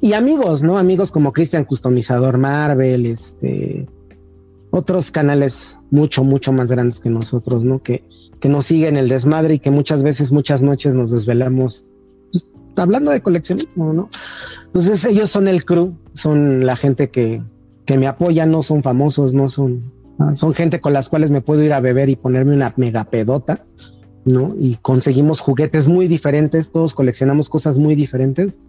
y 0.00 0.12
amigos, 0.12 0.62
¿no? 0.62 0.78
Amigos 0.78 1.10
como 1.10 1.32
Cristian 1.32 1.64
Customizador 1.64 2.38
Marvel, 2.38 3.06
este, 3.06 3.88
otros 4.70 5.10
canales 5.10 5.78
mucho, 5.90 6.22
mucho 6.22 6.52
más 6.52 6.70
grandes 6.70 7.00
que 7.00 7.10
nosotros, 7.10 7.64
¿no? 7.64 7.82
Que, 7.82 8.04
que 8.40 8.48
nos 8.48 8.66
siguen 8.66 8.96
el 8.96 9.08
desmadre 9.08 9.54
y 9.54 9.58
que 9.58 9.70
muchas 9.70 10.02
veces, 10.02 10.30
muchas 10.30 10.62
noches 10.62 10.94
nos 10.94 11.10
desvelamos 11.10 11.86
hablando 12.78 13.10
de 13.10 13.20
coleccionismo, 13.20 13.92
¿no? 13.92 14.08
Entonces 14.66 15.04
ellos 15.04 15.30
son 15.30 15.48
el 15.48 15.64
crew, 15.64 15.94
son 16.14 16.66
la 16.66 16.76
gente 16.76 17.10
que, 17.10 17.42
me 17.96 18.06
apoya, 18.06 18.44
no 18.44 18.62
son 18.62 18.82
famosos, 18.82 19.32
no 19.32 19.48
son, 19.48 19.92
son 20.34 20.52
gente 20.52 20.80
con 20.80 20.92
las 20.92 21.08
cuales 21.08 21.30
me 21.30 21.40
puedo 21.40 21.62
ir 21.62 21.72
a 21.72 21.80
beber 21.80 22.10
y 22.10 22.16
ponerme 22.16 22.54
una 22.54 22.74
mega 22.76 23.04
pedota, 23.04 23.64
¿no? 24.26 24.54
Y 24.58 24.76
conseguimos 24.82 25.40
juguetes 25.40 25.88
muy 25.88 26.06
diferentes, 26.06 26.70
todos 26.70 26.94
coleccionamos 26.94 27.48
cosas 27.48 27.78
muy 27.78 27.94
diferentes, 27.94 28.60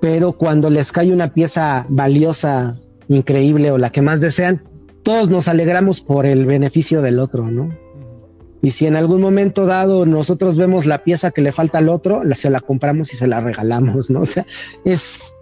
pero 0.00 0.32
cuando 0.32 0.68
les 0.68 0.90
cae 0.90 1.12
una 1.12 1.32
pieza 1.32 1.86
valiosa, 1.88 2.76
increíble 3.08 3.70
o 3.70 3.78
la 3.78 3.90
que 3.90 4.02
más 4.02 4.20
desean, 4.20 4.62
todos 5.02 5.30
nos 5.30 5.46
alegramos 5.46 6.00
por 6.00 6.26
el 6.26 6.44
beneficio 6.46 7.02
del 7.02 7.20
otro, 7.20 7.48
¿no? 7.48 7.70
Y 8.66 8.72
si 8.72 8.84
en 8.84 8.96
algún 8.96 9.20
momento 9.20 9.64
dado 9.64 10.06
nosotros 10.06 10.56
vemos 10.56 10.86
la 10.86 11.04
pieza 11.04 11.30
que 11.30 11.40
le 11.40 11.52
falta 11.52 11.78
al 11.78 11.88
otro, 11.88 12.24
la, 12.24 12.34
se 12.34 12.50
la 12.50 12.60
compramos 12.60 13.12
y 13.12 13.16
se 13.16 13.28
la 13.28 13.38
regalamos, 13.38 14.10
¿no? 14.10 14.20
O 14.22 14.26
sea, 14.26 14.44
es, 14.84 15.36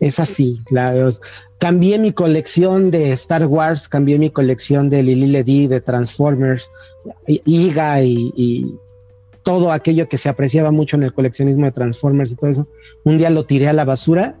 es 0.00 0.18
así. 0.18 0.58
La, 0.70 1.10
cambié 1.58 1.98
mi 1.98 2.12
colección 2.12 2.90
de 2.90 3.12
Star 3.12 3.44
Wars, 3.44 3.86
cambié 3.86 4.18
mi 4.18 4.30
colección 4.30 4.88
de 4.88 5.02
Lili 5.02 5.26
Ledy, 5.26 5.66
de 5.66 5.82
Transformers, 5.82 6.70
IGA 7.26 8.00
y, 8.04 8.32
y, 8.34 8.78
todo 9.42 9.70
aquello 9.70 10.08
que 10.08 10.16
se 10.16 10.30
apreciaba 10.30 10.70
mucho 10.70 10.96
en 10.96 11.02
el 11.02 11.12
coleccionismo 11.12 11.66
de 11.66 11.72
Transformers 11.72 12.32
y 12.32 12.36
todo 12.36 12.48
eso. 12.48 12.66
Un 13.04 13.18
día 13.18 13.28
lo 13.28 13.44
tiré 13.44 13.68
a 13.68 13.74
la 13.74 13.84
basura 13.84 14.38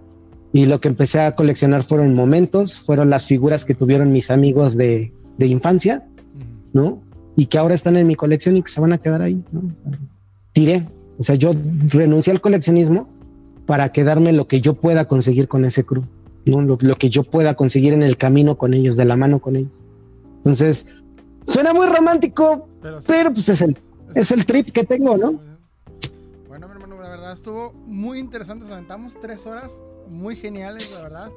y 0.54 0.64
lo 0.64 0.80
que 0.80 0.88
empecé 0.88 1.20
a 1.20 1.34
coleccionar 1.34 1.82
fueron 1.82 2.14
momentos, 2.14 2.78
fueron 2.78 3.10
las 3.10 3.26
figuras 3.26 3.66
que 3.66 3.74
tuvieron 3.74 4.12
mis 4.12 4.30
amigos 4.30 4.78
de, 4.78 5.12
de 5.36 5.46
infancia, 5.46 6.08
¿no? 6.72 7.06
Y 7.38 7.46
que 7.46 7.56
ahora 7.56 7.76
están 7.76 7.96
en 7.96 8.04
mi 8.04 8.16
colección 8.16 8.56
y 8.56 8.62
que 8.62 8.68
se 8.68 8.80
van 8.80 8.92
a 8.92 8.98
quedar 8.98 9.22
ahí. 9.22 9.40
¿no? 9.52 9.62
Tiré, 10.52 10.88
o 11.18 11.22
sea, 11.22 11.36
yo 11.36 11.52
renuncié 11.86 12.32
al 12.32 12.40
coleccionismo 12.40 13.08
para 13.64 13.92
quedarme 13.92 14.32
lo 14.32 14.48
que 14.48 14.60
yo 14.60 14.74
pueda 14.74 15.06
conseguir 15.06 15.46
con 15.46 15.64
ese 15.64 15.84
crew, 15.84 16.02
¿no? 16.46 16.62
Lo, 16.62 16.96
que 16.96 17.10
yo 17.10 17.22
pueda 17.22 17.54
conseguir 17.54 17.92
en 17.92 18.02
el 18.02 18.16
camino 18.16 18.58
con 18.58 18.74
ellos, 18.74 18.96
de 18.96 19.04
la 19.04 19.14
mano 19.14 19.38
con 19.38 19.54
ellos. 19.54 19.70
Entonces, 20.38 20.88
suena 21.42 21.72
muy 21.72 21.86
romántico, 21.86 22.68
pero, 23.06 23.32
pues 23.32 23.48
es 23.48 23.62
el, 23.62 23.78
es 24.16 24.32
el 24.32 24.44
trip 24.44 24.72
que 24.72 24.82
tengo, 24.82 25.16
¿no? 25.16 25.40
Bueno, 26.48 26.66
mi 26.66 26.74
hermano, 26.74 27.00
la 27.00 27.10
verdad 27.10 27.32
estuvo 27.34 27.72
muy 27.86 28.18
interesante. 28.18 28.64
Nos 28.64 28.72
aventamos 28.72 29.14
tres 29.22 29.46
horas 29.46 29.80
muy 30.10 30.34
geniales, 30.34 31.04
la 31.04 31.08
verdad. 31.08 31.32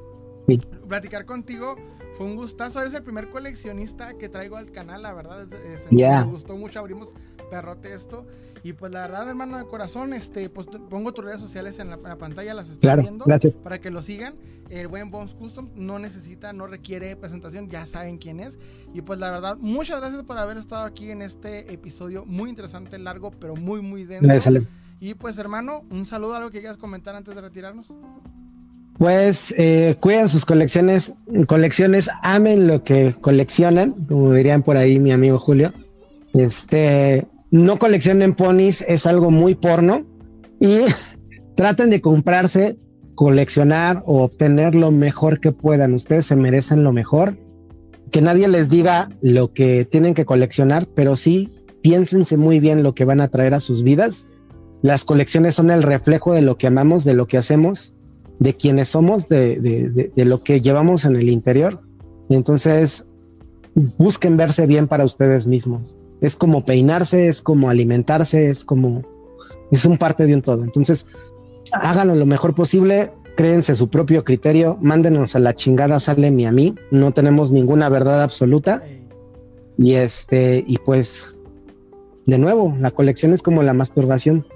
Sí. 0.47 0.59
Platicar 0.87 1.25
contigo 1.25 1.75
fue 2.17 2.25
un 2.25 2.35
gustazo. 2.35 2.81
Eres 2.81 2.93
el 2.93 3.03
primer 3.03 3.29
coleccionista 3.29 4.17
que 4.17 4.29
traigo 4.29 4.57
al 4.57 4.71
canal, 4.71 5.01
la 5.01 5.13
verdad. 5.13 5.47
Me 5.91 6.23
gustó 6.23 6.55
mucho. 6.55 6.79
Abrimos 6.79 7.13
perrote 7.49 7.93
esto. 7.93 8.25
Y 8.63 8.73
pues 8.73 8.91
la 8.91 9.01
verdad, 9.01 9.27
hermano 9.27 9.57
de 9.57 9.65
corazón, 9.65 10.13
este, 10.13 10.49
pues 10.49 10.67
pongo 10.67 11.13
tus 11.13 11.25
redes 11.25 11.41
sociales 11.41 11.79
en 11.79 11.89
la, 11.89 11.97
pantalla, 12.17 12.53
las 12.53 12.69
estoy 12.69 13.01
viendo 13.01 13.25
para 13.63 13.81
que 13.81 13.89
lo 13.89 14.01
sigan. 14.01 14.35
El 14.69 14.87
buen 14.87 15.09
Bones 15.09 15.33
Custom 15.33 15.69
no 15.75 15.99
necesita, 15.99 16.53
no 16.53 16.67
requiere 16.67 17.15
presentación, 17.15 17.69
ya 17.69 17.85
saben 17.85 18.17
quién 18.17 18.39
es. 18.39 18.59
Y 18.93 19.01
pues 19.01 19.19
la 19.19 19.31
verdad, 19.31 19.57
muchas 19.57 19.99
gracias 19.99 20.23
por 20.23 20.37
haber 20.37 20.57
estado 20.57 20.85
aquí 20.85 21.09
en 21.09 21.21
este 21.21 21.73
episodio 21.73 22.23
muy 22.25 22.49
interesante, 22.49 22.97
largo, 22.99 23.31
pero 23.31 23.55
muy, 23.55 23.81
muy 23.81 24.05
denso. 24.05 24.49
Y 24.99 25.15
pues 25.15 25.39
hermano, 25.39 25.83
un 25.89 26.05
saludo, 26.05 26.35
algo 26.35 26.51
que 26.51 26.59
quieras 26.59 26.77
comentar 26.77 27.15
antes 27.15 27.33
de 27.33 27.41
retirarnos. 27.41 27.87
Pues 29.01 29.51
eh, 29.57 29.95
cuiden 29.99 30.29
sus 30.29 30.45
colecciones, 30.45 31.13
colecciones, 31.47 32.07
amen 32.21 32.67
lo 32.67 32.83
que 32.83 33.15
coleccionan, 33.19 33.93
como 34.07 34.31
dirían 34.31 34.61
por 34.61 34.77
ahí 34.77 34.99
mi 34.99 35.11
amigo 35.11 35.39
Julio. 35.39 35.73
Este, 36.35 37.25
no 37.49 37.79
coleccionen 37.79 38.35
ponis, 38.35 38.85
es 38.87 39.07
algo 39.07 39.31
muy 39.31 39.55
porno 39.55 40.05
y 40.59 40.81
traten 41.55 41.89
de 41.89 41.99
comprarse 41.99 42.77
coleccionar 43.15 44.03
o 44.05 44.21
obtener 44.21 44.75
lo 44.75 44.91
mejor 44.91 45.39
que 45.39 45.51
puedan. 45.51 45.95
Ustedes 45.95 46.27
se 46.27 46.35
merecen 46.35 46.83
lo 46.83 46.93
mejor. 46.93 47.35
Que 48.11 48.21
nadie 48.21 48.47
les 48.47 48.69
diga 48.69 49.09
lo 49.23 49.51
que 49.51 49.83
tienen 49.83 50.13
que 50.13 50.25
coleccionar, 50.25 50.85
pero 50.93 51.15
sí 51.15 51.51
piénsense 51.81 52.37
muy 52.37 52.59
bien 52.59 52.83
lo 52.83 52.93
que 52.93 53.05
van 53.05 53.19
a 53.19 53.29
traer 53.29 53.55
a 53.55 53.61
sus 53.61 53.81
vidas. 53.81 54.27
Las 54.83 55.05
colecciones 55.05 55.55
son 55.55 55.71
el 55.71 55.81
reflejo 55.81 56.33
de 56.33 56.43
lo 56.43 56.59
que 56.59 56.67
amamos, 56.67 57.03
de 57.03 57.15
lo 57.15 57.25
que 57.25 57.39
hacemos, 57.39 57.95
de 58.41 58.55
quienes 58.55 58.89
somos, 58.89 59.29
de, 59.29 59.59
de 60.15 60.25
lo 60.25 60.43
que 60.43 60.61
llevamos 60.61 61.05
en 61.05 61.15
el 61.15 61.29
interior. 61.29 61.79
Entonces, 62.27 63.05
busquen 63.99 64.35
verse 64.35 64.65
bien 64.65 64.87
para 64.87 65.05
ustedes 65.05 65.45
mismos. 65.45 65.95
Es 66.21 66.35
como 66.35 66.65
peinarse, 66.65 67.27
es 67.27 67.39
como 67.39 67.69
alimentarse, 67.69 68.49
es 68.49 68.65
como, 68.65 69.03
es 69.71 69.85
un 69.85 69.95
parte 69.95 70.25
de 70.25 70.33
un 70.33 70.41
todo. 70.41 70.63
Entonces, 70.63 71.05
háganlo 71.71 72.15
lo 72.15 72.25
mejor 72.25 72.55
posible, 72.55 73.11
créense 73.37 73.75
su 73.75 73.89
propio 73.89 74.23
criterio, 74.23 74.75
mándenos 74.81 75.35
a 75.35 75.39
la 75.39 75.53
chingada, 75.53 75.99
sale 75.99 76.31
ni 76.31 76.47
a 76.47 76.51
mí, 76.51 76.73
no 76.89 77.11
tenemos 77.11 77.51
ninguna 77.51 77.89
verdad 77.89 78.23
absoluta. 78.23 78.81
Y 79.77 79.93
este, 79.93 80.63
y 80.65 80.79
pues, 80.79 81.37
de 82.25 82.39
nuevo, 82.39 82.75
la 82.79 82.89
colección 82.89 83.33
es 83.33 83.43
como 83.43 83.61
la 83.61 83.73
masturbación. 83.73 84.47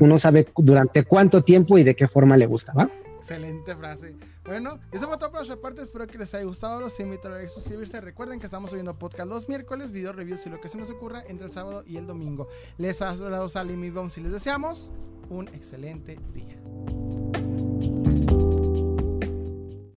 Uno 0.00 0.16
sabe 0.16 0.48
durante 0.56 1.04
cuánto 1.04 1.42
tiempo 1.42 1.76
y 1.76 1.84
de 1.84 1.94
qué 1.94 2.08
forma 2.08 2.38
le 2.38 2.46
gusta, 2.46 2.72
¿va? 2.72 2.90
Excelente 3.24 3.74
frase. 3.74 4.14
Bueno, 4.44 4.78
eso 4.92 5.08
fue 5.08 5.16
todo 5.16 5.30
por 5.30 5.38
nuestra 5.38 5.56
parte. 5.56 5.80
Espero 5.80 6.06
que 6.06 6.18
les 6.18 6.34
haya 6.34 6.44
gustado. 6.44 6.78
Los 6.82 7.00
invito 7.00 7.32
a 7.32 7.46
suscribirse. 7.48 7.98
Recuerden 8.02 8.38
que 8.38 8.44
estamos 8.44 8.68
subiendo 8.68 8.98
podcast 8.98 9.30
los 9.30 9.48
miércoles, 9.48 9.90
video 9.90 10.12
reviews 10.12 10.44
y 10.44 10.50
lo 10.50 10.60
que 10.60 10.68
se 10.68 10.76
nos 10.76 10.90
ocurra 10.90 11.24
entre 11.26 11.46
el 11.46 11.52
sábado 11.52 11.84
y 11.86 11.96
el 11.96 12.06
domingo. 12.06 12.48
Les 12.76 13.00
ha 13.00 13.12
hablado 13.12 13.48
Salim 13.48 13.82
y 13.82 13.88
Bones 13.88 14.18
y 14.18 14.20
les 14.20 14.30
deseamos 14.32 14.92
un 15.30 15.48
excelente 15.48 16.18
día. 16.34 17.73